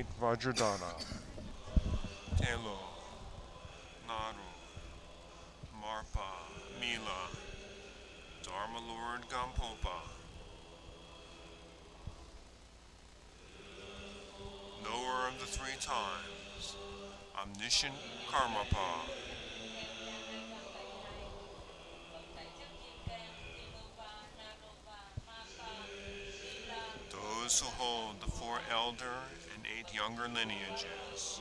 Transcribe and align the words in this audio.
great 0.00 0.20
Vajradhara, 0.20 1.04
Tilo, 2.36 2.78
Naro, 4.06 4.50
Marpa, 5.82 6.30
Mila, 6.80 7.28
Dharma 8.42 8.78
Lord 8.78 9.22
Gampopa, 9.28 10.00
knower 14.82 15.28
of 15.28 15.38
the 15.38 15.46
three 15.46 15.78
times, 15.80 16.76
omniscient 17.38 17.94
Karmapa, 18.30 19.09
lineages. 30.34 31.40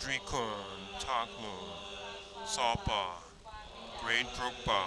Drikung, 0.00 0.98
Taklung, 0.98 1.68
Tsalpa, 2.46 3.20
Great 4.02 4.26
Drukpa, 4.34 4.82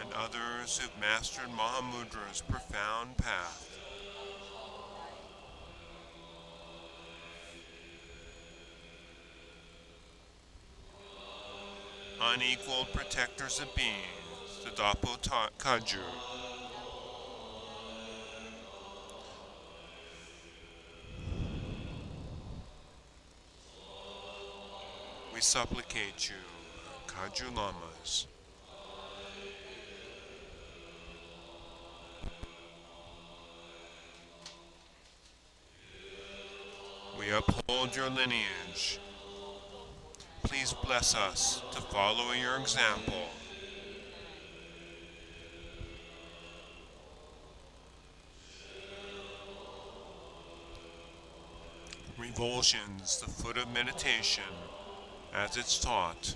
and 0.00 0.12
others 0.14 0.78
who've 0.78 1.00
mastered 1.00 1.48
Mahamudra's 1.50 2.42
profound 2.42 3.16
path. 3.16 3.65
Unequaled 12.36 12.92
protectors 12.92 13.60
of 13.60 13.74
beings, 13.74 14.62
the 14.62 14.68
Dagpo 14.70 15.16
Kagyu. 15.58 15.96
We 25.32 25.40
supplicate 25.40 26.28
you, 26.28 26.36
Kaju 27.06 27.56
Lamas. 27.56 28.26
We 37.18 37.30
uphold 37.30 37.96
your 37.96 38.10
lineage 38.10 39.00
please 40.56 40.72
bless 40.84 41.14
us 41.14 41.62
to 41.70 41.82
follow 41.82 42.32
your 42.32 42.56
example. 42.56 43.28
Revulsions, 52.18 53.20
the 53.20 53.30
foot 53.30 53.58
of 53.58 53.70
meditation, 53.74 54.44
as 55.34 55.58
it's 55.58 55.78
taught. 55.78 56.34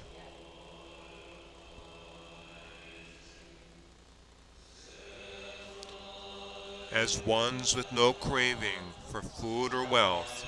As 6.93 7.25
ones 7.25 7.75
with 7.75 7.91
no 7.93 8.13
craving 8.13 8.93
for 9.11 9.23
food 9.23 9.73
or 9.73 9.87
wealth, 9.87 10.45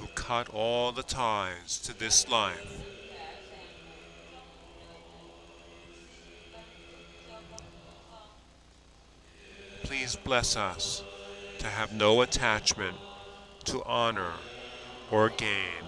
who 0.00 0.06
cut 0.30 0.48
all 0.50 0.92
the 0.92 1.02
ties 1.02 1.76
to 1.80 1.98
this 1.98 2.28
life. 2.28 2.84
Please 9.82 10.14
bless 10.14 10.54
us 10.54 11.02
to 11.58 11.66
have 11.66 11.92
no 11.92 12.22
attachment 12.22 12.96
to 13.64 13.82
honor 13.82 14.34
or 15.10 15.30
gain. 15.30 15.82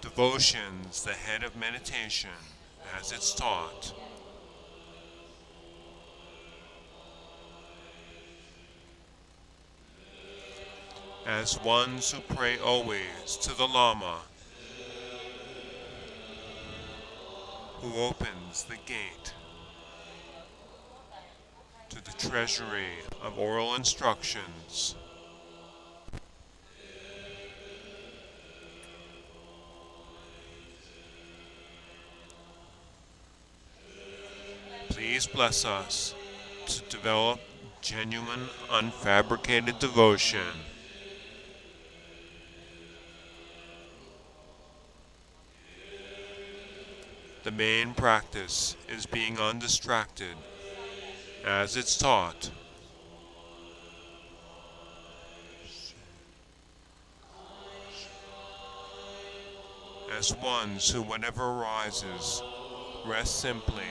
Devotion's 0.00 1.02
the 1.02 1.10
head 1.10 1.42
of 1.42 1.56
meditation 1.56 2.30
as 3.00 3.10
it's 3.10 3.34
taught. 3.34 3.92
As 11.26 11.58
ones 11.62 12.10
who 12.10 12.20
pray 12.34 12.58
always 12.58 13.36
to 13.40 13.56
the 13.56 13.66
Lama, 13.66 14.18
who 17.80 17.94
opens 18.02 18.64
the 18.64 18.76
gate 18.86 19.32
to 21.88 22.04
the 22.04 22.12
treasury 22.12 22.98
of 23.22 23.38
oral 23.38 23.74
instructions. 23.74 24.94
Please 34.88 35.26
bless 35.26 35.64
us 35.64 36.14
to 36.66 36.82
develop 36.90 37.40
genuine, 37.80 38.48
unfabricated 38.70 39.78
devotion. 39.78 40.40
The 47.44 47.50
main 47.50 47.92
practice 47.92 48.74
is 48.88 49.04
being 49.04 49.38
undistracted 49.38 50.34
as 51.44 51.76
it's 51.76 51.98
taught. 51.98 52.50
As 60.18 60.34
ones 60.36 60.90
who, 60.90 61.02
whatever 61.02 61.44
arises, 61.44 62.42
rest 63.04 63.40
simply. 63.40 63.82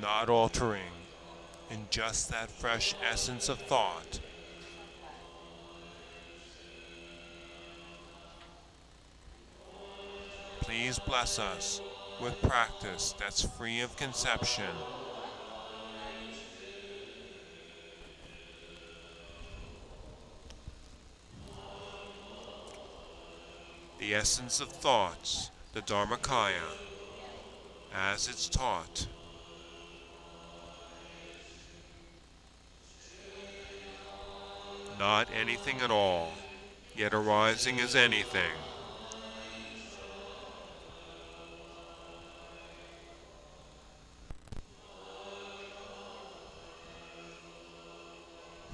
Not 0.00 0.28
altering 0.28 0.92
in 1.70 1.88
just 1.90 2.30
that 2.30 2.52
fresh 2.52 2.94
essence 3.04 3.48
of 3.48 3.58
thought. 3.58 4.20
Please 10.64 10.98
bless 10.98 11.38
us 11.38 11.82
with 12.22 12.40
practice 12.40 13.14
that's 13.18 13.42
free 13.42 13.82
of 13.82 13.94
conception. 13.98 14.64
The 23.98 24.14
essence 24.14 24.60
of 24.60 24.68
thoughts, 24.68 25.50
the 25.74 25.82
Dharmakaya, 25.82 26.54
as 27.94 28.26
it's 28.28 28.48
taught. 28.48 29.06
Not 34.98 35.28
anything 35.38 35.82
at 35.82 35.90
all, 35.90 36.32
yet 36.96 37.12
arising 37.12 37.80
as 37.80 37.94
anything. 37.94 38.52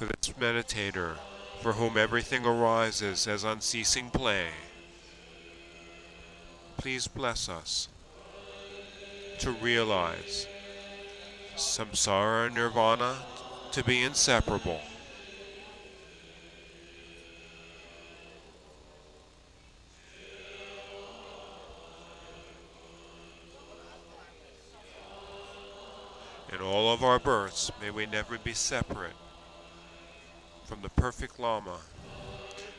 For 0.00 0.06
this 0.06 0.32
meditator, 0.40 1.18
for 1.60 1.74
whom 1.74 1.98
everything 1.98 2.46
arises 2.46 3.26
as 3.26 3.44
unceasing 3.44 4.08
play. 4.08 4.46
Please 6.78 7.06
bless 7.06 7.50
us 7.50 7.86
to 9.40 9.50
realize 9.50 10.46
samsara 11.54 12.46
and 12.46 12.54
nirvana 12.54 13.14
to 13.72 13.84
be 13.84 14.02
inseparable. 14.02 14.80
In 26.50 26.62
all 26.62 26.90
of 26.90 27.04
our 27.04 27.18
births, 27.18 27.70
may 27.82 27.90
we 27.90 28.06
never 28.06 28.38
be 28.38 28.54
separate 28.54 29.12
from 30.70 30.82
the 30.82 30.88
perfect 30.90 31.40
Lama, 31.40 31.78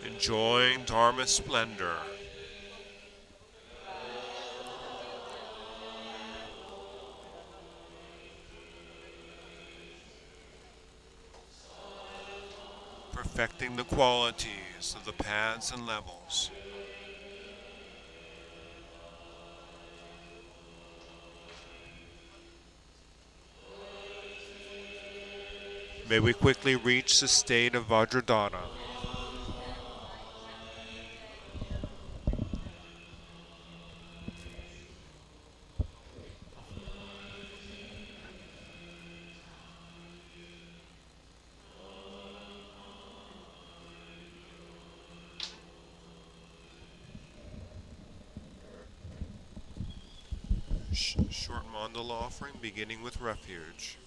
enjoying 0.07 0.81
Dharma 0.85 1.27
splendor. 1.27 1.97
Perfecting 13.11 13.75
the 13.75 13.83
qualities 13.83 14.95
of 14.95 15.03
the 15.03 15.11
paths 15.11 15.73
and 15.73 15.85
levels. 15.85 16.49
May 26.11 26.19
we 26.19 26.33
quickly 26.33 26.75
reach 26.75 27.21
the 27.21 27.27
state 27.29 27.73
of 27.73 27.87
Vajradhara. 27.87 28.59
Sh- 50.91 51.15
Short 51.29 51.63
mandala 51.73 52.11
offering 52.11 52.55
beginning 52.61 53.01
with 53.01 53.21
refuge. 53.21 53.97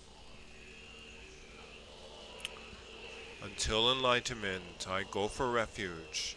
Until 3.44 3.92
enlightenment, 3.92 4.86
I 4.88 5.02
go 5.10 5.28
for 5.28 5.50
refuge 5.50 6.36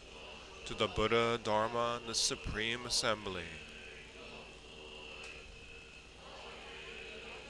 to 0.65 0.73
the 0.73 0.87
Buddha, 0.87 1.39
Dharma, 1.41 1.99
and 2.01 2.09
the 2.09 2.13
Supreme 2.13 2.85
Assembly. 2.85 3.45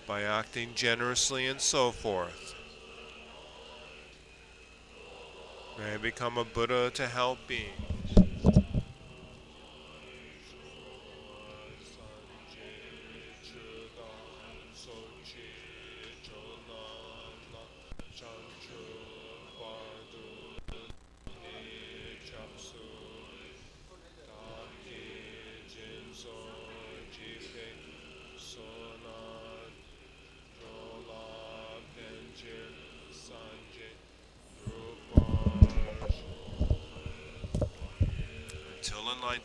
By 0.06 0.22
acting 0.22 0.70
generously 0.76 1.48
and 1.48 1.60
so 1.60 1.92
forth, 1.92 2.54
may 5.80 5.96
I 5.96 5.98
become 5.98 6.38
a 6.38 6.46
Buddha 6.46 6.92
to 6.92 7.08
help 7.08 7.40
beings. 7.48 7.87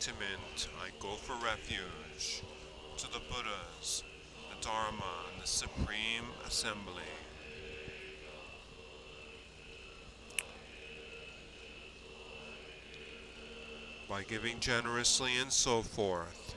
Enlightenment, 0.09 0.69
I 0.83 0.91
go 1.01 1.15
for 1.15 1.35
refuge 1.45 2.43
to 2.97 3.07
the 3.13 3.21
Buddhas, 3.31 4.03
the 4.51 4.65
Dharma, 4.65 5.05
and 5.33 5.43
the 5.43 5.47
Supreme 5.47 6.27
Assembly. 6.47 7.03
By 14.09 14.23
giving 14.25 14.61
generously 14.61 15.39
and 15.41 15.53
so 15.53 15.83
forth, 15.83 16.55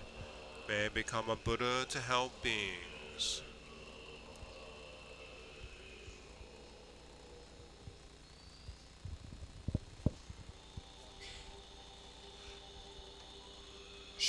may 0.67 0.85
I 0.85 0.89
become 0.89 1.29
a 1.29 1.35
Buddha 1.35 1.85
to 1.89 1.99
help 1.99 2.31
beings. 2.41 3.41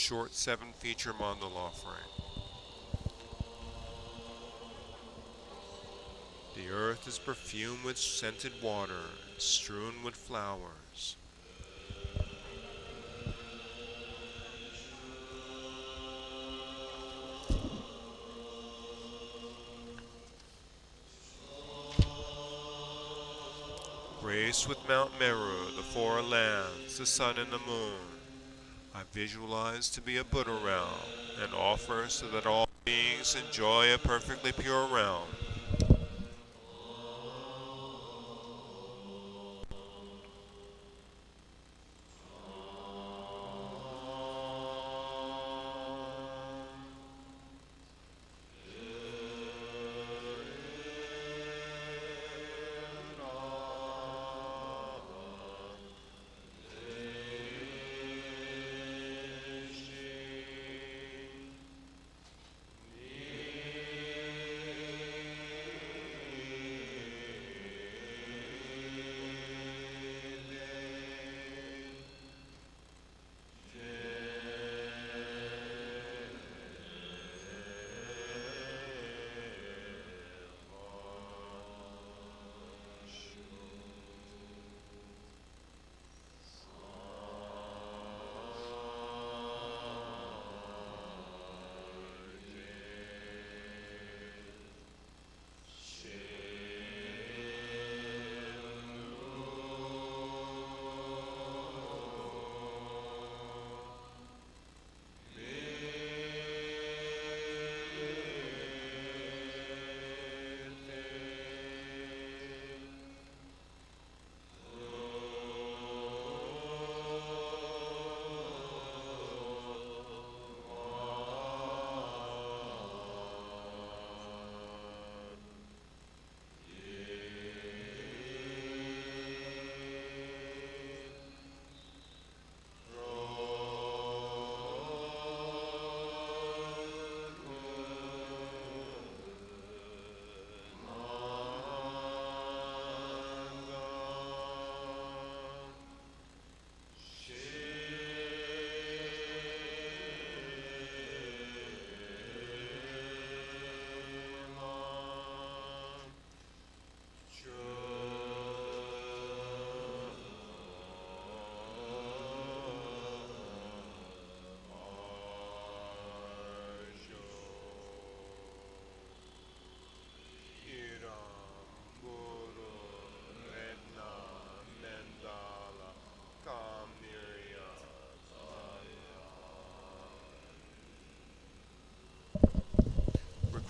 Short 0.06 0.32
seven 0.32 0.68
feature 0.78 1.12
mandala 1.14 1.56
offering. 1.56 1.96
The 6.54 6.70
earth 6.70 7.08
is 7.08 7.18
perfumed 7.18 7.82
with 7.84 7.98
scented 7.98 8.52
water, 8.62 8.92
and 9.32 9.42
strewn 9.42 10.04
with 10.04 10.14
flowers. 10.14 11.16
Graced 24.22 24.68
with 24.68 24.78
Mount 24.88 25.10
Meru, 25.18 25.72
the 25.74 25.82
four 25.82 26.22
lands, 26.22 26.96
the 26.96 27.06
sun 27.06 27.38
and 27.38 27.50
the 27.50 27.58
moon, 27.66 28.15
I 28.96 29.02
visualize 29.12 29.90
to 29.90 30.00
be 30.00 30.16
a 30.16 30.24
Buddha 30.24 30.58
realm 30.64 30.88
and 31.42 31.52
offer 31.52 32.06
so 32.08 32.26
that 32.28 32.46
all 32.46 32.66
beings 32.86 33.36
enjoy 33.46 33.92
a 33.92 33.98
perfectly 33.98 34.52
pure 34.52 34.86
realm. 34.86 35.28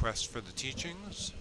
Quest 0.06 0.30
for 0.30 0.40
the 0.40 0.52
teachings. 0.52 1.32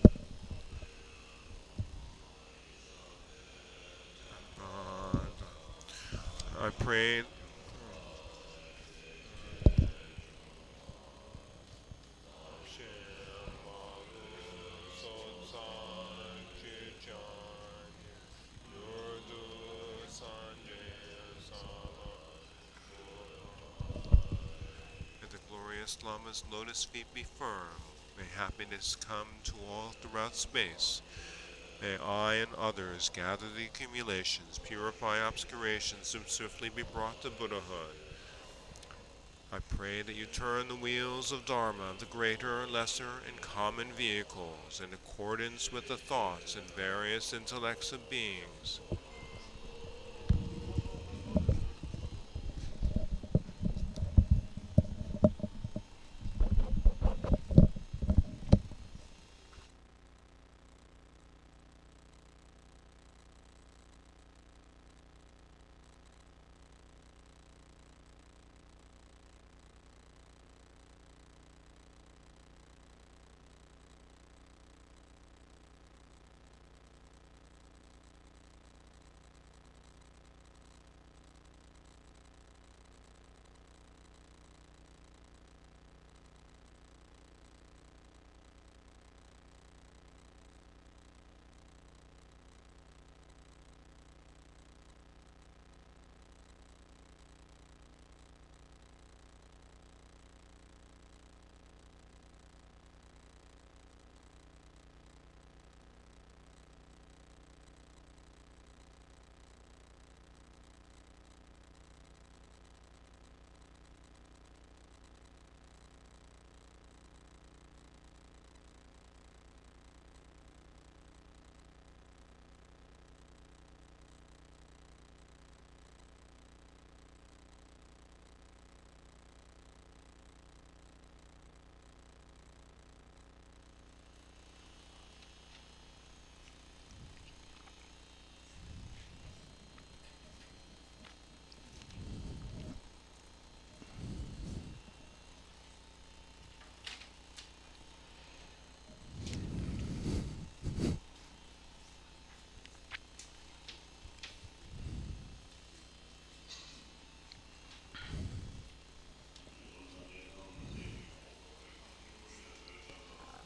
Uh, 4.59 5.19
I 6.59 6.69
glorious 25.47 25.99
Lama's 26.03 26.43
lotus 26.51 26.83
feet 26.83 27.05
be 27.13 27.23
firm. 27.37 27.84
May 28.17 28.23
happiness 28.37 28.95
come 28.95 29.27
to 29.43 29.53
all 29.69 29.93
throughout 30.01 30.35
space. 30.35 31.01
May 31.81 31.97
I 31.97 32.35
and 32.35 32.53
others 32.55 33.09
gather 33.13 33.45
the 33.55 33.65
accumulations, 33.65 34.59
purify 34.63 35.17
obscurations, 35.17 36.15
and 36.15 36.25
swiftly 36.27 36.69
be 36.69 36.83
brought 36.83 37.21
to 37.21 37.29
Buddhahood. 37.29 37.95
I 39.51 39.59
pray 39.59 40.01
that 40.01 40.15
you 40.15 40.25
turn 40.25 40.67
the 40.67 40.75
wheels 40.75 41.31
of 41.31 41.45
Dharma, 41.45 41.93
the 41.99 42.05
greater, 42.05 42.65
lesser, 42.67 43.21
and 43.27 43.39
common 43.41 43.87
vehicles, 43.93 44.81
in 44.83 44.93
accordance 44.93 45.71
with 45.71 45.87
the 45.87 45.97
thoughts 45.97 46.55
and 46.55 46.65
various 46.71 47.33
intellects 47.33 47.91
of 47.91 48.09
beings. 48.09 48.79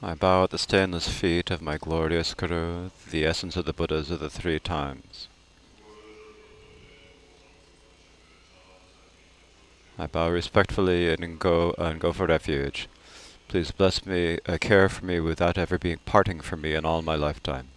I 0.01 0.13
bow 0.13 0.46
at 0.46 0.51
the 0.51 0.58
stainless 0.58 1.10
feet 1.10 1.51
of 1.51 1.62
my 1.62 1.77
glorious 1.77 2.34
Guru, 2.34 2.89
the 3.12 3.25
essence 3.25 3.58
of 3.58 3.65
the 3.65 3.74
Buddhas 3.74 4.10
of 4.10 4.22
the 4.22 4.29
three 4.29 4.58
times. 4.58 5.27
I 9.98 10.08
bow 10.08 10.29
respectfully 10.29 11.12
and 11.12 11.38
go 11.38 11.75
and 11.77 12.00
go 12.00 12.13
for 12.13 12.27
refuge. 12.27 12.88
Please 13.50 13.72
bless 13.72 14.06
me, 14.06 14.39
uh, 14.48 14.58
care 14.62 14.88
for 14.88 15.03
me 15.03 15.20
without 15.20 15.58
ever 15.58 15.77
being 15.77 16.00
parting 16.06 16.39
from 16.39 16.62
me 16.62 16.75
in 16.75 16.86
all 16.86 17.01
my 17.01 17.15
lifetimes. 17.15 17.68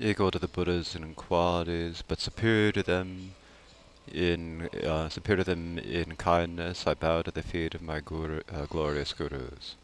Equal 0.00 0.30
to 0.30 0.38
the 0.38 0.48
Buddhas 0.48 0.94
in 0.94 1.14
qualities, 1.14 2.02
but 2.06 2.20
superior 2.20 2.72
to 2.72 2.82
them 2.82 3.34
in 4.12 4.68
uh, 4.84 5.08
superior 5.08 5.44
to 5.44 5.50
them 5.50 5.78
in 5.78 6.16
kindness. 6.16 6.86
I 6.86 6.94
bow 6.94 7.22
to 7.22 7.30
the 7.30 7.42
feet 7.42 7.74
of 7.74 7.82
my 7.82 8.00
guru, 8.00 8.40
uh, 8.52 8.66
glorious 8.66 9.12
gurus. 9.12 9.76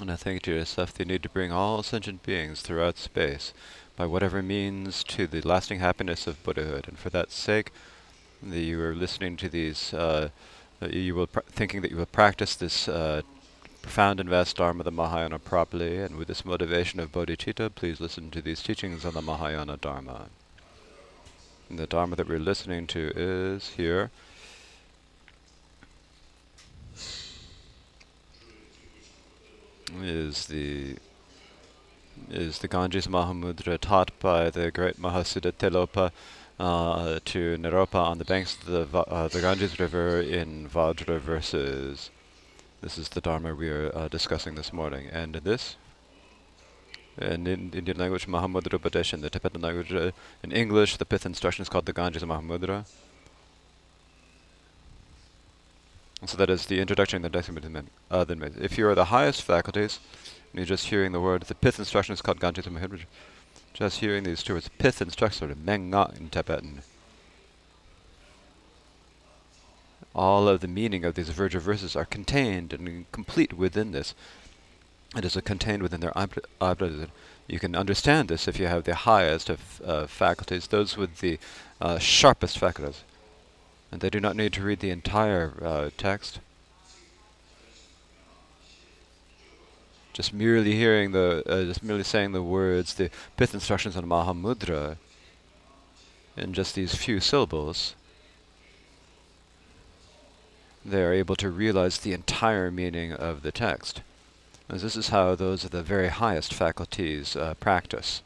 And 0.00 0.12
I 0.12 0.16
think 0.16 0.42
to 0.42 0.52
yourself 0.52 0.92
that 0.92 1.06
you 1.06 1.10
need 1.10 1.22
to 1.22 1.30
bring 1.30 1.52
all 1.52 1.82
sentient 1.82 2.22
beings 2.22 2.60
throughout 2.60 2.98
space 2.98 3.54
by 3.96 4.04
whatever 4.04 4.42
means 4.42 5.02
to 5.04 5.26
the 5.26 5.40
lasting 5.40 5.78
happiness 5.78 6.26
of 6.26 6.42
Buddhahood. 6.42 6.86
And 6.86 6.98
for 6.98 7.08
that 7.10 7.32
sake, 7.32 7.72
that 8.42 8.60
you 8.60 8.78
are 8.82 8.94
listening 8.94 9.38
to 9.38 9.48
these, 9.48 9.94
uh, 9.94 10.28
you 10.82 11.14
will 11.14 11.26
thinking 11.26 11.80
that 11.80 11.90
you 11.90 11.96
will 11.96 12.04
practice 12.04 12.54
this 12.54 12.88
uh, 12.88 13.22
profound 13.86 14.18
and 14.18 14.28
vast 14.28 14.56
Dharma 14.56 14.80
of 14.80 14.84
the 14.84 14.90
Mahayana 14.90 15.38
properly, 15.38 15.98
and 15.98 16.16
with 16.16 16.26
this 16.26 16.44
motivation 16.44 16.98
of 16.98 17.12
bodhicitta, 17.12 17.72
please 17.72 18.00
listen 18.00 18.32
to 18.32 18.42
these 18.42 18.60
teachings 18.60 19.04
on 19.04 19.14
the 19.14 19.22
Mahayana 19.22 19.76
Dharma. 19.76 20.26
And 21.70 21.78
the 21.78 21.86
Dharma 21.86 22.16
that 22.16 22.28
we're 22.28 22.40
listening 22.40 22.88
to 22.88 23.12
is 23.14 23.74
here. 23.76 24.10
Is 30.02 30.46
the 30.46 30.96
is 32.28 32.58
the 32.58 32.68
Ganges 32.68 33.06
Mahamudra 33.06 33.78
taught 33.78 34.10
by 34.18 34.50
the 34.50 34.72
great 34.72 35.00
Mahasiddha 35.00 35.52
Tilopa 35.52 36.10
uh, 36.58 37.20
to 37.24 37.56
Naropa 37.56 38.02
on 38.02 38.18
the 38.18 38.24
banks 38.24 38.58
of 38.66 38.90
the, 38.90 38.98
uh, 38.98 39.28
the 39.28 39.40
Ganges 39.40 39.78
River 39.78 40.20
in 40.20 40.68
Vajra 40.68 41.20
verses 41.20 42.10
this 42.86 42.98
is 42.98 43.08
the 43.08 43.20
Dharma 43.20 43.52
we 43.52 43.68
are 43.68 43.90
uh, 43.96 44.06
discussing 44.06 44.54
this 44.54 44.72
morning. 44.72 45.08
And 45.10 45.34
this, 45.34 45.74
in, 47.18 47.44
in 47.48 47.72
Indian 47.72 47.98
language, 47.98 48.28
Mahamudra 48.28 48.78
Upadesh, 48.78 49.12
in 49.12 49.22
the 49.22 49.28
Tibetan 49.28 49.60
language, 49.60 49.92
uh, 49.92 50.12
in 50.44 50.52
English, 50.52 50.96
the 50.96 51.04
pith 51.04 51.26
instruction 51.26 51.62
is 51.62 51.68
called 51.68 51.86
the 51.86 51.92
Ganges 51.92 52.22
Mahamudra. 52.22 52.86
so 56.26 56.36
that 56.36 56.48
is 56.48 56.66
the 56.66 56.78
introduction 56.78 57.24
in 57.24 57.32
the 57.32 57.68
next 57.68 57.90
uh, 58.08 58.24
If 58.60 58.78
you 58.78 58.86
are 58.86 58.94
the 58.94 59.06
highest 59.06 59.42
faculties, 59.42 59.98
and 60.52 60.60
you're 60.60 60.66
just 60.76 60.86
hearing 60.86 61.10
the 61.10 61.20
word, 61.20 61.42
the 61.42 61.56
pith 61.56 61.80
instruction 61.80 62.12
is 62.12 62.22
called 62.22 62.38
Ganges 62.38 62.66
Mahamudra. 62.66 63.06
Just 63.74 63.98
hearing 63.98 64.22
these 64.22 64.44
two 64.44 64.54
words, 64.54 64.70
pith 64.78 65.02
instruction, 65.02 65.52
menga 65.66 66.16
in 66.16 66.28
Tibetan. 66.28 66.82
All 70.16 70.48
of 70.48 70.60
the 70.60 70.66
meaning 70.66 71.04
of 71.04 71.14
these 71.14 71.28
Vajra 71.28 71.60
verses 71.60 71.94
are 71.94 72.06
contained 72.06 72.72
and 72.72 73.04
complete 73.12 73.52
within 73.52 73.92
this. 73.92 74.14
It 75.14 75.26
is 75.26 75.38
contained 75.44 75.82
within 75.82 76.00
their 76.00 76.16
object. 76.16 77.10
You 77.46 77.58
can 77.58 77.76
understand 77.76 78.28
this 78.30 78.48
if 78.48 78.58
you 78.58 78.66
have 78.66 78.84
the 78.84 78.94
highest 78.94 79.50
of 79.50 79.82
uh, 79.84 80.06
faculties, 80.06 80.68
those 80.68 80.96
with 80.96 81.20
the 81.20 81.38
uh, 81.82 81.98
sharpest 81.98 82.56
faculties. 82.56 83.04
And 83.92 84.00
they 84.00 84.08
do 84.08 84.18
not 84.18 84.36
need 84.36 84.54
to 84.54 84.62
read 84.62 84.80
the 84.80 84.88
entire 84.88 85.52
uh, 85.62 85.90
text. 85.98 86.40
Just 90.14 90.32
merely 90.32 90.72
hearing 90.72 91.12
the, 91.12 91.42
uh, 91.46 91.64
just 91.64 91.82
merely 91.82 92.04
saying 92.04 92.32
the 92.32 92.42
words, 92.42 92.94
the 92.94 93.10
pith 93.36 93.52
instructions 93.52 93.98
on 93.98 94.06
Mahamudra, 94.06 94.96
in 96.38 96.54
just 96.54 96.74
these 96.74 96.94
few 96.94 97.20
syllables, 97.20 97.95
they 100.86 101.02
are 101.02 101.12
able 101.12 101.36
to 101.36 101.50
realize 101.50 101.98
the 101.98 102.12
entire 102.12 102.70
meaning 102.70 103.12
of 103.12 103.42
the 103.42 103.52
text. 103.52 104.02
As 104.68 104.82
this 104.82 104.96
is 104.96 105.08
how 105.08 105.34
those 105.34 105.64
of 105.64 105.70
the 105.70 105.82
very 105.82 106.08
highest 106.08 106.54
faculties 106.54 107.36
uh, 107.36 107.54
practice. 107.54 108.22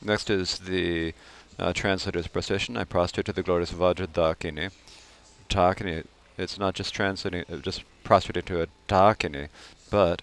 Next 0.00 0.30
is 0.30 0.58
the 0.58 1.14
uh, 1.58 1.72
translator's 1.72 2.26
procession. 2.26 2.76
I 2.76 2.84
prostrate 2.84 3.26
to 3.26 3.32
the 3.32 3.42
glorious 3.42 3.72
Vajradakini. 3.72 4.70
Dakini, 5.48 6.04
it's 6.38 6.58
not 6.58 6.74
just 6.74 6.94
translating, 6.94 7.44
uh, 7.52 7.56
just 7.56 7.82
prostrating 8.04 8.44
to 8.44 8.62
a 8.62 8.66
Dakini, 8.88 9.48
but 9.90 10.22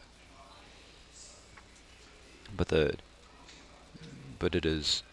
but 2.55 2.69
the 2.69 2.95
but 4.39 4.55
it 4.55 4.65
is 4.65 5.03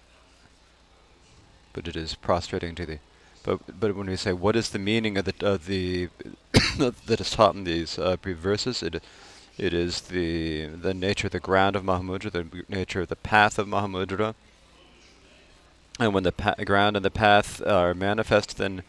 but 1.73 1.87
it 1.87 1.97
is 1.97 2.15
prostrating 2.15 2.75
to 2.75 2.87
the 2.87 2.99
but 3.47 3.61
but 3.81 3.95
when 3.97 4.09
we 4.09 4.17
say 4.17 4.33
what 4.33 4.57
is 4.57 4.71
the 4.71 4.79
meaning 4.79 5.17
of 5.17 5.25
the 5.25 5.35
of 5.47 5.67
the 5.67 6.09
that 7.07 7.21
is 7.21 7.31
taught 7.31 7.55
in 7.55 7.65
these 7.65 7.99
uh, 7.99 8.17
brief 8.17 8.37
verses, 8.37 8.83
it 8.83 9.03
it 9.57 9.73
is 9.73 10.03
the 10.03 10.67
the 10.67 10.93
nature, 10.93 11.29
of 11.29 11.33
the 11.33 11.41
ground 11.41 11.77
of 11.77 11.85
Mahamudra, 11.85 12.31
the 12.33 12.65
nature 12.69 13.03
of 13.03 13.09
the 13.09 13.17
path 13.17 13.59
of 13.59 13.69
Mahamudra. 13.69 14.35
And 15.99 16.13
when 16.13 16.25
the 16.25 16.33
ground 16.67 16.97
and 16.97 17.05
the 17.05 17.11
path 17.11 17.65
are 17.67 17.95
manifest, 17.95 18.59
then 18.59 18.83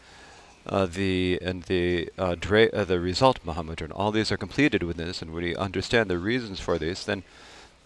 uh, 0.66 0.86
the 0.86 1.38
and 1.40 1.62
the 1.62 2.10
uh, 2.18 2.34
uh, 2.34 2.84
the 2.84 3.00
result 3.00 3.38
Mahamudra, 3.46 3.82
and 3.82 3.92
all 3.92 4.10
these 4.10 4.32
are 4.32 4.36
completed 4.36 4.82
with 4.82 4.96
this. 4.96 5.22
And 5.22 5.32
when 5.32 5.44
we 5.44 5.56
understand 5.56 6.10
the 6.10 6.18
reasons 6.18 6.58
for 6.58 6.78
these, 6.78 7.04
then 7.04 7.22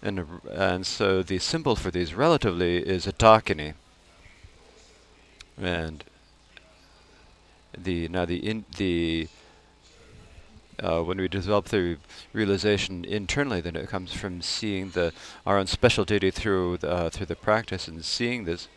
and 0.02 0.26
and 0.50 0.86
so 0.86 1.22
the 1.22 1.38
symbol 1.38 1.76
for 1.76 1.90
these 1.90 2.14
relatively 2.14 2.78
is 2.78 3.06
a 3.06 3.12
dakini. 3.12 3.74
And 5.60 6.02
the 7.76 8.08
now 8.08 8.24
the 8.24 8.36
in 8.36 8.64
the 8.76 9.28
uh, 10.82 11.02
when 11.02 11.18
we 11.18 11.28
develop 11.28 11.66
the 11.66 11.96
realization 12.32 13.04
internally, 13.04 13.60
then 13.60 13.76
it 13.76 13.88
comes 13.88 14.12
from 14.12 14.42
seeing 14.42 14.90
the 14.90 15.12
our 15.46 15.58
own 15.58 15.66
special 15.66 16.04
duty 16.04 16.30
through 16.30 16.78
the, 16.78 16.90
uh, 16.90 17.10
through 17.10 17.26
the 17.26 17.36
practice 17.36 17.88
and 17.88 18.04
seeing 18.04 18.44
this, 18.44 18.68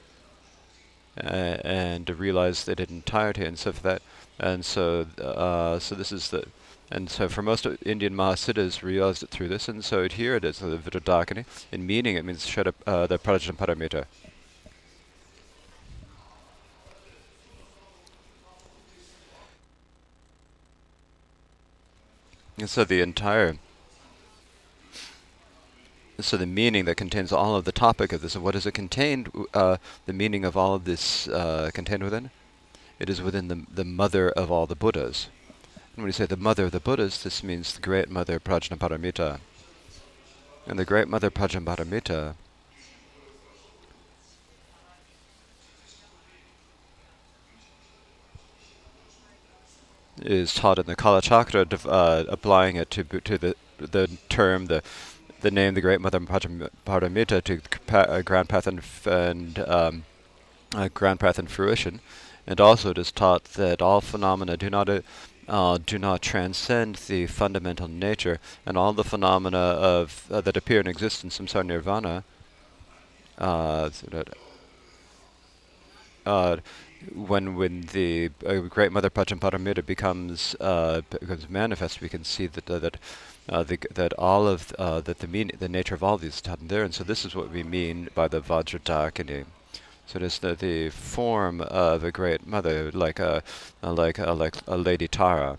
uh, 1.18 1.58
and 1.64 2.10
realize 2.20 2.66
that 2.66 2.80
in 2.80 2.90
entirety 2.90 3.46
and 3.46 3.58
so 3.58 3.72
for 3.72 3.82
that, 3.82 4.02
and 4.40 4.66
so 4.66 5.08
uh, 5.20 5.80
so 5.80 5.96
this 5.96 6.12
is 6.12 6.30
the. 6.30 6.46
And 6.92 7.10
so 7.10 7.28
for 7.28 7.42
most 7.42 7.66
Indian 7.84 8.16
Mahasiddhas 8.16 8.84
realized 8.84 9.24
it 9.24 9.32
through 9.32 9.48
this, 9.48 9.68
and 9.68 9.84
so 9.84 10.08
here 10.08 10.36
it 10.36 10.46
is, 10.46 10.60
the 10.60 10.78
Vidodakini. 10.78 11.46
In 11.72 11.88
meaning, 11.88 12.16
it 12.16 12.24
means 12.24 12.46
shut 12.46 12.68
up 12.68 12.76
uh, 12.86 13.08
the 13.08 13.18
Paramita. 13.18 14.06
And 22.58 22.70
so 22.70 22.84
the 22.84 23.02
entire 23.02 23.58
so 26.20 26.38
the 26.38 26.46
meaning 26.46 26.86
that 26.86 26.96
contains 26.96 27.32
all 27.32 27.56
of 27.56 27.66
the 27.66 27.72
topic 27.72 28.14
of 28.14 28.22
this, 28.22 28.36
and 28.36 28.44
what 28.44 28.56
is 28.56 28.66
it 28.66 28.72
contained, 28.72 29.30
uh, 29.54 29.78
the 30.06 30.14
meaning 30.14 30.46
of 30.46 30.56
all 30.56 30.74
of 30.74 30.86
this 30.86 31.28
uh, 31.28 31.70
contained 31.74 32.04
within? 32.04 32.32
It 33.00 33.10
is 33.10 33.22
within 33.22 33.50
the, 33.50 33.66
the 33.70 33.84
mother 33.84 34.30
of 34.30 34.52
all 34.52 34.66
the 34.66 34.76
Buddhas. 34.76 35.28
And 35.96 36.04
when 36.04 36.08
you 36.08 36.14
say 36.14 36.26
the 36.26 36.38
mother 36.38 36.66
of 36.66 36.72
the 36.72 36.80
Buddhas, 36.80 37.24
this 37.24 37.44
means 37.44 37.74
the 37.74 37.82
great 37.82 38.10
mother 38.10 38.40
Prajnaparamita. 38.40 39.40
And 40.66 40.80
the 40.80 40.86
great 40.86 41.08
mother 41.08 41.30
Prajnaparamita 41.30 42.36
is 50.22 50.54
taught 50.54 50.80
in 50.80 50.86
the 50.86 50.96
Kalachakra, 50.96 51.86
uh, 51.86 52.26
applying 52.28 52.76
it 52.76 52.90
to 52.92 53.04
to 53.04 53.38
the 53.38 53.56
the 53.78 54.10
term 54.30 54.68
the 54.68 54.82
the 55.42 55.52
name 55.52 55.74
the 55.74 55.82
Great 55.82 56.02
Mother 56.02 56.20
Paramita 56.20 57.44
to 57.44 57.62
uh, 57.96 58.22
Grand 58.22 58.50
Path 58.50 58.68
and, 58.68 58.82
and 59.06 59.60
um, 59.60 60.04
uh, 60.74 60.90
Grand 60.94 61.20
Path 61.20 61.38
and 61.38 61.50
fruition, 61.50 62.00
and 62.48 62.60
also 62.60 62.92
it 62.92 62.98
is 62.98 63.12
taught 63.12 63.44
that 63.56 63.82
all 63.82 64.02
phenomena 64.02 64.58
do 64.58 64.70
not. 64.70 64.90
Uh, 65.48 65.78
do 65.86 66.00
not 66.00 66.24
transcend 66.24 66.96
the 67.08 67.28
fundamental 67.28 67.88
nature, 67.88 68.40
and 68.66 68.76
all 68.76 68.94
the 68.94 69.04
phenomena 69.04 69.60
of 69.60 70.26
uh, 70.32 70.42
that 70.42 70.58
appear 70.58 70.80
in 70.80 70.88
existence, 70.88 71.38
samsara 71.38 71.64
nirvana, 71.64 72.24
uh, 76.26 76.58
when 77.14 77.56
when 77.56 77.82
the 77.94 78.30
uh, 78.46 78.60
Great 78.62 78.92
Mother 78.92 79.10
Prajnaparamita 79.10 79.86
becomes 79.86 80.56
uh, 80.60 81.02
becomes 81.10 81.50
manifest, 81.50 82.02
we 82.02 82.10
can 82.10 82.24
see 82.24 82.48
that 82.48 82.70
uh, 82.70 82.80
that 82.80 82.98
uh, 83.50 83.64
the, 83.64 83.78
that 83.94 84.14
all 84.14 84.48
of 84.48 84.72
uh, 84.80 85.02
that 85.02 85.20
the 85.20 85.28
mean 85.28 85.52
the 85.60 85.70
nature 85.70 85.96
of 85.96 86.04
all 86.04 86.18
these 86.18 86.42
taught 86.42 86.68
there, 86.68 86.84
and 86.84 86.94
so 86.94 87.04
this 87.04 87.26
is 87.26 87.36
what 87.36 87.52
we 87.52 87.64
mean 87.64 88.10
by 88.16 88.28
the 88.28 88.42
Vajradakini. 88.42 89.46
So 90.08 90.18
it 90.18 90.24
is 90.24 90.40
the, 90.40 90.54
the 90.54 90.90
form 90.92 91.62
of 91.62 92.04
a 92.04 92.12
Great 92.12 92.46
Mother, 92.46 92.92
like 92.92 93.20
a, 93.20 93.42
a 93.82 93.92
like 93.92 94.20
a, 94.20 94.34
like 94.34 94.56
a 94.68 94.78
Lady 94.78 95.08
Tara, 95.08 95.58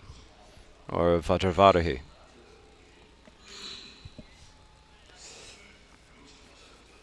or 0.89 1.19
Vajravarahi. 1.19 1.99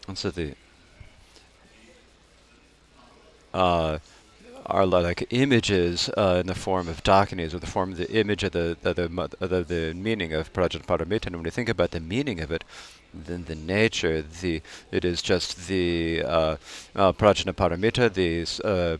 And 0.07 0.17
so 0.17 0.31
the 0.31 0.55
uh, 3.53 3.99
are 4.65 4.85
like 4.85 5.27
images 5.29 6.09
uh, 6.17 6.37
in 6.41 6.47
the 6.47 6.55
form 6.55 6.87
of 6.87 7.03
dakinis, 7.03 7.53
or 7.53 7.59
the 7.59 7.67
form 7.67 7.91
of 7.91 7.97
the 7.97 8.11
image 8.11 8.43
of 8.43 8.51
the 8.51 8.77
the 8.81 8.93
the, 8.93 9.47
the, 9.47 9.63
the 9.63 9.93
meaning 9.93 10.33
of 10.33 10.51
prajnaparamita. 10.53 11.27
And 11.27 11.35
when 11.37 11.45
you 11.45 11.51
think 11.51 11.69
about 11.69 11.91
the 11.91 11.99
meaning 11.99 12.39
of 12.39 12.51
it, 12.51 12.63
then 13.13 13.45
the 13.45 13.55
nature, 13.55 14.21
the 14.21 14.61
it 14.91 15.05
is 15.05 15.21
just 15.21 15.67
the 15.67 16.23
uh, 16.23 16.55
uh, 16.95 17.13
prajna 17.13 17.53
paramita, 17.53 18.13
these. 18.13 18.59
Uh, 18.59 18.97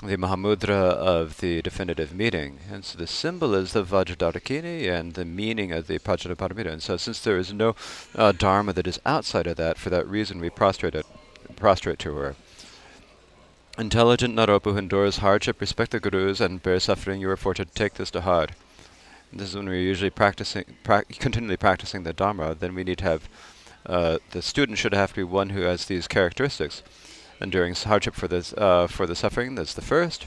the 0.00 0.16
Mahamudra 0.16 0.92
of 0.92 1.38
the 1.38 1.60
definitive 1.60 2.14
meaning. 2.14 2.60
And 2.70 2.84
so 2.84 2.96
the 2.96 3.08
symbol 3.08 3.52
is 3.52 3.72
the 3.72 3.82
Vajradakini 3.82 4.88
and 4.88 5.14
the 5.14 5.24
meaning 5.24 5.72
of 5.72 5.88
the 5.88 5.98
Prajnaparamita. 5.98 6.70
And 6.70 6.80
so 6.80 6.96
since 6.96 7.18
there 7.18 7.36
is 7.36 7.52
no 7.52 7.74
uh, 8.14 8.30
Dharma 8.30 8.72
that 8.74 8.86
is 8.86 9.00
outside 9.04 9.48
of 9.48 9.56
that, 9.56 9.76
for 9.76 9.90
that 9.90 10.06
reason 10.06 10.38
we 10.38 10.50
prostrate, 10.50 10.94
it, 10.94 11.04
prostrate 11.56 11.98
to 11.98 12.14
her. 12.14 12.36
Intelligent 13.78 14.34
Naropa 14.34 14.72
who 14.72 14.76
endures 14.76 15.18
hardship, 15.18 15.60
respect 15.60 15.92
the 15.92 16.00
gurus, 16.00 16.40
and 16.40 16.60
bear 16.60 16.80
suffering, 16.80 17.20
you 17.20 17.30
are 17.30 17.36
fortunate 17.36 17.68
to 17.68 17.74
take 17.74 17.94
this 17.94 18.10
to 18.10 18.22
heart. 18.22 18.50
This 19.32 19.50
is 19.50 19.54
when 19.54 19.68
we're 19.68 19.76
usually 19.76 20.10
practicing, 20.10 20.64
pra 20.82 21.04
continually 21.04 21.56
practicing 21.56 22.02
the 22.02 22.12
Dharma, 22.12 22.56
then 22.56 22.74
we 22.74 22.82
need 22.82 22.98
to 22.98 23.04
have, 23.04 23.28
uh, 23.86 24.18
the 24.32 24.42
student 24.42 24.78
should 24.78 24.94
have 24.94 25.10
to 25.10 25.20
be 25.20 25.22
one 25.22 25.50
who 25.50 25.60
has 25.60 25.84
these 25.84 26.08
characteristics. 26.08 26.82
Enduring 27.40 27.76
hardship 27.76 28.14
for, 28.14 28.26
this, 28.26 28.52
uh, 28.54 28.88
for 28.88 29.06
the 29.06 29.14
suffering, 29.14 29.54
that's 29.54 29.74
the 29.74 29.80
first. 29.80 30.26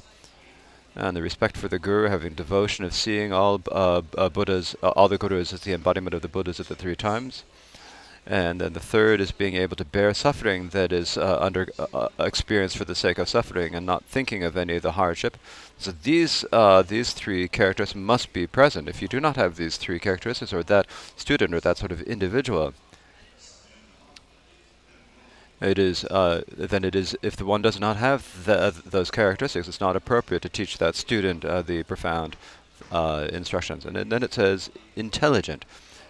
And 0.96 1.18
the 1.18 1.22
respect 1.22 1.58
for 1.58 1.68
the 1.68 1.78
Guru, 1.78 2.08
having 2.08 2.36
devotion 2.36 2.86
of 2.86 2.94
seeing 2.94 3.34
all 3.34 3.62
uh, 3.70 4.02
uh 4.18 4.30
Buddhas, 4.30 4.78
uh, 4.82 4.92
all 4.92 5.10
the 5.10 5.18
Gurus 5.18 5.52
as 5.52 5.62
the 5.62 5.74
embodiment 5.74 6.14
of 6.14 6.22
the 6.22 6.30
Buddhas 6.30 6.62
at 6.62 6.70
the 6.70 6.76
three 6.76 6.96
times. 6.96 7.44
And 8.26 8.62
then 8.62 8.74
the 8.74 8.80
third 8.80 9.20
is 9.20 9.32
being 9.32 9.56
able 9.56 9.76
to 9.76 9.86
bear 9.86 10.14
suffering 10.14 10.70
that 10.70 10.92
is 10.92 11.18
uh, 11.18 11.40
under 11.42 11.68
uh, 11.80 11.86
uh, 11.94 12.10
experience 12.20 12.76
for 12.76 12.86
the 12.86 12.94
sake 12.94 13.18
of 13.18 13.28
suffering 13.28 13.74
and 13.74 13.84
not 13.84 14.06
thinking 14.06 14.44
of 14.44 14.56
any 14.56 14.76
of 14.76 14.84
the 14.84 14.92
hardship. 14.92 15.38
So 15.80 15.92
these 15.92 16.46
uh, 16.52 16.84
these 16.84 17.14
three 17.14 17.48
characters 17.48 17.96
must 17.96 18.32
be 18.32 18.46
present. 18.46 18.88
If 18.88 19.02
you 19.02 19.08
do 19.08 19.20
not 19.20 19.38
have 19.38 19.56
these 19.56 19.78
three 19.78 20.00
characteristics, 20.00 20.54
or 20.54 20.62
that 20.64 20.86
student 21.18 21.54
or 21.56 21.60
that 21.62 21.80
sort 21.80 21.92
of 21.92 22.02
individual, 22.04 22.76
it 25.60 25.80
is 25.80 26.06
uh, 26.06 26.44
then 26.56 26.84
it 26.84 26.96
is 26.96 27.18
if 27.24 27.36
the 27.36 27.46
one 27.46 27.64
does 27.64 27.80
not 27.80 27.98
have 27.98 28.46
the, 28.46 28.72
those 28.86 29.10
characteristics, 29.10 29.68
it's 29.68 29.82
not 29.82 29.96
appropriate 29.96 30.44
to 30.44 30.50
teach 30.50 30.78
that 30.78 30.94
student 30.96 31.44
uh, 31.44 31.64
the 31.64 31.82
profound 31.84 32.36
instructions. 32.92 33.84
And 33.86 33.96
then 33.96 34.22
it 34.22 34.34
says 34.34 34.70
intelligent 34.96 35.66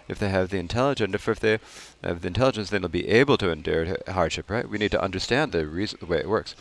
if 0.08 0.18
they 0.18 0.28
have 0.28 0.50
the 0.50 0.58
intelligence, 0.58 1.14
if, 1.14 1.40
they 1.40 1.58
have 2.02 2.20
the 2.20 2.28
intelligence, 2.28 2.70
then 2.70 2.82
they'll 2.82 2.88
be 2.88 3.08
able 3.08 3.38
to 3.38 3.50
endure 3.50 3.96
hardship, 4.08 4.50
right? 4.50 4.68
We 4.68 4.78
need 4.78 4.90
to 4.92 5.02
understand 5.02 5.52
the 5.52 5.66
reason, 5.66 5.98
the 6.00 6.06
way 6.06 6.18
it 6.18 6.28
works. 6.28 6.54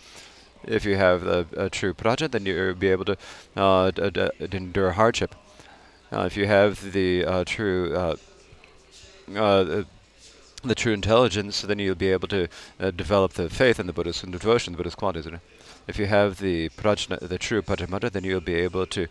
If 0.64 0.86
you 0.86 0.96
have 0.96 1.26
a, 1.26 1.48
a 1.58 1.70
true 1.70 1.94
prajna, 1.94 2.30
then 2.30 2.46
you'll 2.46 2.76
be 2.76 2.90
able 2.90 3.06
to 3.06 3.18
uh, 3.56 3.92
endure 4.52 4.92
hardship. 4.92 5.36
Uh, 6.12 6.26
if 6.26 6.36
you 6.36 6.46
have 6.46 6.92
the 6.92 7.26
uh, 7.26 7.44
true 7.46 7.96
uh, 7.96 8.16
uh, 9.36 9.84
the 10.64 10.76
true 10.76 10.94
intelligence, 10.94 11.62
then 11.62 11.80
you'll 11.80 11.96
be 11.96 12.12
able 12.12 12.28
to 12.28 12.48
uh, 12.80 12.92
develop 12.92 13.34
the 13.34 13.50
faith 13.50 13.80
in 13.80 13.88
the 13.88 13.94
Buddhist 13.94 14.24
and 14.24 14.32
the 14.32 14.38
devotion, 14.38 14.74
the 14.74 14.78
Buddhist 14.78 14.98
qualities. 14.98 15.26
If 15.88 15.98
you 15.98 16.06
have 16.06 16.38
the 16.38 16.70
prajna, 16.70 17.18
the 17.20 17.40
true 17.40 17.64
prajna, 17.64 18.12
then 18.12 18.24
you'll 18.24 18.42
be 18.42 18.56
able 18.56 18.86
to 18.88 19.08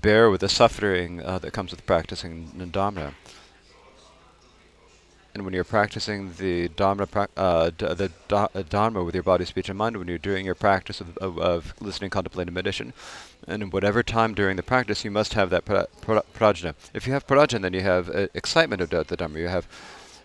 bear 0.00 0.30
with 0.30 0.40
the 0.40 0.48
suffering 0.48 1.18
that 1.18 1.52
comes 1.52 1.72
with 1.72 1.84
practicing 1.84 2.48
Dhamma. 2.72 3.12
And 5.38 5.44
when 5.44 5.54
you're 5.54 5.62
practicing 5.62 6.32
the 6.32 6.66
Dharma, 6.66 7.06
uh, 7.36 7.70
the 7.78 8.10
uh, 8.28 8.48
Dharma 8.68 9.04
with 9.04 9.14
your 9.14 9.22
body, 9.22 9.44
speech, 9.44 9.68
and 9.68 9.78
mind, 9.78 9.96
when 9.96 10.08
you're 10.08 10.18
doing 10.18 10.44
your 10.44 10.56
practice 10.56 11.00
of, 11.00 11.16
of, 11.18 11.38
of 11.38 11.74
listening, 11.80 12.10
contemplating, 12.10 12.52
meditation, 12.52 12.92
and 13.46 13.62
in 13.62 13.70
whatever 13.70 14.02
time 14.02 14.34
during 14.34 14.56
the 14.56 14.64
practice, 14.64 15.04
you 15.04 15.12
must 15.12 15.34
have 15.34 15.48
that 15.50 15.64
pra 15.64 15.86
pra 16.00 16.22
prajna. 16.34 16.74
If 16.92 17.06
you 17.06 17.12
have 17.12 17.24
prajna, 17.28 17.62
then 17.62 17.72
you 17.72 17.82
have 17.82 18.08
uh, 18.08 18.26
excitement 18.34 18.82
of 18.82 18.90
the 18.90 19.16
Dharma. 19.16 19.38
You 19.38 19.46
have 19.46 19.68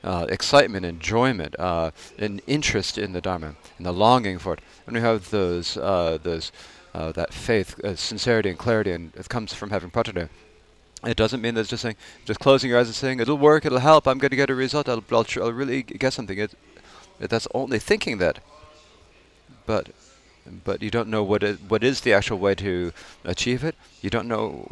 uh, 0.04 0.26
excitement, 0.30 0.84
enjoyment, 0.84 1.56
uh, 1.60 1.91
an 2.17 2.41
interest 2.47 2.97
in 2.97 3.13
the 3.13 3.21
Dharma, 3.21 3.54
and 3.78 3.86
the 3.86 3.93
longing 3.93 4.39
for 4.39 4.54
it. 4.54 4.62
And 4.88 4.95
you 4.95 5.04
have 5.04 5.30
those, 5.30 5.78
uh, 5.78 6.17
those, 6.23 6.52
uh, 6.95 7.12
that 7.12 7.36
faith, 7.36 7.80
uh, 7.86 7.95
sincerity, 7.95 8.49
and 8.49 8.58
clarity, 8.58 8.89
and 8.89 9.15
it 9.15 9.30
comes 9.30 9.54
from 9.54 9.69
having 9.69 9.91
prajna, 9.91 10.30
it 11.06 11.18
doesn't 11.18 11.42
mean 11.42 11.56
that 11.56 11.62
it's 11.62 11.70
just 11.70 11.84
saying, 11.84 11.98
just 12.26 12.39
closing 12.39 12.70
your 12.70 12.80
eyes 12.80 12.88
and 12.88 12.96
saying, 12.96 13.20
it'll 13.20 13.38
work, 13.38 13.66
it'll 13.66 13.80
help, 13.80 14.08
I'm 14.08 14.20
going 14.20 14.30
to 14.30 14.36
get 14.36 14.50
a 14.50 14.56
result, 14.56 14.88
I'll, 14.88 15.04
I'll, 15.12 15.26
I'll 15.42 15.52
really 15.52 15.84
get 15.84 16.13
something. 16.13 16.38
It, 16.39 16.56
that's 17.20 17.48
only 17.54 17.80
thinking 17.80 18.18
that. 18.20 18.39
But 19.66 19.89
but 20.66 20.82
you 20.82 20.92
don't 20.92 21.08
know 21.08 21.24
what 21.24 21.42
it, 21.42 21.60
what 21.70 21.84
is 21.84 22.02
the 22.02 22.13
actual 22.13 22.38
way 22.38 22.56
to 22.56 22.92
achieve 23.24 23.63
it. 23.63 23.76
You 24.02 24.10
don't 24.10 24.28
know 24.28 24.66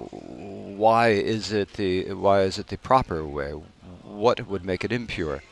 why 0.77 1.09
is 1.09 1.51
it 1.51 1.73
the 1.73 2.11
why 2.13 2.41
is 2.41 2.59
it 2.59 2.67
the 2.67 2.77
proper 2.77 3.23
way. 3.25 3.51
What 4.03 4.47
would 4.47 4.65
make 4.65 4.83
it 4.83 4.91
impure? 4.91 5.43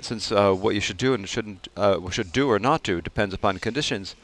Since 0.00 0.32
uh, 0.32 0.52
what 0.52 0.74
you 0.74 0.80
should 0.80 0.98
do 0.98 1.14
and 1.14 1.28
shouldn't 1.28 1.68
uh, 1.76 2.10
should 2.10 2.32
do 2.32 2.50
or 2.50 2.58
not 2.58 2.82
do 2.82 3.00
depends 3.00 3.34
upon 3.34 3.58
conditions. 3.58 4.14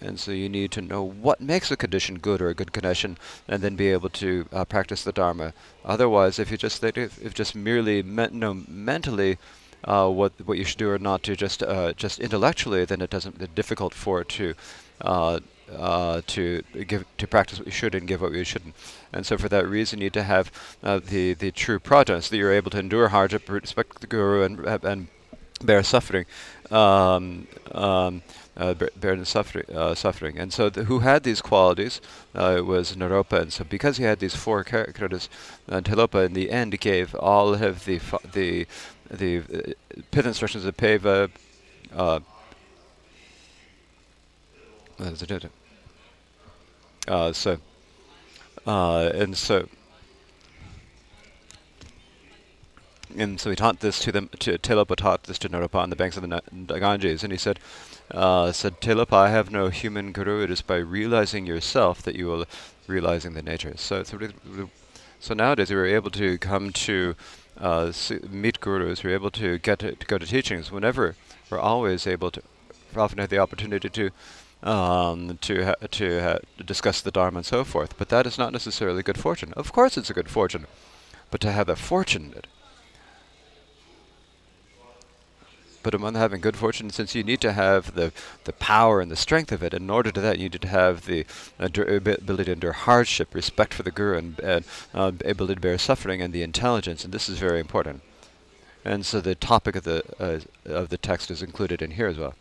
And 0.00 0.20
so 0.20 0.30
you 0.30 0.48
need 0.48 0.72
to 0.72 0.82
know 0.82 1.02
what 1.02 1.40
makes 1.40 1.70
a 1.70 1.76
condition 1.76 2.18
good 2.18 2.42
or 2.42 2.48
a 2.48 2.54
good 2.54 2.72
condition, 2.72 3.16
and 3.48 3.62
then 3.62 3.76
be 3.76 3.88
able 3.88 4.10
to 4.10 4.46
uh, 4.52 4.64
practice 4.64 5.02
the 5.04 5.12
Dharma. 5.12 5.52
Otherwise, 5.84 6.38
if 6.38 6.50
you 6.50 6.56
just 6.56 6.84
if, 6.84 7.22
if 7.22 7.34
just 7.34 7.54
merely 7.54 8.02
me 8.02 8.26
know 8.32 8.62
mentally 8.68 9.38
uh, 9.84 10.08
what 10.08 10.32
what 10.44 10.58
you 10.58 10.64
should 10.64 10.78
do 10.78 10.90
or 10.90 10.98
not 10.98 11.22
do, 11.22 11.34
just 11.34 11.62
uh, 11.62 11.92
just 11.94 12.20
intellectually, 12.20 12.84
then 12.84 13.00
it 13.00 13.10
doesn't. 13.10 13.40
It's 13.40 13.54
difficult 13.54 13.94
for 13.94 14.20
it 14.20 14.28
to 14.30 14.54
uh, 15.00 15.40
uh, 15.74 16.20
to 16.26 16.62
give 16.86 17.04
to 17.16 17.26
practice 17.26 17.58
what 17.58 17.66
you 17.66 17.72
should 17.72 17.94
and 17.94 18.06
give 18.06 18.20
what 18.20 18.32
you 18.32 18.44
shouldn't. 18.44 18.74
And 19.12 19.24
so 19.24 19.38
for 19.38 19.48
that 19.48 19.66
reason, 19.66 20.00
you 20.00 20.06
need 20.06 20.12
to 20.14 20.22
have 20.22 20.52
uh, 20.82 20.98
the 20.98 21.34
the 21.34 21.50
true 21.52 21.78
prajna, 21.78 22.22
so 22.22 22.30
that 22.30 22.36
you're 22.36 22.52
able 22.52 22.70
to 22.70 22.78
endure 22.78 23.08
hardship, 23.08 23.48
respect 23.48 24.00
the 24.00 24.06
guru, 24.06 24.42
and 24.42 24.60
and 24.84 25.08
bear 25.62 25.82
suffering. 25.82 26.26
Um, 26.70 27.46
um, 27.72 28.22
uh, 28.56 28.74
bear 28.96 29.24
suffering, 29.24 29.66
uh, 29.74 29.94
suffering. 29.94 30.38
And 30.38 30.52
so, 30.52 30.70
who 30.70 31.00
had 31.00 31.22
these 31.22 31.42
qualities 31.42 32.00
uh, 32.34 32.62
was 32.64 32.96
Naropa. 32.96 33.42
And 33.42 33.52
so, 33.52 33.64
because 33.64 33.98
he 33.98 34.04
had 34.04 34.18
these 34.18 34.34
four 34.34 34.64
characters, 34.64 35.28
uh, 35.68 35.80
Tilopa 35.80 36.24
in 36.24 36.32
the 36.32 36.50
end 36.50 36.78
gave 36.80 37.14
all 37.14 37.54
of 37.54 37.84
the 37.84 38.00
the 38.32 38.66
the 39.10 39.38
uh, 39.38 39.72
pith 40.10 40.26
instructions 40.26 40.64
of 40.64 40.76
Peva. 40.76 41.30
Uh, 41.94 42.20
uh, 47.08 47.32
so, 47.32 47.58
uh, 48.66 49.10
and 49.14 49.36
so, 49.36 49.68
and 53.18 53.40
so 53.40 53.50
he 53.50 53.56
taught 53.56 53.80
this 53.80 53.98
to 54.00 54.12
them. 54.12 54.28
To 54.40 54.58
Tilopa 54.58 54.96
taught 54.96 55.24
this 55.24 55.38
to 55.40 55.48
Naropa 55.48 55.76
on 55.76 55.90
the 55.90 55.96
banks 55.96 56.16
of 56.16 56.22
the 56.22 56.78
Ganges, 56.78 57.22
and 57.22 57.32
he 57.32 57.38
said, 57.38 57.58
uh, 58.10 58.52
said 58.52 58.80
Tilopa, 58.80 59.14
I 59.14 59.30
have 59.30 59.50
no 59.50 59.68
human 59.68 60.12
guru. 60.12 60.42
It 60.42 60.50
is 60.50 60.62
by 60.62 60.76
realizing 60.76 61.46
yourself 61.46 62.02
that 62.02 62.14
you 62.14 62.32
are 62.32 62.46
realizing 62.86 63.34
the 63.34 63.42
nature. 63.42 63.74
So, 63.76 64.04
so 65.20 65.34
nowadays 65.34 65.70
we 65.70 65.76
are 65.76 65.86
able 65.86 66.10
to 66.10 66.38
come 66.38 66.72
to 66.72 67.16
uh, 67.58 67.92
meet 68.28 68.60
gurus. 68.60 69.02
We're 69.02 69.14
able 69.14 69.30
to 69.32 69.58
get 69.58 69.78
to, 69.80 69.94
to, 69.94 70.06
go 70.06 70.18
to 70.18 70.26
teachings 70.26 70.70
whenever. 70.70 71.16
We're 71.50 71.58
always 71.58 72.06
able 72.06 72.30
to. 72.32 72.42
often 72.96 73.18
have 73.18 73.30
the 73.30 73.38
opportunity 73.38 73.88
to 73.88 74.10
um, 74.62 75.38
to 75.42 75.74
to 75.90 76.40
discuss 76.64 77.00
the 77.00 77.10
Dharma 77.10 77.38
and 77.38 77.46
so 77.46 77.64
forth. 77.64 77.96
But 77.98 78.08
that 78.08 78.26
is 78.26 78.38
not 78.38 78.52
necessarily 78.52 79.02
good 79.02 79.18
fortune. 79.18 79.52
Of 79.54 79.72
course, 79.72 79.96
it's 79.96 80.10
a 80.10 80.14
good 80.14 80.28
fortune, 80.28 80.66
but 81.30 81.40
to 81.42 81.52
have 81.52 81.66
the 81.66 81.76
fortune 81.76 82.34
but 85.86 85.94
among 85.94 86.16
having 86.16 86.40
good 86.40 86.56
fortune, 86.56 86.90
since 86.90 87.14
you 87.14 87.22
need 87.22 87.40
to 87.40 87.52
have 87.52 87.94
the 87.94 88.12
the 88.42 88.52
power 88.54 89.00
and 89.00 89.08
the 89.08 89.14
strength 89.14 89.52
of 89.52 89.62
it, 89.62 89.72
in 89.72 89.88
order 89.88 90.10
to 90.10 90.20
that, 90.20 90.36
you 90.36 90.48
need 90.48 90.60
to 90.60 90.66
have 90.66 91.06
the 91.06 91.24
ability 91.60 92.46
to 92.46 92.52
endure 92.54 92.72
hardship, 92.72 93.32
respect 93.32 93.72
for 93.72 93.84
the 93.84 93.92
guru, 93.92 94.18
and, 94.18 94.40
and 94.40 94.64
uh, 94.92 95.12
ability 95.24 95.54
to 95.54 95.60
bear 95.60 95.78
suffering, 95.78 96.20
and 96.20 96.32
the 96.34 96.42
intelligence. 96.42 97.04
And 97.04 97.14
this 97.14 97.28
is 97.28 97.38
very 97.38 97.60
important. 97.60 98.02
And 98.84 99.06
so 99.06 99.20
the 99.20 99.36
topic 99.36 99.76
of 99.76 99.84
the 99.84 100.02
uh, 100.18 100.40
of 100.64 100.88
the 100.88 100.98
text 100.98 101.30
is 101.30 101.40
included 101.40 101.80
in 101.80 101.92
here 101.92 102.08
as 102.08 102.18
well. 102.18 102.34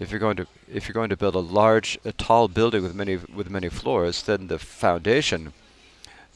If 0.00 0.10
you're 0.10 0.26
going 0.26 0.38
to 0.38 0.46
if 0.66 0.88
you're 0.88 1.00
going 1.00 1.10
to 1.10 1.22
build 1.24 1.34
a 1.34 1.40
large, 1.40 1.98
a 2.06 2.12
tall 2.12 2.48
building 2.48 2.82
with 2.82 2.94
many 2.94 3.16
with 3.16 3.50
many 3.50 3.68
floors, 3.68 4.22
then 4.22 4.46
the 4.46 4.58
foundation, 4.58 5.52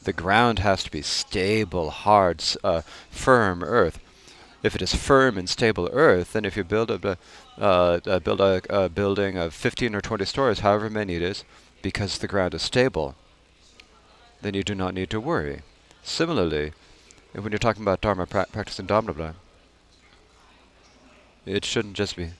the 0.03 0.13
ground 0.13 0.59
has 0.59 0.83
to 0.83 0.91
be 0.91 1.01
stable, 1.01 1.89
hard, 1.89 2.43
uh, 2.63 2.83
firm 3.09 3.63
earth 3.63 3.97
if 4.63 4.75
it 4.75 4.81
is 4.81 4.95
firm 4.95 5.37
and 5.37 5.47
stable 5.47 5.89
earth, 5.91 6.33
then 6.33 6.45
if 6.45 6.57
you 6.57 6.63
build 6.63 6.91
a, 6.91 7.17
uh, 7.57 7.99
uh, 8.05 8.19
build 8.19 8.41
a, 8.41 8.61
a, 8.69 8.89
building 8.89 9.37
of 9.37 9.53
15 9.53 9.95
or 9.95 10.01
20 10.01 10.25
stories, 10.25 10.59
however 10.59 10.89
many 10.89 11.15
it 11.15 11.21
is, 11.21 11.43
because 11.81 12.17
the 12.17 12.27
ground 12.27 12.53
is 12.53 12.61
stable, 12.61 13.15
then 14.41 14.53
you 14.53 14.63
do 14.63 14.75
not 14.75 14.93
need 14.93 15.09
to 15.09 15.19
worry. 15.19 15.61
Similarly, 16.03 16.73
when 17.33 17.51
you're 17.51 17.59
talking 17.59 17.83
about 17.83 18.01
Dharma, 18.01 18.25
pra 18.25 18.45
practicing 18.51 18.85
Dharma, 18.85 19.35
it 21.45 21.63
shouldn't 21.63 21.95
just 21.95 22.15
be 22.15 22.31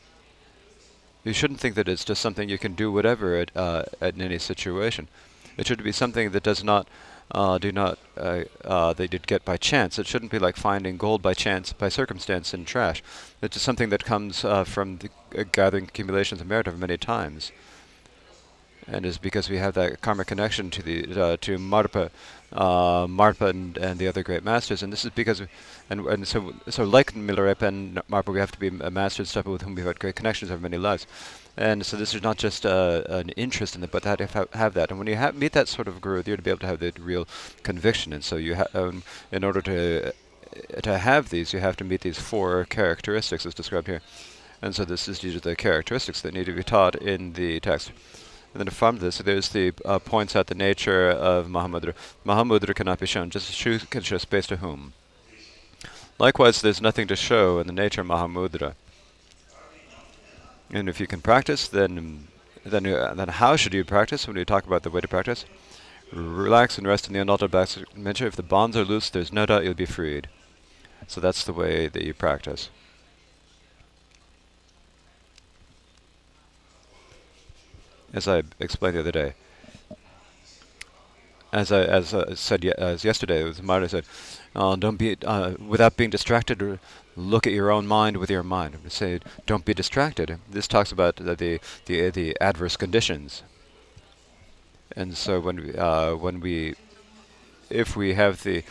you 1.28 1.34
shouldn't 1.34 1.60
think 1.60 1.76
that 1.76 1.90
it's 1.90 2.06
just 2.06 2.22
something 2.22 2.48
you 2.48 2.58
can 2.58 2.74
do 2.74 2.90
whatever 2.90 3.36
at, 3.36 3.56
uh, 3.56 3.84
at 4.00 4.16
in 4.16 4.22
any 4.22 4.40
situation. 4.40 5.10
It 5.58 5.68
should 5.68 5.84
be 5.84 5.92
something 5.92 6.32
that 6.32 6.44
does 6.44 6.64
not 6.64 6.88
uh, 7.32 7.58
do 7.58 7.72
not 7.72 8.00
uh, 8.16 8.44
uh, 8.64 8.94
they 8.94 9.08
did 9.08 9.28
get 9.28 9.44
by 9.44 9.58
chance. 9.58 10.00
It 10.00 10.08
shouldn't 10.08 10.32
be 10.32 10.40
like 10.40 10.56
finding 10.56 10.98
gold 10.98 11.22
by 11.22 11.34
chance, 11.34 11.74
by 11.74 11.90
circumstance 11.90 12.54
in 12.54 12.66
trash. 12.66 13.04
It's 13.42 13.62
something 13.62 13.90
that 13.90 14.06
comes 14.06 14.46
uh, 14.46 14.64
from 14.64 15.00
the, 15.00 15.10
uh, 15.38 15.44
gathering 15.52 15.86
accumulations 15.86 16.42
of 16.42 16.48
merit 16.48 16.68
over 16.68 16.78
many 16.78 16.98
times, 16.98 17.52
and 18.88 19.06
is 19.06 19.18
because 19.18 19.50
we 19.50 19.58
have 19.58 19.74
that 19.74 20.02
karma 20.02 20.24
connection 20.24 20.70
to 20.72 20.82
the 20.82 21.22
uh, 21.22 21.38
to 21.42 21.58
Marpa, 21.58 22.12
Marpa 23.08 23.50
and, 23.50 23.78
and 23.78 24.00
the 24.00 24.08
other 24.08 24.24
great 24.24 24.44
masters. 24.44 24.82
And 24.84 24.92
this 24.92 25.04
is 25.04 25.12
because, 25.12 25.42
and 25.90 26.06
and 26.06 26.28
so 26.28 26.54
so 26.70 26.84
like 26.84 27.14
Milarepa 27.14 27.64
and 27.64 27.96
Marpa, 28.10 28.32
we 28.34 28.40
have 28.40 28.52
to 28.52 28.60
be 28.60 28.68
a 28.68 28.92
master 28.92 29.22
and 29.22 29.28
stuff 29.28 29.46
with 29.46 29.62
whom 29.62 29.76
we've 29.76 29.86
had 29.86 30.00
great 30.00 30.16
connections 30.16 30.52
over 30.52 30.62
many 30.62 30.78
lives. 30.78 31.06
And 31.58 31.86
so 31.86 31.98
this 31.98 32.14
is 32.14 32.22
not 32.22 32.38
just 32.38 32.66
uh, 32.66 33.02
an 33.10 33.30
interest 33.30 33.76
in 33.76 33.84
it, 33.84 33.92
but 33.92 34.04
that 34.04 34.20
have, 34.20 34.48
have 34.54 34.74
that. 34.76 34.92
And 34.92 35.00
when 35.00 35.08
you 35.08 35.18
meet 35.34 35.54
that 35.54 35.68
sort 35.68 35.88
of 35.88 36.00
guru, 36.02 36.22
you're 36.24 36.38
to 36.38 36.44
be 36.44 36.52
able 36.52 36.60
to 36.60 36.68
have 36.68 36.80
the 36.80 36.94
real 37.00 37.28
conviction. 37.64 38.14
And 38.14 38.24
so 38.24 38.36
you 38.36 38.64
um, 38.74 39.04
in 39.32 39.44
order 39.44 39.62
to 39.62 40.10
uh, 40.10 40.82
to 40.82 40.98
have 41.00 41.30
these, 41.30 41.54
you 41.54 41.60
have 41.60 41.76
to 41.78 41.84
meet 41.84 42.02
these 42.02 42.20
four 42.20 42.64
characteristics 42.66 43.46
as 43.46 43.56
described 43.56 43.88
here. 43.88 44.02
And 44.62 44.74
so 44.74 44.86
this 44.86 45.08
is 45.08 45.20
due 45.20 45.34
to 45.34 45.40
the 45.40 45.56
characteristics 45.56 46.22
that 46.22 46.34
need 46.34 46.46
to 46.46 46.54
be 46.54 46.64
taught 46.64 46.96
in 46.96 47.34
the 47.34 47.60
text. 47.60 47.92
And 48.54 48.62
then 48.62 48.70
from 48.70 48.98
this, 48.98 49.20
there's 49.20 49.50
the 49.50 49.74
uh, 49.86 50.00
points 50.00 50.36
out 50.36 50.48
the 50.48 50.56
nature 50.56 51.10
of 51.10 51.48
Mahamudra. 51.48 51.94
Mahamudra 52.26 52.74
cannot 52.74 53.00
be 53.00 53.06
shown, 53.06 53.30
just 53.30 53.58
truth 53.58 53.90
can 53.90 54.02
show 54.02 54.18
space 54.18 54.48
to 54.48 54.58
whom. 54.58 54.94
Likewise, 56.20 56.62
there's 56.62 56.82
nothing 56.82 57.08
to 57.08 57.16
show 57.16 57.60
in 57.60 57.68
the 57.68 57.74
nature 57.74 58.02
of 58.02 58.08
Mahamudra. 58.08 58.74
And 60.72 60.90
if 60.90 61.00
you 61.00 61.08
can 61.08 61.22
practice, 61.22 61.68
then 61.68 62.28
then 62.66 62.86
uh, 62.86 63.14
then 63.14 63.30
how 63.30 63.56
should 63.56 63.74
you 63.74 63.86
practice? 63.86 64.28
When 64.28 64.36
we 64.36 64.44
talk 64.44 64.66
about 64.66 64.84
the 64.84 64.90
way 64.90 65.02
to 65.02 65.08
practice, 65.08 65.46
relax 66.12 66.78
and 66.78 66.88
rest 66.88 67.08
in 67.08 67.14
the 67.14 67.20
unaltered 67.20 67.54
nature. 67.96 68.28
If 68.28 68.36
the 68.36 68.44
bonds 68.44 68.76
are 68.76 68.84
loose, 68.84 69.10
there's 69.10 69.32
no 69.32 69.46
doubt 69.46 69.64
you'll 69.64 69.74
be 69.74 69.86
freed. 69.86 70.28
So 71.08 71.22
that's 71.22 71.44
the 71.44 71.54
way 71.54 71.88
that 71.88 72.04
you 72.04 72.14
practice. 72.14 72.70
As 78.14 78.28
I 78.28 78.44
explained 78.60 78.96
the 78.96 79.02
other 79.02 79.12
day, 79.12 79.34
as 81.52 81.72
I 81.72 81.82
as 81.84 82.14
I 82.14 82.34
said 82.34 82.64
ye 82.64 82.72
as 82.78 83.04
yesterday, 83.04 83.42
it 83.42 83.46
was 83.46 83.62
Marta 83.62 83.90
said, 83.90 84.06
uh, 84.56 84.76
"Don't 84.76 84.98
be 84.98 85.18
uh, 85.24 85.56
without 85.60 85.98
being 85.98 86.10
distracted 86.10 86.80
look 87.18 87.48
at 87.48 87.54
your 87.54 87.72
own 87.72 87.88
mind 87.88 88.18
with 88.18 88.30
your 88.30 88.44
mind. 88.44 88.78
Say, 88.90 89.20
don't 89.46 89.66
be 89.66 89.74
distracted. 89.74 90.40
This 90.50 90.68
talks 90.68 90.92
about 90.92 91.18
the 91.18 91.36
the 91.36 91.60
the, 91.86 92.10
the 92.12 92.38
adverse 92.40 92.78
conditions. 92.78 93.44
And 94.96 95.18
so 95.18 95.40
when 95.40 95.58
we, 95.58 95.76
uh, 95.76 96.16
when 96.16 96.40
we, 96.40 96.76
if 97.70 97.96
we 97.96 98.14
have 98.14 98.44
the 98.44 98.64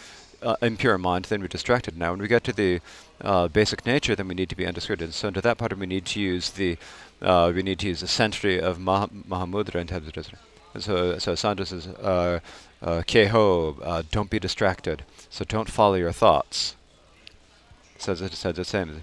uh, 0.43 0.57
impure 0.63 0.99
mind, 0.99 1.27
then 1.27 1.41
we're 1.41 1.47
distracted. 1.47 1.97
Now, 1.97 2.11
when 2.13 2.21
we 2.21 2.27
get 2.27 2.43
to 2.45 2.53
the 2.53 2.81
uh, 3.21 3.49
basic 3.49 3.87
nature, 3.87 4.17
then 4.17 4.27
we 4.27 4.35
need 4.35 4.49
to 4.49 4.57
be 4.57 4.67
undistracted. 4.67 5.15
So 5.15 5.29
into 5.29 5.41
that 5.43 5.59
part, 5.59 5.77
we 5.79 5.87
need 5.87 6.07
to 6.07 6.21
use 6.21 6.51
the 6.51 6.79
uh, 7.23 7.53
we 7.55 7.63
need 7.63 7.79
to 7.81 7.89
use 7.89 8.01
the 8.01 8.09
century 8.09 8.61
of 8.61 8.79
Mah 8.79 9.07
Mahamudra 9.07 9.77
in 9.77 9.87
terms 9.87 10.09
of 10.09 10.33
And 10.75 10.83
so, 10.83 11.19
so 11.19 11.35
Sandra 11.35 11.67
says, 11.67 11.87
uh, 11.87 12.41
uh, 12.83 13.03
Keho, 13.07 13.79
uh, 13.83 14.03
don't 14.11 14.31
be 14.31 14.39
distracted. 14.39 15.05
So 15.31 15.45
don't 15.45 15.71
follow 15.71 15.95
your 15.95 16.13
thoughts 16.13 16.77
says 17.99 18.21
it 18.21 18.33
says 18.33 18.57
the 18.57 18.65
same. 18.65 19.03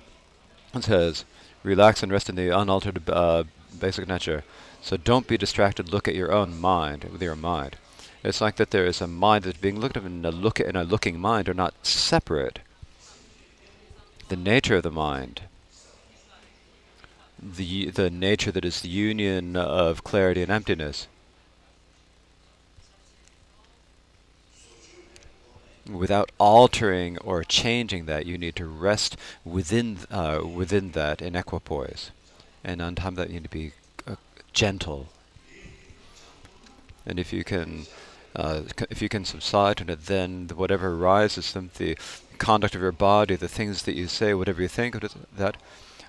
It 0.74 0.84
says, 0.84 1.26
relax 1.64 2.04
and 2.04 2.12
rest 2.12 2.30
in 2.30 2.36
the 2.36 2.50
unaltered 2.50 3.10
uh, 3.10 3.44
basic 3.80 4.08
nature. 4.08 4.44
So 4.82 4.98
don't 4.98 5.28
be 5.28 5.38
distracted. 5.38 5.90
Look 5.90 6.08
at 6.08 6.16
your 6.16 6.32
own 6.32 6.60
mind 6.60 7.06
with 7.06 7.22
your 7.22 7.36
mind. 7.36 7.78
It's 8.24 8.42
like 8.42 8.56
that 8.56 8.72
there 8.72 8.86
is 8.86 9.02
a 9.02 9.08
mind 9.08 9.44
that's 9.44 9.58
being 9.58 9.80
looked 9.80 9.98
at, 9.98 10.04
and 10.04 10.26
a 10.26 10.32
look 10.32 10.60
and 10.60 10.78
a 10.78 10.84
looking 10.84 11.20
mind 11.20 11.50
are 11.50 11.54
not 11.54 11.74
separate. 11.86 12.60
The 14.30 14.36
nature 14.36 14.78
of 14.78 14.84
the 14.84 14.92
mind, 14.92 15.42
the 17.44 17.90
the 17.90 18.10
nature 18.10 18.52
that 18.52 18.66
is 18.66 18.82
the 18.82 18.90
union 18.90 19.56
of 19.56 20.04
clarity 20.04 20.42
and 20.42 20.52
emptiness, 20.52 21.08
without 25.90 26.32
altering 26.38 27.18
or 27.20 27.44
changing 27.44 28.06
that, 28.06 28.26
you 28.26 28.38
need 28.38 28.56
to 28.56 28.66
rest 28.66 29.18
within 29.44 30.00
uh, 30.10 30.42
within 30.44 30.92
that 30.92 31.22
in 31.22 31.36
equipoise, 31.36 32.12
and 32.64 32.82
on 32.82 32.96
top 32.96 33.08
of 33.08 33.16
that, 33.16 33.30
you 33.30 33.36
need 33.36 33.44
to 33.44 33.50
be 33.50 33.74
uh, 34.08 34.16
gentle. 34.54 35.10
And 37.06 37.20
if 37.20 37.34
you 37.34 37.44
can, 37.44 37.86
uh, 38.34 38.62
if 38.90 39.02
you 39.02 39.10
can 39.10 39.26
subside 39.26 39.78
to 39.78 39.92
it, 39.92 40.06
then 40.06 40.50
whatever 40.56 40.94
arises 40.94 41.52
from 41.52 41.70
the 41.78 41.98
conduct 42.38 42.76
of 42.76 42.82
your 42.82 42.94
body, 42.94 43.36
the 43.36 43.50
things 43.50 43.84
that 43.84 43.96
you 43.96 44.08
say, 44.08 44.34
whatever 44.34 44.62
you 44.62 44.70
think 44.70 44.96
of 44.96 45.14
that, 45.38 45.58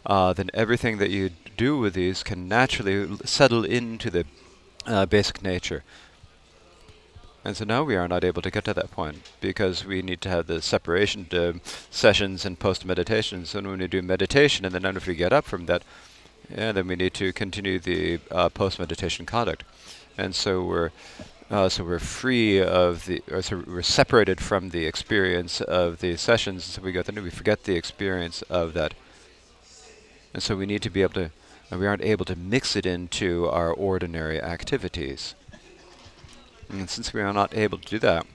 uh, 0.06 0.32
then 0.32 0.50
everything 0.54 0.98
that 0.98 1.10
you 1.10 1.30
do 1.56 1.78
with 1.78 1.94
these 1.94 2.22
can 2.22 2.48
naturally 2.48 3.16
settle 3.24 3.64
into 3.64 4.10
the 4.10 4.24
uh, 4.86 5.06
basic 5.06 5.42
nature 5.42 5.82
and 7.44 7.54
so 7.54 7.64
now 7.66 7.82
we 7.84 7.94
are 7.94 8.08
not 8.08 8.24
able 8.24 8.40
to 8.40 8.50
get 8.50 8.64
to 8.64 8.74
that 8.74 8.90
point 8.90 9.30
because 9.42 9.84
we 9.84 10.00
need 10.00 10.22
to 10.22 10.30
have 10.30 10.46
the 10.46 10.62
separation 10.62 11.60
sessions 11.90 12.46
and 12.46 12.58
post 12.58 12.86
meditations. 12.86 13.54
And 13.54 13.68
when 13.68 13.80
we 13.80 13.86
do 13.86 14.00
meditation, 14.00 14.64
and 14.64 14.74
then 14.74 14.96
if 14.96 15.06
we 15.06 15.14
get 15.14 15.32
up 15.32 15.44
from 15.44 15.66
that, 15.66 15.82
yeah, 16.50 16.72
then 16.72 16.88
we 16.88 16.96
need 16.96 17.12
to 17.14 17.34
continue 17.34 17.78
the 17.78 18.18
uh, 18.30 18.48
post 18.48 18.78
meditation 18.78 19.26
conduct. 19.26 19.62
And 20.16 20.34
so 20.34 20.64
we're 20.64 20.90
uh, 21.50 21.68
so 21.68 21.84
we're 21.84 21.98
free 21.98 22.62
of 22.62 23.04
the, 23.04 23.22
or 23.30 23.42
so 23.42 23.62
we're 23.66 23.82
separated 23.82 24.40
from 24.40 24.70
the 24.70 24.86
experience 24.86 25.60
of 25.60 25.98
the 25.98 26.16
sessions. 26.16 26.64
So 26.64 26.82
we 26.82 26.92
go 26.92 27.02
then 27.02 27.22
we 27.22 27.28
forget 27.28 27.64
the 27.64 27.76
experience 27.76 28.40
of 28.42 28.72
that. 28.72 28.94
And 30.35 30.42
so 30.42 30.57
we 30.57 30.66
need 30.66 30.83
to 30.83 30.90
be 30.90 31.03
able 31.03 31.14
to, 31.14 31.31
we 31.70 31.87
aren't 31.87 32.03
able 32.03 32.25
to 32.27 32.37
mix 32.37 32.75
it 32.77 32.85
into 32.85 33.49
our 33.49 33.73
ordinary 33.73 34.42
activities. 34.42 35.35
And 36.68 36.90
since 36.90 37.14
we 37.14 37.20
are 37.20 37.33
not 37.33 37.55
able 37.55 37.79
to 37.79 37.88
do 37.88 37.99
that, 38.01 38.27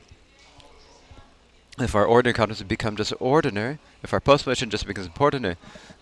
if 1.82 1.96
our 1.96 2.06
ordinary 2.06 2.34
consciousness 2.34 2.68
become 2.68 2.96
just 2.96 3.14
ordinary, 3.20 3.80
if 4.04 4.14
our 4.14 4.20
post-motion 4.20 4.70
just 4.70 4.86
becomes 4.86 5.10
ordinary, 5.20 5.56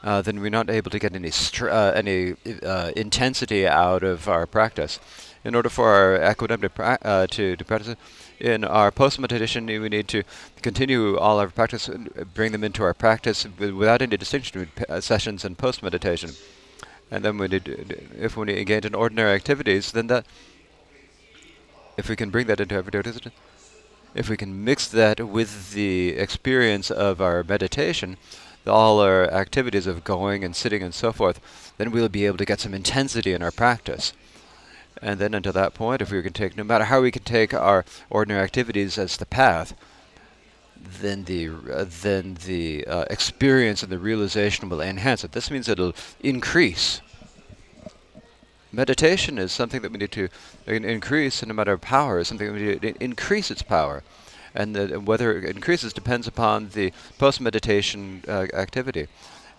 uh, 0.04 0.22
then 0.22 0.40
we're 0.40 0.50
not 0.50 0.70
able 0.70 0.92
to 0.92 1.00
get 1.00 1.16
any 1.16 1.32
uh, 1.62 1.92
any 1.96 2.36
uh, 2.64 2.92
intensity 2.96 3.68
out 3.68 4.04
of 4.04 4.28
our 4.28 4.46
practice. 4.46 5.00
In 5.44 5.56
order 5.56 5.70
for 5.70 5.90
our 5.90 6.32
equanimity 6.32 6.74
uh, 6.78 7.28
to, 7.28 7.56
to 7.56 7.66
practice 7.66 7.96
in 8.40 8.64
our 8.64 8.92
post-meditation, 8.92 9.66
we 9.66 9.90
need 9.90 10.08
to 10.10 10.24
continue 10.62 11.18
all 11.18 11.40
our 11.40 11.48
practice, 11.48 11.90
bring 12.34 12.52
them 12.52 12.64
into 12.64 12.84
our 12.84 12.94
practice 12.94 13.48
without 13.58 14.02
any 14.02 14.18
distinction 14.18 14.60
between 14.60 14.86
uh, 14.90 15.00
sessions 15.00 15.46
and 15.46 15.58
post-meditation. 15.58 16.32
And 17.10 17.24
then 17.24 17.38
we 17.38 17.48
need, 17.48 17.68
if 18.20 18.36
we 18.36 18.60
engage 18.60 18.86
in 18.86 18.94
ordinary 18.94 19.34
activities, 19.34 19.92
then 19.92 20.08
that 20.08 20.26
if 21.96 22.10
we 22.10 22.16
can 22.16 22.30
bring 22.30 22.48
that 22.48 22.60
into 22.60 22.76
everyday 22.76 23.00
activity, 23.00 23.32
if 24.18 24.30
we 24.30 24.38
can 24.38 24.64
mix 24.64 24.88
that 24.88 25.20
with 25.20 25.74
the 25.74 26.10
experience 26.10 26.90
of 26.90 27.22
our 27.22 27.44
meditation, 27.44 28.18
all 28.66 29.00
our 29.00 29.32
activities 29.32 29.88
of 29.88 30.04
going 30.04 30.44
and 30.44 30.56
sitting 30.56 30.84
and 30.84 30.94
so 30.94 31.12
forth, 31.12 31.40
then 31.78 31.92
we'll 31.92 32.10
be 32.10 32.26
able 32.26 32.38
to 32.38 32.46
get 32.46 32.60
some 32.60 32.74
intensity 32.74 33.32
in 33.34 33.42
our 33.42 33.52
practice. 33.52 34.14
And 35.02 35.20
then 35.20 35.34
until 35.34 35.54
that 35.54 35.76
point, 35.76 36.02
if 36.02 36.12
we 36.12 36.22
can 36.24 36.34
take, 36.34 36.58
no 36.58 36.64
matter 36.64 36.86
how 36.86 37.02
we 37.02 37.12
can 37.12 37.24
take 37.24 37.54
our 37.54 37.86
ordinary 38.10 38.44
activities 38.44 38.98
as 38.98 39.18
the 39.18 39.26
path, 39.26 39.74
then 41.02 41.26
the 41.26 41.50
uh, 41.50 41.86
then 42.02 42.38
the 42.46 42.86
uh, 42.86 43.06
experience 43.10 43.84
and 43.84 43.92
the 43.92 44.00
realization 44.00 44.70
will 44.70 44.82
enhance 44.82 45.24
it. 45.24 45.32
This 45.32 45.52
means 45.52 45.68
it'll 45.68 45.96
increase 46.20 47.02
meditation 48.72 49.38
is 49.38 49.52
something 49.52 49.82
that 49.82 49.92
we 49.92 49.98
need 49.98 50.12
to 50.12 50.30
increase 50.66 51.44
in 51.44 51.50
a 51.50 51.54
matter 51.54 51.74
of 51.74 51.82
power, 51.82 52.20
is 52.20 52.28
something 52.28 52.48
that 52.48 52.54
we 52.54 52.66
need 52.66 52.82
to 52.82 53.04
increase 53.04 53.52
its 53.52 53.62
power. 53.62 54.04
And 54.54 54.76
the, 54.76 55.00
whether 55.00 55.38
it 55.38 55.56
increases 55.56 55.94
depends 55.94 56.28
upon 56.28 56.70
the 56.70 56.92
post-meditation 57.20 58.24
uh, 58.28 58.48
activity. 58.54 59.08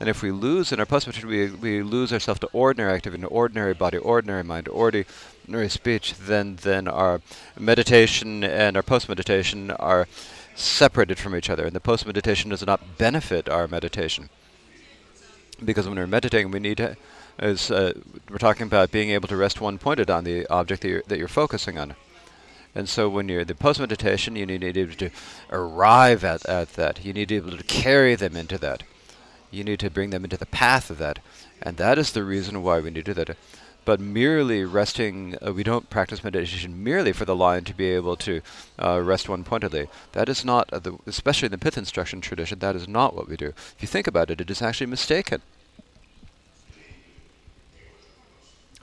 And 0.00 0.08
if 0.08 0.22
we 0.22 0.30
lose 0.30 0.72
in 0.72 0.78
our 0.78 0.86
post-meditation, 0.86 1.28
we, 1.28 1.50
we 1.50 1.82
lose 1.82 2.12
ourselves 2.12 2.40
to 2.40 2.48
ordinary 2.52 2.92
activity, 2.92 3.24
ordinary 3.24 3.74
body, 3.74 3.98
ordinary 3.98 4.44
mind, 4.44 4.68
ordinary 4.68 5.68
speech, 5.68 6.14
then, 6.14 6.56
then 6.62 6.86
our 6.86 7.20
meditation 7.58 8.44
and 8.44 8.76
our 8.76 8.82
post-meditation 8.82 9.70
are 9.72 10.06
separated 10.54 11.18
from 11.18 11.34
each 11.34 11.50
other. 11.50 11.64
And 11.66 11.74
the 11.74 11.80
post-meditation 11.80 12.50
does 12.50 12.64
not 12.64 12.98
benefit 12.98 13.48
our 13.48 13.66
meditation. 13.66 14.30
Because 15.64 15.88
when 15.88 15.98
we're 15.98 16.06
meditating, 16.06 16.52
we 16.52 16.60
need 16.60 16.76
to 16.76 16.96
is 17.38 17.70
uh, 17.70 17.92
we're 18.30 18.38
talking 18.38 18.66
about 18.66 18.90
being 18.90 19.10
able 19.10 19.28
to 19.28 19.36
rest 19.36 19.60
one-pointed 19.60 20.10
on 20.10 20.24
the 20.24 20.46
object 20.48 20.82
that 20.82 20.88
you're, 20.88 21.02
that 21.08 21.18
you're 21.18 21.28
focusing 21.28 21.78
on. 21.78 21.94
And 22.74 22.88
so 22.88 23.08
when 23.08 23.28
you're 23.28 23.44
the 23.44 23.54
post-meditation, 23.54 24.36
you 24.36 24.46
need 24.46 24.60
to 24.60 24.72
be 24.72 24.80
able 24.80 24.94
to 24.94 25.10
arrive 25.50 26.24
at, 26.24 26.46
at 26.46 26.74
that. 26.74 27.04
You 27.04 27.12
need 27.12 27.28
to 27.28 27.40
be 27.40 27.48
able 27.48 27.58
to 27.58 27.64
carry 27.64 28.14
them 28.14 28.36
into 28.36 28.58
that. 28.58 28.82
You 29.50 29.64
need 29.64 29.80
to 29.80 29.90
bring 29.90 30.10
them 30.10 30.24
into 30.24 30.36
the 30.36 30.46
path 30.46 30.90
of 30.90 30.98
that. 30.98 31.18
And 31.62 31.76
that 31.78 31.98
is 31.98 32.12
the 32.12 32.22
reason 32.22 32.62
why 32.62 32.80
we 32.80 32.90
need 32.90 33.06
to 33.06 33.14
do 33.14 33.24
that. 33.24 33.36
But 33.84 34.00
merely 34.00 34.64
resting, 34.64 35.36
uh, 35.44 35.52
we 35.54 35.62
don't 35.62 35.88
practice 35.88 36.22
meditation 36.22 36.84
merely 36.84 37.12
for 37.12 37.24
the 37.24 37.34
line 37.34 37.64
to 37.64 37.74
be 37.74 37.86
able 37.86 38.16
to 38.16 38.42
uh, 38.78 39.00
rest 39.02 39.28
one 39.28 39.44
pointedly. 39.44 39.88
That 40.12 40.28
is 40.28 40.44
not, 40.44 40.70
uh, 40.72 40.78
the, 40.78 40.98
especially 41.06 41.46
in 41.46 41.52
the 41.52 41.58
pith 41.58 41.78
instruction 41.78 42.20
tradition, 42.20 42.58
that 42.58 42.76
is 42.76 42.86
not 42.86 43.14
what 43.14 43.28
we 43.28 43.36
do. 43.36 43.46
If 43.46 43.76
you 43.80 43.88
think 43.88 44.06
about 44.06 44.30
it, 44.30 44.42
it 44.42 44.50
is 44.50 44.60
actually 44.60 44.88
mistaken. 44.88 45.40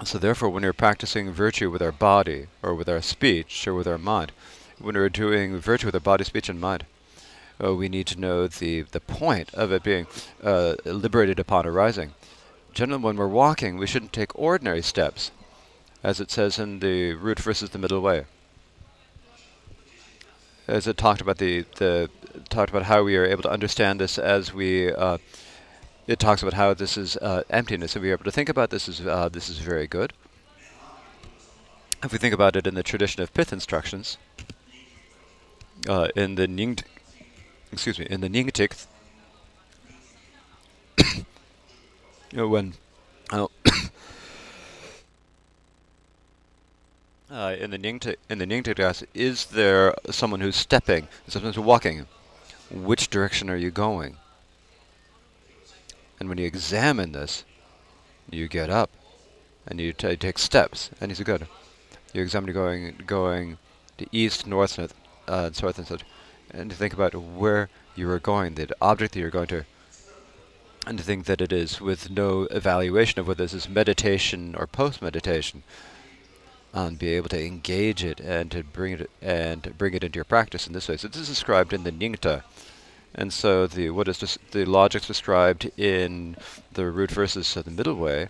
So 0.04 0.18
therefore, 0.18 0.50
when 0.50 0.64
we're 0.64 0.74
practicing 0.74 1.32
virtue 1.32 1.72
with 1.72 1.82
our 1.82 1.92
body, 1.92 2.48
or 2.62 2.76
with 2.76 2.90
our 2.90 3.02
speech, 3.02 3.66
or 3.66 3.74
with 3.74 3.88
our 3.88 3.98
mind, 3.98 4.34
when 4.78 4.96
we're 4.96 5.10
doing 5.10 5.58
virtue 5.58 5.88
with 5.88 5.96
our 5.96 6.02
body, 6.02 6.26
speech, 6.26 6.50
and 6.50 6.60
mind, 6.60 6.86
uh, 7.64 7.74
we 7.74 7.88
need 7.88 8.06
to 8.08 8.20
know 8.20 8.48
the, 8.48 8.82
the 8.82 9.00
point 9.00 9.54
of 9.54 9.72
it 9.72 9.84
being 9.84 10.06
uh, 10.44 10.76
liberated 10.84 11.40
upon 11.40 11.66
arising. 11.66 12.14
Generally, 12.74 13.04
when 13.04 13.16
we're 13.16 13.28
walking, 13.28 13.78
we 13.78 13.88
shouldn't 13.88 14.12
take 14.12 14.38
ordinary 14.38 14.82
steps, 14.82 15.32
as 16.04 16.20
it 16.20 16.30
says 16.30 16.60
in 16.60 16.80
the 16.80 17.14
root 17.14 17.40
versus 17.40 17.70
the 17.70 17.80
middle 17.80 18.02
way. 18.02 18.26
As 20.68 20.88
it 20.88 20.98
talked 20.98 21.22
about 21.22 21.38
the, 21.38 21.66
the 21.78 22.10
talked 22.50 22.70
about 22.70 22.84
how 22.84 23.04
we 23.04 23.16
are 23.16 23.26
able 23.26 23.44
to 23.44 23.52
understand 23.52 24.02
this 24.02 24.18
as 24.18 24.54
we 24.54 24.92
uh, 24.92 25.20
it 26.08 26.20
talks 26.20 26.42
about 26.42 26.54
how 26.54 26.74
this 26.74 26.98
is 26.98 27.18
uh, 27.18 27.44
emptiness. 27.50 27.96
If 27.96 28.02
we're 28.02 28.14
able 28.14 28.26
to 28.26 28.32
think 28.32 28.50
about 28.50 28.70
this, 28.70 28.88
is 28.88 29.06
uh, 29.06 29.30
this 29.30 29.50
is 29.50 29.58
very 29.58 29.88
good. 29.88 30.14
If 32.04 32.12
we 32.12 32.20
think 32.20 32.34
about 32.34 32.56
it 32.56 32.68
in 32.68 32.76
the 32.76 32.84
tradition 32.84 33.24
of 33.24 33.34
pith 33.34 33.52
instructions, 33.52 34.18
uh, 35.88 36.10
in 36.16 36.36
the 36.36 36.48
Ning, 36.48 36.78
excuse 37.72 37.98
me, 37.98 38.06
in 38.10 38.22
the 38.22 38.30
Nyingtik, 38.30 38.86
you 40.98 41.26
know, 42.34 42.48
when 42.48 42.76
oh, 43.32 43.50
uh, 47.32 47.56
in 47.60 47.72
the 47.72 47.80
Nyingtik 47.80 48.18
in 48.30 48.38
the 48.38 48.46
Nyingtik 48.46 49.06
is 49.16 49.46
there 49.48 49.96
someone 50.12 50.42
who's 50.42 50.56
stepping, 50.56 51.08
someone 51.28 51.52
who's 51.54 51.64
walking? 51.64 52.06
Which 52.72 53.10
direction 53.10 53.50
are 53.50 53.56
you 53.56 53.72
going? 53.72 54.18
And 56.20 56.30
when 56.30 56.38
you 56.38 56.46
examine 56.46 57.12
this, 57.12 57.44
you 58.30 58.48
get 58.48 58.70
up 58.70 58.90
and 59.68 59.80
you 59.80 59.94
take 59.94 60.38
steps. 60.38 60.90
And 61.00 61.16
say, 61.16 61.24
good. 61.24 61.48
You 62.14 62.22
examine 62.22 62.54
going 62.54 62.96
going 63.06 63.58
to 63.98 64.08
east, 64.12 64.48
north, 64.48 64.78
north, 64.78 64.94
uh, 65.28 65.52
south, 65.52 65.78
and 65.78 65.88
south, 65.88 66.04
and 66.52 66.70
to 66.70 66.76
think 66.76 66.94
about 66.94 67.14
where 67.14 67.70
you 67.96 68.10
are 68.10 68.20
going, 68.20 68.56
the 68.56 68.70
object 68.82 69.14
that 69.14 69.20
you're 69.20 69.30
going 69.30 69.48
to 69.48 69.66
and 70.86 70.98
to 70.98 71.04
think 71.04 71.26
that 71.26 71.42
it 71.42 71.52
is 71.52 71.82
with 71.82 72.10
no 72.10 72.44
evaluation 72.52 73.20
of 73.20 73.28
whether 73.28 73.44
this 73.44 73.54
is 73.54 73.68
meditation 73.68 74.56
or 74.56 74.68
post-meditation, 74.68 75.64
and 76.74 77.00
be 77.00 77.10
able 77.10 77.30
to 77.30 77.44
engage 77.44 78.04
it 78.04 78.20
and 78.20 78.52
to 78.52 78.64
bring 78.64 78.94
it 78.94 79.10
and 79.22 79.76
bring 79.78 79.94
it 79.94 80.04
into 80.04 80.18
your 80.18 80.26
practice 80.26 80.68
in 80.68 80.74
this 80.74 80.88
way. 80.88 80.98
So 80.98 81.08
this 81.08 81.22
is 81.22 81.30
described 81.30 81.74
in 81.74 81.84
the 81.84 81.92
Nyingtik, 81.92 82.44
and 83.16 83.32
so 83.32 83.66
the 83.66 83.90
what 83.90 84.08
is 84.08 84.38
the 84.52 84.66
logics 84.66 85.08
described 85.08 85.72
in 85.78 86.36
the 86.74 86.86
root 86.92 87.12
verses 87.12 87.56
of 87.56 87.66
the 87.66 87.72
middle 87.72 87.96
way. 87.96 88.30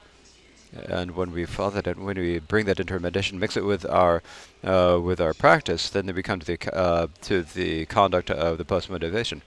And 0.87 1.11
when 1.15 1.31
we 1.31 1.45
follow 1.45 1.81
that, 1.81 1.97
when 1.97 2.17
we 2.17 2.39
bring 2.39 2.65
that 2.65 2.81
into 2.81 2.93
our 2.95 2.99
meditation, 2.99 3.39
mix 3.39 3.55
it 3.55 3.63
with 3.63 3.85
our 3.85 4.21
uh, 4.63 4.99
with 5.01 5.21
our 5.21 5.33
practice, 5.33 5.89
then 5.89 6.05
they 6.05 6.11
become 6.11 6.39
to 6.39 6.45
the 6.45 6.75
uh, 6.75 7.07
to 7.23 7.43
the 7.43 7.85
conduct 7.85 8.29
of 8.29 8.57
the 8.57 8.65
post 8.65 8.89
meditation. 8.89 9.41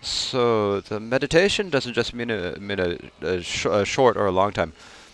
So 0.00 0.80
the 0.80 1.00
meditation 1.00 1.70
doesn't 1.70 1.94
just 1.94 2.14
mean 2.14 2.30
a, 2.30 2.56
mean 2.60 2.78
a, 2.78 2.98
a, 3.22 3.42
sh 3.42 3.64
a 3.64 3.84
short 3.84 4.16
or 4.16 4.26
a 4.26 4.32
long 4.32 4.52
time. 4.52 4.72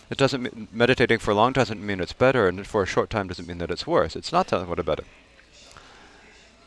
It 0.09 0.17
doesn't 0.17 0.73
meditating 0.73 1.19
for 1.19 1.31
a 1.31 1.35
long 1.35 1.53
time 1.53 1.63
doesn't 1.63 1.85
mean 1.85 1.99
it's 1.99 2.13
better, 2.13 2.47
and 2.47 2.67
for 2.67 2.83
a 2.83 2.85
short 2.85 3.09
time 3.09 3.27
doesn't 3.27 3.47
mean 3.47 3.57
that 3.59 3.71
it's 3.71 3.87
worse. 3.87 4.15
It's 4.15 4.31
not 4.31 4.47
telling 4.47 4.69
what 4.69 4.79
about 4.79 4.99
it. 4.99 5.05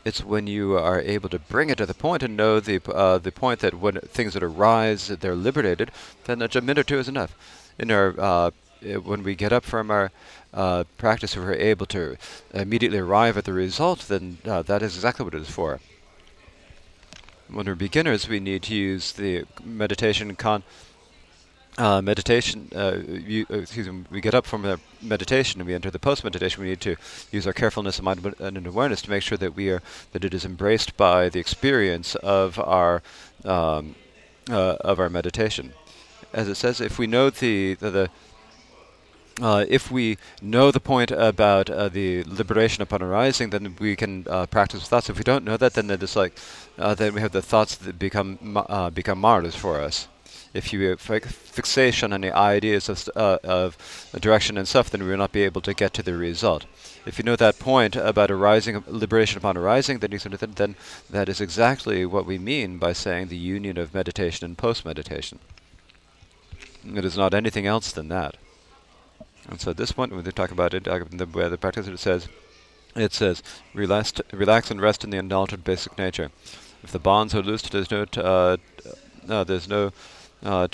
It's 0.09 0.23
when 0.23 0.47
you 0.47 0.75
are 0.75 0.99
able 0.99 1.29
to 1.29 1.37
bring 1.37 1.69
it 1.69 1.77
to 1.77 1.85
the 1.85 1.93
point 1.93 2.23
and 2.23 2.35
know 2.35 2.59
the 2.59 2.81
uh, 2.91 3.19
the 3.19 3.31
point 3.31 3.59
that 3.59 3.75
when 3.75 3.99
things 4.17 4.33
that 4.33 4.41
arise, 4.41 5.07
they're 5.07 5.35
liberated, 5.35 5.91
then 6.25 6.41
a 6.41 6.61
minute 6.61 6.79
or 6.79 6.83
two 6.83 6.97
is 6.97 7.07
enough. 7.07 7.31
In 7.77 7.91
our 7.91 8.15
uh, 8.19 8.51
when 9.03 9.21
we 9.21 9.35
get 9.35 9.53
up 9.53 9.63
from 9.63 9.91
our 9.91 10.09
uh, 10.51 10.85
practice, 10.97 11.35
if 11.35 11.43
we're 11.43 11.53
able 11.53 11.85
to 11.97 12.17
immediately 12.53 12.97
arrive 12.97 13.37
at 13.37 13.45
the 13.45 13.53
result, 13.53 13.99
then 14.07 14.39
uh, 14.45 14.63
that 14.63 14.81
is 14.81 14.95
exactly 14.95 15.23
what 15.25 15.35
it 15.35 15.41
is 15.43 15.49
for 15.51 15.79
when 17.51 17.65
we're 17.65 17.75
beginners, 17.75 18.27
we 18.27 18.39
need 18.39 18.63
to 18.63 18.75
use 18.75 19.11
the 19.11 19.45
meditation 19.63 20.35
con. 20.35 20.63
Uh, 21.77 22.01
meditation, 22.01 22.69
uh, 22.75 22.97
you, 23.07 23.45
uh, 23.49 23.59
excuse 23.59 23.87
me, 23.87 24.03
we 24.09 24.19
get 24.19 24.33
up 24.33 24.45
from 24.45 24.63
the 24.63 24.79
meditation 25.01 25.61
and 25.61 25.67
we 25.67 25.73
enter 25.73 25.89
the 25.89 25.99
post-meditation. 25.99 26.61
We 26.61 26.69
need 26.69 26.81
to 26.81 26.97
use 27.31 27.47
our 27.47 27.53
carefulness 27.53 27.99
and 27.99 28.05
mind 28.05 28.35
and 28.39 28.67
awareness 28.67 29.01
to 29.03 29.09
make 29.09 29.23
sure 29.23 29.37
that 29.37 29.55
we 29.55 29.69
are 29.69 29.81
that 30.11 30.25
it 30.25 30.33
is 30.33 30.43
embraced 30.43 30.97
by 30.97 31.29
the 31.29 31.39
experience 31.39 32.15
of 32.15 32.59
our 32.59 33.01
um, 33.45 33.95
uh, 34.49 34.75
of 34.81 34.99
our 34.99 35.09
meditation. 35.09 35.71
As 36.33 36.49
it 36.49 36.55
says, 36.55 36.81
if 36.81 36.99
we 36.99 37.07
know 37.07 37.29
the 37.29 37.75
the, 37.75 37.89
the 37.91 38.09
uh, 39.41 39.65
if 39.69 39.89
we 39.89 40.17
know 40.41 40.71
the 40.71 40.81
point 40.81 41.11
about 41.11 41.69
uh, 41.69 41.87
the 41.87 42.23
liberation 42.23 42.81
upon 42.81 43.01
arising, 43.01 43.51
then 43.51 43.75
we 43.79 43.95
can 43.95 44.23
practice 44.47 44.81
with 44.81 44.89
thoughts. 44.89 45.09
If 45.09 45.17
we 45.17 45.23
don't 45.23 45.45
know 45.45 45.55
that, 45.55 45.75
then 45.75 45.89
it's 45.89 46.15
like 46.15 46.33
uh, 46.77 46.93
then 46.93 47.13
we 47.13 47.21
have 47.21 47.31
the 47.31 47.41
thoughts 47.41 47.75
that 47.75 47.97
become 47.97 48.37
become 48.93 49.19
martyrs 49.19 49.55
for 49.55 49.79
us. 49.79 50.07
If 50.59 50.73
you 50.73 50.79
have 50.89 50.99
fixation 51.01 52.11
on 52.11 52.21
the 52.21 52.35
ideas 52.35 52.89
of, 52.89 52.97
uh, 53.15 53.37
of 53.43 53.77
direction 54.27 54.57
and 54.57 54.67
stuff, 54.67 54.89
then 54.89 55.01
we 55.03 55.09
will 55.09 55.23
not 55.25 55.31
be 55.31 55.43
able 55.49 55.61
to 55.61 55.73
get 55.73 55.93
to 55.93 56.03
the 56.03 56.17
result. 56.17 56.65
If 57.05 57.17
you 57.17 57.23
know 57.23 57.37
that 57.37 57.59
point 57.59 57.95
about 57.95 58.29
arising, 58.29 58.83
liberation 58.85 59.37
upon 59.37 59.57
arising, 59.57 59.99
then 59.99 60.11
you 60.11 60.19
then, 60.19 60.53
then 60.61 60.75
that 61.09 61.29
is 61.29 61.39
exactly 61.39 62.05
what 62.05 62.25
we 62.25 62.37
mean 62.37 62.77
by 62.77 62.93
saying 62.93 63.27
the 63.27 63.37
union 63.55 63.77
of 63.77 63.93
meditation 63.93 64.45
and 64.45 64.57
post-meditation. 64.57 65.39
It 66.83 67.05
is 67.05 67.17
not 67.17 67.33
anything 67.33 67.65
else 67.65 67.91
than 67.93 68.09
that. 68.09 68.35
And 69.49 69.61
so 69.61 69.71
at 69.71 69.77
this 69.77 69.93
point, 69.93 70.11
when 70.13 70.25
they 70.25 70.31
talk 70.31 70.51
about 70.51 70.73
it, 70.73 70.87
uh, 70.87 71.05
the, 71.09 71.25
the 71.25 71.57
practice, 71.57 71.87
says, 72.01 72.27
it 72.95 73.13
says, 73.13 73.41
relax, 73.73 74.13
relax 74.33 74.71
and 74.71 74.81
rest 74.81 75.03
in 75.05 75.09
the 75.09 75.17
unaltered 75.17 75.63
basic 75.63 75.97
nature. 75.97 76.31
If 76.83 76.91
the 76.91 76.99
bonds 76.99 77.33
are 77.33 77.41
loosed, 77.41 77.71
there's 77.71 77.91
no, 77.91 78.05
uh, 78.17 78.57
no, 79.25 79.43
there's 79.45 79.69
no. 79.69 79.91
Uh, 80.43 80.67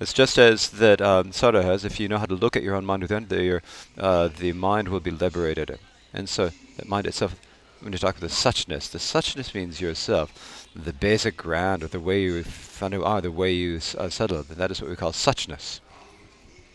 it's 0.00 0.12
just 0.12 0.38
as 0.38 0.70
that 0.70 1.00
um, 1.00 1.32
has. 1.32 1.84
If 1.84 2.00
you 2.00 2.08
know 2.08 2.18
how 2.18 2.26
to 2.26 2.34
look 2.34 2.56
at 2.56 2.62
your 2.62 2.74
own 2.74 2.86
mind 2.86 3.02
within, 3.02 3.28
the 3.28 3.60
uh, 3.98 4.28
the 4.28 4.52
mind 4.52 4.88
will 4.88 5.00
be 5.00 5.10
liberated. 5.10 5.78
And 6.12 6.28
so, 6.28 6.50
the 6.76 6.86
mind 6.86 7.06
itself. 7.06 7.38
When 7.80 7.94
you 7.94 7.98
talk 7.98 8.18
about 8.18 8.28
the 8.28 8.34
suchness, 8.34 8.90
the 8.90 8.98
suchness 8.98 9.54
means 9.54 9.80
yourself, 9.80 10.68
the 10.76 10.92
basic 10.92 11.38
ground, 11.38 11.82
or 11.82 11.88
the 11.88 11.98
way 11.98 12.20
you 12.22 12.44
you 12.90 13.04
are, 13.04 13.20
the 13.22 13.30
way 13.30 13.52
you 13.52 13.80
uh, 13.96 14.10
settled. 14.10 14.50
And 14.50 14.58
that 14.58 14.70
is 14.70 14.82
what 14.82 14.90
we 14.90 14.96
call 14.96 15.12
suchness. 15.12 15.80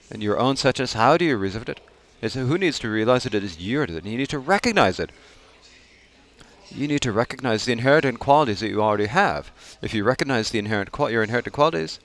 And 0.09 0.23
your 0.23 0.39
own 0.39 0.55
suchness, 0.55 0.95
how 0.95 1.17
do 1.17 1.25
you 1.25 1.37
realize 1.37 1.61
it? 1.67 1.79
It's 2.21 2.33
who 2.33 2.57
needs 2.57 2.79
to 2.79 2.89
realize 2.89 3.23
that 3.23 3.35
it 3.35 3.43
is 3.43 3.59
yours. 3.59 3.91
You 3.91 4.17
need 4.17 4.29
to 4.29 4.39
recognize 4.39 4.99
it 4.99 5.11
you 6.75 6.87
need 6.87 7.01
to 7.01 7.11
recognize 7.11 7.65
the 7.65 7.71
inherent 7.71 8.19
qualities 8.19 8.59
that 8.59 8.69
you 8.69 8.81
already 8.81 9.05
have. 9.05 9.51
If 9.81 9.93
you 9.93 10.03
recognize 10.03 10.49
the 10.49 10.59
inherent 10.59 10.89
your 10.97 11.23
inherent 11.23 11.51
qualities, 11.51 11.99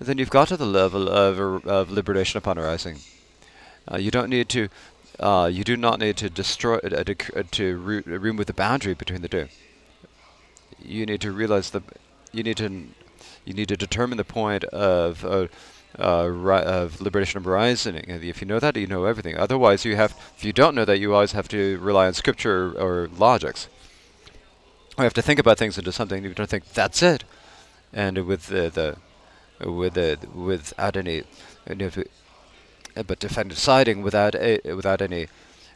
then 0.00 0.18
you've 0.18 0.30
got 0.30 0.48
to 0.48 0.56
the 0.56 0.66
level 0.66 1.08
of, 1.08 1.66
of 1.66 1.90
liberation 1.90 2.38
upon 2.38 2.58
arising. 2.58 2.98
Uh, 3.90 3.98
you 3.98 4.10
don't 4.10 4.30
need 4.30 4.48
to, 4.48 4.68
uh, 5.20 5.48
you 5.52 5.62
do 5.62 5.76
not 5.76 6.00
need 6.00 6.16
to 6.16 6.28
destroy, 6.28 6.78
uh, 6.78 7.04
to, 7.04 7.14
uh, 7.36 7.76
re 7.76 8.02
remove 8.04 8.46
the 8.46 8.52
boundary 8.52 8.94
between 8.94 9.22
the 9.22 9.28
two. 9.28 9.48
You 10.82 11.06
need 11.06 11.20
to 11.20 11.30
realize 11.30 11.70
the, 11.70 11.82
you 12.32 12.42
need 12.42 12.56
to, 12.56 12.88
you 13.44 13.54
need 13.54 13.68
to 13.68 13.76
determine 13.76 14.18
the 14.18 14.24
point 14.24 14.64
of, 14.64 15.24
uh, 15.24 15.46
of 15.96 17.00
liberation 17.00 17.38
of 17.38 17.46
arising. 17.46 17.96
If 17.96 18.40
you 18.40 18.48
know 18.48 18.58
that, 18.58 18.76
you 18.76 18.88
know 18.88 19.04
everything. 19.04 19.36
Otherwise, 19.36 19.84
you 19.84 19.94
have, 19.94 20.18
if 20.36 20.44
you 20.44 20.52
don't 20.52 20.74
know 20.74 20.84
that, 20.84 20.98
you 20.98 21.14
always 21.14 21.32
have 21.32 21.46
to 21.48 21.78
rely 21.78 22.06
on 22.06 22.14
scripture 22.14 22.72
or 22.76 23.08
logics 23.16 23.68
we 24.98 25.04
have 25.04 25.14
to 25.14 25.22
think 25.22 25.38
about 25.38 25.58
things 25.58 25.78
into 25.78 25.92
something. 25.92 26.22
You 26.22 26.34
don't 26.34 26.50
think 26.50 26.72
that's 26.72 27.02
it, 27.02 27.24
and 27.92 28.26
with 28.26 28.46
the, 28.46 28.70
the 28.70 29.68
with 29.68 29.94
the 29.94 30.18
without 30.34 30.96
any, 30.96 31.24
but 33.06 33.18
deciding 33.18 34.02
without 34.02 34.34
a, 34.34 34.60
without 34.74 35.02
any 35.02 35.28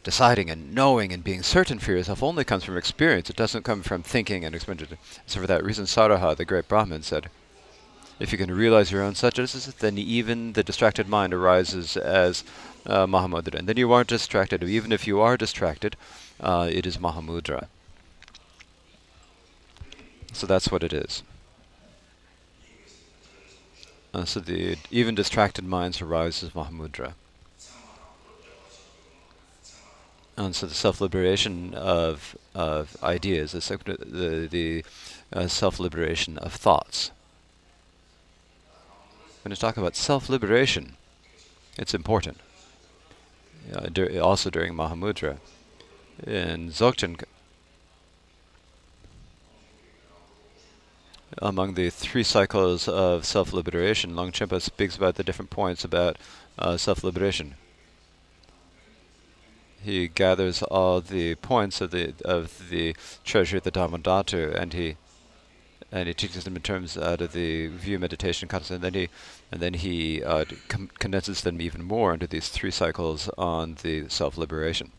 deciding 0.04 0.48
and 0.48 0.74
knowing 0.74 1.12
and 1.12 1.24
being 1.24 1.42
certain 1.42 1.78
for 1.78 1.92
yourself 1.92 2.22
only 2.22 2.44
comes 2.44 2.64
from 2.64 2.76
experience. 2.76 3.28
It 3.28 3.36
doesn't 3.36 3.64
come 3.64 3.82
from 3.82 4.02
thinking 4.02 4.44
and 4.44 4.54
experience. 4.54 4.94
So 5.26 5.40
for 5.40 5.46
that 5.46 5.64
reason, 5.64 5.84
Saraha, 5.84 6.36
the 6.36 6.44
great 6.44 6.68
Brahmin, 6.68 7.02
said, 7.02 7.28
if 8.18 8.32
you 8.32 8.38
can 8.38 8.50
realize 8.50 8.90
your 8.90 9.02
own 9.02 9.14
suchnesses, 9.14 9.66
then 9.66 9.98
even 9.98 10.54
the 10.54 10.62
distracted 10.62 11.08
mind 11.08 11.34
arises 11.34 11.96
as 11.96 12.42
uh, 12.86 13.06
Mahamudra. 13.06 13.54
And 13.54 13.68
then 13.68 13.76
you 13.76 13.92
aren't 13.92 14.08
distracted. 14.08 14.62
Even 14.62 14.92
if 14.92 15.06
you 15.06 15.20
are 15.20 15.36
distracted, 15.36 15.96
uh, 16.40 16.68
it 16.70 16.86
is 16.86 16.98
Mahamudra. 16.98 17.68
So 20.32 20.46
that's 20.46 20.70
what 20.70 20.82
it 20.82 20.92
is. 20.92 21.22
Uh, 24.14 24.24
so 24.24 24.40
the 24.40 24.76
even 24.90 25.14
distracted 25.14 25.64
minds 25.64 26.00
arise 26.00 26.42
as 26.42 26.50
Mahamudra. 26.50 27.14
And 30.36 30.54
so 30.54 30.66
the 30.66 30.74
self-liberation 30.74 31.74
of 31.74 32.36
of 32.54 32.96
ideas, 33.02 33.52
the 33.52 33.60
the, 33.98 34.48
the 34.48 34.84
uh, 35.32 35.48
self-liberation 35.48 36.38
of 36.38 36.52
thoughts. 36.52 37.10
When 39.42 39.50
you 39.50 39.56
talk 39.56 39.76
about 39.76 39.96
self-liberation, 39.96 40.96
it's 41.76 41.94
important. 41.94 42.38
Uh, 43.74 43.86
dur 43.92 44.20
also 44.20 44.48
during 44.50 44.74
Mahamudra, 44.74 45.38
in 46.26 46.70
Dzogchen, 46.70 47.22
among 51.40 51.74
the 51.74 51.90
three 51.90 52.22
cycles 52.22 52.88
of 52.88 53.24
self-liberation, 53.24 54.14
Longchenpa 54.14 54.60
speaks 54.60 54.96
about 54.96 55.14
the 55.14 55.24
different 55.24 55.50
points 55.50 55.84
about 55.84 56.16
uh, 56.58 56.76
self-liberation. 56.76 57.54
He 59.80 60.08
gathers 60.08 60.62
all 60.62 61.00
the 61.00 61.36
points 61.36 61.80
of 61.80 61.92
the 61.92 62.12
of 62.24 62.68
the 62.68 62.96
treasure, 63.24 63.58
of 63.58 63.62
the 63.62 63.70
Dharmadhatu, 63.70 64.54
and 64.54 64.72
he 64.72 64.96
and 65.90 66.08
he 66.08 66.14
teaches 66.14 66.44
them 66.44 66.56
in 66.56 66.62
terms 66.62 66.98
out 66.98 67.20
of 67.20 67.32
the 67.32 67.68
view 67.68 67.98
meditation 67.98 68.48
concept, 68.48 68.82
and 68.82 68.82
then 68.82 68.94
he 68.94 69.08
and 69.52 69.60
then 69.60 69.74
he 69.74 70.22
uh, 70.22 70.44
condenses 70.98 71.42
them 71.42 71.60
even 71.60 71.84
more 71.84 72.12
into 72.12 72.26
these 72.26 72.48
three 72.48 72.72
cycles 72.72 73.30
on 73.38 73.76
the 73.82 74.08
self-liberation. 74.08 74.90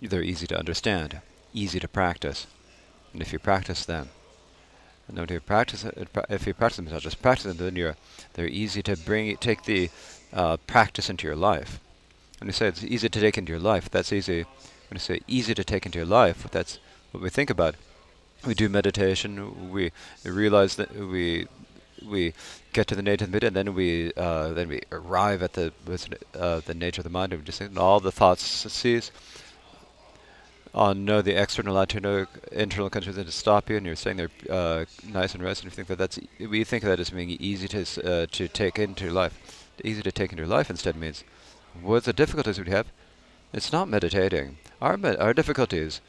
They're 0.00 0.22
easy 0.22 0.46
to 0.46 0.58
understand, 0.58 1.20
easy 1.52 1.80
to 1.80 1.88
practice, 1.88 2.46
and 3.12 3.20
if 3.20 3.32
you 3.32 3.40
practice 3.40 3.84
them, 3.84 4.10
and 5.08 5.18
if 5.18 5.30
you 5.30 5.40
practice 5.40 5.84
it, 5.84 6.08
if 6.28 6.46
you 6.46 6.54
practice 6.54 6.76
them, 6.76 7.00
just 7.00 7.22
practice 7.22 7.44
them, 7.44 7.56
then 7.56 7.76
you're 7.76 7.96
they're 8.34 8.46
easy 8.46 8.82
to 8.82 8.96
bring 8.96 9.36
take 9.38 9.64
the 9.64 9.90
uh, 10.32 10.56
practice 10.66 11.08
into 11.08 11.26
your 11.26 11.36
life. 11.36 11.80
When 12.38 12.48
you 12.48 12.52
say 12.52 12.68
it's 12.68 12.84
easy 12.84 13.08
to 13.08 13.20
take 13.20 13.38
into 13.38 13.52
your 13.52 13.60
life, 13.60 13.90
that's 13.90 14.12
easy. 14.12 14.44
When 14.88 14.96
you 14.96 15.00
say 15.00 15.20
easy 15.26 15.54
to 15.54 15.64
take 15.64 15.86
into 15.86 15.98
your 15.98 16.06
life, 16.06 16.46
that's 16.50 16.78
what 17.10 17.22
we 17.22 17.30
think 17.30 17.50
about. 17.50 17.74
We 18.46 18.54
do 18.54 18.68
meditation. 18.68 19.70
We 19.72 19.92
realize 20.24 20.76
that 20.76 20.94
we 20.94 21.48
we 22.06 22.32
get 22.72 22.86
to 22.88 22.94
the 22.94 23.02
nature 23.02 23.24
of 23.24 23.32
the 23.32 23.36
mind, 23.36 23.44
and 23.44 23.56
then 23.56 23.74
we 23.74 24.12
uh, 24.16 24.50
then 24.50 24.68
we 24.68 24.82
arrive 24.92 25.42
at 25.42 25.54
the 25.54 25.72
uh, 26.34 26.60
the 26.64 26.74
nature 26.74 27.00
of 27.00 27.04
the 27.04 27.10
mind, 27.10 27.32
and 27.32 27.42
we 27.42 27.46
just 27.46 27.58
think 27.58 27.76
all 27.76 28.00
the 28.00 28.12
thoughts 28.12 28.42
cease. 28.44 29.10
Uh, 30.78 30.92
know 30.92 31.20
the 31.20 31.34
external, 31.34 31.76
internal, 31.80 32.24
internal 32.52 32.88
conditions 32.88 33.26
to 33.26 33.32
stop 33.32 33.68
you, 33.68 33.76
and 33.76 33.84
you're 33.84 33.96
saying 33.96 34.16
they're 34.16 34.30
uh, 34.48 34.84
nice 35.08 35.34
and 35.34 35.42
rest, 35.42 35.64
and 35.64 35.72
you 35.72 35.74
think 35.74 35.88
that 35.88 35.98
that's 35.98 36.18
e 36.38 36.46
we 36.46 36.62
think 36.62 36.84
of 36.84 36.88
that 36.88 37.00
as 37.00 37.10
being 37.10 37.30
easy 37.30 37.66
to 37.66 37.80
uh, 37.80 38.26
to 38.30 38.46
take 38.46 38.78
into 38.78 39.10
life. 39.10 39.34
Easy 39.82 40.02
to 40.02 40.12
take 40.12 40.30
into 40.30 40.46
life 40.46 40.70
instead 40.70 40.94
means 40.94 41.24
what 41.82 42.04
the 42.04 42.12
difficulties 42.12 42.60
we 42.60 42.70
have? 42.70 42.86
It's 43.52 43.72
not 43.72 43.88
meditating. 43.88 44.58
Our 44.80 44.96
our 45.18 45.34
difficulties 45.34 46.00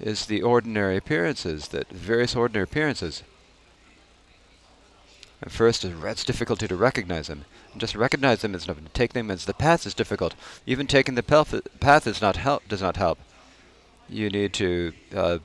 is 0.00 0.24
the 0.24 0.40
ordinary 0.40 0.96
appearances, 0.96 1.68
that 1.68 1.90
various 1.90 2.34
ordinary 2.34 2.64
appearances. 2.64 3.22
At 5.42 5.52
first, 5.52 5.84
it's 5.84 6.24
difficulty 6.24 6.66
to 6.66 6.76
recognize 6.76 7.26
them. 7.26 7.44
And 7.72 7.80
just 7.82 7.94
recognize 7.94 8.40
them 8.40 8.54
is 8.54 8.64
enough. 8.64 8.82
To 8.82 8.88
take 8.94 9.12
them 9.12 9.30
as 9.30 9.44
the 9.44 9.52
path 9.52 9.84
is 9.84 9.92
difficult. 9.92 10.34
Even 10.64 10.86
taking 10.86 11.14
the 11.14 11.22
path 11.22 12.06
is 12.06 12.22
not 12.22 12.36
help 12.36 12.66
does 12.68 12.80
not 12.80 12.96
help. 12.96 13.18
You 14.08 14.30
need 14.30 14.52
to 14.54 14.92
uh, 15.14 15.38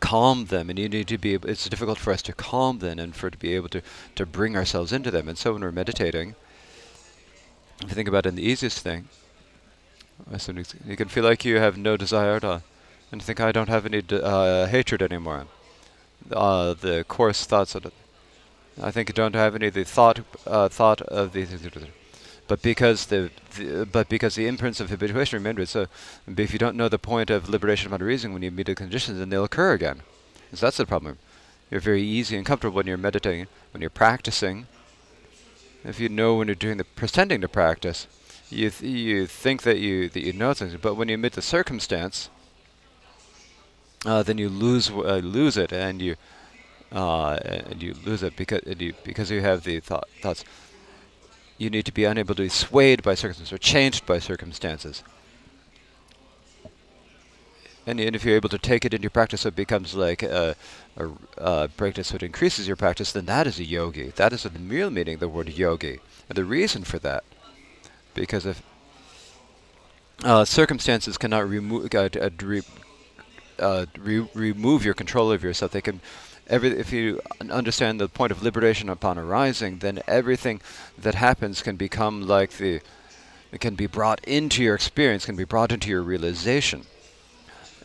calm 0.00 0.46
them, 0.46 0.68
and 0.70 0.78
you 0.78 0.88
need 0.88 1.08
to 1.08 1.18
be. 1.18 1.34
It's 1.34 1.68
difficult 1.68 1.98
for 1.98 2.12
us 2.12 2.22
to 2.22 2.32
calm 2.32 2.78
them, 2.78 2.98
and 2.98 3.14
for 3.14 3.30
to 3.30 3.38
be 3.38 3.54
able 3.54 3.68
to 3.70 3.82
to 4.16 4.26
bring 4.26 4.56
ourselves 4.56 4.92
into 4.92 5.10
them. 5.10 5.28
And 5.28 5.38
so, 5.38 5.52
when 5.52 5.62
we're 5.62 5.72
meditating, 5.72 6.34
if 7.82 7.88
you 7.90 7.94
think 7.94 8.08
about 8.08 8.26
it, 8.26 8.34
the 8.34 8.42
easiest 8.42 8.80
thing, 8.80 9.08
you 10.86 10.96
can 10.96 11.08
feel 11.08 11.24
like 11.24 11.44
you 11.44 11.56
have 11.58 11.76
no 11.76 11.96
desire 11.96 12.40
all, 12.42 12.62
and 13.12 13.22
think, 13.22 13.40
I 13.40 13.52
don't 13.52 13.68
have 13.68 13.86
any 13.86 14.02
uh, 14.10 14.66
hatred 14.66 15.02
anymore. 15.02 15.46
Uh, 16.30 16.74
the 16.74 17.04
coarse 17.08 17.46
thoughts 17.46 17.74
of. 17.74 17.90
I 18.80 18.90
think 18.90 19.08
you 19.08 19.14
don't 19.14 19.34
have 19.34 19.54
any 19.54 19.68
of 19.68 19.74
the 19.74 19.84
thought 19.84 20.20
uh, 20.46 20.68
thought 20.68 21.00
of 21.02 21.32
the 21.32 21.46
but 22.48 22.62
because 22.62 23.06
the, 23.06 23.30
the, 23.56 23.86
but 23.86 24.08
because 24.08 24.34
the 24.34 24.46
imprints 24.46 24.80
of 24.80 24.90
habituation 24.90 25.42
remain 25.42 25.64
so 25.66 25.86
if 26.26 26.52
you 26.52 26.58
don't 26.58 26.76
know 26.76 26.88
the 26.88 26.98
point 26.98 27.30
of 27.30 27.48
liberation 27.48 27.90
by 27.90 27.96
reason 27.98 28.32
when 28.32 28.42
you 28.42 28.50
meet 28.50 28.66
the 28.66 28.74
conditions 28.74 29.18
then 29.18 29.28
they'll 29.28 29.44
occur 29.44 29.74
again. 29.74 30.00
So 30.54 30.66
that's 30.66 30.78
the 30.78 30.86
problem. 30.86 31.18
You're 31.70 31.80
very 31.80 32.02
easy 32.02 32.36
and 32.36 32.46
comfortable 32.46 32.76
when 32.76 32.86
you're 32.86 32.96
meditating 32.96 33.46
when 33.72 33.82
you're 33.82 33.90
practicing. 33.90 34.66
If 35.84 36.00
you 36.00 36.08
know 36.08 36.34
when 36.34 36.48
you're 36.48 36.54
doing 36.54 36.78
the 36.78 36.84
pretending 36.84 37.40
to 37.42 37.48
practice, 37.48 38.06
you 38.50 38.70
th 38.70 38.82
you 38.82 39.26
think 39.26 39.62
that 39.62 39.78
you 39.78 40.08
that 40.08 40.22
you 40.24 40.32
know 40.32 40.54
things, 40.54 40.74
but 40.80 40.94
when 40.94 41.08
you 41.08 41.18
meet 41.18 41.34
the 41.34 41.42
circumstance, 41.42 42.30
uh, 44.06 44.22
then 44.22 44.38
you 44.38 44.48
lose 44.48 44.90
uh, 44.90 45.20
lose 45.22 45.56
it, 45.56 45.72
and 45.72 46.00
you 46.00 46.16
uh, 46.92 47.38
and 47.44 47.82
you 47.82 47.94
lose 48.04 48.22
it 48.22 48.36
because 48.36 48.62
you 48.78 48.94
because 49.04 49.30
you 49.30 49.40
have 49.42 49.64
the 49.64 49.80
thought, 49.80 50.08
thoughts. 50.22 50.44
You 51.58 51.70
need 51.70 51.84
to 51.86 51.92
be 51.92 52.04
unable 52.04 52.34
to 52.36 52.42
be 52.42 52.48
swayed 52.48 53.02
by 53.02 53.14
circumstances 53.14 53.52
or 53.52 53.58
changed 53.58 54.06
by 54.06 54.20
circumstances. 54.20 55.02
And, 57.88 57.98
and 58.00 58.14
if 58.14 58.24
you're 58.24 58.36
able 58.36 58.50
to 58.50 58.58
take 58.58 58.84
it 58.84 58.92
into 58.92 59.04
your 59.04 59.10
practice, 59.10 59.40
so 59.40 59.48
it 59.48 59.56
becomes 59.56 59.94
like 59.94 60.22
a, 60.22 60.54
a, 60.96 61.08
a 61.38 61.68
practice, 61.68 62.08
so 62.08 62.16
it 62.16 62.22
increases 62.22 62.66
your 62.66 62.76
practice, 62.76 63.12
then 63.12 63.24
that 63.24 63.46
is 63.46 63.58
a 63.58 63.64
yogi. 63.64 64.10
That 64.10 64.32
is 64.32 64.42
the 64.42 64.50
real 64.50 64.90
meaning 64.90 65.14
of 65.14 65.20
the 65.20 65.28
word 65.28 65.48
yogi. 65.48 66.00
And 66.28 66.36
the 66.36 66.44
reason 66.44 66.84
for 66.84 66.98
that, 66.98 67.24
because 68.14 68.44
if 68.44 68.62
uh, 70.22 70.44
circumstances 70.44 71.16
cannot 71.16 71.44
uh, 71.44 71.98
uh, 71.98 72.60
uh, 73.58 73.86
re 73.98 74.28
remove 74.34 74.84
your 74.84 74.94
control 74.94 75.32
of 75.32 75.42
yourself, 75.42 75.72
they 75.72 75.80
can 75.80 76.00
every 76.48 76.70
if 76.78 76.92
you 76.92 77.20
understand 77.50 78.00
the 78.00 78.08
point 78.08 78.32
of 78.32 78.42
liberation 78.42 78.88
upon 78.88 79.18
arising, 79.18 79.78
then 79.78 80.00
everything 80.06 80.60
that 80.96 81.14
happens 81.14 81.62
can 81.62 81.76
become 81.76 82.26
like 82.26 82.52
the 82.52 82.80
it 83.50 83.60
can 83.60 83.74
be 83.74 83.86
brought 83.86 84.22
into 84.24 84.62
your 84.62 84.74
experience, 84.74 85.24
can 85.24 85.36
be 85.36 85.44
brought 85.44 85.72
into 85.72 85.88
your 85.88 86.02
realization 86.02 86.84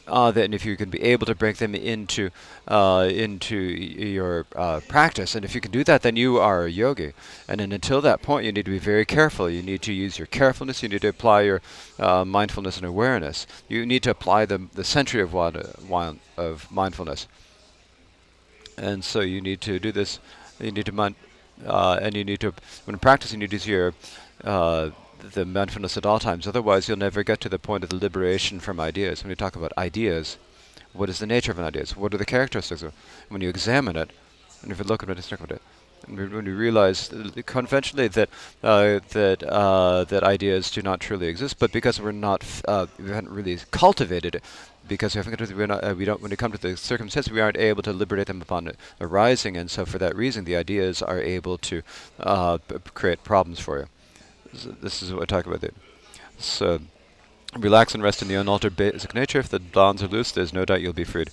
uh, 0.07 0.31
then 0.31 0.53
if 0.53 0.65
you 0.65 0.75
can 0.75 0.89
be 0.89 1.01
able 1.01 1.25
to 1.25 1.35
bring 1.35 1.55
them 1.55 1.73
into 1.73 2.29
uh, 2.67 3.09
into 3.11 3.55
your 3.55 4.45
uh, 4.55 4.81
practice, 4.87 5.35
and 5.35 5.45
if 5.45 5.55
you 5.55 5.61
can 5.61 5.71
do 5.71 5.83
that, 5.83 6.01
then 6.01 6.15
you 6.15 6.39
are 6.39 6.65
a 6.65 6.69
yogi. 6.69 7.13
And 7.47 7.59
then 7.59 7.71
until 7.71 8.01
that 8.01 8.21
point, 8.21 8.45
you 8.45 8.51
need 8.51 8.65
to 8.65 8.71
be 8.71 8.79
very 8.79 9.05
careful. 9.05 9.49
You 9.49 9.61
need 9.61 9.81
to 9.83 9.93
use 9.93 10.17
your 10.19 10.27
carefulness. 10.27 10.83
You 10.83 10.89
need 10.89 11.01
to 11.01 11.07
apply 11.07 11.41
your 11.43 11.61
uh, 11.99 12.25
mindfulness 12.25 12.77
and 12.77 12.85
awareness. 12.85 13.47
You 13.69 13.85
need 13.85 14.03
to 14.03 14.11
apply 14.11 14.45
the 14.45 14.67
the 14.73 14.83
century 14.83 15.21
of 15.21 15.33
one 15.33 16.19
of 16.37 16.71
mindfulness. 16.71 17.27
And 18.77 19.03
so 19.03 19.21
you 19.21 19.41
need 19.41 19.61
to 19.61 19.79
do 19.79 19.91
this. 19.91 20.19
You 20.59 20.71
need 20.71 20.85
to 20.85 20.91
mind, 20.91 21.15
uh, 21.65 21.99
and 22.01 22.15
you 22.15 22.23
need 22.23 22.39
to 22.41 22.53
when 22.85 22.97
practicing, 22.99 23.41
you 23.41 23.47
need 23.47 23.59
to 23.59 23.69
your 23.69 23.93
uh, 24.43 24.89
the 25.31 25.45
mindfulness 25.45 25.97
at 25.97 26.05
all 26.05 26.19
times. 26.19 26.47
Otherwise, 26.47 26.87
you'll 26.87 26.97
never 26.97 27.23
get 27.23 27.39
to 27.41 27.49
the 27.49 27.59
point 27.59 27.83
of 27.83 27.89
the 27.89 27.95
liberation 27.95 28.59
from 28.59 28.79
ideas. 28.79 29.23
When 29.23 29.29
you 29.29 29.35
talk 29.35 29.55
about 29.55 29.71
ideas, 29.77 30.37
what 30.91 31.09
is 31.09 31.19
the 31.19 31.27
nature 31.27 31.51
of 31.51 31.59
an 31.59 31.65
idea? 31.65 31.85
What 31.95 32.13
are 32.13 32.17
the 32.17 32.25
characteristics 32.25 32.83
of? 32.83 32.93
When 33.29 33.41
you 33.41 33.49
examine 33.49 33.95
it, 33.95 34.11
and 34.61 34.71
if 34.71 34.79
you 34.79 34.83
look 34.83 35.03
at 35.03 35.09
it, 35.09 35.61
when 36.07 36.45
you 36.45 36.55
realize 36.55 37.11
conventionally 37.45 38.07
that 38.09 38.29
uh, 38.63 38.99
that 39.09 39.43
uh, 39.43 40.03
that 40.05 40.23
ideas 40.23 40.71
do 40.71 40.81
not 40.81 40.99
truly 40.99 41.27
exist, 41.27 41.59
but 41.59 41.71
because 41.71 42.01
we're 42.01 42.11
not, 42.11 42.45
uh, 42.67 42.87
we 42.99 43.09
haven't 43.09 43.29
really 43.29 43.57
cultivated 43.71 44.35
it, 44.35 44.43
because 44.87 45.15
we 45.15 45.21
haven't, 45.21 45.55
we're 45.55 45.67
not, 45.67 45.83
uh, 45.83 45.93
we 45.97 46.05
don't, 46.05 46.21
when 46.21 46.31
it 46.31 46.39
comes 46.39 46.59
to 46.59 46.61
the 46.61 46.77
circumstances, 46.77 47.31
we 47.31 47.41
aren't 47.41 47.57
able 47.57 47.83
to 47.83 47.93
liberate 47.93 48.27
them 48.27 48.41
upon 48.41 48.71
arising, 48.99 49.57
and 49.57 49.71
so 49.71 49.85
for 49.85 49.97
that 49.97 50.15
reason, 50.15 50.45
the 50.45 50.55
ideas 50.55 51.01
are 51.01 51.19
able 51.19 51.57
to 51.57 51.81
uh, 52.19 52.57
create 52.93 53.23
problems 53.23 53.59
for 53.59 53.79
you 53.79 53.87
this 54.53 55.01
is 55.01 55.13
what 55.13 55.23
I 55.23 55.25
talk 55.25 55.45
about. 55.45 55.63
So, 56.37 56.79
relax 57.57 57.93
and 57.93 58.03
rest 58.03 58.21
in 58.21 58.27
the 58.27 58.35
unaltered 58.35 58.75
basic 58.75 59.13
nature. 59.13 59.39
If 59.39 59.49
the 59.49 59.59
bonds 59.59 60.03
are 60.03 60.07
loose, 60.07 60.31
there's 60.31 60.53
no 60.53 60.65
doubt 60.65 60.81
you'll 60.81 60.93
be 60.93 61.03
freed. 61.03 61.29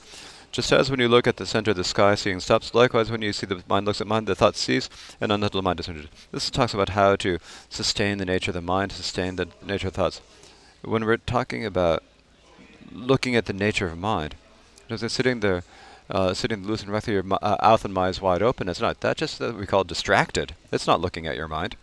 Just 0.53 0.72
as 0.72 0.90
when 0.90 0.98
you 0.98 1.09
look 1.09 1.26
at 1.26 1.36
the 1.36 1.46
center 1.46 1.70
of 1.70 1.76
the 1.76 1.84
sky, 1.84 2.16
seeing 2.16 2.40
stops, 2.40 2.74
likewise 2.74 3.11
when 3.11 3.22
you 3.22 3.32
see 3.32 3.46
the 3.46 3.62
mind 3.68 3.86
looks 3.86 4.01
at 4.01 4.07
mind, 4.07 4.26
the 4.26 4.34
thoughts 4.34 4.61
cease, 4.61 4.88
and 5.20 5.30
unsettled 5.30 5.62
mind 5.62 5.78
is 5.78 5.86
centered. 5.86 6.09
This 6.32 6.51
talks 6.51 6.74
about 6.74 6.90
how 6.90 7.14
to 7.16 7.38
sustain 7.68 8.18
the 8.18 8.24
nature 8.24 8.51
of 8.51 8.55
the 8.55 8.61
mind, 8.61 8.90
sustain 8.90 9.36
the 9.36 9.48
nature 9.64 9.88
of 9.88 9.94
thoughts. 9.94 10.20
When 10.82 11.05
we're 11.05 11.18
talking 11.18 11.64
about 11.64 12.03
looking 12.92 13.36
at 13.36 13.46
the 13.46 13.53
nature 13.53 13.86
of 13.86 13.98
mind, 13.98 14.34
as 14.88 15.03
it's 15.03 15.14
sitting 15.14 15.40
there, 15.40 15.62
uh, 16.11 16.34
sitting 16.34 16.66
loose 16.66 16.82
and 16.82 16.90
with 16.90 17.07
your 17.07 17.20
uh, 17.20 17.57
mouth 17.62 17.84
and 17.84 17.96
eyes 17.96 18.20
wide 18.20 18.42
open, 18.42 18.68
it's 18.68 18.80
not. 18.80 19.01
That 19.01 19.16
just 19.16 19.40
what 19.40 19.57
we 19.57 19.66
call 19.66 19.84
distracted. 19.84 20.55
It's 20.72 20.86
not 20.86 21.01
looking 21.01 21.26
at 21.26 21.36
your 21.36 21.46
mind. 21.46 21.76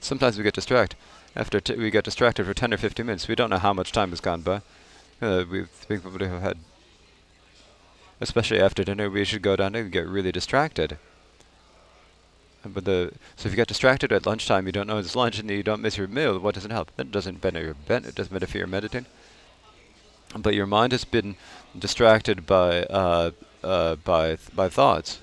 Sometimes 0.00 0.36
we 0.36 0.44
get 0.44 0.54
distracted. 0.54 0.96
After 1.36 1.60
we 1.76 1.90
get 1.90 2.04
distracted 2.04 2.46
for 2.46 2.54
10 2.54 2.74
or 2.74 2.78
15 2.78 3.06
minutes, 3.06 3.28
we 3.28 3.34
don't 3.34 3.50
know 3.50 3.58
how 3.58 3.72
much 3.72 3.92
time 3.92 4.10
has 4.10 4.20
gone 4.20 4.40
by. 4.40 4.62
Uh, 5.20 5.44
we 5.50 5.64
think 5.64 6.04
we 6.04 6.26
have 6.26 6.42
had, 6.42 6.58
especially 8.20 8.60
after 8.60 8.84
dinner, 8.84 9.10
we 9.10 9.24
should 9.24 9.42
go 9.42 9.56
down 9.56 9.74
and 9.74 9.92
get 9.92 10.06
really 10.06 10.32
distracted. 10.32 10.98
But 12.64 12.84
the 12.84 13.12
so 13.36 13.46
if 13.46 13.52
you 13.52 13.56
get 13.56 13.68
distracted 13.68 14.12
at 14.12 14.26
lunchtime, 14.26 14.66
you 14.66 14.72
don't 14.72 14.86
know 14.86 14.98
it's 14.98 15.14
lunch, 15.14 15.38
and 15.38 15.48
you 15.50 15.62
don't 15.62 15.82
miss 15.82 15.96
your 15.96 16.08
meal. 16.08 16.38
What 16.38 16.54
doesn't 16.54 16.70
help? 16.72 16.90
That 16.96 17.12
doesn't 17.12 17.40
benefit 17.40 17.64
your 17.64 17.74
ben- 17.74 18.04
It 18.04 18.14
doesn't 18.14 18.32
benefit 18.32 18.58
your 18.58 18.66
meditating. 18.66 19.06
But 20.36 20.54
your 20.54 20.66
mind 20.66 20.92
has 20.92 21.04
been 21.04 21.36
distracted 21.78 22.46
by 22.46 22.82
uh, 22.84 23.30
uh, 23.62 23.96
by 23.96 24.26
th- 24.28 24.54
by 24.54 24.68
thoughts. 24.68 25.20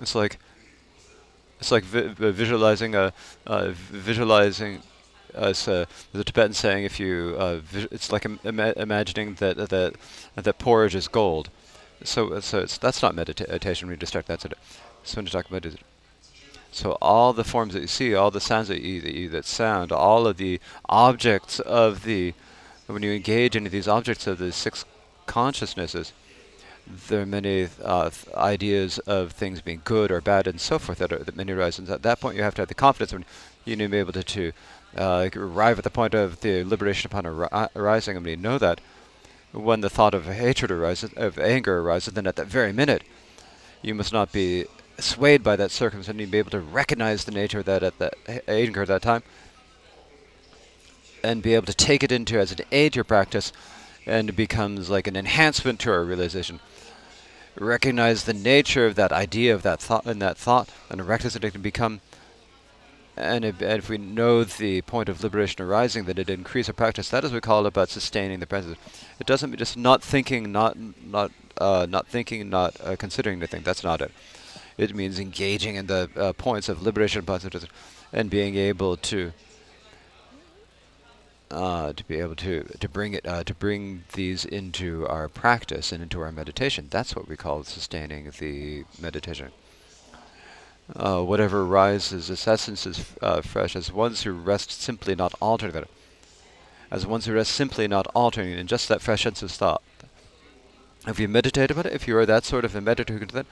It's 0.00 0.14
like 0.14 0.38
it's 1.58 1.70
like 1.72 1.84
vi- 1.84 2.08
visualizing 2.30 2.94
a 2.94 3.12
uh, 3.46 3.70
visualizing 3.72 4.82
as 5.34 5.68
uh, 5.68 5.86
the 6.12 6.24
Tibetan 6.24 6.54
saying, 6.54 6.84
if 6.84 6.98
you 6.98 7.36
uh, 7.38 7.60
it's 7.72 8.12
like 8.12 8.24
Im- 8.24 8.40
imagining 8.44 9.34
that 9.34 9.56
that 9.56 9.94
that 10.34 10.58
porridge 10.58 10.94
is 10.94 11.08
gold. 11.08 11.50
So 12.04 12.40
so 12.40 12.64
that's 12.64 13.02
not 13.02 13.14
meditation. 13.14 13.88
We 13.88 13.96
distract. 13.96 14.28
That's 14.28 14.44
it. 14.44 14.54
So 15.04 15.22
talk 15.22 15.48
about 15.48 15.64
it, 15.64 15.78
so 16.70 16.98
all 17.00 17.32
the 17.32 17.44
forms 17.44 17.74
that 17.74 17.80
you 17.80 17.86
see, 17.86 18.14
all 18.14 18.30
the 18.30 18.40
sounds 18.40 18.68
that 18.68 18.82
you, 18.82 19.00
that 19.00 19.14
you 19.14 19.28
that 19.30 19.44
sound, 19.44 19.90
all 19.90 20.26
of 20.26 20.36
the 20.36 20.60
objects 20.88 21.60
of 21.60 22.04
the 22.04 22.34
when 22.86 23.02
you 23.02 23.12
engage 23.12 23.54
in 23.54 23.64
these 23.64 23.88
objects 23.88 24.26
of 24.26 24.38
the 24.38 24.52
six 24.52 24.84
consciousnesses, 25.26 26.12
there 27.08 27.22
are 27.22 27.26
many 27.26 27.68
uh, 27.84 28.10
ideas 28.34 28.98
of 29.00 29.32
things 29.32 29.60
being 29.60 29.82
good 29.84 30.10
or 30.10 30.20
bad 30.22 30.46
and 30.46 30.60
so 30.60 30.78
forth 30.78 30.98
that, 30.98 31.12
are, 31.12 31.18
that 31.18 31.36
many 31.36 31.52
arise. 31.52 31.78
And 31.78 31.88
at 31.90 32.02
that 32.02 32.20
point, 32.20 32.36
you 32.36 32.42
have 32.42 32.54
to 32.54 32.62
have 32.62 32.68
the 32.68 32.74
confidence 32.74 33.12
when 33.12 33.26
you 33.66 33.76
need 33.76 33.84
to 33.84 33.90
be 33.90 33.98
able 33.98 34.12
to, 34.12 34.22
to 34.22 34.52
uh, 34.96 35.28
arrive 35.34 35.78
at 35.78 35.84
the 35.84 35.90
point 35.90 36.14
of 36.14 36.40
the 36.40 36.64
liberation 36.64 37.10
upon 37.10 37.26
ar- 37.26 37.70
arising. 37.76 38.16
And 38.16 38.26
you 38.26 38.36
know 38.36 38.58
that, 38.58 38.80
when 39.52 39.80
the 39.80 39.90
thought 39.90 40.14
of 40.14 40.26
hatred 40.26 40.70
arises, 40.70 41.10
of 41.16 41.38
anger 41.38 41.78
arises, 41.80 42.14
then 42.14 42.26
at 42.26 42.36
that 42.36 42.46
very 42.46 42.72
minute, 42.72 43.02
you 43.82 43.94
must 43.94 44.12
not 44.12 44.32
be 44.32 44.66
swayed 44.98 45.42
by 45.42 45.56
that 45.56 45.70
circumstance. 45.70 46.18
You 46.18 46.26
be 46.26 46.38
able 46.38 46.50
to 46.50 46.60
recognize 46.60 47.24
the 47.24 47.32
nature 47.32 47.60
of 47.60 47.64
that 47.66 47.82
at 47.82 47.98
that 47.98 48.14
anger 48.48 48.82
at 48.82 48.88
that 48.88 49.02
time, 49.02 49.22
and 51.22 51.42
be 51.42 51.54
able 51.54 51.66
to 51.66 51.74
take 51.74 52.02
it 52.02 52.12
into 52.12 52.38
as 52.38 52.52
an 52.52 52.58
aid 52.72 52.92
to 52.92 52.98
your 52.98 53.04
practice, 53.04 53.52
and 54.06 54.28
it 54.28 54.36
becomes 54.36 54.90
like 54.90 55.06
an 55.06 55.16
enhancement 55.16 55.80
to 55.80 55.92
our 55.92 56.04
realization. 56.04 56.60
Recognize 57.56 58.24
the 58.24 58.34
nature 58.34 58.86
of 58.86 58.94
that 58.96 59.12
idea 59.12 59.54
of 59.54 59.62
that 59.62 59.80
thought 59.80 60.06
and 60.06 60.22
that 60.22 60.38
thought, 60.38 60.70
and 60.90 61.06
recognize 61.06 61.36
it 61.36 61.52
can 61.52 61.62
become 61.62 62.00
and 63.18 63.44
if, 63.44 63.60
and 63.60 63.78
if, 63.78 63.88
we 63.88 63.98
know 63.98 64.44
the 64.44 64.82
point 64.82 65.08
of 65.08 65.22
liberation 65.22 65.62
arising, 65.62 66.04
that 66.04 66.18
it 66.18 66.30
increase 66.30 66.68
our 66.68 66.72
practice. 66.72 67.08
That 67.08 67.24
is 67.24 67.30
what 67.30 67.36
we 67.36 67.40
call 67.40 67.66
about 67.66 67.88
sustaining 67.88 68.40
the 68.40 68.46
presence. 68.46 68.78
It 69.18 69.26
doesn't 69.26 69.50
mean 69.50 69.58
just 69.58 69.76
not 69.76 70.02
thinking, 70.02 70.52
not 70.52 70.76
not 71.04 71.32
uh, 71.58 71.86
not 71.88 72.06
thinking, 72.06 72.48
not 72.48 72.76
uh, 72.80 72.96
considering 72.96 73.40
the 73.40 73.46
thing. 73.46 73.62
That's 73.62 73.84
not 73.84 74.00
it. 74.00 74.12
It 74.76 74.94
means 74.94 75.18
engaging 75.18 75.74
in 75.74 75.88
the 75.88 76.08
uh, 76.16 76.32
points 76.32 76.68
of 76.68 76.82
liberation 76.82 77.26
and 78.12 78.30
being 78.30 78.54
able 78.54 78.96
to 78.96 79.32
uh, 81.50 81.92
to 81.94 82.04
be 82.04 82.20
able 82.20 82.36
to 82.36 82.62
to 82.78 82.88
bring 82.88 83.14
it 83.14 83.26
uh, 83.26 83.42
to 83.44 83.54
bring 83.54 84.04
these 84.12 84.44
into 84.44 85.06
our 85.08 85.28
practice 85.28 85.92
and 85.92 86.02
into 86.02 86.20
our 86.20 86.30
meditation. 86.30 86.86
That's 86.90 87.16
what 87.16 87.28
we 87.28 87.36
call 87.36 87.64
sustaining 87.64 88.30
the 88.38 88.84
meditation. 89.00 89.50
Uh, 90.96 91.22
whatever 91.22 91.66
rises, 91.66 92.30
its 92.30 92.48
essence 92.48 92.86
is 92.86 93.12
uh, 93.20 93.42
fresh, 93.42 93.76
as 93.76 93.92
ones 93.92 94.22
who 94.22 94.32
rest 94.32 94.70
simply 94.70 95.14
not 95.14 95.34
altering 95.40 95.74
it, 95.74 95.88
as 96.90 97.06
ones 97.06 97.26
who 97.26 97.34
rest 97.34 97.52
simply 97.52 97.86
not 97.86 98.06
altering 98.14 98.50
it, 98.50 98.58
in 98.58 98.66
just 98.66 98.88
that 98.88 99.02
fresh 99.02 99.22
sense 99.22 99.42
of 99.42 99.50
thought. 99.50 99.82
If 101.06 101.20
you 101.20 101.28
meditate 101.28 101.70
about 101.70 101.86
it, 101.86 101.92
if 101.92 102.08
you 102.08 102.16
are 102.16 102.26
that 102.26 102.44
sort 102.44 102.64
of 102.64 102.74
a 102.74 102.80
meditator, 102.80 103.30
then 103.30 103.44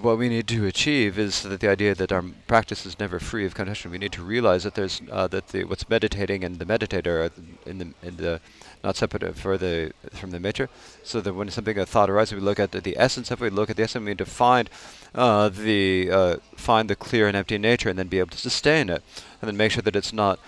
what 0.00 0.18
we 0.18 0.28
need 0.28 0.46
to 0.48 0.66
achieve 0.66 1.18
is 1.18 1.42
that 1.42 1.60
the 1.60 1.68
idea 1.68 1.94
that 1.94 2.12
our 2.12 2.24
practice 2.46 2.86
is 2.86 2.98
never 2.98 3.18
free 3.18 3.44
of 3.44 3.54
condition. 3.54 3.90
We 3.90 3.98
need 3.98 4.12
to 4.12 4.22
realize 4.22 4.62
that 4.62 4.74
there's 4.74 5.00
uh, 5.10 5.26
that 5.28 5.48
the 5.48 5.64
what's 5.64 5.88
meditating 5.88 6.44
and 6.44 6.58
the 6.58 6.64
meditator 6.64 7.26
are 7.26 7.30
in 7.68 7.78
the 7.78 7.88
in 8.02 8.16
the 8.16 8.40
not 8.84 8.96
separate 8.96 9.36
for 9.36 9.58
the 9.58 9.92
from 10.12 10.30
the 10.30 10.38
nature. 10.38 10.68
So 11.02 11.20
that 11.20 11.34
when 11.34 11.50
something 11.50 11.78
a 11.78 11.86
thought 11.86 12.08
arises, 12.08 12.34
we 12.34 12.40
look 12.40 12.60
at 12.60 12.70
the, 12.70 12.80
the 12.80 12.96
essence 12.98 13.30
of 13.30 13.42
it. 13.42 13.44
We 13.44 13.50
look 13.50 13.70
at 13.70 13.76
the 13.76 13.82
essence. 13.82 14.04
We 14.04 14.10
need 14.10 14.18
to 14.18 14.26
find 14.26 14.70
uh, 15.14 15.48
the 15.48 16.10
uh, 16.10 16.36
find 16.56 16.90
the 16.90 16.96
clear 16.96 17.28
and 17.28 17.36
empty 17.36 17.58
nature, 17.58 17.88
and 17.88 17.98
then 17.98 18.08
be 18.08 18.18
able 18.18 18.30
to 18.30 18.38
sustain 18.38 18.88
it, 18.88 19.02
and 19.40 19.48
then 19.48 19.56
make 19.56 19.72
sure 19.72 19.82
that 19.82 19.96
it's 19.96 20.12
not 20.12 20.38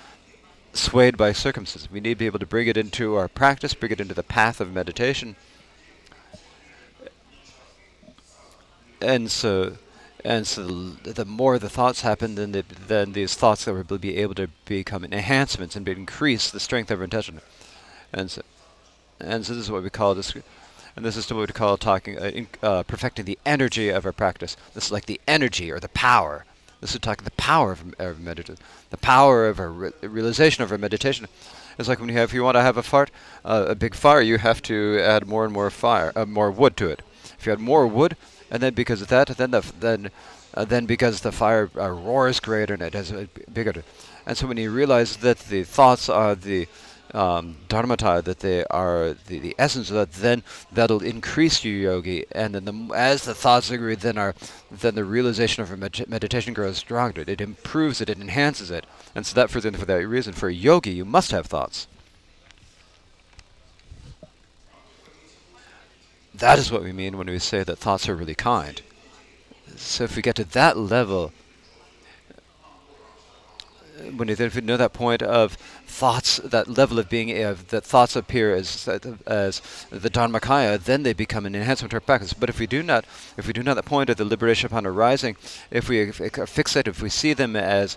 swayed 0.72 1.16
by 1.16 1.32
circumstances. 1.32 1.90
We 1.90 2.00
need 2.00 2.14
to 2.14 2.16
be 2.16 2.26
able 2.26 2.38
to 2.38 2.46
bring 2.46 2.68
it 2.68 2.76
into 2.76 3.14
our 3.14 3.28
practice, 3.28 3.74
bring 3.74 3.92
it 3.92 4.00
into 4.00 4.14
the 4.14 4.22
path 4.22 4.60
of 4.60 4.72
meditation 4.72 5.36
and 9.00 9.30
so 9.30 9.76
and 10.24 10.46
so 10.46 10.64
the, 10.64 11.24
more 11.24 11.56
the 11.56 11.68
thoughts 11.68 12.00
happen, 12.00 12.34
then 12.34 12.50
the, 12.50 12.64
then 12.88 13.12
these 13.12 13.36
thoughts 13.36 13.64
will 13.66 13.84
be 13.84 14.16
able 14.16 14.34
to 14.34 14.48
become 14.64 15.04
enhancements 15.04 15.76
and 15.76 15.88
increase 15.88 16.50
the 16.50 16.58
strength 16.58 16.90
of 16.90 16.98
our 16.98 17.04
intention. 17.04 17.40
And 18.12 18.28
so, 18.28 18.42
and 19.20 19.46
so 19.46 19.54
this 19.54 19.62
is 19.62 19.70
what 19.70 19.84
we 19.84 19.90
call 19.90 20.16
this, 20.16 20.32
and 20.96 21.04
this 21.04 21.16
is 21.16 21.30
what 21.30 21.46
we 21.48 21.52
call 21.52 21.76
talking, 21.76 22.18
uh, 22.18 22.30
in, 22.34 22.48
uh, 22.62 22.82
perfecting 22.82 23.26
the 23.26 23.38
energy 23.44 23.90
of 23.90 24.06
our 24.06 24.12
practice. 24.12 24.56
This 24.74 24.86
is 24.86 24.92
like 24.92 25.06
the 25.06 25.20
energy 25.28 25.70
or 25.70 25.78
the 25.78 25.90
power. 25.90 26.46
This 26.80 26.94
is 26.94 27.00
talking 27.00 27.24
the 27.24 27.30
power 27.32 27.72
of, 27.72 27.94
of 27.98 28.20
meditation, 28.20 28.62
the 28.90 28.96
power 28.96 29.46
of 29.46 29.60
our 29.60 29.70
re- 29.70 29.92
realization 30.02 30.64
of 30.64 30.72
our 30.72 30.78
meditation. 30.78 31.26
It's 31.78 31.88
like 31.88 32.00
when 32.00 32.08
you 32.08 32.16
have, 32.16 32.30
if 32.30 32.34
you 32.34 32.42
want 32.42 32.56
to 32.56 32.62
have 32.62 32.78
a 32.78 32.82
fart, 32.82 33.10
uh, 33.44 33.66
a 33.68 33.74
big 33.74 33.94
fire, 33.94 34.22
you 34.22 34.38
have 34.38 34.62
to 34.62 34.98
add 35.00 35.26
more 35.26 35.44
and 35.44 35.52
more 35.52 35.70
fire, 35.70 36.12
uh, 36.16 36.24
more 36.24 36.50
wood 36.50 36.76
to 36.78 36.88
it. 36.88 37.02
If 37.38 37.44
you 37.44 37.52
add 37.52 37.60
more 37.60 37.86
wood, 37.86 38.16
and 38.50 38.62
then 38.62 38.72
because 38.72 39.02
of 39.02 39.08
that, 39.08 39.28
then 39.28 39.50
the 39.50 39.60
then 39.78 40.10
uh, 40.54 40.64
then 40.64 40.86
because 40.86 41.20
the 41.20 41.32
fire 41.32 41.70
uh, 41.76 41.90
roars 41.90 42.40
greater 42.40 42.74
and 42.74 42.82
it 42.82 42.94
has 42.94 43.10
a 43.10 43.28
bigger. 43.52 43.82
And 44.24 44.38
so 44.38 44.46
when 44.46 44.56
you 44.56 44.70
realize 44.70 45.18
that 45.18 45.38
the 45.40 45.64
thoughts 45.64 46.08
are 46.08 46.34
the 46.34 46.66
um, 47.14 47.56
dharmata, 47.68 48.22
that 48.24 48.40
they 48.40 48.64
are 48.66 49.14
the, 49.26 49.38
the 49.38 49.54
essence 49.58 49.90
of 49.90 49.96
that, 49.96 50.12
then 50.12 50.42
that'll 50.72 51.02
increase 51.02 51.64
your 51.64 51.74
yogi. 51.74 52.24
And 52.32 52.54
then 52.54 52.64
the, 52.64 52.94
as 52.94 53.24
the 53.24 53.34
thoughts 53.34 53.70
agree, 53.70 53.94
then 53.94 54.18
our 54.18 54.34
then 54.70 54.94
the 54.94 55.04
realization 55.04 55.62
of 55.62 55.78
med- 55.78 56.08
meditation 56.08 56.54
grows 56.54 56.78
stronger. 56.78 57.24
It 57.26 57.40
improves 57.40 58.00
it, 58.00 58.10
it 58.10 58.18
enhances 58.18 58.70
it. 58.70 58.86
And 59.14 59.24
so 59.24 59.34
that 59.34 59.50
for, 59.50 59.60
for 59.60 59.86
that 59.86 60.06
reason, 60.06 60.32
for 60.32 60.48
a 60.48 60.52
yogi, 60.52 60.90
you 60.92 61.04
must 61.04 61.30
have 61.30 61.46
thoughts. 61.46 61.86
That 66.34 66.58
is 66.58 66.70
what 66.70 66.82
we 66.82 66.92
mean 66.92 67.16
when 67.16 67.28
we 67.28 67.38
say 67.38 67.62
that 67.62 67.78
thoughts 67.78 68.08
are 68.08 68.14
really 68.14 68.34
kind. 68.34 68.82
So 69.76 70.04
if 70.04 70.16
we 70.16 70.22
get 70.22 70.36
to 70.36 70.44
that 70.44 70.76
level, 70.76 71.32
when 74.16 74.28
you, 74.28 74.36
know 74.62 74.76
that 74.76 74.92
point 74.92 75.22
of 75.22 75.52
thoughts, 75.86 76.36
that 76.38 76.68
level 76.68 76.98
of 76.98 77.08
being, 77.08 77.30
uh, 77.42 77.56
that 77.68 77.84
thoughts 77.84 78.16
appear 78.16 78.54
as 78.54 78.88
as 79.26 79.62
the 79.90 80.10
Dharmakaya, 80.10 80.82
then 80.82 81.02
they 81.02 81.12
become 81.12 81.46
an 81.46 81.54
enhancement 81.54 81.90
to 81.90 81.96
our 81.96 82.00
practice. 82.00 82.32
But 82.32 82.48
if 82.48 82.58
we 82.58 82.66
do 82.66 82.82
not, 82.82 83.04
if 83.36 83.46
we 83.46 83.52
do 83.52 83.62
not 83.62 83.74
that 83.74 83.84
point 83.84 84.10
of 84.10 84.16
the 84.16 84.24
liberation 84.24 84.66
upon 84.66 84.86
arising, 84.86 85.36
if 85.70 85.88
we 85.88 86.06
fixate, 86.06 86.88
if 86.88 87.02
we 87.02 87.08
see 87.08 87.32
them 87.32 87.56
as 87.56 87.96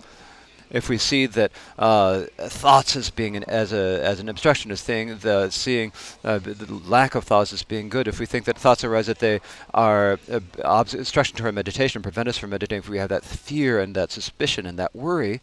if 0.70 0.88
we 0.88 0.98
see 0.98 1.26
that 1.26 1.52
uh, 1.78 2.26
thoughts 2.38 2.96
as 2.96 3.10
being 3.10 3.36
an, 3.36 3.44
as 3.46 3.74
a 3.74 4.02
as 4.04 4.20
an 4.20 4.30
obstructionist 4.30 4.86
thing, 4.86 5.18
the 5.18 5.50
seeing 5.50 5.92
uh, 6.24 6.40
the 6.40 6.82
lack 6.86 7.16
of 7.16 7.24
thoughts 7.24 7.54
as 7.54 7.64
being 7.64 7.90
good. 7.90 8.08
If 8.08 8.20
we 8.20 8.26
think 8.26 8.46
that 8.46 8.58
thoughts 8.58 8.84
arise 8.84 9.08
that 9.08 9.20
they 9.20 9.42
are 9.74 10.20
uh, 10.32 10.40
obstruction 10.64 11.38
to 11.38 11.46
our 11.46 11.52
meditation, 11.52 12.02
prevent 12.02 12.30
us 12.30 12.38
from 12.38 12.52
meditating. 12.52 12.80
If 12.80 12.90
we 12.90 13.00
have 13.00 13.10
that 13.10 13.26
fear 13.26 13.80
and 13.80 13.96
that 13.96 14.12
suspicion 14.12 14.66
and 14.66 14.78
that 14.80 14.96
worry. 14.96 15.42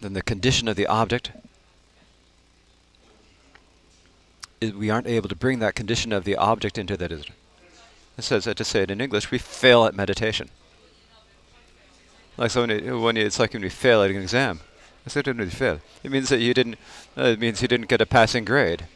Then 0.00 0.12
the 0.12 0.22
condition 0.22 0.68
of 0.68 0.76
the 0.76 0.86
object 0.86 1.32
is 4.60 4.72
we 4.72 4.90
aren't 4.90 5.06
able 5.06 5.28
to 5.28 5.36
bring 5.36 5.58
that 5.58 5.74
condition 5.74 6.12
of 6.12 6.24
the 6.24 6.36
object 6.36 6.78
into 6.78 6.96
that 6.96 7.12
it 8.18 8.24
says, 8.24 8.44
that 8.44 8.56
to 8.56 8.64
say 8.64 8.82
it 8.82 8.90
in 8.90 9.00
English, 9.00 9.30
we 9.30 9.38
fail 9.38 9.84
at 9.84 9.94
meditation. 9.94 10.50
Like 12.36 12.50
so 12.50 12.66
when, 12.66 13.00
when 13.00 13.16
it's 13.16 13.38
like 13.38 13.52
when 13.52 13.62
we 13.62 13.68
fail 13.68 14.02
at 14.02 14.10
an 14.10 14.16
exam. 14.16 14.60
I 15.06 15.10
said, 15.10 15.24
didn't 15.24 15.48
fail. 15.50 15.80
It 16.02 16.10
means 16.10 16.28
that 16.28 16.40
you 16.40 16.52
didn't. 16.52 16.76
Uh, 17.16 17.22
it 17.22 17.40
means 17.40 17.62
you 17.62 17.68
didn't 17.68 17.88
get 17.88 18.00
a 18.00 18.06
passing 18.06 18.44
grade. 18.44 18.86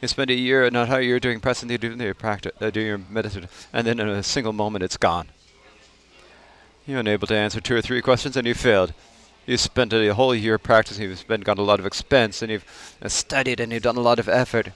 You 0.00 0.08
spend 0.08 0.30
a 0.30 0.34
year, 0.34 0.68
not 0.70 0.88
how 0.88 0.96
you're 0.96 1.20
doing 1.20 1.40
press, 1.40 1.62
and 1.62 1.70
you 1.70 1.78
do 1.78 1.94
your 1.94 2.14
practice, 2.14 2.52
uh, 2.60 2.70
do 2.70 2.80
your 2.80 2.98
meditation, 2.98 3.48
and 3.72 3.86
then 3.86 4.00
in 4.00 4.08
a 4.08 4.22
single 4.22 4.54
moment 4.54 4.82
it's 4.82 4.96
gone. 4.96 5.28
You're 6.86 7.00
unable 7.00 7.26
to 7.28 7.36
answer 7.36 7.60
two 7.60 7.76
or 7.76 7.82
three 7.82 8.00
questions, 8.00 8.36
and 8.36 8.46
you 8.46 8.54
failed. 8.54 8.94
You 9.46 9.56
spent 9.56 9.92
a 9.92 10.14
whole 10.14 10.34
year 10.34 10.58
practicing. 10.58 11.08
You've 11.08 11.18
spent 11.18 11.44
got 11.44 11.58
a 11.58 11.62
lot 11.62 11.80
of 11.80 11.86
expense, 11.86 12.42
and 12.42 12.50
you've 12.50 12.96
uh, 13.02 13.08
studied, 13.08 13.60
and 13.60 13.72
you've 13.72 13.82
done 13.82 13.96
a 13.96 14.00
lot 14.00 14.18
of 14.18 14.28
effort. 14.28 14.72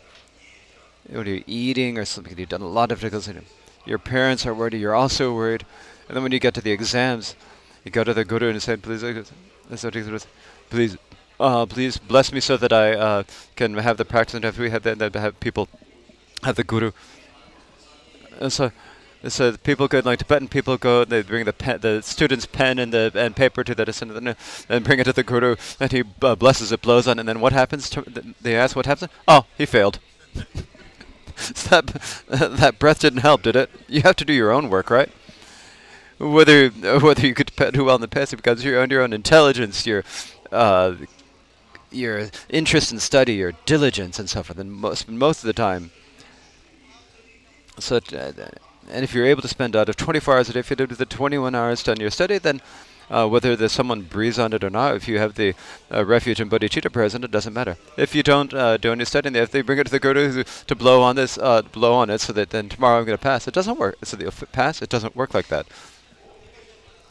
When 1.08 1.26
you're 1.26 1.44
eating 1.46 1.98
or 1.98 2.04
something, 2.04 2.36
you've 2.38 2.48
done 2.48 2.62
a 2.62 2.68
lot 2.68 2.90
of 2.90 3.00
difficulty 3.00 3.40
your 3.86 3.98
parents 3.98 4.46
are 4.46 4.54
worried, 4.54 4.74
you're 4.74 4.94
also 4.94 5.34
worried. 5.34 5.64
And 6.08 6.16
then 6.16 6.22
when 6.22 6.32
you 6.32 6.38
get 6.38 6.54
to 6.54 6.60
the 6.60 6.72
exams, 6.72 7.34
you 7.84 7.90
go 7.90 8.04
to 8.04 8.14
the 8.14 8.24
guru 8.24 8.50
and 8.50 8.62
say, 8.62 8.76
please, 8.76 9.02
please, 10.70 10.96
uh, 11.38 11.66
please 11.66 11.98
bless 11.98 12.32
me 12.32 12.40
so 12.40 12.56
that 12.56 12.72
I 12.72 12.94
uh, 12.94 13.22
can 13.56 13.74
have 13.74 13.96
the 13.96 14.04
practice 14.04 14.34
and 14.34 14.44
have 14.44 14.58
we 14.58 14.70
have, 14.70 14.82
the, 14.82 15.10
have 15.14 15.38
people 15.40 15.68
have 16.42 16.56
the 16.56 16.64
guru 16.64 16.92
and 18.40 18.52
so 18.52 18.72
so 19.32 19.50
the 19.50 19.58
people 19.58 19.88
go 19.88 20.00
like 20.04 20.18
Tibetan 20.18 20.48
people 20.48 20.76
go 20.76 21.04
they 21.04 21.22
bring 21.22 21.44
the 21.44 21.52
pen, 21.52 21.80
the 21.80 22.02
student's 22.02 22.46
pen 22.46 22.78
and 22.78 22.92
the 22.92 23.10
and 23.14 23.34
paper 23.34 23.64
to 23.64 23.74
the 23.74 23.84
descendant 23.84 24.36
and 24.68 24.84
bring 24.84 24.98
it 24.98 25.04
to 25.04 25.12
the 25.12 25.22
guru 25.22 25.56
and 25.80 25.92
he 25.92 26.04
uh, 26.22 26.34
blesses 26.34 26.72
it 26.72 26.82
blows 26.82 27.08
on 27.08 27.18
it 27.18 27.20
and 27.20 27.28
then 27.28 27.40
what 27.40 27.52
happens 27.52 27.90
they 28.40 28.56
ask 28.56 28.76
what 28.76 28.86
happens? 28.86 29.10
Oh 29.26 29.46
he 29.56 29.66
failed. 29.66 29.98
So 31.36 31.80
that 31.80 31.86
that 32.28 32.78
breath 32.78 33.00
didn't 33.00 33.20
help 33.20 33.42
did 33.42 33.56
it? 33.56 33.68
You 33.88 34.02
have 34.02 34.14
to 34.16 34.24
do 34.24 34.32
your 34.32 34.52
own 34.52 34.70
work 34.70 34.88
right? 34.88 35.10
Whether 36.18 36.68
whether 36.68 37.26
you 37.26 37.34
could 37.34 37.50
do 37.72 37.84
well 37.84 37.96
in 37.96 38.00
the 38.00 38.08
past 38.08 38.36
because 38.36 38.64
you're 38.64 38.80
on 38.80 38.90
your 38.90 39.02
own 39.02 39.12
intelligence 39.12 39.84
your 39.84 40.04
uh, 40.52 40.94
your 41.90 42.30
interest 42.48 42.92
in 42.92 43.00
study 43.00 43.34
your 43.34 43.52
diligence 43.66 44.18
and 44.18 44.30
so 44.30 44.42
forth 44.42 44.58
and 44.58 44.72
most 44.72 45.08
most 45.08 45.38
of 45.42 45.46
the 45.46 45.52
time. 45.52 45.90
So 47.80 47.96
uh, 47.96 48.32
and 48.90 49.04
if 49.04 49.14
you're 49.14 49.26
able 49.26 49.42
to 49.42 49.48
spend 49.48 49.76
out 49.76 49.88
of 49.88 49.96
24 49.96 50.36
hours 50.36 50.48
a 50.48 50.52
day, 50.52 50.60
if 50.60 50.70
you 50.70 50.76
do 50.76 50.86
the 50.86 51.06
21 51.06 51.54
hours 51.54 51.86
on 51.88 51.98
your 52.00 52.10
study, 52.10 52.38
then 52.38 52.60
uh, 53.10 53.28
whether 53.28 53.54
there's 53.54 53.72
someone 53.72 54.02
breathes 54.02 54.38
on 54.38 54.52
it 54.52 54.64
or 54.64 54.70
not, 54.70 54.96
if 54.96 55.06
you 55.08 55.18
have 55.18 55.34
the 55.34 55.54
uh, 55.92 56.04
refuge 56.04 56.40
and 56.40 56.50
bodhicitta 56.50 56.92
present, 56.92 57.24
it 57.24 57.30
doesn't 57.30 57.52
matter. 57.52 57.76
If 57.96 58.14
you 58.14 58.22
don't 58.22 58.52
uh, 58.54 58.76
do 58.76 58.92
any 58.92 59.04
studying, 59.04 59.36
if 59.36 59.50
they 59.50 59.62
bring 59.62 59.78
it 59.78 59.84
to 59.84 59.90
the 59.90 59.98
guru 59.98 60.42
to 60.44 60.74
blow 60.74 61.02
on 61.02 61.16
this, 61.16 61.36
uh, 61.38 61.62
blow 61.62 61.94
on 61.94 62.10
it, 62.10 62.20
so 62.20 62.32
that 62.32 62.50
then 62.50 62.68
tomorrow 62.68 62.98
I'm 62.98 63.04
going 63.04 63.18
to 63.18 63.22
pass, 63.22 63.46
it 63.46 63.54
doesn't 63.54 63.78
work. 63.78 63.96
So 64.04 64.16
you'll 64.18 64.32
pass. 64.32 64.80
It 64.80 64.88
doesn't 64.88 65.16
work 65.16 65.34
like 65.34 65.48
that. 65.48 65.66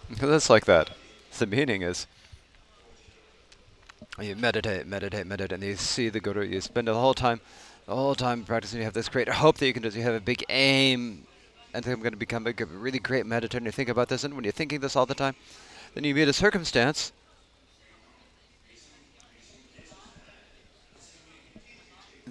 Because 0.09 0.30
it's 0.32 0.49
like 0.49 0.65
that. 0.65 0.89
The 1.38 1.47
meaning 1.47 1.82
is. 1.82 2.07
You 4.21 4.36
meditate, 4.36 4.86
meditate, 4.86 5.26
meditate, 5.26 5.51
and 5.53 5.63
you 5.63 5.76
see 5.76 6.09
the 6.09 6.19
guru. 6.19 6.43
You 6.43 6.61
spend 6.61 6.88
the 6.88 6.93
whole 6.93 7.15
time, 7.15 7.41
the 7.88 7.95
whole 7.95 8.13
time 8.13 8.43
practicing. 8.43 8.80
You 8.80 8.86
have 8.86 8.93
this 8.93 9.09
great 9.09 9.28
hope 9.28 9.57
that 9.57 9.65
you 9.65 9.74
can 9.74 9.82
do. 9.82 9.89
You 9.89 10.03
have 10.03 10.13
a 10.13 10.19
big 10.19 10.43
aim 10.49 11.26
and 11.74 11.84
think 11.84 11.95
I'm 11.95 12.01
going 12.01 12.13
to 12.13 12.17
become 12.17 12.45
a 12.45 12.53
really 12.65 12.99
great 12.99 13.26
meditator, 13.26 13.74
think 13.74 13.89
about 13.89 14.09
this, 14.09 14.24
and 14.24 14.34
when 14.36 14.43
you're 14.43 14.51
thinking 14.51 14.80
this 14.80 14.95
all 14.95 15.05
the 15.05 15.15
time, 15.15 15.36
then 15.95 16.03
you 16.03 16.13
meet 16.13 16.28
a 16.28 16.34
circumstance 16.34 17.11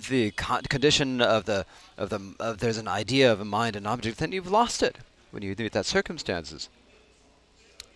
the 0.08 0.30
con 0.32 0.62
condition 0.64 1.20
of 1.20 1.44
the 1.44 1.64
of 1.96 2.10
the 2.10 2.34
of 2.40 2.58
there's 2.58 2.78
an 2.78 2.88
idea 2.88 3.30
of 3.30 3.40
a 3.40 3.44
mind 3.44 3.76
and 3.76 3.86
object, 3.86 4.18
then 4.18 4.32
you've 4.32 4.50
lost 4.50 4.82
it 4.82 4.98
when 5.30 5.42
you 5.42 5.54
meet 5.56 5.72
that 5.72 5.86
circumstances 5.86 6.68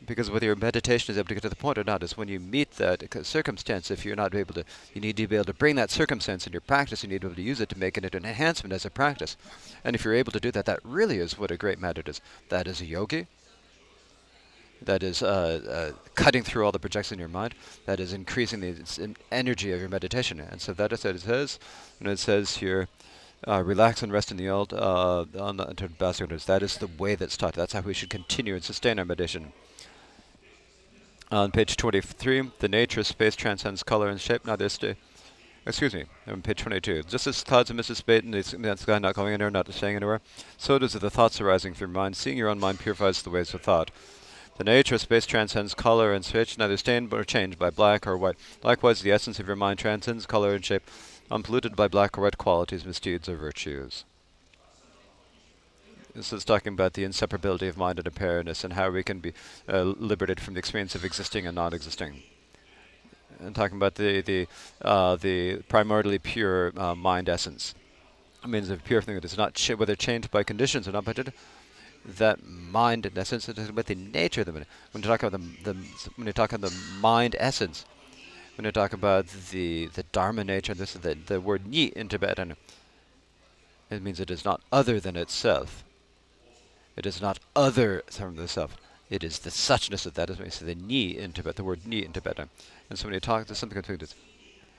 because 0.06 0.30
whether 0.30 0.46
your 0.46 0.56
meditation 0.56 1.12
is 1.12 1.18
able 1.18 1.28
to 1.28 1.34
get 1.34 1.42
to 1.42 1.48
the 1.48 1.56
point 1.56 1.78
or 1.78 1.84
not 1.84 2.02
is 2.02 2.16
when 2.16 2.28
you 2.28 2.40
meet 2.40 2.72
that 2.72 3.04
circumstance. 3.24 3.90
If 3.90 4.04
you're 4.04 4.16
not 4.16 4.34
able 4.34 4.54
to, 4.54 4.64
you 4.94 5.00
need 5.00 5.16
to 5.16 5.26
be 5.26 5.36
able 5.36 5.46
to 5.46 5.54
bring 5.54 5.76
that 5.76 5.90
circumstance 5.90 6.46
in 6.46 6.52
your 6.52 6.60
practice. 6.60 7.02
You 7.02 7.08
need 7.08 7.20
to 7.22 7.26
be 7.28 7.32
able 7.32 7.36
to 7.36 7.42
use 7.42 7.60
it 7.60 7.68
to 7.70 7.78
make 7.78 7.98
it 7.98 8.14
an 8.14 8.24
enhancement 8.24 8.72
as 8.72 8.84
a 8.84 8.90
practice. 8.90 9.36
And 9.84 9.94
if 9.94 10.04
you're 10.04 10.14
able 10.14 10.32
to 10.32 10.40
do 10.40 10.50
that, 10.52 10.66
that 10.66 10.80
really 10.84 11.18
is 11.18 11.38
what 11.38 11.50
a 11.50 11.56
great 11.56 11.80
method 11.80 12.08
is. 12.08 12.20
That 12.48 12.66
is 12.66 12.80
a 12.80 12.86
yogi. 12.86 13.26
That 14.82 15.02
is 15.02 15.22
uh, 15.22 15.92
uh, 15.96 16.08
cutting 16.14 16.42
through 16.42 16.64
all 16.64 16.72
the 16.72 16.78
projects 16.78 17.10
in 17.10 17.18
your 17.18 17.28
mind. 17.28 17.54
That 17.86 17.98
is 17.98 18.12
increasing 18.12 18.60
the 18.60 19.14
energy 19.32 19.72
of 19.72 19.80
your 19.80 19.88
meditation. 19.88 20.40
And 20.40 20.60
so 20.60 20.72
that 20.74 20.92
is 20.92 21.04
what 21.04 21.16
it 21.16 21.20
says. 21.22 21.58
And 21.98 22.08
it 22.08 22.18
says 22.18 22.58
here, 22.58 22.88
uh, 23.46 23.62
relax 23.62 24.02
and 24.02 24.12
rest 24.12 24.30
in 24.30 24.36
the 24.36 24.48
old 24.48 24.72
uh, 24.72 25.24
on 25.38 25.56
the 25.56 26.40
That 26.46 26.62
is 26.62 26.78
the 26.78 26.86
way 26.86 27.14
that's 27.14 27.36
taught. 27.36 27.54
That's 27.54 27.72
how 27.72 27.80
we 27.80 27.94
should 27.94 28.10
continue 28.10 28.54
and 28.54 28.64
sustain 28.64 28.98
our 28.98 29.04
meditation. 29.04 29.52
On 31.32 31.50
page 31.50 31.76
23, 31.76 32.52
the 32.60 32.68
nature 32.68 33.00
of 33.00 33.06
space 33.08 33.34
transcends 33.34 33.82
color 33.82 34.08
and 34.08 34.20
shape. 34.20 34.46
Now 34.46 34.54
this, 34.54 34.80
uh, 34.80 34.94
excuse 35.66 35.92
me, 35.92 36.04
on 36.28 36.40
page 36.40 36.62
22. 36.62 37.02
Just 37.02 37.26
as 37.26 37.42
thoughts 37.42 37.72
mists 37.72 37.88
dissipate 37.88 38.22
in 38.22 38.30
the 38.30 38.76
sky 38.76 39.00
not 39.00 39.16
going 39.16 39.34
anywhere, 39.34 39.50
not 39.50 39.72
staying 39.74 39.96
anywhere, 39.96 40.20
so 40.56 40.78
does 40.78 40.94
it 40.94 41.00
the 41.00 41.10
thoughts 41.10 41.40
arising 41.40 41.74
from 41.74 41.90
your 41.90 42.00
mind. 42.00 42.16
Seeing 42.16 42.38
your 42.38 42.48
own 42.48 42.60
mind 42.60 42.78
purifies 42.78 43.22
the 43.22 43.30
ways 43.30 43.52
of 43.54 43.62
thought. 43.62 43.90
The 44.56 44.62
nature 44.62 44.94
of 44.94 45.00
space 45.00 45.26
transcends 45.26 45.74
color 45.74 46.14
and 46.14 46.24
shape, 46.24 46.56
neither 46.58 46.76
stained 46.76 47.10
nor 47.10 47.24
changed 47.24 47.58
by 47.58 47.70
black 47.70 48.06
or 48.06 48.16
white. 48.16 48.36
Likewise, 48.62 49.02
the 49.02 49.10
essence 49.10 49.40
of 49.40 49.48
your 49.48 49.56
mind 49.56 49.80
transcends 49.80 50.26
color 50.26 50.54
and 50.54 50.64
shape, 50.64 50.88
unpolluted 51.28 51.74
by 51.74 51.88
black 51.88 52.16
or 52.16 52.22
white 52.22 52.38
qualities, 52.38 52.84
misdeeds, 52.84 53.28
or 53.28 53.36
virtues. 53.36 54.04
This 56.16 56.32
is 56.32 56.46
talking 56.46 56.72
about 56.72 56.94
the 56.94 57.04
inseparability 57.04 57.68
of 57.68 57.76
mind 57.76 57.98
and 57.98 58.08
awareness 58.08 58.64
and 58.64 58.72
how 58.72 58.88
we 58.88 59.02
can 59.02 59.20
be 59.20 59.34
uh, 59.68 59.82
liberated 59.82 60.40
from 60.40 60.54
the 60.54 60.58
experience 60.58 60.94
of 60.94 61.04
existing 61.04 61.46
and 61.46 61.54
non-existing. 61.54 62.22
And 63.38 63.54
talking 63.54 63.76
about 63.76 63.96
the 63.96 64.22
the 64.22 64.46
uh, 64.80 65.16
the 65.16 65.58
primordially 65.68 66.22
pure 66.22 66.72
uh, 66.74 66.94
mind 66.94 67.28
essence. 67.28 67.74
It 68.42 68.48
means 68.48 68.70
a 68.70 68.78
pure 68.78 69.02
thing 69.02 69.16
that 69.16 69.26
is 69.26 69.36
not 69.36 69.52
ch 69.52 69.72
whether 69.72 69.94
changed 69.94 70.30
by 70.30 70.42
conditions 70.42 70.88
or 70.88 70.92
not, 70.92 71.04
but 71.04 71.34
that 72.06 72.42
mind 72.46 73.04
in 73.04 73.18
essence 73.18 73.46
is 73.46 73.68
about 73.68 73.84
the 73.84 73.94
nature 73.94 74.40
of 74.40 74.46
the 74.46 74.52
mind. 74.52 74.66
When 74.92 75.02
you 75.02 75.08
talk 75.10 75.22
about 75.22 75.38
the, 75.38 75.70
the 75.70 75.76
when 76.16 76.26
you 76.26 76.32
talk 76.32 76.54
about 76.54 76.70
the 76.70 76.76
mind 76.98 77.36
essence, 77.38 77.84
when 78.56 78.64
you 78.64 78.72
talk 78.72 78.94
about 78.94 79.26
the 79.50 79.88
the 79.88 80.04
dharma 80.12 80.44
nature, 80.44 80.72
this 80.72 80.94
is 80.94 81.02
the 81.02 81.14
the 81.14 81.42
word 81.42 81.66
ni 81.66 81.92
in 81.94 82.08
Tibetan. 82.08 82.56
It 83.90 84.02
means 84.02 84.18
it 84.18 84.30
is 84.30 84.46
not 84.46 84.62
other 84.72 84.98
than 84.98 85.16
itself. 85.16 85.84
It 86.96 87.06
is 87.06 87.20
not 87.20 87.38
other 87.54 88.02
from 88.10 88.36
the 88.36 88.48
self. 88.48 88.76
It 89.10 89.22
is 89.22 89.40
the 89.40 89.50
suchness 89.50 90.06
of 90.06 90.14
that. 90.14 90.30
As 90.30 90.38
we 90.38 90.50
say 90.50 90.66
the 90.66 90.74
ni 90.74 91.16
in 91.16 91.32
Tibet, 91.32 91.56
the 91.56 91.64
word 91.64 91.86
ni 91.86 92.04
in 92.04 92.12
Tibetan. 92.12 92.48
And 92.88 92.98
so 92.98 93.06
when 93.06 93.14
you 93.14 93.20
talk, 93.20 93.46
there's 93.46 93.58
something 93.58 93.78
between 93.78 93.98
this. 93.98 94.14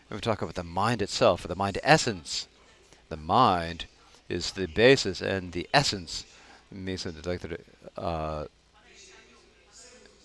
When 0.08 0.18
we 0.18 0.22
talk 0.22 0.42
about 0.42 0.56
the 0.56 0.64
mind 0.64 1.02
itself, 1.02 1.46
or 1.46 1.48
the 1.48 1.56
mind 1.56 1.78
essence, 1.84 2.48
the 3.10 3.18
mind 3.18 3.86
is 4.30 4.52
the 4.52 4.66
basis 4.66 5.22
and 5.22 5.52
the 5.52 5.68
essence 5.74 6.26
means 6.72 7.06
like 7.26 7.42
that. 7.42 7.62
Uh, 7.96 8.46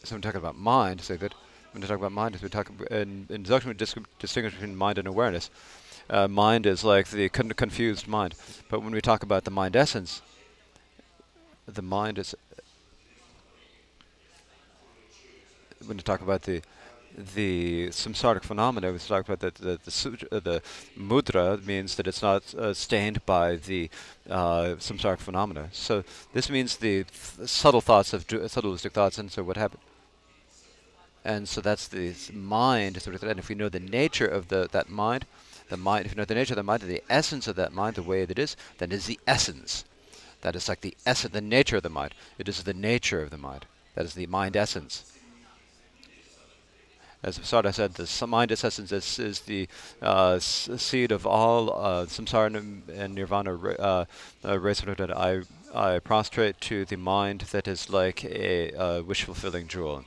so 0.04 0.14
when 0.14 0.22
talking 0.22 0.38
about 0.38 0.56
mind, 0.56 1.00
say 1.00 1.16
that 1.16 1.34
when 1.72 1.82
we 1.82 1.88
talk 1.88 1.98
about 1.98 2.12
mind, 2.12 2.36
we 2.42 2.48
talk 2.48 2.70
in 2.90 3.26
in 3.30 3.44
Dzogchen 3.44 3.66
we 3.66 4.04
distinguish 4.18 4.54
between 4.54 4.76
mind 4.76 4.98
and 4.98 5.06
awareness. 5.06 5.50
Uh, 6.10 6.26
mind 6.26 6.66
is 6.66 6.82
like 6.82 7.08
the 7.08 7.28
con 7.28 7.50
confused 7.50 8.08
mind, 8.08 8.34
but 8.68 8.82
when 8.82 8.92
we 8.92 9.00
talk 9.00 9.22
about 9.22 9.44
the 9.44 9.50
mind 9.50 9.76
essence, 9.76 10.20
the 11.66 11.82
mind 11.82 12.18
is 12.18 12.34
when 15.86 15.96
you 15.96 16.02
talk 16.02 16.20
about 16.20 16.42
the 16.42 16.62
the 17.34 17.88
samsaric 17.88 18.42
phenomena, 18.42 18.90
we 18.90 18.98
talk 18.98 19.28
about 19.28 19.40
that 19.40 19.56
the 19.56 19.78
the, 19.84 20.26
uh, 20.32 20.40
the 20.40 20.62
mudra 20.98 21.62
means 21.64 21.96
that 21.96 22.06
it's 22.06 22.22
not 22.22 22.54
uh, 22.54 22.72
stained 22.72 23.24
by 23.26 23.56
the 23.56 23.90
uh, 24.30 24.76
samsaric 24.78 25.18
phenomena. 25.18 25.68
So 25.72 26.04
this 26.32 26.48
means 26.48 26.76
the 26.76 27.04
th 27.04 27.48
subtle 27.48 27.82
thoughts 27.82 28.12
of 28.14 28.26
subtleistic 28.26 28.92
thoughts, 28.92 29.18
and 29.18 29.30
so 29.30 29.42
what 29.42 29.56
happened. 29.56 29.82
And 31.24 31.48
so 31.48 31.60
that's 31.60 31.86
the 31.86 32.14
mind, 32.32 33.00
sort 33.00 33.14
of, 33.14 33.22
and 33.22 33.38
if 33.38 33.48
we 33.48 33.54
know 33.54 33.68
the 33.68 33.78
nature 33.78 34.26
of 34.26 34.48
the 34.48 34.68
that 34.72 34.88
mind, 34.88 35.26
the 35.68 35.76
mind, 35.76 36.06
if 36.06 36.12
you 36.12 36.16
know 36.16 36.24
the 36.24 36.34
nature 36.34 36.54
of 36.54 36.56
the 36.56 36.62
mind, 36.62 36.82
the 36.82 37.04
essence 37.08 37.46
of 37.46 37.56
that 37.56 37.72
mind, 37.72 37.94
the 37.94 38.02
way 38.02 38.24
that 38.24 38.38
it 38.38 38.42
is, 38.42 38.56
then 38.78 38.90
is 38.90 39.06
the 39.06 39.20
essence. 39.26 39.84
That 40.42 40.56
is 40.56 40.68
like 40.68 40.82
the 40.82 40.96
essence, 41.06 41.32
the 41.32 41.40
nature 41.40 41.76
of 41.76 41.82
the 41.82 41.88
mind. 41.88 42.14
It 42.38 42.48
is 42.48 42.62
the 42.62 42.74
nature 42.74 43.22
of 43.22 43.30
the 43.30 43.38
mind. 43.38 43.66
That 43.94 44.04
is 44.04 44.14
the 44.14 44.26
mind 44.26 44.56
essence. 44.56 45.08
As 47.24 47.38
Saraha 47.38 47.72
said, 47.72 47.94
the 47.94 48.26
mind 48.26 48.50
essence 48.50 48.90
is, 48.90 49.18
is 49.20 49.40
the 49.40 49.68
uh, 50.00 50.40
seed 50.40 51.12
of 51.12 51.24
all 51.24 51.72
uh, 51.72 52.06
samsara 52.06 52.82
and 52.88 53.14
nirvana 53.14 53.56
uh, 53.56 54.04
uh, 54.42 55.14
I, 55.16 55.42
I 55.72 55.98
prostrate 56.00 56.60
to 56.62 56.84
the 56.84 56.96
mind 56.96 57.42
that 57.52 57.68
is 57.68 57.88
like 57.88 58.24
a 58.24 58.72
uh, 58.72 59.02
wish-fulfilling 59.02 59.68
jewel. 59.68 60.04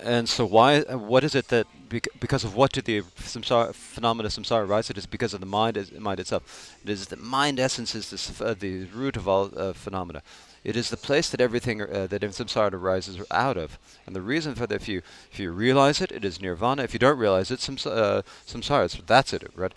And 0.00 0.28
so 0.28 0.44
why, 0.46 0.80
what 0.80 1.22
is 1.22 1.34
it 1.34 1.48
that, 1.48 1.66
bec 1.88 2.08
because 2.18 2.44
of 2.44 2.56
what 2.56 2.72
did 2.72 2.86
the 2.86 3.02
samsara, 3.02 3.74
phenomena 3.74 4.28
samsara 4.28 4.66
arise? 4.66 4.90
It 4.90 4.98
is 4.98 5.06
because 5.06 5.34
of 5.34 5.40
the 5.40 5.46
mind, 5.46 5.76
is, 5.76 5.92
mind 5.92 6.18
itself. 6.18 6.76
It 6.82 6.90
is 6.90 7.06
the 7.06 7.16
mind 7.16 7.60
essence 7.60 7.94
is 7.94 8.10
this, 8.10 8.40
uh, 8.40 8.54
the 8.58 8.84
root 8.86 9.16
of 9.16 9.28
all 9.28 9.50
uh, 9.56 9.72
phenomena. 9.72 10.22
It 10.64 10.76
is 10.76 10.90
the 10.90 10.96
place 10.96 11.28
that 11.30 11.40
everything 11.40 11.82
uh, 11.82 12.06
that 12.06 12.22
in 12.22 12.30
samsara 12.30 12.72
arises 12.72 13.20
out 13.30 13.56
of. 13.56 13.78
And 14.06 14.14
the 14.16 14.22
reason 14.22 14.54
for 14.54 14.66
that, 14.66 14.74
if 14.74 14.88
you 14.88 15.02
if 15.30 15.38
you 15.38 15.50
realize 15.50 16.00
it, 16.00 16.10
it 16.12 16.24
is 16.24 16.40
nirvana. 16.40 16.82
If 16.84 16.92
you 16.94 16.98
don't 16.98 17.18
realize 17.18 17.50
it, 17.50 17.60
sams 17.60 17.86
uh, 17.86 18.22
samsara. 18.46 18.88
So 18.90 19.02
that's 19.06 19.32
it, 19.32 19.50
right? 19.54 19.72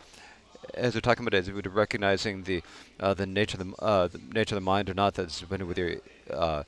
As 0.74 0.94
we're 0.94 1.02
talking 1.02 1.28
about, 1.28 1.48
we're 1.48 1.70
recognizing 1.72 2.44
the 2.44 2.64
uh, 3.00 3.14
the 3.14 3.26
nature 3.26 3.58
of 3.60 3.68
the, 3.68 3.76
uh, 3.84 4.08
the 4.08 4.20
nature 4.34 4.56
of 4.56 4.62
the 4.62 4.66
mind 4.66 4.90
or 4.90 4.94
not, 4.94 5.16
that's 5.16 5.40
dependent 5.40 5.68
with 5.68 5.78
your 5.78 5.98
uh, 6.32 6.64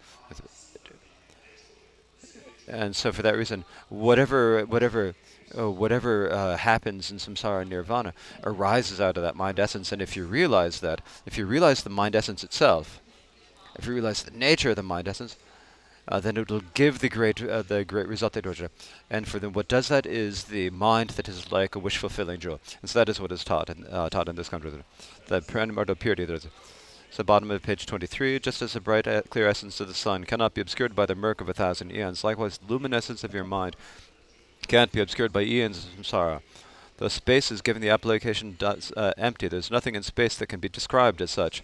and 2.68 2.96
so 2.96 3.12
for 3.12 3.22
that 3.22 3.38
reason, 3.38 3.66
whatever 3.90 4.66
whatever 4.66 5.16
uh, 5.58 5.72
whatever 5.72 6.32
uh, 6.32 6.58
happens 6.58 7.10
in 7.12 7.18
samsara 7.18 7.62
and 7.62 7.70
nirvana 7.70 8.14
arises 8.44 9.00
out 9.00 9.18
of 9.18 9.24
that 9.24 9.36
mind 9.36 9.60
essence. 9.60 9.92
And 9.92 10.02
if 10.02 10.16
you 10.16 10.26
realize 10.26 10.82
that, 10.82 11.02
if 11.26 11.38
you 11.38 11.46
realize 11.46 11.84
the 11.84 11.90
mind 11.90 12.16
essence 12.16 12.44
itself, 12.44 13.02
if 13.78 13.86
you 13.86 13.94
realize 13.94 14.24
the 14.24 14.32
nature 14.32 14.72
of 14.72 14.76
the 14.76 14.84
mind 14.84 15.08
essence, 15.08 15.38
uh, 16.10 16.20
then 16.20 16.38
it 16.38 16.50
will 16.50 16.64
give 16.74 17.00
the 17.00 17.10
great 17.10 17.44
uh, 17.44 17.62
the 17.62 17.84
great 17.84 18.08
result 18.08 18.34
that 18.34 18.46
you 18.46 18.70
And 19.10 19.28
for 19.28 19.40
them, 19.40 19.54
what 19.54 19.68
does 19.68 19.88
that 19.90 20.06
is 20.06 20.46
the 20.46 20.70
mind 20.70 21.12
that 21.12 21.28
is 21.28 21.52
like 21.52 21.76
a 21.76 21.80
wish 21.80 21.98
fulfilling 21.98 22.40
jewel. 22.40 22.60
And 22.82 22.90
so 22.90 23.00
that 23.00 23.10
is 23.10 23.20
what 23.20 23.32
is 23.32 23.44
taught 23.44 23.70
in, 23.70 23.86
uh, 23.90 24.10
taught 24.10 24.30
in 24.30 24.36
this 24.36 24.50
country. 24.50 24.72
The 25.28 25.42
primordial 25.42 25.96
purity. 25.96 26.26
So 27.10 27.24
bottom 27.24 27.50
of 27.50 27.64
page 27.64 27.86
23, 27.86 28.40
just 28.40 28.62
as 28.62 28.74
the 28.74 28.82
bright, 28.82 29.08
uh, 29.08 29.22
clear 29.24 29.48
essence 29.48 29.80
of 29.80 29.88
the 29.88 29.94
sun 29.94 30.26
cannot 30.26 30.54
be 30.54 30.62
obscured 30.62 30.96
by 30.96 31.06
the 31.06 31.16
murk 31.16 31.42
of 31.42 31.50
a 31.50 31.54
thousand 31.54 31.92
eons, 31.92 32.24
likewise 32.24 32.58
the 32.58 32.72
luminescence 32.72 33.24
of 33.24 33.34
your 33.34 33.44
mind 33.44 33.76
can't 34.68 34.92
be 34.92 35.00
obscured 35.00 35.32
by 35.32 35.42
eons 35.42 35.86
of 35.86 36.06
samsara. 36.06 36.42
The 36.98 37.10
space 37.10 37.52
is 37.52 37.62
given 37.62 37.82
the 37.82 37.90
application 37.90 38.58
uh, 38.62 39.12
empty. 39.18 39.48
There's 39.48 39.72
nothing 39.72 39.96
in 39.96 40.04
space 40.04 40.36
that 40.38 40.48
can 40.48 40.60
be 40.60 40.70
described 40.70 41.22
as 41.22 41.32
such. 41.32 41.64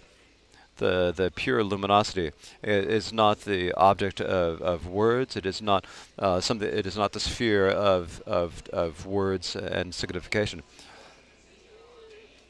The 0.78 1.12
the 1.16 1.32
pure 1.32 1.64
luminosity 1.64 2.32
is 2.64 3.14
not 3.14 3.42
the 3.42 3.74
object 3.74 4.22
of, 4.22 4.62
of 4.62 4.88
words. 4.88 5.36
It 5.36 5.46
is 5.46 5.62
not 5.62 5.86
uh, 6.18 6.40
something. 6.40 6.68
It 6.68 6.88
is 6.88 6.98
not 6.98 7.14
the 7.14 7.20
sphere 7.20 7.68
of 7.68 8.22
of 8.26 8.64
of 8.72 9.06
words 9.06 9.56
and 9.56 9.94
signification. 9.94 10.64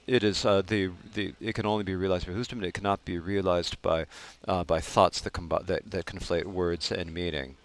It 0.05 0.23
is 0.23 0.45
uh, 0.45 0.61
the 0.61 0.91
the. 1.13 1.33
It 1.39 1.55
can 1.55 1.65
only 1.65 1.83
be 1.83 1.95
realized 1.95 2.27
by 2.27 2.33
wisdom. 2.33 2.63
It 2.63 2.73
cannot 2.73 3.05
be 3.05 3.19
realized 3.19 3.81
by 3.81 4.05
uh, 4.47 4.63
by 4.65 4.81
thoughts 4.81 5.21
that, 5.21 5.33
that 5.33 5.91
that 5.91 6.05
conflate 6.05 6.45
words 6.45 6.91
and 6.91 7.13
meaning 7.13 7.55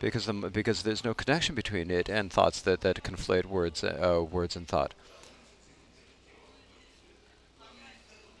because 0.00 0.26
the, 0.26 0.32
because 0.32 0.82
there's 0.82 1.04
no 1.04 1.14
connection 1.14 1.54
between 1.54 1.90
it 1.90 2.08
and 2.08 2.32
thoughts 2.32 2.60
that, 2.62 2.80
that 2.82 3.02
conflate 3.02 3.46
words 3.46 3.82
uh, 3.82 4.24
words 4.30 4.56
and 4.56 4.68
thought. 4.68 4.94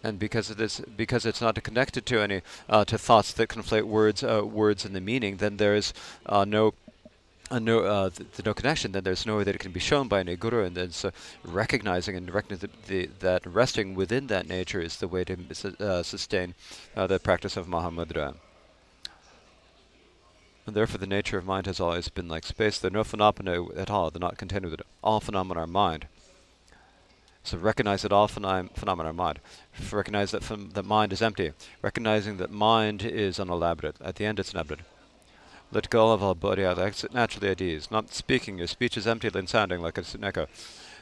And 0.02 0.18
because 0.18 0.50
it 0.50 0.60
is 0.60 0.80
because 0.96 1.26
it's 1.26 1.40
not 1.40 1.60
connected 1.64 2.06
to 2.06 2.20
any 2.20 2.42
uh, 2.68 2.84
to 2.84 2.96
thoughts 2.98 3.32
that 3.32 3.48
conflate 3.48 3.82
words 3.82 4.22
uh, 4.22 4.42
words 4.44 4.84
and 4.84 4.94
the 4.94 5.00
meaning, 5.00 5.38
then 5.38 5.56
there's 5.56 5.92
uh, 6.26 6.44
no 6.44 6.74
uh, 7.50 7.58
no 7.58 7.80
uh, 7.80 8.10
th 8.10 8.44
no 8.44 8.54
connection. 8.54 8.92
Then 8.92 9.04
there's 9.04 9.26
no 9.26 9.36
way 9.36 9.44
that 9.44 9.54
it 9.54 9.60
can 9.60 9.72
be 9.72 9.80
shown 9.80 10.08
by 10.08 10.20
any 10.20 10.36
guru. 10.36 10.64
And 10.64 10.76
then 10.76 10.90
so 10.90 11.10
recognizing 11.44 12.16
and 12.16 12.32
recognizing 12.32 12.70
the, 12.86 13.10
that 13.20 13.46
resting 13.46 13.94
within 13.94 14.26
that 14.26 14.48
nature 14.48 14.80
is 14.80 14.96
the 14.96 15.08
way 15.08 15.24
to 15.24 15.36
su 15.52 15.74
sustain 16.02 16.54
the 16.94 17.18
practice 17.18 17.56
of 17.56 17.66
Mahamudra. 17.66 18.34
And 20.66 20.76
therefore 20.76 20.98
the 20.98 21.06
nature 21.06 21.38
of 21.38 21.46
mind 21.46 21.66
has 21.66 21.80
always 21.80 22.10
been 22.10 22.28
like 22.28 22.44
space. 22.44 22.78
There 22.78 22.90
are 22.90 22.98
no 23.00 23.04
phenomena 23.04 23.64
at 23.74 23.90
all. 23.90 24.10
They're 24.10 24.20
not 24.20 24.36
contained 24.36 24.66
within 24.66 24.84
all 25.02 25.20
phenomena 25.20 25.60
are 25.60 25.66
mind. 25.66 26.06
So 27.42 27.56
recognize 27.56 28.02
that 28.02 28.12
all 28.12 28.28
phenom 28.28 28.76
phenomena 28.76 29.08
are 29.08 29.14
mind. 29.14 29.38
Recognize 29.90 30.32
that 30.32 30.42
that 30.74 30.84
mind 30.84 31.14
is 31.14 31.22
empty. 31.22 31.52
Recognizing 31.80 32.36
that 32.36 32.50
mind 32.50 33.02
is 33.02 33.38
unelaborate. 33.38 33.96
At 34.02 34.16
the 34.16 34.26
end 34.26 34.38
it's 34.38 34.52
inevitable. 34.52 34.84
Let 35.70 35.90
go 35.90 36.12
of 36.12 36.22
all 36.22 36.34
body 36.34 36.64
exit 36.64 37.12
naturally 37.12 37.50
at 37.50 37.60
ease. 37.60 37.90
Not 37.90 38.14
speaking, 38.14 38.58
your 38.58 38.66
speech 38.66 38.96
is 38.96 39.06
empty 39.06 39.30
and 39.32 39.48
sounding 39.48 39.82
like 39.82 39.98
an 39.98 40.24
echo. 40.24 40.46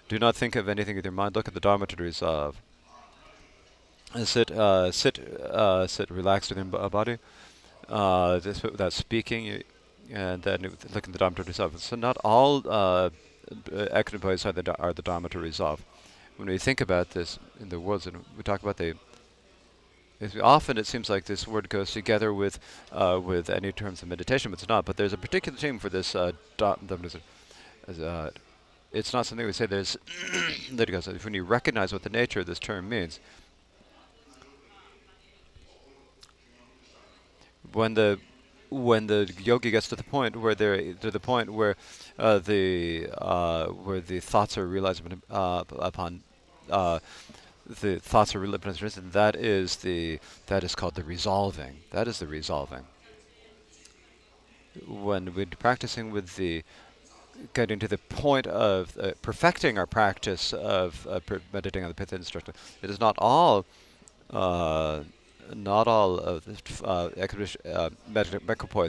Do 0.09 0.19
not 0.19 0.35
think 0.35 0.57
of 0.57 0.69
anything 0.69 0.97
with 0.97 1.05
your 1.05 1.13
mind. 1.13 1.37
Look 1.37 1.49
at 1.49 1.55
the 1.55 1.61
Dharma 1.61 1.87
to 1.87 1.97
resolve. 1.97 2.57
And 4.13 4.27
Sit, 4.27 4.51
uh, 4.51 4.91
sit, 4.91 5.19
uh, 5.19 5.87
sit 5.87 6.11
relaxed 6.11 6.51
within 6.51 6.71
your 6.71 6.91
body 6.91 7.19
uh, 7.89 8.39
this 8.39 8.63
without 8.63 8.93
speaking, 8.93 9.63
and 10.13 10.43
then 10.43 10.63
looking 10.63 10.95
at 10.95 11.13
the 11.13 11.19
Dharma 11.19 11.37
to 11.37 11.43
resolve. 11.45 11.81
So 11.81 11.97
not 11.97 12.17
all 12.19 12.63
uh, 12.69 13.11
equipoise 13.73 14.45
are 14.47 14.53
the, 14.53 14.77
are 14.79 14.93
the 14.93 15.03
Dharma 15.03 15.29
to 15.31 15.39
resolve. 15.39 15.85
When 16.37 16.49
we 16.49 16.59
think 16.59 16.81
about 16.81 17.11
this 17.11 17.39
in 17.61 17.69
the 17.69 17.81
worlds, 17.81 18.07
and 18.07 18.25
we 18.37 18.43
talk 18.43 18.63
about 18.63 18.77
the 18.77 18.95
often 20.43 20.79
it 20.79 20.87
seems 20.87 21.11
like 21.11 21.25
this 21.25 21.47
word 21.47 21.69
goes 21.69 21.93
together 21.93 22.33
with 22.33 22.59
uh, 22.93 23.21
with 23.23 23.51
any 23.51 23.73
terms 23.73 24.03
of 24.03 24.09
meditation, 24.09 24.51
but 24.51 24.61
it's 24.61 24.69
not. 24.69 24.85
But 24.85 24.97
there's 24.97 25.13
a 25.13 25.19
particular 25.19 25.59
term 25.59 25.79
for 25.79 25.89
this. 25.89 26.15
Uh, 26.15 26.33
uh, 26.61 28.31
it's 28.93 29.13
not 29.13 29.27
something 29.27 29.47
we 29.47 29.53
say. 29.53 29.67
There's 29.67 29.97
when 31.23 31.35
you 31.35 31.45
recognize 31.45 31.93
what 31.93 32.03
the 32.03 32.11
nature 32.11 32.41
of 32.41 32.47
this 32.47 32.59
term 32.59 32.89
means. 32.89 33.21
when 37.73 37.95
the 37.95 38.19
when 38.71 39.07
the 39.07 39.33
yogi 39.43 39.71
gets 39.71 39.89
to 39.89 39.97
the 39.97 40.03
point 40.03 40.37
where 40.37 40.55
they're 40.55 40.95
to 40.95 41.11
the 41.11 41.21
point 41.21 41.53
where 41.53 41.77
uh, 42.19 42.39
the 42.39 43.09
uh, 43.19 43.67
where 43.67 44.01
the 44.01 44.21
thoughts 44.21 44.59
are 44.59 44.67
realized 44.67 45.03
upon 45.31 46.23
the 47.69 47.99
thoughts 47.99 48.35
are 48.35 48.41
realized, 48.41 49.13
that 49.13 49.37
is 49.37 49.77
the 49.77 50.19
that 50.47 50.65
is 50.65 50.75
called 50.75 50.95
the 50.95 51.05
resolving. 51.05 51.79
That 51.91 52.09
is 52.09 52.19
the 52.19 52.27
resolving. 52.27 52.85
When 54.87 55.35
we're 55.35 55.47
practicing 55.47 56.11
with 56.11 56.37
the 56.37 56.63
getting 57.55 57.79
to 57.79 57.89
the 57.89 57.99
point 57.99 58.47
of 58.47 58.97
uh, 58.99 59.13
perfecting 59.23 59.79
our 59.79 59.87
practice 59.87 60.53
of 60.53 61.07
uh, 61.09 61.21
meditating 61.53 61.85
on 61.85 61.91
the 61.91 61.95
pith 61.95 62.13
instruction, 62.13 62.55
it 62.83 62.91
is 62.91 63.01
not 63.01 63.17
all 63.19 63.65
not 65.55 65.87
all 65.87 66.19
of 66.19 66.45
the 66.45 66.57
uh, 66.85 67.11
uh, 67.65 67.91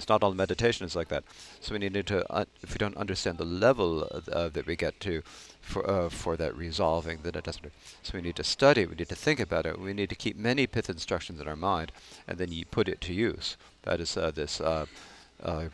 not 0.09 0.23
all 0.23 0.33
meditation 0.33 0.85
is 0.85 0.95
like 0.95 1.07
that. 1.09 1.23
So 1.61 1.73
we 1.73 1.79
need 1.79 2.07
to, 2.07 2.31
uh, 2.31 2.45
if 2.61 2.71
we 2.71 2.77
don't 2.77 2.97
understand 2.97 3.37
the 3.37 3.45
level 3.45 4.07
uh, 4.31 4.49
that 4.49 4.65
we 4.65 4.75
get 4.75 4.99
to 5.01 5.21
for 5.67 5.89
uh, 5.89 6.09
for 6.09 6.37
that 6.37 6.55
resolving, 6.55 7.19
that 7.23 7.35
it 7.35 7.43
doesn't. 7.43 7.71
So 8.01 8.13
we 8.13 8.21
need 8.21 8.35
to 8.37 8.43
study. 8.43 8.85
We 8.85 8.95
need 8.95 9.09
to 9.09 9.15
think 9.15 9.39
about 9.39 9.65
it. 9.65 9.79
We 9.79 9.93
need 9.93 10.09
to 10.09 10.15
keep 10.15 10.37
many 10.37 10.65
pith 10.67 10.89
instructions 10.89 11.41
in 11.41 11.47
our 11.47 11.55
mind, 11.55 11.91
and 12.27 12.37
then 12.37 12.51
you 12.51 12.65
put 12.65 12.87
it 12.87 13.01
to 13.01 13.13
use. 13.13 13.57
That 13.83 13.99
is 13.99 14.17
uh, 14.17 14.31
this 14.31 14.61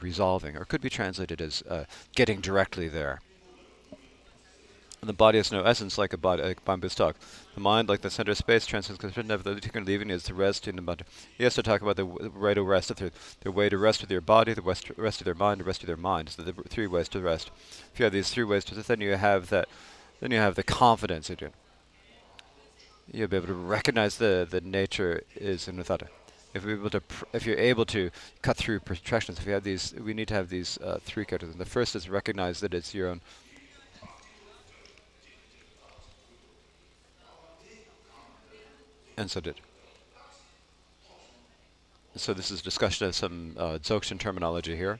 resolving, 0.01 0.57
or 0.57 0.65
could 0.65 0.81
be 0.81 0.89
translated 0.89 1.41
as 1.41 1.63
getting 2.15 2.41
directly 2.41 2.87
there. 2.89 3.21
And 5.03 5.09
the 5.09 5.13
body 5.13 5.37
has 5.37 5.51
no 5.51 5.63
essence 5.63 5.97
like 5.97 6.13
a 6.13 6.17
body, 6.17 6.43
like 6.43 6.63
bamboo 6.63 6.87
stalk. 6.87 7.17
The 7.55 7.59
mind, 7.59 7.89
like 7.89 7.99
the 7.99 8.09
center 8.09 8.31
of 8.31 8.37
space, 8.37 8.65
transcends 8.65 9.01
concern 9.01 9.31
of 9.31 9.43
the 9.43 9.59
taking 9.59 9.83
leaving 9.83 10.09
is 10.09 10.23
to 10.23 10.33
rest 10.33 10.65
in 10.65 10.77
the 10.77 10.81
body. 10.81 11.03
He 11.37 11.43
has 11.43 11.55
to 11.55 11.61
talk 11.61 11.81
about 11.81 11.97
the 11.97 12.05
way 12.05 12.53
to 12.53 12.63
rest, 12.63 12.95
their, 12.95 13.11
their 13.41 13.51
way 13.51 13.67
to 13.67 13.77
rest 13.77 13.99
with 13.99 14.09
your 14.09 14.21
body, 14.21 14.53
the 14.53 14.61
rest, 14.61 14.89
rest 14.95 15.19
of 15.19 15.25
their 15.25 15.33
mind, 15.33 15.59
the 15.59 15.65
rest 15.65 15.83
of 15.83 15.87
their 15.87 15.97
mind. 15.97 16.29
So 16.29 16.41
the 16.41 16.53
three 16.69 16.87
ways 16.87 17.09
to 17.09 17.19
rest. 17.19 17.51
If 17.93 17.99
you 17.99 18.05
have 18.05 18.13
these 18.13 18.29
three 18.29 18.45
ways 18.45 18.63
to 18.63 18.75
rest, 18.75 18.87
then 18.87 19.01
you 19.01 19.17
have 19.17 19.49
that, 19.49 19.67
then 20.21 20.31
you 20.31 20.37
have 20.37 20.55
the 20.55 20.63
confidence 20.63 21.29
in 21.29 21.39
it. 21.41 21.53
You'll 23.11 23.27
be 23.27 23.35
able 23.35 23.47
to 23.47 23.53
recognize 23.53 24.19
the, 24.19 24.47
the 24.49 24.61
nature 24.61 25.23
is 25.35 25.67
in 25.67 25.75
without 25.75 26.03
it. 26.03 26.13
If 26.53 26.63
you're 26.63 26.77
able 26.77 26.89
to, 26.91 27.01
if 27.33 27.45
you're 27.45 27.59
able 27.59 27.85
to 27.87 28.09
cut 28.41 28.55
through 28.55 28.79
projections, 28.79 29.37
if 29.37 29.45
you 29.45 29.51
have 29.51 29.65
these, 29.65 29.93
we 30.01 30.13
need 30.13 30.29
to 30.29 30.33
have 30.35 30.47
these 30.47 30.77
uh, 30.77 30.99
three 31.03 31.25
characters. 31.25 31.49
And 31.49 31.59
the 31.59 31.65
first 31.65 31.93
is 31.93 32.07
recognize 32.07 32.61
that 32.61 32.73
it's 32.73 32.93
your 32.93 33.09
own 33.09 33.19
and 39.17 39.29
so 39.29 39.39
did. 39.39 39.55
So 42.15 42.33
this 42.33 42.51
is 42.51 42.61
discussion 42.61 43.07
of 43.07 43.15
some 43.15 43.55
uh, 43.57 43.79
Dzogchen 43.79 44.19
terminology 44.19 44.75
here. 44.75 44.99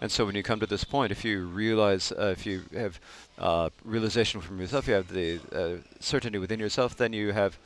And 0.00 0.12
so 0.12 0.26
when 0.26 0.34
you 0.34 0.42
come 0.42 0.60
to 0.60 0.66
this 0.66 0.84
point, 0.84 1.10
if 1.10 1.24
you 1.24 1.46
realize, 1.46 2.12
uh, 2.12 2.34
if 2.36 2.46
you 2.46 2.62
have 2.74 3.00
uh, 3.38 3.70
realization 3.84 4.40
from 4.40 4.60
yourself, 4.60 4.86
you 4.86 4.94
have 4.94 5.08
the 5.08 5.40
uh, 5.52 5.82
certainty 6.00 6.38
within 6.38 6.60
yourself, 6.60 6.96
then 6.96 7.12
you 7.12 7.32
have, 7.32 7.58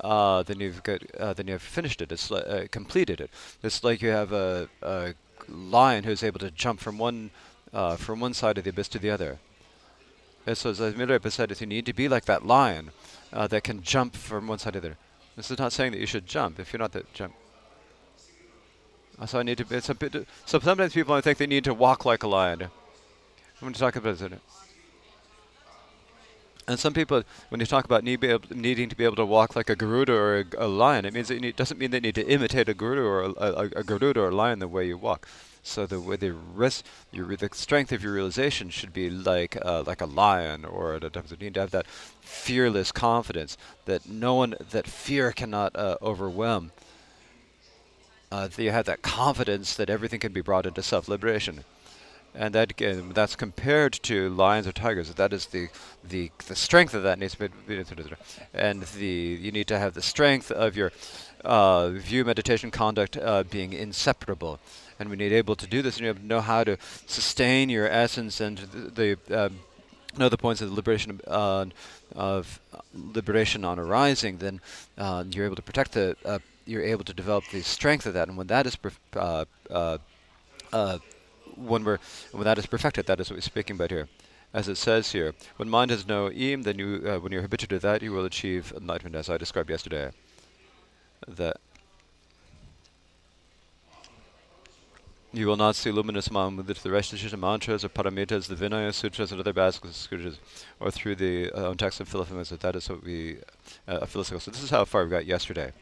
uh, 0.00 0.42
then 0.42 0.60
you've 0.60 0.82
got, 0.82 1.00
uh, 1.18 1.32
then 1.32 1.46
you 1.46 1.52
have 1.52 1.62
finished 1.62 2.02
it. 2.02 2.10
It's 2.10 2.30
uh, 2.30 2.66
completed 2.70 3.20
it. 3.20 3.30
It's 3.62 3.84
like 3.84 4.02
you 4.02 4.10
have 4.10 4.32
a, 4.32 4.68
a 4.82 5.14
lion 5.48 6.04
who's 6.04 6.22
able 6.22 6.40
to 6.40 6.50
jump 6.50 6.80
from 6.80 6.98
one, 6.98 7.30
from 7.96 8.20
one 8.20 8.34
side 8.34 8.58
of 8.58 8.64
the 8.64 8.70
abyss 8.70 8.88
to 8.88 8.98
the 8.98 9.10
other. 9.10 9.38
And 10.46 10.58
so 10.58 10.70
as 10.70 10.80
Milarepa 10.80 11.30
said, 11.30 11.52
if 11.52 11.60
you 11.60 11.68
need 11.68 11.86
to 11.86 11.92
be 11.92 12.08
like 12.08 12.24
that 12.24 12.44
lion 12.44 12.90
uh, 13.32 13.46
that 13.46 13.64
can 13.64 13.82
jump 13.82 14.16
from 14.16 14.46
one 14.46 14.58
side 14.58 14.74
to 14.74 14.80
the 14.80 14.88
other. 14.88 14.98
This 15.36 15.50
is 15.50 15.58
not 15.58 15.72
saying 15.72 15.92
that 15.92 15.98
you 15.98 16.06
should 16.06 16.26
jump 16.26 16.60
if 16.60 16.72
you're 16.72 16.78
not 16.78 16.92
that 16.92 17.12
jump. 17.14 17.34
Uh, 19.18 19.26
so 19.26 19.38
I 19.38 19.42
need 19.42 19.58
to. 19.58 19.66
It's 19.70 19.88
a 19.88 19.94
bit. 19.94 20.26
So 20.46 20.58
sometimes 20.58 20.92
people 20.92 21.20
think 21.20 21.38
they 21.38 21.46
need 21.46 21.64
to 21.64 21.74
walk 21.74 22.04
like 22.04 22.22
a 22.22 22.28
lion. 22.28 22.62
I'm 22.62 22.70
going 23.60 23.72
to 23.72 23.80
talk 23.80 23.96
about 23.96 24.20
it. 24.20 24.32
And 26.72 26.80
some 26.80 26.94
people, 26.94 27.22
when 27.50 27.60
you 27.60 27.66
talk 27.66 27.84
about 27.84 28.02
need 28.02 28.24
able, 28.24 28.48
needing 28.50 28.88
to 28.88 28.96
be 28.96 29.04
able 29.04 29.16
to 29.16 29.26
walk 29.26 29.54
like 29.54 29.68
a 29.68 29.76
Garuda 29.76 30.12
or 30.12 30.38
a, 30.38 30.44
a 30.56 30.66
lion, 30.66 31.04
it 31.04 31.12
means 31.12 31.30
it 31.30 31.54
doesn't 31.54 31.78
mean 31.78 31.90
they 31.90 32.00
need 32.00 32.14
to 32.14 32.26
imitate 32.26 32.66
a 32.66 32.74
Garuda 32.74 33.02
or 33.02 33.22
a, 33.22 33.30
a, 33.30 33.64
a 33.76 33.84
Garuda 33.84 34.20
or 34.20 34.28
a 34.30 34.34
lion 34.34 34.58
the 34.58 34.66
way 34.66 34.86
you 34.86 34.96
walk. 34.96 35.28
So 35.62 35.84
the 35.84 36.00
way 36.00 36.16
the 36.16 36.32
rest, 36.32 36.86
your 37.12 37.26
the 37.36 37.50
strength 37.52 37.92
of 37.92 38.02
your 38.02 38.14
realization 38.14 38.70
should 38.70 38.92
be 38.94 39.10
like 39.10 39.56
uh, 39.64 39.84
like 39.86 40.00
a 40.00 40.06
lion, 40.06 40.64
or 40.64 40.98
times 40.98 41.30
you 41.30 41.36
need 41.36 41.54
to 41.54 41.60
have 41.60 41.70
that 41.72 41.86
fearless 42.22 42.90
confidence 42.90 43.58
that 43.84 44.08
no 44.08 44.34
one, 44.34 44.54
that 44.70 44.86
fear 44.86 45.30
cannot 45.30 45.76
uh, 45.76 45.98
overwhelm. 46.00 46.72
Uh, 48.32 48.48
that 48.48 48.62
you 48.62 48.70
have 48.70 48.86
that 48.86 49.02
confidence 49.02 49.76
that 49.76 49.90
everything 49.90 50.18
can 50.18 50.32
be 50.32 50.40
brought 50.40 50.64
into 50.64 50.82
self-liberation, 50.82 51.64
and 52.34 52.54
that 52.54 52.80
uh, 52.80 52.94
that's 53.12 53.36
compared 53.36 53.92
to 53.92 54.28
lions 54.30 54.66
or 54.66 54.72
tigers. 54.72 55.12
That 55.14 55.32
is 55.32 55.46
the 55.46 55.68
the 56.02 56.30
the 56.46 56.56
strength 56.56 56.94
of 56.94 57.02
that 57.02 57.18
needs 57.18 57.34
to 57.36 57.48
be, 57.48 57.84
and 58.54 58.82
the 58.82 59.06
you 59.06 59.52
need 59.52 59.66
to 59.68 59.78
have 59.78 59.94
the 59.94 60.02
strength 60.02 60.50
of 60.50 60.76
your 60.76 60.92
uh, 61.44 61.90
view 61.90 62.24
meditation 62.24 62.70
conduct 62.70 63.16
uh, 63.16 63.42
being 63.44 63.72
inseparable 63.72 64.60
and 65.02 65.10
we 65.10 65.16
need 65.16 65.32
able 65.32 65.56
to 65.56 65.66
do 65.66 65.82
this, 65.82 65.98
and 65.98 66.06
you 66.06 66.14
know 66.22 66.40
how 66.40 66.62
to 66.64 66.76
sustain 67.06 67.68
your 67.68 67.88
essence 67.88 68.40
and 68.40 68.58
the, 68.58 69.16
the 69.28 69.44
um, 69.44 69.58
know 70.16 70.28
the 70.28 70.38
points 70.38 70.60
of 70.60 70.72
liberation 70.72 71.20
uh, 71.26 71.66
of 72.14 72.60
liberation 72.94 73.64
on 73.64 73.78
arising, 73.78 74.38
then 74.38 74.60
uh, 74.96 75.24
you're 75.28 75.44
able 75.44 75.56
to 75.56 75.62
protect 75.62 75.92
the. 75.92 76.16
Uh, 76.24 76.38
you're 76.64 76.84
able 76.84 77.02
to 77.02 77.12
develop 77.12 77.42
the 77.50 77.60
strength 77.60 78.06
of 78.06 78.14
that, 78.14 78.28
and 78.28 78.36
when 78.36 78.46
that 78.46 78.66
is 78.66 78.78
uh, 79.16 79.44
when 81.56 81.84
we're 81.84 81.98
when 82.32 82.44
that 82.44 82.58
is 82.58 82.66
perfected, 82.66 83.06
that 83.06 83.20
is 83.20 83.30
what 83.30 83.36
we're 83.36 83.42
speaking 83.42 83.76
about 83.76 83.90
here. 83.90 84.08
As 84.54 84.68
it 84.68 84.76
says 84.76 85.12
here, 85.12 85.34
when 85.56 85.68
mind 85.70 85.90
has 85.90 86.06
no 86.06 86.30
aim, 86.30 86.62
then 86.62 86.78
you 86.78 87.20
when 87.22 87.32
you're 87.32 87.42
habituated 87.42 87.80
to 87.80 87.86
that, 87.86 88.02
you 88.02 88.12
will 88.12 88.24
achieve 88.24 88.72
enlightenment, 88.76 89.16
as 89.16 89.30
I 89.30 89.38
described 89.38 89.70
yesterday. 89.70 90.10
That 91.26 91.56
You 95.34 95.46
will 95.46 95.56
not 95.56 95.76
see 95.76 95.90
luminous 95.90 96.30
mind 96.30 96.58
with 96.58 96.66
the 96.66 96.90
Rashtrishita 96.90 97.38
mantras 97.38 97.86
or 97.86 97.88
paramitas, 97.88 98.48
the 98.48 98.54
Vinaya 98.54 98.92
sutras, 98.92 99.32
and 99.32 99.40
other 99.40 99.54
basic 99.54 99.82
sutras, 99.86 100.38
or 100.78 100.90
through 100.90 101.14
the 101.14 101.50
uh, 101.52 101.68
own 101.68 101.78
text 101.78 102.00
of 102.00 102.08
Philophemus. 102.08 102.50
That 102.50 102.76
is 102.76 102.90
what 102.90 103.02
we, 103.02 103.38
uh, 103.88 104.04
philosophical. 104.04 104.40
So 104.40 104.50
this 104.50 104.62
is 104.62 104.68
how 104.68 104.84
far 104.84 105.04
we 105.04 105.10
got 105.10 105.24
yesterday. 105.24 105.72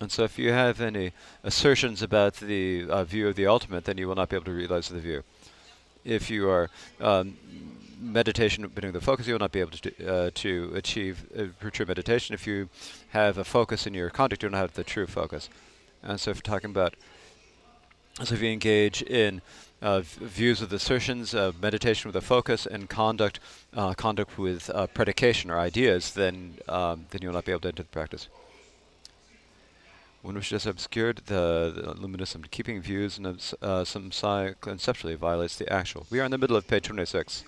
And 0.00 0.12
so 0.12 0.22
if 0.22 0.38
you 0.38 0.52
have 0.52 0.80
any 0.80 1.12
assertions 1.42 2.02
about 2.02 2.34
the 2.34 2.88
uh, 2.88 3.02
view 3.02 3.26
of 3.26 3.34
the 3.34 3.48
ultimate, 3.48 3.84
then 3.84 3.98
you 3.98 4.06
will 4.06 4.14
not 4.14 4.28
be 4.28 4.36
able 4.36 4.44
to 4.44 4.52
realize 4.52 4.88
the 4.88 5.00
view. 5.00 5.24
If 6.04 6.30
you 6.30 6.48
are 6.48 6.70
um, 7.00 7.36
meditation 8.00 8.68
putting 8.70 8.92
the 8.92 9.00
focus, 9.00 9.26
you 9.26 9.34
will 9.34 9.40
not 9.40 9.50
be 9.50 9.58
able 9.58 9.72
to 9.72 10.06
uh, 10.06 10.30
to 10.34 10.72
achieve 10.74 11.26
uh, 11.36 11.70
true 11.70 11.86
meditation. 11.86 12.32
If 12.32 12.46
you 12.46 12.68
have 13.08 13.38
a 13.38 13.44
focus 13.44 13.88
in 13.88 13.94
your 13.94 14.08
conduct, 14.08 14.42
you 14.44 14.48
don't 14.48 14.58
have 14.58 14.74
the 14.74 14.84
true 14.84 15.08
focus. 15.08 15.48
And 16.02 16.20
so 16.20 16.30
if 16.30 16.36
you're 16.36 16.42
talking 16.42 16.70
about 16.70 16.94
so 18.22 18.34
if 18.34 18.42
you 18.42 18.50
engage 18.50 19.02
in 19.02 19.42
uh, 19.80 20.00
views 20.00 20.60
with 20.60 20.72
assertions, 20.72 21.34
uh, 21.34 21.52
meditation 21.60 22.08
with 22.08 22.16
a 22.16 22.20
focus, 22.20 22.66
and 22.66 22.88
conduct, 22.88 23.38
uh, 23.74 23.94
conduct 23.94 24.38
with 24.38 24.70
uh, 24.70 24.86
predication 24.88 25.50
or 25.50 25.58
ideas, 25.58 26.14
then 26.14 26.58
um, 26.68 27.06
then 27.10 27.22
you 27.22 27.28
will 27.28 27.34
not 27.34 27.44
be 27.44 27.52
able 27.52 27.60
to 27.62 27.68
enter 27.68 27.82
the 27.82 27.88
practice. 27.88 28.28
When 30.22 30.34
which 30.34 30.52
is 30.52 30.66
obscured, 30.66 31.22
the, 31.26 31.72
the 31.74 31.94
luminism 31.94 32.50
keeping 32.50 32.82
views 32.82 33.18
and 33.18 33.26
uh, 33.62 33.84
some 33.84 34.10
psi 34.10 34.54
conceptually 34.60 35.14
violates 35.14 35.56
the 35.56 35.72
actual. 35.72 36.06
We 36.10 36.18
are 36.20 36.24
in 36.24 36.32
the 36.32 36.38
middle 36.38 36.56
of 36.56 36.66
page 36.66 36.86
26. 36.88 37.44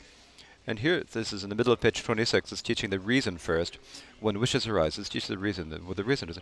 And 0.66 0.78
here, 0.78 1.02
this 1.02 1.32
is 1.32 1.42
in 1.42 1.50
the 1.50 1.56
middle 1.56 1.72
of 1.72 1.80
page 1.80 2.02
26, 2.02 2.52
it's 2.52 2.62
teaching 2.62 2.90
the 2.90 3.00
reason 3.00 3.38
first. 3.38 3.78
When 4.20 4.38
wishes 4.38 4.68
arise, 4.68 4.98
it's 4.98 5.08
teaching 5.08 5.34
the 5.34 5.40
reason. 5.40 5.70
Well, 5.84 5.94
the 5.94 6.04
reason 6.04 6.28
is 6.28 6.38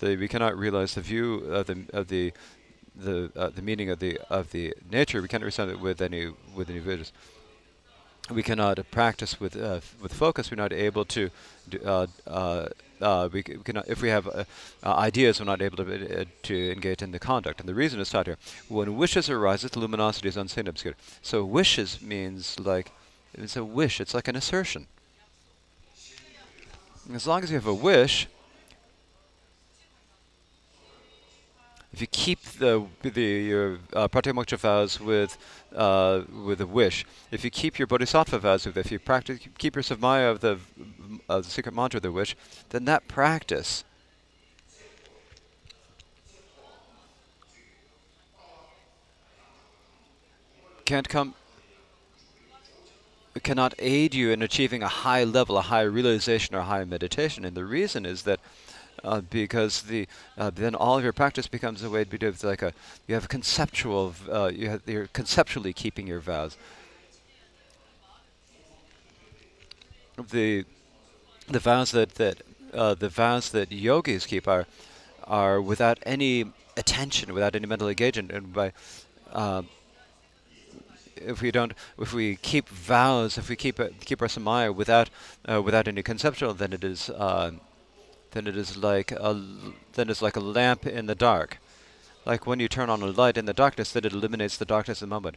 that 0.00 0.18
we 0.18 0.28
cannot 0.28 0.56
realize 0.56 0.94
the 0.94 1.00
view 1.00 1.38
of 1.46 1.66
the, 1.66 1.84
of 1.92 2.08
the 2.08 2.32
the 2.94 3.30
uh, 3.34 3.48
the 3.48 3.62
meaning 3.62 3.88
of 3.88 4.00
the 4.00 4.20
of 4.28 4.50
the 4.52 4.74
nature. 4.90 5.22
We 5.22 5.28
cannot 5.28 5.44
understand 5.44 5.70
it 5.70 5.80
with 5.80 6.02
any 6.02 6.30
with 6.54 6.68
any 6.68 6.78
visions. 6.78 7.12
We 8.30 8.42
cannot 8.42 8.78
practice 8.90 9.40
with 9.40 9.56
uh, 9.56 9.80
with 10.00 10.12
focus. 10.12 10.50
We're 10.50 10.56
not 10.56 10.72
able 10.72 11.04
to. 11.06 11.30
Do, 11.68 12.06
uh, 12.26 12.68
uh, 13.02 13.24
uh 13.24 13.28
we, 13.32 13.44
we, 13.46 13.62
cannot, 13.64 13.88
if 13.88 14.00
we 14.02 14.08
have 14.08 14.26
uh, 14.26 14.44
ideas, 14.84 15.40
we're 15.40 15.46
not 15.46 15.62
able 15.62 15.76
to 15.78 16.24
to 16.24 16.72
engage 16.72 17.02
in 17.02 17.12
the 17.12 17.18
conduct. 17.18 17.60
And 17.60 17.68
the 17.68 17.74
reason 17.74 18.00
is 18.00 18.10
taught 18.10 18.26
here: 18.26 18.38
when 18.68 18.96
wishes 18.96 19.28
arise, 19.28 19.62
the 19.62 19.78
luminosity 19.78 20.28
is 20.28 20.36
unseen, 20.36 20.68
obscure. 20.68 20.94
So 21.22 21.44
wishes 21.44 22.00
means 22.00 22.58
like 22.60 22.92
it's 23.34 23.56
a 23.56 23.64
wish. 23.64 24.00
It's 24.00 24.14
like 24.14 24.28
an 24.28 24.36
assertion. 24.36 24.86
As 27.12 27.26
long 27.26 27.42
as 27.42 27.50
you 27.50 27.56
have 27.56 27.66
a 27.66 27.74
wish, 27.74 28.28
if 31.92 32.00
you 32.00 32.06
keep 32.06 32.42
the 32.42 32.86
the 33.02 33.22
your 33.22 33.78
uh, 33.92 34.08
pratimoksha 34.08 34.58
vows 34.58 34.98
with 34.98 35.36
uh, 35.74 36.22
with 36.44 36.60
a 36.60 36.66
wish, 36.66 37.04
if 37.30 37.44
you 37.44 37.50
keep 37.50 37.78
your 37.78 37.86
bodhisattva 37.86 38.38
vows 38.38 38.66
if 38.66 38.90
you 38.90 38.98
practice 38.98 39.38
keep 39.58 39.74
your 39.76 39.82
samaya 39.82 40.30
of 40.30 40.40
the 40.40 40.58
of 41.28 41.44
the 41.44 41.50
secret 41.50 41.74
mantra 41.74 41.98
of 41.98 42.02
the 42.02 42.12
wish, 42.12 42.34
then 42.70 42.86
that 42.86 43.08
practice 43.08 43.84
can't 50.84 51.08
come 51.08 51.34
cannot 53.42 53.74
aid 53.78 54.14
you 54.14 54.30
in 54.30 54.42
achieving 54.42 54.82
a 54.82 54.88
high 54.88 55.24
level, 55.24 55.56
a 55.56 55.62
high 55.62 55.82
realization 55.82 56.54
or 56.54 56.60
high 56.62 56.84
meditation. 56.84 57.44
And 57.44 57.56
the 57.56 57.64
reason 57.64 58.04
is 58.04 58.22
that 58.22 58.40
uh, 59.04 59.20
because 59.20 59.82
the 59.82 60.06
uh, 60.38 60.50
then 60.50 60.74
all 60.74 60.98
of 60.98 61.04
your 61.04 61.12
practice 61.12 61.46
becomes 61.46 61.82
a 61.82 61.90
way 61.90 62.04
to 62.04 62.18
do 62.18 62.32
like 62.42 62.62
a 62.62 62.72
you 63.06 63.14
have 63.14 63.24
a 63.24 63.28
conceptual 63.28 64.14
uh, 64.30 64.50
you 64.52 64.68
have, 64.68 64.82
you're 64.86 65.08
conceptually 65.08 65.72
keeping 65.72 66.06
your 66.06 66.20
vows. 66.20 66.56
The 70.30 70.64
the 71.48 71.58
vows 71.58 71.90
that 71.92 72.14
that 72.16 72.42
uh, 72.72 72.94
the 72.94 73.08
vows 73.08 73.50
that 73.50 73.72
yogis 73.72 74.26
keep 74.26 74.46
are 74.48 74.66
are 75.24 75.60
without 75.60 75.98
any 76.04 76.46
attention, 76.76 77.32
without 77.34 77.54
any 77.54 77.66
mental 77.66 77.88
engagement, 77.88 78.30
and 78.30 78.52
by 78.52 78.72
uh, 79.32 79.62
if 81.16 81.40
we 81.40 81.50
don't, 81.50 81.72
if 81.98 82.12
we 82.12 82.36
keep 82.36 82.68
vows, 82.68 83.38
if 83.38 83.48
we 83.48 83.56
keep 83.56 83.78
uh, 83.80 83.88
keep 84.04 84.20
our 84.22 84.28
samaya 84.28 84.74
without 84.74 85.10
uh, 85.48 85.60
without 85.62 85.88
any 85.88 86.02
conceptual, 86.02 86.54
then 86.54 86.72
it 86.72 86.84
is 86.84 87.10
uh, 87.10 87.52
then 88.32 88.46
it 88.46 88.56
is 88.56 88.76
like 88.76 89.12
a 89.12 89.40
then 89.92 90.08
it's 90.10 90.22
like 90.22 90.36
a 90.36 90.40
lamp 90.40 90.86
in 90.86 91.06
the 91.06 91.14
dark. 91.14 91.58
Like 92.24 92.46
when 92.46 92.60
you 92.60 92.68
turn 92.68 92.90
on 92.90 93.02
a 93.02 93.06
light 93.06 93.36
in 93.36 93.46
the 93.46 93.52
darkness, 93.52 93.92
then 93.92 94.04
it 94.04 94.12
illuminates 94.12 94.56
the 94.56 94.64
darkness 94.64 95.02
in 95.02 95.08
the 95.08 95.14
moment. 95.14 95.36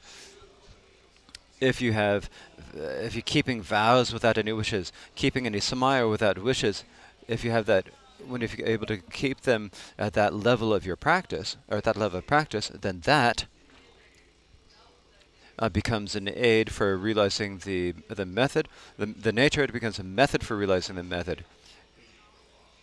If 1.60 1.82
you 1.82 1.94
have, 1.94 2.30
if 2.74 3.16
you're 3.16 3.22
keeping 3.22 3.62
vows 3.62 4.14
without 4.14 4.38
any 4.38 4.52
wishes, 4.52 4.92
keeping 5.16 5.46
any 5.46 5.60
samaya 5.60 6.10
without 6.10 6.38
wishes, 6.38 6.84
if 7.28 7.44
you 7.44 7.52
have 7.52 7.66
that, 7.66 7.88
when 8.28 8.42
if 8.42 8.58
you're 8.58 8.68
able 8.68 8.86
to 8.88 8.98
keep 8.98 9.42
them 9.42 9.72
at 9.98 10.14
that 10.14 10.34
level 10.34 10.74
of 10.74 10.86
your 10.86 10.96
practice, 10.96 11.58
or 11.68 11.78
at 11.78 11.86
that 11.86 11.98
level 11.98 12.20
of 12.20 12.28
practice, 12.28 12.70
then 12.70 13.02
that 13.02 13.46
uh, 15.58 15.70
becomes 15.70 16.16
an 16.16 16.30
aid 16.30 16.72
for 16.72 16.98
realizing 16.98 17.60
the 17.60 17.94
the 18.10 18.26
method. 18.26 18.68
The, 18.98 19.08
the 19.08 19.32
nature 19.32 19.64
of 19.64 19.70
it 19.70 19.74
becomes 19.74 19.98
a 19.98 20.04
method 20.04 20.44
for 20.44 20.56
realizing 20.56 20.98
the 20.98 21.04
method 21.04 21.46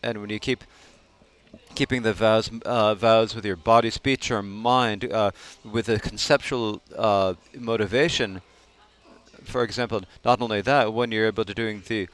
and 0.02 0.20
when 0.20 0.30
you 0.30 0.38
keep 0.38 0.64
keeping 1.74 2.02
the 2.02 2.12
vows 2.12 2.50
uh, 2.64 2.94
vows 2.94 3.34
with 3.34 3.44
your 3.44 3.56
body, 3.56 3.90
speech, 3.90 4.30
or 4.30 4.42
mind 4.42 5.10
uh, 5.12 5.30
with 5.64 5.88
a 5.88 5.98
conceptual 5.98 6.82
uh, 6.96 7.34
motivation. 7.58 8.42
For 9.44 9.64
example, 9.64 10.02
not 10.24 10.40
only 10.40 10.60
that, 10.62 10.92
when 10.92 11.10
you're 11.10 11.26
able 11.26 11.44
to 11.44 11.54
doing 11.54 11.82
the 11.86 12.08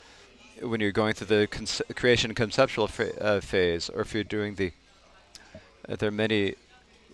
when 0.61 0.81
you're 0.81 0.93
going 0.93 1.15
through 1.15 1.29
the 1.29 1.47
conce 1.47 1.83
creation 1.95 2.35
conceptual 2.35 2.91
uh, 3.21 3.41
phase, 3.41 3.89
or 3.89 4.01
if 4.03 4.15
you're 4.15 4.25
doing 4.25 4.55
the 4.55 4.73
uh, 5.89 5.97
there 5.97 6.09
are 6.09 6.13
many 6.13 6.55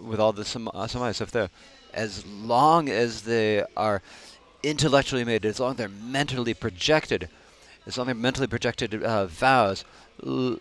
with 0.01 0.21
all 0.21 0.33
the 0.33 0.45
some 0.45 0.69
uh, 0.73 0.87
stuff 0.87 1.31
there, 1.31 1.51
as 1.93 2.27
long 2.27 2.89
as 2.89 3.23
they 3.23 3.65
are 3.77 4.03
intellectually 4.63 5.25
made, 5.25 5.45
as 5.45 5.61
long 5.61 5.73
as 5.73 5.77
they're 5.77 5.89
mentally 5.89 6.55
projected, 6.55 7.29
as 7.87 7.99
long 7.99 8.09
as 8.09 8.15
they're 8.15 8.23
mentally 8.23 8.47
projected 8.47 8.95
vows, 9.29 9.85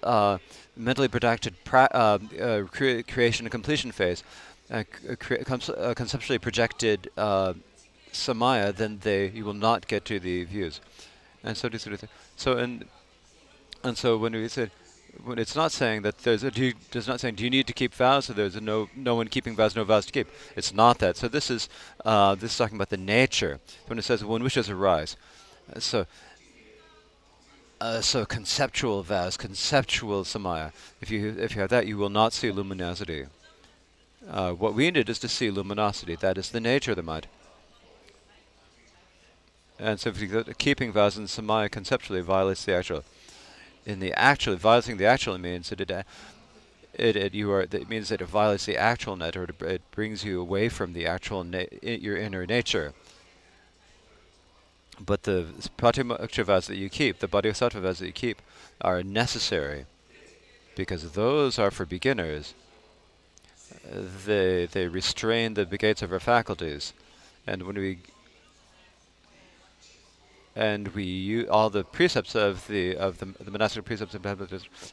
uh, 0.04 0.38
mentally 0.76 1.08
projected 1.08 1.56
uh, 1.72 2.20
uh, 2.40 2.64
cre 2.64 3.02
creation 3.08 3.46
and 3.46 3.52
completion 3.52 3.92
phase, 3.92 4.24
uh, 4.72 4.84
uh, 5.10 5.94
conceptually 5.94 6.40
projected 6.40 7.10
samaya, 8.12 8.76
then 8.76 9.00
they 9.02 9.28
you 9.30 9.46
will 9.46 9.54
not 9.54 9.88
get 9.88 10.06
to 10.06 10.20
the 10.20 10.44
views. 10.44 10.82
And 11.44 11.58
so, 11.58 11.70
so 12.36 12.58
and 12.58 12.86
and 13.84 13.98
so 13.98 14.18
when 14.18 14.34
we 14.34 14.48
said 14.48 14.72
when 15.24 15.38
it's 15.38 15.56
not 15.56 15.72
saying 15.72 16.02
that 16.02 16.20
there's 16.20 16.44
a 16.44 16.52
do 16.52 16.74
it's 16.92 17.08
not 17.08 17.20
saying 17.20 17.36
do 17.36 17.44
you 17.44 17.50
need 17.50 17.68
to 17.68 17.74
keep 17.74 17.94
vows? 17.94 18.26
So 18.26 18.34
there's 18.34 18.60
no 18.60 18.90
no 18.96 19.16
one 19.16 19.28
keeping 19.28 19.56
vows 19.56 19.76
no 19.76 19.84
vows 19.84 20.06
to 20.08 20.12
keep. 20.12 20.28
It's 20.56 20.74
not 20.74 21.00
that. 21.00 21.18
So 21.18 21.28
this 21.28 21.50
is 21.50 21.70
uh, 22.06 22.36
this 22.36 22.52
is 22.52 22.58
talking 22.58 22.78
about 22.78 22.90
the 22.90 22.98
nature. 22.98 23.60
When 23.88 24.00
it 24.00 24.04
says 24.04 24.24
when 24.24 24.44
wishes 24.44 24.70
arise. 24.70 25.16
So 25.80 26.06
so 28.02 28.26
conceptual 28.26 29.04
vows, 29.04 29.36
conceptual 29.36 30.24
samaya. 30.24 30.72
If 31.02 31.12
you 31.12 31.36
if 31.38 31.54
you 31.54 31.62
have 31.62 31.70
that, 31.72 31.86
you 31.86 31.98
will 31.98 32.10
not 32.10 32.32
see 32.32 32.50
luminosity. 32.50 33.26
Uh, 34.30 34.54
what 34.54 34.74
we 34.74 34.90
need 34.90 35.10
is 35.10 35.20
to 35.20 35.28
see 35.28 35.52
luminosity. 35.52 36.16
That 36.16 36.38
is 36.38 36.50
the 36.50 36.62
nature 36.62 36.92
of 36.92 36.98
the 36.98 37.04
mind. 37.04 37.28
And 39.78 40.00
so, 40.00 40.12
if 40.12 40.22
you 40.22 40.46
keeping 40.58 40.94
vows 40.94 41.18
in 41.18 41.26
samaya 41.26 41.70
conceptually 41.70 42.22
violates 42.22 42.64
the 42.64 42.74
actual. 42.74 43.04
In 43.86 44.00
the 44.00 44.14
actual, 44.14 44.56
violating 44.56 44.96
the 44.96 45.06
actual 45.06 45.38
means 45.38 45.70
that 45.70 45.82
it, 45.82 45.92
it, 46.94 47.16
it 47.18 47.34
you 47.34 47.52
are. 47.52 47.64
It 47.64 47.90
means 47.90 48.08
that 48.10 48.22
it 48.22 48.28
violates 48.28 48.66
the 48.66 48.78
actual 48.78 49.18
net, 49.18 49.36
or 49.36 49.44
it, 49.44 49.62
it 49.62 49.82
brings 49.92 50.24
you 50.24 50.40
away 50.40 50.70
from 50.70 50.94
the 50.94 51.06
actual 51.06 51.46
your 51.82 52.16
inner 52.16 52.46
nature. 52.46 52.94
But 55.00 55.24
the 55.24 55.48
pratimokshas 55.78 56.68
that 56.68 56.78
you 56.78 56.90
keep, 56.90 57.20
the 57.20 57.28
bodhisattvas 57.28 58.00
that 58.00 58.06
you 58.06 58.14
keep, 58.14 58.42
are 58.82 59.04
necessary 59.04 59.86
because 60.76 61.12
those 61.12 61.60
are 61.60 61.72
for 61.72 61.86
beginners. 61.86 62.54
They 64.26 64.68
they 64.72 64.88
restrain 64.88 65.56
the 65.56 65.66
gates 65.66 66.02
of 66.02 66.12
our 66.12 66.20
faculties, 66.20 66.94
and 67.48 67.64
when 67.64 67.76
we 67.76 68.00
and 70.56 70.90
we 70.90 71.04
use 71.04 71.50
all 71.50 71.70
the 71.70 71.84
precepts 71.84 72.36
of 72.36 72.68
the 72.68 72.96
of 72.96 73.18
the, 73.18 73.26
the 73.44 73.52
monastic 73.52 73.86
precepts 73.86 74.14
of 74.14 74.26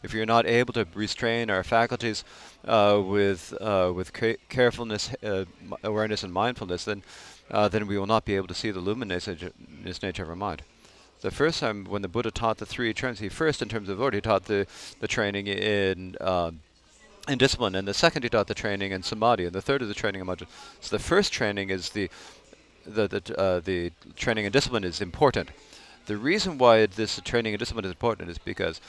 if 0.03 0.15
you're 0.15 0.27
not 0.27 0.47
able 0.47 0.73
to 0.73 0.87
restrain 0.95 1.51
our 1.51 1.63
faculties 1.63 2.25
uh, 2.67 3.01
with 3.05 3.55
uh, 3.61 3.93
with 3.95 4.13
carefulness, 4.49 5.13
uh, 5.23 5.45
awareness, 5.85 6.23
and 6.23 6.33
mindfulness, 6.33 6.85
then 6.85 7.03
uh, 7.51 7.69
then 7.69 7.87
we 7.87 7.99
will 7.99 8.07
not 8.07 8.25
be 8.25 8.37
able 8.37 8.47
to 8.49 8.55
see 8.55 8.71
the 8.71 8.81
luminous 8.81 9.27
nature 9.27 10.23
of 10.23 10.29
our 10.29 10.37
mind. 10.37 10.63
The 11.21 11.31
first 11.31 11.61
time 11.61 11.85
when 11.85 12.03
the 12.03 12.09
Buddha 12.09 12.31
taught 12.31 12.59
the 12.59 12.67
three 12.67 12.95
terms, 12.95 13.19
he 13.19 13.29
first, 13.29 13.61
in 13.61 13.69
terms 13.69 13.89
of 13.89 14.01
order, 14.01 14.17
he 14.17 14.21
taught 14.23 14.47
the 14.47 14.67
the 15.01 15.09
training 15.09 15.49
in 15.49 16.17
um, 16.21 16.61
in 17.29 17.37
discipline, 17.37 17.75
and 17.75 17.87
the 17.87 17.95
second 17.95 18.23
he 18.23 18.29
taught 18.31 18.47
the 18.47 18.55
training 18.55 18.93
in 18.93 19.03
samadhi, 19.03 19.45
and 19.45 19.53
the 19.53 19.61
third 19.61 19.83
is 19.83 19.89
the 19.89 19.95
training 19.95 20.23
in 20.23 20.27
majjhima. 20.27 20.47
So 20.81 20.97
the 20.97 21.03
first 21.03 21.33
training 21.33 21.69
is 21.71 21.91
the 21.91 22.09
the 22.87 23.07
the, 23.09 23.39
uh, 23.39 23.61
the 23.61 23.93
training 24.17 24.47
and 24.47 24.53
discipline 24.53 24.85
is 24.85 25.01
important. 25.01 25.51
The 26.07 26.17
reason 26.17 26.57
why 26.57 26.87
this 26.87 27.21
training 27.25 27.53
and 27.53 27.59
discipline 27.59 27.85
is 27.85 27.91
important 27.91 28.31
is 28.31 28.39
because 28.39 28.81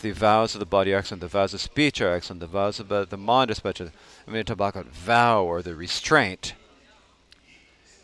the 0.00 0.12
vows 0.12 0.54
of 0.54 0.60
the 0.60 0.66
body 0.66 0.94
are 0.94 0.98
excellent, 0.98 1.20
the 1.20 1.28
vows 1.28 1.54
of 1.54 1.60
speech 1.60 2.00
are 2.00 2.14
excellent, 2.14 2.40
the 2.40 2.46
vows 2.46 2.80
of 2.80 2.90
uh, 2.90 3.04
the 3.04 3.16
mind 3.16 3.50
are 3.50 3.54
special. 3.54 3.90
I 4.26 4.30
mean, 4.30 4.44
talk 4.44 4.54
about 4.54 4.86
vow 4.86 5.44
or 5.44 5.60
the 5.62 5.74
restraint. 5.74 6.54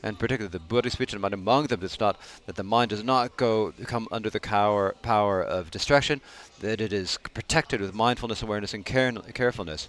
And 0.03 0.19
particularly 0.19 0.51
the 0.51 0.61
Buddhist 0.61 0.97
speech 0.97 1.17
mind 1.17 1.35
among 1.35 1.67
them, 1.67 1.81
it's 1.83 2.01
not 2.01 2.19
that 2.47 2.57
the 2.57 2.63
mind 2.63 2.91
does 2.91 3.05
not 3.05 3.37
go 3.37 3.73
come 3.85 4.09
under 4.11 4.31
the 4.31 4.41
power 4.41 4.95
power 5.03 5.43
of 5.43 5.71
distraction, 5.71 6.23
that 6.61 6.81
it 6.81 6.93
is 6.93 7.19
protected 7.35 7.81
with 7.81 7.95
mindfulness, 7.95 8.43
awareness, 8.43 8.73
and 8.73 8.87
care 8.87 9.13
carefulness. 9.13 9.89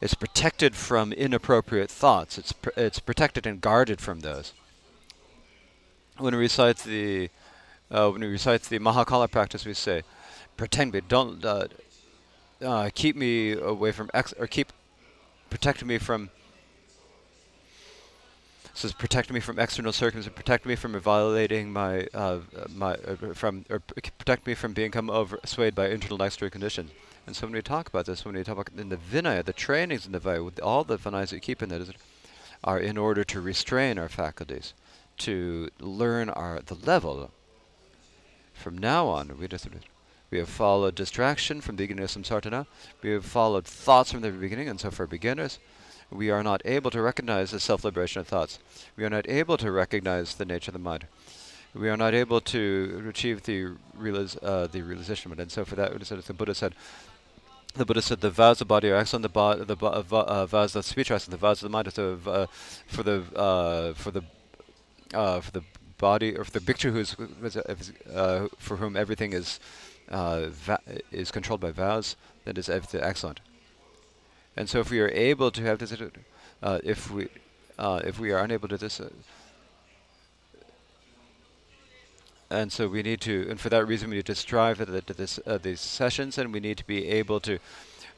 It's 0.00 0.14
protected 0.14 0.74
from 0.74 1.12
inappropriate 1.12 1.90
thoughts. 1.90 2.38
It's 2.38 2.52
pr 2.52 2.70
it's 2.76 2.98
protected 2.98 3.46
and 3.46 3.60
guarded 3.60 4.00
from 4.00 4.20
those. 4.20 4.52
When 6.16 6.34
we 6.34 6.40
recite 6.40 6.78
the 6.78 7.30
uh, 7.90 8.10
when 8.10 8.22
we 8.22 8.28
recite 8.28 8.62
the 8.62 8.78
Mahakala 8.78 9.30
practice, 9.30 9.66
we 9.66 9.74
say, 9.74 10.02
"Pretend 10.56 10.92
me, 10.92 11.00
don't 11.06 11.44
uh, 11.44 11.68
uh, 12.62 12.90
keep 12.94 13.16
me 13.16 13.52
away 13.52 13.92
from 13.92 14.10
ex 14.14 14.32
or 14.38 14.46
keep 14.46 14.72
protect 15.50 15.84
me 15.84 15.98
from." 15.98 16.30
Says 18.74 18.92
protect 18.92 19.32
me 19.32 19.40
from 19.40 19.58
external 19.58 19.92
circumstances, 19.92 20.36
protect 20.36 20.66
me 20.66 20.74
from 20.74 20.98
violating 20.98 21.72
my 21.72 22.06
uh, 22.12 22.40
my 22.74 22.94
uh, 22.94 23.32
from 23.32 23.64
or 23.70 23.80
protect 24.18 24.46
me 24.46 24.54
from 24.54 24.72
become 24.72 25.08
over 25.08 25.38
swayed 25.44 25.74
by 25.74 25.88
internal 25.88 26.20
and 26.20 26.26
external 26.26 26.50
conditions. 26.50 26.90
And 27.26 27.34
so 27.34 27.46
when 27.46 27.54
we 27.54 27.62
talk 27.62 27.88
about 27.88 28.06
this, 28.06 28.24
when 28.24 28.34
we 28.34 28.44
talk 28.44 28.58
about 28.58 28.78
in 28.78 28.90
the 28.90 28.96
Vinaya, 28.96 29.44
the 29.44 29.52
trainings 29.52 30.04
in 30.04 30.12
the 30.12 30.20
Vinaya, 30.20 30.44
with 30.44 30.60
all 30.60 30.84
the 30.84 30.98
Vinayas 30.98 31.30
that 31.30 31.40
keep 31.40 31.62
in 31.62 31.70
there, 31.70 31.80
are 32.62 32.78
in 32.78 32.98
order 32.98 33.24
to 33.24 33.40
restrain 33.40 33.98
our 33.98 34.08
faculties, 34.08 34.74
to 35.18 35.70
learn 35.80 36.28
our 36.28 36.60
the 36.60 36.74
level. 36.74 37.30
From 38.52 38.76
now 38.76 39.06
on, 39.06 39.38
we 39.38 39.48
just 39.48 39.68
we 40.30 40.38
have 40.38 40.48
followed 40.48 40.96
distraction 40.96 41.60
from 41.60 41.76
the 41.76 41.84
beginning 41.84 42.04
of 42.04 42.10
samsartana. 42.10 42.66
We 43.02 43.10
have 43.10 43.24
followed 43.24 43.66
thoughts 43.66 44.10
from 44.10 44.22
the 44.22 44.30
beginning, 44.30 44.68
and 44.68 44.80
so 44.80 44.90
for 44.90 45.06
beginners, 45.06 45.60
we 46.14 46.30
are 46.30 46.42
not 46.42 46.62
able 46.64 46.90
to 46.92 47.02
recognize 47.02 47.50
the 47.50 47.60
self-liberation 47.60 48.20
of 48.20 48.28
thoughts. 48.28 48.58
We 48.96 49.04
are 49.04 49.10
not 49.10 49.28
able 49.28 49.56
to 49.56 49.70
recognize 49.72 50.36
the 50.36 50.44
nature 50.44 50.70
of 50.70 50.74
the 50.74 50.78
mind. 50.78 51.06
We 51.74 51.90
are 51.90 51.96
not 51.96 52.14
able 52.14 52.40
to 52.40 53.04
achieve 53.08 53.42
the, 53.42 53.72
realize, 53.94 54.36
uh, 54.40 54.68
the 54.70 54.82
realization 54.82 55.32
of 55.32 55.38
it. 55.38 55.42
And 55.42 55.50
so 55.50 55.64
for 55.64 55.74
that, 55.74 55.92
the 55.92 56.32
Buddha 56.32 56.54
said, 56.54 56.74
the 57.74 57.84
Buddha 57.84 58.00
said 58.00 58.20
the 58.20 58.30
vows 58.30 58.56
of 58.56 58.58
the 58.60 58.64
body 58.66 58.90
are 58.90 58.96
excellent, 58.96 59.24
the, 59.24 59.64
the 59.64 59.76
uh, 59.84 60.04
uh 60.12 60.46
vows 60.46 60.76
of 60.76 60.84
speech 60.84 61.10
are 61.10 61.14
excellent, 61.14 61.32
the 61.32 61.46
vows 61.46 61.60
of 61.60 61.68
the 61.68 61.72
mind 61.72 61.88
are 61.88 61.90
so, 61.90 62.18
uh, 62.26 62.46
for 62.86 63.02
the 63.02 63.24
uh, 63.34 63.94
for 63.94 64.12
the 64.12 64.22
uh, 65.12 65.40
for 65.40 65.50
the 65.50 65.64
body 65.98 66.36
or 66.36 66.44
for 66.44 66.52
the 66.52 66.60
bhikshu 66.60 66.92
who's 66.92 67.16
uh, 67.56 68.46
for 68.58 68.76
whom 68.76 68.96
everything 68.96 69.32
is 69.32 69.58
is 71.10 71.32
controlled 71.32 71.60
by 71.60 71.72
vows, 71.72 72.14
that 72.44 72.56
is 72.58 72.68
excellent. 72.68 73.40
And 74.56 74.68
so, 74.68 74.80
if 74.80 74.90
we 74.90 75.00
are 75.00 75.08
able 75.08 75.50
to 75.50 75.62
have 75.62 75.78
this, 75.78 75.92
uh, 76.62 76.78
if 76.84 77.10
we 77.10 77.28
uh, 77.78 78.00
if 78.04 78.18
we 78.18 78.30
are 78.32 78.38
unable 78.38 78.68
to 78.68 78.76
this 78.76 79.00
uh, 79.00 79.08
and 82.50 82.70
so 82.70 82.86
we 82.86 83.02
need 83.02 83.20
to, 83.22 83.46
and 83.50 83.58
for 83.58 83.68
that 83.70 83.86
reason, 83.86 84.10
we 84.10 84.16
need 84.16 84.26
to 84.26 84.34
strive 84.34 84.80
at, 84.80 85.06
the, 85.06 85.14
this, 85.14 85.40
uh, 85.46 85.58
these 85.58 85.80
sessions, 85.80 86.38
and 86.38 86.52
we 86.52 86.60
need 86.60 86.78
to 86.78 86.86
be 86.86 87.08
able 87.08 87.40
to, 87.40 87.58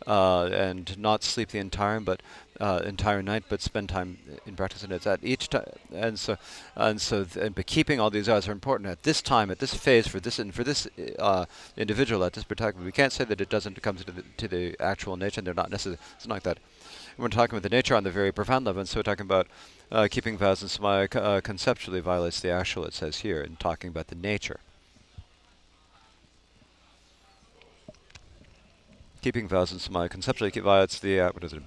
uh, 0.07 0.45
and 0.53 0.99
not 0.99 1.23
sleep 1.25 1.51
the 1.51 1.59
entire, 1.59 2.01
but 2.01 2.23
uh, 2.61 2.81
entire 2.85 3.23
night, 3.23 3.45
but 3.49 3.61
spend 3.61 3.89
time 3.89 4.19
in 4.47 4.57
practice. 4.57 4.83
And 4.83 4.93
it's 4.93 5.07
at 5.07 5.21
each 5.23 5.51
time, 5.51 5.65
and 5.93 6.19
so, 6.19 6.37
and 6.75 7.01
so, 7.01 7.27
and 7.41 7.55
but 7.55 7.67
keeping 7.67 8.01
all 8.01 8.11
these 8.11 8.29
hours 8.29 8.49
are 8.49 8.53
important 8.53 8.91
at 8.91 9.03
this 9.03 9.23
time, 9.23 9.51
at 9.51 9.59
this 9.59 9.75
phase, 9.75 10.07
for 10.07 10.21
this 10.21 10.39
and 10.39 10.55
for 10.55 10.65
this 10.65 10.87
uh, 11.19 11.47
individual 11.77 12.25
at 12.25 12.35
this 12.35 12.45
particular. 12.45 12.85
We 12.85 12.93
can't 12.93 13.13
say 13.13 13.25
that 13.25 13.41
it 13.41 13.49
doesn't 13.49 13.83
come 13.83 13.97
to 13.97 14.05
the 14.05 14.23
to 14.37 14.49
the 14.49 14.77
actual 14.81 15.17
nature. 15.17 15.41
They're 15.41 15.55
not 15.55 15.71
necessary. 15.71 15.99
It's 16.17 16.27
not 16.27 16.35
like 16.35 16.43
that. 16.45 16.59
We're 17.19 17.29
talking 17.29 17.57
about 17.57 17.63
the 17.63 17.75
nature 17.75 17.95
on 17.95 18.05
the 18.05 18.11
very 18.11 18.31
profound 18.31 18.67
level, 18.67 18.81
and 18.81 18.89
so 18.89 18.99
we're 18.99 19.05
talking 19.05 19.25
about 19.25 19.47
uh, 19.91 20.09
keeping 20.11 20.37
vows 20.37 20.61
and 20.61 20.71
samaya 20.71 21.15
uh, 21.17 21.41
conceptually 21.41 22.01
violates 22.01 22.41
the 22.41 22.51
actual, 22.51 22.85
it 22.85 22.93
says 22.93 23.19
here, 23.21 23.41
in 23.41 23.57
talking 23.57 23.89
about 23.89 24.09
the 24.09 24.15
nature. 24.15 24.61
Keeping 29.27 29.49
vows 29.49 29.73
and 29.73 29.81
samaya 29.81 30.09
conceptually 30.09 30.53
violates 30.53 31.01
the, 31.01 31.19
uh, 31.19 31.33
what 31.33 31.43
is 31.43 31.53
it? 31.53 31.61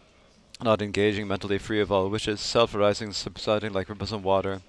Not 0.64 0.82
engaging 0.82 1.28
mentally 1.28 1.58
free 1.58 1.82
of 1.82 1.92
all 1.92 2.08
wishes, 2.08 2.40
self-arising, 2.40 3.12
subsiding 3.12 3.74
like 3.74 3.90
ripples 3.90 4.14
in 4.14 4.24
water. 4.24 4.62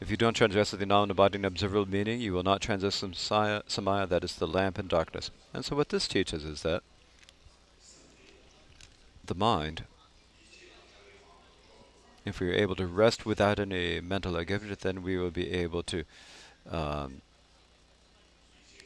If 0.00 0.10
you 0.10 0.16
don't 0.16 0.34
transgress 0.34 0.72
the 0.72 0.84
non-embodying 0.84 1.44
observable 1.44 1.88
meaning, 1.88 2.20
you 2.20 2.32
will 2.32 2.42
not 2.42 2.60
transgress 2.60 3.02
samaya, 3.02 4.08
that 4.08 4.24
is 4.24 4.34
the 4.34 4.48
lamp 4.48 4.80
in 4.80 4.88
darkness. 4.88 5.30
And 5.52 5.64
so 5.64 5.76
what 5.76 5.90
this 5.90 6.08
teaches 6.08 6.44
is 6.44 6.62
that 6.62 6.82
the 9.24 9.36
mind 9.36 9.84
if 12.24 12.40
we 12.40 12.50
are 12.50 12.54
able 12.54 12.74
to 12.74 12.88
rest 12.88 13.24
without 13.24 13.60
any 13.60 14.00
mental 14.00 14.36
activity, 14.36 14.74
then 14.80 15.04
we 15.04 15.16
will 15.16 15.30
be 15.30 15.52
able 15.52 15.84
to 15.84 16.02
um, 16.68 17.22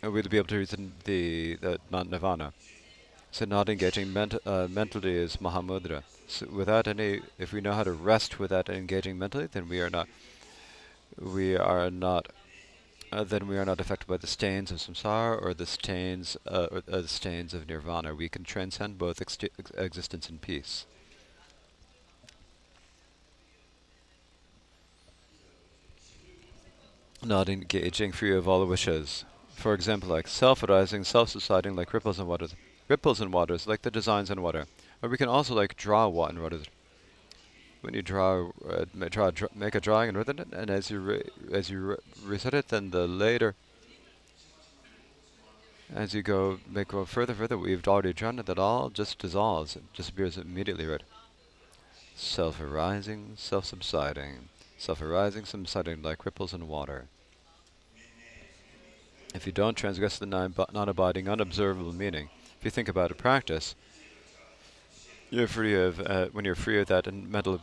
we'll 0.03 0.23
be 0.25 0.37
able 0.37 0.49
to 0.49 0.59
reach 0.59 0.75
the, 1.05 1.57
the 1.57 1.81
nirvana. 1.91 2.53
So 3.31 3.45
not 3.45 3.69
engaging 3.69 4.13
ment 4.13 4.35
uh, 4.47 4.67
mentally 4.69 5.15
is 5.15 5.37
mahamudra. 5.37 6.03
So 6.27 6.47
without 6.51 6.89
any, 6.89 7.21
if 7.39 7.53
we 7.53 7.61
know 7.61 7.73
how 7.73 7.85
to 7.85 7.93
rest 7.93 8.39
without 8.39 8.69
engaging 8.69 9.19
mentally, 9.19 9.47
then 9.47 9.69
we 9.69 9.81
are 9.81 9.91
not, 9.91 10.09
we 11.19 11.57
are 11.57 11.91
not, 11.91 12.29
uh, 13.13 13.25
then 13.25 13.47
we 13.47 13.59
are 13.59 13.65
not 13.65 13.81
affected 13.81 14.07
by 14.07 14.17
the 14.17 14.27
stains 14.27 14.71
of 14.71 14.79
samsara 14.79 15.41
or 15.43 15.55
the 15.55 15.67
stains, 15.67 16.37
uh, 16.47 16.69
or, 16.71 16.79
uh, 16.91 17.01
the 17.03 17.09
stains 17.09 17.55
of 17.55 17.69
nirvana. 17.69 18.15
We 18.15 18.29
can 18.29 18.45
transcend 18.45 18.99
both 18.99 19.21
ex 19.21 19.39
existence 19.77 20.29
and 20.29 20.41
peace. 20.41 20.87
not 27.25 27.49
engaging 27.49 28.13
free 28.13 28.35
of 28.35 28.49
all 28.49 28.61
the 28.61 28.67
wishes. 28.67 29.25
For 29.55 29.75
example, 29.75 30.09
like 30.09 30.29
self-arising, 30.29 31.05
self-subsiding, 31.05 31.75
like 31.75 31.93
ripples 31.93 32.19
in 32.19 32.27
waters. 32.27 32.55
Ripples 32.89 33.21
in 33.21 33.31
waters, 33.31 33.67
like 33.67 33.83
the 33.83 33.91
designs 33.91 34.31
in 34.31 34.43
water. 34.43 34.67
Or 35.03 35.09
we 35.09 35.17
can 35.17 35.29
also 35.29 35.55
like 35.55 35.77
draw 35.77 36.09
water 36.09 36.35
in 36.35 36.43
water. 36.43 36.61
When 37.81 37.95
you 37.95 38.03
draw, 38.03 38.51
uh, 38.69 38.87
draw, 39.09 39.31
make 39.55 39.75
a 39.75 39.81
drawing 39.81 40.09
and 40.09 40.19
written 40.19 40.41
it, 40.41 40.49
and 40.53 40.71
as 40.71 40.91
you 40.91 41.23
as 41.53 41.71
you 41.71 41.99
reset 42.25 42.55
it, 42.55 42.69
then 42.69 42.91
the 42.91 43.07
later, 43.07 43.55
as 45.95 46.13
you 46.13 46.23
go 46.23 46.59
make 46.69 46.89
go 46.89 47.05
further, 47.05 47.35
further, 47.35 47.57
we've 47.57 47.87
already 47.87 48.13
drawn 48.13 48.39
it. 48.41 48.47
That 48.47 48.59
all 48.59 48.91
just 48.91 49.19
dissolves, 49.19 49.77
it 49.77 49.85
disappears 49.95 50.37
immediately, 50.37 50.87
right? 50.87 51.03
Self-arising, 52.17 53.35
self-subsiding 53.37 54.49
self-arising, 54.79 55.45
subsiding 55.45 56.03
like 56.03 56.25
ripples 56.25 56.55
in 56.55 56.69
water. 56.69 57.07
If 59.35 59.45
you 59.45 59.53
don't 59.53 59.77
transgress 59.77 60.19
the 60.19 60.27
non-abiding, 60.27 61.29
unobservable 61.29 61.93
meaning, 61.93 62.31
if 62.59 62.65
you 62.65 62.71
think 62.71 62.89
about 62.89 63.11
a 63.11 63.15
practice, 63.15 63.75
you're 65.31 65.47
free 65.47 65.75
of 65.75 66.01
uh, 66.01 66.27
when 66.33 66.45
you're 66.45 66.55
free 66.55 66.81
of 66.81 66.89
that 66.89 67.13
mental 67.13 67.61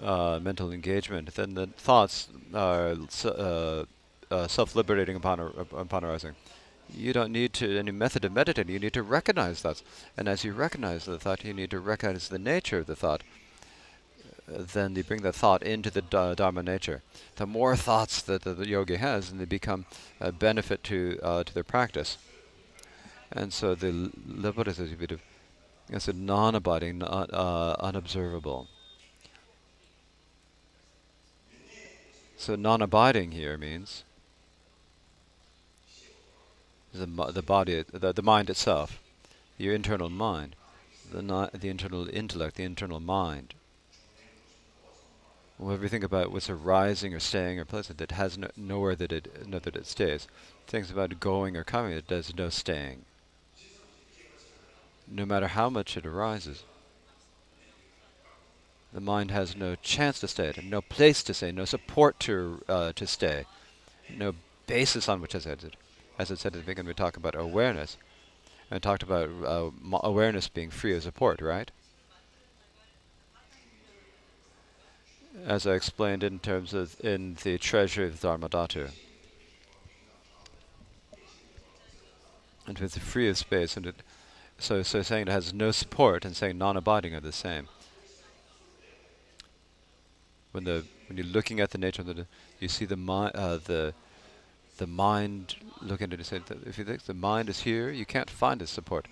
uh, 0.00 0.38
mental 0.42 0.72
engagement, 0.72 1.34
then 1.34 1.54
the 1.54 1.66
thoughts 1.66 2.28
are 2.54 2.96
uh, 3.24 3.84
uh, 4.30 4.46
self-liberating 4.48 5.16
upon 5.16 5.40
upon 5.72 6.04
arising. 6.04 6.34
You 6.94 7.12
don't 7.12 7.32
need 7.32 7.52
to 7.54 7.78
any 7.78 7.90
method 7.90 8.24
of 8.24 8.32
meditating. 8.32 8.72
You 8.72 8.80
need 8.80 8.92
to 8.94 9.02
recognize 9.02 9.62
that, 9.62 9.82
and 10.16 10.28
as 10.28 10.44
you 10.44 10.52
recognize 10.52 11.04
the 11.04 11.18
thought, 11.18 11.44
you 11.44 11.54
need 11.54 11.70
to 11.70 11.80
recognize 11.80 12.28
the 12.28 12.38
nature 12.38 12.78
of 12.78 12.86
the 12.86 12.96
thought 12.96 13.22
then 14.46 14.94
you 14.96 15.04
bring 15.04 15.22
the 15.22 15.32
thought 15.32 15.62
into 15.62 15.90
the 15.90 16.02
Dharma 16.36 16.62
nature. 16.62 17.02
The 17.36 17.46
more 17.46 17.76
thoughts 17.76 18.22
that 18.22 18.42
the, 18.42 18.54
the 18.54 18.68
yogi 18.68 18.96
has, 18.96 19.30
and 19.30 19.40
they 19.40 19.44
become 19.44 19.86
a 20.20 20.32
benefit 20.32 20.82
to 20.84 21.18
uh, 21.22 21.44
to 21.44 21.54
their 21.54 21.64
practice. 21.64 22.18
And 23.34 23.52
so 23.52 23.74
the 23.74 24.10
libertas 24.26 24.78
is 24.78 24.92
a 24.92 24.96
bit 24.96 25.10
of, 25.10 25.20
it's 25.88 26.06
a 26.08 26.12
non-abiding, 26.12 26.98
not, 26.98 27.32
uh, 27.32 27.76
unobservable. 27.80 28.68
So 32.36 32.56
non-abiding 32.56 33.32
here 33.32 33.56
means 33.56 34.04
the 36.92 37.06
the 37.06 37.42
body, 37.42 37.84
the 37.90 38.12
the 38.12 38.22
mind 38.22 38.50
itself, 38.50 39.00
your 39.56 39.74
internal 39.74 40.10
mind, 40.10 40.56
the 41.10 41.22
the 41.54 41.68
internal 41.68 42.08
intellect, 42.08 42.56
the 42.56 42.64
internal 42.64 43.00
mind. 43.00 43.54
Whenever 45.56 45.84
you 45.84 45.88
think 45.88 46.04
about 46.04 46.32
what's 46.32 46.50
arising 46.50 47.14
or 47.14 47.20
staying 47.20 47.60
or 47.60 47.64
pleasant, 47.64 48.00
it 48.00 48.10
has 48.10 48.36
no, 48.36 48.48
nowhere 48.56 48.96
that 48.96 49.12
it 49.12 49.46
no 49.46 49.58
that 49.60 49.76
it 49.76 49.86
stays. 49.86 50.26
Things 50.66 50.90
about 50.90 51.20
going 51.20 51.56
or 51.56 51.62
coming, 51.64 51.92
it 51.92 52.08
does 52.08 52.34
no 52.34 52.48
staying. 52.48 53.04
No 55.12 55.26
matter 55.26 55.48
how 55.48 55.68
much 55.68 55.96
it 55.96 56.06
arises, 56.06 56.64
the 58.92 59.00
mind 59.00 59.30
has 59.30 59.54
no 59.54 59.74
chance 59.76 60.20
to 60.20 60.28
stay, 60.28 60.52
no 60.64 60.80
place 60.80 61.22
to 61.24 61.34
stay, 61.34 61.52
no 61.52 61.66
support 61.66 62.18
to 62.20 62.62
uh, 62.68 62.92
to 62.92 63.06
stay, 63.06 63.44
no 64.08 64.34
basis 64.66 65.08
on 65.08 65.20
which 65.20 65.32
to 65.32 65.40
stay 65.40 65.56
as 66.18 66.30
I 66.30 66.34
said 66.34 66.54
at 66.54 66.60
the 66.60 66.66
beginning, 66.66 66.88
we 66.88 66.94
talked 66.94 67.16
about 67.16 67.34
awareness. 67.34 67.96
And 68.70 68.82
talked 68.82 69.02
about 69.02 69.28
uh, 69.44 69.70
awareness 70.02 70.48
being 70.48 70.70
free 70.70 70.96
of 70.96 71.02
support, 71.02 71.42
right? 71.42 71.70
As 75.44 75.66
I 75.66 75.72
explained 75.72 76.22
in 76.22 76.38
terms 76.38 76.72
of 76.72 76.98
in 77.00 77.36
the 77.42 77.58
treasury 77.58 78.06
of 78.06 78.20
Dharmadhatu. 78.20 78.90
And 82.66 82.78
with 82.78 82.92
the 82.92 83.00
free 83.00 83.28
of 83.28 83.36
space, 83.36 83.76
and 83.76 83.86
it, 83.86 83.96
so 84.62 84.82
so 84.82 85.02
saying 85.02 85.22
it 85.22 85.32
has 85.32 85.52
no 85.52 85.72
support 85.72 86.24
and 86.24 86.36
saying 86.36 86.56
non-abiding 86.56 87.14
are 87.14 87.20
the 87.20 87.32
same. 87.32 87.68
When 90.52 90.64
the 90.64 90.84
when 91.08 91.16
you're 91.18 91.26
looking 91.26 91.58
at 91.60 91.70
the 91.70 91.78
nature 91.78 92.02
of 92.02 92.06
the, 92.06 92.26
you 92.60 92.68
see 92.68 92.84
the 92.84 92.96
mi- 92.96 93.32
uh, 93.34 93.58
the 93.64 93.92
the 94.78 94.86
mind 94.86 95.56
looking 95.80 96.06
at 96.06 96.12
it 96.12 96.20
and 96.20 96.26
say 96.26 96.38
that 96.38 96.66
if 96.66 96.78
you 96.78 96.84
think 96.84 97.02
the 97.02 97.14
mind 97.14 97.48
is 97.48 97.60
here, 97.60 97.90
you 97.90 98.06
can't 98.06 98.30
find 98.30 98.62
its 98.62 98.70
support. 98.70 99.08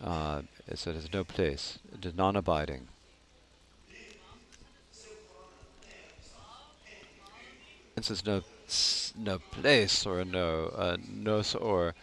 Uh, 0.00 0.42
so 0.74 0.92
there's 0.92 1.12
no 1.12 1.24
place. 1.24 1.78
It 1.92 2.06
is 2.06 2.14
non-abiding. 2.14 2.88
And 7.96 8.04
so 8.04 8.14
there's 8.14 8.26
no 8.26 8.42
no 9.18 9.38
place 9.50 10.06
or 10.06 10.24
no 10.24 10.72
uh, 10.74 10.96
no 11.08 11.42
or 11.60 11.94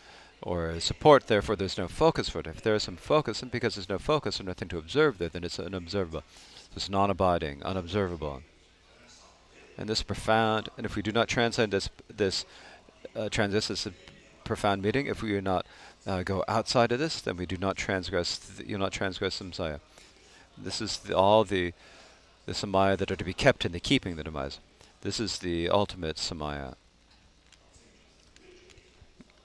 or 0.41 0.79
support. 0.79 1.27
Therefore, 1.27 1.55
there's 1.55 1.77
no 1.77 1.87
focus 1.87 2.29
for 2.29 2.39
it. 2.39 2.47
If 2.47 2.61
there 2.61 2.75
is 2.75 2.83
some 2.83 2.97
focus, 2.97 3.41
and 3.41 3.51
because 3.51 3.75
there's 3.75 3.89
no 3.89 3.99
focus 3.99 4.39
or 4.39 4.43
nothing 4.43 4.67
to 4.69 4.77
observe 4.77 5.17
there, 5.17 5.29
then 5.29 5.43
it's 5.43 5.59
unobservable. 5.59 6.23
It's 6.75 6.89
non-abiding, 6.89 7.63
unobservable 7.63 8.43
and 9.79 9.87
this 9.87 10.03
profound. 10.03 10.69
And 10.77 10.85
if 10.85 10.95
we 10.97 11.01
do 11.01 11.13
not 11.13 11.29
transcend 11.29 11.71
this, 11.71 11.89
this 12.15 12.45
uh, 13.15 13.29
transist 13.31 13.69
this 13.69 13.87
profound 14.43 14.81
meaning, 14.81 15.07
if 15.07 15.23
we 15.23 15.29
do 15.29 15.41
not 15.41 15.65
uh, 16.05 16.21
go 16.23 16.43
outside 16.49 16.91
of 16.91 16.99
this, 16.99 17.21
then 17.21 17.37
we 17.37 17.45
do 17.45 17.55
not 17.55 17.77
transgress. 17.77 18.37
Th- 18.37 18.69
you'll 18.69 18.79
not 18.79 18.91
transgress 18.91 19.39
samaya. 19.39 19.79
This 20.57 20.81
is 20.81 20.97
the, 20.99 21.17
all 21.17 21.45
the 21.45 21.73
the 22.45 22.51
samaya 22.53 22.97
that 22.97 23.11
are 23.11 23.15
to 23.15 23.23
be 23.23 23.33
kept 23.33 23.63
in 23.63 23.71
the 23.71 23.79
keeping 23.79 24.13
of 24.13 24.17
the 24.17 24.23
demise. 24.23 24.59
This 25.01 25.19
is 25.19 25.39
the 25.39 25.69
ultimate 25.69 26.17
samaya. 26.17 26.75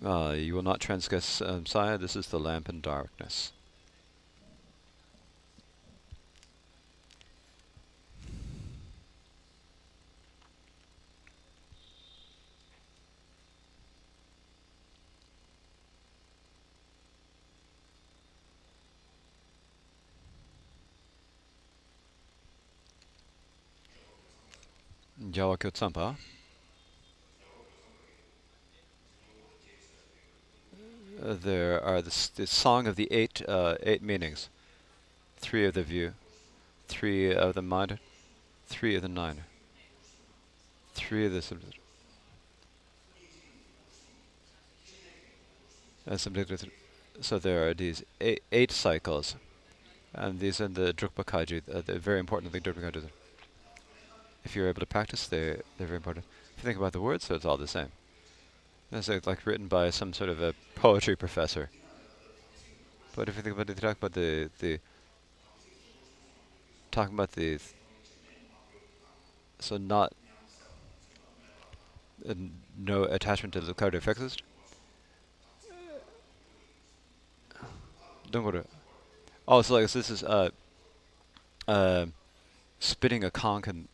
Uh, 0.04 0.34
you 0.36 0.54
will 0.54 0.62
not 0.62 0.80
transgress 0.80 1.40
um, 1.40 1.64
samaya. 1.64 1.98
This 1.98 2.14
is 2.14 2.26
the 2.26 2.38
lamp 2.38 2.68
in 2.68 2.82
darkness. 2.82 3.52
Jawa 25.30 25.56
Kyotsampa. 25.56 26.16
Uh, 31.18 31.22
there 31.34 31.82
are 31.82 32.00
the, 32.02 32.28
the 32.36 32.46
song 32.46 32.86
of 32.86 32.96
the 32.96 33.08
eight 33.10 33.42
uh, 33.48 33.76
eight 33.82 34.02
meanings, 34.02 34.48
three 35.38 35.64
of 35.66 35.74
the 35.74 35.82
view, 35.82 36.14
three 36.88 37.34
of 37.34 37.54
the 37.54 37.62
mind, 37.62 37.98
three 38.66 38.96
of 38.96 39.02
the 39.02 39.08
nine, 39.08 39.44
three 40.94 41.26
of 41.26 41.32
the 41.32 41.42
subject. 41.42 41.78
Uh, 46.08 46.16
subject 46.16 46.64
so 47.20 47.38
there 47.38 47.68
are 47.68 47.74
these 47.74 48.02
eight, 48.20 48.42
eight 48.52 48.70
cycles, 48.70 49.36
and 50.12 50.40
these 50.40 50.60
are 50.60 50.68
the 50.68 50.92
Drukpa 50.92 51.24
Kaiji, 51.24 51.62
uh, 51.72 51.82
the 51.84 51.98
very 51.98 52.18
important 52.18 52.52
thing 52.52 52.62
Drukpa 52.62 52.90
Kaiji 52.90 53.08
if 54.44 54.54
you're 54.54 54.68
able 54.68 54.80
to 54.80 54.86
practice, 54.86 55.26
they're, 55.26 55.62
they're 55.78 55.86
very 55.86 55.96
important. 55.96 56.26
If 56.56 56.62
you 56.62 56.66
think 56.66 56.78
about 56.78 56.92
the 56.92 57.00
words, 57.00 57.24
so 57.24 57.34
it's 57.34 57.44
all 57.44 57.56
the 57.56 57.66
same. 57.66 57.88
It's 58.92 59.08
like 59.08 59.46
written 59.46 59.66
by 59.66 59.90
some 59.90 60.12
sort 60.12 60.30
of 60.30 60.40
a 60.40 60.54
poetry 60.84 61.16
professor. 61.16 61.70
But 63.16 63.30
if 63.30 63.36
you 63.36 63.42
think 63.42 63.54
about 63.54 63.70
it, 63.70 63.78
talk 63.78 63.96
about 63.96 64.12
the 64.12 64.50
the 64.58 64.80
talking 66.90 67.14
about 67.14 67.32
the 67.32 67.58
so 69.60 69.78
not 69.78 70.12
uh, 72.28 72.34
no 72.76 73.04
attachment 73.04 73.54
to 73.54 73.62
the 73.62 73.72
card 73.72 73.94
effects. 73.94 74.36
Don't 78.30 78.44
go 78.44 78.50
to. 78.50 78.64
Oh, 79.48 79.62
so 79.62 79.76
like 79.76 79.90
this 79.90 80.10
is 80.10 80.22
uh 80.22 80.50
uh 81.66 82.04
spitting 82.78 83.24
a 83.24 83.30
conch 83.30 83.68
and 83.68 83.88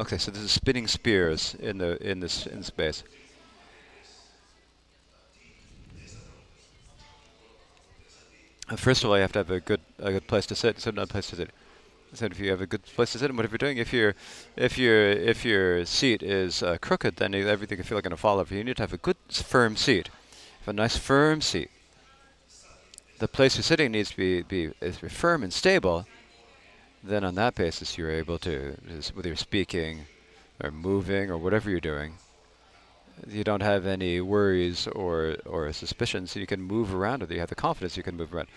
Okay, 0.00 0.16
so 0.16 0.30
this 0.30 0.40
is 0.40 0.50
spinning 0.50 0.86
spears 0.86 1.54
in 1.60 1.76
the 1.76 2.02
in 2.02 2.20
this 2.20 2.46
in 2.46 2.62
space. 2.62 3.02
First 8.76 9.04
of 9.04 9.10
all, 9.10 9.16
you 9.16 9.20
have 9.20 9.32
to 9.32 9.40
have 9.40 9.50
a 9.50 9.60
good 9.60 9.82
a 9.98 10.10
good 10.10 10.26
place 10.26 10.46
to 10.46 10.54
sit. 10.54 10.80
So 10.80 10.90
not 10.90 11.10
place 11.10 11.28
to 11.28 11.36
sit. 11.36 11.50
So 12.14 12.24
if 12.24 12.40
you 12.40 12.48
have 12.48 12.62
a 12.62 12.66
good 12.66 12.82
place 12.82 13.12
to 13.12 13.18
sit, 13.18 13.28
and 13.28 13.36
what 13.36 13.42
whatever 13.42 13.62
you're 13.62 13.72
doing, 13.72 13.76
if 13.76 13.92
your 13.92 14.14
if 14.56 14.78
your 14.78 15.10
if 15.10 15.44
your 15.44 15.84
seat 15.84 16.22
is 16.22 16.62
uh, 16.62 16.78
crooked, 16.80 17.16
then 17.16 17.34
everything 17.34 17.76
can 17.76 17.84
feel 17.84 17.98
like 17.98 18.04
going 18.04 18.12
to 18.12 18.16
fall 18.16 18.38
over. 18.38 18.54
You 18.54 18.64
need 18.64 18.78
to 18.78 18.82
have 18.82 18.94
a 18.94 18.96
good 18.96 19.18
firm 19.30 19.76
seat, 19.76 20.08
have 20.60 20.68
a 20.68 20.72
nice 20.72 20.96
firm 20.96 21.42
seat. 21.42 21.70
The 23.18 23.28
place 23.28 23.56
you're 23.56 23.64
sitting 23.64 23.92
needs 23.92 24.12
to 24.12 24.16
be 24.16 24.40
be, 24.40 24.72
be 24.80 25.08
firm 25.10 25.42
and 25.42 25.52
stable 25.52 26.06
then 27.02 27.24
on 27.24 27.34
that 27.36 27.54
basis 27.54 27.96
you're 27.96 28.10
able 28.10 28.38
to, 28.38 28.76
whether 29.14 29.28
you're 29.28 29.36
speaking 29.36 30.06
or 30.62 30.70
moving 30.70 31.30
or 31.30 31.38
whatever 31.38 31.70
you're 31.70 31.80
doing, 31.80 32.14
you 33.28 33.44
don't 33.44 33.62
have 33.62 33.86
any 33.86 34.20
worries 34.20 34.86
or, 34.86 35.36
or 35.44 35.72
suspicions, 35.72 36.30
so 36.30 36.40
you 36.40 36.46
can 36.46 36.62
move 36.62 36.94
around 36.94 37.22
it. 37.22 37.30
You 37.30 37.40
have 37.40 37.48
the 37.48 37.54
confidence 37.54 37.96
you 37.96 38.02
can 38.02 38.16
move 38.16 38.34
around. 38.34 38.48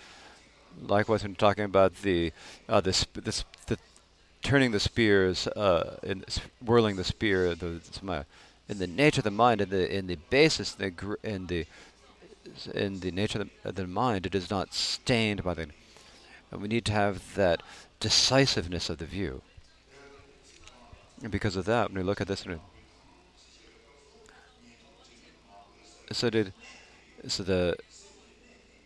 Likewise, 0.80 1.22
when 1.22 1.34
talking 1.34 1.64
about 1.64 1.96
the, 2.02 2.32
uh, 2.68 2.80
this, 2.80 3.06
this, 3.14 3.44
the 3.66 3.78
turning 4.42 4.72
the 4.72 4.80
spears, 4.80 5.46
uh, 5.48 5.98
in 6.02 6.24
whirling 6.64 6.96
the 6.96 7.04
spear, 7.04 7.54
the, 7.54 7.80
in 8.68 8.78
the 8.78 8.86
nature 8.86 9.20
of 9.20 9.24
the 9.24 9.30
mind, 9.30 9.60
in 9.60 9.70
the 9.70 9.94
in 9.96 10.06
the 10.06 10.16
basis, 10.30 10.72
the 10.72 10.92
in 11.22 11.46
the 11.46 11.66
in 12.74 13.00
the 13.00 13.10
nature 13.10 13.40
of 13.40 13.48
the, 13.62 13.68
of 13.68 13.74
the 13.74 13.86
mind, 13.86 14.26
it 14.26 14.34
is 14.34 14.50
not 14.50 14.72
stained 14.72 15.42
by 15.42 15.54
the. 15.54 15.66
And 16.50 16.62
we 16.62 16.68
need 16.68 16.84
to 16.86 16.92
have 16.92 17.34
that 17.34 17.62
decisiveness 18.00 18.90
of 18.90 18.98
the 18.98 19.06
view. 19.06 19.42
And 21.22 21.30
because 21.30 21.56
of 21.56 21.64
that, 21.64 21.88
when 21.88 21.98
we 21.98 22.02
look 22.02 22.20
at 22.20 22.28
this, 22.28 22.44
so 26.12 26.30
did 26.30 26.52
so 27.26 27.42
the 27.42 27.76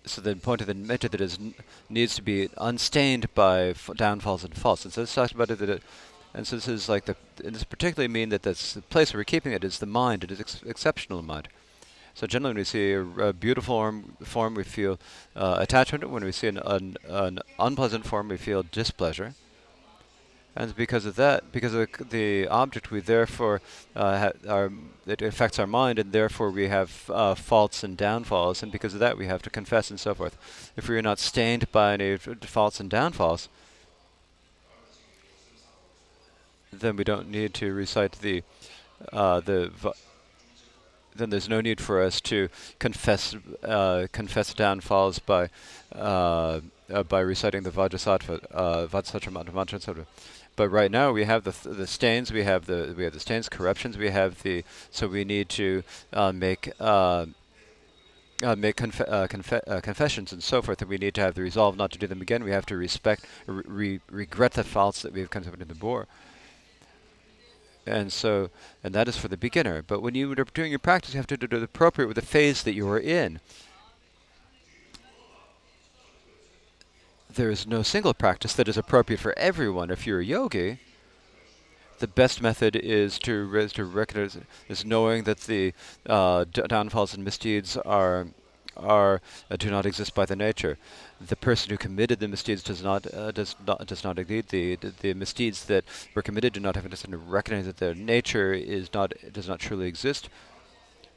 so 0.05 0.21
the 0.23 0.37
point 0.37 0.61
of 0.61 0.67
the 0.67 0.75
metta 0.75 1.09
that 1.09 1.21
is 1.21 1.39
needs 1.89 2.15
to 2.15 2.23
be 2.23 2.49
unstained 2.57 3.33
by 3.35 3.75
downfalls 3.97 4.45
and 4.45 4.55
faults. 4.55 4.85
And 4.85 4.95
so 4.95 5.03
this 5.03 5.15
talks 5.15 5.33
about 5.33 5.51
it 5.51 5.59
that 5.59 5.69
it, 5.69 5.83
and 6.33 6.47
so 6.47 6.57
this 6.57 6.69
is 6.69 6.89
like 6.89 7.05
the 7.05 7.17
and 7.45 7.55
this 7.55 7.65
particularly 7.65 8.09
mean 8.09 8.31
that 8.31 8.43
this 8.43 8.75
the 8.75 8.83
place 8.83 9.13
where 9.13 9.21
we're 9.21 9.25
keeping 9.25 9.53
it 9.53 9.65
is 9.65 9.79
the 9.79 9.87
mind. 9.87 10.25
It 10.25 10.31
is 10.31 10.41
ex 10.41 10.63
exceptional 10.65 11.23
mind. 11.23 11.49
So 12.19 12.27
generally 12.27 12.55
when 12.55 12.57
we 12.57 12.65
see 12.65 12.91
a, 12.95 13.03
a 13.29 13.33
beautiful 13.33 13.77
form, 13.77 14.17
form 14.25 14.55
we 14.57 14.65
feel 14.65 14.99
uh, 15.37 15.59
attachment. 15.61 16.11
When 16.11 16.25
we 16.25 16.33
see 16.33 16.49
an, 16.49 16.59
an, 16.59 16.97
an, 17.07 17.39
unpleasant 17.61 18.05
form, 18.05 18.27
we 18.27 18.37
feel 18.37 18.65
displeasure. 18.73 19.35
And 20.57 20.75
because 20.75 21.07
of 21.07 21.15
that, 21.15 21.53
because 21.53 21.75
of 21.75 21.89
the, 22.11 22.49
object, 22.49 22.91
we 22.91 22.99
therefore, 22.99 23.61
uh, 23.95 24.33
our, 24.49 24.73
it 25.07 25.23
affects 25.23 25.61
our 25.61 25.67
mind, 25.69 26.01
and 26.01 26.11
therefore 26.11 26.51
we 26.51 26.67
have 26.67 27.09
uh, 27.09 27.37
faults 27.37 27.85
and 27.85 27.97
downfalls, 27.97 28.65
and 28.65 28.73
because 28.73 28.95
of 28.95 29.01
that 29.01 29.17
we 29.17 29.27
have 29.27 29.43
to 29.43 29.51
confess 29.51 29.89
and 29.89 30.01
so 30.01 30.13
forth. 30.13 30.73
If 30.77 30.89
we 30.89 30.99
are 30.99 31.03
not 31.03 31.21
stained 31.21 31.71
by 31.71 31.93
any 31.93 32.17
faults 32.17 32.81
and 32.81 32.91
downfalls, 32.91 33.49
then 36.73 36.97
we 36.97 37.05
don't 37.05 37.31
need 37.31 37.55
to 37.55 37.73
recite 37.73 38.19
the 38.23 38.43
uh, 39.13 39.39
the 39.39 39.71
then 41.15 41.31
there's 41.31 41.49
no 41.49 41.61
need 41.61 41.81
for 41.81 42.03
us 42.03 42.21
to 42.21 42.49
confess 42.79 43.37
uh, 43.63 44.07
confess 44.13 44.55
downfalls 44.55 45.19
by 45.19 45.49
uh, 45.95 46.61
uh, 46.91 47.03
by 47.03 47.21
reciting 47.21 47.63
the 47.63 47.71
Vajrasattva 47.71 48.45
uh, 48.51 48.87
Vajrasattva 48.87 50.07
but 50.59 50.71
right 50.71 50.91
now 50.91 51.13
we 51.13 51.25
have 51.25 51.45
the 51.45 51.53
th 51.53 51.77
the 51.77 51.87
stains, 51.87 52.33
we 52.33 52.43
have 52.43 52.67
the 52.67 52.93
we 52.97 53.05
have 53.05 53.13
the 53.13 53.21
stains, 53.21 53.49
corruptions, 53.49 53.97
we 53.97 54.11
have 54.11 54.43
the 54.43 54.65
so 54.91 55.07
we 55.07 55.25
need 55.25 55.49
to 55.51 55.85
uh, 56.13 56.33
make 56.33 56.73
uh, 56.81 57.27
uh, 58.43 58.57
make 58.57 58.75
conf 58.75 59.01
uh, 59.01 59.29
conf 59.29 59.53
uh, 59.53 59.81
confessions 59.81 60.33
and 60.33 60.43
so 60.43 60.61
forth, 60.61 60.83
and 60.83 60.91
we 60.91 60.99
need 60.99 61.15
to 61.15 61.21
have 61.21 61.35
the 61.35 61.43
resolve 61.43 61.77
not 61.77 61.93
to 61.93 61.99
do 61.99 62.09
them 62.09 62.21
again. 62.21 62.43
We 62.43 62.51
have 62.51 62.67
to 62.67 62.77
respect, 62.77 63.25
re 63.47 64.01
regret 64.11 64.55
the 64.55 64.65
faults 64.65 65.03
that 65.03 65.13
we've 65.13 65.31
committed 65.31 65.63
in 65.63 65.69
the 65.69 65.75
bore. 65.75 66.09
And 67.89 68.13
so, 68.13 68.51
and 68.85 68.95
that 68.95 69.09
is 69.09 69.17
for 69.17 69.29
the 69.29 69.37
beginner. 69.37 69.83
But 69.83 70.03
when 70.03 70.15
you 70.15 70.31
are 70.33 70.35
doing 70.35 70.71
your 70.71 70.79
practice, 70.79 71.15
you 71.15 71.19
have 71.19 71.27
to 71.29 71.37
do 71.37 71.57
it 71.57 71.63
appropriate 71.63 72.07
with 72.07 72.17
the 72.17 72.23
phase 72.23 72.63
that 72.63 72.75
you 72.75 72.89
are 72.89 72.99
in. 72.99 73.41
there 77.39 77.51
is 77.51 77.69
no 77.69 77.83
single 77.83 78.13
practice 78.13 78.53
that 78.55 78.69
is 78.69 78.77
appropriate 78.77 79.21
for 79.21 79.33
everyone. 79.39 79.91
If 79.91 80.07
you're 80.07 80.19
a 80.19 80.25
yogi, 80.25 80.81
the 82.01 82.09
best 82.09 82.43
method 82.43 82.75
is 82.75 83.19
to 83.21 83.57
is 83.57 83.73
to 83.75 83.85
recognize 83.85 84.37
is 84.69 84.85
knowing 84.85 85.23
that 85.23 85.43
the 85.43 85.73
uh, 86.07 86.45
downfalls 86.45 87.15
and 87.15 87.25
misdeeds 87.25 87.77
are 87.77 88.27
are 88.79 89.21
uh, 89.51 89.57
do 89.57 89.71
not 89.71 89.87
exist 89.87 90.15
by 90.15 90.27
the 90.27 90.37
nature. 90.37 90.79
The 91.21 91.37
person 91.37 91.71
who 91.71 91.77
committed 91.77 92.21
the 92.21 92.29
misdeeds 92.29 92.63
does 92.63 92.83
not 92.83 93.13
uh, 93.13 93.33
does 93.33 93.57
not 93.67 93.87
does 93.87 94.05
not 94.05 94.19
exist. 94.19 94.49
The, 94.49 94.77
the, 94.77 94.93
the 95.01 95.15
misdeeds 95.15 95.65
that 95.67 95.85
were 96.15 96.23
committed 96.23 96.53
do 96.53 96.61
not 96.61 96.77
have 96.77 96.89
to 96.89 97.19
recognize 97.19 97.67
that 97.67 97.79
their 97.79 97.95
nature 97.95 98.53
is 98.53 98.93
not 98.95 99.13
does 99.33 99.49
not 99.49 99.61
truly 99.61 99.89
exist. 99.89 100.29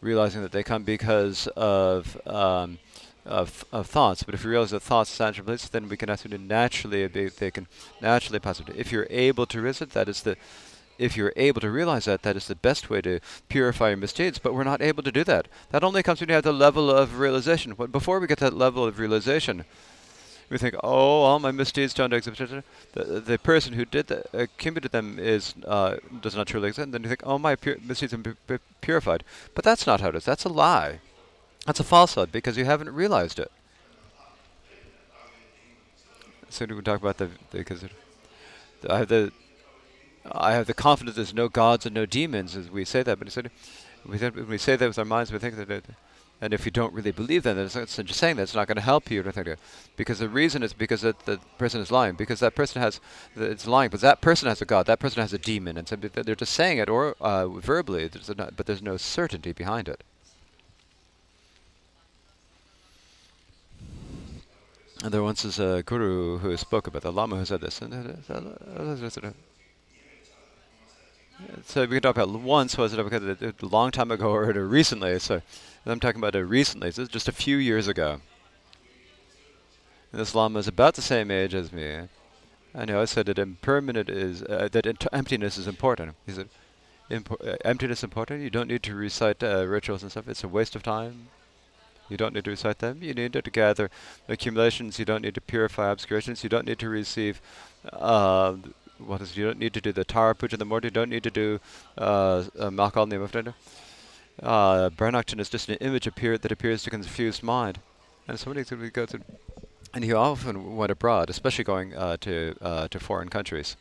Realizing 0.01 0.41
that 0.41 0.51
they 0.51 0.63
come 0.63 0.83
because 0.83 1.47
of 1.55 2.19
um, 2.25 2.79
of, 3.25 3.65
of 3.71 3.87
thoughts. 3.87 4.23
But 4.23 4.33
if 4.33 4.43
you 4.43 4.49
realize 4.49 4.71
that 4.71 4.81
thoughts 4.81 5.19
are 5.19 5.25
natural 5.25 5.45
places, 5.45 5.69
then 5.69 5.87
we 5.87 5.97
can 5.97 6.09
actually 6.09 6.37
naturally 6.37 7.07
they 7.07 7.51
can 7.51 7.67
naturally 8.01 8.39
pass 8.39 8.59
it. 8.59 8.69
If 8.75 8.91
you're 8.91 9.07
able 9.09 9.45
to 9.47 9.61
resist, 9.61 9.91
that 9.91 10.09
is 10.09 10.23
the 10.23 10.37
if 11.01 11.17
you're 11.17 11.33
able 11.35 11.61
to 11.61 11.71
realize 11.71 12.05
that, 12.05 12.21
that 12.21 12.35
is 12.35 12.47
the 12.47 12.55
best 12.55 12.89
way 12.89 13.01
to 13.01 13.19
purify 13.49 13.89
your 13.89 13.97
misdeeds. 13.97 14.39
But 14.39 14.53
we're 14.53 14.63
not 14.63 14.81
able 14.81 15.03
to 15.03 15.11
do 15.11 15.23
that. 15.23 15.47
That 15.71 15.83
only 15.83 16.03
comes 16.03 16.19
when 16.19 16.29
you 16.29 16.35
have 16.35 16.43
the 16.43 16.53
level 16.53 16.91
of 16.91 17.19
realization. 17.19 17.73
But 17.73 17.91
before 17.91 18.19
we 18.19 18.27
get 18.27 18.39
that 18.39 18.53
level 18.53 18.85
of 18.85 18.99
realization, 18.99 19.65
we 20.49 20.57
think, 20.57 20.75
oh, 20.83 21.23
all 21.23 21.39
my 21.39 21.51
misdeeds 21.51 21.93
don't 21.93 22.13
exist. 22.13 22.37
The, 22.93 23.03
the 23.03 23.39
person 23.39 23.73
who 23.73 23.85
did 23.85 24.07
that, 24.07 24.35
uh, 24.35 24.45
committed 24.57 24.91
them 24.91 25.17
is 25.17 25.55
uh, 25.65 25.97
does 26.21 26.35
not 26.35 26.47
truly 26.47 26.67
exist. 26.67 26.85
And 26.85 26.93
then 26.93 27.03
you 27.03 27.09
think, 27.09 27.23
oh, 27.25 27.39
my 27.39 27.55
misdeeds 27.83 28.13
are 28.13 28.59
purified. 28.81 29.23
But 29.55 29.63
that's 29.63 29.87
not 29.87 30.01
how 30.01 30.09
it 30.09 30.15
is. 30.15 30.25
That's 30.25 30.45
a 30.45 30.49
lie. 30.49 30.99
That's 31.65 31.79
a 31.79 31.83
falsehood 31.83 32.31
because 32.31 32.57
you 32.57 32.65
haven't 32.65 32.89
realized 32.89 33.39
it. 33.39 33.51
So 36.49 36.65
do 36.65 36.75
we 36.75 36.81
talk 36.81 36.99
about 36.99 37.17
the 37.17 37.29
because 37.51 37.85
I 38.89 38.97
have 38.97 39.07
the 39.07 39.31
I 40.29 40.53
have 40.53 40.67
the 40.67 40.73
confidence 40.73 41.15
there's 41.15 41.33
no 41.33 41.49
gods 41.49 41.85
and 41.85 41.95
no 41.95 42.05
demons 42.05 42.55
as 42.55 42.69
we 42.69 42.85
say 42.85 43.03
that, 43.03 43.19
but 43.19 43.31
said 43.31 43.49
we 44.05 44.17
when 44.17 44.47
we 44.47 44.57
say 44.57 44.75
that 44.75 44.87
with 44.87 44.99
our 44.99 45.05
minds, 45.05 45.31
we 45.31 45.39
think 45.39 45.55
that. 45.55 45.69
It, 45.69 45.85
and 46.43 46.55
if 46.55 46.65
you 46.65 46.71
don't 46.71 46.91
really 46.91 47.11
believe 47.11 47.43
that, 47.43 47.53
then 47.53 47.65
it's, 47.65 47.75
it's 47.75 47.95
just 47.97 48.19
saying 48.19 48.37
that 48.37 48.43
it's 48.43 48.55
not 48.55 48.67
going 48.67 48.77
to 48.77 48.81
help 48.81 49.11
you. 49.11 49.23
Because 49.95 50.17
the 50.17 50.27
reason 50.27 50.63
is 50.63 50.73
because 50.73 51.01
that 51.01 51.19
the 51.25 51.39
person 51.59 51.79
is 51.81 51.91
lying. 51.91 52.15
Because 52.15 52.39
that 52.39 52.55
person 52.55 52.81
has, 52.81 52.99
the, 53.35 53.45
it's 53.45 53.67
lying. 53.67 53.91
But 53.91 54.01
that 54.01 54.21
person 54.21 54.49
has 54.49 54.59
a 54.59 54.65
god. 54.65 54.87
That 54.87 54.99
person 54.99 55.21
has 55.21 55.33
a 55.33 55.37
demon, 55.37 55.77
and 55.77 55.87
so 55.87 55.95
they're 55.95 56.33
just 56.33 56.53
saying 56.53 56.79
it 56.79 56.89
or 56.89 57.15
uh, 57.21 57.47
verbally. 57.47 58.07
There's 58.07 58.27
but 58.27 58.65
there's 58.65 58.81
no 58.81 58.97
certainty 58.97 59.53
behind 59.53 59.87
it. 59.87 60.03
And 65.03 65.11
there 65.11 65.23
once 65.23 65.45
is 65.45 65.59
a 65.59 65.83
guru 65.85 66.39
who 66.39 66.57
spoke 66.57 66.87
about 66.87 67.03
the 67.03 67.11
Lama 67.11 67.37
who 67.37 67.45
said 67.45 67.61
this. 67.61 67.81
So 71.65 71.81
we 71.81 71.87
can 71.87 72.01
talk 72.01 72.17
about 72.17 72.29
once, 72.29 72.77
was 72.77 72.93
it 72.93 72.99
a 72.99 73.65
long 73.65 73.91
time 73.91 74.11
ago 74.11 74.31
or 74.31 74.51
recently? 74.53 75.19
So 75.19 75.41
I'm 75.85 75.99
talking 75.99 76.19
about 76.19 76.35
it 76.35 76.43
recently. 76.43 76.91
So 76.91 77.05
just 77.05 77.27
a 77.27 77.31
few 77.31 77.57
years 77.57 77.87
ago. 77.87 78.21
And 80.11 80.19
this 80.19 80.35
Lama 80.35 80.59
is 80.59 80.67
about 80.67 80.95
the 80.95 81.01
same 81.01 81.31
age 81.31 81.53
as 81.55 81.71
me. 81.71 82.01
I 82.73 82.85
know 82.85 83.01
I 83.01 83.05
said 83.05 83.25
that 83.27 83.39
impermanent 83.39 84.09
is 84.09 84.43
uh, 84.43 84.69
that 84.71 85.07
emptiness 85.11 85.57
is 85.57 85.67
important. 85.67 86.15
He 86.25 86.31
said, 86.31 86.49
uh, 87.11 87.55
emptiness 87.65 88.03
important. 88.03 88.41
You 88.41 88.49
don't 88.49 88.67
need 88.67 88.83
to 88.83 88.95
recite 88.95 89.43
uh, 89.43 89.65
rituals 89.65 90.03
and 90.03 90.11
stuff. 90.11 90.27
It's 90.27 90.43
a 90.43 90.47
waste 90.47 90.75
of 90.75 90.83
time. 90.83 91.27
You 92.09 92.17
don't 92.17 92.33
need 92.33 92.43
to 92.45 92.49
recite 92.49 92.79
them. 92.79 92.99
You 93.01 93.13
need 93.13 93.33
to 93.33 93.41
gather 93.41 93.89
accumulations. 94.27 94.99
You 94.99 95.05
don't 95.05 95.21
need 95.21 95.35
to 95.35 95.41
purify 95.41 95.91
obscurations. 95.91 96.43
You 96.43 96.49
don't 96.49 96.65
need 96.65 96.79
to 96.79 96.89
receive. 96.89 97.41
What 99.05 99.21
is? 99.21 99.37
You 99.37 99.45
don't 99.45 99.59
need 99.59 99.73
to 99.73 99.81
do 99.81 99.91
the 99.91 100.03
Tara 100.03 100.35
Puja 100.35 100.57
the 100.57 100.65
morning. 100.65 100.87
You 100.87 100.91
don't 100.91 101.09
need 101.09 101.23
to 101.23 101.31
do 101.31 101.59
uh, 101.97 102.43
uh 102.57 102.69
Makal 102.69 103.07
Nimafdana. 103.07 103.53
Uh, 104.41 104.89
is 105.39 105.49
just 105.49 105.69
an 105.69 105.75
image 105.75 106.07
appear 106.07 106.37
that 106.37 106.51
appears 106.51 106.83
to 106.83 106.89
confused 106.89 107.43
mind. 107.43 107.79
And 108.27 108.39
somebody 108.39 108.63
could 108.63 108.93
go 108.93 109.05
to, 109.05 109.19
and 109.93 110.03
he 110.03 110.13
often 110.13 110.75
went 110.75 110.91
abroad, 110.91 111.29
especially 111.29 111.63
going 111.63 111.95
uh, 111.95 112.17
to 112.21 112.55
uh, 112.61 112.87
to 112.87 112.99
foreign 112.99 113.29
countries. 113.29 113.75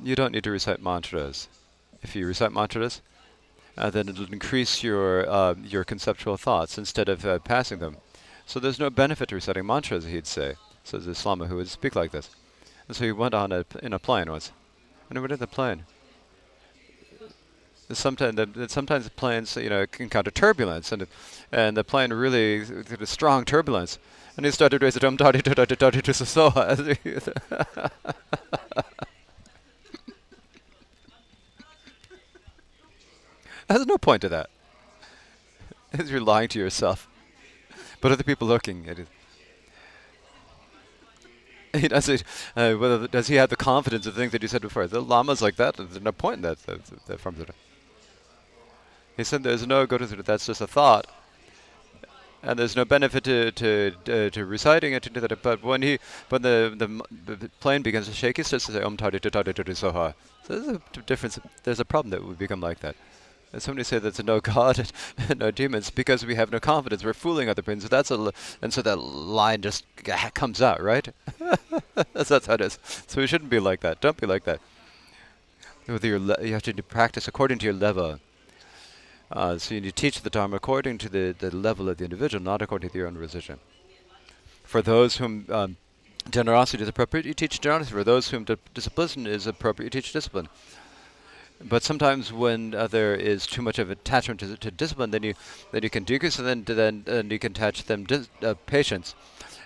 You 0.00 0.14
don't 0.14 0.32
need 0.32 0.44
to 0.44 0.50
recite 0.50 0.82
mantras. 0.82 1.48
If 2.02 2.14
you 2.14 2.26
recite 2.26 2.52
mantras, 2.52 3.00
uh, 3.78 3.90
then 3.90 4.08
it'll 4.08 4.32
increase 4.32 4.82
your 4.82 5.28
uh, 5.28 5.54
your 5.64 5.84
conceptual 5.84 6.36
thoughts 6.36 6.78
instead 6.78 7.08
of 7.08 7.24
uh, 7.24 7.38
passing 7.40 7.78
them. 7.78 7.96
So 8.46 8.60
there's 8.60 8.78
no 8.78 8.90
benefit 8.90 9.30
to 9.30 9.34
reciting 9.34 9.66
mantras, 9.66 10.04
he'd 10.04 10.26
say, 10.26 10.54
says 10.84 11.06
the 11.06 11.12
Islama 11.12 11.48
who 11.48 11.56
would 11.56 11.68
speak 11.68 11.96
like 11.96 12.12
this. 12.12 12.30
So 12.90 13.04
he 13.04 13.12
went 13.12 13.34
on 13.34 13.52
a 13.52 13.66
in 13.82 13.92
a 13.92 13.98
plane 13.98 14.30
once. 14.30 14.52
And 15.08 15.18
he 15.18 15.20
went 15.20 15.32
in 15.32 15.38
the 15.38 15.46
plane. 15.46 15.84
Sometimes, 17.92 18.34
the, 18.34 18.68
sometimes 18.68 19.08
planes, 19.10 19.54
you 19.56 19.70
know, 19.70 19.86
encounter 20.00 20.32
turbulence, 20.32 20.90
and 20.90 21.06
and 21.52 21.76
the 21.76 21.84
plane 21.84 22.12
really 22.12 22.64
a 23.00 23.06
strong 23.06 23.44
turbulence, 23.44 24.00
and 24.36 24.44
he 24.44 24.50
started 24.50 24.82
raising 24.82 24.98
dum 25.00 25.16
da 25.16 25.30
da 25.30 25.40
da 25.40 25.64
da 25.64 25.64
da 25.64 25.90
da 25.90 26.00
There's 33.68 33.86
no 33.86 33.98
point 33.98 34.22
to 34.22 34.28
that. 34.28 34.50
You're 36.04 36.20
lying 36.20 36.48
to 36.50 36.58
yourself. 36.58 37.08
But 38.00 38.12
other 38.12 38.22
people 38.22 38.46
looking 38.46 38.88
at 38.88 38.98
it. 38.98 39.08
He 41.80 41.88
does 41.88 42.08
it, 42.08 42.24
uh, 42.56 42.74
whether 42.74 43.06
does 43.06 43.28
he 43.28 43.34
have 43.36 43.50
the 43.50 43.56
confidence 43.56 44.06
of 44.06 44.14
things 44.14 44.32
that 44.32 44.42
you 44.42 44.48
said 44.48 44.62
before? 44.62 44.86
The 44.86 45.02
lama's 45.02 45.42
like 45.42 45.56
that. 45.56 45.76
There's 45.76 46.00
no 46.00 46.12
point 46.12 46.36
in 46.36 46.42
that. 46.42 46.58
that, 46.66 47.06
that 47.06 47.20
from 47.20 47.34
the, 47.36 47.46
he 49.16 49.24
said 49.24 49.42
there's 49.42 49.66
no 49.66 49.86
go 49.86 49.98
to 49.98 50.06
that's 50.06 50.46
just 50.46 50.60
a 50.60 50.66
thought, 50.66 51.06
and 52.42 52.58
there's 52.58 52.76
no 52.76 52.84
benefit 52.84 53.24
to 53.24 53.50
to 53.52 53.92
uh, 54.08 54.30
to 54.30 54.44
reciting 54.46 54.92
it 54.94 55.06
into 55.06 55.20
that. 55.20 55.42
But 55.42 55.62
when 55.62 55.82
he 55.82 55.98
when 56.28 56.42
the 56.42 56.74
the, 56.76 57.36
the 57.36 57.48
plane 57.60 57.82
begins 57.82 58.06
to 58.08 58.14
shake, 58.14 58.36
he 58.38 58.42
starts 58.42 58.66
to 58.66 58.72
say 58.72 58.82
Om 58.82 58.96
Tadi 58.96 59.18
Tadi 59.18 59.52
Tadi 59.52 59.72
Soha. 59.72 60.14
So 60.44 60.58
there's 60.58 60.76
a 60.76 61.00
difference. 61.02 61.38
There's 61.64 61.80
a 61.80 61.84
problem 61.84 62.10
that 62.10 62.24
would 62.24 62.38
become 62.38 62.60
like 62.60 62.80
that. 62.80 62.96
And 63.56 63.62
somebody 63.62 63.84
said 63.84 64.02
there's 64.02 64.22
no 64.22 64.38
God 64.38 64.92
and 65.16 65.38
no 65.38 65.50
demons 65.50 65.88
because 65.88 66.26
we 66.26 66.34
have 66.34 66.52
no 66.52 66.60
confidence. 66.60 67.02
We're 67.02 67.14
fooling 67.14 67.48
other 67.48 67.62
people. 67.62 67.80
So 67.80 67.88
that's 67.88 68.10
a 68.10 68.30
and 68.60 68.70
so 68.70 68.82
that 68.82 68.96
line 68.96 69.62
just 69.62 69.86
comes 70.34 70.60
out, 70.60 70.82
right? 70.82 71.08
that's, 72.12 72.28
that's 72.28 72.48
how 72.48 72.52
it 72.52 72.60
is. 72.60 72.78
So 73.06 73.22
we 73.22 73.26
shouldn't 73.26 73.48
be 73.48 73.58
like 73.58 73.80
that. 73.80 74.02
Don't 74.02 74.20
be 74.20 74.26
like 74.26 74.44
that. 74.44 74.60
With 75.86 76.04
your 76.04 76.18
you 76.44 76.52
have 76.52 76.64
to 76.64 76.82
practice 76.82 77.28
according 77.28 77.56
to 77.60 77.64
your 77.64 77.72
level. 77.72 78.20
Uh, 79.32 79.56
so 79.56 79.74
you 79.74 79.80
need 79.80 79.96
to 79.96 80.02
teach 80.02 80.20
the 80.20 80.28
Dharma 80.28 80.56
according 80.56 80.98
to 80.98 81.08
the, 81.08 81.34
the 81.38 81.50
level 81.50 81.88
of 81.88 81.96
the 81.96 82.04
individual, 82.04 82.44
not 82.44 82.60
according 82.60 82.90
to 82.90 82.98
your 82.98 83.06
own 83.06 83.16
position. 83.16 83.58
For 84.64 84.82
those 84.82 85.16
whom 85.16 85.46
um, 85.48 85.78
generosity 86.30 86.82
is 86.82 86.90
appropriate, 86.90 87.24
you 87.24 87.32
teach 87.32 87.58
generosity. 87.62 87.94
For 87.94 88.04
those 88.04 88.28
whom 88.28 88.44
discipline 88.74 89.26
is 89.26 89.46
appropriate, 89.46 89.94
you 89.94 90.02
teach 90.02 90.12
discipline. 90.12 90.50
But 91.60 91.82
sometimes 91.82 92.32
when 92.32 92.74
uh, 92.74 92.86
there 92.86 93.14
is 93.14 93.46
too 93.46 93.62
much 93.62 93.78
of 93.78 93.90
attachment 93.90 94.40
to, 94.40 94.56
to, 94.56 94.70
discipline, 94.70 95.10
then 95.10 95.22
you 95.22 95.34
then 95.72 95.82
you 95.82 95.90
can 95.90 96.04
decrease, 96.04 96.38
and 96.38 96.46
then 96.46 96.64
then 96.64 97.04
and 97.06 97.32
you 97.32 97.38
can 97.38 97.52
attach 97.52 97.84
them 97.84 98.06
uh, 98.42 98.54
patience. 98.66 99.14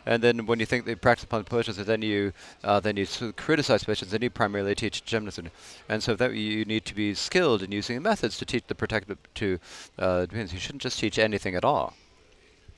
And 0.06 0.22
then 0.22 0.46
when 0.46 0.60
you 0.60 0.66
think 0.66 0.86
they 0.86 0.94
practice 0.94 1.24
upon 1.24 1.44
patience, 1.44 1.76
then 1.76 2.02
you 2.02 2.32
uh, 2.64 2.80
then 2.80 2.96
you 2.96 3.06
criticize 3.36 3.84
patience. 3.84 4.12
Then 4.12 4.22
you 4.22 4.30
primarily 4.30 4.74
teach 4.74 5.04
gymnasm. 5.04 5.50
And 5.88 6.02
so 6.02 6.14
that 6.14 6.34
you 6.34 6.64
need 6.64 6.84
to 6.86 6.94
be 6.94 7.14
skilled 7.14 7.62
in 7.62 7.72
using 7.72 8.00
methods 8.02 8.38
to 8.38 8.46
teach 8.46 8.64
the 8.66 8.74
protective 8.74 9.18
to 9.34 9.58
uh, 9.98 10.26
You 10.32 10.46
shouldn't 10.46 10.82
just 10.82 10.98
teach 10.98 11.18
anything 11.18 11.54
at 11.54 11.64
all. 11.64 11.94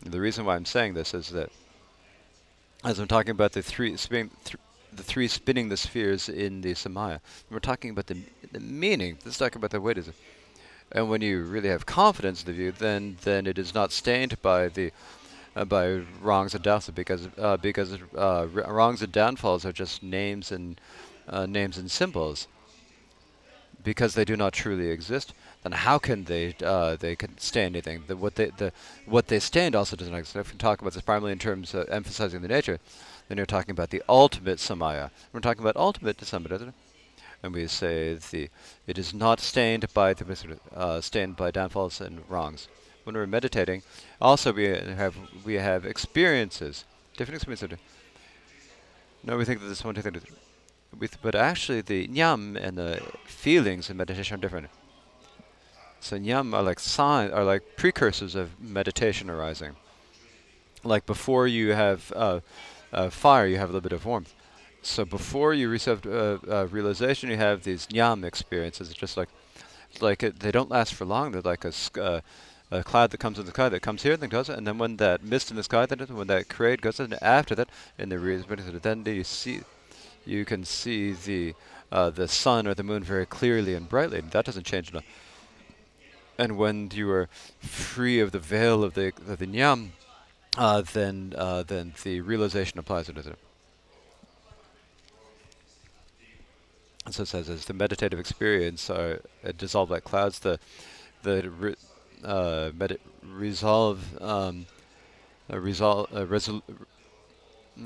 The 0.05 0.21
reason 0.21 0.45
why 0.45 0.57
I'm 0.57 0.65
saying 0.65 0.95
this 0.95 1.15
is 1.15 1.29
that 1.31 1.51
as 2.83 2.99
I'm 2.99 3.07
talking 3.07 3.31
about 3.31 3.53
the 3.53 3.63
three, 3.63 3.97
th 3.97 4.57
the 4.95 5.03
three 5.03 5.29
spinning 5.29 5.69
the 5.69 5.77
spheres 5.77 6.29
in 6.29 6.61
the 6.61 6.73
samaya. 6.75 7.21
We're 7.51 7.59
talking 7.59 7.91
about 7.91 8.07
the 8.07 8.19
the 8.53 8.61
meaning. 8.61 9.19
Let's 9.25 9.39
talk 9.39 9.57
about 9.57 9.71
the 9.71 9.83
it. 9.83 10.15
And 10.93 11.09
when 11.09 11.23
you 11.23 11.43
really 11.43 11.71
have 11.71 11.87
confidence 11.87 12.43
in 12.43 12.47
the 12.47 12.53
view, 12.53 12.73
then 12.73 13.17
then 13.23 13.47
it 13.47 13.59
is 13.59 13.75
not 13.75 13.93
stained 13.93 14.41
by 14.43 14.69
the 14.69 14.93
uh, 15.57 15.65
by 15.65 16.03
wrongs 16.21 16.55
and 16.55 16.63
downfalls 16.63 16.95
because 16.95 17.29
uh, 17.39 17.57
because 17.57 17.99
uh, 18.17 18.47
wrongs 18.53 19.03
and 19.03 19.13
downfalls 19.13 19.65
are 19.65 19.73
just 19.73 20.03
names 20.03 20.53
and 20.53 20.81
uh, 21.29 21.47
names 21.47 21.79
and 21.79 21.91
symbols. 21.91 22.47
Because 23.83 24.15
they 24.15 24.25
do 24.25 24.37
not 24.37 24.53
truly 24.53 24.91
exist, 24.91 25.35
then 25.65 25.73
how 25.73 25.99
can 25.99 26.25
they 26.25 26.55
uh, 26.63 26.95
they 26.97 27.17
can 27.17 27.37
stand 27.39 27.75
anything? 27.75 28.05
The, 28.07 28.17
what 28.17 28.37
they 28.37 28.51
the 28.51 28.73
what 29.07 29.27
they 29.27 29.41
stand 29.41 29.75
also 29.75 29.97
doesn't 29.97 30.15
exist. 30.15 30.37
If 30.37 30.53
we 30.53 30.59
talk 30.59 30.81
about 30.81 30.93
this 30.93 31.03
primarily 31.03 31.33
in 31.33 31.39
terms 31.39 31.75
of 31.75 31.89
emphasizing 31.89 32.43
the 32.43 32.49
nature, 32.49 32.79
then 33.33 33.39
you're 33.39 33.47
talking 33.47 33.71
about 33.71 33.89
the 33.89 34.03
ultimate 34.11 34.59
samaya. 34.59 35.11
We're 35.33 35.41
talking 35.41 35.63
about 35.63 35.75
ultimate 35.75 36.21
extent 36.21 36.75
and 37.43 37.55
we 37.55 37.67
say 37.67 38.19
the 38.31 38.51
it 38.87 38.99
is 38.99 39.15
not 39.15 39.41
stained 39.41 39.87
by 39.95 40.13
the 40.13 40.59
uh, 40.75 41.01
stained 41.01 41.37
by 41.37 41.51
downfalls 41.51 42.03
and 42.03 42.29
wrongs. 42.29 42.69
When 43.05 43.17
we're 43.17 43.27
meditating, 43.27 43.85
also 44.21 44.53
we 44.53 44.65
have 44.65 45.17
we 45.47 45.55
have 45.55 45.87
experiences, 45.87 46.85
different 47.17 47.37
experiences. 47.37 47.79
No, 49.25 49.39
we 49.39 49.47
think 49.47 49.61
that 49.61 49.67
this 49.67 49.83
one 49.83 49.95
thing, 49.95 50.21
but 51.23 51.35
actually 51.35 51.81
the 51.81 52.09
nyam 52.09 52.55
and 52.57 52.77
the 52.77 53.01
feelings 53.25 53.89
in 53.89 53.97
meditation 53.97 54.35
are 54.35 54.43
different. 54.43 54.69
So 56.01 56.19
nyam 56.19 56.53
are 56.53 56.63
like 56.63 56.81
signs, 56.81 57.33
are 57.33 57.45
like 57.45 57.63
precursors 57.79 58.35
of 58.35 58.61
meditation 58.61 59.31
arising. 59.31 59.77
Like 60.85 61.07
before 61.07 61.47
you 61.47 61.71
have 61.71 62.13
uh, 62.15 62.41
uh, 62.93 63.11
fire, 63.11 63.47
you 63.47 63.59
have 63.59 63.71
a 63.71 63.73
little 63.73 63.89
bit 63.89 63.93
of 63.93 64.05
warmth 64.05 64.35
so 64.83 65.05
before 65.05 65.55
you 65.55 65.69
receive 65.69 66.05
uh, 66.05 66.39
uh, 66.49 66.67
realization, 66.71 67.31
you 67.31 67.37
have 67.37 67.63
these 67.63 67.87
nyam 67.87 68.25
experiences. 68.25 68.91
It's 68.91 68.99
just 68.99 69.17
like, 69.17 69.29
like 70.01 70.23
it, 70.25 70.41
they 70.41 70.51
don't 70.51 70.71
last 70.71 70.95
for 70.95 71.05
long. 71.05 71.31
They're 71.31 71.41
like 71.41 71.65
a, 71.65 71.73
uh, 72.01 72.21
a 72.73 72.83
cloud 72.83 73.13
that 73.13 73.19
comes 73.19 73.39
in 73.39 73.45
the 73.45 73.53
sky 73.53 73.69
that 73.69 73.81
comes 73.81 74.03
here 74.03 74.15
and 74.15 74.23
then 74.23 74.29
goes, 74.29 74.49
and 74.49 74.67
then 74.67 74.79
when 74.79 74.97
that 74.97 75.23
mist 75.23 75.51
in 75.51 75.57
the 75.57 75.63
sky, 75.63 75.87
then 75.87 76.01
when 76.01 76.27
that 76.27 76.49
cloud 76.49 76.83
goes, 76.83 76.99
and 76.99 77.17
after 77.23 77.55
that, 77.55 77.69
in 77.97 78.09
the 78.09 78.19
realization, 78.19 78.81
then 78.83 79.05
you 79.07 79.25
see, 79.25 79.61
you 80.27 80.45
can 80.45 80.65
see 80.65 81.13
the 81.13 81.55
uh, 81.93 82.09
the 82.09 82.27
sun 82.27 82.67
or 82.67 82.73
the 82.73 82.83
moon 82.83 83.05
very 83.05 83.27
clearly 83.27 83.75
and 83.75 83.89
brightly. 83.89 84.21
That 84.21 84.47
doesn't 84.47 84.65
change 84.65 84.91
enough. 84.91 85.05
And 86.39 86.57
when 86.57 86.91
you 86.95 87.11
are 87.11 87.29
free 87.61 88.19
of 88.19 88.33
the 88.33 88.39
veil 88.39 88.83
of 88.83 88.95
the 88.95 89.13
of 89.29 89.39
the 89.39 89.47
nyam, 89.47 89.93
uh, 90.57 90.83
then 90.93 91.35
uh, 91.37 91.63
then 91.63 91.95
the 92.03 92.21
realization 92.21 92.79
applies 92.79 93.07
to 93.07 93.19
it. 93.19 93.39
so 97.11 97.25
it 97.25 97.27
says 97.27 97.51
as 97.51 97.65
the 97.65 97.75
meditative 97.75 98.19
experience 98.19 98.89
are 98.89 99.21
dissolved 99.57 99.91
like 99.91 100.05
clouds 100.05 100.39
the 100.39 100.59
the 101.23 101.51
re, 101.51 101.75
uh, 102.25 102.71
resolve 103.23 104.23
um, 104.23 104.67
resolve 105.51 106.09
resol 106.11 106.63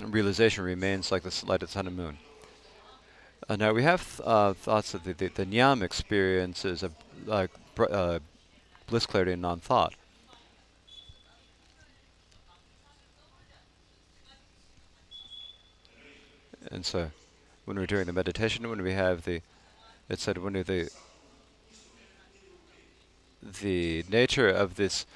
realization 0.05 0.64
remains 0.64 1.10
like 1.10 1.22
the 1.22 1.47
light 1.47 1.62
of 1.62 1.68
the 1.68 1.72
sun 1.72 1.86
and 1.86 1.97
moon. 1.97 2.18
Uh, 3.48 3.56
now 3.56 3.72
we 3.72 3.82
have 3.82 4.02
th 4.02 4.20
uh, 4.26 4.52
thoughts 4.52 4.93
that 4.93 5.05
the, 5.05 5.12
the, 5.12 5.28
the 5.28 5.47
nyam 5.47 5.82
experience 5.82 6.64
is 6.64 6.82
a 6.82 6.90
uh, 7.28 8.18
bliss 8.88 9.06
clarity 9.06 9.32
and 9.32 9.43
non-thought. 9.43 9.94
And 16.70 16.84
so 16.84 17.10
when 17.64 17.78
we're 17.78 17.86
doing 17.86 18.06
the 18.06 18.12
meditation, 18.12 18.68
when 18.68 18.82
we 18.82 18.93
have 18.93 19.24
the, 19.24 19.40
it 20.09 20.20
said 20.20 20.38
when 20.38 20.52
the, 20.55 20.90
the 23.60 24.05
nature 24.09 24.48
of 24.48 24.76
this, 24.76 25.06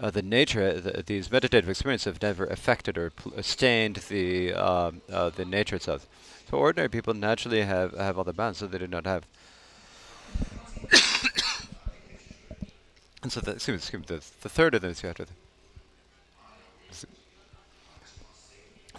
uh, 0.00 0.10
the 0.10 0.22
nature, 0.22 0.80
the, 0.80 1.02
these 1.04 1.30
meditative 1.30 1.70
experiences 1.70 2.04
have 2.06 2.22
never 2.22 2.44
affected 2.44 2.98
or 2.98 3.12
stained 3.40 3.96
the 4.08 4.52
um, 4.52 5.00
uh, 5.10 5.30
the 5.30 5.44
nature 5.44 5.76
itself. 5.76 6.08
So 6.50 6.58
ordinary 6.58 6.88
people 6.88 7.14
naturally 7.14 7.62
have 7.62 7.96
have 7.96 8.18
all 8.18 8.24
the 8.24 8.32
bounds, 8.32 8.58
so 8.58 8.66
they 8.66 8.78
do 8.78 8.88
not 8.88 9.06
have. 9.06 9.24
and 13.22 13.30
so 13.30 13.40
the, 13.40 13.52
excuse 13.52 13.68
me, 13.68 13.76
excuse 13.76 14.00
me, 14.00 14.06
the, 14.06 14.24
the 14.42 14.48
third 14.48 14.74
of 14.74 14.82
this 14.82 15.02
you 15.02 15.08
have 15.08 15.16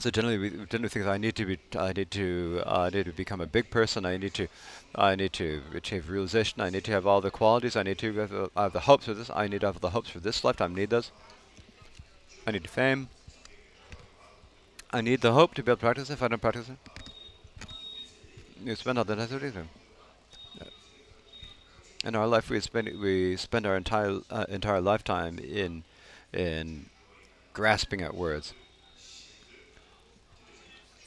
So 0.03 0.11
generally, 0.11 0.38
we 0.38 0.49
generally 0.49 0.89
think 0.89 1.05
I 1.05 1.17
need 1.17 1.34
to 1.38 1.45
be, 1.45 1.57
I 1.80 1.93
need 1.93 2.11
to, 2.11 2.61
uh, 2.65 2.81
I 2.81 2.89
need 2.89 3.05
to 3.05 3.13
become 3.13 3.39
a 3.39 3.45
big 3.45 3.69
person. 3.69 4.05
I 4.05 4.17
need 4.17 4.34
to, 4.34 4.49
I 4.93 5.15
need 5.15 5.31
to 5.31 5.61
achieve 5.73 6.09
realization. 6.09 6.59
I 6.59 6.69
need 6.69 6.84
to 6.84 6.91
have 6.91 7.07
all 7.07 7.21
the 7.21 7.31
qualities. 7.31 7.77
I 7.77 7.84
need 7.84 7.99
to 7.99 8.13
have, 8.15 8.34
uh, 8.34 8.47
have 8.57 8.73
the 8.73 8.81
hopes 8.81 9.05
for 9.05 9.13
this. 9.13 9.30
I 9.34 9.47
need 9.47 9.61
to 9.61 9.67
have 9.67 9.80
the 9.80 9.91
hopes 9.91 10.09
for 10.09 10.19
this 10.19 10.43
lifetime. 10.43 10.73
I 10.73 10.80
need 10.80 10.89
those. 10.89 11.11
I 12.45 12.51
need 12.51 12.69
fame. 12.69 13.07
I 14.91 14.99
need 14.99 15.21
the 15.21 15.31
hope 15.31 15.53
to 15.53 15.63
be 15.63 15.71
able 15.71 15.77
to 15.77 15.81
practice. 15.84 16.09
If 16.09 16.21
I 16.21 16.27
don't 16.27 16.41
practice 16.41 16.67
it, 16.67 16.77
you 18.61 18.75
spend 18.75 18.97
all 18.97 19.05
the 19.05 19.15
time. 19.15 19.69
In 22.03 22.13
our 22.13 22.27
life, 22.27 22.49
we 22.49 22.59
spend 22.59 22.89
we 22.99 23.38
spend 23.38 23.65
our 23.65 23.77
entire 23.77 24.19
uh, 24.30 24.43
entire 24.49 24.81
lifetime 24.81 25.39
in 25.39 25.85
in 26.34 26.88
grasping 27.53 28.01
at 28.01 28.13
words 28.13 28.53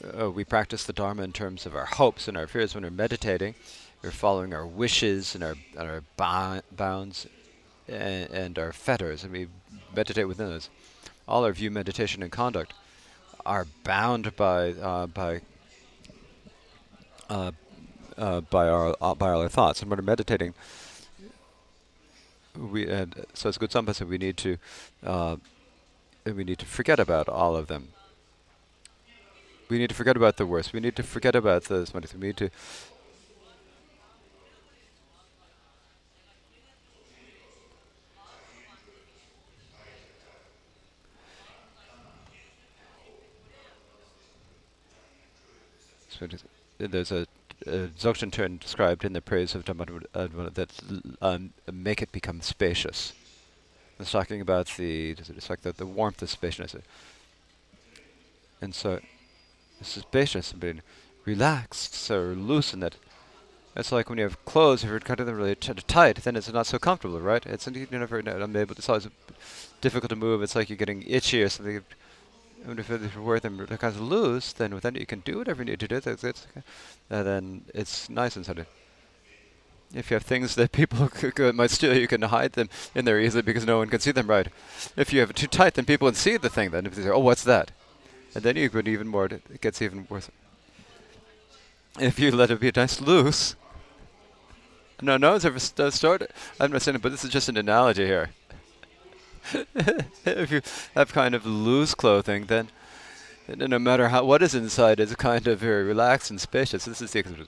uh, 0.03 0.29
we 0.29 0.43
practice 0.43 0.83
the 0.83 0.93
Dharma 0.93 1.23
in 1.23 1.33
terms 1.33 1.65
of 1.65 1.75
our 1.75 1.85
hopes 1.85 2.27
and 2.27 2.37
our 2.37 2.47
fears 2.47 2.75
when 2.75 2.83
we're 2.83 2.91
meditating. 2.91 3.55
We're 4.03 4.11
following 4.11 4.53
our 4.53 4.65
wishes 4.65 5.33
and 5.33 5.43
our, 5.43 5.55
and 5.77 5.89
our 5.89 6.03
bounds 6.15 7.27
and, 7.87 8.29
and, 8.29 8.59
our 8.59 8.71
fetters, 8.71 9.23
and 9.23 9.33
we 9.33 9.47
meditate 9.95 10.27
within 10.27 10.49
those. 10.49 10.69
All 11.27 11.43
our 11.43 11.53
view, 11.53 11.71
meditation, 11.71 12.21
and 12.21 12.31
conduct 12.31 12.73
are 13.45 13.65
bound 13.83 14.35
by 14.35 14.71
uh, 14.71 15.07
by 15.07 15.41
uh, 17.29 17.51
uh, 18.17 18.41
by 18.41 18.67
our 18.67 18.95
uh, 19.01 19.15
by 19.15 19.29
our 19.29 19.49
thoughts. 19.49 19.81
And 19.81 19.89
when 19.89 19.97
we're 19.97 20.05
meditating, 20.05 20.53
we 22.55 22.85
so 23.33 23.49
it's 23.49 23.57
good 23.57 23.71
sampa 23.71 24.05
we 24.05 24.17
need 24.17 24.37
to 24.37 24.57
uh, 25.03 25.37
we 26.25 26.43
need 26.43 26.59
to 26.59 26.65
forget 26.65 26.99
about 26.99 27.27
all 27.27 27.55
of 27.55 27.67
them 27.67 27.89
we 29.69 29.77
need 29.77 29.89
to 29.89 29.95
forget 29.95 30.15
about 30.15 30.37
the 30.37 30.45
worst. 30.45 30.73
We 30.73 30.79
need 30.79 30.95
to 30.95 31.03
forget 31.03 31.35
about 31.35 31.63
the 31.63 31.89
We 32.19 32.27
need 32.27 32.37
to 32.37 32.49
there's 46.79 47.11
a, 47.11 47.27
a 47.65 47.87
Dzogchen 47.87 48.31
term 48.31 48.57
described 48.57 49.03
in 49.03 49.13
the 49.13 49.21
praise 49.21 49.55
of 49.55 49.65
Dhamma 49.65 50.53
that 50.53 50.69
um, 51.21 51.53
make 51.71 52.01
it 52.01 52.11
become 52.11 52.41
spacious. 52.41 53.13
It's 53.99 54.11
talking 54.11 54.41
about 54.41 54.67
the 54.77 55.11
it's 55.11 55.49
like 55.49 55.61
the, 55.61 55.71
the 55.71 55.85
warmth 55.85 56.21
of 56.21 56.29
spaciousness. 56.29 56.83
And 58.61 58.73
so 58.73 58.99
spacious 59.81 60.51
and 60.51 60.59
being 60.59 60.81
relaxed, 61.25 61.93
so 61.93 62.21
loosen 62.21 62.83
it. 62.83 62.95
It's 63.75 63.91
like 63.91 64.09
when 64.09 64.17
you 64.17 64.23
have 64.23 64.43
clothes, 64.43 64.83
if 64.83 64.89
you're 64.89 64.99
cutting 64.99 65.27
them 65.27 65.35
really 65.35 65.55
tight, 65.55 66.23
then 66.23 66.35
it's 66.35 66.51
not 66.51 66.65
so 66.65 66.79
comfortable, 66.79 67.19
right? 67.19 67.45
It's 67.45 67.67
you 67.67 67.87
never 67.91 68.17
I'm 68.17 68.55
able. 68.55 68.73
To, 68.73 68.79
it's 68.79 68.89
always 68.89 69.07
difficult 69.81 70.09
to 70.09 70.15
move. 70.15 70.41
It's 70.41 70.55
like 70.55 70.69
you're 70.69 70.77
getting 70.77 71.03
itchy 71.03 71.43
or 71.43 71.49
something. 71.49 71.83
And 72.65 72.79
if, 72.79 72.89
you 72.89 73.21
wear 73.21 73.39
them 73.39 73.65
kind 73.67 73.95
of 73.95 74.01
loose, 74.01 74.51
then 74.51 74.73
within 74.73 74.95
it 74.95 74.99
you 75.01 75.05
can 75.05 75.19
do 75.19 75.37
whatever 75.37 75.61
you 75.61 75.69
need 75.69 75.79
to 75.81 75.87
do. 75.87 76.01
It's, 76.03 76.23
uh, 76.23 77.23
then 77.23 77.65
it's 77.73 78.09
nice 78.09 78.35
inside 78.35 78.59
it. 78.59 78.67
If 79.93 80.09
you 80.09 80.15
have 80.15 80.23
things 80.23 80.55
that 80.55 80.71
people 80.71 81.09
might 81.53 81.69
steal, 81.69 81.95
you 81.95 82.07
can 82.07 82.23
hide 82.23 82.53
them 82.53 82.69
in 82.95 83.05
there 83.05 83.19
easily 83.19 83.43
because 83.43 83.65
no 83.65 83.77
one 83.77 83.89
can 83.89 83.99
see 83.99 84.11
them 84.11 84.27
right. 84.27 84.47
If 84.97 85.13
you 85.13 85.19
have 85.19 85.29
it 85.29 85.35
too 85.35 85.47
tight, 85.47 85.75
then 85.75 85.85
people 85.85 86.07
can 86.07 86.15
see 86.15 86.35
the 86.37 86.49
thing. 86.49 86.71
Then 86.71 86.87
if 86.87 86.95
they 86.95 87.03
say, 87.03 87.09
"Oh, 87.09 87.19
what's 87.19 87.43
that?" 87.43 87.71
And 88.37 88.45
then 88.45 88.55
you 88.55 88.69
put 88.69 88.87
even 88.87 89.07
more, 89.07 89.25
it 89.25 89.61
gets 89.61 89.81
even 89.81 90.05
worse. 90.11 90.29
If 91.99 92.19
you 92.19 92.29
let 92.29 92.51
it 92.51 92.59
be 92.59 92.71
nice 92.75 93.01
loose, 93.01 93.55
no, 95.01 95.17
no 95.17 95.31
one's 95.31 95.43
ever 95.43 95.57
st 95.57 95.91
started. 95.91 96.29
I'm 96.59 96.71
not 96.71 96.83
saying 96.83 96.97
it, 96.97 97.01
but 97.01 97.11
this 97.11 97.25
is 97.25 97.31
just 97.31 97.49
an 97.49 97.57
analogy 97.57 98.05
here. 98.05 98.29
if 100.23 100.51
you 100.51 100.61
have 100.93 101.11
kind 101.11 101.33
of 101.33 101.47
loose 101.47 101.95
clothing, 101.95 102.45
then 102.45 102.69
no 103.47 103.79
matter 103.79 104.09
how 104.09 104.23
what 104.23 104.43
is 104.43 104.53
inside 104.53 104.99
is 104.99 105.15
kind 105.15 105.47
of 105.47 105.57
very 105.57 105.83
relaxed 105.83 106.29
and 106.29 106.39
spacious. 106.39 106.85
This 106.85 107.01
is 107.01 107.13
the 107.13 107.19
example. 107.21 107.47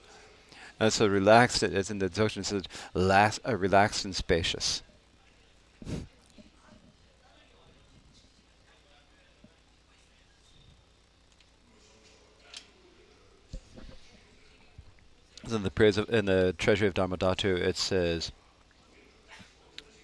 and 0.80 0.92
so 0.92 1.06
relaxed 1.06 1.62
as 1.62 1.92
in 1.92 2.00
the 2.00 2.10
Dzogchen 2.10 2.44
says, 2.44 2.64
uh, 2.96 3.56
relaxed 3.56 4.06
and 4.06 4.16
spacious. 4.16 4.82
In 15.54 15.64
the 15.64 15.72
praise 15.72 15.98
of, 15.98 16.10
in 16.10 16.26
the 16.26 16.54
treasury 16.58 16.88
of 16.88 16.94
Dharmadhatu, 16.94 17.58
it 17.58 17.78
says, 17.78 18.32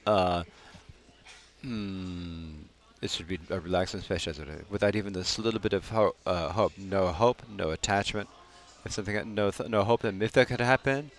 uh, 0.05 0.43
hmm, 1.61 2.51
it 3.01 3.09
should 3.09 3.27
be 3.27 3.39
a 3.49 3.59
relaxing 3.59 4.01
space 4.01 4.27
without 4.69 4.95
even 4.95 5.13
this 5.13 5.37
little 5.37 5.59
bit 5.59 5.73
of 5.73 5.89
ho 5.89 6.15
uh, 6.25 6.49
hope. 6.49 6.73
No 6.77 7.07
hope, 7.07 7.43
no 7.49 7.71
attachment. 7.71 8.29
If 8.85 8.93
something, 8.93 9.33
no, 9.33 9.51
no 9.67 9.83
hope 9.83 10.01
that 10.01 10.21
if 10.21 10.31
that 10.33 10.47
could 10.47 10.61
happen, 10.61 11.11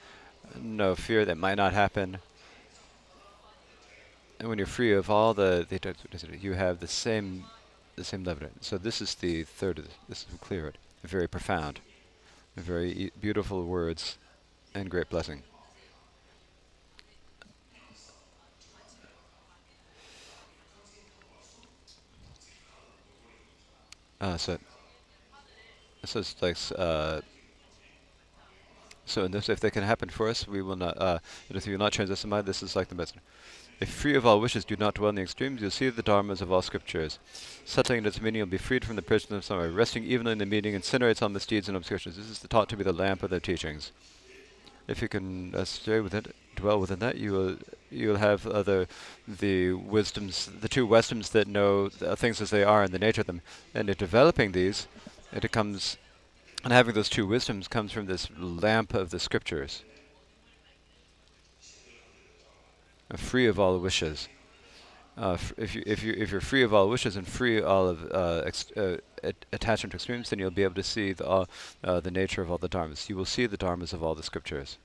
no 0.60 0.94
fear 0.94 1.24
that 1.24 1.36
might 1.36 1.56
not 1.56 1.72
happen. 1.72 2.18
And 4.38 4.48
when 4.48 4.58
you're 4.58 4.66
free 4.66 4.92
of 4.92 5.10
all 5.10 5.34
the, 5.34 5.66
the 5.68 5.94
you 6.40 6.52
have 6.52 6.80
the 6.80 6.88
same, 6.88 7.44
the 7.96 8.04
same 8.04 8.24
level. 8.24 8.48
So 8.60 8.78
this 8.78 9.00
is 9.00 9.14
the 9.14 9.44
third. 9.44 9.78
This. 9.78 9.94
this 10.08 10.26
is 10.30 10.38
clear. 10.40 10.72
Very 11.02 11.28
profound, 11.28 11.80
very 12.56 13.12
beautiful 13.20 13.64
words, 13.64 14.18
and 14.74 14.90
great 14.90 15.08
blessing. 15.08 15.42
Uh, 24.18 24.36
so, 24.36 24.58
so 26.04 26.20
it's 26.20 26.40
like, 26.40 26.56
uh, 26.78 27.20
so 29.04 29.24
if 29.24 29.60
they 29.60 29.70
can 29.70 29.82
happen 29.82 30.08
for 30.08 30.28
us, 30.28 30.48
we 30.48 30.62
will 30.62 30.76
not, 30.76 30.96
uh, 31.00 31.18
if 31.50 31.66
we 31.66 31.72
will 31.72 31.78
not 31.78 31.92
change 31.92 32.08
this 32.08 32.24
in 32.24 32.30
mind, 32.30 32.46
this 32.46 32.62
is 32.62 32.74
like 32.74 32.88
the 32.88 32.94
best. 32.94 33.14
If 33.78 33.90
free 33.90 34.14
of 34.14 34.24
all 34.24 34.40
wishes, 34.40 34.64
do 34.64 34.76
not 34.76 34.94
dwell 34.94 35.10
in 35.10 35.16
the 35.16 35.22
extremes, 35.22 35.60
you'll 35.60 35.70
see 35.70 35.90
the 35.90 36.02
dharmas 36.02 36.40
of 36.40 36.50
all 36.50 36.62
scriptures. 36.62 37.18
Settling 37.66 37.98
in 37.98 38.06
its 38.06 38.20
meaning, 38.22 38.38
you'll 38.38 38.46
be 38.46 38.56
freed 38.56 38.84
from 38.84 38.96
the 38.96 39.02
prison 39.02 39.36
of 39.36 39.44
summer. 39.44 39.68
Resting 39.70 40.04
evenly 40.04 40.32
in 40.32 40.38
the 40.38 40.46
meaning 40.46 40.74
incinerates 40.74 41.20
all 41.20 41.28
misdeeds 41.28 41.68
and 41.68 41.76
obscurations. 41.76 42.16
This 42.16 42.30
is 42.30 42.38
taught 42.48 42.70
to 42.70 42.76
be 42.76 42.84
the 42.84 42.92
lamp 42.92 43.22
of 43.22 43.28
the 43.30 43.38
teachings. 43.38 43.92
If 44.88 45.02
you 45.02 45.08
can 45.08 45.54
uh, 45.54 45.64
stay 45.64 46.00
with 46.00 46.14
it, 46.14 46.34
dwell 46.54 46.80
within 46.80 47.00
that, 47.00 47.16
you 47.16 47.32
will 47.32 47.56
you 47.90 48.08
will 48.08 48.16
have 48.16 48.46
uh, 48.46 48.62
the 48.62 48.88
the 49.26 49.72
wisdoms, 49.72 50.48
the 50.60 50.68
two 50.68 50.86
wisdoms 50.86 51.30
that 51.30 51.46
know 51.46 51.88
things 51.88 52.40
as 52.40 52.50
they 52.50 52.64
are 52.64 52.82
and 52.82 52.92
the 52.92 52.98
nature 52.98 53.20
of 53.22 53.26
them. 53.26 53.42
And 53.74 53.90
in 53.90 53.96
developing 53.96 54.52
these, 54.52 54.86
it 55.32 55.50
comes, 55.52 55.98
and 56.64 56.72
having 56.72 56.94
those 56.94 57.10
two 57.10 57.26
wisdoms 57.26 57.68
comes 57.68 57.92
from 57.92 58.06
this 58.06 58.28
lamp 58.38 58.94
of 58.94 59.10
the 59.10 59.18
scriptures, 59.18 59.82
uh, 61.60 61.62
free 63.14 63.46
of 63.46 63.60
all 63.60 63.78
wishes. 63.78 64.28
Uh, 65.16 65.38
if 65.56 65.74
you 65.74 65.82
if 65.86 66.02
you 66.02 66.12
if 66.12 66.30
you're 66.30 66.42
free 66.42 66.62
of 66.62 66.74
all 66.74 66.90
wishes 66.90 67.16
and 67.16 67.26
free 67.26 67.60
all 67.62 67.88
of 67.88 68.04
uh, 68.12 68.50
uh 68.76 68.96
attachment 69.52 69.92
to 69.92 69.96
extremes, 69.96 70.28
then 70.28 70.38
you'll 70.38 70.50
be 70.50 70.62
able 70.62 70.74
to 70.74 70.82
see 70.82 71.12
the 71.12 71.26
uh, 71.26 71.44
uh, 71.82 72.00
the 72.00 72.10
nature 72.10 72.42
of 72.42 72.50
all 72.50 72.58
the 72.58 72.68
dharmas. 72.68 73.08
You 73.08 73.16
will 73.16 73.24
see 73.24 73.46
the 73.46 73.56
dharmas 73.56 73.94
of 73.94 74.02
all 74.02 74.14
the 74.14 74.22
scriptures. 74.22 74.78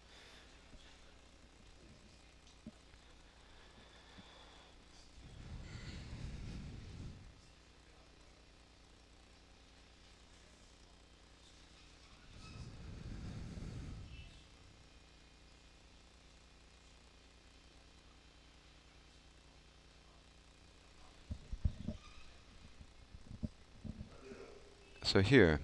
So 25.11 25.19
here, 25.19 25.59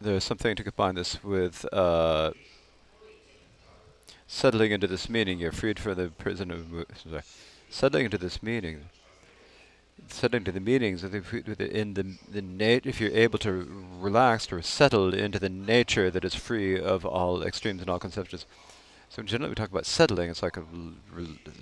there's 0.00 0.24
something 0.24 0.56
to 0.56 0.64
combine 0.64 0.96
this 0.96 1.22
with 1.22 1.72
uh, 1.72 2.32
settling 4.26 4.72
into 4.72 4.88
this 4.88 5.08
meaning. 5.08 5.38
You're 5.38 5.52
freed 5.52 5.78
from 5.78 5.94
the 5.94 6.08
prison 6.18 6.50
of 6.50 6.66
sorry, 7.00 7.22
settling 7.70 8.06
into 8.06 8.18
this 8.18 8.42
meaning. 8.42 8.80
Settling 10.08 10.42
to 10.42 10.50
the 10.50 10.58
meanings 10.58 11.04
of 11.04 11.12
the, 11.12 11.80
in 11.80 11.94
the 11.94 12.18
the 12.28 12.42
nat 12.42 12.86
if 12.86 13.00
you're 13.00 13.12
able 13.12 13.38
to 13.38 13.52
relax 14.00 14.50
or 14.50 14.62
settle 14.62 15.14
into 15.14 15.38
the 15.38 15.48
nature 15.48 16.10
that 16.10 16.24
is 16.24 16.34
free 16.34 16.76
of 16.80 17.06
all 17.06 17.40
extremes 17.44 17.82
and 17.82 17.88
all 17.88 18.00
conceptions. 18.00 18.46
So 19.14 19.22
generally 19.22 19.50
we 19.50 19.54
talk 19.54 19.70
about 19.70 19.86
settling, 19.86 20.28
it's 20.28 20.42
like 20.42 20.56
a 20.56 20.64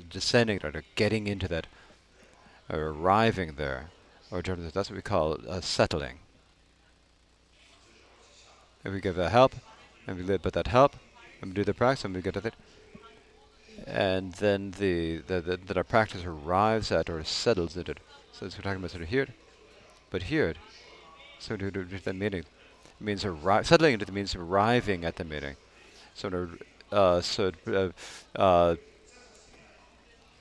descending 0.08 0.60
or 0.64 0.72
getting 0.94 1.26
into 1.26 1.46
that, 1.48 1.66
or 2.70 2.88
arriving 2.88 3.56
there. 3.56 3.90
Or 4.30 4.40
generally 4.40 4.70
that's 4.72 4.88
what 4.88 4.96
we 4.96 5.02
call 5.02 5.34
a 5.34 5.60
settling. 5.60 6.20
If 8.82 8.94
we 8.94 9.02
give 9.02 9.18
a 9.18 9.28
help, 9.28 9.54
and 10.06 10.16
we 10.16 10.38
put 10.38 10.54
that 10.54 10.68
help, 10.68 10.96
and 11.42 11.50
we 11.50 11.54
do 11.56 11.64
the 11.64 11.74
practice, 11.74 12.06
and 12.06 12.14
we 12.14 12.22
get 12.22 12.32
to 12.32 12.46
it, 12.46 12.54
and 13.86 14.32
then 14.34 14.70
the, 14.78 15.18
the, 15.18 15.42
the 15.42 15.56
that 15.58 15.76
our 15.76 15.84
practice 15.84 16.24
arrives 16.24 16.90
at 16.90 17.10
or 17.10 17.22
settles 17.22 17.76
into 17.76 17.90
it. 17.90 18.00
So 18.32 18.46
we're 18.46 18.62
talking 18.62 18.78
about 18.78 18.92
sort 18.92 19.02
of 19.02 19.10
here, 19.10 19.28
but 20.08 20.22
here, 20.22 20.54
so 21.38 21.58
to 21.58 21.70
do 21.70 21.84
the 21.84 22.14
meaning, 22.14 22.44
means 22.98 23.24
arri 23.24 23.66
settling 23.66 23.92
into 23.92 24.06
it 24.06 24.12
means 24.12 24.34
arriving 24.34 25.04
at 25.04 25.16
the 25.16 25.24
meaning. 25.24 25.56
So 26.14 26.48
so 27.20 27.52
uh, 27.66 27.88
uh, 28.36 28.76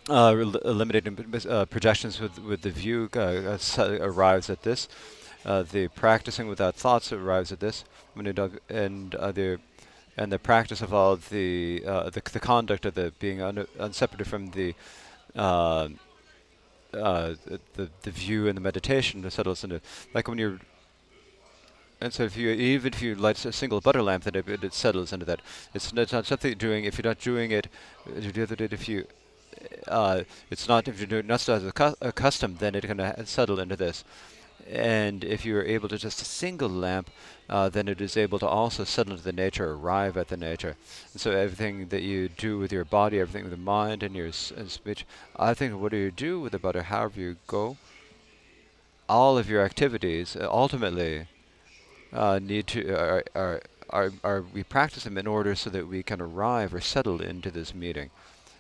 uh 0.09 0.35
eliminating 0.65 1.17
uh, 1.49 1.65
projections 1.65 2.19
with 2.19 2.39
with 2.39 2.61
the 2.61 2.69
view 2.69 3.09
uh, 3.15 3.57
arrives 4.01 4.49
at 4.49 4.61
this. 4.63 4.87
the 5.43 5.89
practicing 5.95 6.47
without 6.47 6.75
thoughts 6.75 7.11
arrives 7.11 7.51
at 7.51 7.59
this, 7.59 7.85
and 8.15 9.11
the 9.11 9.59
and 10.17 10.31
the 10.31 10.39
practice 10.39 10.81
of 10.81 10.93
all 10.93 11.15
the 11.15 11.79
the, 11.79 12.21
the, 12.33 12.39
conduct 12.39 12.85
of 12.85 12.95
the 12.95 13.13
being 13.19 13.41
un 13.41 13.65
unseparated 13.79 14.27
from 14.27 14.51
the 14.51 14.75
uh, 16.93 17.35
the 17.75 17.89
the 18.01 18.11
view 18.11 18.47
and 18.47 18.57
the 18.57 18.61
meditation 18.61 19.29
settles 19.31 19.63
into 19.63 19.79
like 20.13 20.27
when 20.27 20.37
you're 20.37 20.59
and 22.01 22.11
so 22.11 22.23
if 22.23 22.35
you 22.35 22.49
even 22.49 22.93
if 22.93 23.01
you 23.01 23.15
light 23.15 23.45
a 23.45 23.51
single 23.51 23.79
butter 23.79 24.01
lamp, 24.01 24.23
then 24.23 24.35
it, 24.35 24.63
it 24.63 24.73
settles 24.73 25.13
into 25.13 25.25
that. 25.25 25.41
It's, 25.73 25.93
it's 25.93 26.11
not 26.11 26.25
something 26.25 26.49
you're 26.49 26.55
doing 26.55 26.85
if 26.85 26.97
you're 26.97 27.09
not 27.09 27.19
doing 27.19 27.51
it. 27.51 27.67
If 28.07 28.89
you 28.89 29.05
uh, 29.87 30.23
it's 30.49 30.67
not 30.67 30.87
if 30.87 30.99
you're 30.99 31.23
not 31.23 31.47
as 31.47 31.63
a, 31.63 32.11
custom, 32.11 32.57
then 32.59 32.75
it's 32.75 32.87
going 32.87 32.97
to 32.97 33.25
settle 33.25 33.59
into 33.59 33.75
this. 33.75 34.03
And 34.69 35.23
if 35.23 35.45
you 35.45 35.57
are 35.57 35.63
able 35.63 35.89
to 35.89 35.97
just 35.97 36.21
a 36.21 36.25
single 36.25 36.69
lamp, 36.69 37.09
uh, 37.49 37.69
then 37.69 37.87
it 37.87 37.99
is 37.99 38.15
able 38.15 38.39
to 38.39 38.47
also 38.47 38.83
settle 38.83 39.13
into 39.13 39.23
the 39.23 39.33
nature, 39.33 39.71
arrive 39.71 40.17
at 40.17 40.29
the 40.29 40.37
nature. 40.37 40.75
And 41.13 41.21
so 41.21 41.31
everything 41.31 41.87
that 41.87 42.03
you 42.03 42.29
do 42.29 42.57
with 42.57 42.71
your 42.71 42.85
body, 42.85 43.19
everything 43.19 43.43
with 43.43 43.51
the 43.51 43.57
mind 43.57 44.03
and 44.03 44.15
your 44.15 44.31
and 44.55 44.69
speech, 44.69 45.05
I 45.35 45.53
think 45.53 45.79
what 45.79 45.91
do 45.91 45.97
you 45.97 46.11
do 46.11 46.39
with 46.39 46.51
the 46.51 46.59
butter, 46.59 46.83
however 46.83 47.19
you 47.19 47.37
go, 47.47 47.77
all 49.09 49.37
of 49.37 49.49
your 49.49 49.63
activities, 49.65 50.35
uh, 50.35 50.47
ultimately, 50.49 51.27
uh, 52.13 52.39
need 52.41 52.67
to 52.67 52.93
are, 52.93 53.23
are 53.35 53.61
are 53.89 54.11
are 54.23 54.41
we 54.41 54.63
practice 54.63 55.03
them 55.03 55.17
in 55.17 55.27
order 55.27 55.55
so 55.55 55.69
that 55.69 55.87
we 55.87 56.03
can 56.03 56.21
arrive 56.21 56.73
or 56.73 56.81
settle 56.81 57.21
into 57.21 57.51
this 57.51 57.73
meeting, 57.75 58.09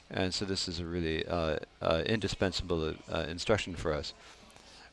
and 0.09 0.33
so 0.33 0.45
this 0.45 0.67
is 0.67 0.79
a 0.79 0.85
really 0.85 1.25
uh, 1.25 1.57
uh, 1.81 2.03
indispensable 2.05 2.93
uh, 3.11 3.25
instruction 3.27 3.75
for 3.75 3.93
us. 3.93 4.13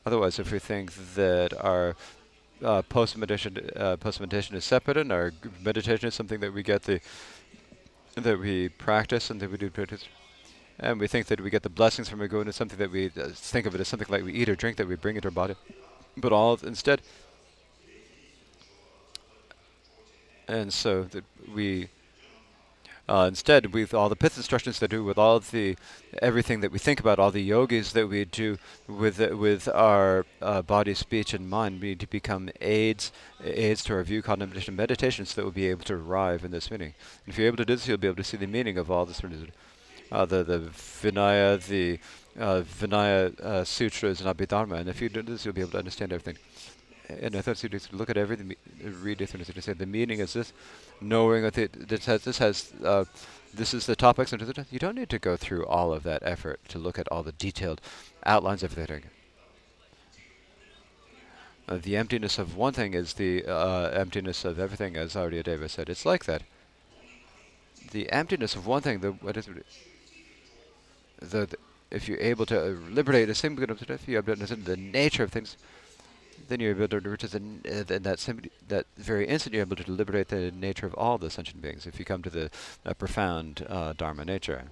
Otherwise, 0.07 0.39
if 0.39 0.53
we 0.53 0.59
think 0.59 0.93
that 1.15 1.53
our 1.63 1.97
uh, 2.63 2.83
post 2.83 3.17
meditation 3.17 3.71
uh, 3.77 3.97
post 3.97 4.21
meditation 4.21 4.57
is 4.57 4.65
separate 4.65 4.97
and 4.97 5.13
our 5.13 5.33
meditation 5.63 6.09
is 6.09 6.15
something 6.15 6.41
that 6.41 6.53
we 6.53 6.63
get 6.63 6.83
the 6.83 7.01
that 8.15 8.39
we 8.39 8.69
practice 8.69 9.31
and 9.31 9.41
that 9.41 9.51
we 9.51 9.57
do 9.57 9.71
practice, 9.71 10.05
and 10.79 10.99
we 10.99 11.07
think 11.07 11.27
that 11.27 11.41
we 11.41 11.51
get 11.51 11.63
the 11.63 11.69
blessings 11.69 12.09
from 12.09 12.21
it 12.23 12.29
going 12.29 12.47
to 12.47 12.53
something 12.53 12.79
that 12.79 12.91
we 12.91 13.09
think 13.09 13.67
of 13.67 13.75
it 13.75 13.81
as 13.81 13.89
something 13.89 14.09
like 14.11 14.25
we 14.25 14.33
eat 14.33 14.49
or 14.49 14.57
drink 14.57 14.77
that 14.77 14.89
we 14.89 14.97
bring 14.97 15.17
into 15.17 15.29
our 15.29 15.33
body, 15.33 15.55
but 16.17 16.33
all 16.33 16.59
instead 16.65 17.01
And 20.49 20.73
so 20.73 21.05
that 21.05 21.25
we 21.55 21.89
uh, 23.09 23.25
instead, 23.27 23.73
with 23.73 23.95
all 23.95 24.11
the 24.11 24.17
pith 24.17 24.37
instructions 24.37 24.79
that 24.79 24.89
do, 24.89 25.03
with 25.03 25.17
all 25.17 25.41
the 25.41 25.77
everything 26.21 26.61
that 26.61 26.71
we 26.71 26.79
think 26.79 27.01
about, 27.01 27.19
all 27.19 27.31
the 27.31 27.43
yogis 27.43 27.93
that 27.95 28.07
we 28.07 28.27
do 28.27 28.59
with 28.87 29.19
uh, 29.19 29.35
with 29.35 29.67
our 29.69 30.27
uh, 30.43 30.61
body, 30.61 30.93
speech, 30.93 31.33
and 31.33 31.49
mind, 31.49 31.81
we 31.81 31.89
need 31.89 32.01
to 32.01 32.07
become 32.07 32.51
aids 32.61 33.11
aids 33.43 33.83
to 33.85 33.95
our 33.95 34.03
view, 34.03 34.21
contemplation, 34.21 34.77
meditation, 34.77 35.25
so 35.25 35.37
that 35.37 35.45
we'll 35.45 35.53
be 35.53 35.69
able 35.69 35.85
to 35.85 35.95
arrive 35.95 36.45
in 36.45 36.51
this 36.51 36.71
meaning. 36.71 36.93
And 37.25 37.33
if 37.33 37.39
you're 37.39 37.47
able 37.47 37.57
to 37.57 37.65
do 37.65 37.75
this, 37.75 37.89
you'll 37.89 37.97
be 37.97 38.09
able 38.09 38.17
to 38.17 38.25
see 38.25 38.37
the 38.37 38.47
meaning 38.47 38.77
of 38.77 38.91
all 38.91 39.07
this. 39.07 39.23
Uh, 40.13 40.27
the 40.27 40.45
the 40.45 40.59
Vinaya, 40.59 41.65
the 41.67 41.99
uh, 42.39 42.61
Vinaya 42.61 43.39
uh, 43.41 43.65
sutras, 43.65 44.21
and 44.21 44.37
Abhidharma. 44.37 44.81
And 44.81 44.89
if 44.89 45.01
you 45.01 45.09
do 45.09 45.23
this, 45.23 45.47
you'll 45.47 45.55
be 45.55 45.63
able 45.63 45.73
to 45.73 45.79
understand 45.79 46.13
everything 46.13 46.37
and 47.09 47.37
I 47.37 47.41
thought 47.41 47.63
you 47.63 47.71
look 47.93 48.11
at 48.11 48.17
everything, 48.17 48.55
read 48.83 49.21
it, 49.21 49.35
and 49.35 49.65
say 49.65 49.73
the 49.73 49.87
meaning 49.87 50.21
is 50.21 50.35
this, 50.35 50.53
knowing 51.01 51.43
that 51.43 51.57
it, 51.57 51.89
this 51.89 52.07
has, 52.07 52.25
this 52.25 52.39
has, 52.39 52.73
uh, 52.85 53.05
this 53.55 53.73
is 53.73 53.87
the 53.87 53.97
topics, 53.97 54.33
and 54.33 54.67
you 54.71 54.79
don't 54.79 54.95
need 54.95 55.09
to 55.11 55.19
go 55.19 55.37
through 55.37 55.67
all 55.67 55.93
of 55.93 56.03
that 56.03 56.23
effort 56.23 56.61
to 56.69 56.79
look 56.79 56.99
at 56.99 57.09
all 57.11 57.23
the 57.23 57.33
detailed 57.33 57.81
outlines 58.25 58.63
of 58.63 58.77
everything. 58.77 59.05
Uh, 61.69 61.79
the 61.83 61.97
emptiness 61.97 62.39
of 62.39 62.57
one 62.57 62.73
thing 62.73 62.95
is 62.95 63.15
the 63.15 63.45
uh, 63.45 63.91
emptiness 63.91 64.45
of 64.45 64.59
everything, 64.59 64.97
as 64.97 65.15
Aryadeva 65.15 65.69
said. 65.69 65.89
It's 65.89 66.07
like 66.07 66.25
that. 66.25 66.43
The 67.91 68.11
emptiness 68.11 68.55
of 68.55 68.67
one 68.67 68.83
thing, 68.83 69.01
the 69.01 69.13
what 69.13 69.37
is? 69.37 69.49
The, 71.21 71.47
the 71.47 71.57
if 71.91 72.09
you're 72.09 72.21
able 72.21 72.47
to 72.47 72.61
uh, 72.61 72.69
liberate 72.91 73.29
a 73.29 73.35
single 73.35 73.65
if 73.71 74.09
you 74.09 74.19
understand 74.19 74.65
the 74.67 74.77
nature 74.77 75.23
of 75.23 75.33
things, 75.33 75.57
then 76.47 76.61
you're 76.61 76.71
able 76.71 77.01
to, 77.01 77.17
is 77.25 77.35
in, 77.35 77.61
in 77.65 78.03
that 78.03 78.41
that 78.69 78.87
very 78.97 79.27
instant, 79.27 79.55
you're 79.55 79.63
able 79.63 79.77
to 79.77 79.91
liberate 79.91 80.29
the 80.29 80.51
nature 80.51 80.87
of 80.87 80.95
all 80.95 81.19
the 81.19 81.31
sentient 81.31 81.61
beings. 81.61 81.87
If 81.87 81.99
you 81.99 82.05
come 82.05 82.23
to 82.23 82.31
the 82.31 82.51
uh, 82.87 82.95
profound 82.95 83.67
uh, 83.69 83.93
Dharma 83.93 84.25
nature, 84.25 84.65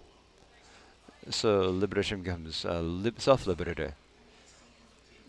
so 1.31 1.71
liberation 1.71 2.23
becomes 2.23 2.65
uh, 2.65 2.81
lib 2.81 3.21
self-liberated. 3.21 3.95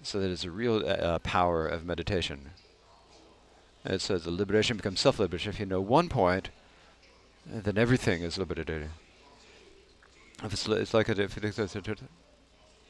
So 0.03 0.19
that 0.19 0.29
is 0.29 0.43
a 0.43 0.51
real 0.51 0.77
uh, 0.77 0.89
uh, 0.89 1.19
power 1.19 1.67
of 1.67 1.85
meditation. 1.85 2.51
it 3.83 4.01
says 4.01 4.23
the 4.23 4.31
liberation 4.31 4.77
becomes 4.77 4.99
self-liberation. 4.99 5.49
If 5.49 5.59
you 5.59 5.65
know 5.65 5.81
one 5.81 6.07
point, 6.07 6.49
then 7.45 7.77
everything 7.77 8.21
is 8.21 8.37
liberated. 8.37 8.89
If 10.43 10.53
it's, 10.53 10.67
it's 10.67 10.93
like 10.93 11.09
a, 11.09 11.27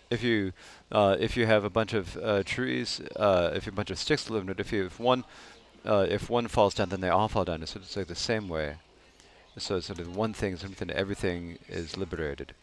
if 0.09 0.23
you 0.23 0.53
uh, 0.91 1.17
if 1.19 1.35
you 1.35 1.45
have 1.45 1.63
a 1.63 1.69
bunch 1.69 1.93
of 1.93 2.17
uh, 2.17 2.43
trees, 2.43 3.01
uh, 3.15 3.51
if 3.53 3.65
you 3.65 3.71
have 3.71 3.75
a 3.75 3.81
bunch 3.81 3.91
of 3.91 3.99
sticks 3.99 4.29
it, 4.29 4.59
if 4.59 4.71
you 4.71 4.85
if 4.85 4.99
one 4.99 5.23
uh, 5.85 6.05
if 6.09 6.29
one 6.29 6.47
falls 6.47 6.73
down, 6.73 6.89
then 6.89 7.01
they 7.01 7.09
all 7.09 7.27
fall 7.27 7.45
down. 7.45 7.61
It's 7.61 7.95
like 7.95 8.07
the 8.07 8.15
same 8.15 8.47
way. 8.47 8.77
So 9.57 9.79
sort 9.79 9.99
of 9.99 10.15
one 10.15 10.34
thing, 10.34 10.55
something, 10.57 10.91
everything 10.91 11.57
is 11.67 11.97
liberated. 11.97 12.53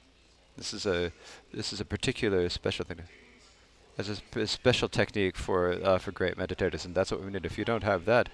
This 0.56 0.72
is 0.72 0.86
a 0.86 1.10
this 1.52 1.72
is 1.72 1.80
a 1.80 1.84
particular 1.84 2.48
special 2.48 2.84
thing. 2.84 3.00
It's 3.98 4.08
a, 4.08 4.16
sp 4.16 4.46
special 4.46 4.88
technique 4.88 5.36
for 5.36 5.72
uh, 5.72 5.98
for 5.98 6.12
great 6.12 6.36
meditators, 6.36 6.84
and 6.84 6.94
that's 6.94 7.10
what 7.10 7.22
we 7.22 7.30
need. 7.30 7.46
If 7.46 7.58
you 7.58 7.64
don't 7.64 7.82
have 7.82 8.04
that, 8.04 8.28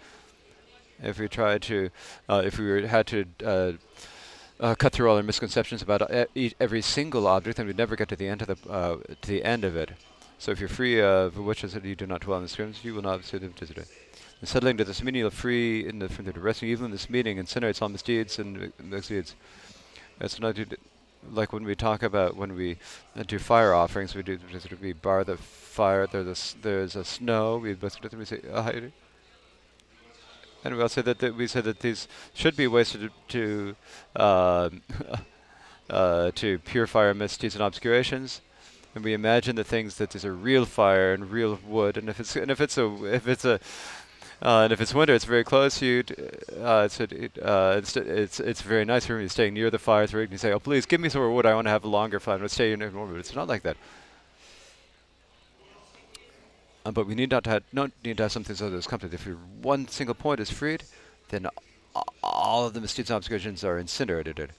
if 1.02 1.18
we 1.18 1.28
try 1.28 1.58
to, 1.58 1.90
uh, 2.28 2.42
if 2.44 2.58
we 2.58 2.86
had 2.86 3.06
to 3.08 3.24
uh, 4.60 4.74
cut 4.74 4.92
through 4.92 5.10
all 5.10 5.16
our 5.16 5.22
misconceptions 5.22 5.82
about 5.82 6.02
uh, 6.02 6.26
e 6.34 6.52
every 6.60 6.82
single 6.82 7.26
object, 7.26 7.58
and 7.58 7.66
we'd 7.66 7.78
never 7.78 7.96
get 7.96 8.08
to 8.08 8.16
the 8.16 8.28
end 8.28 8.42
of 8.42 8.48
the 8.48 8.70
uh, 8.70 8.98
to 9.22 9.28
the 9.28 9.42
end 9.44 9.64
of 9.64 9.74
it. 9.76 9.90
So 10.38 10.52
if 10.52 10.60
you're 10.60 10.68
free 10.68 11.00
of 11.00 11.36
which 11.36 11.64
is 11.64 11.72
that 11.74 11.84
you 11.84 11.94
do 11.94 12.06
not 12.06 12.22
dwell 12.22 12.38
in 12.38 12.44
the 12.44 12.48
streams, 12.48 12.84
you 12.84 12.94
will 12.94 13.02
not 13.02 13.24
see 13.24 13.38
the 13.38 13.48
visitor. 13.48 13.84
And 14.40 14.48
settling 14.48 14.76
to 14.78 14.84
this 14.84 15.02
meaning 15.02 15.22
of 15.22 15.34
free 15.34 15.86
in 15.86 15.98
the 15.98 16.08
from 16.08 16.24
the 16.24 16.32
resting 16.32 16.68
even 16.68 16.86
in 16.86 16.90
this 16.90 17.10
meeting 17.10 17.38
incinerates 17.38 17.82
all 17.82 17.88
misdeeds 17.88 18.38
and 18.38 18.72
misdeeds. 18.82 19.34
It's 20.20 20.40
not 20.40 20.56
like 21.32 21.52
when 21.52 21.64
we 21.64 21.74
talk 21.74 22.02
about 22.02 22.36
when 22.36 22.54
we 22.54 22.78
uh, 23.16 23.22
do 23.22 23.38
fire 23.38 23.74
offerings, 23.74 24.14
we 24.14 24.22
do 24.22 24.38
we 24.80 24.92
bar 24.92 25.24
the 25.24 25.36
fire. 25.36 26.06
There's 26.06 26.54
a 26.56 26.62
there's 26.62 26.96
a 26.96 27.04
snow. 27.04 27.58
We 27.58 27.74
we 27.74 28.24
say 28.24 28.40
and 30.64 30.76
we 30.76 30.82
also 30.82 31.02
that, 31.02 31.18
that 31.18 31.36
we 31.36 31.46
said 31.46 31.64
that 31.64 31.80
these 31.80 32.08
should 32.34 32.56
be 32.56 32.66
ways 32.66 32.92
to 32.92 33.10
to 33.28 33.76
uh, 34.16 34.70
uh, 35.90 36.30
to 36.34 36.58
purify 36.60 37.06
our 37.06 37.14
misdeeds 37.14 37.54
and 37.54 37.62
obscurations. 37.62 38.40
And 38.94 39.04
we 39.04 39.12
imagine 39.12 39.54
the 39.54 39.64
things 39.64 39.96
that 39.96 40.10
there's 40.10 40.24
a 40.24 40.32
real 40.32 40.64
fire 40.64 41.12
and 41.12 41.30
real 41.30 41.60
wood, 41.66 41.96
and 41.96 42.08
if 42.08 42.18
it's 42.18 42.34
and 42.36 42.50
if 42.50 42.60
it's 42.60 42.76
a 42.76 43.14
if 43.14 43.28
it's 43.28 43.44
a 43.44 43.60
uh, 44.42 44.62
and 44.62 44.72
if 44.72 44.80
it's 44.80 44.94
winter, 44.94 45.14
it's 45.14 45.26
very 45.26 45.44
close. 45.44 45.82
You, 45.82 46.02
uh, 46.58 46.84
it's, 46.86 46.98
it, 46.98 47.38
uh, 47.42 47.74
it's 47.76 47.94
it's 47.96 48.40
it's 48.40 48.62
very 48.62 48.86
nice 48.86 49.04
for 49.04 49.18
me 49.18 49.28
staying 49.28 49.52
near 49.52 49.70
the 49.70 49.78
fire. 49.78 50.06
So 50.06 50.18
you 50.18 50.26
can 50.26 50.38
say, 50.38 50.52
"Oh, 50.52 50.58
please 50.58 50.86
give 50.86 51.00
me 51.00 51.10
some 51.10 51.20
more 51.20 51.30
wood. 51.30 51.44
I 51.44 51.54
want 51.54 51.66
to 51.66 51.70
have 51.70 51.84
a 51.84 51.88
longer 51.88 52.18
fire. 52.18 52.38
To 52.38 52.48
stay 52.48 52.74
near 52.74 52.90
more 52.90 53.06
wood." 53.06 53.18
It's 53.18 53.34
not 53.34 53.48
like 53.48 53.62
that. 53.62 53.76
Uh, 56.85 56.90
but 56.90 57.07
we 57.07 57.15
need 57.15 57.31
not 57.31 57.44
to 57.44 57.51
have, 57.51 57.62
not 57.73 57.90
need 58.05 58.16
to 58.16 58.23
have 58.24 58.32
something 58.32 58.57
so 58.57 58.70
that 58.70 58.86
complete. 58.86 59.12
If 59.12 59.27
one 59.61 59.86
single 59.89 60.15
point 60.15 60.40
is 60.40 60.51
freed, 60.51 60.85
then 61.28 61.47
all 62.23 62.66
of 62.66 62.73
the 62.73 62.81
misdeeds 62.81 63.11
and 63.11 63.19
obscurations 63.19 63.65
are 63.65 63.78
incinerated. 63.78 64.52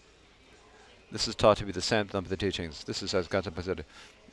This 1.12 1.28
is 1.28 1.36
taught 1.36 1.58
to 1.58 1.66
be 1.66 1.72
the 1.72 1.82
sampling 1.82 2.24
of 2.24 2.30
the 2.30 2.38
teachings. 2.38 2.84
This 2.84 3.02
is 3.04 3.14
as 3.14 3.28
Gautama 3.28 3.64
said. 3.64 3.86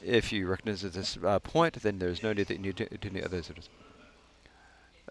If 0.04 0.32
you 0.32 0.46
recognize 0.46 0.82
this 0.82 1.18
uh, 1.24 1.40
point, 1.40 1.82
then 1.82 1.98
there 1.98 2.08
is 2.08 2.22
no 2.22 2.32
need 2.32 2.46
that 2.46 2.54
you 2.54 2.60
need 2.60 2.76
to 2.76 2.84
do 2.86 3.08
any 3.08 3.22
others. 3.22 3.50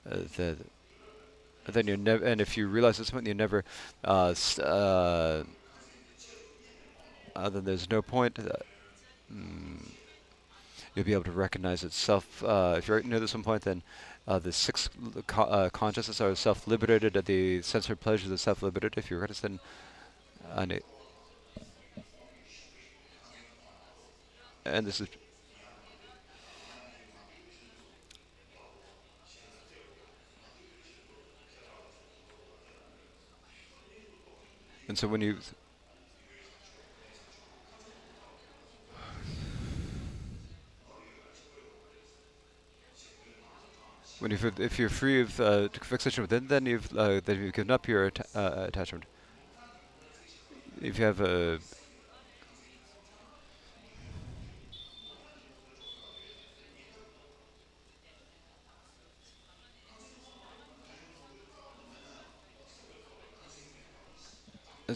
Uh, 0.10 0.20
the, 0.38 0.56
then 1.66 1.88
you're 1.88 1.98
never, 1.98 2.24
and 2.24 2.40
if 2.40 2.56
you 2.56 2.68
realize 2.68 2.98
this 2.98 3.10
point, 3.10 3.28
you 3.28 3.34
never, 3.34 3.66
uh, 4.06 4.34
uh, 4.64 5.44
then 7.50 7.66
there's 7.66 7.90
no 7.90 8.02
point. 8.02 8.40
Mm, 9.34 9.92
you'll 10.98 11.06
be 11.06 11.14
able 11.14 11.24
to 11.24 11.32
recognize 11.32 11.84
itself. 11.84 12.44
Uh, 12.44 12.74
if 12.76 12.88
you're 12.88 13.04
near 13.04 13.20
this 13.20 13.36
one 13.36 13.44
point, 13.44 13.62
then 13.62 13.84
uh, 14.28 14.40
the 14.40 14.52
six 14.52 14.90
co 15.28 15.44
uh, 15.44 15.70
consciousness 15.70 16.20
are 16.20 16.34
self-liberated, 16.34 17.16
at 17.16 17.26
the 17.26 17.62
sensory 17.62 17.96
pleasures 17.96 18.32
are 18.32 18.38
self-liberated. 18.38 18.98
If 18.98 19.12
you 19.12 19.20
recognize 19.20 19.42
then, 19.42 19.60
and, 20.56 20.82
and 24.66 24.88
this 24.88 25.00
is 25.00 25.08
and 34.88 34.98
so 34.98 35.08
when 35.08 35.22
you 35.22 35.38
When 44.20 44.32
you 44.32 44.52
if 44.58 44.80
you're 44.80 44.90
free 44.90 45.22
of 45.22 45.40
uh, 45.40 45.70
fixation 45.70 46.24
within, 46.24 46.48
then 46.48 46.66
you've 46.66 46.92
uh, 46.98 47.22
then 47.24 47.40
you've 47.40 47.54
given 47.54 47.70
up 47.70 47.88
your 47.88 48.12
uh, 48.34 48.66
attachment. 48.68 49.06
If 50.82 50.98
you 50.98 51.06
have 51.06 51.22
a 51.22 51.60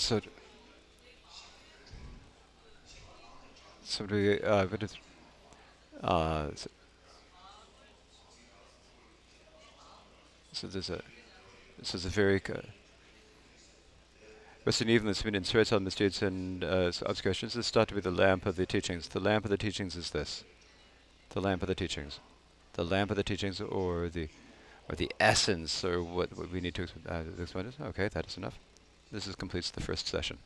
so 0.02 0.20
somebody 3.84 4.42
uh, 4.42 4.66
uh, 6.02 6.48
so 6.56 6.70
So 10.54 10.68
there's 10.68 10.90
a 10.90 11.02
this 11.80 11.96
is 11.96 12.06
a 12.06 12.10
very 12.10 12.42
Western 14.64 14.90
evilness 14.90 15.24
been 15.24 15.34
in 15.34 15.44
spiritual 15.44 15.80
misdeeds 15.80 16.22
and 16.22 16.64
uh, 16.64 16.92
obscurations 17.08 17.56
is 17.56 17.72
thought 17.72 17.88
to 17.88 17.96
be 17.96 18.02
the 18.02 18.12
lamp 18.12 18.46
of 18.46 18.56
the 18.56 18.66
teachings. 18.68 19.08
The 19.08 19.20
lamp 19.20 19.44
of 19.44 19.50
the 19.50 19.58
teachings 19.58 19.96
is 19.96 20.12
this. 20.12 20.44
The 21.30 21.42
lamp 21.42 21.64
of 21.64 21.68
the 21.68 21.74
teachings. 21.74 22.20
The 22.74 22.84
lamp 22.84 23.10
of 23.10 23.18
the 23.18 23.24
teachings 23.24 23.60
or 23.60 24.10
the 24.10 24.30
or 24.88 24.96
the 24.96 25.12
essence 25.20 25.84
or 25.84 26.04
what, 26.04 26.38
what 26.38 26.52
we 26.52 26.62
need 26.62 26.76
to 26.76 26.88
uh, 27.08 27.24
explain. 27.40 27.74
Okay, 27.82 28.10
that 28.10 28.28
is 28.28 28.38
enough. 28.38 28.60
This 29.12 29.26
is 29.26 29.36
completes 29.36 29.72
the 29.72 29.82
first 29.82 30.08
session. 30.08 30.38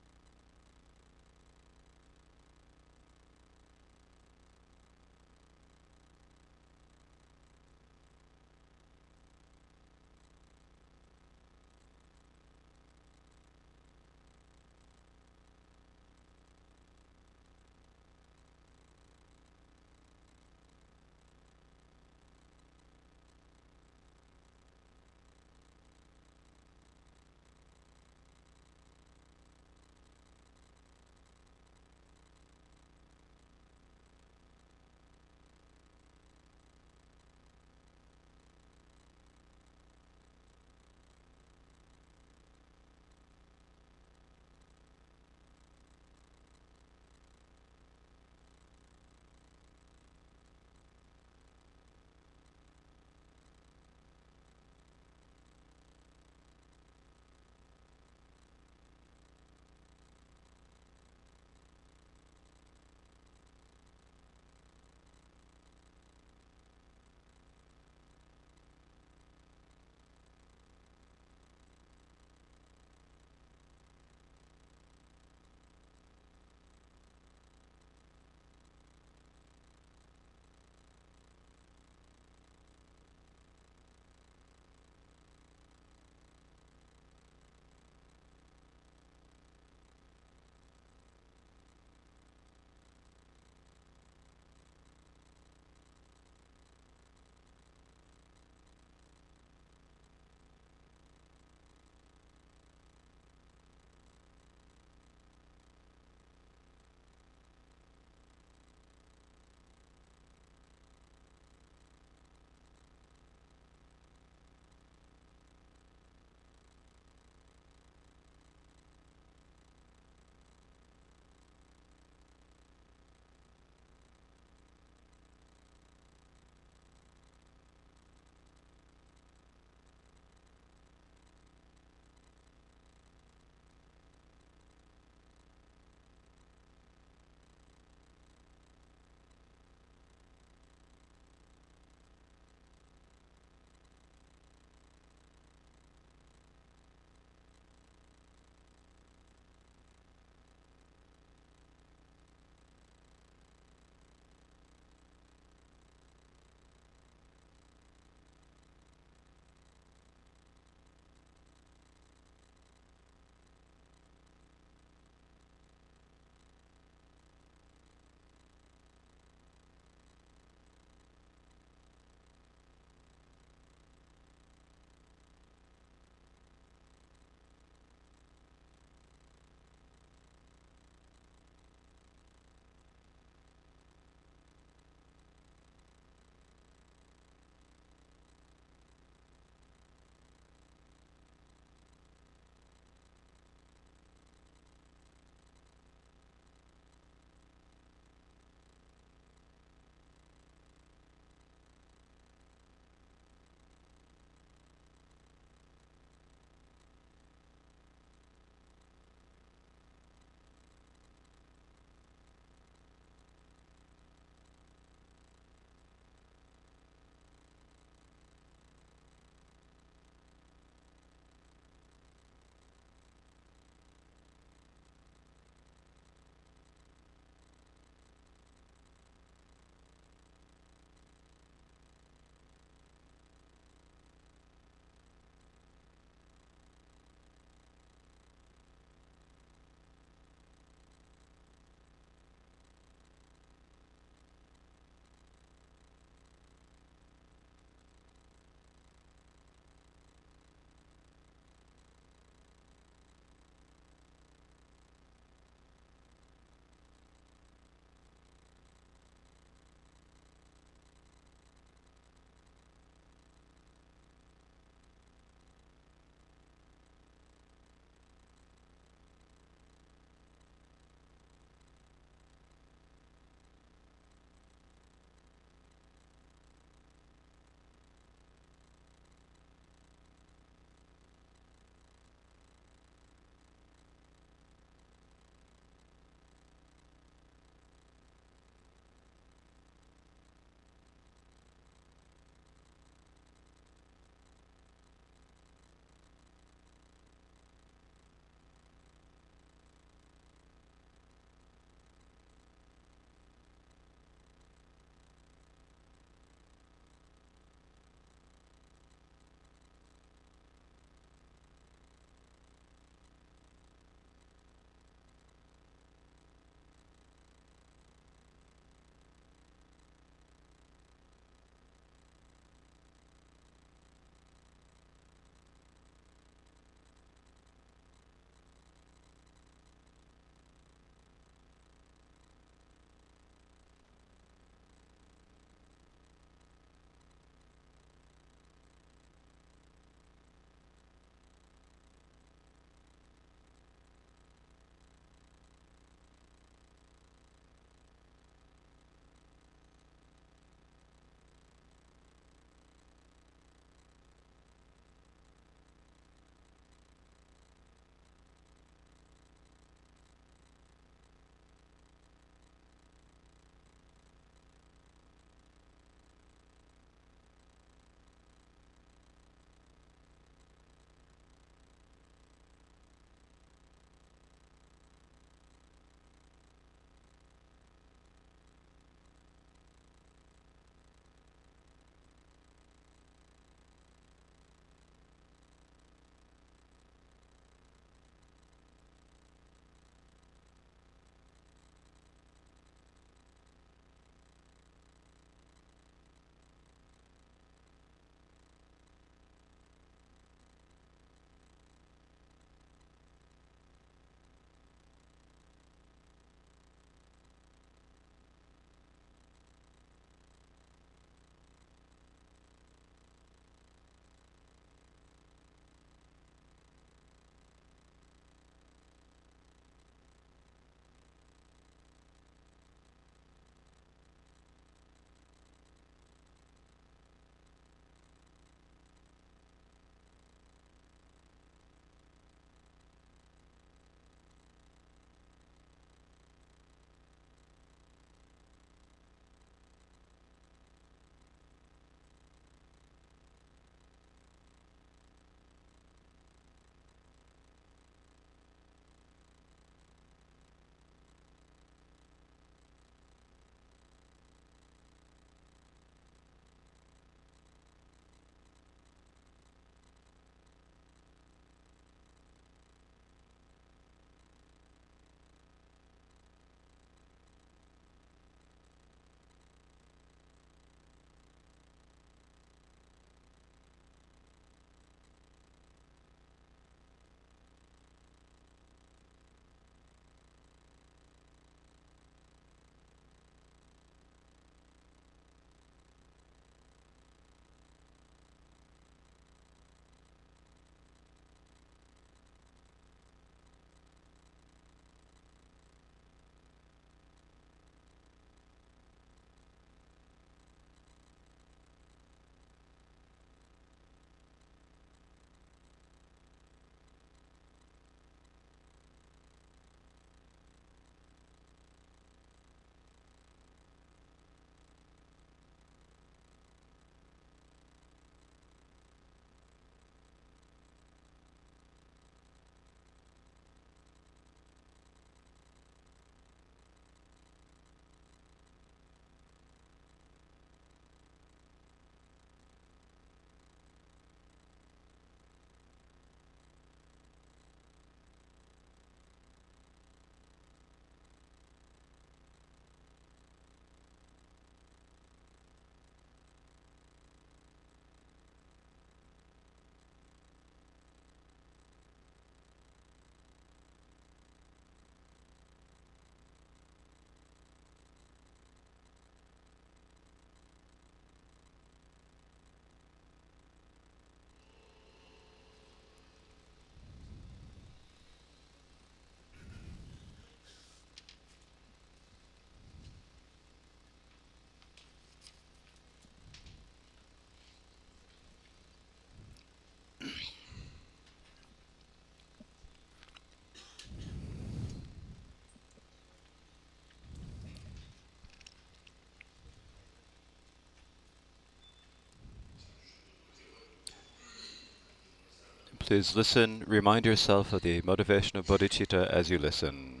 Please 595.88 596.14
listen, 596.14 596.64
remind 596.66 597.06
yourself 597.06 597.54
of 597.54 597.62
the 597.62 597.80
motivation 597.80 598.38
of 598.38 598.44
bodhicitta 598.44 599.08
as 599.08 599.30
you 599.30 599.38
listen. 599.38 600.00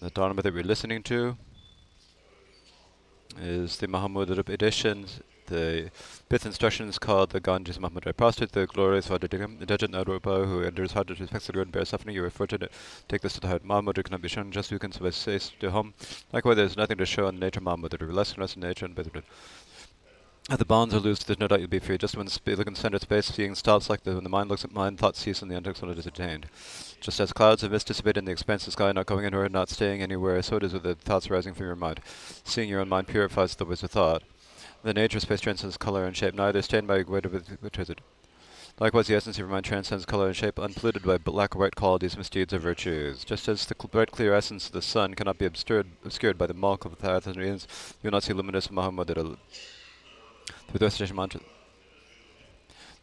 The 0.00 0.08
Dharma 0.08 0.40
that 0.40 0.54
we're 0.54 0.62
listening 0.62 1.02
to 1.02 1.36
is 3.38 3.76
the 3.76 3.86
Mahamudra 3.86 4.48
edition. 4.48 5.04
The 5.48 5.90
fifth 6.30 6.46
instruction 6.46 6.88
is 6.88 6.98
called 6.98 7.32
the 7.32 7.40
Ganges 7.40 7.76
Mahamudra 7.76 8.14
Prostrate, 8.14 8.52
the 8.52 8.66
glorious 8.66 9.08
Dajjal 9.08 9.90
Naropa, 9.90 10.46
who 10.46 10.62
enters 10.62 10.92
heart 10.92 11.10
respects 11.10 11.48
the 11.48 11.60
and 11.60 11.70
bears 11.70 11.90
suffering. 11.90 12.14
You 12.14 12.24
are 12.24 12.30
fortunate. 12.30 12.72
Take 13.06 13.20
this 13.20 13.34
to 13.34 13.40
the 13.40 13.48
heart. 13.48 13.62
Mahamudra 13.62 14.02
cannot 14.02 14.22
be 14.22 14.28
shown, 14.28 14.50
just 14.50 14.70
you 14.70 14.78
can 14.78 14.90
say 14.90 15.38
to 15.38 15.70
home. 15.70 15.92
Likewise, 16.32 16.56
there 16.56 16.64
is 16.64 16.78
nothing 16.78 16.96
to 16.96 17.04
show 17.04 17.28
in 17.28 17.34
the 17.34 17.40
nature 17.42 17.60
Mahamudra. 17.60 18.10
Less 18.10 18.30
and 18.30 18.38
less 18.38 18.54
in 18.54 18.62
nature 18.62 18.86
and 18.86 18.94
better. 18.94 19.22
If 20.48 20.58
the 20.58 20.64
bonds 20.64 20.94
are 20.94 21.00
loosed, 21.00 21.26
there's 21.26 21.38
no 21.38 21.46
doubt 21.46 21.60
you'll 21.60 21.68
be 21.68 21.78
free. 21.78 21.98
Just 21.98 22.16
when 22.16 22.26
the 22.26 22.74
center 22.74 22.96
of 22.96 23.02
space, 23.02 23.26
seeing 23.26 23.54
stops 23.54 23.90
like 23.90 24.02
the, 24.02 24.14
when 24.14 24.24
the 24.24 24.30
mind 24.30 24.48
looks 24.48 24.64
at 24.64 24.72
mind, 24.72 24.98
thoughts 24.98 25.20
cease 25.20 25.42
and 25.42 25.50
the 25.50 25.56
intellect 25.56 25.98
is 25.98 26.06
attained. 26.06 26.46
Just 27.00 27.20
as 27.20 27.32
clouds 27.32 27.62
of 27.62 27.70
mist 27.70 27.86
dissipate 27.86 28.16
in 28.16 28.24
the 28.24 28.32
expanse 28.32 28.66
of 28.66 28.72
sky, 28.72 28.90
not 28.90 29.06
going 29.06 29.24
anywhere, 29.24 29.48
not 29.48 29.68
staying 29.68 30.02
anywhere, 30.02 30.42
so 30.42 30.56
it 30.56 30.64
is 30.64 30.72
with 30.72 30.82
the 30.82 30.94
thoughts 30.94 31.30
rising 31.30 31.54
from 31.54 31.66
your 31.66 31.76
mind. 31.76 32.00
Seeing 32.44 32.68
your 32.68 32.80
own 32.80 32.88
mind 32.88 33.06
purifies 33.06 33.54
the 33.54 33.64
ways 33.64 33.82
of 33.82 33.90
thought. 33.90 34.22
The 34.82 34.94
nature 34.94 35.18
of 35.18 35.22
space 35.22 35.40
transcends 35.40 35.76
color 35.76 36.04
and 36.04 36.16
shape, 36.16 36.34
neither 36.34 36.62
stained 36.62 36.88
by 36.88 37.02
weight 37.02 37.30
with 37.30 37.90
it. 37.90 38.00
Likewise, 38.80 39.08
the 39.08 39.14
essence 39.14 39.36
of 39.36 39.40
your 39.40 39.48
mind 39.48 39.66
transcends 39.66 40.06
color 40.06 40.28
and 40.28 40.36
shape, 40.36 40.58
unpolluted 40.58 41.02
by 41.02 41.18
black 41.18 41.54
or 41.54 41.58
white 41.58 41.76
qualities, 41.76 42.16
misdeeds, 42.16 42.54
or 42.54 42.58
virtues. 42.58 43.24
Just 43.24 43.46
as 43.46 43.66
the 43.66 43.74
bright, 43.74 44.10
clear 44.10 44.34
essence 44.34 44.66
of 44.66 44.72
the 44.72 44.80
sun 44.80 45.14
cannot 45.14 45.38
be 45.38 45.44
obscured, 45.44 45.86
obscured 46.02 46.38
by 46.38 46.46
the 46.46 46.54
milk 46.54 46.86
of 46.86 46.96
the 46.96 46.96
thousand 46.96 47.36
reasons, 47.36 47.68
you 48.02 48.08
will 48.08 48.12
not 48.12 48.22
see 48.22 48.32
luminous 48.32 48.68
Mahamudra 48.68 49.36
through 50.70 51.06
the 51.06 51.14
mantra. 51.14 51.40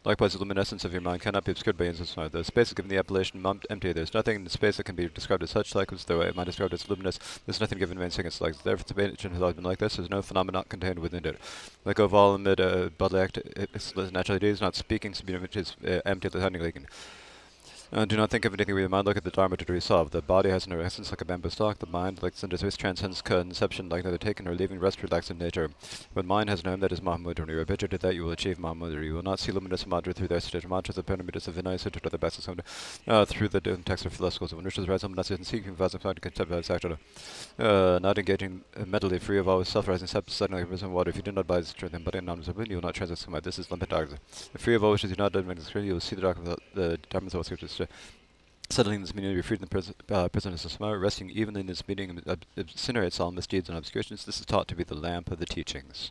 Likewise, 0.04 0.32
the 0.32 0.38
luminescence 0.38 0.84
of 0.84 0.92
your 0.92 1.02
mind 1.02 1.20
cannot 1.20 1.44
be 1.44 1.50
obscured 1.50 1.76
by 1.76 1.84
instance 1.84 2.14
The 2.32 2.44
space 2.44 2.68
is 2.68 2.74
given 2.74 2.88
the 2.88 2.96
appellation 2.96 3.44
empty. 3.68 3.92
There 3.92 4.04
is 4.04 4.14
nothing 4.14 4.36
in 4.36 4.44
the 4.44 4.50
space 4.50 4.76
that 4.76 4.84
can 4.84 4.94
be 4.94 5.08
described 5.08 5.42
as 5.42 5.50
such, 5.50 5.74
like 5.74 5.92
as 5.92 6.04
though 6.04 6.22
it 6.22 6.36
might 6.36 6.44
described 6.44 6.72
as 6.72 6.88
luminous. 6.88 7.18
There 7.18 7.52
is 7.52 7.60
nothing 7.60 7.78
given 7.78 7.98
main 7.98 8.10
seconds 8.10 8.40
like 8.40 8.62
therefore 8.62 8.86
its 8.88 8.96
nature 8.96 9.28
has 9.28 9.42
always 9.42 9.56
been 9.56 9.64
like 9.64 9.80
this. 9.80 9.96
There 9.96 10.04
is 10.04 10.10
no 10.10 10.22
phenomenon 10.22 10.64
contained 10.68 11.00
within 11.00 11.26
it. 11.26 11.38
Like 11.84 11.98
of 11.98 12.14
all 12.14 12.34
amid 12.34 12.60
a 12.60 12.90
bodily 12.90 13.20
act, 13.20 13.38
it 13.38 13.70
is 13.74 13.92
naturally 13.94 14.36
it 14.36 14.44
is 14.44 14.60
not 14.60 14.76
speaking, 14.76 15.14
which 15.42 15.56
is 15.56 15.76
uh, 15.86 16.00
empty, 16.06 16.28
like 16.30 16.86
uh, 17.92 18.04
do 18.04 18.16
not 18.16 18.30
think 18.30 18.44
of 18.44 18.52
anything 18.52 18.74
with 18.74 18.82
your 18.82 18.88
mind. 18.88 19.06
Look 19.06 19.16
at 19.16 19.24
the 19.24 19.30
Dharma 19.30 19.56
to 19.56 19.72
resolve. 19.72 20.10
The 20.10 20.20
body 20.20 20.50
has 20.50 20.66
no 20.66 20.78
essence 20.80 21.10
like 21.10 21.20
a 21.20 21.24
bamboo 21.24 21.48
stalk. 21.48 21.78
The 21.78 21.86
mind, 21.86 22.22
like 22.22 22.34
the 22.34 22.58
space, 22.58 22.76
transcends 22.76 23.22
conception 23.22 23.88
like 23.88 24.04
neither 24.04 24.18
taken 24.18 24.46
or 24.46 24.54
leaving 24.54 24.78
rest, 24.78 25.02
relaxed 25.02 25.30
in 25.30 25.38
nature. 25.38 25.70
When 26.12 26.26
mind 26.26 26.50
has 26.50 26.64
known 26.64 26.80
that 26.80 26.92
is 26.92 27.00
Mahamudra, 27.00 27.40
when 27.40 27.48
you 27.48 27.56
are 27.56 27.60
habituated 27.60 28.00
to 28.00 28.06
that, 28.06 28.14
you 28.14 28.24
will 28.24 28.32
achieve 28.32 28.58
Mahamudra. 28.58 29.02
You 29.02 29.14
will 29.14 29.22
not 29.22 29.40
see 29.40 29.52
luminous 29.52 29.84
Mahamudra 29.84 30.14
through 30.14 30.28
the 30.28 30.34
recitation 30.34 30.68
mantras, 30.68 30.96
the 30.96 31.02
pyramids 31.02 31.48
of 31.48 31.54
Vinaya 31.54 31.80
Sutra, 31.80 32.02
or 32.04 32.10
the 32.10 32.18
best 32.18 32.46
of 32.46 32.60
uh, 33.06 33.24
through 33.24 33.48
the 33.48 33.60
text 33.84 34.04
of 34.04 34.12
philosophers. 34.12 34.54
When 34.54 34.64
Rishas 34.64 34.86
rising, 34.86 35.14
not 35.14 35.26
seeking 35.26 35.74
thousand 35.74 36.00
concept, 36.00 36.52
etc. 36.52 36.98
Uh, 37.58 37.98
not 38.02 38.18
engaging 38.18 38.64
mentally, 38.86 39.18
free 39.18 39.38
of 39.38 39.48
all 39.48 39.64
self-rising 39.64 40.08
steps, 40.08 40.34
suddenly 40.34 40.62
risen 40.64 40.92
water. 40.92 41.10
If 41.10 41.16
you 41.16 41.22
do 41.22 41.32
not 41.32 41.46
buy 41.46 41.60
this 41.60 41.72
truth, 41.72 41.94
but 42.04 42.14
in 42.14 42.26
non 42.26 42.42
you 42.42 42.76
will 42.76 42.82
not 42.82 42.96
some. 43.16 43.38
This 43.42 43.58
is 43.58 43.66
dharma. 43.66 44.18
Free 44.56 44.74
of 44.74 44.84
all 44.84 44.90
wishes, 44.90 45.10
you 45.10 45.16
do 45.16 45.22
not 45.22 45.32
do 45.32 45.44
you 45.80 45.92
will 45.94 46.00
see 46.00 46.16
the 46.16 46.22
dark 46.22 46.38
of 46.38 46.44
the, 46.44 46.56
the 46.74 46.98
dharma 47.10 47.30
of 47.32 47.46
scriptures 47.46 47.77
settling 48.70 48.96
in 48.96 49.00
this 49.02 49.14
meeting, 49.14 49.34
be 49.34 49.42
freed 49.42 49.60
from 49.60 49.66
the 49.66 49.70
pris 49.70 49.92
uh, 50.10 50.28
prisoners 50.28 50.64
of 50.64 50.72
Samsara, 50.72 51.00
resting 51.00 51.30
even 51.30 51.56
in 51.56 51.66
this 51.66 51.86
meeting, 51.88 52.20
incinerates 52.56 53.20
all 53.20 53.30
misdeeds 53.30 53.68
and 53.68 53.78
obscurations. 53.78 54.24
This 54.24 54.40
is 54.40 54.46
taught 54.46 54.68
to 54.68 54.76
be 54.76 54.84
the 54.84 54.94
lamp 54.94 55.30
of 55.30 55.38
the 55.38 55.46
teachings. 55.46 56.10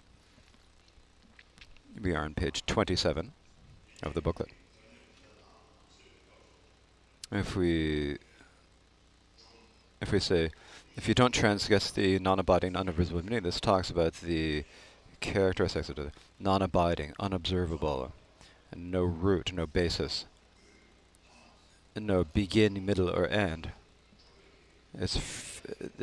We 2.01 2.13
are 2.15 2.23
on 2.23 2.33
page 2.33 2.65
27 2.65 3.31
of 4.03 4.13
the 4.13 4.21
booklet. 4.21 4.49
If 7.31 7.55
we 7.55 8.17
if 9.99 10.11
we 10.11 10.19
say, 10.19 10.51
if 10.95 11.07
you 11.07 11.15
don't 11.15 11.33
transgress 11.33 11.89
the 11.91 12.19
non-abiding, 12.19 12.75
unobservable 12.75 13.23
meaning, 13.23 13.43
this 13.43 13.59
talks 13.59 13.89
about 13.89 14.13
the 14.13 14.63
characteristics 15.19 15.89
of 15.89 15.95
the 15.95 16.11
non-abiding, 16.39 17.13
unobservable, 17.19 18.13
and 18.71 18.91
no 18.91 19.03
root, 19.03 19.51
no 19.51 19.65
basis 19.65 20.25
no 21.99 22.23
beginning, 22.23 22.85
middle, 22.85 23.09
or 23.09 23.27
end. 23.27 23.71
It's 24.93 25.61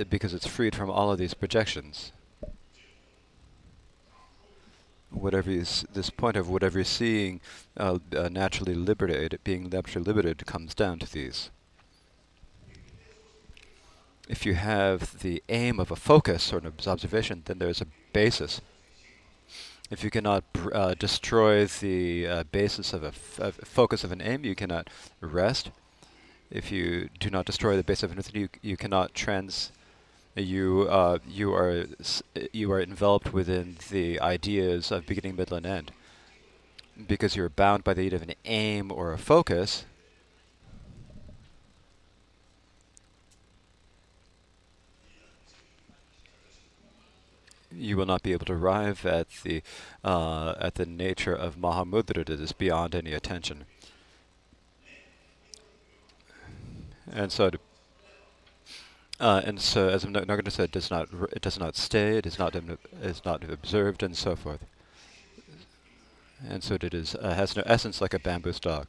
because 0.09 0.35
it's 0.35 0.47
freed 0.47 0.75
from 0.75 0.91
all 0.91 1.11
of 1.11 1.19
these 1.19 1.35
projections. 1.35 2.13
Whatever 5.11 5.51
is 5.51 5.85
this 5.93 6.11
point 6.11 6.37
of 6.37 6.49
whatever 6.49 6.79
you're 6.79 6.85
seeing 6.85 7.41
uh, 7.77 7.99
uh, 8.17 8.29
naturally 8.29 8.75
liberated, 8.75 9.39
being 9.45 9.69
naturally 9.69 10.05
liberated, 10.05 10.47
comes 10.47 10.75
down 10.75 10.99
to 10.99 11.11
these. 11.11 11.51
If 14.29 14.47
you 14.47 14.55
have 14.55 15.21
the 15.21 15.43
aim 15.49 15.79
of 15.79 15.91
a 15.91 15.97
focus 15.97 16.53
or 16.53 16.59
an 16.59 16.73
observation, 16.87 17.43
then 17.45 17.59
there's 17.59 17.81
a 17.81 17.87
basis. 18.13 18.61
If 19.91 20.03
you 20.03 20.11
cannot 20.11 20.45
uh, 20.73 20.95
destroy 20.95 21.67
the 21.67 22.27
uh, 22.27 22.45
basis 22.45 22.93
of 22.93 23.05
a, 23.05 23.13
focus 23.13 24.03
of 24.03 24.13
an 24.13 24.23
aim, 24.23 24.45
you 24.45 24.55
cannot 24.55 24.89
rest 25.21 25.71
if 26.55 26.71
you 26.71 27.11
do 27.19 27.29
not 27.31 27.45
destroy 27.45 27.77
the 27.77 27.83
base 27.83 28.03
of 28.05 28.11
infinity, 28.13 28.41
you, 28.41 28.49
you 28.63 28.77
cannot 28.77 29.13
trans. 29.13 29.73
You 30.37 30.87
uh, 30.89 31.19
you 31.29 31.53
are 31.53 31.87
you 32.53 32.73
are 32.73 32.81
enveloped 32.81 33.33
within 33.33 33.77
the 33.91 34.21
ideas 34.21 34.91
of 34.91 35.07
beginning, 35.07 35.37
middle, 35.37 35.57
and 35.57 35.67
end, 35.67 35.93
because 37.07 37.37
you're 37.37 37.49
bound 37.49 37.85
by 37.85 37.95
the 37.95 38.03
need 38.03 38.15
of 38.15 38.23
an 38.23 38.35
aim 38.45 38.91
or 38.91 39.13
a 39.13 39.19
focus. 39.19 39.85
you 47.77 47.97
will 47.97 48.07
not 48.07 48.23
be 48.23 48.33
able 48.33 48.47
to 48.47 48.53
arrive 48.53 49.05
at 49.05 49.27
the 49.43 49.61
uh, 50.05 50.55
at 50.61 50.77
the 50.77 50.87
nature 50.87 51.35
of 51.35 51.57
Mahamudra 51.57 52.25
that 52.25 52.41
is 52.41 52.53
beyond 52.53 52.95
any 52.95 53.13
attention. 53.13 53.65
And 57.15 57.31
so 57.33 57.51
uh, 59.21 59.41
and 59.45 59.61
so 59.61 59.89
as 59.89 60.05
Nagarjuna 60.05 60.51
said, 60.51 60.65
it 60.65 60.73
does 60.73 60.91
not 60.91 61.09
it 61.33 61.41
does 61.41 61.59
not 61.59 61.77
stay, 61.77 62.19
it 62.19 62.27
is 62.27 62.39
not 62.39 62.57
is 63.01 63.25
not 63.25 63.49
observed, 63.49 64.03
and 64.03 64.17
so 64.17 64.35
forth. 64.35 64.65
And 66.47 66.63
so 66.63 66.75
it 66.75 66.93
is 66.93 67.15
uh, 67.15 67.35
has 67.35 67.57
no 67.57 67.63
essence 67.65 68.01
like 68.01 68.13
a 68.13 68.19
bamboo 68.19 68.53
stalk. 68.53 68.89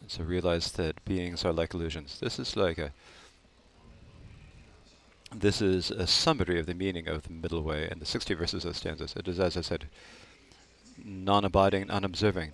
And 0.00 0.10
so 0.10 0.24
realize 0.24 0.72
that 0.72 1.02
beings 1.04 1.44
are 1.44 1.52
like 1.52 1.72
illusions. 1.72 2.18
This 2.20 2.38
is 2.40 2.56
like 2.56 2.78
a 2.78 2.92
this 5.32 5.62
is 5.62 5.90
a 5.90 6.06
summary 6.06 6.58
of 6.60 6.66
the 6.66 6.74
meaning 6.74 7.08
of 7.08 7.22
the 7.22 7.32
middle 7.32 7.62
way 7.62 7.88
and 7.90 8.00
the 8.00 8.06
60 8.06 8.34
verses 8.34 8.64
of 8.64 8.76
stanzas. 8.76 9.14
It 9.16 9.26
is, 9.26 9.40
as 9.40 9.56
I 9.56 9.62
said, 9.62 9.86
non-abiding, 11.02 11.90
unobserving. 11.90 12.52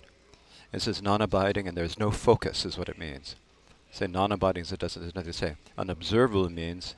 It 0.73 0.81
says 0.81 1.01
non-abiding 1.01 1.67
and 1.67 1.77
there's 1.77 1.99
no 1.99 2.11
focus 2.11 2.65
is 2.65 2.77
what 2.77 2.89
it 2.89 2.97
means. 2.97 3.35
Say 3.91 4.07
non-abiding, 4.07 4.63
so 4.63 4.73
it 4.73 4.79
doesn't, 4.79 5.01
there's 5.01 5.15
nothing 5.15 5.31
to 5.31 5.37
say. 5.37 5.55
Unobservable 5.77 6.49
means, 6.49 6.95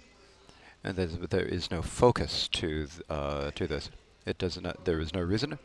and 0.83 0.95
there 0.95 1.45
is 1.45 1.71
no 1.71 1.81
focus 1.81 2.47
to 2.49 2.87
uh, 3.09 3.49
to 3.51 3.65
this. 3.65 3.89
It 4.25 4.37
does 4.37 4.61
not, 4.61 4.85
there 4.85 4.99
is 4.99 5.13
no 5.13 5.21
reason. 5.21 5.57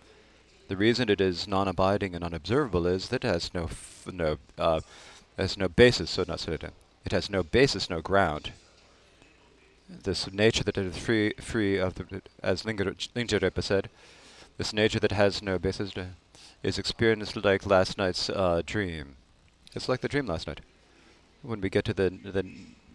The 0.68 0.76
reason 0.76 1.10
it 1.10 1.20
is 1.20 1.46
non-abiding 1.46 2.14
and 2.14 2.24
unobservable 2.24 2.86
is 2.86 3.08
that 3.08 3.24
it 3.24 3.28
has 3.28 3.52
no, 3.52 3.68
no, 4.10 4.38
uh, 4.56 4.80
has 5.36 5.58
no 5.58 5.68
basis, 5.68 6.10
so 6.10 6.24
not 6.26 6.40
so 6.40 6.52
it, 6.52 6.64
has 7.12 7.30
no 7.30 7.42
basis, 7.42 7.90
no 7.90 8.00
ground 8.00 8.52
this 9.88 10.30
nature 10.32 10.64
that 10.64 10.76
is 10.76 10.96
free, 10.96 11.32
free 11.40 11.78
of 11.78 11.94
the, 11.94 12.22
as 12.42 12.62
Lingjerepa 12.64 13.62
said, 13.62 13.88
this 14.58 14.72
nature 14.72 15.00
that 15.00 15.12
has 15.12 15.40
no 15.40 15.58
basis 15.58 15.92
is 16.62 16.78
experienced 16.78 17.36
like 17.42 17.64
last 17.64 17.96
night's 17.96 18.28
uh, 18.28 18.60
dream. 18.66 19.16
It's 19.74 19.88
like 19.88 20.00
the 20.00 20.08
dream 20.08 20.26
last 20.26 20.46
night. 20.46 20.60
When 21.42 21.60
we 21.60 21.70
get 21.70 21.84
to 21.86 21.94
the 21.94 22.10
the 22.10 22.44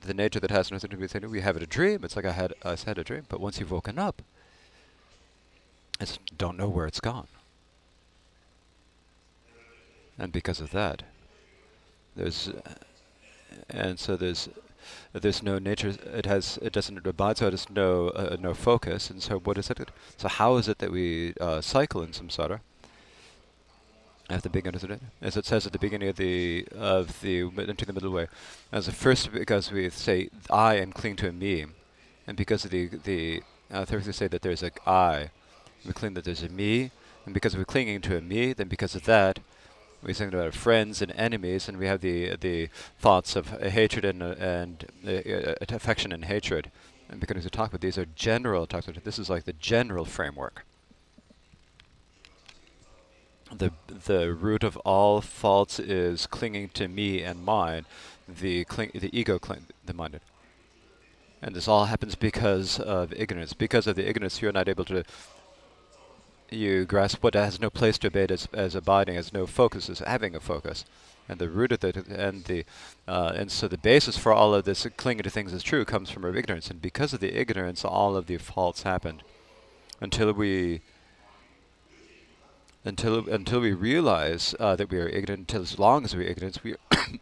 the 0.02 0.14
nature 0.14 0.41
that 0.41 0.52
has 0.52 0.69
nothing 0.69 0.91
to 0.91 1.02
it, 1.02 1.30
we 1.31 1.40
have 1.40 1.56
a 1.56 1.65
dream. 1.65 2.03
It's 2.03 2.15
like 2.15 2.26
I 2.26 2.34
had 2.34 2.53
I 2.64 2.76
had 2.85 2.98
a 2.98 3.03
dream, 3.03 3.23
but 3.30 3.40
once 3.40 3.60
you've 3.60 3.72
woken 3.72 3.98
up, 3.98 4.22
I 5.99 6.06
don't 6.38 6.57
know 6.57 6.68
where 6.68 6.85
it's 6.85 6.99
gone. 6.99 7.27
And 10.18 10.31
because 10.31 10.60
of 10.60 10.72
that, 10.72 11.03
there's, 12.15 12.49
uh, 12.49 12.73
and 13.69 13.99
so 13.99 14.15
there's 14.15 14.49
there's 15.14 15.44
no 15.44 15.60
nature. 15.60 15.94
It 16.14 16.26
has. 16.26 16.60
It 16.62 16.74
doesn't 16.74 17.06
abide. 17.06 17.38
So 17.38 17.48
it 17.48 17.54
has 17.54 17.70
no 17.70 18.10
uh, 18.10 18.38
no 18.40 18.54
focus. 18.54 19.10
And 19.10 19.22
so 19.22 19.40
what 19.40 19.58
is 19.58 19.70
it? 19.70 19.92
So 20.18 20.28
how 20.28 20.58
is 20.58 20.68
it 20.68 20.80
that 20.80 20.92
we 20.92 21.34
uh, 21.40 21.62
cycle 21.62 22.02
in 22.02 22.10
samsara? 22.10 22.60
At 24.30 24.42
the 24.44 24.50
beginning 24.50 24.82
of 24.82 24.90
it, 24.90 25.02
as 25.22 25.36
it 25.36 25.46
says 25.46 25.66
at 25.66 25.74
the 25.74 25.80
beginning 25.80 26.08
of 26.08 26.16
the 26.16 26.66
of 26.76 27.20
the 27.22 27.42
into 27.42 27.86
the 27.86 27.94
middle 27.94 28.12
way, 28.12 28.28
as 28.72 28.86
the 28.86 28.94
first 28.94 29.32
because 29.34 29.70
we 29.72 29.90
say 29.90 30.30
I 30.50 30.76
am 30.76 30.94
cling 30.94 31.18
to 31.18 31.28
a 31.28 31.34
me, 31.34 31.66
and 32.26 32.38
because 32.38 32.64
of 32.64 32.72
the 32.72 32.88
the 32.88 33.44
uh, 33.70 33.86
say 33.86 34.28
that 34.28 34.42
there's 34.42 34.64
a 34.64 34.72
I. 34.90 35.30
We 35.86 35.92
claim 35.92 36.14
that 36.14 36.24
there's 36.24 36.44
a 36.44 36.50
me, 36.50 36.92
and 37.26 37.34
because 37.34 37.58
we're 37.58 37.66
clinging 37.66 38.02
to 38.02 38.18
a 38.18 38.22
me, 38.22 38.54
then 38.54 38.70
because 38.70 38.96
of 38.96 39.04
that, 39.04 39.40
we 40.04 40.14
think 40.14 40.34
about 40.34 40.54
friends 40.54 41.02
and 41.02 41.12
enemies, 41.16 41.68
and 41.68 41.78
we 41.78 41.88
have 41.88 42.02
the 42.02 42.36
the 42.36 42.70
thoughts 43.00 43.36
of 43.36 43.54
uh, 43.54 43.70
hatred 43.70 44.06
and 44.06 44.22
uh, 44.22 44.36
and 44.38 44.86
uh, 45.08 45.56
affection 45.70 46.12
and 46.12 46.26
hatred. 46.26 46.72
And 47.10 47.20
because 47.20 47.44
we 47.44 47.50
talk 47.50 47.70
about 47.70 47.82
these 47.82 47.98
are 47.98 48.06
general 48.06 48.66
talks. 48.66 48.88
This 49.04 49.20
is 49.20 49.30
like 49.30 49.46
the 49.46 49.54
general 49.54 50.06
framework. 50.06 50.66
The 53.56 53.72
the 53.88 54.34
root 54.34 54.64
of 54.64 54.78
all 54.78 55.22
faults 55.22 55.80
is 55.80 56.28
clinging 56.28 56.70
to 56.70 56.88
me 56.88 57.22
and 57.22 57.44
mine. 57.44 57.86
The 58.28 58.66
cling, 58.66 58.92
the 58.94 59.18
ego 59.18 59.38
cling, 59.40 59.68
the 59.86 59.94
minded. 59.94 60.22
And 61.42 61.54
this 61.54 61.68
all 61.68 61.86
happens 61.86 62.16
because 62.16 62.80
of 62.80 63.12
ignorance. 63.14 63.52
Because 63.54 63.86
of 63.86 63.98
the 63.98 64.08
ignorance, 64.08 64.42
you're 64.42 64.54
not 64.54 64.70
able 64.70 64.86
to 64.86 65.04
you 66.54 66.86
grasp 66.86 67.24
what 67.24 67.34
has 67.34 67.60
no 67.60 67.70
place 67.70 67.98
to 68.00 68.08
abate 68.08 68.32
as, 68.32 68.48
as 68.54 68.76
abiding, 68.76 69.18
as 69.18 69.34
no 69.34 69.46
focus, 69.46 69.90
as 69.90 70.00
having 70.00 70.36
a 70.36 70.40
focus. 70.40 70.86
And 71.30 71.40
the 71.40 71.50
root 71.50 71.72
of 71.72 71.84
it, 71.84 71.96
and 71.96 72.44
the, 72.46 72.66
uh, 73.08 73.34
and 73.36 73.52
so 73.52 73.68
the 73.68 73.78
basis 73.78 74.18
for 74.18 74.34
all 74.34 74.54
of 74.54 74.66
this 74.66 74.86
clinging 74.98 75.24
to 75.24 75.30
things 75.30 75.54
as 75.54 75.64
true 75.64 75.86
comes 75.86 76.10
from 76.10 76.26
our 76.26 76.36
ignorance. 76.36 76.70
And 76.70 76.82
because 76.82 77.14
of 77.14 77.22
the 77.22 77.40
ignorance, 77.40 77.86
all 77.86 78.18
of 78.18 78.28
the 78.28 78.38
faults 78.38 78.84
happened. 78.84 79.24
Until 80.02 80.34
we, 80.34 80.82
until 82.84 83.30
until 83.30 83.62
we 83.62 83.72
realize 83.72 84.54
uh, 84.60 84.76
that 84.76 84.92
we 84.92 85.00
are 85.00 85.08
ignorant, 85.08 85.42
until 85.42 85.62
as 85.62 85.80
long 85.80 86.04
as 86.04 86.14
we 86.14 86.26
are 86.26 86.30
ignorant, 86.30 86.60
we 86.62 86.76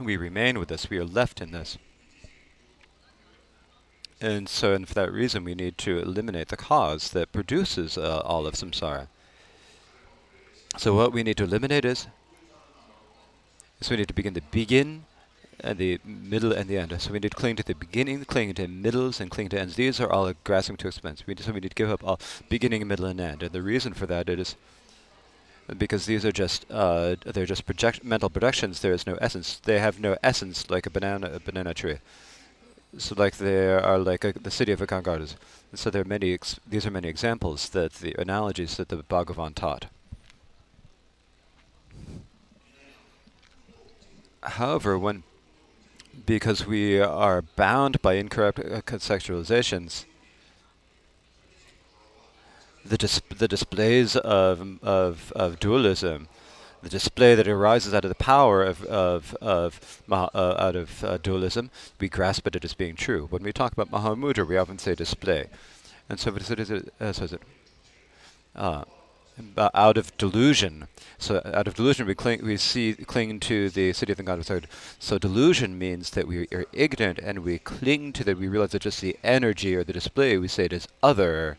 we 0.00 0.16
remain 0.16 0.58
with 0.58 0.68
this. 0.68 0.88
We 0.88 0.96
are 0.96 1.04
left 1.04 1.42
in 1.42 1.50
this. 1.50 1.76
And 4.22 4.48
so, 4.48 4.72
and 4.72 4.86
for 4.86 4.94
that 4.94 5.12
reason, 5.12 5.42
we 5.42 5.56
need 5.56 5.76
to 5.78 5.98
eliminate 5.98 6.46
the 6.46 6.56
cause 6.56 7.10
that 7.10 7.32
produces 7.32 7.98
uh, 7.98 8.20
all 8.20 8.46
of 8.46 8.54
samsara. 8.54 9.08
So 10.78 10.94
what 10.94 11.12
we 11.12 11.24
need 11.24 11.38
to 11.38 11.44
eliminate 11.44 11.84
is, 11.84 12.06
is 13.80 13.90
we 13.90 13.96
need 13.96 14.06
to 14.06 14.14
begin 14.14 14.34
the 14.34 14.42
begin 14.52 15.06
and 15.58 15.76
the 15.76 15.98
middle 16.04 16.52
and 16.52 16.70
the 16.70 16.78
end. 16.78 16.94
So 17.02 17.10
we 17.10 17.18
need 17.18 17.32
to 17.32 17.36
cling 17.36 17.56
to 17.56 17.64
the 17.64 17.74
beginning, 17.74 18.24
cling 18.24 18.54
to 18.54 18.68
middles, 18.68 19.20
and 19.20 19.28
cling 19.28 19.48
to 19.48 19.60
ends. 19.60 19.74
These 19.74 20.00
are 20.00 20.10
all 20.10 20.32
grasping 20.44 20.76
to 20.76 20.86
expense. 20.86 21.26
We, 21.26 21.34
so 21.40 21.50
we 21.50 21.58
need 21.58 21.70
to 21.70 21.74
give 21.74 21.90
up 21.90 22.04
all 22.04 22.20
beginning, 22.48 22.86
middle, 22.86 23.06
and 23.06 23.20
end. 23.20 23.42
And 23.42 23.50
the 23.50 23.60
reason 23.60 23.92
for 23.92 24.06
that 24.06 24.28
is 24.28 24.54
because 25.76 26.06
these 26.06 26.24
are 26.24 26.32
just 26.32 26.64
uh, 26.70 27.16
they're 27.24 27.44
just 27.44 27.66
project 27.66 28.04
mental 28.04 28.30
projections. 28.30 28.82
There 28.82 28.92
is 28.92 29.04
no 29.04 29.18
essence. 29.20 29.58
They 29.58 29.80
have 29.80 29.98
no 29.98 30.16
essence 30.22 30.70
like 30.70 30.86
a 30.86 30.90
banana 30.90 31.32
a 31.34 31.40
banana 31.40 31.74
tree 31.74 31.98
so 32.98 33.14
like 33.16 33.36
there 33.36 33.82
are 33.82 33.98
like 33.98 34.24
a, 34.24 34.32
the 34.32 34.50
city 34.50 34.72
of 34.72 34.80
Akangaras. 34.80 35.34
So 35.74 35.90
there 35.90 36.02
are 36.02 36.06
many, 36.06 36.38
these 36.68 36.86
are 36.86 36.90
many 36.90 37.08
examples 37.08 37.70
that 37.70 37.94
the 37.94 38.14
analogies 38.18 38.76
that 38.76 38.88
the 38.88 38.96
Bhagavan 38.96 39.54
taught. 39.54 39.86
However, 44.42 44.98
when, 44.98 45.22
because 46.26 46.66
we 46.66 47.00
are 47.00 47.42
bound 47.42 48.02
by 48.02 48.14
incorrect 48.14 48.58
uh, 48.58 48.82
conceptualizations, 48.82 50.04
the, 52.84 52.98
dis 52.98 53.22
the 53.34 53.48
displays 53.48 54.16
of, 54.16 54.82
of, 54.82 55.32
of 55.36 55.60
dualism 55.60 56.28
the 56.82 56.88
display 56.88 57.34
that 57.34 57.46
arises 57.46 57.94
out 57.94 58.04
of 58.04 58.08
the 58.08 58.14
power 58.16 58.62
of 58.62 58.84
of 58.84 59.34
of 59.40 60.02
uh, 60.10 60.28
out 60.34 60.76
of 60.76 61.04
uh, 61.04 61.18
dualism, 61.18 61.70
we 62.00 62.08
grasp 62.08 62.46
at 62.46 62.56
it 62.56 62.64
as 62.64 62.74
being 62.74 62.96
true. 62.96 63.26
When 63.30 63.42
we 63.42 63.52
talk 63.52 63.72
about 63.72 63.90
Mahamudra, 63.90 64.46
we 64.46 64.56
often 64.56 64.78
say 64.78 64.94
display, 64.94 65.46
and 66.08 66.18
so 66.18 66.34
it 66.34 66.60
is 66.60 66.70
it, 66.70 66.92
uh, 67.00 67.12
so 67.12 67.24
is 67.24 67.32
it 67.32 67.42
uh, 68.54 68.84
out 69.74 69.96
of 69.96 70.16
delusion. 70.16 70.88
So 71.18 71.40
out 71.44 71.66
of 71.66 71.74
delusion, 71.74 72.06
we 72.06 72.14
cling, 72.14 72.44
we 72.44 72.56
see 72.56 72.94
cling 72.94 73.40
to 73.40 73.70
the 73.70 73.92
city 73.92 74.12
of 74.12 74.18
the 74.18 74.24
God 74.24 74.38
of 74.38 74.66
So 74.98 75.18
delusion 75.18 75.78
means 75.78 76.10
that 76.10 76.26
we 76.26 76.46
are 76.52 76.66
ignorant 76.72 77.18
and 77.18 77.40
we 77.40 77.58
cling 77.58 78.12
to 78.14 78.24
that. 78.24 78.38
We 78.38 78.48
realize 78.48 78.72
that 78.72 78.82
just 78.82 79.00
the 79.00 79.16
energy 79.22 79.74
or 79.74 79.84
the 79.84 79.92
display 79.92 80.36
we 80.36 80.48
say 80.48 80.64
it 80.64 80.72
is 80.72 80.88
other. 81.02 81.58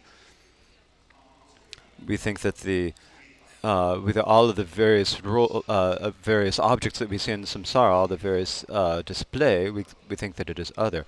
We 2.06 2.18
think 2.18 2.42
that 2.42 2.58
the 2.58 2.94
uh, 3.64 4.00
with 4.04 4.18
all 4.18 4.50
of 4.50 4.56
the 4.56 4.64
various 4.64 5.24
ro- 5.24 5.64
uh, 5.68 6.12
various 6.22 6.60
objects 6.60 7.00
that 7.00 7.10
we 7.10 7.18
see 7.18 7.32
in 7.32 7.44
samsara, 7.44 7.92
all 7.92 8.08
the 8.08 8.18
various 8.18 8.66
uh, 8.70 9.02
display, 9.04 9.70
we 9.70 9.86
we 10.10 10.16
think 10.16 10.36
that 10.36 10.50
it 10.50 10.60
is 10.60 10.72
other. 10.78 11.06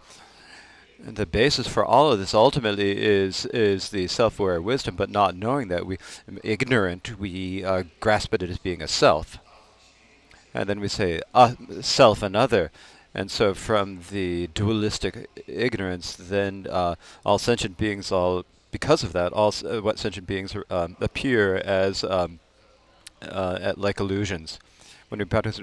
And 1.05 1.17
the 1.17 1.25
basis 1.25 1.67
for 1.67 1.83
all 1.83 2.11
of 2.11 2.19
this 2.19 2.33
ultimately 2.33 2.97
is 3.03 3.45
is 3.47 3.89
the 3.89 4.07
self-aware 4.07 4.61
wisdom, 4.61 4.95
but 4.95 5.09
not 5.09 5.35
knowing 5.35 5.67
that 5.67 5.85
we 5.85 5.97
ignorant, 6.43 7.19
we 7.19 7.63
uh, 7.65 7.83
grasp 7.99 8.33
it 8.33 8.43
as 8.43 8.57
being 8.57 8.81
a 8.81 8.87
self, 8.87 9.37
and 10.53 10.69
then 10.69 10.79
we 10.79 10.87
say 10.87 11.21
uh, 11.33 11.55
self 11.81 12.23
and 12.23 12.35
other. 12.35 12.71
And 13.13 13.31
so, 13.31 13.53
from 13.53 14.01
the 14.11 14.47
dualistic 14.47 15.29
ignorance, 15.47 16.17
then 16.17 16.67
uh, 16.69 16.95
all 17.25 17.37
sentient 17.37 17.77
beings, 17.77 18.11
all 18.11 18.43
because 18.71 19.03
of 19.03 19.13
that, 19.13 19.31
all 19.31 19.53
what 19.81 19.99
sentient 19.99 20.27
beings 20.27 20.53
um, 20.69 20.97
appear 20.99 21.55
as 21.55 22.03
um, 22.03 22.39
uh, 23.29 23.73
like 23.77 23.99
illusions. 23.99 24.59
When 25.09 25.19
we 25.19 25.25
practice, 25.25 25.61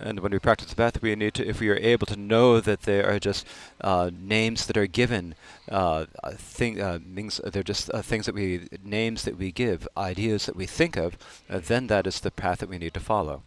and 0.00 0.20
when 0.20 0.32
we 0.32 0.38
practice 0.38 0.68
the 0.68 0.76
path, 0.76 1.00
we 1.00 1.14
need 1.14 1.34
to, 1.34 1.48
if 1.48 1.60
we 1.60 1.70
are 1.70 1.76
able 1.76 2.06
to 2.06 2.16
know 2.16 2.60
that 2.60 2.82
they 2.82 3.02
are 3.02 3.18
just 3.18 3.46
uh, 3.80 4.10
names 4.12 4.66
that 4.66 4.76
are 4.76 4.86
given, 4.86 5.34
uh, 5.70 6.06
thing, 6.34 6.80
uh, 6.80 6.98
things, 7.14 7.40
they're 7.44 7.62
just 7.62 7.90
uh, 7.94 8.02
things 8.02 8.26
that 8.26 8.34
we, 8.34 8.68
names 8.84 9.24
that 9.24 9.38
we 9.38 9.52
give, 9.52 9.88
ideas 9.96 10.46
that 10.46 10.56
we 10.56 10.66
think 10.66 10.96
of, 10.96 11.16
uh, 11.48 11.58
then 11.58 11.86
that 11.86 12.06
is 12.06 12.20
the 12.20 12.30
path 12.30 12.58
that 12.58 12.68
we 12.68 12.78
need 12.78 12.94
to 12.94 13.00
follow. 13.00 13.42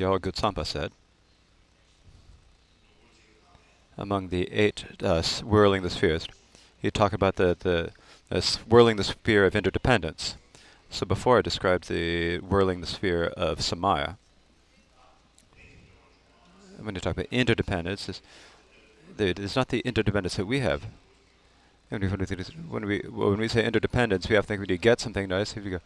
Gotsangpa 0.00 0.66
said, 0.66 0.92
among 3.98 4.28
the 4.28 4.50
eight 4.52 4.84
uh, 5.02 5.22
whirling 5.42 5.82
the 5.82 5.90
spheres, 5.90 6.26
he 6.80 6.90
talked 6.90 7.14
about 7.14 7.36
the, 7.36 7.56
the 7.58 7.90
uh, 8.30 8.40
whirling 8.68 8.96
the 8.96 9.04
sphere 9.04 9.44
of 9.44 9.54
interdependence. 9.54 10.36
So 10.88 11.06
before 11.06 11.38
I 11.38 11.42
described 11.42 11.88
the 11.88 12.38
whirling 12.38 12.80
the 12.80 12.86
sphere 12.86 13.26
of 13.36 13.58
Samaya, 13.58 14.16
when 16.78 16.94
you 16.94 17.00
talk 17.00 17.12
about 17.12 17.26
interdependence, 17.30 18.08
it's, 18.08 18.22
it's 19.18 19.56
not 19.56 19.68
the 19.68 19.80
interdependence 19.80 20.36
that 20.36 20.46
we 20.46 20.60
have. 20.60 20.86
when 21.90 22.86
we 22.86 23.00
when 23.08 23.38
we 23.38 23.48
say 23.48 23.64
interdependence, 23.64 24.28
we 24.28 24.34
have 24.34 24.46
to 24.46 24.48
think 24.48 24.60
when 24.60 24.70
you 24.70 24.78
get 24.78 25.00
something 25.00 25.28
nice, 25.28 25.56
if 25.56 25.64
you 25.64 25.72
go, 25.72 25.80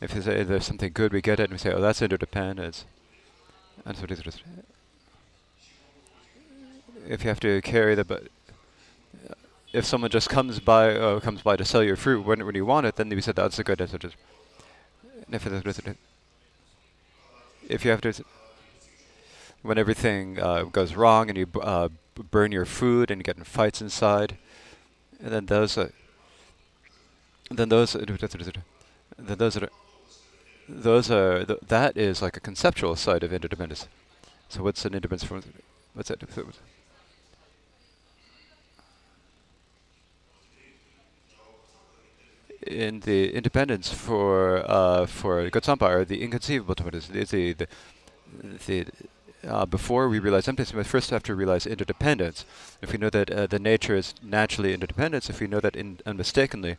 if 0.00 0.14
you 0.14 0.22
say 0.22 0.42
there's 0.42 0.64
something 0.64 0.92
good, 0.92 1.12
we 1.12 1.20
get 1.20 1.38
it, 1.38 1.44
and 1.44 1.52
we 1.52 1.58
say, 1.58 1.72
oh, 1.72 1.80
that's 1.80 2.00
interdependence. 2.00 2.84
And 2.84 2.88
so 2.88 2.88
it 2.88 2.88
is. 2.88 2.90
If 7.08 7.24
you 7.24 7.28
have 7.28 7.40
to 7.40 7.60
carry 7.62 7.94
the, 7.94 8.04
but 8.04 8.28
if 9.72 9.84
someone 9.84 10.10
just 10.10 10.28
comes 10.28 10.60
by, 10.60 10.94
uh, 10.94 11.20
comes 11.20 11.42
by 11.42 11.56
to 11.56 11.64
sell 11.64 11.82
your 11.82 11.96
fruit 11.96 12.24
when 12.24 12.44
when 12.44 12.54
you 12.54 12.66
want 12.66 12.86
it, 12.86 12.96
then 12.96 13.08
we 13.08 13.20
said 13.20 13.36
that's 13.36 13.58
a 13.58 13.64
good. 13.64 13.78
Just, 13.78 14.16
if 17.68 17.84
you 17.84 17.90
have 17.90 18.00
to, 18.02 18.24
when 19.62 19.78
everything 19.78 20.38
uh, 20.38 20.64
goes 20.64 20.94
wrong 20.94 21.28
and 21.28 21.38
you 21.38 21.46
uh, 21.60 21.88
burn 22.30 22.52
your 22.52 22.66
food 22.66 23.10
and 23.10 23.20
you 23.20 23.24
get 23.24 23.36
in 23.36 23.44
fights 23.44 23.80
inside, 23.80 24.36
and 25.22 25.32
then 25.32 25.46
those, 25.46 25.78
uh, 25.78 25.88
then 27.50 27.68
those, 27.68 27.92
then 27.94 28.18
those 29.38 29.56
are 29.56 29.68
those 29.68 29.72
are 31.10 31.44
th 31.44 31.58
that 31.68 31.96
is 31.96 32.22
like 32.22 32.36
a 32.36 32.40
conceptual 32.40 32.96
side 32.96 33.22
of 33.24 33.32
interdependence. 33.32 33.88
So 34.48 34.62
what's 34.62 34.84
an 34.84 34.94
interdependence 34.94 35.24
from? 35.24 35.42
What's 35.94 36.08
that? 36.08 36.22
in 42.66 43.00
the 43.00 43.34
independence 43.34 43.92
for 43.92 44.64
uh, 44.70 45.06
for 45.06 45.50
Gotsangpa 45.50 45.88
or 45.88 46.04
the 46.04 46.22
inconceivable 46.22 46.74
the 46.74 46.90
the, 46.90 47.54
the, 47.54 47.66
the 48.66 48.86
uh, 49.44 49.66
before 49.66 50.08
we 50.08 50.20
realize 50.20 50.46
emptiness, 50.46 50.72
we 50.72 50.84
first 50.84 51.10
have 51.10 51.24
to 51.24 51.34
realize 51.34 51.66
interdependence. 51.66 52.44
If 52.80 52.92
we 52.92 52.98
know 52.98 53.10
that 53.10 53.30
uh, 53.30 53.46
the 53.48 53.58
nature 53.58 53.96
is 53.96 54.14
naturally 54.22 54.72
interdependence, 54.72 55.28
if 55.28 55.40
we 55.40 55.48
know 55.48 55.58
that 55.60 55.74
in 55.74 55.98
unmistakably, 56.06 56.76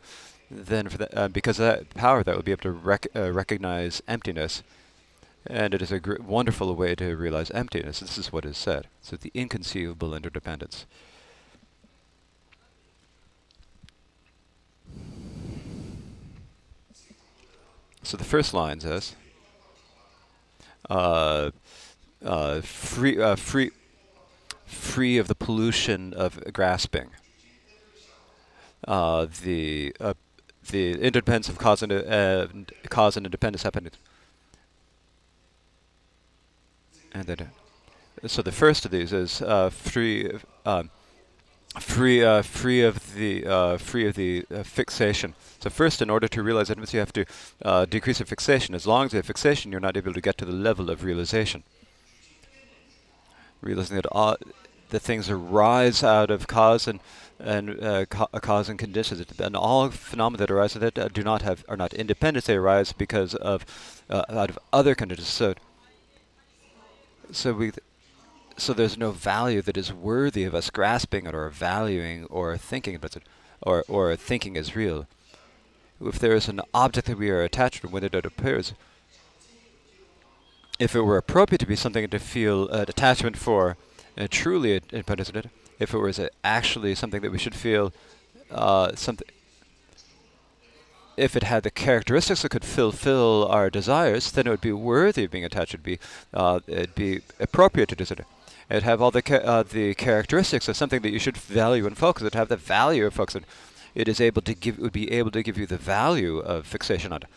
then 0.50 0.88
for 0.88 0.98
the, 0.98 1.18
uh, 1.18 1.28
because 1.28 1.58
of 1.58 1.66
that 1.66 1.94
power, 1.94 2.22
that 2.22 2.36
will 2.36 2.42
be 2.42 2.52
able 2.52 2.62
to 2.62 2.70
rec 2.70 3.06
uh, 3.14 3.32
recognize 3.32 4.02
emptiness. 4.06 4.62
And 5.46 5.74
it 5.74 5.82
is 5.82 5.92
a 5.92 6.00
wonderful 6.20 6.74
way 6.74 6.94
to 6.94 7.16
realize 7.16 7.50
emptiness. 7.50 8.00
This 8.00 8.16
is 8.16 8.32
what 8.32 8.46
is 8.46 8.56
said. 8.56 8.86
So 9.02 9.16
the 9.16 9.30
inconceivable 9.34 10.14
interdependence. 10.14 10.86
So 18.02 18.16
the 18.16 18.24
first 18.24 18.52
line 18.52 18.80
says, 18.80 19.14
uh, 20.90 21.50
uh, 22.24 22.60
free, 22.60 23.20
uh, 23.20 23.36
free, 23.36 23.70
free 24.66 25.18
of 25.18 25.28
the 25.28 25.34
pollution 25.34 26.12
of 26.12 26.52
grasping. 26.52 27.10
Uh, 28.86 29.26
the 29.42 29.94
the 30.70 30.92
interdependence 30.92 31.48
of 31.48 31.58
cause 31.58 31.82
and 31.82 31.92
uh, 31.92 32.46
cause 32.88 33.16
and 33.16 33.26
independence 33.26 33.62
happening. 33.62 33.92
And 37.12 37.26
then, 37.26 37.50
so 38.26 38.42
the 38.42 38.52
first 38.52 38.84
of 38.84 38.90
these 38.90 39.12
is 39.12 39.42
free. 39.70 40.30
Um, 40.64 40.90
free 41.80 42.22
uh, 42.22 42.42
free 42.42 42.82
of 42.82 43.14
the 43.14 43.46
uh, 43.46 43.76
free 43.78 44.06
of 44.06 44.14
the 44.14 44.44
uh, 44.54 44.62
fixation. 44.62 45.34
So 45.60 45.70
first, 45.70 46.00
in 46.00 46.10
order 46.10 46.28
to 46.28 46.42
realize 46.42 46.68
that, 46.68 46.92
you 46.92 46.98
have 46.98 47.12
to 47.12 47.24
uh, 47.62 47.84
decrease 47.86 48.18
the 48.18 48.24
fixation. 48.24 48.74
As 48.74 48.86
long 48.86 49.06
as 49.06 49.12
you 49.12 49.16
have 49.16 49.26
fixation, 49.26 49.72
you're 49.72 49.80
not 49.80 49.96
able 49.96 50.12
to 50.12 50.20
get 50.20 50.38
to 50.38 50.44
the 50.44 50.52
level 50.52 50.90
of 50.90 51.02
realization. 51.04 51.64
Realizing 53.60 53.96
that 53.96 54.06
all 54.12 54.36
the 54.90 55.00
things 55.00 55.30
arise 55.30 56.04
out 56.04 56.30
of 56.30 56.46
cause 56.46 56.86
and 56.86 57.00
and 57.38 57.82
uh, 57.82 58.06
ca 58.06 58.26
cause 58.40 58.68
and 58.68 58.78
conditions, 58.78 59.24
and 59.38 59.56
all 59.56 59.90
phenomena 59.90 60.38
that 60.38 60.50
arise 60.50 60.74
that 60.74 60.98
uh, 60.98 61.08
do 61.08 61.22
not 61.22 61.42
have 61.42 61.64
are 61.68 61.76
not 61.76 61.92
independent. 61.94 62.46
They 62.46 62.56
arise 62.56 62.92
because 62.92 63.34
of 63.34 63.64
out 64.10 64.50
of 64.50 64.58
other 64.72 64.94
conditions. 64.94 65.28
So 65.28 65.54
so 67.32 67.52
we 67.52 67.72
so 68.56 68.72
there's 68.72 68.96
no 68.96 69.10
value 69.10 69.62
that 69.62 69.76
is 69.76 69.92
worthy 69.92 70.44
of 70.44 70.54
us 70.54 70.70
grasping 70.70 71.26
it 71.26 71.34
or 71.34 71.48
valuing 71.50 72.24
or 72.26 72.56
thinking 72.56 72.94
about 72.94 73.16
it 73.16 73.24
or, 73.60 73.84
or 73.88 74.14
thinking 74.16 74.56
is 74.56 74.76
real. 74.76 75.06
If 76.00 76.18
there 76.18 76.34
is 76.34 76.48
an 76.48 76.60
object 76.72 77.08
that 77.08 77.18
we 77.18 77.30
are 77.30 77.42
attached 77.42 77.82
to 77.82 77.88
when 77.88 78.04
it 78.04 78.14
appears, 78.14 78.74
if 80.78 80.94
it 80.94 81.00
were 81.02 81.16
appropriate 81.16 81.60
to 81.60 81.66
be 81.66 81.76
something 81.76 82.08
to 82.08 82.18
feel 82.18 82.68
an 82.68 82.82
attachment 82.82 83.36
for, 83.36 83.76
uh, 84.18 84.26
truly 84.30 84.76
independent, 84.92 85.50
if 85.78 85.94
it 85.94 85.98
was 85.98 86.20
actually 86.42 86.94
something 86.94 87.20
that 87.20 87.32
we 87.32 87.38
should 87.38 87.54
feel 87.54 87.92
uh, 88.50 88.94
something, 88.94 89.26
if 91.16 91.36
it 91.36 91.44
had 91.44 91.62
the 91.62 91.70
characteristics 91.70 92.42
that 92.42 92.48
could 92.50 92.64
fulfill 92.64 93.46
our 93.48 93.70
desires, 93.70 94.32
then 94.32 94.46
it 94.46 94.50
would 94.50 94.60
be 94.60 94.72
worthy 94.72 95.24
of 95.24 95.30
being 95.30 95.44
attached. 95.44 95.74
It'd 95.74 95.84
be, 95.84 95.98
uh, 96.32 96.60
it'd 96.66 96.94
be 96.94 97.20
appropriate 97.38 97.88
to 97.90 98.04
so. 98.04 98.16
It'd 98.70 98.82
have 98.82 99.02
all 99.02 99.10
the 99.10 99.22
ca 99.22 99.36
uh, 99.36 99.62
the 99.62 99.94
characteristics 99.94 100.68
of 100.68 100.76
something 100.76 101.02
that 101.02 101.10
you 101.10 101.18
should 101.18 101.36
value 101.36 101.86
and 101.86 101.96
focus. 101.96 102.22
It'd 102.22 102.34
have 102.34 102.48
the 102.48 102.56
value 102.56 103.06
of 103.06 103.14
focus. 103.14 103.42
It 103.94 104.08
is 104.08 104.20
able 104.20 104.42
to 104.42 104.54
give 104.54 104.78
would 104.78 104.92
be 104.92 105.12
able 105.12 105.30
to 105.32 105.42
give 105.42 105.58
you 105.58 105.66
the 105.66 105.76
value 105.76 106.38
of 106.38 106.66
fixation 106.66 107.12
on 107.12 107.22
it. 107.22 107.28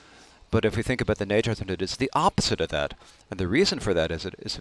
But 0.49 0.63
if 0.63 0.77
we 0.77 0.83
think 0.83 1.01
about 1.01 1.17
the 1.17 1.25
nature 1.25 1.51
of 1.51 1.69
it, 1.69 1.81
it's 1.81 1.97
the 1.97 2.11
opposite 2.13 2.61
of 2.61 2.69
that. 2.69 2.93
And 3.29 3.39
the 3.39 3.47
reason 3.47 3.79
for 3.79 3.93
that 3.93 4.11
is 4.11 4.25
it 4.25 4.35
is 4.39 4.59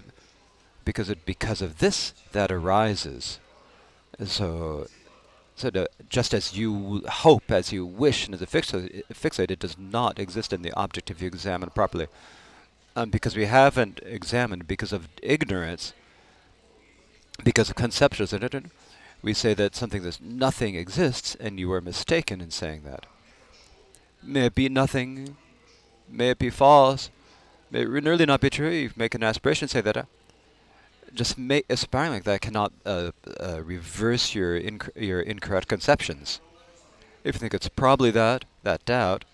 because 0.84 1.08
it 1.08 1.24
because 1.24 1.62
of 1.62 1.78
this 1.78 2.12
that 2.32 2.50
arises. 2.50 3.38
So 4.24 4.86
so 5.56 5.70
the, 5.70 5.88
just 6.10 6.34
as 6.34 6.56
you 6.56 7.02
hope, 7.08 7.50
as 7.50 7.72
you 7.72 7.86
wish, 7.86 8.26
and 8.26 8.34
as 8.34 8.42
a 8.42 8.46
fixate, 8.46 9.02
fixate, 9.10 9.50
it 9.50 9.58
does 9.58 9.78
not 9.78 10.18
exist 10.18 10.52
in 10.52 10.60
the 10.60 10.72
object 10.74 11.10
if 11.10 11.22
you 11.22 11.26
examine 11.26 11.70
properly. 11.70 12.08
Um, 12.94 13.08
because 13.08 13.34
we 13.34 13.46
haven't 13.46 14.00
examined, 14.04 14.68
because 14.68 14.92
of 14.92 15.08
ignorance, 15.22 15.94
because 17.42 17.70
of 17.70 17.76
conceptualism, 17.76 18.70
we 19.22 19.32
say 19.32 19.54
that 19.54 19.74
something 19.74 20.02
that's 20.02 20.20
nothing 20.20 20.74
exists, 20.74 21.34
and 21.40 21.58
you 21.58 21.72
are 21.72 21.80
mistaken 21.80 22.42
in 22.42 22.50
saying 22.50 22.82
that. 22.84 23.06
May 24.22 24.46
it 24.46 24.54
be 24.54 24.68
nothing, 24.68 25.38
may 26.06 26.30
it 26.30 26.38
be 26.38 26.50
false, 26.50 27.10
may 27.70 27.80
it 27.80 27.88
really 27.88 28.26
not 28.26 28.42
be 28.42 28.50
true. 28.50 28.68
You 28.68 28.90
make 28.94 29.14
an 29.14 29.22
aspiration, 29.22 29.68
say 29.68 29.80
that. 29.80 30.06
Just 31.14 31.38
make 31.38 31.64
aspiring 31.70 32.12
like 32.12 32.24
that 32.24 32.40
cannot 32.40 32.72
uh, 32.84 33.10
uh, 33.40 33.62
reverse 33.62 34.34
your 34.34 34.60
inc 34.60 34.88
your 34.94 35.20
incorrect 35.20 35.68
conceptions. 35.68 36.40
If 37.24 37.36
you 37.36 37.38
think 37.40 37.54
it's 37.54 37.68
probably 37.68 38.10
that, 38.12 38.44
that 38.62 38.84
doubt. 38.84 39.24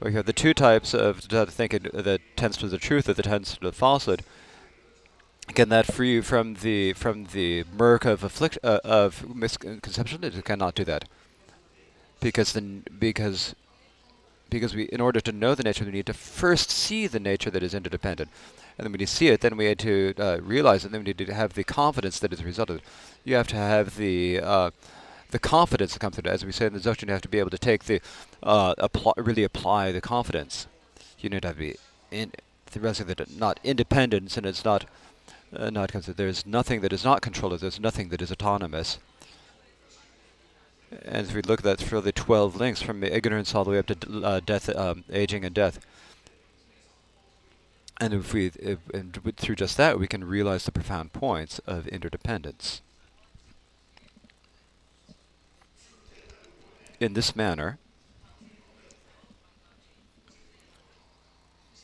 We 0.00 0.14
have 0.14 0.24
the 0.24 0.32
two 0.32 0.54
types 0.54 0.94
of 0.94 1.20
thinking 1.20 1.86
that 1.92 2.20
tends 2.34 2.56
to 2.58 2.68
the 2.68 2.78
truth 2.78 3.08
or 3.08 3.12
that 3.12 3.22
tends 3.22 3.54
to 3.54 3.60
the 3.60 3.72
falsehood. 3.72 4.22
Can 5.48 5.68
that 5.68 5.86
free 5.86 6.14
you 6.14 6.22
from 6.22 6.54
the 6.54 6.94
from 6.94 7.26
the 7.26 7.64
murk 7.76 8.04
of 8.04 8.24
afflict 8.24 8.58
uh, 8.62 8.80
of 8.82 9.34
misconception? 9.34 10.24
It 10.24 10.44
cannot 10.44 10.74
do 10.74 10.84
that. 10.84 11.04
Because 12.20 12.52
then 12.52 12.84
because 12.98 13.54
because 14.48 14.74
we 14.74 14.84
in 14.84 15.00
order 15.00 15.20
to 15.20 15.32
know 15.32 15.54
the 15.54 15.62
nature 15.62 15.84
we 15.84 15.90
need 15.90 16.06
to 16.06 16.14
first 16.14 16.70
see 16.70 17.06
the 17.06 17.20
nature 17.20 17.50
that 17.50 17.62
is 17.62 17.74
interdependent. 17.74 18.30
And 18.76 18.84
then 18.84 18.92
when 18.92 19.00
you 19.00 19.06
see 19.06 19.28
it, 19.28 19.40
then 19.40 19.56
we 19.56 19.66
had 19.66 19.78
to 19.80 20.14
uh, 20.18 20.38
realize 20.42 20.84
it, 20.84 20.92
then 20.92 21.02
we 21.02 21.06
need 21.06 21.18
to 21.18 21.34
have 21.34 21.54
the 21.54 21.64
confidence 21.64 22.18
that 22.20 22.32
is 22.32 22.40
a 22.40 22.44
result 22.44 22.70
of 22.70 22.76
it. 22.76 22.82
You 23.24 23.34
have 23.34 23.48
to 23.48 23.56
have 23.56 23.96
the 23.96 24.40
uh, 24.40 24.70
the 25.30 25.38
confidence 25.38 25.92
to 25.92 25.98
come 25.98 26.12
through. 26.12 26.30
As 26.30 26.44
we 26.44 26.52
say 26.52 26.66
in 26.66 26.72
the 26.72 26.80
Dzogchen, 26.80 27.06
you 27.06 27.12
have 27.12 27.22
to 27.22 27.28
be 27.28 27.38
able 27.38 27.50
to 27.50 27.58
take 27.58 27.84
the, 27.84 28.00
uh, 28.42 28.74
apply, 28.78 29.12
really 29.16 29.44
apply 29.44 29.92
the 29.92 30.00
confidence. 30.00 30.66
You 31.18 31.30
need 31.30 31.42
to 31.42 31.48
have 31.48 31.58
be 31.58 31.76
in, 32.10 32.32
the 32.72 32.80
rest 32.80 33.00
of 33.00 33.10
it, 33.10 33.20
not 33.36 33.58
independence, 33.64 34.36
and 34.36 34.46
it's 34.46 34.64
not, 34.64 34.84
uh, 35.54 35.70
not 35.70 35.90
there's 35.92 36.46
nothing 36.46 36.80
that 36.80 36.92
is 36.92 37.04
not 37.04 37.20
controlled, 37.20 37.60
there's 37.60 37.80
nothing 37.80 38.08
that 38.10 38.22
is 38.22 38.30
autonomous. 38.30 38.98
And 41.04 41.26
if 41.26 41.34
we 41.34 41.42
look 41.42 41.60
at 41.60 41.64
that 41.64 41.78
through 41.78 42.00
the 42.00 42.12
12 42.12 42.56
links 42.56 42.82
from 42.82 43.02
ignorance 43.04 43.54
all 43.54 43.64
the 43.64 43.70
way 43.70 43.78
up 43.78 43.86
to 43.86 44.24
uh, 44.24 44.40
death, 44.40 44.68
um, 44.74 45.04
aging 45.12 45.44
and 45.44 45.54
death, 45.54 45.78
and 48.00 48.14
if 48.14 48.32
we, 48.32 48.46
if, 48.58 48.78
and 48.94 49.18
through 49.36 49.54
just 49.54 49.76
that, 49.76 49.98
we 49.98 50.08
can 50.08 50.24
realize 50.24 50.64
the 50.64 50.72
profound 50.72 51.12
points 51.12 51.58
of 51.66 51.86
interdependence. 51.86 52.80
In 56.98 57.12
this 57.12 57.36
manner, 57.36 57.78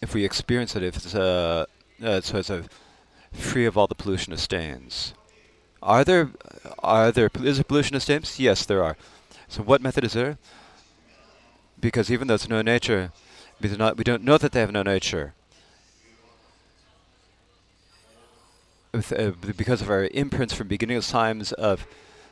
if 0.00 0.14
we 0.14 0.24
experience 0.24 0.74
it, 0.74 0.82
if 0.82 0.96
it's 0.96 1.14
a, 1.14 1.66
uh, 2.02 2.20
so 2.22 2.38
it's 2.38 2.50
a 2.50 2.64
free 3.32 3.66
of 3.66 3.76
all 3.76 3.86
the 3.86 3.94
pollution 3.94 4.32
of 4.32 4.40
stains. 4.40 5.12
Are 5.82 6.02
there, 6.02 6.30
are 6.78 7.12
there, 7.12 7.30
is 7.42 7.58
there 7.58 7.64
pollution 7.64 7.94
of 7.94 8.02
stains? 8.02 8.40
Yes, 8.40 8.64
there 8.64 8.82
are. 8.82 8.96
So 9.48 9.62
what 9.62 9.82
method 9.82 10.02
is 10.04 10.14
there? 10.14 10.38
Because 11.78 12.10
even 12.10 12.26
though 12.26 12.34
it's 12.34 12.48
no 12.48 12.62
nature, 12.62 13.12
we 13.60 13.68
do 13.68 13.76
not, 13.76 13.98
we 13.98 14.04
don't 14.04 14.24
know 14.24 14.38
that 14.38 14.52
they 14.52 14.60
have 14.60 14.72
no 14.72 14.82
nature. 14.82 15.34
uh, 18.85 18.85
because 19.56 19.82
of 19.82 19.90
our 19.90 20.04
imprints 20.12 20.54
from 20.54 20.68
beginning 20.68 20.96
of 20.96 21.06
times 21.06 21.52
of 21.52 21.86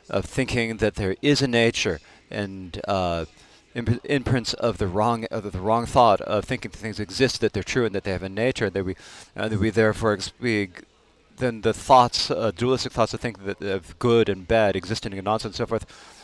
of 0.09 0.25
thinking 0.25 0.77
that 0.77 0.95
there 0.95 1.15
is 1.21 1.41
a 1.41 1.47
nature 1.47 1.99
and 2.29 2.79
uh, 2.87 3.25
imp 3.73 3.99
imprints 4.05 4.53
of 4.53 4.77
the 4.77 4.87
wrong 4.87 5.25
of 5.25 5.51
the 5.51 5.59
wrong 5.59 5.85
thought 5.85 6.21
of 6.21 6.45
thinking 6.45 6.71
that 6.71 6.77
things 6.77 6.99
exist, 6.99 7.41
that 7.41 7.53
they're 7.53 7.63
true, 7.63 7.85
and 7.85 7.93
that 7.95 8.03
they 8.03 8.11
have 8.11 8.23
a 8.23 8.29
nature, 8.29 8.69
that 8.69 8.83
we 8.83 8.95
uh, 9.35 9.47
that 9.47 9.59
we 9.59 9.69
therefore 9.69 10.17
we 10.39 10.69
then 11.37 11.61
the 11.61 11.73
thoughts, 11.73 12.31
uh, 12.31 12.51
dualistic 12.55 12.93
thoughts 12.93 13.13
of 13.13 13.19
thinking 13.19 13.45
that 13.45 13.61
of 13.61 13.97
good 13.99 14.29
and 14.29 14.47
bad, 14.47 14.75
existing 14.75 15.13
and 15.13 15.25
nonsense, 15.25 15.59
and 15.59 15.67
so 15.67 15.69
forth, 15.69 15.85
uh, 15.85 15.85
uh, 15.85 16.14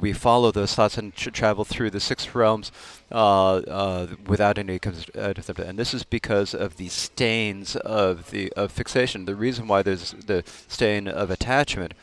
we 0.00 0.12
follow 0.12 0.50
those 0.50 0.74
thoughts 0.74 0.96
and 0.98 1.14
travel 1.14 1.64
through 1.64 1.90
the 1.90 2.00
six 2.00 2.34
realms 2.34 2.70
uh, 3.10 3.56
uh, 3.56 4.06
without 4.26 4.58
any 4.58 4.78
and 4.82 5.78
this 5.78 5.94
is 5.94 6.04
because 6.04 6.54
of 6.54 6.76
the 6.76 6.88
stains 6.88 7.76
of 7.76 8.30
the 8.30 8.52
of 8.54 8.72
fixation. 8.72 9.24
The 9.24 9.34
reason 9.34 9.66
why 9.66 9.82
there's 9.82 10.12
the 10.12 10.44
stain 10.68 11.08
of 11.08 11.30
attachment 11.30 11.94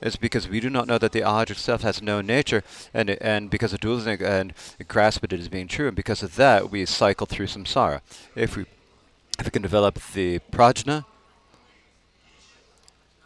is 0.00 0.16
because 0.16 0.48
we 0.48 0.60
do 0.60 0.70
not 0.70 0.86
know 0.86 0.98
that 0.98 1.12
the 1.12 1.22
object 1.22 1.60
itself 1.60 1.82
has 1.82 2.02
no 2.02 2.20
nature, 2.20 2.62
and 2.92 3.10
and 3.10 3.50
because 3.50 3.72
of 3.72 3.80
dualism 3.80 4.18
and 4.22 4.54
grasp 4.88 5.24
it 5.24 5.32
as 5.32 5.48
being 5.48 5.68
true, 5.68 5.88
and 5.88 5.96
because 5.96 6.22
of 6.22 6.36
that 6.36 6.70
we 6.70 6.84
cycle 6.86 7.26
through 7.26 7.46
samsara. 7.46 8.00
If 8.34 8.56
we 8.56 8.66
if 9.38 9.46
we 9.46 9.50
can 9.50 9.62
develop 9.62 9.98
the 10.12 10.40
prajna, 10.52 11.04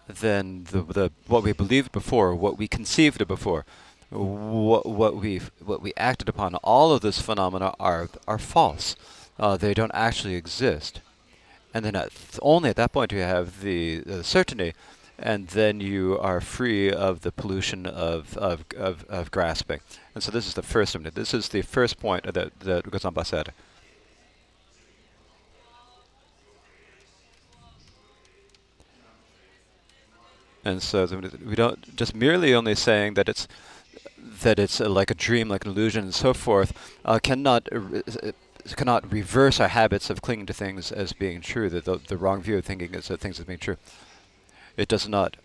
then 0.07 0.65
the, 0.70 0.83
the 0.83 1.12
what 1.26 1.42
we 1.42 1.52
believed 1.52 1.92
before, 1.92 2.34
what 2.34 2.58
we 2.58 2.68
conceived 2.68 3.20
of 3.20 3.28
before, 3.28 3.65
what, 4.10 4.86
what 4.86 5.16
we 5.16 5.41
what 5.65 5.83
we 5.83 5.92
acted 5.97 6.28
upon, 6.28 6.55
all 6.57 6.92
of 6.92 7.00
this 7.00 7.20
phenomena 7.20 7.74
are 7.81 8.08
are 8.28 8.39
false. 8.39 8.97
Uh, 9.39 9.57
they 9.57 9.74
don't 9.74 9.92
actually 9.94 10.34
exist. 10.34 11.00
And 11.73 11.84
then 11.84 11.97
at 11.97 12.12
only 12.41 12.70
at 12.70 12.76
that 12.76 12.92
point 12.92 13.10
do 13.10 13.16
you 13.16 13.23
have 13.23 13.60
the, 13.60 13.99
the 14.00 14.23
certainty, 14.23 14.74
and 15.18 15.49
then 15.49 15.81
you 15.81 16.18
are 16.20 16.41
free 16.41 16.91
of 16.91 17.23
the 17.23 17.33
pollution 17.33 17.86
of, 17.86 18.36
of, 18.36 18.65
of, 18.76 19.05
of 19.08 19.31
grasping. 19.33 19.81
And 20.15 20.23
so 20.23 20.31
this 20.31 20.47
is 20.47 20.55
the 20.55 20.62
first. 20.62 20.97
This 21.15 21.34
is 21.34 21.49
the 21.49 21.62
first 21.62 21.99
point 21.99 22.33
that, 22.33 22.60
that 22.60 22.84
Gotsangpa 22.84 23.26
said. 23.26 23.52
And 30.65 30.83
so 30.83 31.07
we 31.44 31.55
don't 31.55 31.97
just 31.97 32.15
merely 32.15 32.55
only 32.55 32.75
saying 32.75 33.15
that 33.15 33.28
it's 33.28 33.47
that 34.43 34.59
it's 34.59 34.81
uh, 34.81 34.89
like 34.89 35.10
a 35.10 35.15
dream, 35.15 35.49
like 35.49 35.65
an 35.65 35.73
illusion, 35.73 36.05
and 36.05 36.15
so 36.15 36.33
forth, 36.33 36.73
uh, 37.05 37.18
cannot 37.23 37.68
uh, 37.73 38.33
cannot 38.75 39.12
reverse 39.12 39.60
our 39.60 39.68
habits 39.68 40.09
of 40.09 40.23
clinging 40.23 40.47
to 40.47 40.55
things 40.55 40.91
as 40.91 41.12
being 41.12 41.41
true. 41.41 41.68
That 41.68 41.84
the, 41.84 41.99
the 41.99 42.17
wrong 42.17 42.41
view 42.41 42.57
of 42.57 42.65
thinking 42.65 42.94
is 42.94 43.09
that 43.09 43.20
things 43.20 43.39
as 43.39 43.44
being 43.44 43.59
true. 43.59 43.76
It 44.76 44.89
does 44.89 45.07
not 45.07 45.36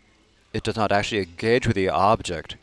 it 0.54 0.64
does 0.64 0.78
not 0.78 0.92
actually 0.92 1.20
engage 1.24 1.68
with 1.68 1.76
the 1.76 1.90
object, 1.90 2.56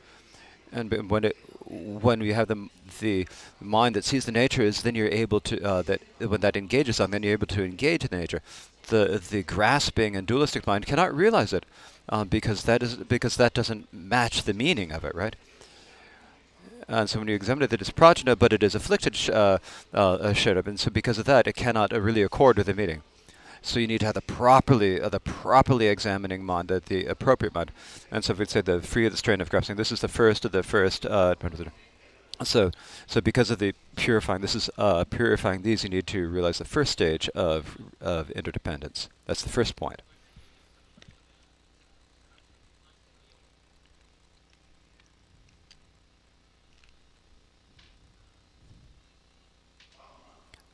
and 0.72 1.10
when 1.10 1.24
it 1.24 1.36
when 1.68 2.20
we 2.20 2.32
have 2.32 2.48
the 2.48 2.68
the 3.00 3.26
mind 3.60 3.96
that 3.96 4.04
sees 4.04 4.24
the 4.24 4.32
nature 4.32 4.62
is 4.62 4.82
then 4.82 4.94
you're 4.94 5.08
able 5.08 5.40
to 5.40 5.62
uh, 5.62 5.82
that 5.82 6.00
when 6.18 6.40
that 6.40 6.56
engages 6.56 7.00
on 7.00 7.10
then 7.10 7.22
you're 7.22 7.32
able 7.32 7.46
to 7.46 7.64
engage 7.64 8.04
in 8.04 8.10
the 8.10 8.18
nature. 8.18 8.42
The 8.88 9.22
the 9.30 9.42
grasping 9.42 10.16
and 10.16 10.26
dualistic 10.26 10.66
mind 10.66 10.86
cannot 10.86 11.14
realize 11.14 11.52
it 11.52 11.66
uh, 12.08 12.24
because 12.24 12.62
that 12.64 12.82
is 12.82 12.96
because 12.96 13.36
that 13.36 13.54
doesn't 13.54 13.92
match 13.92 14.42
the 14.42 14.54
meaning 14.54 14.92
of 14.92 15.04
it, 15.04 15.14
right? 15.14 15.36
And 16.88 17.10
so 17.10 17.18
when 17.18 17.28
you 17.28 17.34
examine 17.34 17.64
it, 17.64 17.72
it 17.72 17.82
is 17.82 17.90
prajna, 17.90 18.38
but 18.38 18.52
it 18.52 18.62
is 18.62 18.74
afflicted 18.74 19.16
sh- 19.16 19.30
uh, 19.30 19.58
uh, 19.92 20.34
and 20.66 20.78
so 20.80 20.90
because 20.90 21.18
of 21.18 21.24
that, 21.24 21.48
it 21.48 21.54
cannot 21.56 21.92
uh, 21.92 22.00
really 22.00 22.22
accord 22.22 22.58
with 22.58 22.66
the 22.66 22.74
meaning. 22.74 23.02
So 23.60 23.80
you 23.80 23.88
need 23.88 24.00
to 24.00 24.06
have 24.06 24.14
the 24.14 24.20
properly, 24.20 25.00
uh, 25.00 25.08
the 25.08 25.18
properly 25.18 25.88
examining 25.88 26.44
mind, 26.44 26.68
the, 26.68 26.80
the 26.80 27.06
appropriate 27.06 27.54
mind. 27.54 27.72
And 28.12 28.22
so 28.24 28.32
if 28.32 28.38
we 28.38 28.44
say 28.44 28.60
the 28.60 28.80
free 28.80 29.06
of 29.06 29.12
the 29.12 29.18
strain 29.18 29.40
of 29.40 29.50
grasping, 29.50 29.74
this 29.74 29.90
is 29.90 30.00
the 30.00 30.08
first 30.08 30.44
of 30.44 30.52
the 30.52 30.62
first. 30.62 31.04
Uh, 31.04 31.34
so, 32.44 32.70
so 33.08 33.20
because 33.20 33.50
of 33.50 33.58
the 33.58 33.74
purifying, 33.96 34.42
this 34.42 34.54
is 34.54 34.70
uh, 34.78 35.02
purifying 35.04 35.62
these. 35.62 35.82
You 35.82 35.90
need 35.90 36.06
to 36.08 36.28
realize 36.28 36.58
the 36.58 36.64
first 36.64 36.92
stage 36.92 37.28
of 37.30 37.76
of 38.00 38.30
interdependence. 38.30 39.08
That's 39.26 39.42
the 39.42 39.48
first 39.48 39.74
point. 39.74 40.02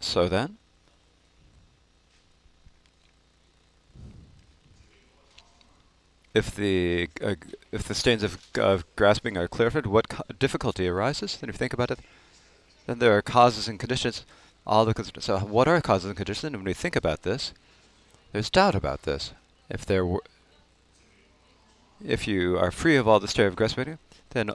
So 0.02 0.28
then, 0.28 0.56
if 6.34 6.54
the 6.54 7.08
uh, 7.22 7.36
if 7.70 7.84
the 7.84 7.94
stains 7.94 8.24
of, 8.24 8.38
of 8.58 8.84
grasping 8.96 9.38
are 9.38 9.46
clarified, 9.46 9.86
what 9.86 10.38
difficulty 10.38 10.88
arises? 10.88 11.36
Then 11.36 11.48
if 11.48 11.54
you 11.54 11.58
think 11.58 11.72
about 11.72 11.92
it, 11.92 12.00
then 12.86 12.98
there 12.98 13.16
are 13.16 13.22
causes 13.22 13.68
and 13.68 13.78
conditions. 13.78 14.26
All 14.66 14.84
the 14.84 15.12
so 15.20 15.38
what 15.38 15.68
are 15.68 15.80
causes 15.80 16.06
and 16.06 16.16
conditions? 16.16 16.44
And 16.44 16.56
when 16.56 16.64
we 16.64 16.74
think 16.74 16.96
about 16.96 17.22
this, 17.22 17.52
there's 18.32 18.50
doubt 18.50 18.74
about 18.74 19.02
this. 19.02 19.32
If 19.70 19.86
there 19.86 20.04
were, 20.04 20.22
if 22.04 22.26
you 22.26 22.58
are 22.58 22.72
free 22.72 22.96
of 22.96 23.06
all 23.06 23.20
the 23.20 23.28
state 23.28 23.46
of 23.46 23.56
grasping, 23.56 23.98
then 24.32 24.50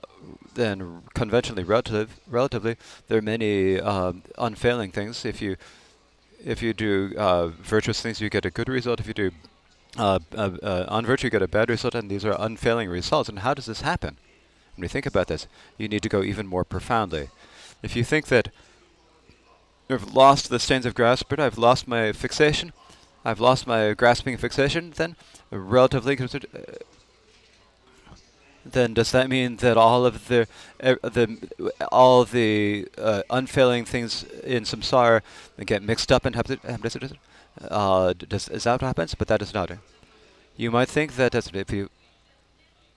then 0.56 1.03
conventionally 1.14 1.64
relative, 1.64 2.19
relatively 2.27 2.77
there 3.07 3.19
are 3.19 3.22
many 3.22 3.80
um, 3.80 4.23
unfailing 4.38 4.91
things. 4.91 5.25
If 5.25 5.41
you 5.41 5.56
if 6.43 6.61
you 6.61 6.73
do 6.73 7.14
uh, 7.17 7.47
virtuous 7.47 8.01
things, 8.01 8.22
you 8.22 8.30
get 8.30 8.45
a 8.45 8.51
good 8.51 8.69
result. 8.69 8.99
If 8.99 9.07
you 9.07 9.14
do 9.14 9.31
uh, 9.97 10.19
uh, 10.35 10.51
uh 10.61 11.01
unvirtue, 11.01 11.23
you 11.23 11.30
get 11.30 11.41
a 11.41 11.47
bad 11.47 11.69
result, 11.69 11.95
and 11.95 12.09
these 12.09 12.25
are 12.25 12.35
unfailing 12.38 12.89
results. 12.89 13.30
And 13.30 13.39
how 13.39 13.53
does 13.53 13.65
this 13.65 13.81
happen? 13.81 14.17
When 14.75 14.83
you 14.83 14.89
think 14.89 15.06
about 15.06 15.27
this, 15.27 15.47
you 15.77 15.88
need 15.88 16.03
to 16.03 16.09
go 16.09 16.22
even 16.22 16.45
more 16.45 16.64
profoundly. 16.64 17.30
If 17.81 17.95
you 17.95 18.03
think 18.03 18.27
that 18.27 18.49
I've 19.89 20.14
lost 20.14 20.49
the 20.49 20.59
stains 20.59 20.85
of 20.85 20.93
grasp, 20.93 21.27
but 21.30 21.39
I've 21.39 21.57
lost 21.57 21.88
my 21.88 22.11
fixation, 22.11 22.73
I've 23.25 23.39
lost 23.39 23.65
my 23.65 23.93
grasping 23.93 24.38
fixation, 24.38 24.91
then 24.95 25.15
relatively 25.49 26.15
then 28.71 28.93
does 28.93 29.11
that 29.11 29.29
mean 29.29 29.57
that 29.57 29.77
all 29.77 30.05
of 30.05 30.27
the 30.27 30.47
uh, 30.81 30.95
the 31.03 31.37
all 31.91 32.25
the 32.25 32.87
uh, 32.97 33.23
unfailing 33.29 33.85
things 33.85 34.23
in 34.43 34.63
samsara 34.63 35.21
get 35.65 35.83
mixed 35.83 36.11
up 36.11 36.25
in 36.25 36.35
uh, 37.61 38.13
does 38.13 38.49
is 38.49 38.63
that 38.63 38.73
what 38.73 38.81
happens? 38.81 39.15
But 39.15 39.27
that 39.27 39.41
is 39.41 39.53
not. 39.53 39.71
You 40.55 40.71
might 40.71 40.89
think 40.89 41.15
that 41.15 41.35
if 41.35 41.71
you 41.71 41.89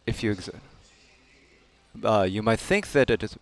if 0.07 0.23
you 0.23 0.37
uh, 2.03 2.23
you 2.23 2.43
might 2.43 2.61
think 2.61 2.93
that 2.93 3.11
it 3.11 3.23
is. 3.23 3.39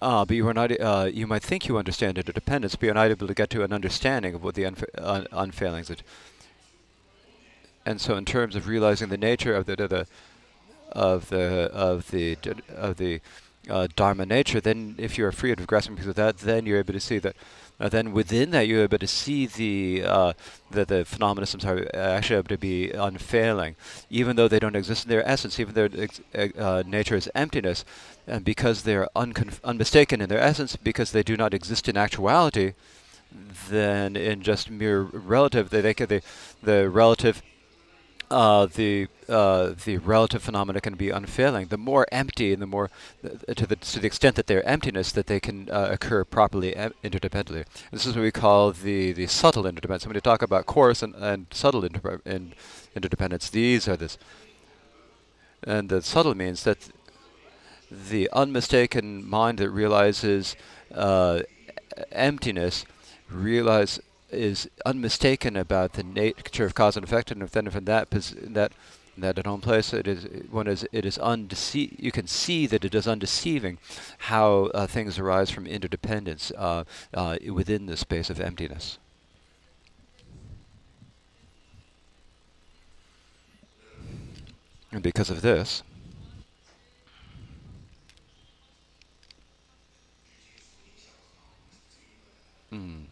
Uh, 0.00 0.24
but 0.24 0.36
you 0.36 0.46
are 0.48 0.54
not. 0.54 0.70
Uh, 0.80 1.08
you 1.12 1.26
might 1.26 1.42
think 1.42 1.66
you 1.68 1.78
understand 1.78 2.18
interdependence, 2.18 2.76
but 2.76 2.84
you're 2.86 2.94
not 2.94 3.10
able 3.10 3.26
to 3.26 3.34
get 3.34 3.50
to 3.50 3.62
an 3.62 3.72
understanding 3.72 4.34
of 4.34 4.42
what 4.42 4.54
the 4.54 4.64
unfa 4.64 4.84
un 4.98 5.26
unfailings. 5.32 5.90
It, 5.90 6.02
and 7.86 8.00
so, 8.00 8.16
in 8.16 8.24
terms 8.24 8.56
of 8.56 8.66
realizing 8.66 9.08
the 9.08 9.18
nature 9.18 9.54
of 9.54 9.66
the, 9.66 9.76
the 9.76 10.06
of 10.92 11.28
the 11.28 11.70
of 11.72 12.10
the 12.10 12.36
of 12.76 12.96
the 12.96 13.20
uh, 13.68 13.88
dharma 13.96 14.26
nature, 14.26 14.60
then 14.60 14.94
if 14.98 15.18
you 15.18 15.26
are 15.26 15.32
free 15.32 15.52
of 15.52 15.66
grasping 15.66 15.94
because 15.94 16.08
of 16.08 16.16
that, 16.16 16.38
then 16.38 16.66
you're 16.66 16.78
able 16.78 16.92
to 16.92 17.00
see 17.00 17.18
that. 17.18 17.36
Uh, 17.80 17.88
then 17.88 18.12
within 18.12 18.52
that, 18.52 18.68
you're 18.68 18.84
able 18.84 18.98
to 18.98 19.06
see 19.06 19.46
the 19.46 20.04
uh, 20.06 20.32
the, 20.70 20.84
the 20.84 21.04
phenomena 21.04 21.46
are 21.64 21.98
actually 21.98 22.36
able 22.36 22.48
to 22.48 22.58
be 22.58 22.90
unfailing, 22.90 23.74
even 24.10 24.36
though 24.36 24.46
they 24.46 24.60
don't 24.60 24.76
exist 24.76 25.04
in 25.04 25.10
their 25.10 25.28
essence, 25.28 25.58
even 25.58 25.74
their 25.74 25.90
uh, 26.56 26.84
nature 26.86 27.16
is 27.16 27.28
emptiness, 27.34 27.84
and 28.28 28.44
because 28.44 28.82
they're 28.82 29.08
unmistaken 29.16 30.20
in 30.20 30.28
their 30.28 30.40
essence, 30.40 30.76
because 30.76 31.10
they 31.10 31.24
do 31.24 31.36
not 31.36 31.52
exist 31.52 31.88
in 31.88 31.96
actuality, 31.96 32.74
then 33.68 34.14
in 34.14 34.42
just 34.42 34.70
mere 34.70 35.02
relative, 35.02 35.70
they, 35.70 35.80
they, 35.80 35.94
they 35.94 36.20
the 36.62 36.88
relative 36.88 37.42
uh, 38.30 38.66
the 38.66 39.08
uh, 39.28 39.74
the 39.84 39.98
relative 39.98 40.42
phenomena 40.42 40.80
can 40.80 40.94
be 40.94 41.10
unfailing. 41.10 41.68
The 41.68 41.78
more 41.78 42.06
empty 42.12 42.52
and 42.52 42.60
the 42.60 42.66
more 42.66 42.90
uh, 43.24 43.54
to 43.54 43.66
the 43.66 43.76
to 43.76 44.00
the 44.00 44.06
extent 44.06 44.36
that 44.36 44.46
they're 44.46 44.66
emptiness, 44.66 45.12
that 45.12 45.26
they 45.26 45.40
can 45.40 45.68
uh, 45.70 45.88
occur 45.92 46.24
properly 46.24 46.74
em- 46.76 46.94
interdependently. 47.02 47.64
This 47.90 48.06
is 48.06 48.14
what 48.14 48.22
we 48.22 48.30
call 48.30 48.72
the 48.72 49.12
the 49.12 49.26
subtle 49.26 49.66
interdependence. 49.66 50.06
When 50.06 50.14
we 50.14 50.20
talk 50.20 50.42
about 50.42 50.66
coarse 50.66 51.02
and, 51.02 51.14
and 51.14 51.46
subtle 51.50 51.84
inter- 51.84 52.20
in 52.24 52.54
interdependence, 52.94 53.50
these 53.50 53.88
are 53.88 53.96
this. 53.96 54.18
And 55.62 55.88
the 55.88 56.02
subtle 56.02 56.34
means 56.34 56.64
that 56.64 56.90
the 57.90 58.28
unmistaken 58.32 59.28
mind 59.28 59.58
that 59.58 59.70
realizes 59.70 60.56
uh, 60.94 61.40
emptiness 62.12 62.84
realize 63.30 64.00
is 64.34 64.68
unmistaken 64.86 65.56
about 65.56 65.94
the 65.94 66.02
nature 66.02 66.64
of 66.64 66.74
cause 66.74 66.96
and 66.96 67.04
effect, 67.04 67.30
and 67.30 67.42
then 67.42 67.70
from 67.70 67.84
that 67.86 68.10
that 68.10 68.72
that 69.16 69.38
at 69.38 69.46
home 69.46 69.60
place 69.60 69.92
it 69.92 70.08
is 70.08 70.26
one 70.50 70.66
is 70.66 70.86
it 70.92 71.04
is 71.06 71.18
undece- 71.18 71.94
you 71.98 72.10
can 72.10 72.26
see 72.26 72.66
that 72.66 72.84
it 72.84 72.94
is 72.94 73.06
undeceiving 73.06 73.78
how 74.18 74.70
uh, 74.74 74.86
things 74.86 75.18
arise 75.18 75.50
from 75.50 75.66
interdependence 75.66 76.50
uh, 76.58 76.84
uh, 77.14 77.36
within 77.52 77.86
the 77.86 77.96
space 77.96 78.28
of 78.30 78.40
emptiness. 78.40 78.98
And 84.92 85.02
because 85.02 85.28
of 85.30 85.42
this, 85.42 85.82
mm, 92.72 93.03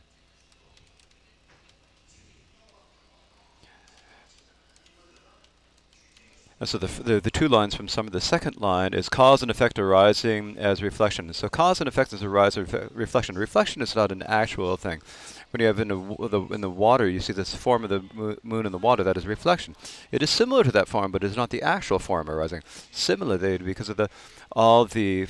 And 6.63 6.69
so 6.69 6.79
the, 6.79 7.03
the, 7.03 7.21
the, 7.21 7.31
two 7.33 7.49
lines 7.49 7.75
from 7.75 7.89
some 7.89 8.07
of 8.07 8.13
the 8.13 8.21
second 8.21 8.61
line 8.61 8.95
is 8.95 9.09
cause 9.09 9.43
and 9.43 9.51
effect 9.51 9.81
arising 9.81 10.57
as 10.57 10.81
reflection. 10.81 11.33
So 11.33 11.49
cause 11.49 11.81
and 11.81 11.89
effect 11.89 12.13
is 12.13 12.23
arise 12.23 12.57
ref 12.57 12.89
reflection. 12.95 13.37
Reflection 13.37 13.83
is 13.83 13.97
not 13.97 14.13
an 14.13 14.23
actual 14.23 14.77
thing. 14.77 15.03
When 15.51 15.61
you 15.61 15.67
have 15.67 15.81
in 15.81 15.89
the, 15.89 16.29
the, 16.29 16.41
in 16.55 16.61
the 16.61 16.71
water, 16.71 17.09
you 17.09 17.19
see 17.19 17.33
this 17.33 17.53
form 17.53 17.83
of 17.83 17.91
the 17.91 18.05
mo 18.15 18.37
moon 18.45 18.65
in 18.65 18.71
the 18.71 18.79
water, 18.79 19.03
that 19.03 19.17
is 19.17 19.27
reflection. 19.27 19.75
It 20.13 20.23
is 20.23 20.31
similar 20.31 20.63
to 20.63 20.71
that 20.71 20.87
form, 20.87 21.11
but 21.11 21.25
it 21.25 21.27
is 21.33 21.37
not 21.37 21.51
the 21.51 21.63
actual 21.63 21.99
form 21.99 22.31
arising. 22.31 22.63
Similarly, 22.93 23.59
because 23.59 23.89
of 23.89 23.97
the 23.97 24.09
all 24.53 24.85
the 24.85 25.27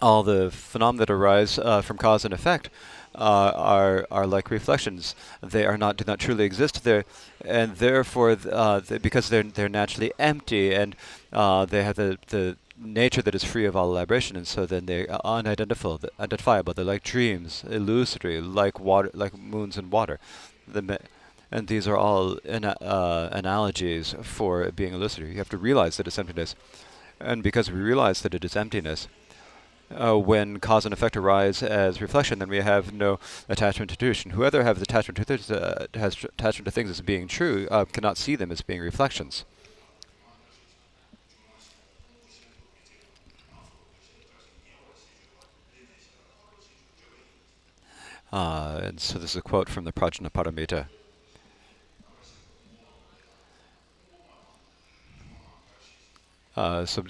all 0.00 0.22
the 0.22 0.50
phenomena 0.50 1.04
that 1.04 1.12
arise 1.12 1.58
uh, 1.58 1.82
from 1.82 1.98
cause 1.98 2.24
and 2.24 2.32
effect 2.32 2.70
uh, 3.14 3.52
are 3.54 4.06
are 4.10 4.26
like 4.26 4.50
reflections. 4.50 5.14
They 5.42 5.66
are 5.66 5.78
not 5.78 5.96
do 5.96 6.04
not 6.06 6.18
truly 6.18 6.44
exist 6.44 6.84
there, 6.84 7.04
and 7.44 7.76
therefore, 7.76 8.36
uh, 8.50 8.80
because 9.02 9.28
they're 9.28 9.42
they're 9.42 9.68
naturally 9.68 10.12
empty 10.18 10.74
and 10.74 10.96
uh, 11.32 11.64
they 11.66 11.82
have 11.82 11.96
the 11.96 12.18
the 12.28 12.56
nature 12.82 13.22
that 13.22 13.34
is 13.34 13.44
free 13.44 13.66
of 13.66 13.76
all 13.76 13.90
elaboration, 13.90 14.36
and 14.36 14.46
so 14.46 14.66
then 14.66 14.86
they 14.86 15.06
are 15.06 15.20
unidentifiable, 15.24 16.08
identifiable. 16.18 16.72
They're 16.74 16.84
like 16.84 17.02
dreams, 17.02 17.64
illusory, 17.68 18.40
like 18.40 18.80
water, 18.80 19.10
like 19.12 19.36
moons 19.36 19.76
and 19.76 19.90
water. 19.92 20.18
The 20.66 20.98
and 21.52 21.66
these 21.66 21.88
are 21.88 21.96
all 21.96 22.38
uh, 22.48 23.28
analogies 23.32 24.14
for 24.22 24.70
being 24.70 24.94
illusory. 24.94 25.30
You 25.30 25.38
have 25.38 25.48
to 25.50 25.58
realize 25.58 25.96
that 25.96 26.06
it's 26.06 26.18
emptiness, 26.18 26.54
and 27.18 27.42
because 27.42 27.70
we 27.70 27.80
realize 27.80 28.22
that 28.22 28.34
it 28.34 28.44
is 28.44 28.56
emptiness, 28.56 29.08
uh, 29.90 30.16
when 30.16 30.60
cause 30.60 30.84
and 30.84 30.92
effect 30.92 31.16
arise 31.16 31.62
as 31.62 32.00
reflection, 32.00 32.38
then 32.38 32.48
we 32.48 32.60
have 32.60 32.92
no 32.92 33.18
attachment 33.48 33.90
to 33.90 33.96
truth. 33.96 34.22
Whoever 34.32 34.62
has 34.62 34.80
attachment 34.80 35.16
to 35.16 35.24
th 35.24 35.50
uh, 35.50 35.86
has 35.94 36.24
attachment 36.24 36.66
to 36.66 36.70
things 36.70 36.90
as 36.90 37.00
being 37.00 37.28
true 37.28 37.66
uh, 37.70 37.84
cannot 37.84 38.16
see 38.16 38.36
them 38.36 38.50
as 38.52 38.62
being 38.62 38.80
reflections. 38.80 39.44
Uh, 48.32 48.80
and 48.84 49.00
so 49.00 49.18
this 49.18 49.30
is 49.30 49.36
a 49.36 49.42
quote 49.42 49.68
from 49.68 49.84
the 49.84 49.92
Prajnaparamita. 49.92 50.86
Uh, 56.56 56.84
so 56.84 57.02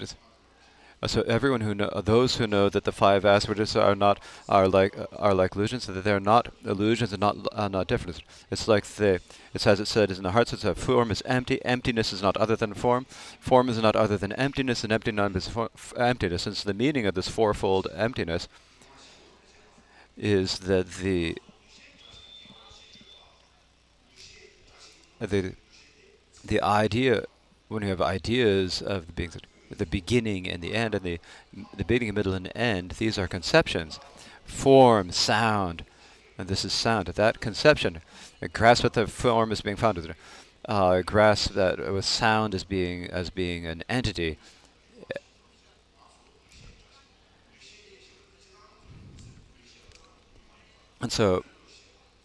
so 1.07 1.21
everyone 1.23 1.61
who 1.61 1.73
know, 1.73 1.85
uh, 1.85 2.01
those 2.01 2.35
who 2.35 2.45
know 2.45 2.69
that 2.69 2.83
the 2.83 2.91
five 2.91 3.25
aspects 3.25 3.75
are 3.75 3.95
not 3.95 4.19
are 4.47 4.67
like 4.67 4.95
uh, 4.95 5.07
are 5.15 5.33
like 5.33 5.55
illusions, 5.55 5.85
so 5.85 5.93
that 5.93 6.03
they're 6.03 6.19
not 6.19 6.53
illusions 6.63 7.11
and 7.11 7.19
not 7.19 7.37
uh, 7.53 7.67
not 7.67 7.87
different. 7.87 8.21
It's 8.51 8.67
like 8.67 8.85
the 8.85 9.19
it's 9.51 9.65
as 9.65 9.79
it 9.79 9.87
said 9.87 10.11
is 10.11 10.17
in 10.17 10.23
the 10.23 10.31
heart. 10.31 10.49
So 10.49 10.55
it's 10.55 10.63
a 10.63 10.75
form 10.75 11.09
is 11.09 11.23
empty. 11.25 11.63
Emptiness 11.65 12.13
is 12.13 12.21
not 12.21 12.37
other 12.37 12.55
than 12.55 12.75
form. 12.75 13.05
Form 13.39 13.67
is 13.67 13.81
not 13.81 13.95
other 13.95 14.15
than 14.15 14.31
emptiness, 14.33 14.83
and 14.83 14.93
emptiness 14.93 15.47
is 15.47 15.57
emptiness. 15.97 16.45
And 16.45 16.55
so 16.55 16.67
the 16.67 16.75
meaning 16.75 17.07
of 17.07 17.15
this 17.15 17.27
fourfold 17.27 17.87
emptiness 17.95 18.47
is 20.15 20.59
that 20.59 20.87
the 21.01 21.35
the 25.19 25.55
the 26.45 26.61
idea 26.61 27.25
when 27.69 27.81
you 27.81 27.89
have 27.89 28.01
ideas 28.01 28.83
of 28.83 29.07
the 29.07 29.13
beings 29.13 29.35
the 29.77 29.85
beginning 29.85 30.47
and 30.49 30.61
the 30.61 30.73
end, 30.73 30.95
and 30.95 31.03
the 31.03 31.19
the 31.75 31.83
beginning, 31.83 32.13
middle, 32.13 32.33
and 32.33 32.51
end. 32.55 32.91
These 32.91 33.17
are 33.17 33.27
conceptions, 33.27 33.99
form, 34.45 35.11
sound, 35.11 35.85
and 36.37 36.47
this 36.47 36.65
is 36.65 36.73
sound. 36.73 37.07
That 37.07 37.39
conception, 37.39 38.01
grasp 38.53 38.83
what 38.83 38.93
the 38.93 39.07
form 39.07 39.51
is 39.51 39.61
being 39.61 39.75
found. 39.75 40.13
Uh, 40.65 41.01
grasp 41.01 41.53
that 41.53 41.79
with 41.91 42.05
sound 42.05 42.53
as 42.53 42.63
being 42.63 43.07
as 43.07 43.29
being 43.29 43.65
an 43.65 43.83
entity. 43.89 44.37
And 51.01 51.11
so, 51.11 51.43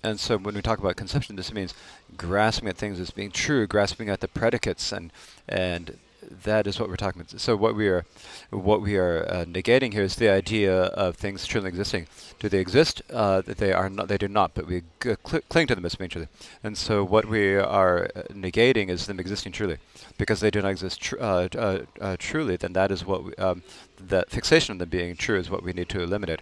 and 0.03 0.21
so 0.21 0.37
when 0.37 0.55
we 0.55 0.61
talk 0.61 0.79
about 0.79 0.97
conception, 0.97 1.37
this 1.37 1.53
means 1.53 1.73
grasping 2.17 2.69
at 2.69 2.77
things 2.77 3.01
as 3.01 3.11
being 3.11 3.31
true, 3.31 3.67
grasping 3.67 4.11
at 4.11 4.21
the 4.21 4.29
predicates 4.29 4.93
and 4.93 5.11
and 5.49 5.99
that 6.45 6.67
is 6.67 6.79
what 6.79 6.89
we're 6.89 6.97
talking 6.97 7.21
about. 7.21 7.41
So 7.41 7.57
what 7.57 7.75
we 7.75 7.89
are, 7.89 8.05
what 8.51 8.81
we 8.83 8.97
are 8.97 9.27
uh, 9.29 9.45
negating 9.45 9.93
here 9.93 10.03
is 10.03 10.17
the 10.17 10.29
idea 10.29 10.75
of 10.75 11.17
things 11.17 11.47
truly 11.47 11.69
existing. 11.69 12.07
Do 12.39 12.49
they 12.49 12.59
exist? 12.59 13.03
Uh, 13.13 13.43
they 13.45 13.73
are 13.73 13.89
not. 13.89 14.09
They 14.09 14.19
do 14.19 14.29
not. 14.29 14.55
But 14.55 14.67
we 14.67 14.83
cl 15.03 15.17
cling 15.49 15.67
to 15.69 15.75
them 15.75 15.87
as 15.87 15.95
being 15.95 16.11
truly. 16.11 16.29
And 16.63 16.77
so 16.77 17.05
what 17.05 17.27
we 17.27 17.57
are 17.57 18.05
uh, 18.15 18.23
negating 18.33 18.89
is 18.89 19.07
them 19.07 19.21
existing 19.21 19.53
truly, 19.53 19.79
because 20.19 20.41
they 20.41 20.51
do 20.51 20.63
not 20.63 20.71
exist 20.71 21.01
tr 21.01 21.17
uh, 21.21 21.49
uh, 21.57 21.79
uh, 22.01 22.17
truly. 22.19 22.57
Then 22.57 22.73
that 22.73 22.91
is 22.91 23.05
what 23.05 23.25
we, 23.25 23.35
um, 23.37 23.63
that 23.99 24.31
fixation 24.31 24.73
of 24.73 24.79
them 24.79 24.89
being 24.89 25.17
true 25.17 25.39
is 25.39 25.51
what 25.51 25.63
we 25.63 25.73
need 25.73 25.89
to 25.91 26.03
eliminate. 26.03 26.41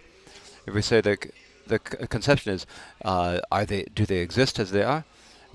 If 0.67 0.73
we 0.73 0.81
say 0.81 1.01
that 1.01 1.27
the 1.67 1.79
conception 1.79 2.53
is, 2.53 2.65
are 3.03 3.65
they? 3.65 3.83
Do 3.93 4.05
they 4.05 4.17
exist 4.17 4.59
as 4.59 4.71
they 4.71 4.83
are? 4.83 5.03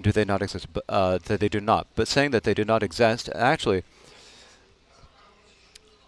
Do 0.01 0.13
they 0.13 0.25
not 0.25 0.43
exist? 0.43 0.67
That 0.89 1.39
they 1.41 1.49
do 1.49 1.61
not. 1.61 1.87
But 1.95 2.09
saying 2.09 2.31
that 2.33 2.45
they 2.45 2.55
do 2.55 2.65
not 2.65 2.83
exist 2.83 3.29
actually 3.35 3.83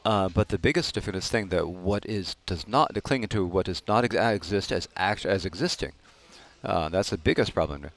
uh, 0.05 0.29
but 0.29 0.49
the 0.49 0.59
biggest 0.59 0.95
difference 0.95 1.29
thing 1.29 1.49
that 1.49 1.69
what 1.69 2.05
is 2.07 2.37
does 2.47 2.67
not 2.67 2.91
clinging 3.03 3.29
to 3.29 3.47
what 3.47 3.67
does 3.67 3.83
not 3.87 4.05
ex 4.05 4.17
exist 4.17 4.73
as 4.73 4.89
act 4.97 5.25
as 5.25 5.45
existing. 5.45 5.93
Uh, 6.65 6.89
that's 6.89 7.11
the 7.11 7.19
biggest 7.19 7.55
problem. 7.55 7.91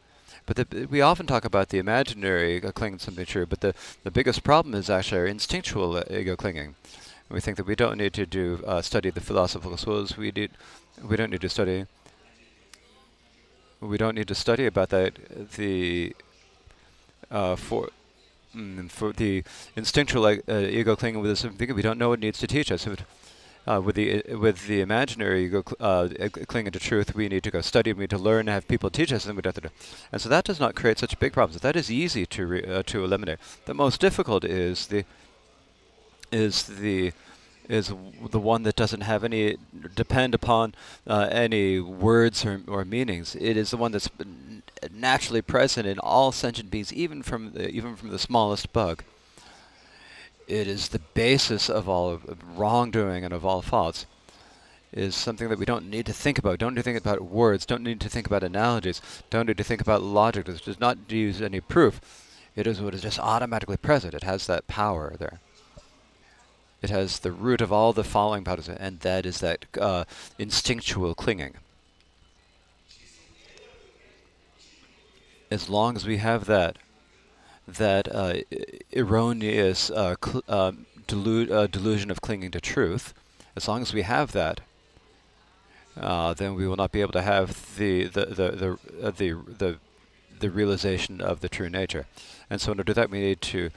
But 0.46 0.58
the, 0.58 0.86
we 0.86 1.02
often 1.02 1.26
talk 1.26 1.46
about 1.46 1.70
the 1.70 1.80
imaginary 1.80 2.62
clinging 2.62 3.00
to 3.00 3.04
something 3.06 3.26
true, 3.26 3.48
but 3.48 3.62
the, 3.62 3.74
the 4.04 4.12
biggest 4.12 4.44
problem 4.44 4.76
is 4.76 4.90
actually 4.90 5.22
our 5.22 5.28
instinctual 5.28 5.98
uh, 5.98 6.04
ego 6.10 6.36
clinging. 6.36 6.76
We 7.30 7.40
think 7.40 7.58
that 7.58 7.66
we 7.66 7.76
don't 7.76 7.98
need 7.98 8.14
to 8.14 8.28
do 8.28 8.64
uh, 8.68 8.84
study 8.84 9.10
the 9.10 9.22
philosophical 9.22 9.78
schools. 9.78 10.16
We 10.16 10.32
need 10.32 10.52
we 11.04 11.16
don't 11.16 11.32
need 11.32 11.42
to 11.42 11.50
study. 11.50 11.88
We 13.82 13.98
don't 13.98 14.16
need 14.16 14.28
to 14.28 14.36
study 14.36 14.68
about 14.68 14.90
that. 14.90 15.52
The 15.54 16.16
uh, 17.32 17.56
for 17.56 17.90
mm, 18.56 18.90
for 18.90 19.14
the 19.14 19.44
instinctual 19.76 20.26
uh, 20.26 20.40
ego 20.48 20.96
clinging 20.96 21.22
with 21.22 21.32
this 21.32 21.46
we 21.46 21.82
don't 21.82 22.00
know 22.00 22.10
what 22.10 22.20
needs 22.20 22.40
to 22.40 22.48
teach 22.48 22.72
us. 22.72 22.88
Uh, 23.68 23.82
with 23.82 23.96
the 23.96 24.24
uh, 24.24 24.38
with 24.38 24.68
the 24.68 24.80
imaginary 24.80 25.46
ego 25.46 25.64
cl 25.68 25.78
uh, 25.82 26.30
clinging 26.48 26.72
to 26.72 26.80
truth, 26.80 27.16
we 27.16 27.28
need 27.28 27.44
to 27.44 27.50
go 27.50 27.62
study, 27.62 27.92
we 27.94 28.02
need 28.02 28.12
to 28.12 28.18
learn, 28.18 28.46
have 28.46 28.68
people 28.68 28.92
teach 28.92 29.12
us, 29.12 29.26
and 29.26 29.36
we 29.36 29.42
have 29.44 29.56
to 29.56 29.62
do. 29.62 29.70
And 30.12 30.22
so 30.22 30.30
that 30.30 30.46
does 30.46 30.60
not 30.60 30.76
create 30.76 31.00
such 31.00 31.18
big 31.20 31.34
problems. 31.34 31.62
That 31.62 31.76
is 31.76 31.90
easy 31.90 32.28
to 32.28 32.42
uh, 32.64 32.84
to 32.84 33.04
eliminate. 33.04 33.40
The 33.66 33.74
most 33.74 34.00
difficult 34.00 34.44
is 34.44 34.88
the 34.88 35.04
is 36.32 36.64
the 36.64 37.12
is 37.70 37.92
the 38.30 38.40
one 38.40 38.64
that 38.64 38.76
doesn't 38.76 39.02
have 39.02 39.24
any 39.24 39.58
depend 39.96 40.36
upon 40.36 40.76
uh, 41.08 41.28
any 41.32 41.80
words 41.80 42.46
or, 42.46 42.62
or 42.68 42.86
meanings. 42.86 43.36
It 43.36 43.58
is 43.58 43.72
the 43.72 43.78
one 43.78 43.92
that's 43.92 44.10
naturally 44.92 45.42
present 45.42 45.88
in 45.88 46.00
all 46.00 46.32
sentient 46.32 46.70
beings, 46.72 46.94
even 46.94 47.24
from 47.24 47.54
the, 47.54 47.70
even 47.70 47.96
from 47.96 48.10
the 48.10 48.20
smallest 48.20 48.72
bug. 48.74 49.04
It 50.48 50.68
is 50.68 50.90
the 50.90 51.00
basis 51.00 51.70
of 51.70 51.90
all 51.90 52.22
wrongdoing 52.56 53.24
and 53.24 53.34
of 53.34 53.46
all 53.46 53.62
faults. 53.62 54.06
Is 54.94 55.14
something 55.14 55.50
that 55.50 55.60
we 55.60 55.66
don't 55.66 55.90
need 55.90 56.06
to 56.06 56.14
think 56.14 56.38
about. 56.38 56.58
Don't 56.58 56.74
need 56.74 56.80
to 56.80 56.84
think 56.84 56.98
about 56.98 57.22
words. 57.22 57.66
Don't 57.66 57.84
need 57.84 58.00
to 58.00 58.08
think 58.08 58.28
about 58.28 58.44
analogies. 58.44 59.02
Don't 59.30 59.46
need 59.46 59.58
to 59.58 59.64
think 59.64 59.82
about 59.82 60.02
logic. 60.02 60.48
It 60.48 60.64
does 60.64 60.80
not 60.80 61.12
use 61.12 61.42
any 61.42 61.60
proof. 61.60 62.00
It 62.56 62.66
is 62.66 62.80
what 62.80 62.94
is 62.94 63.02
just 63.02 63.20
automatically 63.20 63.76
present. 63.76 64.14
It 64.14 64.24
has 64.24 64.48
that 64.48 64.68
power 64.68 65.16
there. 65.20 65.42
It 66.82 66.90
has 66.90 67.20
the 67.20 67.32
root 67.32 67.62
of 67.62 67.72
all 67.72 67.94
the 67.94 68.04
following 68.04 68.44
powers, 68.44 68.70
and 68.70 69.00
that 69.00 69.26
is 69.26 69.40
that 69.40 69.66
uh, 69.80 70.06
instinctual 70.38 71.16
clinging. 71.16 71.56
As 75.50 75.70
long 75.70 75.96
as 75.96 76.06
we 76.06 76.18
have 76.18 76.46
that, 76.46 76.78
that 77.68 78.14
uh, 78.14 78.36
erroneous 78.96 79.90
uh, 79.90 80.16
uh, 80.48 80.72
delu 81.08 81.50
uh, 81.50 81.68
delusion 81.68 82.12
of 82.12 82.22
clinging 82.22 82.52
to 82.52 82.62
truth, 82.62 83.14
as 83.56 83.68
long 83.68 83.82
as 83.82 83.94
we 83.94 84.02
have 84.02 84.32
that, 84.34 84.62
uh, 85.98 86.34
then 86.34 86.56
we 86.56 86.68
will 86.68 86.76
not 86.76 86.92
be 86.92 87.02
able 87.02 87.14
to 87.14 87.22
have 87.22 87.76
the 87.78 88.06
the 88.06 88.26
the 88.26 88.52
the 88.52 89.12
the, 89.12 89.34
the, 89.58 89.78
the 90.40 90.50
realization 90.50 91.22
of 91.22 91.40
the 91.40 91.50
true 91.50 91.70
nature. 91.70 92.06
And 92.50 92.60
so, 92.60 92.72
in 92.72 92.80
order 92.80 92.84
to 92.84 92.94
do 92.94 93.02
that, 93.02 93.10
we 93.10 93.22
need 93.22 93.42
to 93.42 93.70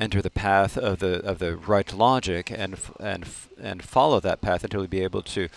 enter 0.00 0.22
the 0.22 0.30
path 0.30 0.76
of 0.78 0.98
the 0.98 1.22
of 1.24 1.38
the 1.38 1.56
right 1.56 1.92
logic 1.92 2.50
and 2.50 2.76
and 2.98 3.26
and 3.60 3.82
follow 3.84 4.18
that 4.18 4.40
path 4.40 4.64
until 4.64 4.80
we 4.80 4.86
be 4.86 5.02
able 5.02 5.22
to 5.22 5.48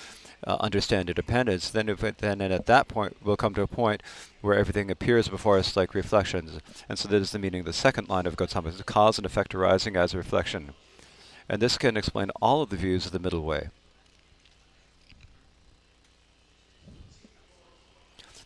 uh, 0.45 0.57
understand 0.59 1.09
independence. 1.09 1.69
Then, 1.69 1.89
if 1.89 2.03
it, 2.03 2.17
then 2.17 2.41
at 2.41 2.65
that 2.65 2.87
point, 2.87 3.17
we'll 3.23 3.37
come 3.37 3.53
to 3.53 3.61
a 3.61 3.67
point 3.67 4.03
where 4.41 4.57
everything 4.57 4.91
appears 4.91 5.29
before 5.29 5.57
us 5.57 5.77
like 5.77 5.93
reflections. 5.93 6.59
And 6.89 6.99
so 6.99 7.07
that 7.07 7.21
is 7.21 7.31
the 7.31 7.39
meaning 7.39 7.61
of 7.61 7.65
the 7.65 7.73
second 7.73 8.09
line 8.09 8.25
of 8.25 8.35
Gautama: 8.35 8.73
cause 8.85 9.17
and 9.17 9.25
effect 9.25 9.55
arising 9.55 9.95
as 9.95 10.13
a 10.13 10.17
reflection. 10.17 10.73
And 11.47 11.61
this 11.61 11.77
can 11.77 11.97
explain 11.97 12.29
all 12.41 12.61
of 12.61 12.69
the 12.69 12.77
views 12.77 13.05
of 13.05 13.11
the 13.11 13.19
middle 13.19 13.43
way. 13.43 13.69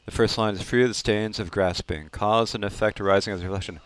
The 0.06 0.12
first 0.12 0.38
line 0.38 0.56
is 0.56 0.62
free 0.62 0.84
of 0.84 0.88
the 0.88 0.94
stains 0.94 1.38
of 1.38 1.52
grasping, 1.52 2.10
cause 2.10 2.56
and 2.56 2.64
effect 2.64 3.02
arising 3.02 3.34
as 3.34 3.42
a 3.42 3.46
reflection. 3.46 3.82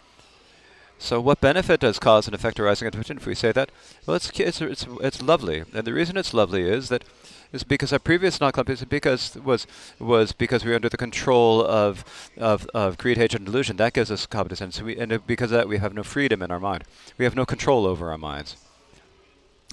So 1.02 1.20
what 1.20 1.42
benefit 1.42 1.80
does 1.80 1.98
cause 1.98 2.28
and 2.28 2.36
effect 2.36 2.60
arising 2.60 2.86
out 2.86 2.94
of 2.94 3.10
If 3.10 3.26
we 3.26 3.34
say 3.34 3.52
that, 3.52 3.72
well, 4.06 4.16
it's, 4.16 4.30
it's, 4.40 4.62
it's, 4.62 4.86
it's 5.02 5.20
lovely. 5.20 5.64
And 5.74 5.86
the 5.86 5.94
reason 5.94 6.16
it's 6.16 6.32
lovely 6.32 6.62
is 6.62 6.90
that 6.90 7.04
is 7.52 7.64
because 7.64 7.92
our 7.92 8.00
previous 8.00 8.40
non 8.40 8.54
is 8.68 8.86
because 8.86 9.36
was 9.36 9.66
was 10.00 10.32
because 10.32 10.64
we 10.64 10.70
were 10.70 10.76
under 10.76 10.90
the 10.90 10.98
control 10.98 11.66
of 11.66 12.06
of, 12.38 12.68
of 12.74 13.00
greed, 13.00 13.18
hatred, 13.18 13.42
and 13.42 13.46
delusion. 13.48 13.78
That 13.78 13.94
gives 13.94 14.12
us 14.12 14.26
competence, 14.26 14.62
and, 14.62 14.74
so 14.74 14.86
we, 14.86 14.98
and 14.98 15.26
because 15.28 15.52
of 15.52 15.58
that 15.58 15.68
we 15.68 15.80
have 15.80 15.94
no 15.94 16.04
freedom 16.04 16.42
in 16.42 16.52
our 16.52 16.60
mind. 16.60 16.84
We 17.18 17.26
have 17.26 17.36
no 17.36 17.46
control 17.46 17.86
over 17.86 18.12
our 18.12 18.18
minds. 18.18 18.56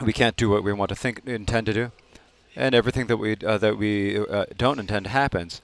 we 0.05 0.13
can't 0.13 0.37
do 0.37 0.49
what 0.49 0.65
we 0.65 0.73
want 0.73 0.89
to 0.89 0.97
think 0.97 1.23
intend 1.27 1.67
to 1.67 1.75
do, 1.75 1.93
and 2.57 2.75
everything 2.75 3.07
that 3.07 3.19
we 3.19 3.37
uh, 3.47 3.59
that 3.59 3.77
we 3.77 4.19
uh, 4.19 4.47
don't 4.57 4.81
intend 4.81 5.07
happens. 5.07 5.61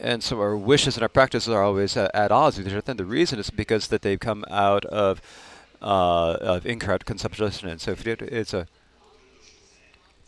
And 0.00 0.22
so 0.22 0.40
our 0.40 0.56
wishes 0.56 0.96
and 0.96 1.02
our 1.02 1.08
practices 1.08 1.48
are 1.48 1.62
always 1.62 1.96
at 1.96 2.32
odds 2.32 2.58
with 2.58 2.66
each 2.66 2.74
other. 2.74 2.90
And 2.90 2.98
the 2.98 3.04
reason 3.04 3.38
is 3.38 3.50
because 3.50 3.88
that 3.88 4.02
they 4.02 4.16
come 4.16 4.44
out 4.50 4.84
of 4.86 5.20
uh, 5.80 6.36
of 6.40 6.66
incorrect 6.66 7.06
conceptualization. 7.06 7.70
And 7.70 7.80
so 7.80 7.92
if 7.92 8.06
it, 8.06 8.22
it's 8.22 8.54
a 8.54 8.66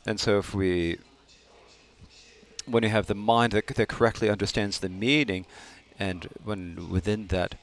and 0.07 0.21
so 0.21 0.39
if 0.39 0.55
we 0.55 0.99
when 2.67 2.83
you 2.83 2.89
have 2.91 3.07
the 3.07 3.15
mind 3.15 3.53
that, 3.53 3.67
that 3.67 3.89
correctly 3.89 4.29
understands 4.29 4.81
the 4.81 4.89
meaning, 4.89 5.47
and 5.99 6.29
when 6.45 6.91
within 6.91 7.29
that, 7.29 7.55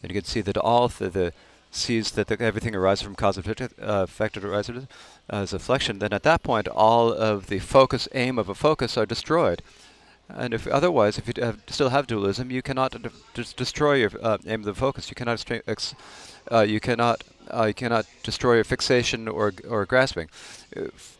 then 0.00 0.10
you 0.10 0.14
can 0.14 0.24
see 0.24 0.40
that 0.40 0.56
all 0.56 0.88
the, 0.88 1.08
the 1.10 1.32
sees 1.70 2.12
that 2.12 2.28
the, 2.28 2.40
everything 2.40 2.74
arises 2.74 3.02
from 3.02 3.14
cause 3.14 3.36
and 3.36 3.46
effect, 3.46 3.74
uh, 3.80 4.02
effect 4.04 4.36
arises 4.36 4.86
as 5.28 5.52
a 5.52 5.58
flexion, 5.58 5.98
then 5.98 6.12
at 6.12 6.22
that 6.22 6.42
point 6.42 6.68
all 6.68 7.12
of 7.12 7.46
the 7.46 7.58
focus, 7.58 8.08
aim 8.14 8.38
of 8.38 8.48
a 8.48 8.54
focus 8.54 8.96
are 8.96 9.06
destroyed. 9.06 9.62
And 10.34 10.54
if 10.54 10.66
otherwise, 10.66 11.18
if 11.18 11.26
you 11.28 11.34
have, 11.42 11.60
still 11.68 11.90
have 11.90 12.06
dualism, 12.06 12.50
you 12.50 12.62
cannot 12.62 12.96
destroy 13.34 13.94
your 13.94 14.10
uh, 14.22 14.38
aim 14.46 14.60
of 14.60 14.66
the 14.66 14.74
focus. 14.74 15.10
You 15.10 15.14
cannot 15.14 15.44
uh, 16.50 16.60
you 16.60 16.80
cannot 16.80 17.24
uh, 17.50 17.64
you 17.64 17.74
cannot 17.74 18.06
destroy 18.22 18.54
your 18.54 18.64
fixation 18.64 19.28
or 19.28 19.52
or 19.68 19.84
grasping. 19.84 20.28
If, 20.70 21.18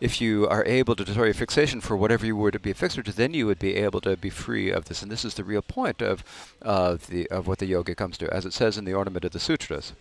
if 0.00 0.20
you 0.20 0.48
are 0.48 0.64
able 0.64 0.96
to 0.96 1.04
destroy 1.04 1.26
your 1.26 1.34
fixation 1.34 1.80
for 1.80 1.96
whatever 1.96 2.26
you 2.26 2.34
were 2.34 2.50
to 2.50 2.58
be 2.58 2.72
fixed 2.72 3.04
to, 3.04 3.12
then 3.12 3.34
you 3.34 3.46
would 3.46 3.60
be 3.60 3.76
able 3.76 4.00
to 4.00 4.16
be 4.16 4.30
free 4.30 4.70
of 4.70 4.86
this. 4.86 5.00
And 5.02 5.12
this 5.12 5.24
is 5.24 5.34
the 5.34 5.44
real 5.44 5.62
point 5.62 6.02
of 6.02 6.24
uh, 6.62 6.96
the 7.08 7.28
of 7.30 7.46
what 7.46 7.58
the 7.58 7.66
yoga 7.66 7.94
comes 7.94 8.18
to, 8.18 8.32
as 8.32 8.44
it 8.44 8.52
says 8.52 8.78
in 8.78 8.84
the 8.84 8.94
ornament 8.94 9.24
of 9.24 9.32
the 9.32 9.40
sutras. 9.40 9.92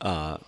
Uh, 0.00 0.38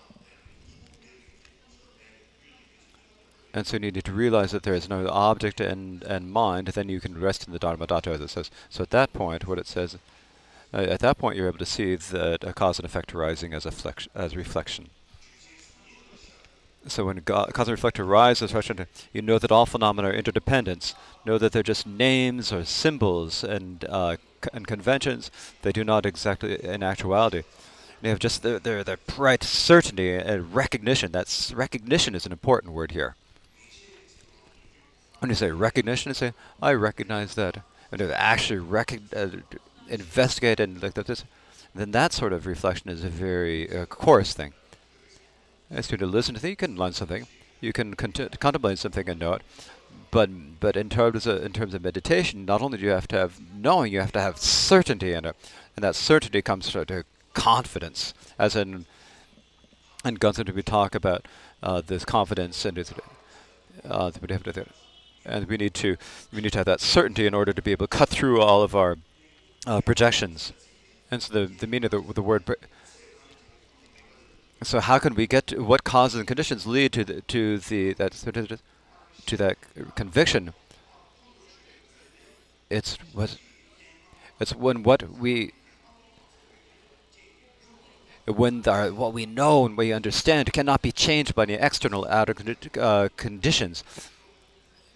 and 3.54 3.66
so 3.66 3.76
you 3.76 3.92
need 3.92 4.04
to 4.04 4.12
realize 4.12 4.50
that 4.50 4.64
there 4.64 4.74
is 4.74 4.88
no 4.88 5.08
object 5.08 5.60
and, 5.60 6.02
and 6.02 6.30
mind, 6.30 6.68
then 6.68 6.88
you 6.88 7.00
can 7.00 7.18
rest 7.18 7.46
in 7.46 7.52
the 7.52 7.58
Dharma 7.58 7.86
Dhatu, 7.86 8.08
as 8.08 8.20
it 8.20 8.28
says. 8.28 8.50
So 8.68 8.82
at 8.82 8.90
that 8.90 9.12
point, 9.12 9.46
what 9.46 9.58
it 9.58 9.68
says 9.68 9.96
uh, 10.74 10.78
at 10.78 10.98
that 11.00 11.18
point, 11.18 11.36
you're 11.36 11.46
able 11.46 11.58
to 11.58 11.66
see 11.66 11.94
that 11.94 12.42
a 12.42 12.52
cause 12.52 12.80
and 12.80 12.84
effect 12.84 13.14
arising 13.14 13.54
as 13.54 13.64
a 13.64 13.72
as 14.14 14.34
reflection. 14.34 14.90
So 16.88 17.06
when 17.06 17.20
cause 17.20 17.68
and 17.68 17.78
effect 17.78 18.00
arise 18.00 18.42
as 18.42 18.52
reflection, 18.52 18.86
you 19.12 19.22
know 19.22 19.38
that 19.38 19.52
all 19.52 19.66
phenomena 19.66 20.08
are 20.08 20.12
interdependent. 20.12 20.94
Know 21.24 21.38
that 21.38 21.52
they're 21.52 21.62
just 21.62 21.86
names 21.86 22.52
or 22.52 22.64
symbols 22.64 23.44
and 23.44 23.84
uh, 23.88 24.16
and 24.52 24.66
conventions. 24.66 25.30
They 25.62 25.70
do 25.70 25.84
not 25.84 26.04
exactly 26.04 26.62
in 26.62 26.82
actuality. 26.82 27.44
They 28.02 28.08
have 28.08 28.18
just 28.18 28.42
their 28.42 28.58
their, 28.58 28.82
their 28.82 28.96
bright 28.96 29.44
certainty 29.44 30.12
and 30.12 30.52
recognition. 30.52 31.12
That's 31.12 31.52
recognition 31.52 32.16
is 32.16 32.26
an 32.26 32.32
important 32.32 32.74
word 32.74 32.90
here. 32.90 33.14
When 35.24 35.30
you 35.30 35.36
say 35.36 35.50
recognition, 35.52 36.10
you 36.10 36.14
say 36.14 36.34
I 36.60 36.74
recognize 36.74 37.34
that. 37.36 37.62
And 37.90 37.98
to 37.98 38.20
actually 38.20 38.58
recognize. 38.58 39.32
Uh, 39.32 39.40
investigate 39.88 40.60
and 40.60 40.82
look 40.82 40.98
at 40.98 41.06
this, 41.06 41.24
then 41.74 41.92
that 41.92 42.12
sort 42.12 42.34
of 42.34 42.44
reflection 42.46 42.90
is 42.90 43.02
a 43.02 43.08
very 43.08 43.74
uh, 43.74 43.86
coarse 43.86 44.34
thing. 44.34 44.52
As 45.70 45.88
to, 45.88 45.96
to 45.96 46.04
listen 46.04 46.34
to 46.34 46.40
things, 46.40 46.50
you 46.50 46.56
can 46.56 46.76
learn 46.76 46.92
something, 46.92 47.26
you 47.62 47.72
can 47.72 47.94
contemplate 47.94 48.78
something 48.78 49.08
and 49.08 49.18
know 49.18 49.32
it, 49.32 49.42
but 50.10 50.28
but 50.60 50.76
in 50.76 50.90
terms 50.90 51.26
of 51.26 51.42
in 51.42 51.54
terms 51.54 51.72
of 51.72 51.82
meditation, 51.82 52.44
not 52.44 52.60
only 52.60 52.76
do 52.76 52.84
you 52.84 52.90
have 52.90 53.08
to 53.08 53.16
have 53.16 53.40
knowing, 53.54 53.94
you 53.94 54.00
have 54.00 54.12
to 54.12 54.20
have 54.20 54.36
certainty 54.36 55.14
in 55.14 55.24
it, 55.24 55.36
and 55.74 55.82
that 55.82 55.96
certainty 55.96 56.42
comes 56.42 56.70
to, 56.72 56.84
to 56.84 57.04
confidence, 57.32 58.12
as 58.38 58.54
in 58.54 58.84
in 60.04 60.16
Gunston 60.16 60.54
we 60.54 60.62
talk 60.62 60.94
about 60.94 61.26
uh, 61.62 61.80
this 61.80 62.04
confidence 62.04 62.66
and 62.66 62.78
uh, 63.88 64.10
and 65.24 65.46
we 65.48 65.56
need 65.56 65.74
to 65.74 65.96
we 66.32 66.40
need 66.40 66.52
to 66.52 66.58
have 66.58 66.66
that 66.66 66.80
certainty 66.80 67.26
in 67.26 67.34
order 67.34 67.52
to 67.52 67.62
be 67.62 67.72
able 67.72 67.86
to 67.86 67.96
cut 67.96 68.08
through 68.08 68.40
all 68.40 68.62
of 68.62 68.74
our 68.74 68.96
uh, 69.66 69.80
projections. 69.80 70.52
And 71.10 71.22
so 71.22 71.32
the, 71.32 71.46
the 71.46 71.66
meaning 71.66 71.86
of 71.86 72.06
the, 72.06 72.12
the 72.12 72.22
word. 72.22 72.44
So 74.62 74.80
how 74.80 74.98
can 74.98 75.14
we 75.14 75.26
get 75.26 75.48
to 75.48 75.62
what 75.62 75.84
causes 75.84 76.18
and 76.18 76.26
conditions 76.26 76.66
lead 76.66 76.92
to 76.92 77.04
the, 77.04 77.20
to 77.22 77.58
the 77.58 77.92
that 77.94 78.12
to 79.26 79.36
that 79.36 79.56
conviction? 79.94 80.54
It's 82.70 82.96
what 83.12 83.38
it's 84.40 84.54
when 84.54 84.82
what 84.82 85.18
we 85.18 85.52
when 88.26 88.62
the, 88.62 88.88
what 88.88 89.12
we 89.12 89.26
know 89.26 89.66
and 89.66 89.76
what 89.76 89.84
we 89.84 89.92
understand 89.92 90.50
cannot 90.52 90.80
be 90.80 90.90
changed 90.90 91.34
by 91.34 91.42
any 91.42 91.54
external 91.54 92.06
outer 92.06 92.34
uh, 92.80 93.08
conditions 93.16 93.84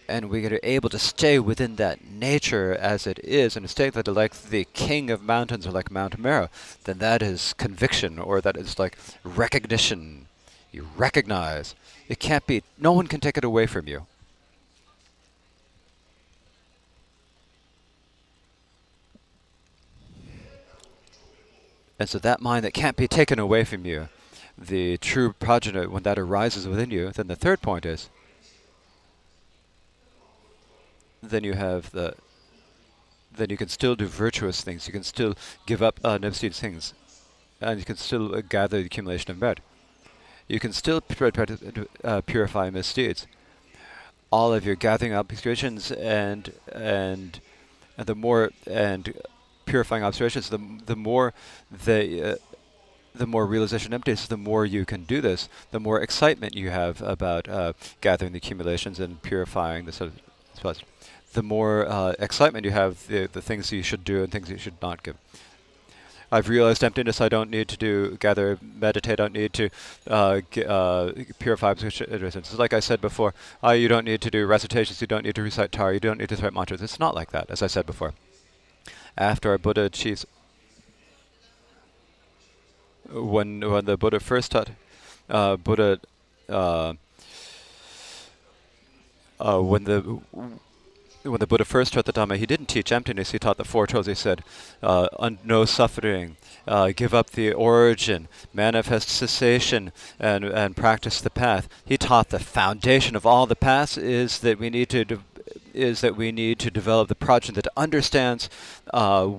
and 0.08 0.30
we 0.30 0.46
are 0.46 0.58
able 0.62 0.88
to 0.88 0.98
stay 0.98 1.38
within 1.38 1.76
that 1.76 2.04
nature 2.04 2.74
as 2.74 3.06
it 3.06 3.20
is 3.22 3.56
and 3.56 3.68
stay 3.68 3.90
that 3.90 4.08
like 4.08 4.34
the 4.34 4.64
king 4.72 5.10
of 5.10 5.22
mountains 5.22 5.66
or 5.66 5.70
like 5.70 5.90
Mount 5.90 6.18
Meru, 6.18 6.48
then 6.84 6.98
that 6.98 7.22
is 7.22 7.52
conviction 7.52 8.18
or 8.18 8.40
that 8.40 8.56
is 8.56 8.78
like 8.78 8.96
recognition. 9.22 10.26
You 10.72 10.88
recognize. 10.96 11.74
It 12.08 12.18
can't 12.18 12.46
be, 12.46 12.62
no 12.78 12.92
one 12.92 13.06
can 13.06 13.20
take 13.20 13.36
it 13.36 13.44
away 13.44 13.66
from 13.66 13.86
you. 13.86 14.06
And 21.98 22.08
so 22.08 22.18
that 22.20 22.40
mind 22.40 22.64
that 22.64 22.72
can't 22.72 22.96
be 22.96 23.08
taken 23.08 23.38
away 23.38 23.64
from 23.64 23.84
you, 23.84 24.08
the 24.56 24.96
true 24.98 25.34
prajna, 25.38 25.88
when 25.88 26.04
that 26.04 26.18
arises 26.18 26.66
within 26.66 26.90
you, 26.90 27.10
then 27.10 27.26
the 27.26 27.36
third 27.36 27.60
point 27.60 27.84
is 27.84 28.08
then 31.22 31.44
you 31.44 31.54
have 31.54 31.90
the 31.92 32.14
then 33.38 33.50
you 33.50 33.56
can 33.56 33.68
still 33.68 33.94
do 33.94 34.06
virtuous 34.06 34.62
things. 34.62 34.86
You 34.86 34.92
can 34.92 35.04
still 35.04 35.34
give 35.66 35.82
up 35.82 36.00
uh, 36.02 36.18
things, 36.18 36.94
and 37.60 37.78
you 37.78 37.84
can 37.84 37.96
still 37.96 38.34
uh, 38.34 38.40
gather 38.40 38.80
the 38.80 38.86
accumulation 38.86 39.30
of 39.30 39.40
merit. 39.40 39.60
You 40.48 40.58
can 40.58 40.72
still 40.72 41.02
uh, 42.02 42.20
purify 42.22 42.70
misdeeds. 42.70 43.26
All 44.30 44.52
of 44.52 44.64
your 44.66 44.74
gathering 44.74 45.14
observations 45.14 45.90
and 45.92 46.52
and 46.72 47.40
and 47.96 48.06
the 48.06 48.14
more 48.14 48.50
and 48.66 49.14
purifying 49.66 50.02
observations, 50.02 50.48
the 50.48 50.60
the 50.86 50.96
more 50.96 51.34
the 51.70 52.32
uh, 52.32 52.36
the 53.14 53.26
more 53.26 53.46
realization 53.46 53.92
emptiness, 53.92 54.26
the 54.26 54.36
more 54.36 54.64
you 54.64 54.84
can 54.84 55.04
do 55.04 55.20
this, 55.20 55.48
the 55.70 55.80
more 55.80 56.00
excitement 56.00 56.54
you 56.54 56.70
have 56.70 57.02
about 57.02 57.48
uh, 57.48 57.72
gathering 58.00 58.32
the 58.32 58.38
accumulations 58.38 59.00
and 59.00 59.20
purifying 59.22 59.84
the 59.84 59.92
of 60.04 60.20
the 61.32 61.42
more 61.42 61.86
uh, 61.88 62.14
excitement 62.18 62.64
you 62.64 62.70
have, 62.72 63.06
the, 63.06 63.28
the 63.32 63.42
things 63.42 63.72
you 63.72 63.82
should 63.82 64.04
do 64.04 64.22
and 64.22 64.32
things 64.32 64.50
you 64.50 64.58
should 64.58 64.80
not 64.80 65.02
give. 65.02 65.16
I've 66.30 66.48
realized 66.48 66.84
emptiness. 66.84 67.20
I 67.20 67.28
don't 67.28 67.48
need 67.48 67.68
to 67.68 67.76
do 67.76 68.16
gather, 68.18 68.58
meditate. 68.60 69.12
I 69.12 69.16
don't 69.16 69.32
need 69.32 69.52
to 69.54 69.70
uh, 70.06 70.40
uh, 70.66 71.12
purify 71.38 71.70
existence. 71.70 72.58
Like 72.58 72.74
I 72.74 72.80
said 72.80 73.00
before, 73.00 73.32
uh, 73.64 73.70
you 73.70 73.88
don't 73.88 74.04
need 74.04 74.20
to 74.20 74.30
do 74.30 74.46
recitations. 74.46 75.00
You 75.00 75.06
don't 75.06 75.24
need 75.24 75.36
to 75.36 75.42
recite 75.42 75.72
Tara. 75.72 75.94
You 75.94 76.00
don't 76.00 76.18
need 76.18 76.28
to 76.28 76.34
recite 76.34 76.52
mantras. 76.52 76.82
It's 76.82 77.00
not 77.00 77.14
like 77.14 77.30
that, 77.30 77.50
as 77.50 77.62
I 77.62 77.66
said 77.66 77.86
before. 77.86 78.12
After 79.16 79.50
our 79.50 79.58
Buddha 79.58 79.84
achieves, 79.84 80.26
when 83.10 83.60
when 83.60 83.86
the 83.86 83.96
Buddha 83.96 84.20
first 84.20 84.52
taught, 84.52 84.70
uh, 85.30 85.56
Buddha, 85.56 85.98
uh, 86.48 86.92
uh, 89.40 89.60
when 89.60 89.84
the 89.84 90.20
when 91.28 91.40
the 91.40 91.46
Buddha 91.46 91.64
first 91.64 91.92
taught 91.92 92.04
the 92.04 92.12
Dhamma, 92.12 92.36
he 92.36 92.46
didn't 92.46 92.66
teach 92.66 92.92
emptiness. 92.92 93.32
He 93.32 93.38
taught 93.38 93.56
the 93.56 93.64
four 93.64 93.86
truths. 93.86 94.08
He 94.08 94.14
said, 94.14 94.42
uh, 94.82 95.08
no 95.44 95.64
suffering, 95.64 96.36
uh, 96.66 96.92
give 96.94 97.14
up 97.14 97.30
the 97.30 97.52
origin, 97.52 98.28
manifest 98.52 99.08
cessation, 99.08 99.92
and 100.18 100.44
and 100.44 100.76
practice 100.76 101.20
the 101.20 101.30
path. 101.30 101.68
He 101.84 101.96
taught 101.96 102.30
the 102.30 102.38
foundation 102.38 103.16
of 103.16 103.26
all 103.26 103.46
the 103.46 103.56
paths 103.56 103.96
is 103.96 104.40
that 104.40 104.58
we 104.58 104.70
need 104.70 104.88
to 104.90 105.20
is 105.72 106.00
that 106.00 106.16
we 106.16 106.32
need 106.32 106.58
to 106.58 106.70
develop 106.70 107.08
the 107.08 107.14
prajna 107.14 107.54
that 107.54 107.68
understands 107.76 108.50
uh, 108.92 109.30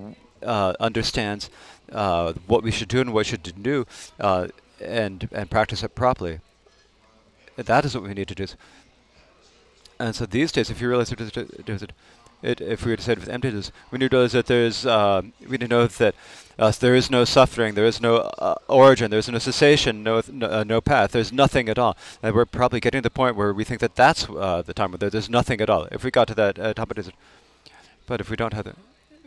uh 0.42 0.74
understands 0.80 1.50
uh, 1.92 2.32
what 2.46 2.62
we 2.62 2.70
should 2.70 2.88
do 2.88 3.00
and 3.00 3.12
what 3.12 3.20
we 3.20 3.24
should 3.24 3.62
do, 3.62 3.86
uh, 4.18 4.48
and 4.80 5.28
and 5.32 5.50
practice 5.50 5.82
it 5.82 5.94
properly. 5.94 6.40
That 7.56 7.84
is 7.84 7.94
what 7.94 8.04
we 8.04 8.14
need 8.14 8.28
to 8.28 8.34
do. 8.34 8.46
And 10.00 10.16
so 10.16 10.24
these 10.24 10.50
days, 10.50 10.70
if 10.70 10.80
you 10.80 10.88
realize 10.88 11.10
there's, 11.10 11.30
there's 11.66 11.82
it, 12.42 12.60
if 12.62 12.86
we 12.86 12.92
were 12.92 12.96
to 12.96 13.02
say 13.02 13.12
it 13.12 13.20
with 13.20 13.28
emptiness, 13.28 13.70
we 13.90 13.98
need 13.98 14.10
to 14.10 14.16
realize 14.16 14.32
that 14.32 14.46
there's, 14.46 14.86
uh, 14.86 15.20
we 15.42 15.58
need 15.58 15.60
to 15.60 15.68
know 15.68 15.86
that 15.86 16.14
uh, 16.58 16.72
there 16.80 16.94
is 16.94 17.10
no 17.10 17.26
suffering, 17.26 17.74
there 17.74 17.84
is 17.84 18.00
no 18.00 18.16
uh, 18.16 18.54
origin, 18.66 19.10
there 19.10 19.18
is 19.18 19.28
no 19.28 19.38
cessation, 19.38 20.02
no 20.02 20.22
no, 20.32 20.46
uh, 20.46 20.64
no, 20.64 20.80
path, 20.80 21.12
there's 21.12 21.34
nothing 21.34 21.68
at 21.68 21.78
all. 21.78 21.98
And 22.22 22.34
we're 22.34 22.46
probably 22.46 22.80
getting 22.80 23.02
to 23.02 23.02
the 23.02 23.10
point 23.10 23.36
where 23.36 23.52
we 23.52 23.62
think 23.62 23.80
that 23.80 23.94
that's 23.94 24.26
uh, 24.30 24.62
the 24.64 24.72
time 24.72 24.92
where 24.92 25.10
there's 25.10 25.28
nothing 25.28 25.60
at 25.60 25.68
all. 25.68 25.84
If 25.92 26.02
we 26.02 26.10
got 26.10 26.28
to 26.28 26.34
that 26.34 26.58
uh, 26.58 26.72
top 26.72 26.90
of 26.90 26.96
it, 26.96 27.14
but 28.06 28.22
if 28.22 28.30
we 28.30 28.36
don't 28.36 28.54
have 28.54 28.74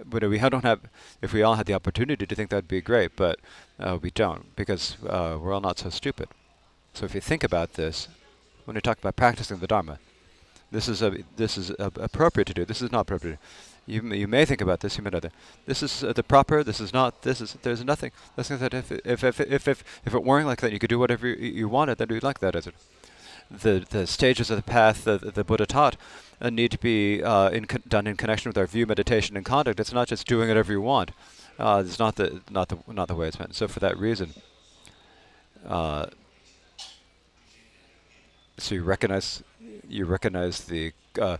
but 0.05 0.27
we 0.27 0.39
don't 0.39 0.65
have. 0.65 0.81
If 1.21 1.33
we 1.33 1.43
all 1.43 1.55
had 1.55 1.67
the 1.67 1.75
opportunity 1.75 2.25
to 2.25 2.35
think 2.35 2.49
that'd 2.49 2.67
be 2.67 2.81
great, 2.81 3.15
but 3.15 3.39
uh, 3.79 3.99
we 4.01 4.09
don't 4.09 4.55
because 4.55 4.97
we're 5.01 5.53
all 5.53 5.61
not 5.61 5.77
so 5.77 5.89
stupid. 5.89 6.29
So 6.93 7.05
if 7.05 7.13
you 7.13 7.21
think 7.21 7.43
about 7.43 7.73
this, 7.73 8.07
when 8.65 8.75
you 8.75 8.81
talk 8.81 8.97
about 8.97 9.15
practicing 9.15 9.59
the 9.59 9.67
Dharma, 9.67 9.99
this 10.73 10.87
is 10.87 11.01
a, 11.01 11.17
this 11.35 11.57
is 11.57 11.69
a, 11.69 11.91
appropriate 11.97 12.47
to 12.47 12.53
do. 12.53 12.65
This 12.65 12.81
is 12.81 12.91
not 12.91 13.01
appropriate. 13.01 13.37
You 13.85 14.01
may, 14.01 14.17
you 14.17 14.27
may 14.27 14.43
think 14.45 14.59
about 14.59 14.79
this. 14.79 14.97
You 14.97 15.03
may 15.03 15.11
not. 15.11 15.25
This 15.65 15.83
is 15.83 16.03
uh, 16.03 16.13
the 16.13 16.23
proper. 16.23 16.63
This 16.63 16.79
is 16.79 16.93
not. 16.93 17.21
This 17.21 17.41
is. 17.41 17.57
There's 17.61 17.83
nothing. 17.83 18.11
Nothing 18.37 18.57
that 18.57 18.73
if 18.73 18.91
if 18.91 19.23
if 19.23 19.39
if 19.39 19.67
if, 19.67 19.83
if 20.05 20.13
it 20.13 20.23
weren't 20.23 20.47
like 20.47 20.61
that, 20.61 20.71
you 20.71 20.79
could 20.79 20.89
do 20.89 20.99
whatever 20.99 21.27
you, 21.27 21.35
you 21.35 21.67
wanted. 21.67 21.97
Then 21.97 22.07
we'd 22.09 22.23
like 22.23 22.39
that, 22.39 22.55
it? 22.55 22.73
The 23.51 23.85
the 23.89 24.07
stages 24.07 24.49
of 24.49 24.57
the 24.57 24.63
path 24.63 25.03
that 25.03 25.35
the 25.35 25.43
Buddha 25.43 25.65
taught 25.65 25.95
uh, 26.41 26.49
need 26.49 26.71
to 26.71 26.79
be 26.79 27.21
uh, 27.21 27.49
in 27.49 27.67
done 27.87 28.07
in 28.07 28.17
connection 28.17 28.49
with 28.49 28.57
our 28.57 28.65
view, 28.65 28.87
meditation, 28.87 29.37
and 29.37 29.45
conduct. 29.45 29.79
It's 29.79 29.93
not 29.93 30.07
just 30.07 30.25
doing 30.27 30.47
whatever 30.47 30.71
you 30.71 30.81
want. 30.81 31.11
Uh, 31.59 31.83
it's 31.85 31.99
not 31.99 32.15
the 32.15 32.41
not 32.49 32.69
the 32.69 32.77
not 32.87 33.09
the 33.09 33.15
way 33.15 33.27
it's 33.27 33.37
meant. 33.37 33.53
So 33.53 33.67
for 33.67 33.79
that 33.81 33.97
reason, 33.97 34.33
uh, 35.67 36.07
so 38.57 38.75
you 38.75 38.83
recognize 38.83 39.43
you 39.87 40.05
recognize 40.05 40.65
the 40.65 40.93
uh, 41.19 41.37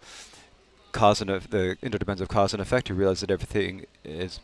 cause 0.92 1.22
and 1.22 1.30
the 1.30 1.78
interdependence 1.82 2.22
of 2.22 2.28
cause 2.28 2.54
and 2.54 2.62
effect. 2.62 2.90
You 2.90 2.96
realize 2.96 3.22
that 3.22 3.32
everything 3.32 3.86
is 4.04 4.40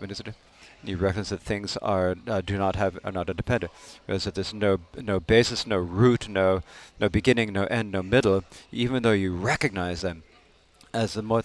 you 0.83 0.97
recognize 0.97 1.29
that 1.29 1.41
things 1.41 1.77
are 1.77 2.15
uh, 2.27 2.41
do 2.41 2.57
not 2.57 2.75
have 2.75 2.99
are 3.03 3.11
not 3.11 3.29
independent. 3.29 3.71
You 3.73 4.01
Realize 4.07 4.23
that 4.25 4.35
there's 4.35 4.53
no 4.53 4.79
no 4.97 5.19
basis, 5.19 5.67
no 5.67 5.77
root, 5.77 6.29
no 6.29 6.61
no 6.99 7.09
beginning, 7.09 7.53
no 7.53 7.65
end, 7.65 7.91
no 7.91 8.03
middle. 8.03 8.43
Even 8.71 9.03
though 9.03 9.11
you 9.11 9.35
recognize 9.35 10.01
them 10.01 10.23
as 10.93 11.13
the 11.13 11.21
more, 11.21 11.43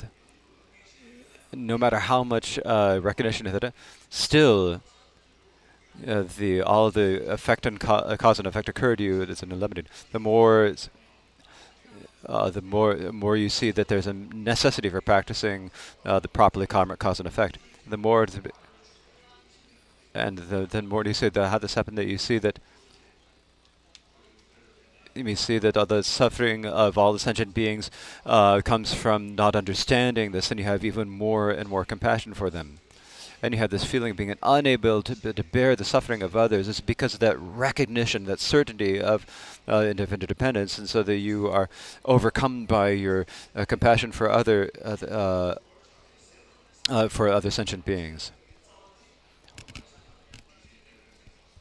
no 1.53 1.77
matter 1.77 1.99
how 1.99 2.25
much 2.25 2.59
uh, 2.65 3.01
recognition 3.03 3.47
of 3.47 3.55
it, 3.55 3.73
still 4.09 4.81
uh, 6.07 6.25
the 6.39 6.63
all 6.63 6.91
the 6.91 7.29
effect 7.31 7.67
and 7.67 7.83
uh, 7.85 8.17
cause 8.17 8.39
and 8.39 8.47
effect 8.47 8.69
occur 8.69 8.97
to 8.97 9.03
you 9.03 9.23
is 9.23 9.43
unlimited. 9.43 9.89
The 10.13 10.21
more 10.21 10.75
uh, 12.27 12.51
the 12.51 12.63
more 12.63 12.95
the 12.95 13.13
more 13.13 13.37
you 13.37 13.49
see 13.49 13.71
that 13.71 13.89
there's 13.89 14.07
a 14.07 14.13
necessity 14.13 14.89
for 14.89 15.01
practicing 15.01 15.71
uh, 16.05 16.19
the 16.19 16.29
properly 16.29 16.67
cause 16.67 17.21
and 17.21 17.29
effect. 17.29 17.59
The 17.87 17.97
more, 17.97 18.27
and 20.15 20.39
the, 20.39 20.67
then 20.67 20.87
more 20.87 21.05
you 21.05 21.15
see 21.15 21.29
that 21.29 21.49
how 21.49 21.59
this 21.59 21.75
happened 21.75 21.99
that 21.99 22.07
you 22.07 22.19
see 22.19 22.39
that 22.39 22.59
you 25.15 25.37
see 25.37 25.59
that 25.59 25.77
uh, 25.77 25.85
the 25.85 26.03
suffering 26.03 26.67
of 26.67 26.99
all 26.99 27.13
the 27.13 27.19
sentient 27.19 27.55
beings 27.55 27.91
uh, 28.27 28.61
comes 28.63 28.95
from 28.95 29.35
not 29.35 29.55
understanding 29.55 30.33
this, 30.33 30.51
and 30.51 30.59
you 30.59 30.67
have 30.67 30.85
even 30.85 31.09
more 31.09 31.51
and 31.51 31.69
more 31.69 31.85
compassion 31.85 32.35
for 32.35 32.51
them 32.51 32.81
and 33.45 33.53
you 33.53 33.61
have 33.61 33.69
this 33.69 33.85
feeling 33.85 34.13
of 34.13 34.17
being 34.17 34.35
unable 34.43 35.03
to, 35.03 35.15
to 35.15 35.45
bear 35.45 35.77
the 35.77 35.85
suffering 35.85 36.23
of 36.23 36.35
others 36.35 36.67
is 36.67 36.81
because 36.81 37.13
of 37.13 37.21
that 37.21 37.39
recognition, 37.39 38.25
that 38.25 38.41
certainty 38.41 38.99
of 38.99 39.27
uh, 39.69 39.81
interdependence, 39.81 40.79
and 40.79 40.89
so 40.89 41.03
that 41.03 41.17
you 41.17 41.49
are 41.49 41.69
overcome 42.07 42.65
by 42.65 42.89
your 42.89 43.27
uh, 43.55 43.67
compassion 43.67 44.13
for 44.13 44.31
other 44.31 44.71
uh, 44.83 45.57
uh, 46.89 47.09
for 47.09 47.29
other 47.29 47.51
sentient 47.51 47.85
beings. 47.85 48.33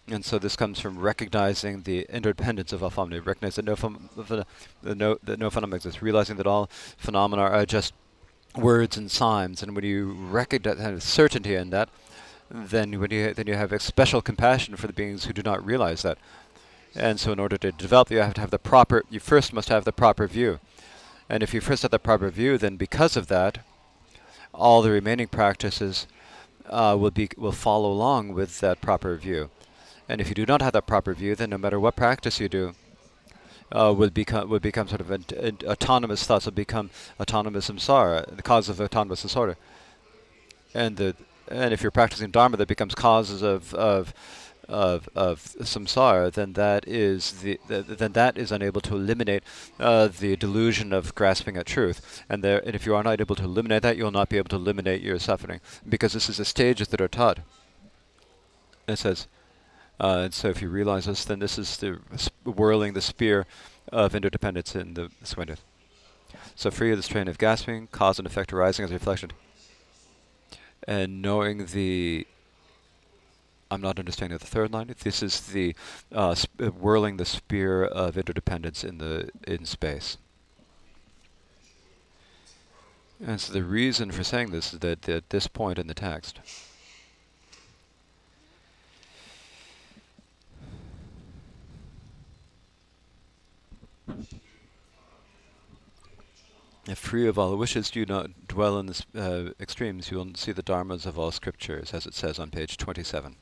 And 0.08 0.24
so 0.24 0.40
this 0.40 0.56
comes 0.56 0.80
from 0.80 1.00
recognizing 1.00 1.82
the 1.84 2.06
interdependence 2.10 2.72
of 2.72 2.82
all 2.82 2.92
phenomena, 2.92 3.22
recognize 3.22 3.56
that 3.56 3.66
no, 3.66 3.76
ph 3.76 4.46
that 4.84 4.98
no, 4.98 5.18
that 5.22 5.38
no 5.38 5.50
phenomena 5.50 5.76
exists, 5.76 6.02
realizing 6.02 6.38
that 6.38 6.48
all 6.48 6.70
phenomena 6.98 7.42
are 7.42 7.66
just 7.66 7.94
words 8.56 8.98
and 8.98 9.10
signs. 9.10 9.64
And 9.64 9.76
when 9.76 9.86
you 9.86 10.12
recognize 10.12 10.80
have 10.80 11.04
certainty 11.04 11.56
in 11.56 11.70
that, 11.72 11.90
then 12.50 13.00
when 13.00 13.12
you 13.12 13.34
then 13.34 13.48
you 13.48 13.56
have 13.56 13.72
a 13.72 13.80
special 13.80 14.22
compassion 14.22 14.76
for 14.76 14.88
the 14.88 14.94
beings 14.94 15.26
who 15.26 15.34
do 15.34 15.42
not 15.42 15.66
realize 15.66 16.04
that. 16.04 16.18
And 16.96 17.20
so 17.20 17.32
in 17.32 17.40
order 17.40 17.58
to 17.58 17.72
develop, 17.72 18.12
you 18.12 18.20
have 18.20 18.36
to 18.36 18.42
have 18.42 18.52
the 18.52 18.60
proper, 18.60 19.04
you 19.10 19.20
first 19.20 19.52
must 19.52 19.70
have 19.70 19.84
the 19.84 19.92
proper 19.92 20.28
view. 20.28 20.60
And 21.28 21.42
if 21.42 21.54
you 21.54 21.62
first 21.62 21.82
have 21.82 21.92
the 21.92 21.98
proper 21.98 22.30
view, 22.30 22.58
then 22.58 22.76
because 22.76 23.18
of 23.18 23.28
that, 23.28 23.60
all 24.54 24.84
the 24.84 24.92
remaining 24.92 25.28
practices 25.28 26.06
uh, 26.70 26.96
will 27.00 27.12
be 27.12 27.30
will 27.38 27.52
follow 27.52 27.92
along 27.92 28.34
with 28.34 28.60
that 28.60 28.82
proper 28.82 29.16
view. 29.16 29.50
And 30.08 30.22
if 30.22 30.28
you 30.30 30.36
do 30.36 30.46
not 30.46 30.62
have 30.62 30.74
that 30.74 30.86
proper 30.86 31.14
view, 31.14 31.36
then 31.36 31.50
no 31.50 31.58
matter 31.58 31.80
what 31.80 31.96
practice 31.96 32.40
you 32.40 32.50
do, 32.50 32.76
uh, 33.74 33.94
would 33.98 34.14
become 34.14 34.50
would 34.50 34.62
become 34.62 34.88
sort 34.88 35.02
of 35.02 35.12
an, 35.12 35.26
an 35.38 35.58
autonomous 35.66 36.24
thoughts 36.26 36.46
will 36.46 36.54
become 36.54 36.90
autonomous 37.20 37.70
samsara, 37.70 38.36
the 38.36 38.44
cause 38.44 38.70
of 38.70 38.80
autonomous 38.80 39.24
disorder. 39.24 39.58
And 40.74 40.98
the 40.98 41.16
and 41.50 41.74
if 41.74 41.82
you're 41.82 41.92
practicing 41.92 42.32
dharma 42.32 42.58
that 42.58 42.68
becomes 42.68 42.96
causes 42.96 43.42
of 43.42 43.74
of 43.74 44.14
of 44.70 45.10
of 45.16 45.44
samsara, 45.44 46.32
then 46.32 46.54
that 46.54 46.88
is 46.88 47.42
the, 47.42 47.60
the 47.68 47.82
then 47.82 48.14
that 48.14 48.38
is 48.38 48.52
unable 48.52 48.82
to 48.82 48.96
eliminate 48.96 49.44
uh, 49.80 50.08
the 50.08 50.38
delusion 50.38 50.94
of 50.94 51.14
grasping 51.16 51.58
at 51.58 51.66
truth. 51.66 52.24
And 52.30 52.44
there, 52.44 52.62
and 52.66 52.76
if 52.76 52.86
you 52.86 52.96
are 52.96 53.04
not 53.04 53.20
able 53.20 53.36
to 53.36 53.44
eliminate 53.44 53.82
that, 53.82 53.98
you 53.98 54.06
will 54.06 54.12
not 54.12 54.30
be 54.30 54.38
able 54.38 54.50
to 54.50 54.56
eliminate 54.56 55.02
your 55.02 55.20
suffering, 55.20 55.60
because 55.88 56.14
this 56.14 56.30
is 56.30 56.38
the 56.38 56.46
stages 56.46 56.88
that 56.90 57.02
are 57.02 57.10
taught. 57.10 57.40
It 58.88 58.98
says. 58.98 59.28
Uh, 60.00 60.24
and 60.26 60.34
so 60.34 60.50
if 60.50 60.62
you 60.62 60.70
realize 60.70 61.06
this, 61.06 61.24
then 61.24 61.40
this 61.40 61.58
is 61.58 61.78
the 61.78 62.00
whirling 62.44 62.94
the 62.94 63.02
spear 63.02 63.46
of 63.92 64.16
interdependence 64.16 64.76
in 64.76 64.96
the 64.96 65.12
surrender. 65.24 65.56
So 66.56 66.72
free 66.72 66.92
of 66.92 66.98
the 66.98 67.04
strain 67.04 67.28
of 67.28 67.38
gasping, 67.38 67.88
cause 67.88 68.20
and 68.20 68.28
effect 68.28 68.52
arising 68.54 68.86
as 68.86 68.92
a 68.92 68.96
reflection. 68.96 69.32
And 70.88 71.22
knowing 71.22 71.68
the 71.68 72.28
I'm 73.74 73.82
not 73.82 73.98
understanding 73.98 74.38
the 74.38 74.46
third 74.46 74.72
line. 74.72 74.94
This 75.00 75.24
is 75.24 75.42
the 75.48 75.76
uh, 76.12 76.36
whirling 76.60 77.18
the 77.18 77.26
spear 77.26 77.84
of 77.84 78.18
interdependence 78.18 78.84
in 78.84 79.00
the 79.00 79.30
in 79.48 79.66
space. 79.66 80.18
And 83.26 83.42
so 83.42 83.52
the 83.52 83.64
reason 83.64 84.12
for 84.12 84.24
saying 84.24 84.52
this 84.52 84.74
is 84.74 84.80
that 84.80 85.10
at 85.10 85.30
this 85.32 85.48
point 85.48 85.80
in 85.80 85.88
the 85.88 85.96
text, 85.96 86.40
If 96.86 96.98
free 96.98 97.28
of 97.28 97.40
all 97.40 97.56
wishes 97.56 97.90
do 97.90 98.06
not 98.06 98.48
dwell 98.48 98.78
in 98.78 98.88
the 98.88 99.04
uh, 99.16 99.52
extremes, 99.62 100.12
you 100.12 100.18
will 100.18 100.36
see 100.36 100.52
the 100.52 100.62
dharmas 100.62 101.06
of 101.06 101.18
all 101.18 101.32
scriptures, 101.32 101.94
as 101.94 102.06
it 102.06 102.14
says 102.14 102.40
on 102.40 102.50
page 102.50 102.76
27. 102.76 103.38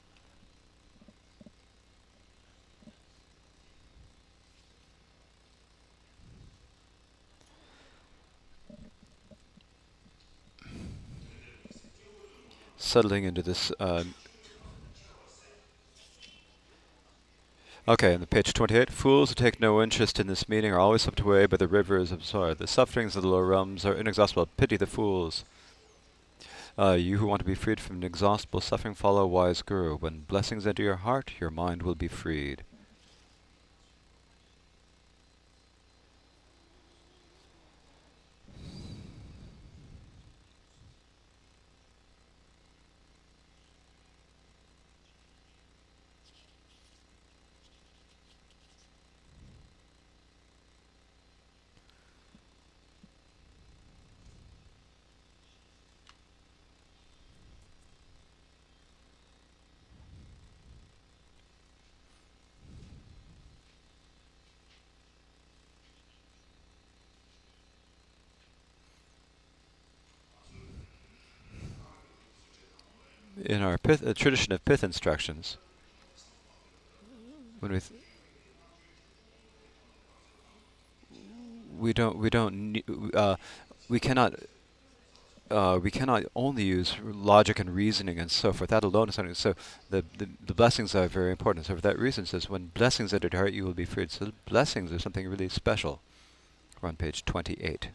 Settling 12.78 13.24
into 13.24 13.42
this 13.42 13.72
uh, 13.80 14.04
Okay, 17.92 18.14
on 18.14 18.22
the 18.22 18.26
page 18.26 18.54
28, 18.54 18.90
fools 18.90 19.28
who 19.32 19.36
take 19.36 19.60
no 19.60 19.84
interest 19.84 20.18
in 20.18 20.28
this 20.28 20.48
meaning 20.48 20.72
are 20.72 20.80
always 20.80 21.02
swept 21.02 21.20
away 21.20 21.46
by 21.46 21.58
the 21.58 21.68
rivers 21.68 22.14
of 22.14 22.24
sorrow. 22.24 22.54
The 22.54 22.66
sufferings 22.66 23.18
of 23.18 23.22
the 23.22 23.28
lower 23.28 23.46
realms 23.46 23.86
are 23.86 23.94
inexhaustible. 23.94 24.48
Pity 24.56 24.78
the 24.78 24.88
fools. 24.88 25.44
Uh, 26.80 26.94
you 26.94 27.18
who 27.18 27.28
want 27.28 27.40
to 27.40 27.46
be 27.46 27.54
freed 27.54 27.82
from 27.82 27.98
inexhaustible 27.98 28.62
suffering, 28.62 28.94
follow 28.94 29.28
wise 29.28 29.62
guru. 29.62 29.98
When 29.98 30.22
blessings 30.22 30.66
enter 30.66 30.84
your 30.84 30.96
heart, 30.96 31.34
your 31.42 31.52
mind 31.52 31.84
will 31.84 31.96
be 31.96 32.08
freed. 32.08 32.64
In 73.52 73.62
our 73.62 73.78
pith, 73.78 74.06
uh, 74.06 74.14
tradition 74.14 74.54
of 74.54 74.64
pith 74.64 74.84
instructions, 74.84 75.58
when 77.60 77.74
we 77.74 77.80
we 81.78 81.94
don't 81.94 82.18
we 82.18 82.30
don't 82.30 82.82
uh, 83.14 83.36
we 83.90 84.00
cannot 84.00 84.36
uh, 85.50 85.78
we 85.84 85.92
cannot 85.92 86.24
only 86.34 86.64
use 86.64 86.96
logic 87.04 87.60
and 87.60 87.76
reasoning 87.76 88.18
and 88.18 88.32
so 88.32 88.54
forth. 88.54 88.70
That 88.70 88.86
alone 88.86 89.10
is 89.10 89.16
something. 89.16 89.36
So 89.36 89.54
the, 89.90 90.06
the, 90.18 90.30
the 90.46 90.54
blessings 90.54 90.96
are 90.96 91.08
very 91.08 91.32
important. 91.32 91.66
So 91.66 91.76
for 91.76 91.82
that 91.82 92.00
reason, 92.00 92.26
says 92.26 92.50
when 92.50 92.72
blessings 92.74 93.14
enter 93.14 93.28
the 93.28 93.36
heart, 93.36 93.52
you 93.52 93.66
will 93.66 93.74
be 93.74 93.84
freed. 93.84 94.12
So 94.12 94.32
blessings 94.46 94.94
are 94.94 95.00
something 95.00 95.28
really 95.28 95.50
special. 95.50 96.00
We're 96.82 96.88
on 96.88 96.96
page 96.96 97.26
28. 97.26 97.90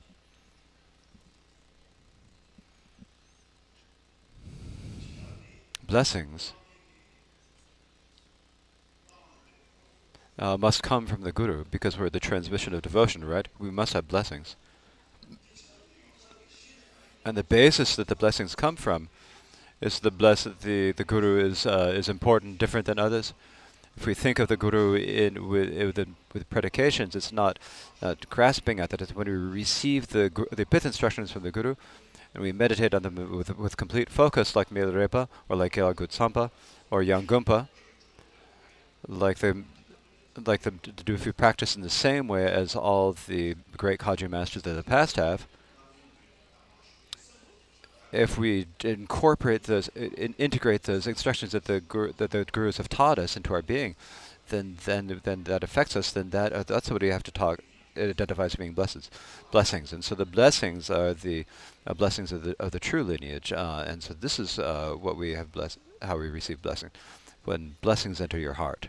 Blessings 5.86 6.52
uh, 10.38 10.56
must 10.56 10.82
come 10.82 11.06
from 11.06 11.22
the 11.22 11.32
Guru 11.32 11.64
because 11.70 11.96
we're 11.96 12.10
the 12.10 12.20
transmission 12.20 12.74
of 12.74 12.82
devotion, 12.82 13.24
right? 13.24 13.48
We 13.58 13.70
must 13.70 13.92
have 13.92 14.08
blessings. 14.08 14.56
And 17.24 17.36
the 17.36 17.44
basis 17.44 17.96
that 17.96 18.08
the 18.08 18.16
blessings 18.16 18.54
come 18.54 18.76
from 18.76 19.08
is 19.80 20.00
the 20.00 20.10
bless 20.10 20.44
the 20.44 20.92
the 20.92 21.04
Guru 21.04 21.38
is 21.38 21.66
uh, 21.66 21.92
is 21.94 22.08
important, 22.08 22.58
different 22.58 22.86
than 22.86 22.98
others. 22.98 23.32
If 23.96 24.06
we 24.06 24.14
think 24.14 24.38
of 24.38 24.48
the 24.48 24.56
Guru 24.56 24.94
in 24.94 25.48
with 25.48 25.96
with, 25.96 26.08
with 26.32 26.50
predications, 26.50 27.16
it's 27.16 27.32
not 27.32 27.58
uh, 28.02 28.14
grasping 28.28 28.78
at 28.78 28.90
that. 28.90 29.02
It's 29.02 29.14
when 29.14 29.26
we 29.26 29.34
receive 29.34 30.08
the 30.08 30.30
the 30.52 30.66
pith 30.66 30.86
instructions 30.86 31.32
from 31.32 31.42
the 31.42 31.50
Guru, 31.50 31.74
and 32.36 32.42
we 32.42 32.52
meditate 32.52 32.92
on 32.92 33.02
them 33.02 33.34
with 33.34 33.56
with 33.56 33.78
complete 33.78 34.10
focus, 34.10 34.54
like 34.54 34.68
Milarepa 34.68 35.26
or 35.48 35.56
like 35.56 35.72
Gyaltsapa 35.72 36.50
or 36.90 37.02
Yangönpa, 37.02 37.68
like 39.08 39.38
the 39.38 39.64
like 40.44 40.60
them 40.60 40.78
to 40.82 40.92
do 40.92 41.14
if 41.14 41.24
we 41.24 41.32
practice 41.32 41.74
in 41.74 41.80
the 41.80 41.88
same 41.88 42.28
way 42.28 42.44
as 42.44 42.76
all 42.76 43.12
the 43.26 43.54
great 43.78 44.00
Kagyu 44.00 44.28
masters 44.28 44.66
of 44.66 44.76
the 44.76 44.82
past 44.82 45.16
have, 45.16 45.46
if 48.12 48.36
we 48.36 48.66
incorporate 48.84 49.62
those, 49.62 49.88
in 49.88 50.34
integrate 50.36 50.82
those 50.82 51.06
instructions 51.06 51.52
that 51.52 51.64
the 51.64 51.80
guru, 51.80 52.12
that 52.18 52.32
the 52.32 52.44
gurus 52.52 52.76
have 52.76 52.90
taught 52.90 53.18
us 53.18 53.34
into 53.34 53.54
our 53.54 53.62
being, 53.62 53.96
then 54.50 54.76
then 54.84 55.22
then 55.24 55.44
that 55.44 55.64
affects 55.64 55.96
us. 55.96 56.12
Then 56.12 56.28
that 56.30 56.52
uh, 56.52 56.64
that's 56.64 56.90
what 56.90 57.00
we 57.00 57.08
have 57.08 57.22
to 57.22 57.32
talk. 57.32 57.60
It 57.96 58.10
identifies 58.10 58.52
as 58.52 58.56
being 58.56 58.72
blessings, 58.72 59.10
blessings, 59.50 59.92
and 59.92 60.04
so 60.04 60.14
the 60.14 60.24
blessings 60.24 60.90
are 60.90 61.14
the 61.14 61.46
uh, 61.86 61.94
blessings 61.94 62.32
of 62.32 62.42
the 62.44 62.56
of 62.60 62.70
the 62.72 62.80
true 62.80 63.02
lineage. 63.02 63.52
Uh, 63.52 63.84
and 63.86 64.02
so 64.02 64.14
this 64.14 64.38
is 64.38 64.58
uh, 64.58 64.94
what 64.98 65.16
we 65.16 65.32
have 65.32 65.52
blessed, 65.52 65.78
how 66.02 66.18
we 66.18 66.28
receive 66.28 66.62
blessing, 66.62 66.90
when 67.44 67.76
blessings 67.80 68.20
enter 68.20 68.38
your 68.38 68.54
heart. 68.54 68.88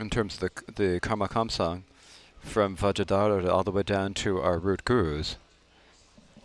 in 0.00 0.08
terms 0.08 0.34
of 0.34 0.40
the 0.40 0.72
the 0.72 1.00
Karma 1.00 1.28
Kamtsang, 1.28 1.82
from 2.40 2.76
Vajradhara 2.76 3.48
all 3.48 3.64
the 3.64 3.70
way 3.70 3.82
down 3.82 4.14
to 4.14 4.40
our 4.40 4.58
root 4.58 4.84
gurus, 4.84 5.36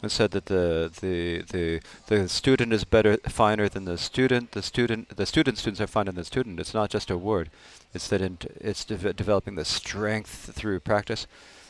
and 0.01 0.11
said 0.11 0.31
that 0.31 0.45
the 0.45 0.91
the 1.01 1.43
the 1.51 1.81
the 2.07 2.29
student 2.29 2.73
is 2.73 2.83
better 2.83 3.17
finer 3.27 3.67
than 3.67 3.85
the 3.85 3.97
student. 3.97 4.51
The 4.51 4.61
student 4.61 5.15
the 5.15 5.25
student 5.25 5.57
students 5.57 5.81
are 5.81 5.87
finer 5.87 6.11
than 6.11 6.21
the 6.21 6.25
student. 6.25 6.59
It's 6.59 6.73
not 6.73 6.89
just 6.89 7.09
a 7.09 7.17
word. 7.17 7.49
It's 7.93 8.07
that 8.09 8.21
it's 8.21 8.85
de 8.85 9.13
developing 9.13 9.55
the 9.55 9.65
strength 9.65 10.51
through 10.53 10.81
practice, 10.81 11.27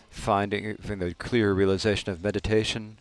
finding, 0.10 0.76
finding 0.78 1.08
the 1.08 1.14
clear 1.14 1.54
realization 1.54 2.12
of 2.12 2.24
meditation, 2.24 2.98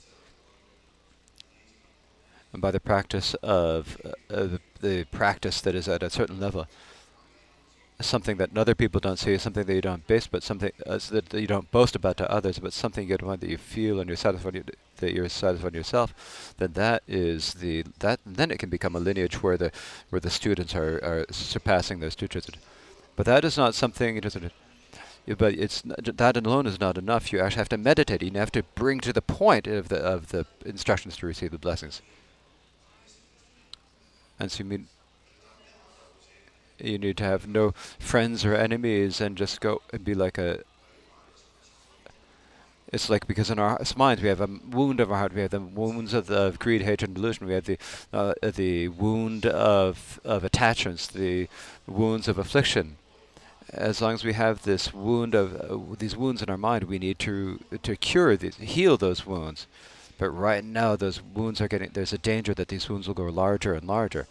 and 2.53 2.61
by 2.61 2.71
the 2.71 2.81
practice 2.81 3.35
of 3.43 3.97
uh, 4.05 4.13
the, 4.29 4.61
the 4.81 5.05
practice 5.05 5.61
that 5.63 5.75
is 5.75 5.89
at 5.89 6.03
a 6.03 6.11
certain 6.11 6.39
level 6.39 6.67
something 8.05 8.37
that 8.37 8.57
other 8.57 8.75
people 8.75 9.01
don't 9.01 9.19
see, 9.19 9.37
something 9.39 9.65
that 9.65 9.75
you 9.75 9.81
don't 9.81 10.07
boast, 10.07 10.31
but 10.31 10.43
something 10.43 10.73
uh, 10.87 10.99
that 11.11 11.33
you 11.33 11.47
don't 11.47 11.71
boast 11.71 11.97
about 11.97 12.17
to 12.19 12.31
others, 12.31 12.59
but 12.59 12.73
something 12.73 13.09
you 13.09 13.17
want 13.23 13.41
that 13.41 13.51
you 13.51 13.59
feel 13.59 14.01
and 14.01 14.09
you're 14.09 14.17
satisfied 14.17 14.71
that 14.99 15.13
you're 15.13 15.29
satisfied 15.29 15.75
yourself, 15.75 16.55
then 16.59 16.73
that 16.75 17.03
is 17.09 17.55
the 17.55 17.85
that 17.99 18.21
then 18.25 18.51
it 18.51 18.59
can 18.59 18.71
become 18.71 18.95
a 18.95 19.01
lineage 19.01 19.43
where 19.43 19.57
the 19.57 19.71
where 20.11 20.21
the 20.21 20.31
students 20.31 20.75
are, 20.75 20.97
are 21.03 21.27
surpassing 21.31 22.01
those 22.01 22.15
teachers. 22.15 22.47
But 23.17 23.27
that 23.27 23.45
is 23.45 23.57
not 23.57 23.75
something. 23.75 24.21
But 25.27 25.55
it's 25.55 25.83
that 25.85 26.37
alone 26.37 26.67
is 26.67 26.79
not 26.79 26.99
enough. 26.99 27.33
You 27.33 27.41
actually 27.41 27.61
have 27.61 27.69
to 27.71 27.79
meditate. 27.79 28.23
You 28.23 28.31
have 28.33 28.53
to 28.53 28.63
bring 28.75 29.01
to 29.01 29.13
the 29.13 29.23
point 29.23 29.67
of 29.67 29.89
the 29.89 29.97
of 29.97 30.29
the 30.29 30.47
instructions 30.67 31.17
to 31.19 31.27
receive 31.27 31.51
the 31.51 31.59
blessings. 31.59 32.03
And 34.39 34.51
so 34.51 34.65
you 34.65 34.69
mean 34.69 34.89
you 36.85 36.99
need 36.99 37.17
to 37.19 37.25
have 37.25 37.47
no 37.47 37.73
friends 37.99 38.45
or 38.45 38.55
enemies 38.55 39.21
and 39.21 39.37
just 39.37 39.61
go 39.61 39.83
and 39.93 40.05
be 40.05 40.15
like 40.15 40.39
a 40.39 40.63
it's 42.95 43.11
like 43.11 43.27
because 43.27 43.51
in 43.51 43.59
our 43.59 43.81
minds 43.97 44.23
we 44.23 44.29
have 44.29 44.41
a 44.41 44.49
wound 44.71 45.01
of 45.01 45.11
our 45.11 45.19
heart, 45.19 45.35
we 45.35 45.41
have 45.41 45.51
the 45.51 45.61
wounds 45.61 46.15
of, 46.15 46.29
the, 46.29 46.41
of 46.41 46.59
greed, 46.61 46.83
hatred, 46.83 47.09
and 47.09 47.17
delusion. 47.17 47.47
We 47.47 47.55
have 47.55 47.65
the 47.65 47.79
uh, 48.13 48.35
the 48.43 48.89
wound 48.89 49.47
of 49.47 50.21
of 50.25 50.45
attachments, 50.45 51.09
the 51.09 51.49
wounds 51.87 52.29
of 52.29 52.39
affliction. 52.39 52.97
As 53.71 54.01
long 54.01 54.15
as 54.15 54.23
we 54.23 54.35
have 54.35 54.63
this 54.63 54.95
wound 54.95 55.35
of 55.35 55.57
uh, 55.57 55.97
these 55.99 56.17
wounds 56.17 56.41
in 56.41 56.49
our 56.49 56.57
mind, 56.57 56.85
we 56.85 57.01
need 57.01 57.19
to 57.21 57.59
to 57.83 57.97
cure 57.97 58.37
these, 58.37 58.57
heal 58.57 58.97
those 58.97 59.27
wounds. 59.27 59.67
But 60.17 60.31
right 60.31 60.63
now, 60.63 60.95
those 60.95 61.21
wounds 61.21 61.61
are 61.61 61.67
getting. 61.67 61.91
There's 61.93 62.13
a 62.13 62.19
danger 62.19 62.55
that 62.55 62.69
these 62.69 62.89
wounds 62.89 63.09
will 63.09 63.15
grow 63.15 63.33
larger 63.33 63.75
and 63.75 63.89
larger. 63.89 64.29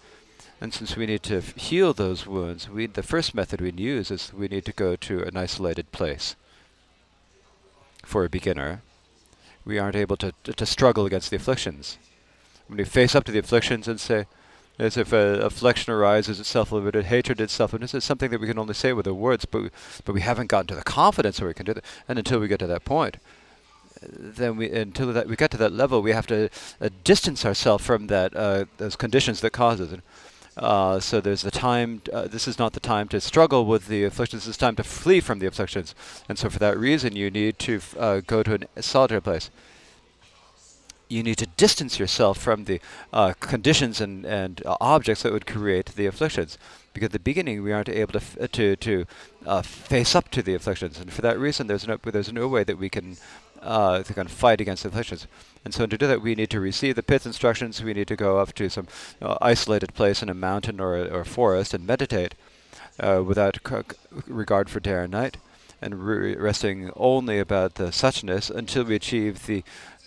And 0.62 0.74
since 0.74 0.96
we 0.96 1.06
need 1.06 1.24
to 1.24 1.42
heal 1.42 1.94
those 1.94 2.26
wounds, 2.26 2.70
we, 2.70 2.86
the 2.88 3.04
first 3.04 3.36
method 3.36 3.60
we 3.60 3.72
use 3.72 4.12
is 4.12 4.34
we 4.34 4.48
need 4.48 4.66
to 4.66 4.72
go 4.72 4.96
to 4.96 5.24
an 5.24 5.36
isolated 5.36 5.92
place. 5.92 6.36
For 8.06 8.24
a 8.24 8.30
beginner, 8.30 8.82
we 9.66 9.78
aren't 9.80 9.96
able 9.96 10.18
to, 10.18 10.34
to, 10.44 10.54
to 10.54 10.66
struggle 10.66 11.06
against 11.06 11.30
the 11.30 11.36
afflictions. 11.36 11.98
When 12.68 12.78
we 12.78 12.86
face 12.86 13.16
up 13.16 13.24
to 13.26 13.32
the 13.32 13.40
afflictions 13.40 13.88
and 13.88 14.00
say, 14.00 14.26
as 14.80 14.98
if 14.98 15.14
a 15.14 15.40
affliction 15.42 15.94
arises, 15.94 16.40
it's 16.40 16.50
self-limited, 16.50 17.06
hatred 17.06 17.40
is 17.40 17.52
self-limited. 17.52 17.98
It's 17.98 18.06
something 18.06 18.32
that 18.32 18.42
we 18.42 18.48
can 18.48 18.58
only 18.58 18.74
say 18.74 18.94
with 18.94 19.06
the 19.06 19.14
words, 19.14 19.46
but 19.46 19.62
we, 19.64 19.70
but 20.04 20.14
we 20.14 20.22
haven't 20.22 20.48
gotten 20.48 20.68
to 20.68 20.76
the 20.76 20.82
confidence 20.82 21.40
where 21.40 21.48
we 21.48 21.54
can 21.54 21.66
do 21.66 21.76
that. 21.76 21.86
And 22.08 22.18
until 22.18 22.40
we 22.40 22.48
get 22.48 22.60
to 22.60 22.68
that 22.68 22.84
point, 22.84 23.18
then 24.02 24.58
we 24.58 24.70
until 24.72 25.14
that 25.14 25.28
we 25.28 25.36
get 25.36 25.52
to 25.52 25.58
that 25.58 25.72
level, 25.72 26.02
we 26.02 26.12
have 26.12 26.28
to 26.28 26.50
uh, 26.82 26.90
distance 27.04 27.46
ourselves 27.46 27.86
from 27.86 28.08
that 28.08 28.36
uh, 28.36 28.66
those 28.78 28.96
conditions 28.96 29.42
that 29.42 29.52
causes 29.52 29.94
it. 29.94 30.02
Uh, 30.56 31.00
so 31.00 31.20
there's 31.20 31.42
the 31.42 31.52
time, 31.52 32.02
uh, 32.12 32.28
this 32.28 32.48
is 32.48 32.60
not 32.60 32.74
the 32.74 32.80
time 32.80 33.08
to 33.08 33.20
struggle 33.20 33.66
with 33.66 33.88
the 33.88 34.04
afflictions, 34.04 34.48
it's 34.48 34.58
time 34.58 34.76
to 34.76 34.84
flee 34.84 35.20
from 35.20 35.40
the 35.40 35.48
afflictions. 35.48 35.96
And 36.30 36.38
so 36.38 36.50
for 36.50 36.60
that 36.60 36.78
reason, 36.78 37.16
you 37.16 37.32
need 37.32 37.58
to 37.60 37.82
uh, 37.98 38.22
go 38.26 38.44
to 38.44 38.60
a 38.76 38.84
solitary 38.84 39.22
place. 39.22 39.50
You 41.10 41.24
need 41.24 41.38
to 41.40 41.48
distance 41.48 42.00
yourself 42.00 42.38
from 42.38 42.66
the 42.66 42.80
uh, 43.12 43.34
conditions 43.40 44.00
and, 44.00 44.26
and 44.26 44.62
uh, 44.66 44.78
objects 44.80 45.24
that 45.24 45.34
would 45.34 45.46
create 45.46 45.88
the 45.96 46.06
afflictions. 46.06 46.58
Because 46.94 47.08
at 47.08 47.12
the 47.14 47.20
beginning, 47.20 47.64
we 47.64 47.72
aren't 47.72 47.90
able 47.90 48.20
to, 48.20 48.48
to, 48.48 48.76
to 48.76 49.06
face 49.64 50.16
up 50.16 50.30
to 50.32 50.44
the 50.44 50.54
afflictions. 50.54 51.00
And 51.00 51.12
for 51.12 51.24
that 51.24 51.40
reason, 51.40 51.68
there's 51.68 51.88
no, 51.88 51.98
there's 52.04 52.32
no 52.32 52.48
way 52.48 52.64
that 52.64 52.78
we 52.78 52.90
can, 52.90 53.18
uh, 53.64 54.04
can 54.04 54.28
fight 54.28 54.62
against 54.62 54.84
the 54.84 54.90
afflictions. 54.90 55.28
And 55.66 55.74
so 55.74 55.86
to 55.86 55.98
do 55.98 56.08
that, 56.08 56.22
we 56.22 56.36
need 56.36 56.50
to 56.50 56.60
receive 56.60 56.96
the 56.96 57.04
pith 57.04 57.26
instructions. 57.26 57.82
We 57.82 57.94
need 57.94 58.08
to 58.10 58.16
go 58.16 58.40
up 58.40 58.54
to 58.54 58.70
some 58.70 58.88
uh, 59.22 59.38
isolated 59.42 59.94
place 59.94 60.22
in 60.22 60.30
a 60.30 60.34
mountain 60.34 60.80
or 60.80 60.98
a, 60.98 61.06
or 61.08 61.24
forest 61.24 61.74
and 61.74 61.88
meditate 61.88 62.36
uh, 63.00 63.24
without 63.26 63.58
regard 64.28 64.70
for 64.70 64.80
day 64.80 64.92
or 64.92 65.08
night, 65.08 65.38
and 65.82 66.06
re 66.06 66.36
resting 66.36 66.92
only 66.96 67.40
about 67.40 67.76
the 67.76 67.86
suchness 67.86 68.52
until 68.52 68.84
we 68.84 68.96
achieve 68.96 69.46
the 69.46 69.64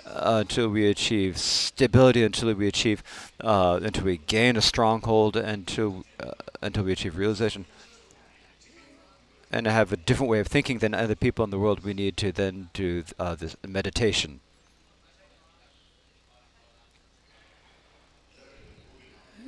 uh, 0.07 0.39
until 0.41 0.69
we 0.69 0.87
achieve 0.87 1.37
stability, 1.37 2.23
until 2.23 2.53
we 2.55 2.69
achieve 2.69 3.03
uh, 3.41 3.81
until 3.83 4.05
we 4.05 4.19
gain 4.19 4.57
a 4.57 4.63
stronghold, 4.63 5.37
until 5.37 6.05
uh, 6.21 6.33
until 6.63 6.85
we 6.85 6.93
achieve 6.93 7.17
realization 7.17 7.65
and 9.57 9.67
have 9.67 9.91
a 9.91 9.97
different 9.97 10.31
way 10.31 10.39
of 10.39 10.47
thinking 10.47 10.79
than 10.79 10.93
other 10.93 11.15
people 11.15 11.43
in 11.43 11.51
the 11.51 11.59
world, 11.59 11.83
we 11.83 11.95
need 11.95 12.15
to 12.19 12.31
then 12.31 12.69
do 12.75 13.03
uh, 13.19 13.35
this 13.35 13.57
meditation. 13.67 14.41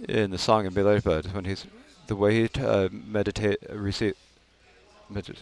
in 0.08 0.30
the 0.30 0.38
song 0.38 0.64
in 0.64 0.72
Milarepa 0.72 1.34
when 1.34 1.44
he's 1.44 1.66
the 2.06 2.14
way 2.14 2.32
he 2.42 2.60
uh, 2.60 2.88
meditate 2.92 3.58
receive 3.68 4.14
medit 5.12 5.38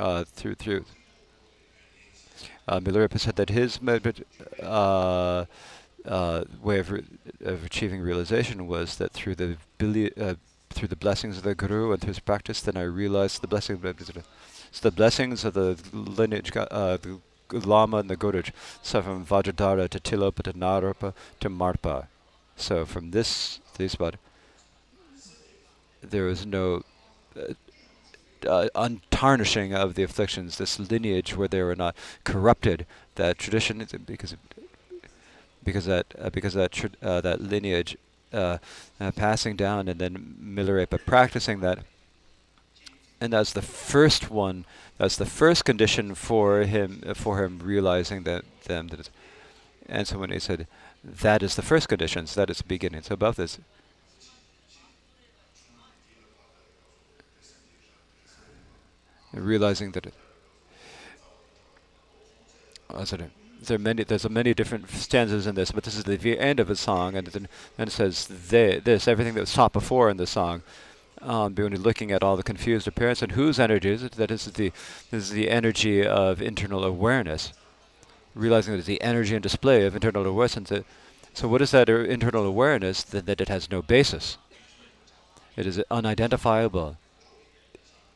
uh, 0.00 0.24
through 0.24 0.56
through 0.56 0.84
uh, 2.66 2.80
Milarepa 2.80 3.20
said 3.20 3.36
that 3.36 3.50
his 3.50 3.80
med- 3.80 4.24
uh, 4.60 5.44
uh, 6.04 6.44
way 6.60 6.80
of, 6.80 6.90
of 7.40 7.64
achieving 7.64 8.00
realization 8.00 8.66
was 8.66 8.96
that 8.96 9.12
through 9.12 9.36
the 9.36 9.56
uh, 10.20 10.34
through 10.74 10.88
the 10.88 10.96
blessings 10.96 11.38
of 11.38 11.42
the 11.44 11.54
guru 11.54 11.92
and 11.92 12.00
through 12.00 12.08
his 12.08 12.18
practice, 12.18 12.60
then 12.60 12.76
I 12.76 12.82
realized 12.82 13.40
the 13.40 13.46
blessings 13.46 13.84
of 13.84 13.96
the, 13.96 14.22
so 14.70 14.88
the 14.88 14.94
blessings 14.94 15.44
of 15.44 15.54
the 15.54 15.78
lineage, 15.92 16.50
uh, 16.56 16.96
the 16.96 17.20
Lama 17.52 17.98
and 17.98 18.10
the 18.10 18.16
Guruj. 18.16 18.50
So 18.82 19.02
from 19.02 19.24
Vajradhara 19.24 19.88
to 19.90 20.00
Tilopa 20.00 20.42
to 20.42 20.52
Naropa 20.52 21.14
to 21.40 21.48
Marpa. 21.48 22.06
So 22.56 22.84
from 22.84 23.10
this 23.10 23.60
this 23.78 23.92
spot, 23.92 24.16
there 26.02 26.28
is 26.28 26.46
no 26.46 26.82
uh, 27.36 27.54
uh, 28.48 28.68
untarnishing 28.74 29.74
of 29.74 29.94
the 29.94 30.02
afflictions, 30.02 30.58
this 30.58 30.78
lineage 30.78 31.36
where 31.36 31.48
they 31.48 31.62
were 31.62 31.76
not 31.76 31.96
corrupted. 32.24 32.86
That 33.16 33.38
tradition, 33.38 33.86
because 34.06 34.34
because 35.62 35.86
that 35.86 36.06
uh, 36.18 36.30
because 36.30 36.54
that 36.54 36.84
uh, 37.02 37.20
that 37.20 37.40
lineage 37.40 37.96
uh, 38.34 38.58
uh, 39.00 39.12
passing 39.12 39.56
down, 39.56 39.88
and 39.88 40.00
then 40.00 40.36
Milarepa 40.42 40.98
practicing 41.06 41.60
that, 41.60 41.78
and 43.20 43.32
that's 43.32 43.52
the 43.52 43.62
first 43.62 44.30
one. 44.30 44.64
That's 44.98 45.16
the 45.16 45.26
first 45.26 45.64
condition 45.64 46.14
for 46.14 46.62
him 46.62 47.02
for 47.14 47.42
him 47.42 47.60
realizing 47.62 48.24
that 48.24 48.44
them 48.64 48.88
that. 48.88 49.08
And 49.86 50.08
so 50.08 50.18
when 50.18 50.30
he 50.30 50.38
said, 50.38 50.66
that 51.04 51.42
is 51.42 51.56
the 51.56 51.62
first 51.62 51.88
condition, 51.88 52.26
so 52.26 52.40
that 52.40 52.50
is 52.50 52.58
the 52.58 52.64
beginning. 52.64 53.02
So 53.02 53.14
above 53.14 53.36
this, 53.36 53.58
realizing 59.32 59.92
that 59.92 60.06
it, 60.06 60.14
uh, 62.88 63.04
sorry, 63.04 63.30
there 63.68 63.76
are 63.76 63.78
many 63.78 64.04
there's 64.04 64.28
many 64.28 64.54
different 64.54 64.90
stanzas 64.90 65.46
in 65.46 65.54
this, 65.54 65.72
but 65.72 65.84
this 65.84 65.96
is 65.96 66.04
the 66.04 66.38
end 66.38 66.60
of 66.60 66.70
a 66.70 66.76
song, 66.76 67.16
and 67.16 67.26
then, 67.28 67.48
then 67.76 67.88
it 67.88 67.92
says 67.92 68.26
they, 68.26 68.78
this 68.78 69.08
everything 69.08 69.34
that 69.34 69.40
was 69.40 69.52
taught 69.52 69.72
before 69.72 70.10
in 70.10 70.16
the 70.16 70.26
song. 70.26 70.62
Um, 71.22 71.54
when 71.54 71.72
you're 71.72 71.80
looking 71.80 72.12
at 72.12 72.22
all 72.22 72.36
the 72.36 72.42
confused 72.42 72.86
appearance 72.86 73.22
and 73.22 73.32
whose 73.32 73.58
energy 73.58 73.90
is 73.90 74.02
it? 74.02 74.12
That 74.12 74.30
is 74.30 74.44
the 74.44 74.72
this 75.10 75.24
is 75.24 75.30
the 75.30 75.50
energy 75.50 76.06
of 76.06 76.42
internal 76.42 76.84
awareness, 76.84 77.52
realizing 78.34 78.72
that 78.72 78.78
it's 78.78 78.86
the 78.86 79.02
energy 79.02 79.34
and 79.34 79.42
display 79.42 79.86
of 79.86 79.94
internal 79.94 80.26
awareness. 80.26 80.68
That, 80.68 80.84
so 81.32 81.48
what 81.48 81.62
is 81.62 81.70
that 81.70 81.88
er, 81.88 82.04
internal 82.04 82.44
awareness? 82.44 83.02
That, 83.02 83.26
that 83.26 83.40
it 83.40 83.48
has 83.48 83.70
no 83.70 83.82
basis. 83.82 84.38
It 85.56 85.66
is 85.66 85.82
unidentifiable 85.90 86.96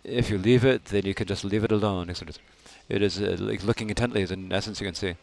if 0.08 0.30
you 0.30 0.38
leave 0.38 0.64
it, 0.64 0.86
then 0.86 1.04
you 1.04 1.14
can 1.14 1.26
just 1.26 1.44
leave 1.44 1.64
it 1.64 1.72
alone. 1.72 2.10
It 2.88 3.02
is 3.02 3.20
uh, 3.20 3.36
like 3.38 3.62
looking 3.62 3.90
intently, 3.90 4.22
in 4.22 4.52
essence 4.52 4.80
you 4.80 4.86
can 4.86 4.94
see. 4.94 5.14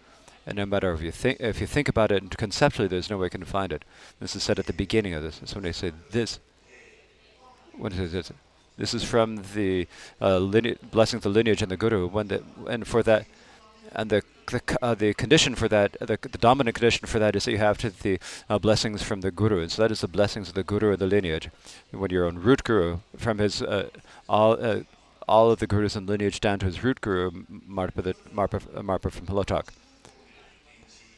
And 0.45 0.57
no 0.57 0.65
matter 0.65 0.93
if 0.93 1.01
you 1.01 1.11
think 1.11 1.39
if 1.39 1.59
you 1.59 1.67
think 1.67 1.87
about 1.89 2.11
it 2.11 2.37
conceptually, 2.37 2.87
there's 2.87 3.09
no 3.09 3.17
way 3.17 3.25
you 3.27 3.31
can 3.31 3.45
find 3.45 3.71
it. 3.73 3.83
This 4.19 4.35
is 4.35 4.43
said 4.43 4.59
at 4.59 4.67
the 4.67 4.73
beginning 4.73 5.13
of 5.13 5.23
this. 5.23 5.41
So 5.45 5.55
when 5.55 5.63
they 5.63 5.71
say 5.71 5.91
this, 6.11 6.39
what 7.77 7.93
is 7.93 8.11
this? 8.11 8.31
This 8.77 8.93
is 8.93 9.03
from 9.03 9.37
the 9.53 9.87
uh, 10.21 10.39
blessing 10.91 11.19
the 11.19 11.29
lineage 11.29 11.61
and 11.61 11.71
the 11.71 11.77
guru. 11.77 12.07
When 12.07 12.27
the 12.27 12.43
and 12.67 12.85
for 12.85 13.01
that, 13.03 13.25
and 13.93 14.09
the 14.09 14.21
the, 14.51 14.61
uh, 14.81 14.93
the 14.93 15.13
condition 15.15 15.55
for 15.55 15.67
that, 15.69 15.93
the, 15.99 16.19
the 16.21 16.37
dominant 16.37 16.75
condition 16.75 17.07
for 17.07 17.17
that 17.17 17.35
is 17.35 17.45
that 17.45 17.51
you 17.51 17.57
have 17.57 17.79
to 17.79 17.89
the 17.89 18.19
uh, 18.47 18.59
blessings 18.59 19.01
from 19.01 19.21
the 19.21 19.31
guru. 19.31 19.61
And 19.61 19.71
so 19.71 19.81
that 19.81 19.91
is 19.91 20.01
the 20.01 20.07
blessings 20.07 20.49
of 20.49 20.53
the 20.53 20.63
guru 20.63 20.93
of 20.93 20.99
the 20.99 21.07
lineage. 21.07 21.49
When 21.91 22.11
your 22.11 22.25
own 22.25 22.37
root 22.37 22.63
guru, 22.63 22.99
from 23.17 23.39
his 23.39 23.61
uh, 23.63 23.89
all 24.29 24.63
uh, 24.63 24.81
all 25.27 25.49
of 25.49 25.59
the 25.59 25.67
gurus 25.67 25.95
and 25.95 26.07
lineage 26.07 26.39
down 26.39 26.59
to 26.59 26.67
his 26.67 26.83
root 26.83 27.01
guru, 27.01 27.31
Marpa, 27.67 28.03
the, 28.03 28.13
Marpa, 28.33 28.59
Marpa 28.83 29.11
from 29.11 29.25
Lhodrak. 29.25 29.69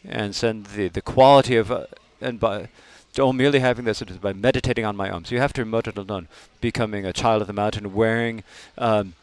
And 0.05 0.35
send 0.35 0.67
the, 0.67 0.87
the 0.87 1.01
quality 1.01 1.57
of, 1.57 1.71
uh, 1.71 1.85
and 2.21 2.39
by 2.39 2.69
oh, 3.19 3.33
merely 3.33 3.59
having 3.59 3.85
this 3.85 4.01
it 4.01 4.09
is 4.09 4.17
by 4.17 4.33
meditating 4.33 4.85
on 4.85 4.95
my 4.95 5.09
own. 5.09 5.25
So 5.25 5.35
you 5.35 5.41
have 5.41 5.53
to 5.53 5.61
remote 5.61 5.87
it 5.87 5.97
alone, 5.97 6.27
becoming 6.61 7.05
a 7.05 7.13
child 7.13 7.41
of 7.41 7.47
the 7.47 7.53
mountain, 7.53 7.93
wearing 7.93 8.43
um, 8.77 9.13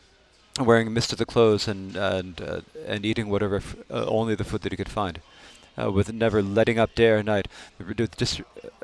wearing 0.61 0.93
mist 0.93 1.13
of 1.13 1.19
the 1.19 1.27
clothes 1.27 1.69
and 1.69 1.97
and 1.97 2.41
uh, 2.41 2.61
and 2.87 3.05
eating 3.05 3.29
whatever 3.29 3.63
uh, 3.91 4.07
only 4.07 4.35
the 4.35 4.45
food 4.45 4.63
that 4.63 4.73
he 4.73 4.77
could 4.77 4.89
find, 4.89 5.21
uh, 5.81 5.91
with 5.91 6.13
never 6.13 6.43
letting 6.43 6.79
up 6.79 6.95
day 6.95 7.11
or 7.11 7.23
night, 7.23 7.49
just 8.17 8.41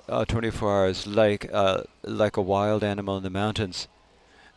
uh, 0.09 0.25
24 0.25 0.71
hours 0.71 1.07
like 1.07 1.49
uh, 1.53 1.83
like 2.03 2.37
a 2.37 2.43
wild 2.43 2.85
animal 2.85 3.17
in 3.17 3.23
the 3.23 3.31
mountains. 3.31 3.89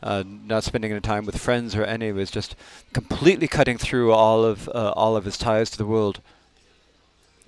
Uh, 0.02 0.22
not 0.26 0.66
spending 0.66 0.92
any 0.92 1.00
time 1.00 1.26
with 1.26 1.38
friends 1.38 1.76
or 1.76 1.86
any, 1.86 2.12
was 2.12 2.30
just 2.30 2.58
completely 2.92 3.48
cutting 3.48 3.78
through 3.78 4.12
all 4.12 4.44
of 4.44 4.68
all 4.68 5.16
of 5.16 5.24
his 5.24 5.38
ties 5.38 5.70
to 5.70 5.78
the 5.78 5.86
world, 5.86 6.20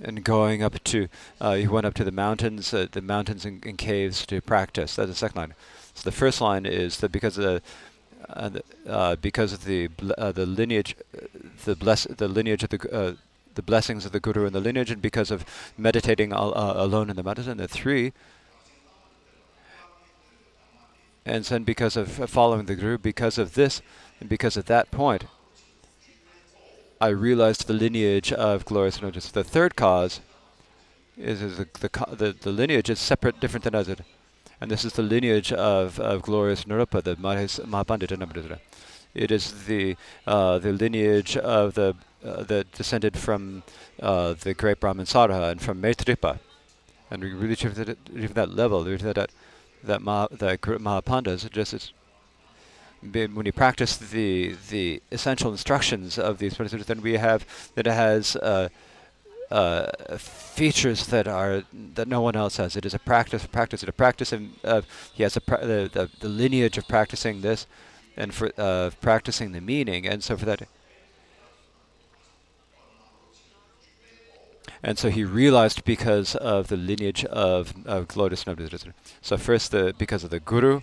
and 0.04 0.24
going 0.24 0.62
up 0.62 0.84
to 0.84 1.08
he 1.42 1.68
went 1.68 1.86
up 1.86 1.94
to 1.96 2.04
the 2.04 2.12
mountains, 2.12 2.72
the 2.72 3.02
mountains 3.02 3.46
and, 3.46 3.66
and 3.66 3.78
caves 3.78 4.26
to 4.26 4.42
practice. 4.42 4.96
That's 4.96 5.10
the 5.10 5.16
second 5.16 5.38
line. 5.38 5.54
So 5.94 6.10
the 6.10 6.16
first 6.16 6.42
line 6.42 6.66
is 6.66 6.98
that 6.98 7.12
because 7.12 7.38
of 7.38 7.44
the 7.44 7.62
uh, 8.30 8.50
uh, 8.88 9.16
because 9.18 9.54
of 9.54 9.66
the 9.66 9.90
uh, 10.18 10.32
the 10.32 10.46
lineage, 10.46 10.96
the 11.66 11.76
bless 11.76 12.06
the 12.06 12.28
lineage 12.28 12.64
of 12.64 12.70
the 12.70 13.18
the 13.54 13.62
blessings 13.62 14.06
of 14.06 14.12
the 14.12 14.20
guru 14.20 14.46
and 14.46 14.54
the 14.54 14.60
lineage, 14.60 14.92
and 14.92 15.02
because 15.02 15.32
of 15.32 15.46
meditating 15.78 16.34
al- 16.34 16.54
alone 16.56 17.10
in 17.10 17.16
the 17.16 17.24
mountains, 17.24 17.48
and 17.48 17.60
the 17.60 17.68
three. 17.68 18.14
And 21.26 21.44
then 21.46 21.64
because 21.64 21.98
of 21.98 22.12
following 22.30 22.66
the 22.66 22.76
guru, 22.76 22.98
because 22.98 23.38
of 23.38 23.56
this, 23.56 23.82
and 24.20 24.30
because 24.30 24.58
of 24.58 24.66
that 24.66 24.92
point, 24.92 25.26
I 27.02 27.10
realized 27.10 27.68
the 27.68 27.74
lineage 27.74 28.32
of 28.32 28.66
glorious 28.66 29.02
notice. 29.02 29.30
The 29.30 29.44
third 29.44 29.76
cause 29.76 30.22
is, 31.18 31.42
is 31.42 31.58
the, 31.58 31.68
the, 31.80 32.36
the, 32.40 32.52
lineage 32.52 32.90
is 32.90 33.00
separate, 33.00 33.40
different 33.40 33.66
than 33.66 33.76
others. 33.76 33.98
And 34.62 34.72
this 34.72 34.86
is 34.86 34.94
the 34.94 35.02
lineage 35.02 35.52
of, 35.52 36.00
of 36.00 36.22
glorious 36.22 36.64
Naropa, 36.64 37.04
the 37.04 37.16
Mahapandita 37.18 38.60
It 39.14 39.32
is 39.32 39.66
the 39.66 39.98
uh, 40.26 40.60
the 40.60 40.72
lineage 40.72 41.36
of 41.36 41.74
the 41.74 41.96
uh, 42.24 42.44
that 42.44 42.72
descended 42.72 43.18
from 43.18 43.64
uh, 44.02 44.34
the 44.34 44.54
great 44.54 44.80
Brahman 44.80 45.06
Saraha 45.06 45.52
and 45.52 45.62
from 45.62 45.82
Maitripa. 45.82 46.40
And 47.12 47.22
we 47.22 47.34
really 47.34 47.56
that, 47.56 47.98
even 48.14 48.34
that 48.34 48.56
level, 48.56 48.84
that 48.84 49.30
that 49.84 50.02
Maha, 50.02 50.28
the 50.32 50.58
Mahapandas 50.58 51.50
just 51.52 51.74
is 51.74 51.92
when 53.14 53.46
you 53.46 53.54
practice 53.54 53.98
the 53.98 54.56
the 54.70 55.02
essential 55.12 55.52
instructions 55.52 56.18
of 56.18 56.38
these 56.38 56.54
practices, 56.56 56.88
then 56.88 57.02
we 57.02 57.14
have 57.14 57.46
that 57.76 57.88
it 57.88 57.94
has 57.94 58.36
uh, 58.38 58.70
uh, 59.52 60.18
features 60.18 61.08
that 61.08 61.28
are 61.28 61.64
that 61.74 62.08
no 62.08 62.22
one 62.22 62.36
else 62.36 62.58
has. 62.58 62.76
It 62.76 62.86
is 62.86 62.94
a 62.94 63.00
practice, 63.00 63.46
practice, 63.46 63.84
it 63.84 63.90
a 63.90 63.94
practice, 63.94 64.32
and 64.32 64.56
uh, 64.64 64.82
he 65.14 65.24
has 65.24 65.34
the, 65.34 65.90
the, 65.94 66.10
the 66.20 66.30
lineage 66.30 66.78
of 66.78 66.88
practicing 66.88 67.42
this, 67.42 67.68
and 68.18 68.34
for 68.34 68.52
uh, 68.58 68.92
practicing 69.02 69.52
the 69.52 69.62
meaning, 69.62 70.08
and 70.08 70.24
so 70.24 70.38
for 70.38 70.46
that. 70.46 70.68
And 74.84 75.00
so 75.00 75.10
he 75.10 75.24
realized 75.24 75.84
because 75.84 76.36
of 76.36 76.68
the 76.68 76.78
lineage 76.78 77.26
of, 77.26 77.74
of 77.88 78.16
Lotus 78.16 78.46
So 79.22 79.38
first, 79.38 79.72
the 79.72 79.96
because 79.98 80.24
of 80.24 80.30
the 80.30 80.40
guru, 80.40 80.82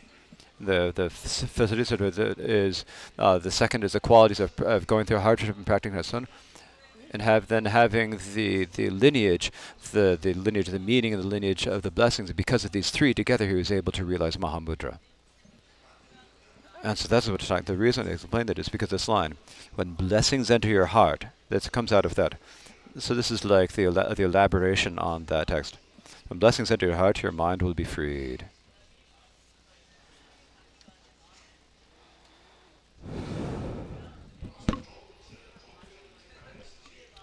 the 0.63 0.93
the 0.95 1.11
facilities 1.11 1.93
is 2.39 2.85
uh, 3.19 3.39
the 3.39 3.51
second 3.51 3.85
is 3.85 3.93
the 3.93 4.01
qualities 4.01 4.41
of, 4.41 4.59
of 4.61 4.87
going 4.87 5.05
through 5.07 5.19
hardship 5.19 5.57
and 5.57 5.67
practicing 5.67 5.97
Hassan 5.97 6.29
and 7.13 7.23
have 7.23 7.49
then 7.49 7.67
having 7.67 8.19
the 8.35 8.65
the 8.65 8.91
lineage, 8.91 9.53
the 9.93 10.19
the 10.21 10.33
lineage, 10.35 10.69
the 10.69 10.79
meaning 10.79 11.13
and 11.13 11.23
the 11.23 11.27
lineage 11.27 11.67
of 11.67 11.83
the 11.83 11.91
blessings. 11.91 12.33
Because 12.33 12.65
of 12.65 12.73
these 12.73 12.91
three 12.91 13.13
together, 13.13 13.47
he 13.47 13.55
was 13.55 13.71
able 13.71 13.93
to 13.93 14.05
realize 14.05 14.37
Mahamudra. 14.37 14.99
And 16.83 16.99
so 16.99 17.07
that's 17.07 17.29
what 17.29 17.41
talking. 17.41 17.65
The 17.65 17.77
reason 17.77 18.09
I 18.09 18.13
explained 18.13 18.49
that 18.49 18.59
is 18.59 18.69
because 18.69 18.89
this 18.89 19.07
line, 19.07 19.37
when 19.77 19.93
blessings 19.93 20.51
enter 20.51 20.69
your 20.69 20.87
heart, 20.87 21.27
that 21.49 21.71
comes 21.71 21.93
out 21.93 22.05
of 22.05 22.17
that. 22.17 22.35
So 22.99 23.15
this 23.15 23.31
is 23.31 23.45
like 23.45 23.73
the 23.73 23.91
the 24.17 24.25
elaboration 24.25 24.99
on 24.99 25.27
that 25.27 25.49
text. 25.49 25.77
When 26.29 26.39
blessings 26.39 26.71
enter 26.71 26.87
your 26.87 26.97
heart, 26.97 27.23
your 27.23 27.33
mind 27.33 27.63
will 27.63 27.75
be 27.75 27.85
freed. 27.85 28.47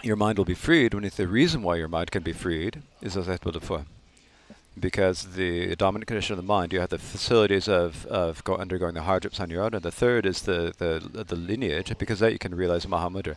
Your 0.02 0.16
mind 0.16 0.38
will 0.38 0.46
be 0.46 0.54
freed 0.54 0.94
when 0.94 1.10
the 1.16 1.28
reason 1.28 1.62
why 1.62 1.76
your 1.76 1.88
mind 1.88 2.12
can 2.12 2.24
be 2.24 2.34
freed 2.34 2.82
is 3.02 3.18
as 3.18 3.28
I 3.28 3.38
told 3.38 3.60
before. 3.60 3.86
Because 4.80 5.34
the 5.36 5.76
dominant 5.76 6.08
condition 6.08 6.34
of 6.34 6.38
the 6.38 6.48
mind, 6.48 6.72
you 6.72 6.80
have 6.80 6.90
the 6.90 6.98
facilities 6.98 7.68
of, 7.68 8.06
of 8.06 8.44
go 8.46 8.56
undergoing 8.56 8.94
the 8.94 9.02
hardships 9.02 9.40
on 9.40 9.50
your 9.50 9.64
own, 9.64 9.74
and 9.74 9.84
the 9.84 9.92
third 9.92 10.26
is 10.26 10.44
the, 10.44 10.74
the, 10.78 11.24
the 11.24 11.36
lineage, 11.36 11.98
because 11.98 12.20
that 12.20 12.32
you 12.32 12.40
can 12.40 12.56
realize 12.56 12.86
Mahamudra. 12.86 13.36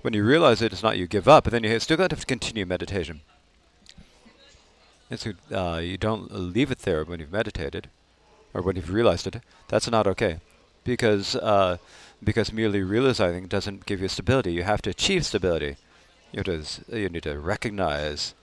When 0.00 0.12
you 0.12 0.24
realize 0.24 0.60
it, 0.60 0.72
it's 0.72 0.82
not 0.82 0.98
you 0.98 1.06
give 1.06 1.28
up, 1.28 1.44
but 1.44 1.52
then 1.52 1.62
you 1.62 1.78
still 1.78 1.96
got 1.96 2.10
to 2.10 2.16
continue 2.26 2.66
meditation. 2.66 3.20
And 5.08 5.20
so 5.20 5.32
uh, 5.54 5.78
you 5.78 5.98
don't 5.98 6.32
leave 6.32 6.72
it 6.72 6.80
there 6.80 7.04
when 7.04 7.20
you've 7.20 7.30
meditated, 7.30 7.88
or 8.52 8.62
when 8.62 8.74
you've 8.74 8.90
realized 8.90 9.28
it. 9.28 9.36
That's 9.68 9.88
not 9.88 10.08
okay, 10.08 10.40
because 10.84 11.36
uh, 11.36 11.78
because 12.22 12.52
merely 12.52 12.82
realizing 12.82 13.46
doesn't 13.46 13.86
give 13.86 14.00
you 14.00 14.08
stability. 14.08 14.52
You 14.52 14.62
have 14.62 14.82
to 14.82 14.90
achieve 14.90 15.24
stability. 15.24 15.76
You 16.32 16.42
have 16.44 16.46
to 16.46 16.98
you 16.98 17.08
need 17.08 17.24
to 17.24 17.38
recognize, 17.38 18.34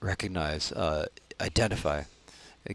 recognize, 0.00 0.72
uh, 0.72 1.06
identify, 1.40 2.04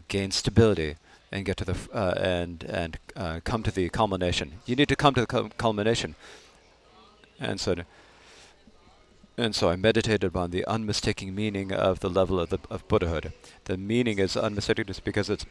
gain 0.08 0.30
stability, 0.30 0.96
and 1.32 1.44
get 1.44 1.56
to 1.58 1.64
the 1.64 1.76
uh, 1.92 2.14
and 2.16 2.64
and 2.64 2.98
uh, 3.16 3.40
come 3.44 3.62
to 3.62 3.70
the 3.70 3.88
culmination. 3.88 4.60
You 4.66 4.76
need 4.76 4.88
to 4.88 4.96
come 4.96 5.14
to 5.14 5.22
the 5.22 5.50
culmination. 5.58 6.14
And 7.38 7.58
so, 7.58 7.74
and 9.38 9.54
so 9.54 9.70
I 9.70 9.76
meditated 9.76 10.24
upon 10.24 10.50
the 10.50 10.66
unmistaking 10.66 11.34
meaning 11.34 11.72
of 11.72 12.00
the 12.00 12.10
level 12.10 12.38
of 12.38 12.50
the 12.50 12.58
of 12.68 12.86
Buddhahood. 12.88 13.32
The 13.64 13.78
meaning 13.78 14.18
is 14.18 14.36
unmistakable 14.36 14.94
because 15.02 15.30
it's 15.30 15.46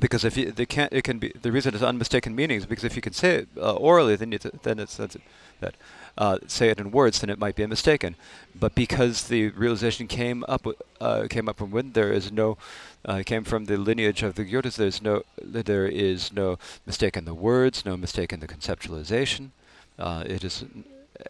because 0.00 0.24
if 0.24 0.36
you 0.36 0.50
they 0.50 0.66
can't 0.66 0.92
it 0.92 1.02
can 1.02 1.18
be 1.18 1.32
the 1.40 1.52
reason 1.52 1.74
it's 1.74 1.82
unmistaken 1.82 2.34
meaning 2.34 2.58
is 2.58 2.66
because 2.66 2.84
if 2.84 2.96
you 2.96 3.02
can 3.02 3.12
say 3.12 3.36
it 3.36 3.48
uh, 3.56 3.74
orally 3.74 4.16
then 4.16 4.32
it's 4.32 4.46
then 4.62 4.78
it's, 4.78 4.96
that 4.96 5.74
uh, 6.16 6.38
say 6.46 6.68
it 6.68 6.78
in 6.78 6.90
words 6.90 7.20
then 7.20 7.30
it 7.30 7.38
might 7.38 7.56
be 7.56 7.66
mistaken. 7.66 8.16
But 8.54 8.74
because 8.74 9.28
the 9.28 9.48
realization 9.48 10.06
came 10.06 10.44
up 10.48 10.66
uh, 11.00 11.26
came 11.28 11.48
up 11.48 11.56
from 11.58 11.70
when 11.70 11.92
there 11.92 12.12
is 12.12 12.30
no 12.30 12.56
uh, 13.04 13.22
came 13.24 13.44
from 13.44 13.66
the 13.66 13.76
lineage 13.76 14.22
of 14.22 14.34
the 14.34 14.44
Gyutas 14.44 14.76
there's 14.76 15.02
no 15.02 15.22
there 15.42 15.86
is 15.86 16.32
no 16.32 16.58
mistake 16.86 17.16
in 17.16 17.24
the 17.24 17.34
words 17.34 17.84
no 17.84 17.96
mistake 17.96 18.32
in 18.32 18.40
the 18.40 18.48
conceptualization. 18.48 19.50
Uh, 19.98 20.24
it 20.26 20.44
is 20.44 20.64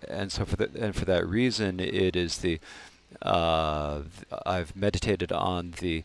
and 0.09 0.33
so 0.33 0.45
for 0.45 0.57
that 0.57 0.75
and 0.75 0.95
for 0.95 1.05
that 1.05 1.27
reason 1.27 1.81
it 1.81 2.17
is 2.17 2.39
the 2.39 2.59
uh, 3.23 4.01
I've 4.45 4.75
meditated 4.75 5.31
on 5.33 5.75
the 5.81 6.05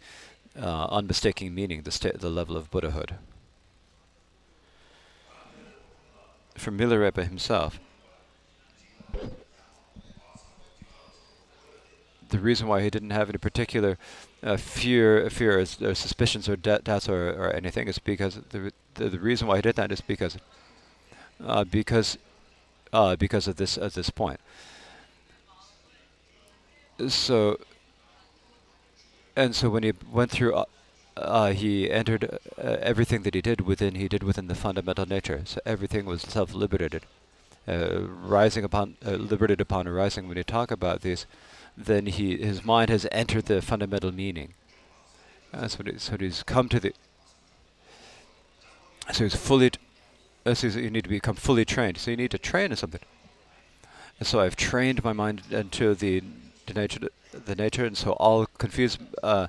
uh, 0.58 0.88
unmistaking 0.92 1.54
meaning, 1.54 1.84
the, 1.84 2.14
the 2.18 2.30
level 2.30 2.56
of 2.56 2.72
Buddhahood. 2.72 3.16
From 6.56 6.78
Milarepa 6.78 7.24
himself, 7.24 7.80
the 12.30 12.40
reason 12.40 12.68
why 12.68 12.82
he 12.82 12.90
didn't 12.90 13.10
have 13.10 13.30
any 13.30 13.38
particular 13.38 13.98
uh, 14.44 14.58
fear, 14.58 15.30
fear, 15.30 15.60
or, 15.60 15.66
or 15.82 15.96
suspicions 15.96 16.48
or 16.48 16.56
doubts 16.56 17.10
or, 17.10 17.30
or 17.32 17.54
anything 17.54 17.88
is 17.88 18.00
because 18.00 18.40
the, 18.50 18.72
the, 18.96 19.10
the 19.10 19.20
reason 19.20 19.48
why 19.48 19.58
he 19.58 19.62
did 19.62 19.76
that 19.76 19.92
is 19.92 20.02
because 20.02 20.38
uh, 21.44 21.64
because 21.64 22.18
uh, 22.92 23.16
because 23.16 23.48
of 23.48 23.56
this 23.56 23.78
at 23.78 23.94
this 23.94 24.10
point. 24.10 24.40
So 27.08 27.60
and 29.40 29.56
so 29.56 29.70
when 29.70 29.84
he 29.84 29.94
went 30.12 30.32
through, 30.32 30.54
uh, 30.54 30.66
uh, 31.16 31.52
he 31.54 31.90
entered 31.90 32.40
uh, 32.58 32.78
everything 32.82 33.24
that 33.24 33.34
he 33.34 33.42
did 33.42 33.62
within. 33.62 33.96
He 33.96 34.10
did 34.10 34.22
within 34.22 34.48
the 34.48 34.56
fundamental 34.56 35.06
nature. 35.06 35.42
So 35.46 35.62
everything 35.66 36.06
was 36.06 36.22
self-liberated, 36.22 37.04
uh, 37.66 38.02
rising 38.02 38.66
upon, 38.66 38.98
uh, 39.06 39.12
liberated 39.12 39.62
upon 39.62 39.88
arising. 39.88 40.28
When 40.28 40.36
you 40.36 40.44
talk 40.44 40.72
about 40.72 41.02
this, 41.02 41.26
then 41.78 42.08
he, 42.08 42.38
his 42.38 42.66
mind 42.66 42.90
has 42.90 43.08
entered 43.14 43.46
the 43.46 43.62
fundamental 43.62 44.12
meaning. 44.12 44.56
That's 45.54 45.80
what 45.80 45.88
he, 45.88 45.98
so 45.98 46.18
he's 46.18 46.44
come 46.44 46.68
to 46.70 46.80
the. 46.80 46.94
So 49.14 49.24
he's 49.24 49.36
fully. 49.36 49.72
So 50.54 50.68
you 50.68 50.90
need 50.90 51.04
to 51.04 51.10
become 51.10 51.36
fully 51.36 51.64
trained. 51.64 51.98
So 51.98 52.12
you 52.12 52.18
need 52.18 52.32
to 52.32 52.38
train 52.38 52.72
in 52.72 52.78
something. 52.78 53.02
And 54.20 54.28
so 54.28 54.42
I've 54.42 54.58
trained 54.58 55.04
my 55.04 55.14
mind 55.14 55.44
into 55.50 55.96
the, 55.96 56.24
the 56.66 56.74
nature 56.74 57.00
the 57.32 57.56
nature, 57.56 57.86
and 57.86 57.98
so 57.98 58.12
all 58.14 58.46
confused, 58.58 59.00
uh, 59.24 59.48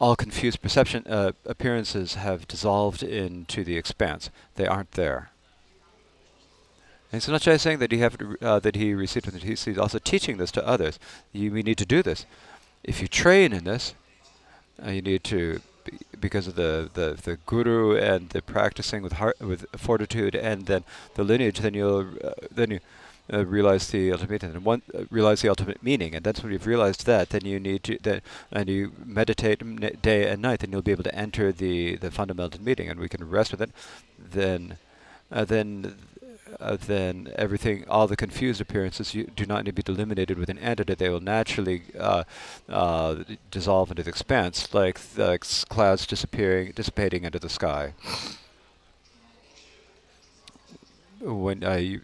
all 0.00 0.16
confused 0.16 0.62
perception 0.62 1.04
uh, 1.06 1.32
appearances 1.44 2.14
have 2.14 2.46
dissolved 2.48 3.02
into 3.02 3.64
the 3.64 3.76
expanse. 3.76 4.30
They 4.56 4.66
aren't 4.66 4.92
there. 4.92 5.30
And 7.10 7.22
so 7.22 7.32
not 7.32 7.40
just 7.40 7.64
saying 7.64 7.78
that 7.78 7.90
he 7.90 7.98
have 7.98 8.16
uh, 8.42 8.60
that 8.60 8.76
he 8.76 8.92
received 8.92 9.28
it. 9.28 9.42
He's 9.42 9.78
also 9.78 9.98
teaching 9.98 10.36
this 10.36 10.50
to 10.52 10.66
others. 10.66 10.98
You 11.32 11.50
we 11.52 11.62
need 11.62 11.78
to 11.78 11.86
do 11.86 12.02
this. 12.02 12.26
If 12.84 13.00
you 13.00 13.08
train 13.08 13.52
in 13.52 13.64
this, 13.64 13.94
uh, 14.84 14.90
you 14.90 15.02
need 15.02 15.24
to 15.24 15.60
because 16.20 16.46
of 16.46 16.54
the, 16.54 16.90
the, 16.92 17.18
the 17.22 17.38
guru 17.46 17.96
and 17.96 18.28
the 18.30 18.42
practicing 18.42 19.02
with 19.02 19.14
heart 19.14 19.40
with 19.40 19.64
fortitude 19.76 20.34
and 20.34 20.66
then 20.66 20.84
the 21.14 21.24
lineage. 21.24 21.60
Then 21.60 21.72
you'll 21.72 22.08
uh, 22.22 22.32
then 22.50 22.72
you 22.72 22.80
uh, 23.32 23.44
realize 23.46 23.88
the 23.88 24.12
ultimate 24.12 24.42
and 24.42 24.64
one 24.64 24.82
uh, 24.94 25.04
realize 25.10 25.42
the 25.42 25.48
ultimate 25.48 25.82
meaning 25.82 26.14
and 26.14 26.24
that's 26.24 26.42
when 26.42 26.52
you've 26.52 26.66
realized 26.66 27.06
that 27.06 27.30
then 27.30 27.44
you 27.44 27.60
need 27.60 27.82
to 27.82 27.98
that 28.02 28.22
and 28.52 28.68
you 28.68 28.92
meditate 29.04 29.60
day 30.02 30.28
and 30.28 30.42
night 30.42 30.60
then 30.60 30.72
you'll 30.72 30.82
be 30.82 30.92
able 30.92 31.04
to 31.04 31.14
enter 31.14 31.52
the 31.52 31.96
the 31.96 32.10
fundamental 32.10 32.60
meaning 32.62 32.88
and 32.88 33.00
we 33.00 33.08
can 33.08 33.28
rest 33.28 33.52
with 33.52 33.62
it 33.62 33.70
then 34.18 34.78
uh, 35.30 35.44
then 35.44 35.96
uh, 36.60 36.76
then 36.86 37.32
everything, 37.36 37.84
all 37.88 38.06
the 38.06 38.16
confused 38.16 38.60
appearances 38.60 39.14
you 39.14 39.24
do 39.24 39.44
not 39.44 39.64
need 39.64 39.76
to 39.76 39.82
be 39.82 39.92
eliminated 39.92 40.38
with 40.38 40.48
an 40.48 40.58
entity. 40.58 40.94
They 40.94 41.08
will 41.08 41.20
naturally 41.20 41.82
uh, 41.98 42.24
uh, 42.68 43.16
dissolve 43.50 43.90
into 43.90 44.02
the 44.02 44.10
expanse, 44.10 44.72
like 44.72 44.98
the 45.14 45.38
clouds 45.68 46.06
disappearing, 46.06 46.72
dissipating 46.74 47.24
into 47.24 47.38
the 47.38 47.48
sky. 47.48 47.94
When 51.20 51.62
you, 51.62 52.00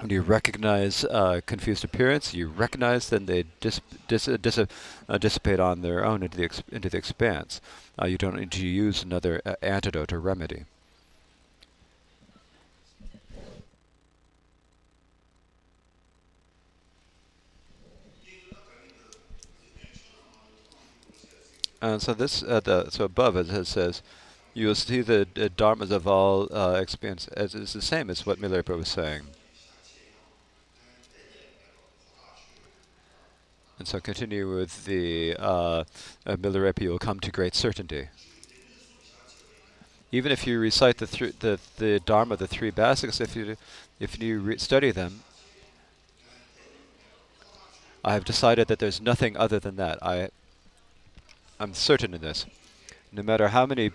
when 0.00 0.10
you 0.10 0.22
recognize 0.22 1.04
uh, 1.04 1.40
confused 1.46 1.84
appearance, 1.84 2.34
you 2.34 2.48
recognize 2.48 3.08
then 3.10 3.26
they 3.26 3.44
dis, 3.60 3.80
dis, 4.08 4.26
uh, 4.26 4.36
dis, 4.40 4.58
uh, 4.58 5.18
dissipate 5.18 5.60
on 5.60 5.82
their 5.82 6.04
own 6.04 6.22
into 6.22 6.36
the 6.36 6.62
into 6.72 6.88
the 6.88 6.98
expanse. 6.98 7.60
Uh, 8.00 8.06
you 8.06 8.18
don't 8.18 8.34
need 8.34 8.50
to 8.50 8.66
use 8.66 9.02
another 9.04 9.40
uh, 9.46 9.54
antidote 9.62 10.12
or 10.12 10.18
remedy. 10.18 10.64
And 21.80 22.00
so 22.00 22.14
this, 22.14 22.40
the, 22.40 22.88
so 22.88 23.04
above 23.04 23.36
it, 23.36 23.66
says, 23.66 24.00
you 24.54 24.68
will 24.68 24.74
see 24.74 25.02
the 25.02 25.28
dharmas 25.56 25.90
of 25.90 26.08
all 26.08 26.44
experience 26.76 27.28
as 27.28 27.54
is 27.54 27.74
the 27.74 27.82
same 27.82 28.08
as 28.08 28.24
what 28.24 28.40
Milarepa 28.40 28.74
was 28.76 28.88
saying. 28.88 29.33
And 33.78 33.88
so 33.88 34.00
continue 34.00 34.56
with 34.56 34.84
the 34.84 35.36
uh, 35.38 35.84
uh, 36.26 36.36
you 36.80 36.90
will 36.90 36.98
come 36.98 37.20
to 37.20 37.30
great 37.30 37.54
certainty. 37.54 38.08
Even 40.12 40.30
if 40.30 40.46
you 40.46 40.60
recite 40.60 40.98
the 40.98 41.06
th 41.06 41.38
the 41.40 41.58
the 41.76 42.00
Dharma, 42.00 42.36
the 42.36 42.46
three 42.46 42.70
basics, 42.70 43.20
if 43.20 43.34
you 43.34 43.56
if 43.98 44.20
you 44.20 44.58
study 44.58 44.92
them, 44.92 45.22
I 48.04 48.12
have 48.12 48.24
decided 48.24 48.68
that 48.68 48.78
there's 48.78 49.00
nothing 49.00 49.36
other 49.36 49.58
than 49.58 49.76
that. 49.76 49.98
I 50.02 50.30
I'm 51.58 51.74
certain 51.74 52.14
in 52.14 52.20
this. 52.20 52.46
No 53.10 53.22
matter 53.22 53.48
how 53.48 53.66
many 53.66 53.90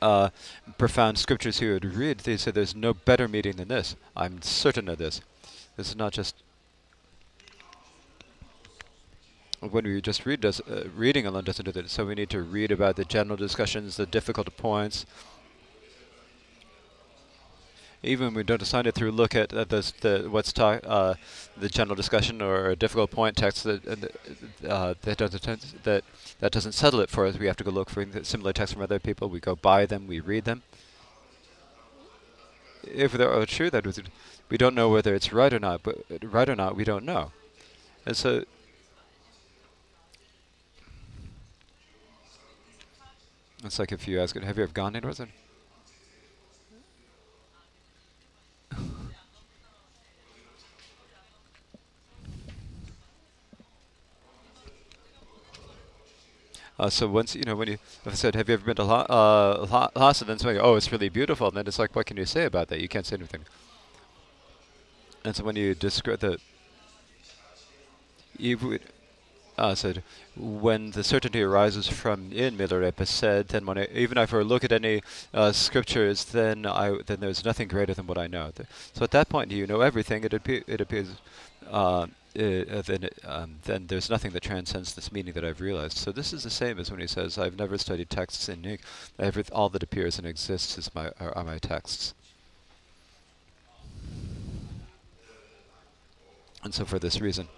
uh, 0.00 0.30
profound 0.76 1.18
scriptures 1.18 1.60
you 1.60 1.72
would 1.72 1.84
read, 1.84 2.18
they 2.18 2.36
say 2.36 2.50
there's 2.50 2.74
no 2.74 2.94
better 2.94 3.26
meaning 3.26 3.56
than 3.56 3.68
this. 3.68 3.96
I'm 4.16 4.42
certain 4.42 4.88
of 4.88 4.98
this. 4.98 5.20
This 5.76 5.88
is 5.90 5.96
not 5.96 6.12
just 6.12 6.34
when 9.60 9.84
we 9.84 10.00
just 10.00 10.24
read 10.24 10.40
does 10.40 10.60
uh, 10.60 10.88
reading 10.94 11.26
alone 11.26 11.44
doesn't 11.44 11.64
do 11.64 11.72
that. 11.72 11.90
So 11.90 12.06
we 12.06 12.14
need 12.14 12.30
to 12.30 12.42
read 12.42 12.70
about 12.70 12.96
the 12.96 13.04
general 13.04 13.36
discussions, 13.36 13.96
the 13.96 14.06
difficult 14.06 14.56
points. 14.56 15.06
Even 18.00 18.26
when 18.26 18.34
we 18.34 18.42
don't 18.44 18.62
assign 18.62 18.86
it 18.86 18.94
through, 18.94 19.10
look 19.10 19.34
at 19.34 19.48
this, 19.68 19.90
the 19.90 20.28
what's 20.30 20.52
talk, 20.52 20.82
uh, 20.86 21.14
the 21.56 21.68
general 21.68 21.96
discussion 21.96 22.40
or 22.40 22.70
a 22.70 22.76
difficult 22.76 23.10
point 23.10 23.36
text 23.36 23.64
that 23.64 24.12
uh, 24.68 24.94
that 25.02 25.18
doesn't 25.18 25.82
that 25.82 26.04
that 26.38 26.52
doesn't 26.52 26.72
settle 26.72 27.00
it 27.00 27.10
for 27.10 27.26
us. 27.26 27.36
We 27.36 27.46
have 27.46 27.56
to 27.56 27.64
go 27.64 27.72
look 27.72 27.90
for 27.90 28.06
similar 28.22 28.52
texts 28.52 28.74
from 28.74 28.82
other 28.82 29.00
people. 29.00 29.28
We 29.28 29.40
go 29.40 29.56
buy 29.56 29.84
them, 29.86 30.06
we 30.06 30.20
read 30.20 30.44
them. 30.44 30.62
If 32.84 33.12
they're 33.12 33.46
true, 33.46 33.70
that 33.70 33.84
we 34.48 34.56
don't 34.56 34.76
know 34.76 34.88
whether 34.88 35.12
it's 35.12 35.32
right 35.32 35.52
or 35.52 35.58
not. 35.58 35.82
But 35.82 36.04
right 36.22 36.48
or 36.48 36.54
not, 36.54 36.76
we 36.76 36.84
don't 36.84 37.04
know. 37.04 37.32
And 38.06 38.16
so 38.16 38.44
It's 43.64 43.78
like 43.78 43.92
if 43.92 44.06
you 44.08 44.20
ask 44.20 44.34
it, 44.36 44.42
have 44.44 44.56
you 44.56 44.64
ever 44.64 44.72
gone 44.72 44.96
into 44.96 45.08
it? 45.08 45.28
Uh, 56.78 56.88
so 56.88 57.08
once 57.08 57.34
you 57.34 57.42
know 57.42 57.56
when 57.56 57.68
you 57.68 57.74
if 57.74 58.06
I 58.06 58.12
said 58.12 58.34
have 58.36 58.48
you 58.48 58.54
ever 58.54 58.64
been 58.64 58.76
to 58.76 58.84
La- 58.84 59.06
uh, 59.10 59.90
Lhasa 59.96 60.24
then 60.24 60.38
somebody 60.38 60.58
oh 60.60 60.76
it's 60.76 60.90
really 60.92 61.08
beautiful. 61.08 61.48
And 61.48 61.56
then 61.56 61.66
it's 61.66 61.78
like 61.78 61.94
what 61.96 62.06
can 62.06 62.16
you 62.16 62.24
say 62.26 62.44
about 62.44 62.68
that? 62.68 62.80
You 62.80 62.88
can't 62.88 63.04
say 63.06 63.16
anything. 63.16 63.44
And 65.24 65.34
so 65.36 65.44
when 65.44 65.56
you 65.56 65.74
describe 65.74 66.20
the 66.20 66.38
you 68.38 68.56
would 68.58 68.80
uh, 69.58 69.74
said, 69.74 70.02
when 70.38 70.92
the 70.92 71.04
certainty 71.04 71.42
arises 71.42 71.88
from 71.88 72.32
in 72.32 72.56
Milarepa 72.56 73.06
said, 73.06 73.48
then 73.48 73.66
when 73.66 73.78
I, 73.78 73.88
even 73.92 74.18
if 74.18 74.32
I 74.32 74.38
look 74.38 74.64
at 74.64 74.72
any 74.72 75.02
uh, 75.34 75.52
scriptures, 75.52 76.24
then 76.24 76.66
I 76.66 76.98
then 77.06 77.20
there's 77.20 77.44
nothing 77.44 77.68
greater 77.68 77.94
than 77.94 78.06
what 78.06 78.18
I 78.18 78.26
know. 78.26 78.52
So 78.94 79.04
at 79.04 79.10
that 79.10 79.28
point, 79.28 79.50
you 79.50 79.66
know 79.66 79.80
everything. 79.80 80.24
It, 80.24 80.32
it 80.66 80.80
appears. 80.80 81.08
Uh, 81.68 82.06
uh, 82.38 82.82
then, 82.82 83.08
um, 83.24 83.56
then 83.64 83.86
there's 83.88 84.08
nothing 84.08 84.30
that 84.30 84.42
transcends 84.42 84.94
this 84.94 85.10
meaning 85.10 85.32
that 85.32 85.44
I've 85.44 85.60
realized. 85.60 85.96
So 85.96 86.12
this 86.12 86.32
is 86.32 86.44
the 86.44 86.50
same 86.50 86.78
as 86.78 86.90
when 86.90 87.00
he 87.00 87.06
says, 87.06 87.36
"I've 87.36 87.58
never 87.58 87.76
studied 87.78 88.10
texts 88.10 88.48
in. 88.48 88.78
Every, 89.18 89.44
all 89.50 89.68
that 89.70 89.82
appears 89.82 90.18
and 90.18 90.26
exists 90.26 90.78
is 90.78 90.94
my 90.94 91.08
are, 91.18 91.36
are 91.36 91.44
my 91.44 91.58
texts." 91.58 92.14
And 96.62 96.72
so 96.72 96.84
for 96.84 96.98
this 96.98 97.20
reason. 97.20 97.48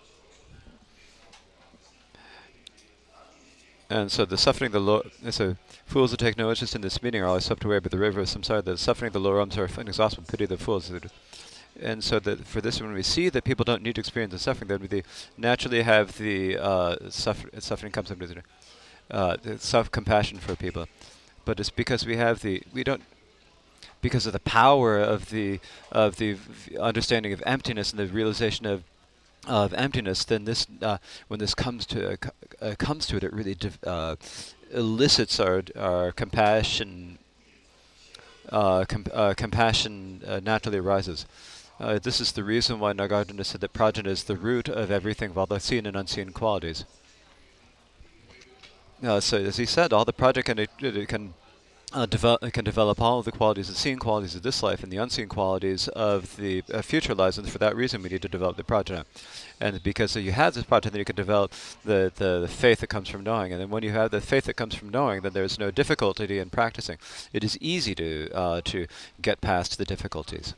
And 3.91 4.11
so 4.11 4.25
the 4.25 4.39
suffering 4.39 4.71
the 4.71 4.79
low, 4.79 5.03
so 5.31 5.57
fools 5.85 6.13
who 6.13 6.17
take 6.17 6.39
no 6.39 6.49
interest 6.49 6.77
in 6.77 6.81
this 6.81 7.03
meaning 7.03 7.23
are 7.23 7.27
always 7.27 7.45
swept 7.45 7.65
away 7.65 7.81
by 7.81 7.89
the 7.89 7.99
river 7.99 8.21
of 8.21 8.29
samsara. 8.29 8.65
The 8.65 8.79
suffering 8.79 9.11
the 9.11 9.19
lower 9.19 9.37
realms 9.37 9.59
are 9.59 9.67
inexhaustible. 9.67 10.29
Pity 10.29 10.47
the 10.47 10.57
fools. 10.57 10.93
And 11.83 12.05
so 12.05 12.21
that 12.21 12.47
for 12.47 12.61
this, 12.61 12.81
when 12.81 12.93
we 12.93 13.03
see 13.03 13.29
that 13.31 13.43
people 13.43 13.65
don't 13.65 13.83
need 13.83 13.97
to 13.97 14.01
experience 14.01 14.33
the 14.33 14.39
suffering, 14.39 14.69
then 14.69 14.89
we 14.89 15.03
naturally 15.37 15.83
have 15.83 16.19
the 16.19 16.57
uh, 16.57 17.11
suffer 17.11 17.49
suffering 17.59 17.91
comes 17.91 18.09
from 18.09 18.23
uh, 19.11 19.37
the 19.43 19.59
self-compassion 19.59 20.39
for 20.39 20.55
people. 20.55 20.87
But 21.45 21.59
it's 21.59 21.71
because 21.71 22.07
we 22.07 22.17
have 22.17 22.43
the 22.43 22.63
we 22.73 22.85
don't 22.85 23.03
because 24.01 24.25
of 24.25 24.33
the 24.33 24.41
power 24.41 24.99
of 25.01 25.31
the 25.31 25.59
of 25.91 26.17
the 26.17 26.37
understanding 26.79 27.33
of 27.33 27.43
emptiness 27.45 27.91
and 27.91 27.99
the 27.99 28.07
realization 28.07 28.67
of 28.67 28.85
of 29.47 29.73
emptiness, 29.75 30.25
then 30.25 30.45
this, 30.45 30.67
uh, 30.83 30.99
when 31.29 31.41
this 31.41 31.55
comes 31.55 31.87
to 31.87 32.13
uh, 32.13 32.17
uh, 32.61 32.75
comes 32.79 33.07
to 33.07 33.17
it, 33.17 33.25
it 33.25 33.33
really 33.33 33.57
uh, 33.87 34.17
elicits 34.71 35.41
our 35.41 35.63
our 35.77 36.13
compassion. 36.13 37.19
Uh, 38.49 38.85
com 38.85 39.05
uh, 39.13 39.33
compassion 39.37 40.21
naturally 40.43 40.79
arises. 40.79 41.25
this 42.03 42.21
is 42.21 42.33
the 42.33 42.43
reason 42.43 42.81
why 42.81 42.93
Nagarjuna 42.93 43.45
said 43.45 43.61
that 43.61 43.73
prajna 43.73 44.09
is 44.09 44.25
the 44.25 44.37
root 44.37 44.69
of 44.69 44.91
everything 44.91 45.31
of 45.31 45.39
all 45.39 45.47
the 45.47 45.61
seen 45.61 45.87
and 45.87 45.97
unseen 45.97 46.31
qualities. 46.31 46.85
so 49.21 49.39
as 49.39 49.57
he 49.57 49.67
said, 49.67 49.93
all 49.93 50.05
the 50.05 50.13
prajna 50.13 50.45
can, 50.45 51.07
can 51.07 51.35
uh, 51.93 52.07
develop, 52.07 52.53
can 52.53 52.65
develop 52.65 53.01
all 53.01 53.19
of 53.19 53.25
the 53.25 53.33
qualities, 53.33 53.69
the 53.69 53.75
seen 53.75 53.99
qualities 53.99 54.35
of 54.35 54.43
this 54.43 54.63
life 54.63 54.83
and 54.83 54.93
the 54.93 54.97
unseen 54.97 55.29
qualities 55.29 55.89
of 55.89 56.37
the 56.37 56.63
uh, 56.73 56.83
future 56.83 57.15
lives, 57.15 57.37
and 57.39 57.49
for 57.49 57.59
that 57.59 57.75
reason 57.75 58.03
we 58.03 58.09
need 58.09 58.23
to 58.23 58.29
develop 58.29 58.57
the 58.57 58.63
prajna. 58.63 59.05
And 59.61 59.83
because 59.83 60.15
you 60.17 60.33
have 60.33 60.55
this 60.55 60.65
prajna, 60.65 60.91
then 60.91 60.99
you 61.01 61.05
can 61.05 61.17
develop 61.17 61.53
the, 61.85 62.13
the, 62.15 62.41
the, 62.41 62.49
faith 62.49 62.81
that 62.81 62.87
comes 62.87 63.09
from 63.09 63.23
knowing. 63.23 63.53
And 63.53 63.61
then 63.61 63.71
when 63.71 63.83
you 63.83 63.91
have 63.91 64.11
the 64.11 64.21
faith 64.21 64.45
that 64.45 64.55
comes 64.55 64.75
from 64.75 64.91
knowing, 64.91 65.23
then 65.23 65.33
there's 65.33 65.59
no 65.59 65.71
difficulty 65.71 66.39
in 66.39 66.51
practicing. 66.51 66.99
It 67.33 67.43
is 67.43 67.59
easy 67.61 67.95
to, 67.97 68.31
uh, 68.33 68.61
to 68.67 68.87
get 69.21 69.41
past 69.41 69.77
the 69.79 69.85
difficulties. 69.85 70.55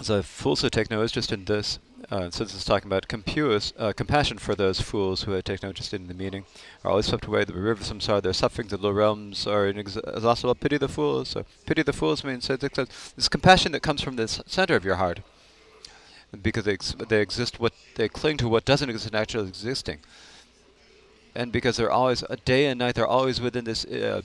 So 0.00 0.22
fools 0.22 0.62
who 0.62 0.70
take 0.70 0.90
no 0.90 1.02
interest 1.02 1.32
in 1.32 1.44
this, 1.44 1.78
uh, 2.12 2.28
this 2.28 2.54
is 2.54 2.64
talking 2.66 2.88
about 2.88 3.08
compus, 3.08 3.72
uh, 3.78 3.90
compassion 3.94 4.36
for 4.36 4.54
those 4.54 4.82
fools 4.82 5.22
who 5.22 5.40
take 5.40 5.62
no 5.62 5.70
interest 5.70 5.94
in 5.94 6.08
the 6.08 6.14
meaning, 6.14 6.44
are 6.84 6.90
always 6.90 7.06
swept 7.06 7.24
away 7.24 7.42
the 7.42 7.54
river 7.54 7.70
of 7.70 7.80
samsara, 7.80 8.20
their 8.20 8.34
suffering, 8.34 8.68
the 8.68 8.76
low 8.76 8.90
realms 8.90 9.46
are 9.46 9.66
inexhaustible. 9.66 10.54
Pity 10.54 10.76
the 10.76 10.88
fools. 10.88 11.30
So 11.30 11.46
pity 11.64 11.82
the 11.82 11.94
fools 11.94 12.22
means 12.22 12.48
this 12.48 13.28
compassion 13.30 13.72
that 13.72 13.80
comes 13.80 14.02
from 14.02 14.16
the 14.16 14.28
center 14.28 14.76
of 14.76 14.84
your 14.84 14.96
heart, 14.96 15.20
because 16.42 16.64
they, 16.64 16.74
ex 16.74 16.94
they 17.08 17.22
exist, 17.22 17.58
what 17.58 17.72
they 17.94 18.10
cling 18.10 18.36
to 18.36 18.48
what 18.48 18.66
doesn't 18.66 18.90
exist 18.90 19.14
actually 19.14 19.48
existing, 19.48 20.00
and 21.34 21.50
because 21.50 21.78
they're 21.78 21.90
always 21.90 22.22
a 22.28 22.36
day 22.36 22.66
and 22.66 22.80
night, 22.80 22.94
they're 22.94 23.06
always 23.06 23.40
within 23.40 23.64
this 23.64 23.86
uh, 23.86 24.20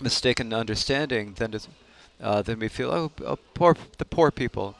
mistaken 0.00 0.52
understanding. 0.52 1.34
Then, 1.36 1.54
uh, 2.20 2.42
then 2.42 2.58
we 2.58 2.66
feel 2.66 2.90
oh, 2.90 3.12
oh, 3.24 3.38
poor 3.54 3.76
the 3.98 4.04
poor 4.04 4.32
people 4.32 4.74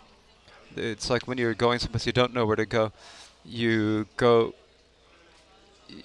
it's 0.77 1.11
like 1.11 1.27
when 1.27 1.39
you're 1.39 1.55
going 1.55 1.79
someplace 1.79 2.07
you 2.07 2.13
don't 2.13 2.35
know 2.35 2.47
where 2.47 2.57
to 2.57 2.67
go. 2.67 2.93
You 3.45 4.07
go 4.17 4.55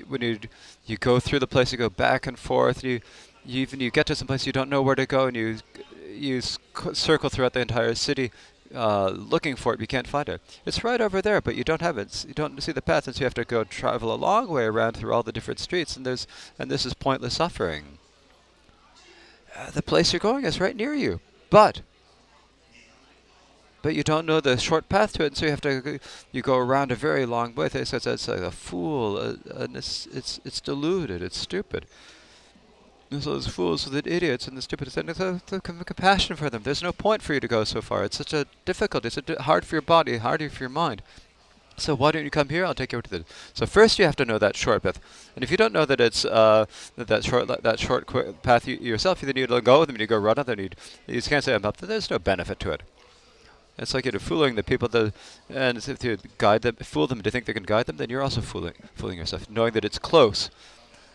when 0.08 0.22
you 0.22 0.40
you 0.85 0.98
go 0.98 1.19
through 1.19 1.40
the 1.40 1.48
place, 1.48 1.72
you 1.72 1.77
go 1.77 1.90
back 1.90 2.27
and 2.27 2.38
forth. 2.38 2.84
You, 2.84 3.02
you 3.45 3.61
even 3.61 3.80
you 3.80 3.92
get 3.92 4.06
to 4.08 4.16
some 4.16 4.27
place 4.27 4.45
you 4.45 4.52
don't 4.52 4.69
know 4.69 4.82
where 4.82 4.95
to 4.95 5.06
go, 5.06 5.27
and 5.27 5.35
you 5.35 5.58
you 6.10 6.42
circle 6.42 7.30
throughout 7.30 7.53
the 7.53 7.60
entire 7.60 7.94
city, 7.95 8.32
uh, 8.74 9.10
looking 9.10 9.56
for 9.56 9.74
it. 9.74 9.82
You 9.82 9.88
can't 9.88 10.08
find 10.08 10.30
it. 10.30 10.42
It's 10.66 10.84
right 10.84 11.02
over 11.02 11.22
there, 11.22 11.42
but 11.42 11.56
you 11.56 11.64
don't 11.64 11.82
have 11.82 11.98
it. 11.98 12.26
You 12.27 12.34
don't 12.34 12.61
see 12.61 12.72
the 12.72 12.82
path, 12.82 13.08
and 13.08 13.16
so 13.16 13.22
you 13.22 13.26
have 13.26 13.34
to 13.35 13.45
go 13.45 13.64
travel 13.64 14.14
a 14.14 14.16
long 14.16 14.48
way 14.48 14.64
around 14.64 14.94
through 14.94 15.14
all 15.14 15.24
the 15.24 15.32
different 15.32 15.60
streets. 15.60 15.95
And 15.95 16.06
there's 16.06 16.27
and 16.58 16.69
this 16.72 16.85
is 16.85 16.94
pointless 16.94 17.35
suffering. 17.35 18.00
Uh, 19.56 19.72
the 19.72 19.82
place 19.82 20.11
you're 20.11 20.19
going 20.19 20.45
is 20.45 20.60
right 20.60 20.76
near 20.76 20.94
you, 20.94 21.22
but 21.50 21.82
but 23.85 23.93
you 23.93 24.01
don't 24.01 24.25
know 24.25 24.41
the 24.41 24.57
short 24.57 24.89
path 24.89 25.14
to 25.14 25.23
it, 25.23 25.27
and 25.27 25.38
so 25.38 25.45
you 25.45 25.51
have 25.51 25.61
to 25.61 25.99
you 26.31 26.41
go 26.41 26.57
around 26.57 26.91
a 26.91 26.95
very 26.95 27.23
long 27.23 27.53
way. 27.53 27.67
It's, 27.67 27.93
it's, 27.93 28.07
it's 28.07 28.27
like 28.27 28.39
a 28.39 28.49
fool, 28.49 29.15
uh, 29.15 29.35
and 29.61 29.77
it's 29.77 30.07
it's 30.07 30.39
it's 30.43 30.59
deluded, 30.59 31.22
it's 31.22 31.38
stupid. 31.38 31.85
And 33.11 33.22
so 33.22 33.33
those 33.33 33.45
fools, 33.45 33.85
the 33.85 33.99
idiots, 33.99 34.47
and 34.47 34.57
the 34.57 34.64
stupid, 34.64 34.97
and 34.97 35.09
a, 35.11 35.39
a, 35.51 35.59
compassion 35.61 36.35
for 36.35 36.49
them. 36.49 36.64
There's 36.64 36.81
no 36.81 36.91
point 36.91 37.22
for 37.22 37.35
you 37.35 37.39
to 37.39 37.47
go 37.47 37.64
so 37.64 37.80
far. 37.80 38.03
It's 38.03 38.17
such 38.17 38.33
a 38.33 38.47
difficult. 38.65 39.05
It's 39.05 39.19
a 39.19 39.43
hard 39.43 39.65
for 39.65 39.75
your 39.75 39.83
body, 39.83 40.17
harder 40.17 40.49
for 40.49 40.64
your 40.64 40.69
mind. 40.72 41.03
So 41.77 41.93
why 41.93 42.11
don't 42.11 42.23
you 42.23 42.31
come 42.31 42.49
here? 42.49 42.65
I'll 42.65 42.73
take 42.73 42.91
you 42.91 42.97
over 42.97 43.03
to 43.03 43.19
the. 43.19 43.25
So 43.53 43.67
first 43.67 43.99
you 43.99 44.05
have 44.05 44.15
to 44.15 44.25
know 44.25 44.39
that 44.39 44.55
short 44.55 44.81
path, 44.81 44.99
and 45.35 45.43
if 45.43 45.51
you 45.51 45.57
don't 45.57 45.73
know 45.73 45.85
that 45.85 46.01
it's 46.01 46.25
uh, 46.25 46.65
that, 46.95 47.07
that 47.07 47.23
short 47.23 47.47
that 47.61 47.80
short 47.80 48.07
path 48.41 48.67
you, 48.67 48.77
yourself, 48.77 49.22
you 49.22 49.27
then 49.27 49.38
you 49.38 49.45
go 49.61 49.80
with 49.80 49.89
them. 49.89 50.01
You 50.01 50.07
go 50.07 50.17
run 50.17 50.39
it. 50.39 50.47
Then 50.47 50.57
you 50.57 50.69
you 51.05 51.22
can't 51.22 51.43
say. 51.43 51.55
There's 51.81 52.09
no 52.09 52.17
benefit 52.17 52.59
to 52.61 52.72
it. 52.72 52.81
It's 53.77 53.93
like 53.93 54.05
you're 54.05 54.19
fooling 54.19 54.55
the 54.55 54.63
people 54.63 54.87
that, 54.89 55.13
and 55.49 55.77
if 55.77 56.03
you 56.03 56.17
guide 56.37 56.61
them, 56.61 56.75
fool 56.77 57.07
them 57.07 57.21
to 57.21 57.29
think 57.29 57.45
they 57.45 57.53
can 57.53 57.63
guide 57.63 57.87
them, 57.87 57.97
then 57.97 58.09
you're 58.09 58.21
also 58.21 58.39
fooling, 58.39 58.73
fooling 58.93 59.17
yourself, 59.17 59.49
knowing 59.49 59.73
that 59.73 59.83
it's 59.83 59.99
close, 59.99 60.49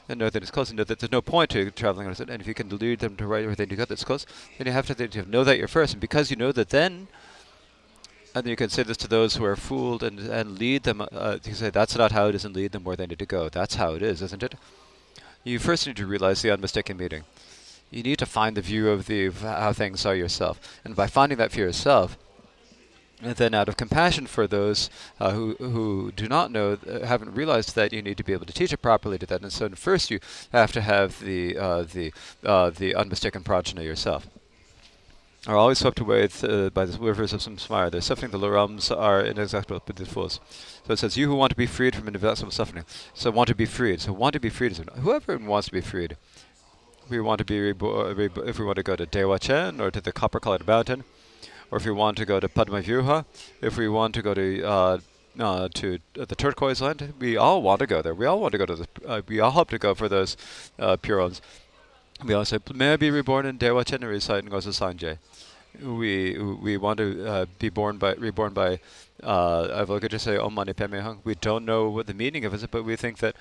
and 0.08 0.18
know 0.18 0.28
that 0.28 0.42
it's 0.42 0.50
close, 0.50 0.68
and 0.68 0.76
know 0.76 0.84
that 0.84 0.98
there's 0.98 1.12
no 1.12 1.22
point 1.22 1.50
to 1.50 1.70
traveling 1.70 2.06
on 2.06 2.12
it. 2.12 2.20
And 2.20 2.42
if 2.42 2.46
you 2.46 2.52
can 2.52 2.68
lead 2.68 2.98
them 2.98 3.16
to 3.16 3.26
right 3.26 3.44
everything 3.44 3.70
you 3.70 3.76
go 3.76 3.86
that's 3.86 4.04
close, 4.04 4.26
then 4.58 4.66
you 4.66 4.74
have 4.74 4.86
to, 4.94 5.08
to 5.08 5.30
know 5.30 5.42
that 5.42 5.56
you're 5.56 5.68
first, 5.68 5.94
and 5.94 6.00
because 6.00 6.30
you 6.30 6.36
know 6.36 6.52
that, 6.52 6.68
then, 6.68 7.08
and 8.34 8.44
then 8.44 8.50
you 8.50 8.56
can 8.56 8.68
say 8.68 8.82
this 8.82 8.98
to 8.98 9.08
those 9.08 9.36
who 9.36 9.44
are 9.44 9.56
fooled, 9.56 10.02
and 10.02 10.18
and 10.18 10.58
lead 10.58 10.82
them. 10.82 11.00
Uh, 11.00 11.38
you 11.42 11.54
say 11.54 11.70
that's 11.70 11.96
not 11.96 12.12
how 12.12 12.28
it 12.28 12.34
is, 12.34 12.44
and 12.44 12.54
lead 12.54 12.72
them 12.72 12.84
where 12.84 12.96
they 12.96 13.06
need 13.06 13.18
to 13.20 13.26
go. 13.26 13.48
That's 13.48 13.76
how 13.76 13.94
it 13.94 14.02
is, 14.02 14.20
isn't 14.20 14.42
it? 14.42 14.54
You 15.44 15.58
first 15.58 15.86
need 15.86 15.96
to 15.96 16.06
realize 16.06 16.42
the 16.42 16.52
unmistaken 16.52 16.98
meaning. 16.98 17.24
You 17.90 18.02
need 18.02 18.18
to 18.18 18.26
find 18.26 18.54
the 18.54 18.60
view 18.60 18.90
of 18.90 19.06
the 19.06 19.26
of 19.26 19.40
how 19.40 19.72
things 19.72 20.04
are 20.04 20.14
yourself, 20.14 20.60
and 20.84 20.94
by 20.94 21.06
finding 21.06 21.38
that 21.38 21.52
for 21.52 21.60
yourself 21.60 22.18
and 23.22 23.36
then 23.36 23.54
out 23.54 23.68
of 23.68 23.76
compassion 23.76 24.26
for 24.26 24.46
those 24.46 24.90
uh, 25.18 25.32
who, 25.32 25.54
who 25.58 26.12
do 26.12 26.28
not 26.28 26.50
know, 26.50 26.78
uh, 26.88 27.06
haven't 27.06 27.34
realized 27.34 27.74
that 27.74 27.92
you 27.92 28.02
need 28.02 28.16
to 28.16 28.24
be 28.24 28.32
able 28.32 28.46
to 28.46 28.52
teach 28.52 28.72
it 28.72 28.78
properly 28.78 29.18
to 29.18 29.26
that. 29.26 29.42
And 29.42 29.52
so 29.52 29.68
first 29.70 30.10
you 30.10 30.20
have 30.52 30.72
to 30.72 30.80
have 30.80 31.20
the, 31.20 31.56
uh, 31.56 31.82
the, 31.82 32.12
uh, 32.44 32.70
the 32.70 32.94
unmistaken 32.94 33.42
prajna 33.42 33.84
yourself. 33.84 34.26
Are 35.46 35.56
always 35.56 35.78
swept 35.78 36.00
away 36.00 36.28
uh, 36.42 36.68
by 36.68 36.84
the 36.84 36.98
rivers 36.98 37.32
of 37.32 37.40
samsara. 37.40 37.90
Their 37.90 38.02
suffering, 38.02 38.30
the 38.30 38.50
realms 38.50 38.90
are 38.90 39.22
inexhaustible 39.22 39.82
but 39.86 39.96
the 39.96 40.04
fools. 40.04 40.38
So 40.86 40.92
it 40.92 40.98
says, 40.98 41.16
you 41.16 41.28
who 41.28 41.34
want 41.34 41.50
to 41.50 41.56
be 41.56 41.66
freed 41.66 41.96
from 41.96 42.08
inexhaustible 42.08 42.52
suffering. 42.52 42.84
So 43.14 43.30
want 43.30 43.48
to 43.48 43.54
be 43.54 43.64
freed. 43.64 44.02
So 44.02 44.12
want 44.12 44.34
to 44.34 44.40
be 44.40 44.50
freed 44.50 44.72
is 44.72 44.82
whoever 44.98 45.38
wants 45.38 45.68
to 45.68 45.72
be 45.72 45.80
freed. 45.80 46.16
We 47.08 47.20
want 47.20 47.38
to 47.38 47.44
be, 47.44 47.70
if 47.70 48.58
we 48.58 48.64
want 48.64 48.76
to 48.76 48.82
go 48.82 48.96
to 48.96 49.06
Dewa 49.06 49.38
Chen 49.38 49.80
or 49.80 49.90
to 49.90 50.00
the 50.00 50.12
copper-colored 50.12 50.66
mountain, 50.66 51.04
or 51.70 51.78
if 51.78 51.84
we 51.84 51.92
want 51.92 52.16
to 52.18 52.24
go 52.24 52.40
to 52.40 52.48
Padma 52.48 52.82
Vyuha, 52.82 53.24
if 53.60 53.76
we 53.76 53.88
want 53.88 54.14
to 54.14 54.22
go 54.22 54.34
to 54.34 54.62
uh, 54.64 54.98
uh, 55.38 55.68
to 55.74 55.98
uh, 56.18 56.24
the 56.24 56.34
turquoise 56.34 56.80
land, 56.80 57.14
we 57.18 57.36
all 57.36 57.62
want 57.62 57.78
to 57.80 57.86
go 57.86 58.02
there. 58.02 58.14
We 58.14 58.26
all 58.26 58.40
want 58.40 58.52
to 58.52 58.58
go 58.58 58.66
to 58.66 58.76
the. 58.76 58.88
Uh, 59.06 59.22
we 59.26 59.40
all 59.40 59.52
hope 59.52 59.70
to 59.70 59.78
go 59.78 59.94
for 59.94 60.08
those 60.08 60.36
uh, 60.78 60.96
pure 60.96 61.20
ones. 61.20 61.40
We 62.24 62.34
all 62.34 62.44
say, 62.44 62.58
"May 62.74 62.94
I 62.94 62.96
be 62.96 63.10
reborn 63.10 63.46
in 63.46 63.56
Dewa 63.56 63.84
Chenari 63.84 64.20
site 64.20 64.42
and 64.44 64.52
Gosa 64.52 64.72
Sanjay." 64.72 65.18
We 65.82 66.36
we 66.38 66.76
want 66.76 66.98
to 66.98 67.26
uh, 67.26 67.46
be 67.58 67.68
born 67.68 67.98
by 67.98 68.14
reborn 68.14 68.52
by. 68.52 68.80
Uh, 69.22 69.84
I 69.86 69.98
could 69.98 70.10
just 70.10 70.24
say 70.24 70.36
Om 70.36 70.54
Mani 70.54 70.72
Padme 70.72 70.96
Hum. 70.96 71.20
We 71.24 71.34
don't 71.34 71.64
know 71.64 71.90
what 71.90 72.06
the 72.06 72.14
meaning 72.14 72.44
of 72.44 72.54
it, 72.54 72.70
but 72.70 72.84
we 72.84 72.96
think 72.96 73.18
that 73.18 73.36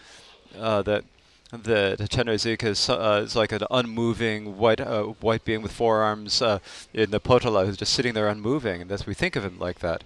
uh, 0.57 0.81
that 0.83 1.05
the, 1.51 1.95
the 1.97 2.61
is, 2.61 2.89
uh, 2.89 3.21
is 3.23 3.35
like 3.35 3.51
an 3.51 3.63
unmoving 3.71 4.57
white 4.57 4.79
uh, 4.79 5.03
white 5.03 5.43
being 5.43 5.61
with 5.61 5.71
four 5.71 6.01
arms 6.01 6.41
uh, 6.41 6.59
in 6.93 7.09
the 7.09 7.19
Potala 7.19 7.65
who's 7.65 7.77
just 7.77 7.93
sitting 7.93 8.13
there 8.13 8.27
unmoving, 8.27 8.81
and 8.81 8.89
thus 8.89 9.07
we 9.07 9.15
think 9.15 9.35
of 9.35 9.43
him 9.43 9.57
like 9.57 9.79
that. 9.79 10.03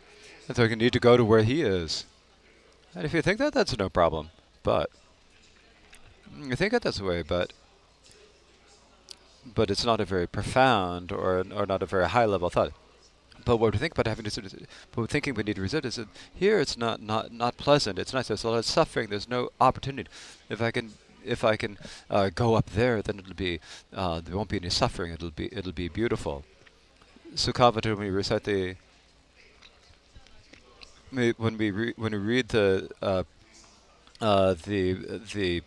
And 0.48 0.56
so 0.56 0.66
we 0.66 0.76
need 0.76 0.94
to 0.94 1.00
go 1.00 1.18
to 1.18 1.26
where 1.26 1.44
he 1.44 1.62
is. 1.62 2.06
And 2.96 3.06
if 3.06 3.14
you 3.14 3.22
think 3.22 3.40
that, 3.40 3.54
that's 3.54 3.78
no 3.78 3.90
problem. 3.90 4.30
But 4.62 4.90
you 6.42 6.56
think 6.56 6.72
that 6.72 6.82
that's 6.82 6.98
the 6.98 7.04
way, 7.04 7.22
but 7.22 7.52
but 9.54 9.70
it's 9.70 9.84
not 9.84 10.00
a 10.00 10.06
very 10.06 10.28
profound 10.28 11.12
or 11.12 11.44
or 11.54 11.66
not 11.66 11.84
a 11.84 11.86
very 11.86 12.08
high 12.08 12.26
level 12.26 12.50
thought. 12.50 12.72
But 13.46 13.58
what 13.58 13.74
we 13.74 13.80
think 13.80 13.92
about 13.92 14.08
having 14.08 14.24
to, 14.24 14.68
but 14.96 15.10
thinking 15.10 15.34
we 15.34 15.44
need 15.44 15.58
to 15.58 15.62
resist 15.62 15.86
is 15.86 15.96
that 15.98 16.08
here 16.34 16.62
it's 16.62 16.78
not 16.78 17.02
not 17.02 17.34
not 17.34 17.58
pleasant. 17.58 18.00
It's 18.00 18.14
nice. 18.14 18.30
There's 18.30 18.46
a 18.46 18.50
lot 18.50 18.60
of 18.60 18.66
suffering. 18.66 19.10
There's 19.10 19.28
no 19.28 19.50
opportunity. 19.60 20.10
If 20.50 20.62
I 20.62 20.72
can 20.72 20.94
if 21.26 21.44
I 21.44 21.56
can 21.56 21.78
uh, 22.10 22.30
go 22.34 22.56
up 22.56 22.72
there, 22.72 23.02
then 23.02 23.20
it'll 23.20 23.34
be 23.34 23.60
uh, 23.94 24.22
there 24.22 24.36
won't 24.36 24.50
be 24.50 24.58
any 24.58 24.70
suffering. 24.70 25.12
It'll 25.14 25.32
be 25.32 25.50
it'll 25.52 25.72
be 25.72 25.88
beautiful. 25.88 26.44
Sukhavati, 27.36 27.86
when 27.86 28.00
we 28.00 28.10
recite 28.10 28.44
the 28.44 28.76
when 31.12 31.58
we 31.58 31.72
re 31.72 31.94
when 31.96 32.12
we 32.12 32.18
read 32.18 32.50
the 32.50 32.90
uh, 33.02 33.24
uh, 34.22 34.56
the 34.66 34.94
the 35.34 35.62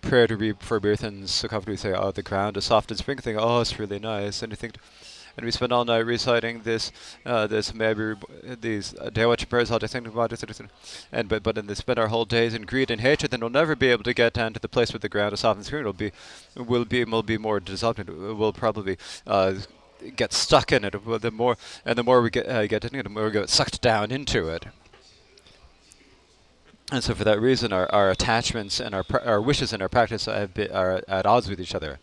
prayer 0.00 0.26
to 0.26 0.36
read 0.36 0.60
for 0.60 0.80
birth 0.80 1.02
and 1.02 1.24
Sukhavati, 1.24 1.68
we 1.68 1.76
say, 1.76 1.92
"Oh, 1.92 2.10
the 2.10 2.22
ground 2.22 2.56
is 2.56 2.64
soft 2.64 2.90
and 2.90 2.98
sprinkling. 2.98 3.36
Oh, 3.38 3.60
it's 3.60 3.78
really 3.78 3.98
nice." 3.98 4.42
And 4.42 4.52
you 4.52 4.56
think, 4.56 4.76
and 5.36 5.44
we 5.44 5.50
spend 5.50 5.72
all 5.72 5.84
night 5.84 5.98
reciting 5.98 6.62
this, 6.62 6.92
uh, 7.24 7.46
this 7.46 7.74
maybe 7.74 8.14
these 8.60 8.94
uh, 8.94 9.10
prayers, 9.48 9.70
and 9.70 11.28
but 11.28 11.42
but 11.42 11.54
then 11.54 11.66
they 11.66 11.74
spend 11.74 11.98
our 11.98 12.08
whole 12.08 12.24
days 12.24 12.54
in 12.54 12.62
greed 12.62 12.90
and 12.90 13.00
hatred, 13.00 13.30
then 13.30 13.40
we'll 13.40 13.50
never 13.50 13.74
be 13.74 13.88
able 13.88 14.04
to 14.04 14.14
get 14.14 14.34
down 14.34 14.52
to 14.52 14.60
the 14.60 14.68
place 14.68 14.92
where 14.92 15.00
the 15.00 15.08
ground 15.08 15.32
is 15.32 15.40
soft 15.40 15.58
and 15.58 15.68
green. 15.68 15.80
It'll 15.80 15.92
be, 15.92 16.12
will 16.56 16.84
be, 16.84 17.04
will 17.04 17.22
be 17.22 17.38
more 17.38 17.60
dissolved. 17.60 18.08
We'll 18.08 18.52
probably. 18.52 18.96
Uh, 19.26 19.54
get 20.16 20.32
stuck 20.32 20.72
in 20.72 20.84
it. 20.84 20.94
The 21.20 21.30
more 21.30 21.56
and 21.84 21.96
the 21.96 22.02
more 22.02 22.20
we 22.20 22.30
get 22.30 22.48
uh, 22.48 22.66
get 22.66 22.84
in 22.84 22.94
it, 22.96 23.04
the 23.04 23.08
more 23.08 23.26
we 23.26 23.30
get 23.30 23.48
sucked 23.48 23.80
down 23.80 24.10
into 24.10 24.48
it. 24.48 24.66
And 26.90 27.02
so, 27.02 27.14
for 27.14 27.24
that 27.24 27.40
reason, 27.40 27.72
our, 27.72 27.90
our 27.92 28.10
attachments 28.10 28.80
and 28.80 28.94
our 28.94 29.04
our 29.24 29.40
wishes 29.40 29.72
and 29.72 29.82
our 29.82 29.88
practice 29.88 30.26
are 30.28 31.02
at 31.08 31.24
odds 31.24 31.48
with 31.48 31.60
each 31.60 31.74
other. 31.74 32.00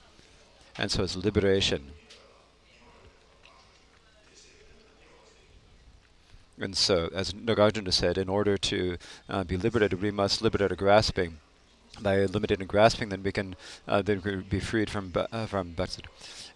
And 0.78 0.90
so, 0.90 1.04
it's 1.04 1.16
liberation. 1.16 1.92
And 6.60 6.76
so, 6.76 7.10
as 7.14 7.34
Nagarjuna 7.34 7.94
said, 7.94 8.18
in 8.18 8.30
order 8.30 8.58
to 8.58 8.98
uh, 9.30 9.44
be 9.44 9.58
liberated, 9.58 10.02
we 10.02 10.12
must 10.12 10.42
liberate 10.42 10.72
our 10.72 10.76
grasping. 10.76 11.38
By 12.02 12.20
eliminating 12.20 12.68
grasping, 12.68 13.10
then 13.10 13.24
we 13.24 13.32
can 13.32 13.56
uh, 13.88 14.02
then 14.02 14.46
be 14.50 14.60
freed 14.60 14.90
from 14.90 15.12
uh, 15.16 15.46
from 15.48 15.76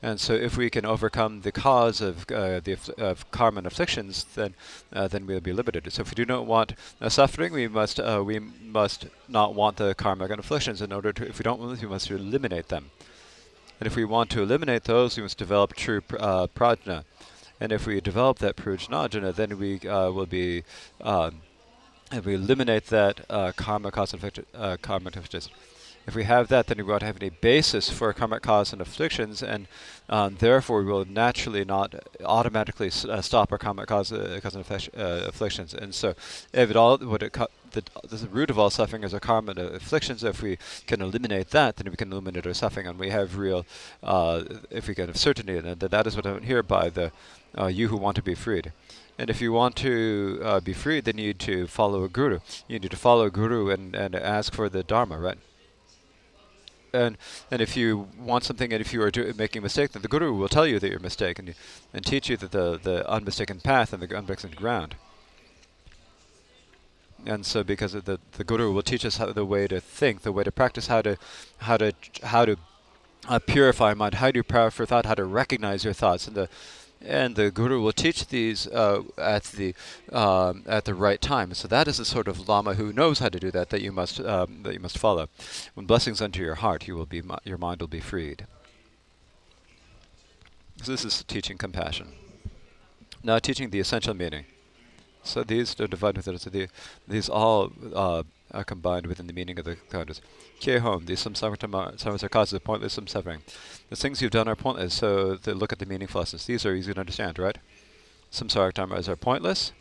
and 0.04 0.20
so, 0.20 0.34
if 0.34 0.58
we 0.58 0.70
can 0.70 0.86
overcome 0.86 1.42
the 1.42 1.54
cause 1.54 2.02
of 2.02 2.30
uh, 2.30 2.60
the 2.60 2.78
of 2.98 3.32
karma 3.32 3.60
and 3.60 3.68
afflictions, 3.68 4.26
then 4.36 4.54
uh, 4.92 5.08
then 5.08 5.26
we'll 5.26 5.40
be 5.40 5.54
liberated. 5.54 5.94
So, 5.94 6.02
if 6.02 6.12
we 6.12 6.16
do 6.16 6.26
not 6.26 6.46
want 6.46 6.74
uh, 7.00 7.08
suffering, 7.08 7.54
we 7.54 7.70
must 7.70 8.02
uh, 8.02 8.22
we 8.26 8.40
must 8.40 9.08
not 9.30 9.56
want 9.56 9.78
the 9.78 9.96
karma 9.96 10.26
and 10.26 10.40
afflictions. 10.40 10.82
In 10.82 10.92
order 10.92 11.14
to, 11.14 11.26
if 11.26 11.40
we 11.40 11.44
don't 11.44 11.58
want 11.58 11.82
we 11.82 11.88
must 11.88 12.12
eliminate 12.12 12.68
them. 12.68 12.92
And 13.80 13.88
if 13.88 13.96
we 13.96 14.04
want 14.04 14.30
to 14.32 14.42
eliminate 14.42 14.84
those, 14.84 15.16
we 15.16 15.24
must 15.24 15.38
develop 15.38 15.74
true 15.74 16.02
pr- 16.02 16.18
prajna. 16.18 17.06
And 17.64 17.72
if 17.72 17.88
we 17.88 18.02
develop 18.02 18.40
that 18.40 18.58
prajna, 18.58 19.34
then 19.36 19.58
we 19.58 19.80
uh, 19.88 20.12
will 20.12 20.26
be 20.26 20.66
um, 21.00 21.44
if 22.12 22.26
we 22.26 22.36
eliminate 22.36 22.88
that 22.88 23.26
karma 23.56 23.90
cause 23.90 24.12
and 24.12 24.22
affliction, 24.22 24.46
karma 24.82 25.08
and 25.08 25.16
afflictions 25.16 25.50
if 26.06 26.16
we 26.16 26.24
have 26.24 26.48
that, 26.50 26.68
then 26.68 26.78
we 26.78 26.84
won't 26.84 27.02
have 27.02 27.18
any 27.22 27.30
basis 27.30 27.90
for 27.90 28.12
karmic 28.14 28.42
cause 28.42 28.74
and 28.74 28.82
afflictions, 28.82 29.42
and 29.42 29.68
um, 30.10 30.36
therefore 30.40 30.84
we 30.84 30.92
will 30.92 31.06
naturally 31.06 31.64
not 31.64 31.96
automatically 32.24 32.92
uh, 33.10 33.22
stop 33.22 33.52
our 33.52 33.58
karmic 33.58 33.88
cause, 33.88 34.12
uh, 34.12 34.40
cause 34.42 34.56
and 34.56 34.90
uh, 34.98 35.26
afflictions. 35.28 35.74
And 35.74 35.96
so, 35.96 36.10
if 36.52 36.70
it 36.70 36.76
all, 36.76 36.98
what 36.98 37.24
it 37.24 37.38
the, 37.72 37.84
the 38.08 38.28
root 38.28 38.50
of 38.50 38.60
all 38.60 38.70
suffering 38.70 39.04
is 39.04 39.14
our 39.14 39.20
karma 39.20 39.52
and 39.52 39.60
afflictions. 39.60 40.24
If 40.24 40.42
we 40.42 40.58
can 40.88 41.02
eliminate 41.02 41.50
that, 41.50 41.78
then 41.78 41.90
we 41.90 41.96
can 41.96 42.12
eliminate 42.12 42.46
our 42.46 42.54
suffering, 42.54 42.88
and 42.88 43.00
we 43.00 43.10
have 43.10 43.38
real, 43.38 43.66
uh, 44.02 44.44
if 44.70 44.88
we 44.88 44.96
can 44.96 45.08
have 45.08 45.18
certainty, 45.18 45.58
and 45.58 45.80
that 45.80 46.08
is 46.08 46.16
what 46.16 46.26
I 46.26 46.34
meant 46.34 46.46
here 46.46 46.64
by 46.64 46.90
the 46.90 47.12
uh, 47.58 47.68
you 47.68 47.88
who 47.90 47.98
want 47.98 48.16
to 48.16 48.24
be 48.24 48.36
freed. 48.36 48.72
And 49.18 49.30
if 49.30 49.42
you 49.42 49.52
want 49.52 49.76
to 49.78 50.40
uh, 50.44 50.60
be 50.60 50.74
freed, 50.74 51.06
then 51.06 51.18
you 51.18 51.28
need 51.28 51.40
to 51.40 51.68
follow 51.68 52.04
a 52.04 52.10
guru. 52.10 52.40
You 52.68 52.80
need 52.80 52.92
to 52.92 52.98
follow 52.98 53.26
a 53.26 53.32
guru 53.32 53.70
and, 53.70 53.96
and 53.96 54.16
ask 54.16 54.54
for 54.54 54.70
the 54.70 54.82
dharma, 54.82 55.20
right? 55.20 55.38
And 56.94 57.18
and 57.52 57.62
if 57.62 57.76
you 57.76 58.08
want 58.20 58.44
something 58.44 58.72
and 58.72 58.80
if 58.80 58.94
you 58.94 59.02
are 59.02 59.12
making 59.36 59.60
a 59.60 59.64
mistake, 59.64 59.92
then 59.92 60.02
the 60.02 60.08
guru 60.08 60.34
will 60.34 60.48
tell 60.48 60.68
you 60.68 60.80
that 60.80 60.90
you're 60.90 61.00
mistaken 61.00 61.48
and, 61.48 61.56
and 61.94 62.06
teach 62.06 62.30
you 62.30 62.38
that 62.38 62.52
the 62.52 62.80
the 62.82 63.10
unmistaken 63.10 63.60
path 63.60 63.94
and 63.94 64.02
the 64.02 64.16
unmistaken 64.16 64.56
ground. 64.56 64.96
And 67.26 67.46
so, 67.46 67.64
because 67.64 67.94
the 67.94 68.20
the 68.34 68.44
guru 68.44 68.72
will 68.72 68.82
teach 68.82 69.06
us 69.06 69.18
how, 69.18 69.32
the 69.32 69.46
way 69.46 69.68
to 69.68 69.80
think, 69.80 70.22
the 70.22 70.32
way 70.32 70.44
to 70.44 70.52
practice, 70.52 70.88
how 70.88 71.02
to 71.02 71.18
how 71.60 71.78
to 71.78 71.94
how 72.24 72.46
to 72.46 72.58
uh, 73.28 73.40
purify 73.40 73.94
mind, 73.94 74.16
how 74.16 74.32
to 74.32 74.44
purify 74.44 74.86
thought, 74.86 75.06
how 75.06 75.16
to 75.16 75.26
recognize 75.26 75.84
your 75.84 75.94
thoughts, 75.94 76.28
and 76.28 76.36
the 76.36 76.50
and 77.06 77.36
the 77.36 77.52
guru 77.52 77.82
will 77.82 77.92
teach 77.92 78.28
these 78.28 78.68
uh, 78.68 79.04
at 79.18 79.44
the 79.44 79.76
um, 80.12 80.64
at 80.66 80.86
the 80.86 80.94
right 80.94 81.22
time. 81.22 81.54
So 81.54 81.68
that 81.68 81.88
is 81.88 81.98
the 81.98 82.06
sort 82.06 82.28
of 82.28 82.48
lama 82.48 82.76
who 82.76 82.94
knows 82.94 83.20
how 83.20 83.30
to 83.30 83.40
do 83.40 83.52
that 83.52 83.70
that 83.70 83.82
you 83.82 83.92
must 83.92 84.20
um, 84.20 84.64
that 84.64 84.74
you 84.74 84.80
must 84.80 84.98
follow. 84.98 85.28
When 85.74 85.86
blessings 85.86 86.22
enter 86.22 86.42
your 86.42 86.56
heart, 86.56 86.88
you 86.88 86.96
will 86.96 87.06
be 87.06 87.22
your 87.44 87.58
mind 87.58 87.82
will 87.82 87.88
be 87.88 88.00
freed. 88.00 88.48
So 90.82 90.92
this 90.92 91.06
is 91.06 91.24
teaching 91.24 91.58
compassion. 91.58 92.14
Now 93.24 93.40
teaching 93.40 93.70
the 93.70 93.80
essential 93.80 94.14
meaning. 94.14 94.46
So 95.24 95.44
these 95.44 95.80
are 95.80 95.88
divided 95.88 96.28
into 96.28 96.50
the, 96.50 96.68
these 97.08 97.30
all 97.30 97.72
uh, 97.96 98.24
are 98.52 98.64
combined 98.64 99.08
within 99.08 99.28
the 99.28 99.34
meaning 99.34 99.58
of 99.58 99.66
the 99.66 99.78
condos. 99.90 100.22
home, 100.82 101.06
these 101.06 101.24
samsara 101.24 102.24
are 102.24 102.30
causes 102.30 102.54
of 102.54 102.64
pointless 102.64 102.94
some 102.94 103.08
suffering. 103.08 103.42
The 103.90 103.96
things 103.96 104.22
you've 104.22 104.32
done 104.32 104.48
are 104.48 104.56
pointless, 104.56 104.94
so 104.94 105.36
to 105.38 105.54
look 105.54 105.72
at 105.72 105.80
the 105.80 105.86
meaningful 105.86 106.22
lessons. 106.22 106.46
These 106.46 106.66
are 106.66 106.76
easy 106.76 106.94
to 106.94 107.00
understand, 107.00 107.40
right? 107.40 107.58
Samsara 108.32 108.74
dharmas 108.74 109.08
are 109.08 109.16
pointless. 109.16 109.72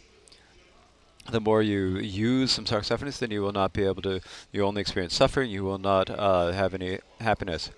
The 1.31 1.41
more 1.41 1.63
you 1.63 1.99
use 1.99 2.59
samsara 2.59 2.85
sufferings, 2.85 3.19
then 3.19 3.31
you 3.31 3.43
will 3.43 3.53
not 3.53 3.73
be 3.73 3.85
able 3.85 4.03
to, 4.03 4.21
you 4.53 4.65
only 4.65 4.81
experience 4.81 5.15
suffering, 5.15 5.51
you 5.51 5.65
will 5.65 5.79
not 5.79 6.11
uh, 6.11 6.53
have 6.53 6.75
any 6.75 6.99
happiness. 7.21 7.71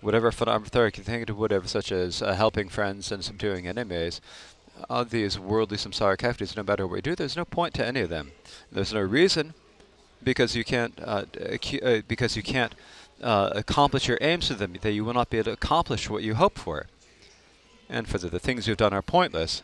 Whatever 0.00 0.30
phenomena 0.30 0.68
you 0.84 1.02
think 1.02 1.30
of 1.30 1.38
whatever, 1.38 1.66
such 1.66 1.90
as 1.90 2.20
uh, 2.20 2.34
helping 2.34 2.68
friends 2.68 3.10
and 3.10 3.24
subduing 3.24 3.66
enemies, 3.66 4.20
all 4.90 5.04
these 5.04 5.38
worldly 5.38 5.76
samsara 5.76 6.12
activities, 6.12 6.56
no 6.56 6.62
matter 6.62 6.86
what 6.86 6.94
we 6.94 7.00
do, 7.00 7.14
there's 7.14 7.36
no 7.36 7.44
point 7.44 7.74
to 7.74 7.86
any 7.86 8.00
of 8.00 8.10
them. 8.10 8.32
There's 8.70 8.92
no 8.92 9.00
reason 9.00 9.54
because 10.22 10.56
you 10.56 10.64
can't 10.64 10.98
uh, 11.02 11.24
uh, 11.82 12.00
because 12.08 12.36
you 12.36 12.42
can't 12.42 12.74
uh, 13.22 13.50
accomplish 13.54 14.08
your 14.08 14.18
aims 14.20 14.48
with 14.48 14.58
them, 14.58 14.76
that 14.80 14.92
you 14.92 15.04
will 15.04 15.14
not 15.14 15.30
be 15.30 15.38
able 15.38 15.46
to 15.46 15.52
accomplish 15.52 16.10
what 16.10 16.22
you 16.22 16.34
hope 16.34 16.58
for. 16.58 16.86
And 17.88 18.08
for 18.08 18.18
the, 18.18 18.28
the 18.28 18.38
things 18.38 18.66
you've 18.66 18.78
done 18.78 18.94
are 18.94 19.02
pointless. 19.02 19.62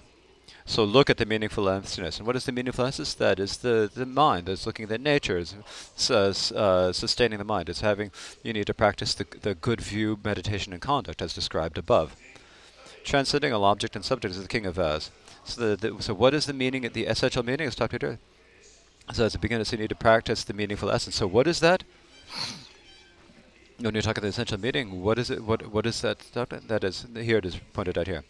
So 0.67 0.85
look 0.85 1.11
at 1.11 1.17
the 1.17 1.27
meaningful 1.27 1.69
emptiness. 1.69 2.19
And 2.19 2.27
what 2.27 2.37
is 2.37 2.45
the 2.45 2.53
meaningful 2.53 2.85
emptiness? 2.85 3.15
That 3.15 3.41
is 3.41 3.57
the, 3.59 3.91
the 3.93 4.07
mind. 4.07 4.47
That's 4.47 4.67
looking 4.67 4.91
at 4.91 5.01
nature. 5.01 5.39
It's 5.39 6.11
uh, 6.11 6.93
sustaining 6.93 7.39
the 7.39 7.45
mind. 7.45 7.69
It's 7.69 7.81
having, 7.81 8.13
you 8.43 8.53
need 8.53 8.67
to 8.67 8.75
practice 8.75 9.15
the, 9.15 9.27
the 9.41 9.55
good 9.55 9.81
view, 9.81 10.19
meditation, 10.23 10.73
and 10.73 10.83
conduct 10.83 11.23
as 11.23 11.35
described 11.35 11.79
above. 11.79 12.15
Transcending 13.05 13.53
all 13.53 13.65
object 13.65 13.97
and 13.97 14.05
subject 14.05 14.35
is 14.35 14.43
the 14.43 14.49
king 14.49 14.67
of 14.67 14.75
vows. 14.75 15.11
So, 15.45 15.75
the, 15.75 15.77
the, 15.77 16.03
so 16.03 16.15
what 16.15 16.35
is 16.35 16.47
the 16.47 16.53
meaning, 16.53 16.89
the 16.93 17.07
essential 17.07 17.43
meaning 17.43 17.67
of 17.67 17.73
stop 17.73 17.91
here? 17.93 18.19
So 19.13 19.25
as 19.25 19.35
a 19.35 19.39
beginner, 19.39 19.65
so 19.65 19.75
you 19.75 19.83
need 19.83 19.89
to 19.89 19.97
practice 19.97 20.45
the 20.45 20.53
meaningful 20.53 20.91
essence. 20.91 21.17
So 21.17 21.27
what 21.27 21.49
is 21.49 21.61
that? 21.61 21.83
When 23.79 23.95
you 23.95 24.03
talk 24.03 24.19
about 24.19 24.23
the 24.23 24.29
essential 24.29 24.61
meaning, 24.61 25.03
what 25.03 25.19
is 25.19 25.31
it? 25.31 25.43
What 25.43 25.73
what 25.73 25.87
is 25.87 26.01
that? 26.03 26.21
That 26.35 26.85
is 26.85 27.07
here. 27.15 27.39
It 27.39 27.47
is 27.47 27.57
pointed 27.73 27.99
out 27.99 28.07
here. 28.07 28.23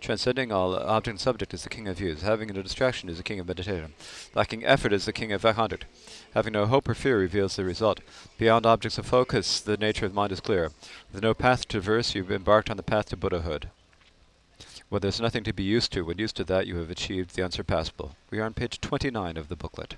Transcending 0.00 0.52
all 0.52 0.74
object 0.74 1.08
and 1.08 1.20
subject 1.20 1.52
is 1.52 1.62
the 1.62 1.68
king 1.68 1.88
of 1.88 1.98
views. 1.98 2.22
Having 2.22 2.48
no 2.48 2.62
distraction 2.62 3.08
is 3.08 3.16
the 3.16 3.22
king 3.22 3.40
of 3.40 3.48
meditation. 3.48 3.94
Lacking 4.34 4.64
effort 4.64 4.92
is 4.92 5.04
the 5.04 5.12
king 5.12 5.32
of 5.32 5.42
conduct. 5.42 5.86
Having 6.34 6.52
no 6.52 6.66
hope 6.66 6.88
or 6.88 6.94
fear 6.94 7.18
reveals 7.18 7.56
the 7.56 7.64
result. 7.64 8.00
Beyond 8.38 8.66
objects 8.66 8.98
of 8.98 9.06
focus, 9.06 9.60
the 9.60 9.76
nature 9.76 10.06
of 10.06 10.14
mind 10.14 10.32
is 10.32 10.40
clear. 10.40 10.72
With 11.12 11.22
no 11.22 11.34
path 11.34 11.62
to 11.62 11.68
traverse, 11.68 12.14
you've 12.14 12.30
embarked 12.30 12.70
on 12.70 12.76
the 12.76 12.82
path 12.82 13.06
to 13.06 13.16
Buddhahood. 13.16 13.70
Well, 14.94 15.00
there's 15.00 15.20
nothing 15.20 15.42
to 15.42 15.52
be 15.52 15.64
used 15.64 15.92
to. 15.94 16.04
When 16.04 16.18
used 16.18 16.36
to 16.36 16.44
that, 16.44 16.68
you 16.68 16.76
have 16.76 16.88
achieved 16.88 17.34
the 17.34 17.42
unsurpassable. 17.42 18.14
We 18.30 18.38
are 18.38 18.44
on 18.44 18.54
page 18.54 18.80
29 18.80 19.36
of 19.36 19.48
the 19.48 19.56
booklet. 19.56 19.96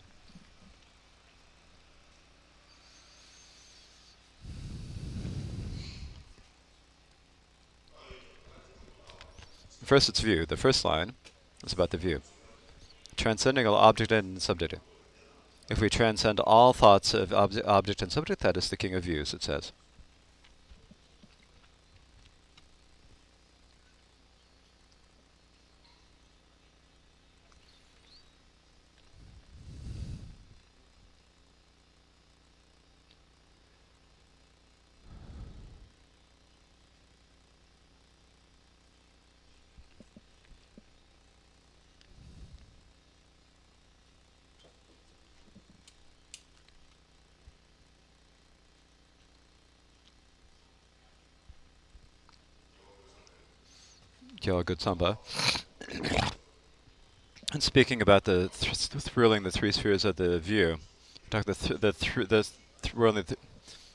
First, 9.85 10.09
it's 10.09 10.21
view. 10.21 10.47
The 10.47 10.57
first 10.57 10.83
line 10.83 11.13
is 11.63 11.75
about 11.75 11.91
the 11.91 11.99
view. 11.99 12.23
Transcending 13.19 13.67
all 13.67 13.75
object 13.75 14.11
and 14.11 14.41
subject. 14.41 14.77
If 15.69 15.79
we 15.79 15.91
transcend 15.91 16.41
all 16.41 16.73
thoughts 16.73 17.13
of 17.13 17.29
obje 17.33 17.61
object 17.67 18.01
and 18.01 18.11
subject, 18.11 18.41
that 18.41 18.57
is 18.57 18.71
the 18.71 18.79
king 18.79 18.95
of 18.95 19.05
views, 19.05 19.35
it 19.35 19.43
says. 19.43 19.73
Kyowa 54.47 54.65
Good 54.65 54.81
Samba. 54.81 55.19
and 57.53 57.63
speaking 57.63 58.01
about 58.01 58.25
the 58.25 58.49
th 58.49 59.03
thrilling 59.03 59.43
the 59.43 59.51
three 59.51 59.73
spheres 59.73 60.05
of 60.05 60.15
the 60.15 60.39
view, 60.39 60.77
he 61.25 61.31
talked 61.31 61.49
the 61.49 61.55
th 61.55 61.81
the 61.81 61.93
th 61.93 62.29
the 62.29 62.47
th 62.81 62.95
whirling. 62.95 63.25
Th 63.25 63.37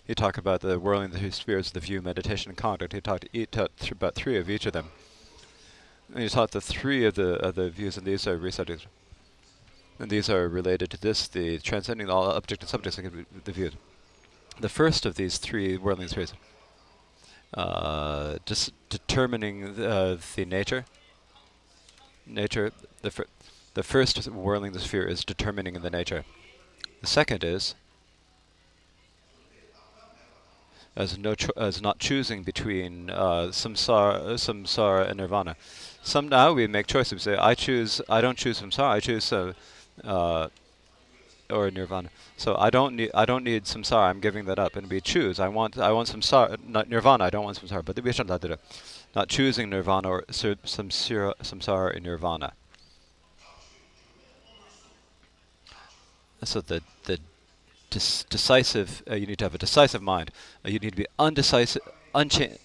he 0.05 0.13
talked 0.13 0.37
about 0.37 0.59
the 0.59 0.77
whirling 0.77 1.11
the 1.11 1.19
three 1.19 1.31
spheres 1.31 1.67
of 1.67 1.73
the 1.73 1.79
view, 1.79 2.01
meditation, 2.01 2.49
and 2.49 2.57
conduct. 2.57 2.91
He 2.91 2.99
talked, 2.99 3.29
he 3.31 3.45
talked 3.45 3.91
about 3.91 4.15
three 4.15 4.37
of 4.37 4.49
each 4.49 4.65
of 4.65 4.73
them. 4.73 4.87
And 6.13 6.21
you 6.23 6.27
taught 6.27 6.51
the 6.51 6.59
three 6.59 7.05
of 7.05 7.13
the 7.13 7.35
of 7.47 7.55
the 7.55 7.69
views, 7.69 7.95
and 7.95 8.05
these 8.05 8.27
are 8.27 8.37
resubjects. 8.37 8.87
And 9.99 10.09
these 10.11 10.29
are 10.29 10.49
related 10.49 10.89
to 10.91 10.99
this, 10.99 11.29
the 11.29 11.59
transcending 11.59 12.09
all 12.09 12.29
object 12.29 12.63
and 12.63 12.69
subjects 12.69 12.99
the 13.45 13.51
view. 13.53 13.71
The 14.59 14.75
first 14.79 15.05
of 15.05 15.15
these 15.15 15.37
three 15.37 15.77
worldly 15.77 16.09
spheres, 16.09 16.33
uh, 17.53 18.37
just 18.45 18.73
determining 18.89 19.75
the, 19.75 19.89
uh, 19.89 20.17
the 20.35 20.45
nature. 20.45 20.85
Nature, 22.25 22.71
the 23.01 23.11
fir 23.11 23.25
the 23.73 23.83
first 23.83 24.17
whirling 24.27 24.73
the 24.73 24.79
sphere 24.79 25.05
is 25.05 25.23
determining 25.23 25.75
the 25.75 25.89
nature. 25.89 26.25
The 27.01 27.07
second 27.07 27.43
is 27.43 27.75
as 30.95 31.17
no 31.17 31.35
as 31.57 31.81
not 31.81 31.99
choosing 31.99 32.43
between 32.43 33.09
uh, 33.09 33.47
samsara, 33.51 34.33
samsara 34.33 35.09
and 35.09 35.17
nirvana. 35.17 35.55
Some 36.03 36.27
now 36.27 36.53
we 36.53 36.67
make 36.67 36.87
choices. 36.87 37.13
We 37.13 37.19
say, 37.19 37.37
I 37.37 37.55
choose. 37.55 38.01
I 38.09 38.21
don't 38.21 38.37
choose 38.37 38.61
samsara. 38.61 38.89
I 38.89 38.99
choose 38.99 39.31
uh, 39.31 39.53
uh, 40.03 40.49
or 41.51 41.69
nirvana. 41.71 42.09
So 42.37 42.55
I 42.57 42.69
don't 42.69 42.95
need. 42.95 43.11
I 43.13 43.25
don't 43.25 43.43
need 43.43 43.65
samsara. 43.65 44.09
I'm 44.09 44.19
giving 44.19 44.45
that 44.45 44.59
up, 44.59 44.75
and 44.75 44.89
we 44.89 45.01
choose. 45.01 45.39
I 45.39 45.47
want. 45.47 45.77
I 45.77 45.91
want 45.91 46.07
some 46.07 46.21
samsara, 46.21 46.57
not 46.67 46.89
nirvana. 46.89 47.25
I 47.25 47.29
don't 47.29 47.43
want 47.43 47.59
samsara. 47.59 47.83
But 47.85 47.95
the 47.95 48.57
not 49.15 49.27
choosing 49.27 49.69
nirvana 49.69 50.09
or 50.09 50.23
samsara, 50.23 51.35
samsara 51.41 51.95
or 51.95 51.99
nirvana. 51.99 52.53
So 56.43 56.61
the 56.61 56.81
the 57.03 57.19
decisive, 57.91 59.03
uh, 59.09 59.15
you 59.15 59.27
need 59.27 59.37
to 59.39 59.45
have 59.45 59.53
a 59.53 59.57
decisive 59.57 60.01
mind. 60.01 60.31
Uh, 60.65 60.69
you 60.69 60.79
need 60.79 60.91
to 60.91 60.97
be 60.97 61.07
undecisive, 61.19 61.81
uncha- 62.15 62.57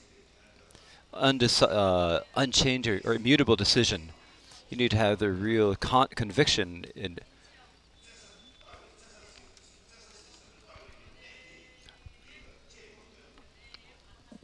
undeci- 1.13 1.69
uh, 1.69 2.21
or 3.05 3.15
immutable 3.15 3.57
decision. 3.57 4.11
You 4.71 4.77
need 4.77 4.93
to 4.93 4.97
have 4.97 5.19
the 5.19 5.31
real 5.31 5.75
con- 5.75 6.09
conviction 6.15 6.87
in. 6.95 7.19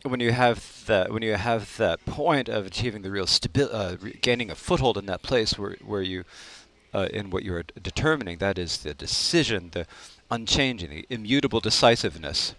When 0.05 0.19
you 0.19 0.33
have 0.33 0.85
that, 0.87 1.13
when 1.13 1.23
you 1.23 1.35
have 1.35 1.77
that 1.77 2.05
point 2.05 2.49
of 2.49 2.67
achieving 2.67 3.03
the 3.03 3.11
real 3.11 3.27
stability, 3.27 3.73
uh, 3.73 4.11
gaining 4.21 4.51
a 4.51 4.57
foothold 4.57 4.99
in 4.99 5.07
that 5.07 5.23
place 5.23 5.57
where 5.57 5.77
where 5.85 6.03
you, 6.03 6.25
uh, 6.93 7.07
in 7.13 7.31
what 7.31 7.45
you 7.45 7.55
are 7.55 7.63
determining, 7.81 8.39
that 8.39 8.59
is 8.59 8.79
the 8.79 8.95
decision, 8.95 9.71
the 9.71 9.87
unchanging, 10.29 10.91
the 10.91 11.07
immutable 11.09 11.61
decisiveness. 11.61 12.57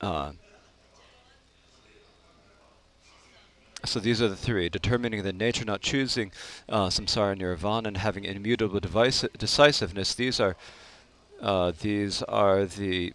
Uh, 0.00 0.32
so 3.84 4.00
these 4.00 4.22
are 4.22 4.28
the 4.28 4.36
three, 4.36 4.70
determining 4.70 5.22
the 5.22 5.32
nature, 5.32 5.66
not 5.66 5.82
choosing 5.82 6.32
uh, 6.70 6.86
samsara 6.86 7.36
nirvana, 7.36 7.88
and 7.88 7.98
having 7.98 8.24
immutable 8.24 8.80
decisiveness. 8.80 10.14
These 10.14 10.40
are 10.40 10.56
uh, 11.40 11.72
these 11.80 12.22
are 12.22 12.64
the 12.64 13.12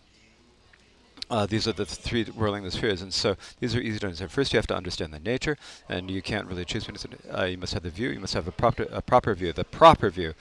uh, 1.29 1.45
these 1.45 1.67
are 1.67 1.73
the 1.73 1.85
three 1.85 2.23
whirling 2.25 2.63
the 2.63 2.71
spheres, 2.71 3.01
and 3.03 3.13
so 3.13 3.37
these 3.59 3.75
are 3.75 3.79
easy 3.79 3.99
to 3.99 4.07
understand. 4.07 4.31
First, 4.31 4.51
you 4.51 4.57
have 4.57 4.67
to 4.67 4.75
understand 4.75 5.13
the 5.13 5.19
nature, 5.19 5.57
and 5.87 6.09
you 6.09 6.21
can't 6.23 6.47
really 6.47 6.65
choose. 6.65 6.87
Uh, 7.31 7.43
you 7.43 7.57
must 7.57 7.73
have 7.73 7.83
the 7.83 7.91
view. 7.91 8.09
You 8.09 8.19
must 8.19 8.33
have 8.33 8.47
a 8.47 8.51
proper 8.51 8.87
a 8.91 9.01
proper 9.01 9.35
view. 9.35 9.53
The 9.53 9.63
proper 9.63 10.09
view 10.09 10.33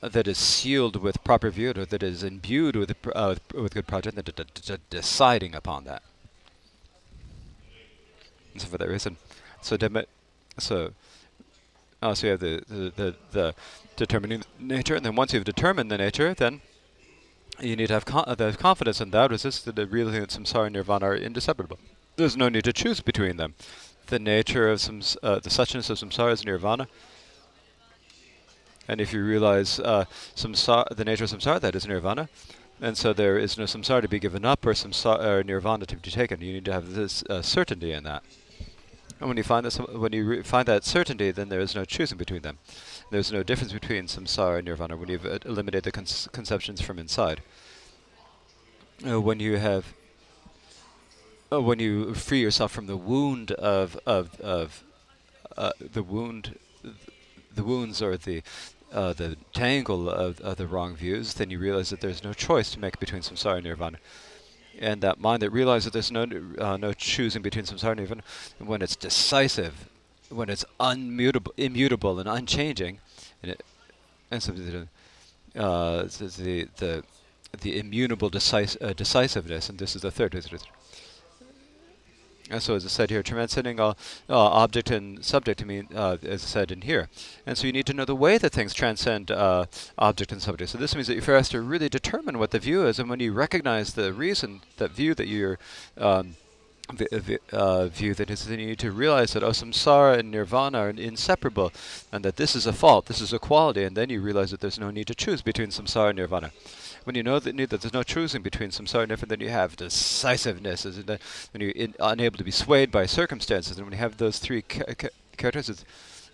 that 0.00 0.28
is 0.28 0.38
sealed 0.38 0.96
with 0.96 1.24
proper 1.24 1.50
view, 1.50 1.70
or 1.70 1.86
that 1.86 2.02
is 2.02 2.22
imbued 2.22 2.76
with 2.76 2.94
uh, 3.14 3.36
with 3.54 3.74
good 3.74 3.86
prajna, 3.86 4.16
and 4.16 4.80
deciding 4.90 5.54
upon 5.54 5.84
that. 5.84 6.02
And 8.52 8.60
so 8.60 8.68
for 8.68 8.78
that 8.78 8.88
reason, 8.88 9.16
so 9.62 9.78
so 10.58 10.92
uh, 12.02 12.14
so 12.14 12.26
you 12.26 12.30
have 12.32 12.40
the 12.40 12.62
the, 12.68 12.92
the 12.96 13.14
the 13.32 13.54
determining 13.96 14.44
nature, 14.58 14.94
and 14.94 15.04
then 15.04 15.16
once 15.16 15.32
you've 15.32 15.44
determined 15.44 15.90
the 15.90 15.98
nature, 15.98 16.32
then 16.34 16.60
you 17.60 17.76
need 17.76 17.88
to 17.88 17.94
have 17.94 18.04
con 18.04 18.24
the 18.36 18.56
confidence 18.58 19.00
in 19.00 19.10
that, 19.10 19.30
resist 19.30 19.74
the 19.74 19.86
realizing 19.86 20.20
that 20.20 20.30
samsara 20.30 20.66
and 20.66 20.74
nirvana 20.74 21.06
are 21.06 21.14
inseparable. 21.14 21.78
There's 22.16 22.36
no 22.36 22.48
need 22.48 22.64
to 22.64 22.72
choose 22.72 23.00
between 23.00 23.36
them. 23.36 23.54
The 24.06 24.18
nature 24.18 24.68
of 24.68 24.80
some, 24.80 25.00
uh, 25.22 25.40
the 25.40 25.50
suchness 25.50 25.90
of 25.90 25.98
samsara 25.98 26.32
is 26.32 26.44
nirvana. 26.44 26.88
And 28.86 29.00
if 29.00 29.12
you 29.12 29.22
realize 29.22 29.78
uh, 29.80 30.06
samsara, 30.34 30.96
the 30.96 31.04
nature 31.04 31.24
of 31.24 31.30
samsara, 31.30 31.60
that 31.60 31.74
is 31.74 31.86
nirvana. 31.86 32.28
And 32.80 32.96
so 32.96 33.12
there 33.12 33.36
is 33.36 33.58
no 33.58 33.64
samsara 33.64 34.02
to 34.02 34.08
be 34.08 34.18
given 34.18 34.44
up 34.44 34.64
or 34.64 34.72
samsara 34.72 35.24
or 35.24 35.42
nirvana 35.44 35.84
to 35.86 35.96
be 35.96 36.10
taken. 36.10 36.40
You 36.40 36.54
need 36.54 36.64
to 36.66 36.72
have 36.72 36.94
this 36.94 37.22
uh, 37.24 37.42
certainty 37.42 37.92
in 37.92 38.04
that. 38.04 38.22
And 39.20 39.28
when 39.28 39.36
you 39.36 39.42
find 39.42 39.66
this, 39.66 39.78
when 39.78 40.12
you 40.12 40.42
find 40.44 40.66
that 40.66 40.84
certainty, 40.84 41.30
then 41.32 41.48
there 41.48 41.60
is 41.60 41.74
no 41.74 41.84
choosing 41.84 42.18
between 42.18 42.42
them. 42.42 42.58
There's 43.10 43.32
no 43.32 43.42
difference 43.42 43.72
between 43.72 44.06
samsara 44.06 44.58
and 44.58 44.66
nirvana 44.66 44.96
when 44.96 45.08
you've 45.08 45.26
uh, 45.26 45.38
eliminated 45.44 45.84
the 45.84 46.28
conceptions 46.32 46.80
from 46.80 46.98
inside. 46.98 47.40
Uh, 49.06 49.20
when 49.20 49.40
you 49.40 49.56
have, 49.56 49.94
uh, 51.50 51.60
when 51.60 51.80
you 51.80 52.14
free 52.14 52.40
yourself 52.40 52.70
from 52.70 52.86
the 52.86 52.96
wound 52.96 53.50
of 53.52 53.98
of 54.06 54.40
of 54.40 54.84
uh, 55.56 55.72
the 55.80 56.02
wound, 56.02 56.56
the 57.54 57.64
wounds 57.64 58.00
or 58.00 58.16
the 58.16 58.42
uh, 58.92 59.12
the 59.12 59.36
tangle 59.52 60.08
of, 60.08 60.40
of 60.40 60.56
the 60.56 60.66
wrong 60.66 60.94
views, 60.94 61.34
then 61.34 61.50
you 61.50 61.58
realize 61.58 61.90
that 61.90 62.00
there's 62.00 62.22
no 62.22 62.32
choice 62.32 62.70
to 62.70 62.78
make 62.78 63.00
between 63.00 63.22
samsara 63.22 63.56
and 63.56 63.64
nirvana 63.64 63.98
and 64.78 65.00
that 65.02 65.20
mind 65.20 65.42
that 65.42 65.50
realizes 65.50 65.84
that 65.84 65.92
there's 65.92 66.10
no 66.10 66.26
uh, 66.58 66.76
no 66.76 66.92
choosing 66.92 67.42
between 67.42 67.64
samsara 67.64 67.92
and 67.92 68.00
nirvana, 68.00 68.22
when 68.58 68.82
it's 68.82 68.96
decisive, 68.96 69.88
when 70.28 70.48
it's 70.48 70.64
unmutable, 70.78 71.52
immutable 71.56 72.18
and 72.18 72.28
unchanging, 72.28 72.98
and, 73.42 73.52
it, 73.52 73.64
and 74.30 74.42
so 74.42 74.52
the, 74.52 74.88
uh, 75.56 76.02
the 76.02 76.68
the 76.78 77.04
the 77.60 77.78
immutable 77.78 78.30
decis 78.30 78.76
uh, 78.80 78.92
decisiveness, 78.92 79.68
and 79.68 79.78
this 79.78 79.96
is 79.96 80.02
the 80.02 80.10
third. 80.10 80.34
And 82.50 82.62
so, 82.62 82.74
as 82.74 82.84
I 82.84 82.88
said 82.88 83.10
here, 83.10 83.22
transcending 83.22 83.78
all 83.78 83.96
uh, 84.28 84.38
object 84.38 84.90
and 84.90 85.24
subject, 85.24 85.62
I 85.62 85.64
mean, 85.64 85.88
uh, 85.94 86.16
as 86.22 86.42
I 86.44 86.46
said 86.46 86.70
in 86.70 86.82
here. 86.82 87.08
And 87.46 87.56
so 87.58 87.66
you 87.66 87.72
need 87.72 87.86
to 87.86 87.94
know 87.94 88.04
the 88.04 88.14
way 88.14 88.38
that 88.38 88.52
things 88.52 88.74
transcend 88.74 89.30
uh, 89.30 89.66
object 89.98 90.32
and 90.32 90.40
subject. 90.40 90.70
So 90.70 90.78
this 90.78 90.94
means 90.94 91.08
that 91.08 91.14
you 91.14 91.20
first 91.20 91.52
have 91.52 91.60
to 91.60 91.66
really 91.66 91.88
determine 91.88 92.38
what 92.38 92.50
the 92.50 92.58
view 92.58 92.86
is, 92.86 92.98
and 92.98 93.10
when 93.10 93.20
you 93.20 93.32
recognize 93.32 93.94
the 93.94 94.12
reason, 94.12 94.60
that 94.78 94.92
view 94.92 95.14
that 95.14 95.28
you're 95.28 95.58
um, 95.96 96.36
uh, 97.52 97.86
view 97.88 98.14
that 98.14 98.30
is 98.30 98.46
then 98.46 98.58
you 98.58 98.66
need 98.68 98.78
to 98.78 98.90
realize 98.90 99.34
that 99.34 99.42
oh, 99.42 99.50
samsara 99.50 100.18
and 100.18 100.30
nirvana 100.30 100.78
are 100.78 100.90
inseparable, 100.90 101.72
and 102.10 102.24
that 102.24 102.36
this 102.36 102.56
is 102.56 102.66
a 102.66 102.72
fault, 102.72 103.06
this 103.06 103.20
is 103.20 103.32
a 103.32 103.38
quality, 103.38 103.84
and 103.84 103.96
then 103.96 104.08
you 104.08 104.20
realize 104.20 104.50
that 104.50 104.60
there's 104.60 104.78
no 104.78 104.90
need 104.90 105.06
to 105.06 105.14
choose 105.14 105.42
between 105.42 105.68
samsara 105.68 106.10
and 106.10 106.18
nirvana. 106.18 106.50
When 107.08 107.14
you 107.14 107.22
know 107.22 107.38
that, 107.38 107.56
that 107.56 107.80
there's 107.80 107.94
no 107.94 108.02
choosing 108.02 108.42
between 108.42 108.68
samsara 108.68 109.04
and 109.04 109.08
nirvana, 109.08 109.28
then 109.30 109.40
you 109.40 109.48
have 109.48 109.76
decisiveness, 109.76 110.84
and 110.84 111.06
then 111.06 111.18
when 111.54 111.62
you're 111.62 111.70
in, 111.70 111.94
unable 111.98 112.36
to 112.36 112.44
be 112.44 112.50
swayed 112.50 112.90
by 112.90 113.06
circumstances, 113.06 113.78
and 113.78 113.86
when 113.86 113.94
you 113.94 113.98
have 113.98 114.18
those 114.18 114.38
three 114.38 114.60
ca 114.60 114.92
ca 114.92 115.08
characteristics, 115.38 115.86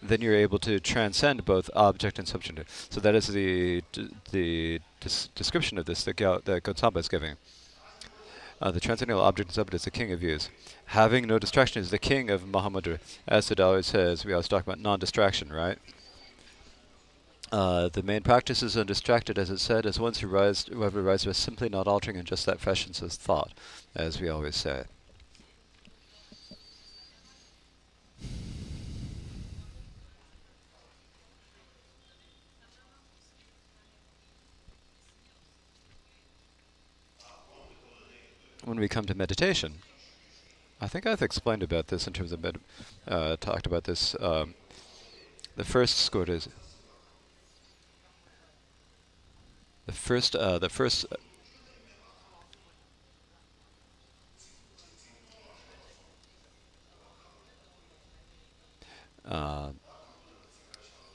then 0.03 0.21
you're 0.21 0.35
able 0.35 0.59
to 0.59 0.81
transcend 0.81 1.45
both 1.45 1.71
object 1.77 2.19
and 2.19 2.27
subject. 2.27 2.69
So 2.91 2.99
that 3.01 3.15
is 3.15 3.29
the 3.29 3.85
the 4.33 4.81
description 5.37 5.79
of 5.79 5.85
this 5.87 6.03
that, 6.03 6.17
Gao, 6.17 6.41
that 6.45 6.65
Gotsangpa 6.65 6.99
is 6.99 7.09
giving. 7.09 7.37
Uh, 8.61 8.73
the 8.73 8.81
transcendental 8.81 9.23
object 9.23 9.51
and 9.51 9.55
subject 9.55 9.75
is 9.77 9.85
the 9.85 9.93
king 9.93 10.11
of 10.11 10.19
views. 10.19 10.51
Having 10.87 11.29
no 11.29 11.39
distraction 11.39 11.83
is 11.83 11.91
the 11.93 11.99
king 11.99 12.31
of 12.31 12.47
Mahamudra. 12.47 12.99
As 13.29 13.49
it 13.53 13.61
always 13.61 13.87
says, 13.87 14.25
we 14.25 14.33
always 14.33 14.49
talk 14.49 14.65
about 14.65 14.81
non-distraction, 14.81 15.53
right? 15.53 15.79
Uh, 17.55 17.89
the 17.89 18.03
main 18.03 18.21
practice 18.21 18.65
is 18.65 18.77
undistracted, 18.77 19.39
as 19.39 19.49
it 19.49 19.61
said, 19.61 19.87
as 19.87 20.01
who 20.19 20.27
rise, 20.27 20.65
whoever 20.65 21.01
rises 21.01 21.27
by 21.27 21.37
simply 21.37 21.69
not 21.69 21.87
altering 21.87 22.17
in 22.17 22.25
just 22.25 22.45
that 22.47 22.59
freshness 22.59 23.01
of 23.01 23.13
thought, 23.13 23.53
as 23.95 24.21
we 24.21 24.29
always 24.29 24.57
say. 24.57 24.83
when 38.65 38.81
we 38.81 38.89
come 38.89 39.05
to 39.05 39.15
meditation, 39.15 39.75
I 40.81 40.89
think 40.89 41.07
I've 41.07 41.23
explained 41.23 41.63
about 41.63 41.87
this 41.87 42.09
in 42.09 42.15
terms 42.15 42.33
of 42.33 42.43
med 42.43 42.59
uh, 43.07 43.37
talked 43.37 43.67
about 43.67 43.85
this. 43.85 44.17
Um, 44.19 44.55
the 45.55 45.65
first 45.65 45.99
score 45.99 46.29
is 46.29 46.49
the 49.87 49.93
first 49.93 50.35
uh, 50.37 50.59
the 50.59 50.69
first 50.69 51.07
uh, 59.25 59.71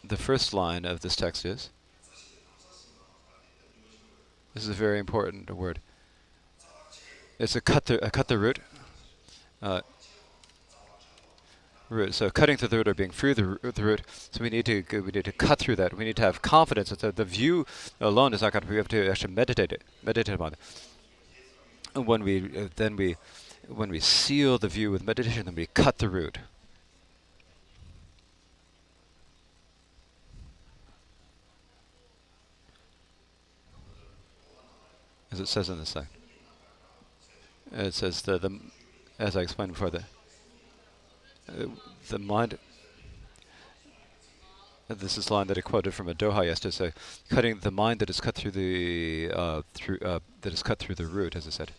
the 0.04 0.18
first 0.18 0.54
line 0.54 0.86
of 0.86 1.02
this 1.02 1.16
text 1.16 1.46
is 1.46 1.70
this 4.54 4.64
is 4.64 4.70
a 4.70 4.74
very 4.74 5.00
important 5.00 5.50
word 5.52 5.80
it's 7.40 7.56
a 7.56 7.62
cut 7.62 7.86
the 7.86 8.06
a 8.06 8.12
cut 8.12 8.28
the 8.28 8.38
root. 8.38 8.60
Root. 11.90 12.14
So 12.14 12.30
cutting 12.30 12.58
through 12.58 12.70
the 12.70 12.78
root 12.78 12.88
or 12.88 12.94
being 12.94 13.12
through 13.12 13.34
the, 13.34 13.72
the 13.72 13.84
root. 13.84 14.02
So 14.32 14.44
we 14.44 14.50
need 14.50 14.66
to 14.66 14.84
we 14.92 15.12
need 15.12 15.26
to 15.26 15.32
cut 15.32 15.60
through 15.60 15.76
that. 15.78 15.98
We 15.98 16.06
need 16.06 16.16
to 16.18 16.22
have 16.22 16.42
confidence 16.42 16.90
that 16.90 17.16
the 17.16 17.26
view 17.26 17.66
alone 18.00 18.34
is 18.34 18.42
not 18.42 18.54
going 18.54 18.64
to 18.64 18.70
be 18.70 18.78
able 18.78 18.90
to 18.90 19.10
actually 19.10 19.34
meditate 19.34 19.72
it, 19.72 19.84
meditate 20.04 20.36
upon 20.36 20.54
it. 20.54 20.60
And 21.96 22.06
when 22.06 22.24
we 22.24 22.58
uh, 22.58 22.68
then 22.76 22.96
we 22.96 23.16
when 23.68 23.90
we 23.90 24.00
seal 24.00 24.58
the 24.58 24.68
view 24.68 24.92
with 24.92 25.06
meditation, 25.06 25.46
then 25.46 25.56
we 25.56 25.68
cut 25.68 25.98
the 25.98 26.10
root. 26.10 26.38
As 35.32 35.40
it 35.40 35.48
says 35.48 35.70
in 35.70 35.78
the 35.78 35.86
side. 35.86 36.08
It 37.72 37.94
says 37.94 38.24
the, 38.24 38.40
the 38.40 38.60
as 39.20 39.38
I 39.38 39.42
explained 39.42 39.74
before, 39.74 39.92
the 39.92 40.04
uh, 41.50 41.66
the 42.10 42.20
mind. 42.20 42.58
Uh, 44.90 44.96
this 44.96 45.18
is 45.18 45.30
a 45.30 45.34
line 45.34 45.48
that 45.48 45.58
I 45.58 45.62
quoted 45.62 45.94
from 45.94 46.10
a 46.10 46.14
Doha 46.14 46.46
yesterday. 46.46 46.94
cutting 47.30 47.60
the 47.60 47.72
mind 47.72 48.00
that 48.00 48.10
is 48.10 48.20
cut 48.20 48.36
through 48.36 48.52
the 48.52 49.32
uh, 49.34 49.62
through 49.74 50.00
uh, 50.00 50.20
that 50.42 50.54
is 50.54 50.64
cut 50.64 50.80
through 50.80 50.96
the 50.96 51.06
root, 51.06 51.36
as 51.36 51.48
I 51.48 51.52
said. 51.52 51.72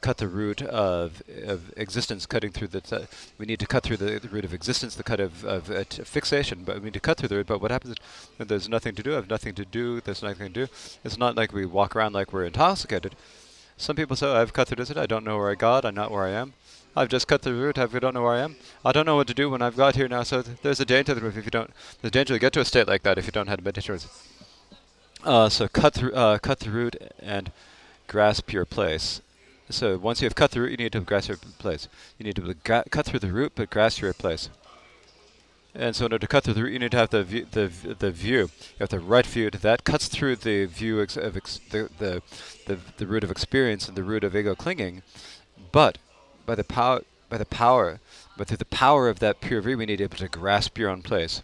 cut 0.00 0.18
the 0.18 0.28
root 0.28 0.62
of 0.62 1.22
of 1.44 1.72
existence, 1.76 2.26
cutting 2.26 2.52
through 2.52 2.68
the. 2.68 3.08
we 3.38 3.46
need 3.46 3.60
to 3.60 3.66
cut 3.66 3.82
through 3.82 3.96
the, 3.98 4.18
the, 4.18 4.28
root 4.28 4.44
of 4.44 4.54
existence, 4.54 4.94
the 4.94 5.02
cut 5.02 5.20
of 5.20 5.44
of 5.44 5.70
uh, 5.70 5.84
fixation. 6.04 6.62
But 6.64 6.78
we 6.78 6.84
need 6.84 6.94
to 6.94 7.00
cut 7.00 7.18
through 7.18 7.28
the 7.28 7.36
root. 7.36 7.46
But 7.46 7.60
what 7.60 7.70
happens? 7.70 7.96
If 8.38 8.48
there's 8.48 8.68
nothing 8.68 8.94
to 8.94 9.02
do. 9.02 9.12
I 9.12 9.16
have 9.16 9.30
nothing 9.30 9.54
to 9.54 9.64
do. 9.64 10.00
There's 10.00 10.22
nothing 10.22 10.52
to 10.52 10.66
do. 10.66 10.72
It's 11.04 11.18
not 11.18 11.36
like 11.36 11.52
we 11.52 11.66
walk 11.66 11.96
around 11.96 12.12
like 12.12 12.32
we're 12.32 12.46
intoxicated. 12.46 13.16
Some 13.76 13.96
people 13.96 14.14
say, 14.14 14.28
I've 14.28 14.52
cut 14.52 14.68
through 14.68 14.84
this. 14.84 14.96
I 14.96 15.06
don't 15.06 15.24
know 15.24 15.36
where 15.36 15.50
I 15.50 15.56
got. 15.56 15.84
I'm 15.84 15.94
not 15.94 16.10
where 16.10 16.24
I 16.24 16.30
am. 16.30 16.54
I've 16.94 17.08
just 17.08 17.26
cut 17.26 17.42
the 17.42 17.54
root. 17.54 17.78
I 17.78 17.86
don't 17.86 18.14
know 18.14 18.22
where 18.22 18.34
I 18.34 18.40
am. 18.40 18.56
I 18.84 18.92
don't 18.92 19.06
know 19.06 19.16
what 19.16 19.26
to 19.28 19.34
do 19.34 19.48
when 19.48 19.62
I've 19.62 19.76
got 19.76 19.96
here 19.96 20.08
now. 20.08 20.22
So 20.22 20.42
th 20.42 20.58
there's 20.62 20.80
a 20.80 20.84
danger 20.84 21.12
if 21.26 21.36
you 21.36 21.50
don't. 21.50 21.70
There's 22.00 22.12
danger 22.12 22.34
to 22.34 22.38
get 22.38 22.52
to 22.54 22.60
a 22.60 22.64
state 22.64 22.86
like 22.86 23.02
that 23.02 23.18
if 23.18 23.26
you 23.26 23.32
don't 23.32 23.48
have 23.48 23.64
meditation. 23.64 23.98
Uh, 25.24 25.48
so 25.48 25.68
cut 25.68 25.94
through, 25.94 26.12
uh, 26.12 26.38
cut 26.38 26.60
the 26.60 26.70
root 26.70 26.96
and 27.20 27.52
grasp 28.08 28.52
your 28.52 28.64
place. 28.64 29.22
So 29.70 29.96
once 29.96 30.20
you 30.20 30.26
have 30.26 30.34
cut 30.34 30.50
the 30.50 30.60
root, 30.60 30.72
you 30.72 30.76
need 30.76 30.92
to 30.92 31.00
grasp 31.00 31.28
your 31.28 31.38
place. 31.58 31.88
You 32.18 32.24
need 32.26 32.36
to 32.36 32.54
cut 32.64 33.06
through 33.06 33.20
the 33.20 33.32
root, 33.32 33.52
but 33.54 33.70
grasp 33.70 34.02
your 34.02 34.12
place. 34.12 34.50
And 35.74 35.96
so 35.96 36.04
in 36.04 36.12
order 36.12 36.26
to 36.26 36.26
cut 36.26 36.44
through 36.44 36.54
the 36.54 36.62
root, 36.64 36.72
you 36.72 36.78
need 36.78 36.90
to 36.90 36.98
have 36.98 37.10
the 37.10 37.24
view, 37.24 37.46
the 37.50 37.68
the 37.98 38.10
view. 38.10 38.50
You 38.76 38.80
have 38.80 38.90
the 38.90 39.00
right 39.00 39.24
view. 39.24 39.50
To 39.50 39.58
that 39.58 39.84
cuts 39.84 40.08
through 40.08 40.36
the 40.36 40.66
view 40.66 41.00
of 41.00 41.14
the, 41.14 41.88
the 41.98 42.22
the 42.66 42.78
the 42.98 43.06
root 43.06 43.24
of 43.24 43.30
experience 43.30 43.88
and 43.88 43.96
the 43.96 44.04
root 44.04 44.24
of 44.24 44.36
ego 44.36 44.54
clinging, 44.54 45.02
but 45.70 45.96
by 46.46 46.54
the 46.54 46.64
power 46.64 47.02
by 47.28 47.38
the 47.38 47.46
power, 47.46 47.98
but 48.36 48.46
through 48.46 48.58
the 48.58 48.66
power 48.66 49.08
of 49.08 49.18
that 49.20 49.40
pure 49.40 49.62
view, 49.62 49.78
we 49.78 49.86
need 49.86 49.96
to 49.96 50.02
be 50.02 50.04
able 50.04 50.18
to 50.18 50.28
grasp 50.28 50.76
your 50.76 50.90
own 50.90 51.00
place. 51.00 51.40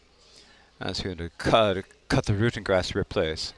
And 0.81 0.94
so 0.94 1.05
you 1.05 1.15
need 1.15 1.18
to 1.18 1.31
cut 1.39 1.85
cut 2.09 2.27
the 2.27 2.35
root 2.35 2.57
and 2.57 2.67
grasp 2.67 2.94
your 2.94 3.05
place. 3.05 3.55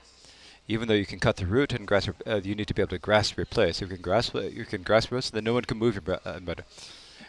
Even 0.68 0.86
though 0.86 0.94
you 0.94 1.06
can 1.06 1.18
cut 1.18 1.36
the 1.36 1.46
root 1.46 1.72
and 1.72 1.86
grasp, 1.86 2.10
uh, 2.26 2.40
you 2.44 2.54
need 2.54 2.68
to 2.68 2.74
be 2.74 2.82
able 2.82 2.90
to 2.90 2.98
grasp 2.98 3.36
your 3.36 3.46
place. 3.46 3.80
You 3.80 3.88
can 3.88 4.00
grasp, 4.00 4.34
you 4.34 4.64
can 4.64 4.82
grasp 4.82 5.10
your 5.10 5.20
then 5.20 5.44
no 5.44 5.54
one 5.54 5.64
can 5.64 5.78
move 5.78 5.94
your 5.96 6.20
uh, 6.24 6.38
better. 6.40 6.64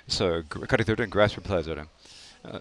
So 0.07 0.43
cutting 0.43 0.85
the 0.85 0.91
root 0.91 0.99
and 0.99 1.11
grasp 1.11 1.37
your 1.37 1.43
place. 1.43 1.67
Uh, 1.67 2.59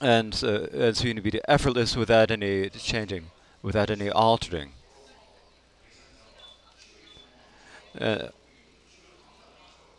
and, 0.00 0.42
uh, 0.42 0.66
and 0.72 0.96
so 0.96 1.06
you 1.06 1.14
need 1.14 1.24
to 1.24 1.30
be 1.30 1.40
effortless 1.46 1.96
without 1.96 2.30
any 2.30 2.70
changing, 2.70 3.26
without 3.62 3.90
any 3.90 4.10
altering. 4.10 4.72
Uh, 8.00 8.28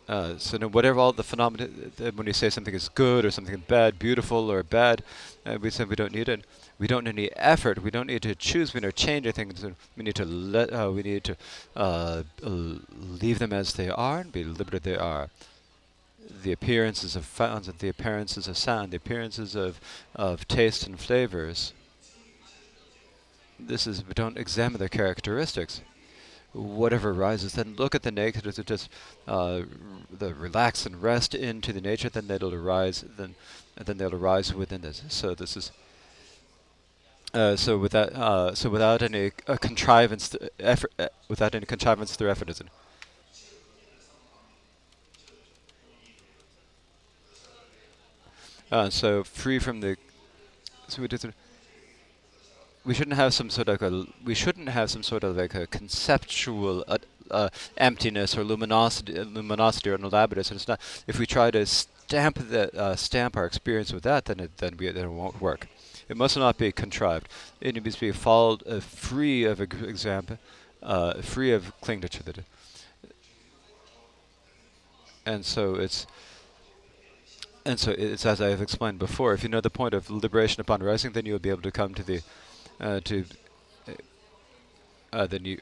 uh, 0.08 0.38
so 0.38 0.56
no, 0.56 0.68
whatever 0.68 1.00
all 1.00 1.12
the 1.12 1.24
phenomena, 1.24 1.68
uh, 2.00 2.10
when 2.12 2.26
you 2.26 2.32
say 2.32 2.48
something 2.48 2.74
is 2.74 2.88
good 2.88 3.24
or 3.24 3.30
something 3.30 3.62
bad, 3.66 3.98
beautiful 3.98 4.50
or 4.50 4.62
bad, 4.62 5.02
uh, 5.44 5.58
we 5.60 5.68
say 5.70 5.84
we 5.84 5.96
don't 5.96 6.12
need 6.12 6.28
it. 6.28 6.44
We 6.78 6.86
don't 6.86 7.04
need 7.04 7.10
any 7.10 7.30
effort. 7.36 7.82
We 7.82 7.90
don't 7.90 8.06
need 8.06 8.22
to 8.22 8.34
choose. 8.34 8.72
We 8.72 8.80
need 8.80 8.86
to 8.86 8.92
change 8.92 9.26
anything. 9.26 9.52
We 9.96 10.04
need 10.04 10.14
to 10.14 10.24
let. 10.24 10.72
Uh, 10.72 10.92
we 10.94 11.02
need 11.02 11.24
to 11.24 11.36
uh, 11.74 12.22
leave 12.40 13.40
them 13.40 13.52
as 13.52 13.74
they 13.74 13.88
are 13.88 14.20
and 14.20 14.30
be 14.30 14.44
liberated 14.44 14.84
they 14.84 14.96
are. 14.96 15.30
The 16.42 16.52
appearances 16.52 17.16
of 17.16 17.24
sounds, 17.24 17.66
the 17.66 17.88
appearances 17.88 18.46
of 18.46 18.56
sound, 18.56 18.92
the 18.92 18.98
appearances 18.98 19.56
of 19.56 19.80
of 20.14 20.46
taste 20.46 20.86
and 20.86 21.00
flavors. 21.00 21.72
This 23.58 23.86
is 23.86 24.06
we 24.06 24.14
don't 24.14 24.36
examine 24.36 24.78
their 24.78 24.88
characteristics 24.88 25.80
whatever 26.56 27.10
arises, 27.10 27.52
then 27.52 27.74
look 27.76 27.94
at 27.94 28.02
the 28.02 28.10
negatives, 28.10 28.58
just 28.64 28.88
uh, 29.28 29.62
the 30.10 30.34
relax 30.34 30.86
and 30.86 31.02
rest 31.02 31.34
into 31.34 31.72
the 31.72 31.80
nature, 31.80 32.08
then 32.08 32.26
that'll 32.26 32.54
arise, 32.54 33.04
then 33.16 33.34
then 33.76 33.98
they'll 33.98 34.14
arise 34.14 34.54
within 34.54 34.80
this. 34.80 35.02
So 35.08 35.34
this 35.34 35.56
is. 35.56 35.70
Uh, 37.34 37.56
so 37.56 37.76
without 37.76 38.12
uh, 38.14 38.54
so 38.54 38.70
without 38.70 39.02
any 39.02 39.32
uh, 39.46 39.56
contrivance 39.56 40.34
effort 40.58 40.92
uh, 40.98 41.08
without 41.28 41.54
any 41.54 41.66
contrivance 41.66 42.16
through 42.16 42.30
effort 42.30 42.48
is 42.48 42.60
it? 42.60 42.68
Uh, 48.72 48.88
so 48.88 49.22
free 49.22 49.58
from 49.58 49.80
the 49.80 49.96
so 50.88 51.02
we 51.02 51.08
did 51.08 51.34
we 52.86 52.94
shouldn't 52.94 53.16
have 53.16 53.34
some 53.34 53.50
sort 53.50 53.68
of 53.68 53.82
a 53.82 54.06
we 54.24 54.34
shouldn't 54.34 54.68
have 54.68 54.90
some 54.90 55.02
sort 55.02 55.24
of 55.24 55.36
like 55.36 55.54
a 55.54 55.66
conceptual 55.66 56.84
uh, 56.86 56.98
uh, 57.30 57.48
emptiness 57.76 58.38
or 58.38 58.44
luminosity, 58.44 59.18
uh, 59.18 59.24
luminosity 59.24 59.90
or 59.90 59.96
elaborateness. 59.96 60.50
And 60.50 60.58
it's 60.58 60.68
not. 60.68 60.80
If 61.08 61.18
we 61.18 61.26
try 61.26 61.50
to 61.50 61.66
stamp 61.66 62.38
that 62.38 62.74
uh, 62.74 62.94
stamp 62.94 63.36
our 63.36 63.44
experience 63.44 63.92
with 63.92 64.04
that, 64.04 64.26
then 64.26 64.38
it 64.38 64.58
then 64.58 64.76
we 64.76 64.90
then 64.90 65.04
it 65.06 65.08
won't 65.08 65.40
work. 65.40 65.66
It 66.08 66.16
must 66.16 66.36
not 66.36 66.56
be 66.56 66.70
contrived. 66.70 67.28
It 67.60 67.74
needs 67.74 67.96
to 67.96 68.00
be 68.00 68.12
followed 68.12 68.62
uh, 68.66 68.78
free 68.78 69.44
of 69.44 69.60
example, 69.60 70.38
free 71.22 71.52
of 71.52 71.72
clinging 71.80 72.08
to 72.08 72.22
the. 72.22 72.44
And 75.26 75.44
so 75.44 75.74
it's. 75.74 76.06
And 77.64 77.80
so 77.80 77.90
it's 77.90 78.24
as 78.24 78.40
I 78.40 78.50
have 78.50 78.62
explained 78.62 79.00
before. 79.00 79.34
If 79.34 79.42
you 79.42 79.48
know 79.48 79.60
the 79.60 79.70
point 79.70 79.92
of 79.92 80.08
liberation 80.08 80.60
upon 80.60 80.84
rising, 80.84 81.10
then 81.10 81.26
you 81.26 81.32
will 81.32 81.40
be 81.40 81.50
able 81.50 81.62
to 81.62 81.72
come 81.72 81.94
to 81.94 82.04
the 82.04 82.20
uh, 82.80 83.00
to 83.00 83.24
uh, 85.12 85.26
then 85.26 85.44
you 85.44 85.58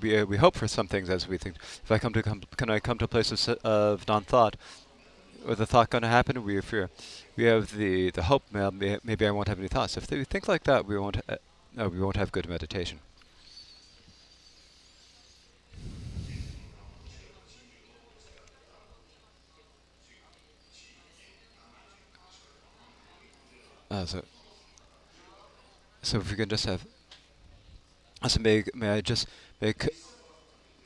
we, 0.00 0.16
uh, 0.16 0.24
we 0.24 0.36
hope 0.36 0.54
for 0.54 0.68
some 0.68 0.86
things 0.86 1.10
as 1.10 1.26
we 1.26 1.38
think. 1.38 1.56
If 1.56 1.90
I 1.90 1.98
come 1.98 2.12
to 2.12 2.22
com 2.22 2.42
can 2.56 2.70
I 2.70 2.78
come 2.78 2.98
to 2.98 3.04
a 3.04 3.08
place 3.08 3.32
of, 3.32 3.56
of 3.64 4.06
non-thought, 4.06 4.56
or 5.46 5.54
the 5.54 5.66
thought 5.66 5.90
going 5.90 6.02
to 6.02 6.08
happen? 6.08 6.44
We 6.44 6.60
fear. 6.60 6.90
We 7.36 7.44
have 7.44 7.76
the 7.76 8.10
the 8.10 8.24
hope. 8.24 8.44
Maybe, 8.52 8.98
maybe 9.02 9.26
I 9.26 9.30
won't 9.30 9.48
have 9.48 9.58
any 9.58 9.68
thoughts. 9.68 9.96
If 9.96 10.10
we 10.10 10.24
think 10.24 10.48
like 10.48 10.64
that, 10.64 10.86
we 10.86 10.98
won't. 10.98 11.18
Uh, 11.28 11.36
no, 11.74 11.88
we 11.88 12.00
won't 12.00 12.16
have 12.16 12.30
good 12.32 12.48
meditation. 12.48 13.00
Uh, 23.90 24.04
so 24.04 24.22
so 26.06 26.18
if 26.18 26.30
we 26.30 26.36
can 26.36 26.48
just 26.48 26.66
have, 26.66 26.86
so 28.28 28.40
may, 28.40 28.64
may 28.74 28.90
I 28.90 29.00
just 29.00 29.26
make, 29.60 29.88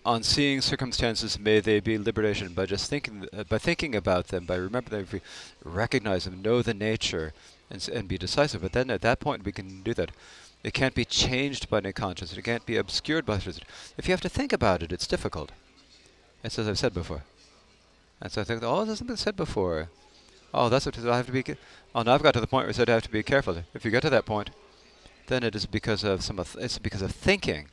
on 0.05 0.23
seeing 0.23 0.61
circumstances, 0.63 1.39
may 1.39 1.61
they 1.61 1.81
be 1.81 1.99
liberation 1.99 2.55
by 2.55 2.65
just 2.65 2.89
thinking, 2.89 3.29
uh, 3.37 3.45
by 3.45 3.59
thinking 3.59 3.95
about 3.95 4.29
them, 4.29 4.47
by 4.47 4.57
remembering 4.57 5.05
them, 5.05 5.21
recognize 5.63 6.25
them, 6.25 6.41
know 6.41 6.63
the 6.63 6.73
nature, 6.73 7.35
and, 7.71 7.87
and 7.89 8.09
be 8.09 8.17
decisive. 8.17 8.63
But 8.63 8.73
then 8.73 8.91
at 8.91 9.03
that 9.03 9.21
point 9.21 9.45
we 9.45 9.53
can 9.53 9.83
do 9.83 9.93
that. 9.95 10.11
It 10.65 10.75
can't 10.75 10.95
be 10.95 11.05
changed 11.05 11.69
by 11.69 11.79
any 11.79 11.93
consciousness. 11.93 12.39
It 12.39 12.43
can't 12.43 12.67
be 12.67 12.77
obscured 12.77 13.27
by 13.27 13.35
consciousness. 13.35 13.67
If 13.99 14.09
you 14.09 14.13
have 14.13 14.21
to 14.23 14.29
think 14.29 14.53
about 14.53 14.83
it, 14.83 14.93
it's 14.93 15.07
difficult. 15.07 15.53
It's 16.43 16.59
as 16.59 16.67
I've 16.67 16.79
said 16.79 16.95
before. 16.95 17.23
And 18.23 18.33
so 18.33 18.41
I 18.41 18.45
think, 18.45 18.63
oh, 18.63 18.85
there's 18.85 18.99
something 18.99 19.17
said 19.17 19.37
before. 19.37 19.89
Oh, 20.53 20.69
that's 20.69 20.87
what 20.87 20.99
I 20.99 21.17
have 21.17 21.27
to 21.27 21.33
be. 21.33 21.45
Oh, 21.95 22.03
now 22.03 22.15
I've 22.15 22.23
got 22.23 22.35
to 22.35 22.41
the 22.41 22.47
point 22.47 22.65
where 22.65 22.71
I 22.71 22.73
said 22.73 22.91
I 22.91 22.95
have 22.95 23.03
to 23.05 23.11
be 23.11 23.23
careful. 23.23 23.63
If 23.75 23.85
you 23.85 23.91
get 23.91 24.03
to 24.03 24.11
that 24.11 24.27
point, 24.27 24.51
then 25.27 25.43
it 25.43 25.55
is 25.55 25.67
because 25.67 26.05
of 26.05 26.23
some. 26.23 26.39
it's 26.59 26.79
because 26.79 27.03
of 27.03 27.13
thinking. 27.13 27.69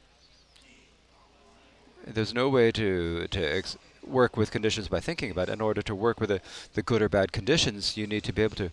There's 2.05 2.33
no 2.33 2.49
way 2.49 2.71
to 2.71 3.27
to 3.27 3.63
work 4.05 4.37
with 4.37 4.51
conditions 4.51 4.87
by 4.87 4.99
thinking 4.99 5.31
about 5.31 5.49
it. 5.49 5.53
In 5.53 5.61
order 5.61 5.81
to 5.81 5.95
work 5.95 6.19
with 6.19 6.29
the, 6.29 6.41
the 6.73 6.81
good 6.81 7.01
or 7.01 7.09
bad 7.09 7.31
conditions, 7.31 7.97
you 7.97 8.07
need 8.07 8.23
to 8.23 8.33
be 8.33 8.43
able 8.43 8.55
to. 8.55 8.71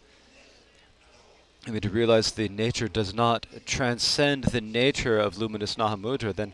I 1.66 1.70
mean, 1.70 1.80
to 1.80 1.88
realize 1.88 2.32
the 2.32 2.48
nature 2.48 2.88
does 2.88 3.14
not 3.14 3.46
transcend 3.64 4.44
the 4.44 4.60
nature 4.60 5.18
of 5.18 5.38
luminous 5.38 5.76
Mahamudra, 5.76 6.34
then 6.34 6.52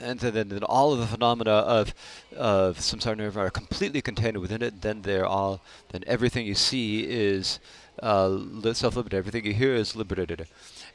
and 0.00 0.20
then, 0.20 0.48
then 0.48 0.62
all 0.64 0.92
of 0.92 0.98
the 0.98 1.06
phenomena 1.06 1.50
of 1.50 1.94
of 2.36 2.78
samsara 2.78 3.16
nirvana 3.16 3.46
are 3.46 3.50
completely 3.50 4.02
contained 4.02 4.38
within 4.38 4.62
it. 4.62 4.82
Then 4.82 5.02
they're 5.02 5.26
all. 5.26 5.60
Then 5.90 6.04
everything 6.06 6.46
you 6.46 6.54
see 6.54 7.04
is 7.04 7.60
uh, 8.02 8.38
self-liberated. 8.72 9.14
Everything 9.14 9.44
you 9.46 9.54
hear 9.54 9.74
is 9.74 9.96
liberated 9.96 10.46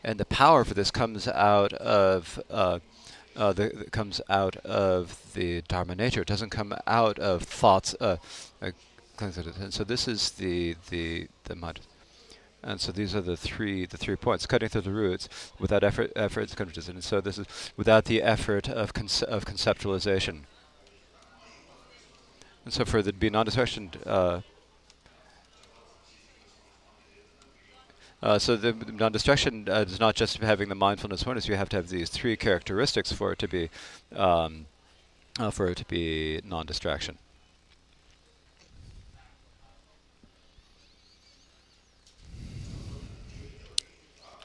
and 0.03 0.19
the 0.19 0.25
power 0.25 0.63
for 0.63 0.73
this 0.73 0.91
comes 0.91 1.27
out 1.27 1.73
of 1.73 2.41
uh, 2.49 2.79
uh, 3.35 3.53
that 3.53 3.91
comes 3.91 4.21
out 4.29 4.55
of 4.57 5.33
the 5.33 5.61
Dharma 5.67 5.95
nature. 5.95 6.21
It 6.21 6.27
doesn't 6.27 6.49
come 6.49 6.75
out 6.85 7.19
of 7.19 7.43
thoughts. 7.43 7.95
Uh, 7.99 8.17
uh, 8.61 8.71
and 9.19 9.73
so 9.73 9.83
this 9.83 10.07
is 10.07 10.31
the 10.31 10.75
the 10.89 11.27
the 11.45 11.55
mud. 11.55 11.79
And 12.63 12.79
so 12.79 12.91
these 12.91 13.15
are 13.15 13.21
the 13.21 13.37
three 13.37 13.85
the 13.85 13.97
three 13.97 14.15
points: 14.15 14.45
cutting 14.45 14.69
through 14.69 14.81
the 14.81 14.91
roots 14.91 15.29
without 15.59 15.83
effort, 15.83 16.11
efforts, 16.15 16.55
and 16.89 17.03
so 17.03 17.21
this 17.21 17.37
is 17.37 17.47
without 17.75 18.05
the 18.05 18.21
effort 18.21 18.69
of 18.69 18.93
conce- 18.93 19.23
of 19.23 19.45
conceptualization. 19.45 20.41
And 22.63 22.73
so 22.73 22.85
for 22.85 23.01
the 23.01 23.11
be 23.11 23.29
non-distraction, 23.31 23.91
uh, 24.05 24.41
uh, 28.21 28.37
so 28.37 28.55
the 28.55 28.73
non-distraction 28.91 29.67
uh, 29.69 29.85
is 29.87 29.99
not 29.99 30.15
just 30.15 30.37
having 30.37 30.69
the 30.69 30.75
mindfulness 30.75 31.23
awareness. 31.23 31.47
You 31.47 31.55
have 31.55 31.69
to 31.69 31.77
have 31.77 31.89
these 31.89 32.09
three 32.09 32.37
characteristics 32.37 33.11
for 33.11 33.31
it 33.31 33.39
to 33.39 33.47
be 33.47 33.69
um, 34.15 34.67
uh, 35.39 35.49
for 35.49 35.67
it 35.67 35.77
to 35.77 35.85
be 35.85 36.41
non-distraction. 36.43 37.17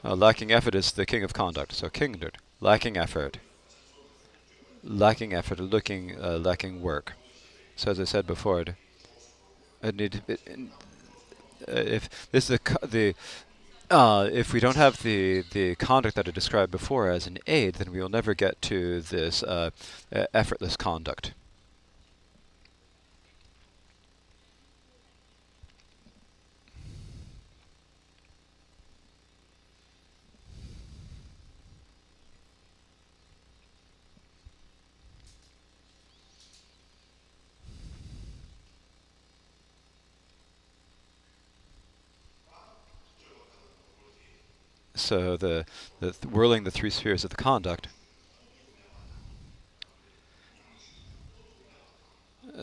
Uh, 0.03 0.15
lacking 0.15 0.51
effort 0.51 0.73
is 0.73 0.91
the 0.91 1.05
king 1.05 1.23
of 1.23 1.33
conduct. 1.33 1.73
So 1.73 1.89
kingdom, 1.89 2.31
lacking 2.61 2.97
effort, 2.97 3.39
lacking 4.83 5.33
effort, 5.33 5.59
looking, 5.59 6.17
uh, 6.19 6.37
lacking 6.37 6.81
work. 6.81 7.13
So 7.75 7.91
as 7.91 7.99
I 7.99 8.05
said 8.05 8.25
before, 8.25 8.61
it, 8.61 8.75
it 9.83 9.95
need 9.95 10.21
it, 10.27 10.39
if 11.67 12.31
this 12.31 12.49
is 12.49 12.59
the 12.59 12.87
the 12.87 13.15
uh, 13.89 14.29
if 14.31 14.53
we 14.53 14.59
don't 14.59 14.75
have 14.75 15.01
the 15.03 15.43
the 15.51 15.75
conduct 15.75 16.15
that 16.15 16.27
I 16.27 16.31
described 16.31 16.71
before 16.71 17.09
as 17.09 17.27
an 17.27 17.37
aid, 17.47 17.75
then 17.75 17.91
we 17.91 17.99
will 17.99 18.09
never 18.09 18.33
get 18.33 18.61
to 18.63 19.01
this 19.01 19.43
uh, 19.43 19.71
effortless 20.11 20.75
conduct. 20.75 21.33
So 44.97 45.37
the, 45.37 45.65
the 45.99 46.11
th 46.11 46.25
whirling 46.25 46.63
the 46.63 46.71
three 46.71 46.89
spheres 46.89 47.23
of 47.23 47.29
the 47.29 47.37
conduct. 47.37 47.87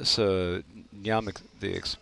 So 0.02 0.62
Nyamic, 0.92 1.40
the 1.60 1.76
ex 1.76 1.96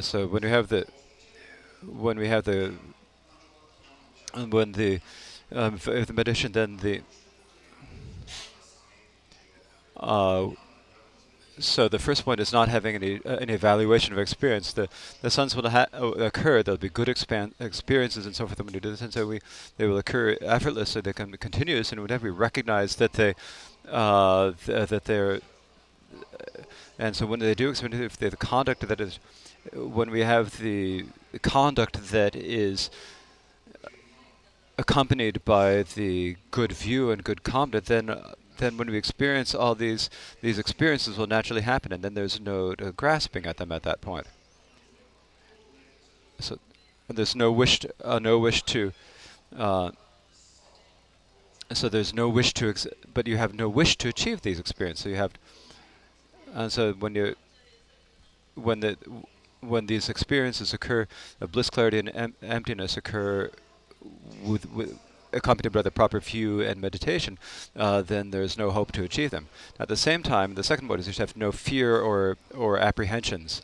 so 0.00 0.26
when 0.26 0.42
we 0.42 0.48
have 0.48 0.68
the 0.68 0.86
when 1.84 2.18
we 2.18 2.28
have 2.28 2.44
the 2.44 2.72
when 4.48 4.72
the 4.72 5.00
um, 5.52 5.76
the 5.76 6.12
meditation, 6.12 6.52
then 6.52 6.76
the 6.78 7.02
uh, 9.96 10.48
so 11.58 11.88
the 11.88 11.98
first 11.98 12.24
point 12.24 12.38
is 12.38 12.52
not 12.52 12.68
having 12.68 12.94
any 12.94 13.20
uh, 13.24 13.36
any 13.36 13.52
evaluation 13.52 14.12
of 14.12 14.18
experience. 14.18 14.72
The 14.72 14.88
the 15.22 15.30
suns 15.30 15.56
will 15.56 15.66
uh, 15.66 15.86
occur. 15.92 16.62
There'll 16.62 16.78
be 16.78 16.88
good 16.88 17.08
experiences 17.08 18.26
and 18.26 18.34
so 18.34 18.46
forth 18.46 18.58
when 18.64 18.74
you 18.74 18.80
do 18.80 18.90
this, 18.90 19.00
and 19.00 19.12
so 19.12 19.26
we 19.26 19.40
they 19.76 19.86
will 19.86 19.98
occur 19.98 20.36
effortlessly. 20.40 21.00
They 21.00 21.12
can 21.12 21.30
be 21.30 21.38
continuous, 21.38 21.92
and 21.92 22.00
whenever 22.00 22.24
we 22.24 22.30
recognize 22.30 22.96
that 22.96 23.14
they 23.14 23.34
uh, 23.90 24.52
th- 24.64 24.88
that 24.88 25.04
they're 25.04 25.40
uh, 26.12 26.62
and 26.98 27.16
so 27.16 27.26
when 27.26 27.40
they 27.40 27.54
do 27.54 27.70
experience, 27.70 28.00
if 28.00 28.16
they 28.18 28.28
the 28.28 28.36
conduct 28.36 28.86
that 28.86 29.00
is 29.00 29.18
when 29.74 30.10
we 30.10 30.20
have 30.20 30.58
the 30.58 31.06
conduct 31.42 32.10
that 32.10 32.36
is 32.36 32.90
accompanied 34.78 35.44
by 35.44 35.82
the 35.82 36.36
good 36.50 36.72
view 36.72 37.10
and 37.10 37.24
good 37.24 37.42
conduct, 37.42 37.88
then 37.88 38.08
uh, 38.08 38.34
then 38.58 38.76
when 38.76 38.90
we 38.90 38.96
experience 38.96 39.54
all 39.54 39.74
these 39.74 40.08
these 40.40 40.58
experiences 40.58 41.18
will 41.18 41.26
naturally 41.26 41.62
happen, 41.62 41.92
and 41.92 42.02
then 42.02 42.14
there's 42.14 42.40
no 42.40 42.74
uh, 42.78 42.90
grasping 42.92 43.44
at 43.46 43.56
them 43.56 43.72
at 43.72 43.82
that 43.82 44.00
point. 44.00 44.26
So 46.40 46.58
there's 47.08 47.34
no 47.34 47.50
wish 47.50 47.80
to, 47.80 47.92
uh, 48.04 48.18
no 48.18 48.38
wish 48.38 48.62
to 48.64 48.92
uh, 49.56 49.90
so 51.72 51.88
there's 51.88 52.14
no 52.14 52.28
wish 52.28 52.54
to 52.54 52.74
but 53.12 53.26
you 53.26 53.36
have 53.36 53.54
no 53.54 53.68
wish 53.68 53.96
to 53.98 54.08
achieve 54.08 54.42
these 54.42 54.60
experiences. 54.60 55.04
So 55.04 55.08
you 55.10 55.16
have 55.16 55.32
and 56.54 56.72
so 56.72 56.92
when 56.92 57.14
you 57.14 57.34
when 58.54 58.80
the 58.80 58.96
when 59.60 59.86
these 59.86 60.08
experiences 60.08 60.72
occur, 60.72 61.08
bliss, 61.50 61.68
clarity, 61.68 61.98
and 61.98 62.10
em 62.14 62.34
emptiness 62.42 62.96
occur 62.96 63.50
with, 64.42 64.70
with 64.72 64.98
accompanied 65.32 65.72
by 65.72 65.82
the 65.82 65.90
proper 65.90 66.20
view 66.20 66.60
and 66.60 66.80
meditation, 66.80 67.38
uh, 67.76 68.02
then 68.02 68.30
there's 68.30 68.56
no 68.56 68.70
hope 68.70 68.92
to 68.92 69.02
achieve 69.02 69.30
them. 69.30 69.48
At 69.78 69.88
the 69.88 69.96
same 69.96 70.22
time, 70.22 70.54
the 70.54 70.64
second 70.64 70.86
mode 70.86 71.00
is 71.00 71.06
you 71.06 71.14
have 71.18 71.36
no 71.36 71.52
fear 71.52 72.00
or 72.00 72.36
or 72.54 72.78
apprehensions. 72.78 73.62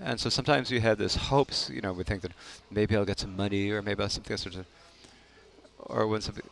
And 0.00 0.20
so 0.20 0.30
sometimes 0.30 0.70
we 0.70 0.80
have 0.80 0.96
this 0.96 1.16
hopes, 1.16 1.70
you 1.70 1.80
know, 1.80 1.92
we 1.92 2.04
think 2.04 2.22
that 2.22 2.32
maybe 2.70 2.96
I'll 2.96 3.04
get 3.04 3.18
some 3.18 3.36
money 3.36 3.70
or 3.70 3.82
maybe 3.82 4.02
I'll 4.02 4.08
something 4.08 4.32
else, 4.32 4.46
or 5.80 6.06
when 6.06 6.20
something. 6.20 6.44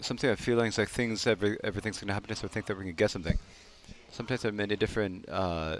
Something 0.00 0.30
of 0.30 0.38
feelings 0.38 0.76
like 0.76 0.88
things, 0.88 1.26
every, 1.26 1.58
everything's 1.64 1.98
going 1.98 2.08
to 2.08 2.14
happen, 2.14 2.28
to 2.28 2.36
so 2.36 2.46
I 2.46 2.48
think 2.48 2.66
that 2.66 2.74
going 2.74 2.86
to 2.88 2.92
get 2.92 3.10
something 3.10 3.38
sometimes 4.14 4.42
there 4.42 4.50
are 4.50 4.54
many 4.54 4.76
different 4.76 5.28
uh, 5.28 5.78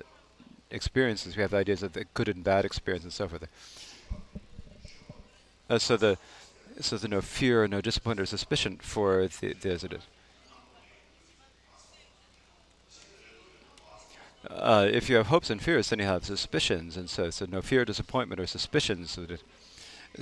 experiences. 0.70 1.36
We 1.36 1.42
have 1.42 1.52
the 1.52 1.58
ideas 1.58 1.82
of 1.82 1.92
the 1.92 2.04
good 2.14 2.28
and 2.28 2.42
bad 2.42 2.64
experience 2.64 3.04
and 3.04 3.12
so 3.12 3.28
forth. 3.28 3.46
Uh, 5.70 5.78
so 5.78 5.96
the 5.96 6.18
so 6.80 6.96
there's 6.96 7.08
no 7.08 7.20
fear, 7.20 7.68
no 7.68 7.80
disappointment 7.80 8.24
or 8.24 8.26
suspicion 8.26 8.78
for 8.82 9.28
the, 9.40 9.52
the 9.54 9.70
as 9.70 9.84
it 9.84 9.92
is. 9.92 10.02
Uh, 14.50 14.88
if 14.92 15.08
you 15.08 15.16
have 15.16 15.28
hopes 15.28 15.48
and 15.50 15.62
fears, 15.62 15.88
then 15.88 16.00
you 16.00 16.04
have 16.04 16.24
suspicions, 16.24 16.96
and 16.96 17.08
so 17.08 17.30
so 17.30 17.46
no 17.46 17.62
fear, 17.62 17.84
disappointment, 17.84 18.40
or 18.40 18.46
suspicions. 18.46 19.16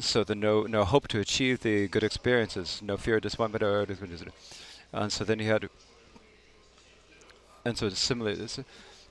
So 0.01 0.23
the 0.25 0.35
no 0.35 0.63
no 0.65 0.85
hope 0.85 1.09
to 1.09 1.19
achieve 1.19 1.61
the 1.61 1.89
good 1.89 2.05
experiences, 2.05 2.81
no 2.83 2.97
fear, 2.99 3.19
disappointment, 3.19 3.63
or 3.63 3.87
and 4.93 5.11
so 5.11 5.25
then 5.25 5.39
you 5.39 5.47
had 5.47 5.69
and 7.65 7.79
so 7.79 7.87
it's 7.87 7.99
similar. 7.99 8.31
It's, 8.31 8.59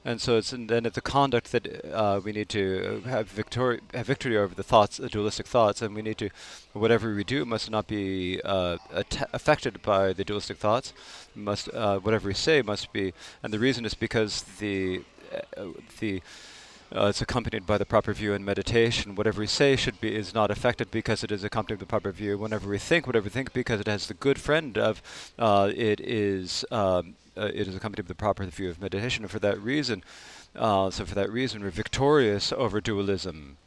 and 0.04 0.20
so 0.20 0.38
it's 0.38 0.52
and 0.52 0.68
then 0.68 0.86
it's 0.86 0.96
the 0.96 1.02
conduct 1.02 1.52
that 1.52 1.94
uh, 1.94 2.20
we 2.24 2.32
need 2.32 2.50
to 2.50 3.04
have 3.06 3.28
victory 3.28 3.82
have 3.94 4.08
victory 4.08 4.36
over 4.36 4.56
the 4.56 4.64
thoughts, 4.64 4.98
the 4.98 5.10
dualistic 5.10 5.46
thoughts, 5.46 5.82
and 5.82 5.94
we 5.94 6.02
need 6.02 6.18
to 6.18 6.30
whatever 6.74 7.14
we 7.14 7.24
do 7.24 7.46
must 7.46 7.70
not 7.70 7.88
be 7.88 8.42
uh, 8.44 8.78
affected 9.32 9.82
by 9.84 10.12
the 10.14 10.24
dualistic 10.24 10.58
thoughts. 10.58 10.94
Must 11.36 11.70
uh, 11.74 12.00
whatever 12.00 12.28
we 12.28 12.34
say 12.34 12.62
must 12.64 12.92
be, 12.92 13.14
and 13.44 13.54
the 13.54 13.60
reason 13.60 13.86
is 13.86 13.94
because 13.94 14.42
the 14.60 15.04
uh, 15.56 15.66
the 16.00 16.22
uh, 16.94 17.06
it's 17.06 17.22
accompanied 17.22 17.66
by 17.66 17.78
the 17.78 17.86
proper 17.86 18.12
view 18.12 18.34
and 18.34 18.44
meditation. 18.44 19.16
Whatever 19.16 19.40
we 19.42 19.48
say 19.48 19.76
should 19.76 20.02
be 20.02 20.16
is 20.16 20.34
not 20.34 20.50
affected 20.50 20.90
because 20.90 21.24
it 21.24 21.32
is 21.32 21.44
accompanied 21.44 21.78
by 21.78 21.82
the 21.82 21.86
proper 21.86 22.12
view. 22.12 22.40
Whenever 22.40 22.68
we 22.68 22.80
think, 22.80 23.06
whatever 23.06 23.26
we 23.26 23.30
think, 23.30 23.54
because 23.54 23.80
it 23.80 23.88
has 23.88 24.08
the 24.08 24.14
good 24.16 24.42
friend 24.42 24.78
of, 24.78 25.02
it 25.40 26.02
is 26.02 26.66
um, 26.70 27.16
uh, 27.38 27.50
it 27.54 27.68
is 27.68 27.76
accompanied 27.76 28.08
with 28.08 28.08
the 28.08 28.16
proper 28.16 28.46
view 28.46 28.70
of 28.70 28.82
meditation. 28.82 29.24
And 29.24 29.32
for 29.32 29.40
that 29.40 29.60
reason, 29.62 30.04
uh, 30.56 30.90
so 30.90 31.06
for 31.06 31.16
that 31.16 31.32
reason, 31.32 31.62
we're 31.62 31.70
victorious 31.70 32.52
over 32.52 32.82
dualism. 32.82 33.58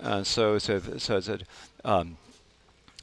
And 0.00 0.26
so, 0.26 0.58
so, 0.58 0.80
so 0.98 1.38
um, 1.84 2.16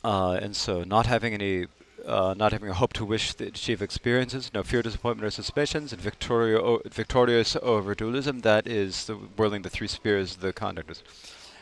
uh, 0.03 0.33
and 0.41 0.55
so 0.55 0.83
not 0.83 1.05
having 1.05 1.33
any, 1.33 1.67
uh, 2.05 2.33
not 2.37 2.51
having 2.51 2.69
a 2.69 2.73
hope 2.73 2.93
to 2.93 3.05
wish 3.05 3.33
to 3.35 3.47
achieve 3.47 3.81
experiences, 3.81 4.51
no 4.53 4.63
fear, 4.63 4.81
disappointment, 4.81 5.25
or 5.25 5.31
suspicions, 5.31 5.93
and 5.93 6.01
victorio- 6.01 6.81
victorious 6.85 7.55
over 7.61 7.95
dualism. 7.95 8.41
That 8.41 8.67
is 8.67 9.05
the 9.05 9.15
whirling 9.15 9.61
the 9.61 9.69
three 9.69 9.87
spheres, 9.87 10.37
the 10.37 10.53
conductors. 10.53 11.03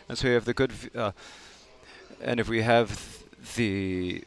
And 0.10 0.18
so 0.18 0.28
we 0.28 0.34
have 0.34 0.46
the 0.46 0.54
good, 0.54 0.72
uh, 0.96 1.12
and 2.22 2.40
if 2.40 2.48
we 2.48 2.62
have 2.62 3.24
the 3.56 4.24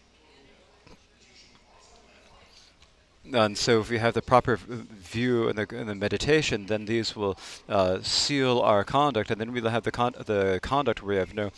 and 3.33 3.57
so 3.57 3.81
if 3.81 3.91
we 3.91 3.99
have 3.99 4.15
the 4.15 4.23
proper 4.23 4.57
view 4.57 5.49
and 5.49 5.59
the, 5.59 5.67
the 5.67 5.95
meditation, 5.95 6.67
then 6.67 6.87
these 6.87 7.15
will 7.15 7.39
uh, 7.69 8.01
seal 8.03 8.61
our 8.61 8.85
conduct, 8.85 9.31
and 9.31 9.41
then 9.41 9.53
we'll 9.53 9.69
have 9.69 9.85
the 9.85 9.93
con- 9.93 10.15
the 10.27 10.59
conduct 10.63 11.03
where 11.03 11.15
we 11.15 11.17
have 11.17 11.35
no 11.35 11.51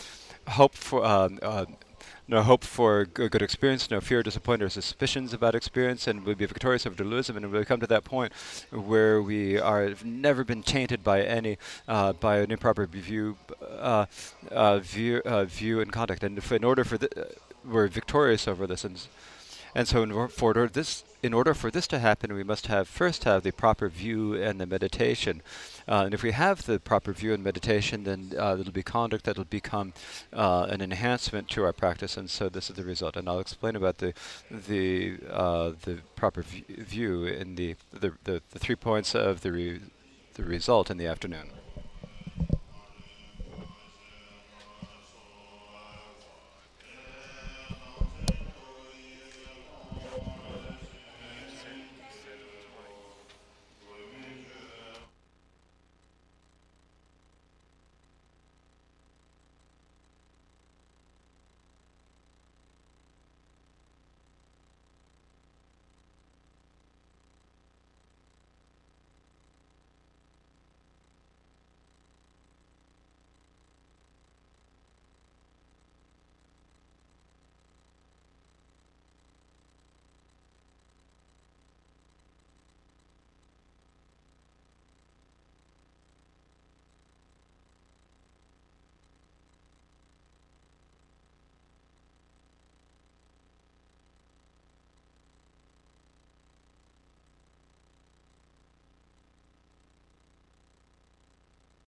hope 0.49 0.75
for 0.75 1.05
um, 1.05 1.39
uh, 1.43 1.67
no 2.29 2.43
hope 2.43 2.65
for 2.65 3.05
good 3.05 3.43
experience, 3.43 3.91
no 3.91 4.01
fear, 4.01 4.23
disappointment, 4.23 4.69
or 4.69 4.71
suspicions 4.71 5.33
about 5.33 5.55
experience, 5.55 6.07
and 6.07 6.25
we'll 6.25 6.35
be 6.35 6.47
victorious 6.47 6.87
over 6.87 6.97
delusion, 6.97 7.37
and 7.37 7.51
we'll 7.51 7.65
come 7.65 7.81
to 7.81 7.87
that 7.87 8.05
point 8.05 8.33
where 8.71 9.21
we 9.21 9.59
are 9.59 9.95
never 10.05 10.45
been 10.45 10.63
tainted 10.63 11.03
by 11.03 11.23
any 11.23 11.59
uh, 11.89 12.13
by 12.13 12.39
an 12.39 12.51
improper 12.51 12.87
view, 12.87 13.37
uh, 13.61 14.07
uh, 14.51 14.79
view, 14.79 15.21
uh, 15.25 15.45
view 15.45 15.81
and 15.81 15.93
conduct. 15.93 16.23
And 16.23 16.39
in 16.53 16.65
order 16.65 16.85
for 16.85 16.97
the, 16.97 17.09
we're 17.65 17.89
victorious 17.89 18.49
over 18.49 18.67
this, 18.67 18.85
and 18.85 19.01
and 19.75 19.89
so 19.89 20.03
in, 20.03 20.29
for 20.29 20.49
order 20.49 20.69
this 20.69 21.05
in 21.23 21.33
order 21.33 21.55
for 21.55 21.71
this 21.71 21.87
to 21.87 22.01
happen, 22.01 22.33
we 22.35 22.43
must 22.43 22.67
have 22.67 22.89
first 22.89 23.25
have 23.25 23.45
the 23.45 23.53
proper 23.53 23.89
view 23.89 24.35
and 24.35 24.61
the 24.61 24.67
meditation. 24.67 25.41
Uh, 25.87 26.03
and 26.05 26.15
if 26.15 26.23
we 26.23 26.33
have 26.33 26.67
the 26.67 26.81
proper 26.81 27.13
view 27.13 27.33
and 27.33 27.45
meditation, 27.45 28.03
then 28.03 28.33
uh, 28.37 28.57
it'll 28.59 28.73
be 28.73 28.83
conduct 28.83 29.25
that'll 29.25 29.45
become 29.45 29.93
uh, 30.33 30.67
an 30.69 30.81
enhancement 30.81 31.49
to 31.51 31.63
our 31.65 31.73
practice. 31.73 32.17
And 32.17 32.29
so 32.29 32.49
this 32.49 32.71
is 32.71 32.77
the 32.77 32.85
result. 32.85 33.17
And 33.17 33.29
I'll 33.29 33.39
explain 33.39 33.77
about 33.77 33.99
the 33.99 34.15
the 34.51 35.19
uh, 35.31 35.73
the 35.83 36.01
proper 36.17 36.43
view 36.43 37.25
in 37.25 37.55
the 37.55 37.77
the, 37.93 38.13
the 38.25 38.43
the 38.51 38.59
three 38.59 38.77
points 38.77 39.15
of 39.15 39.43
the 39.43 39.53
re- 39.53 39.81
the 40.35 40.43
result 40.43 40.91
in 40.91 40.97
the 40.99 41.07
afternoon. 41.07 41.51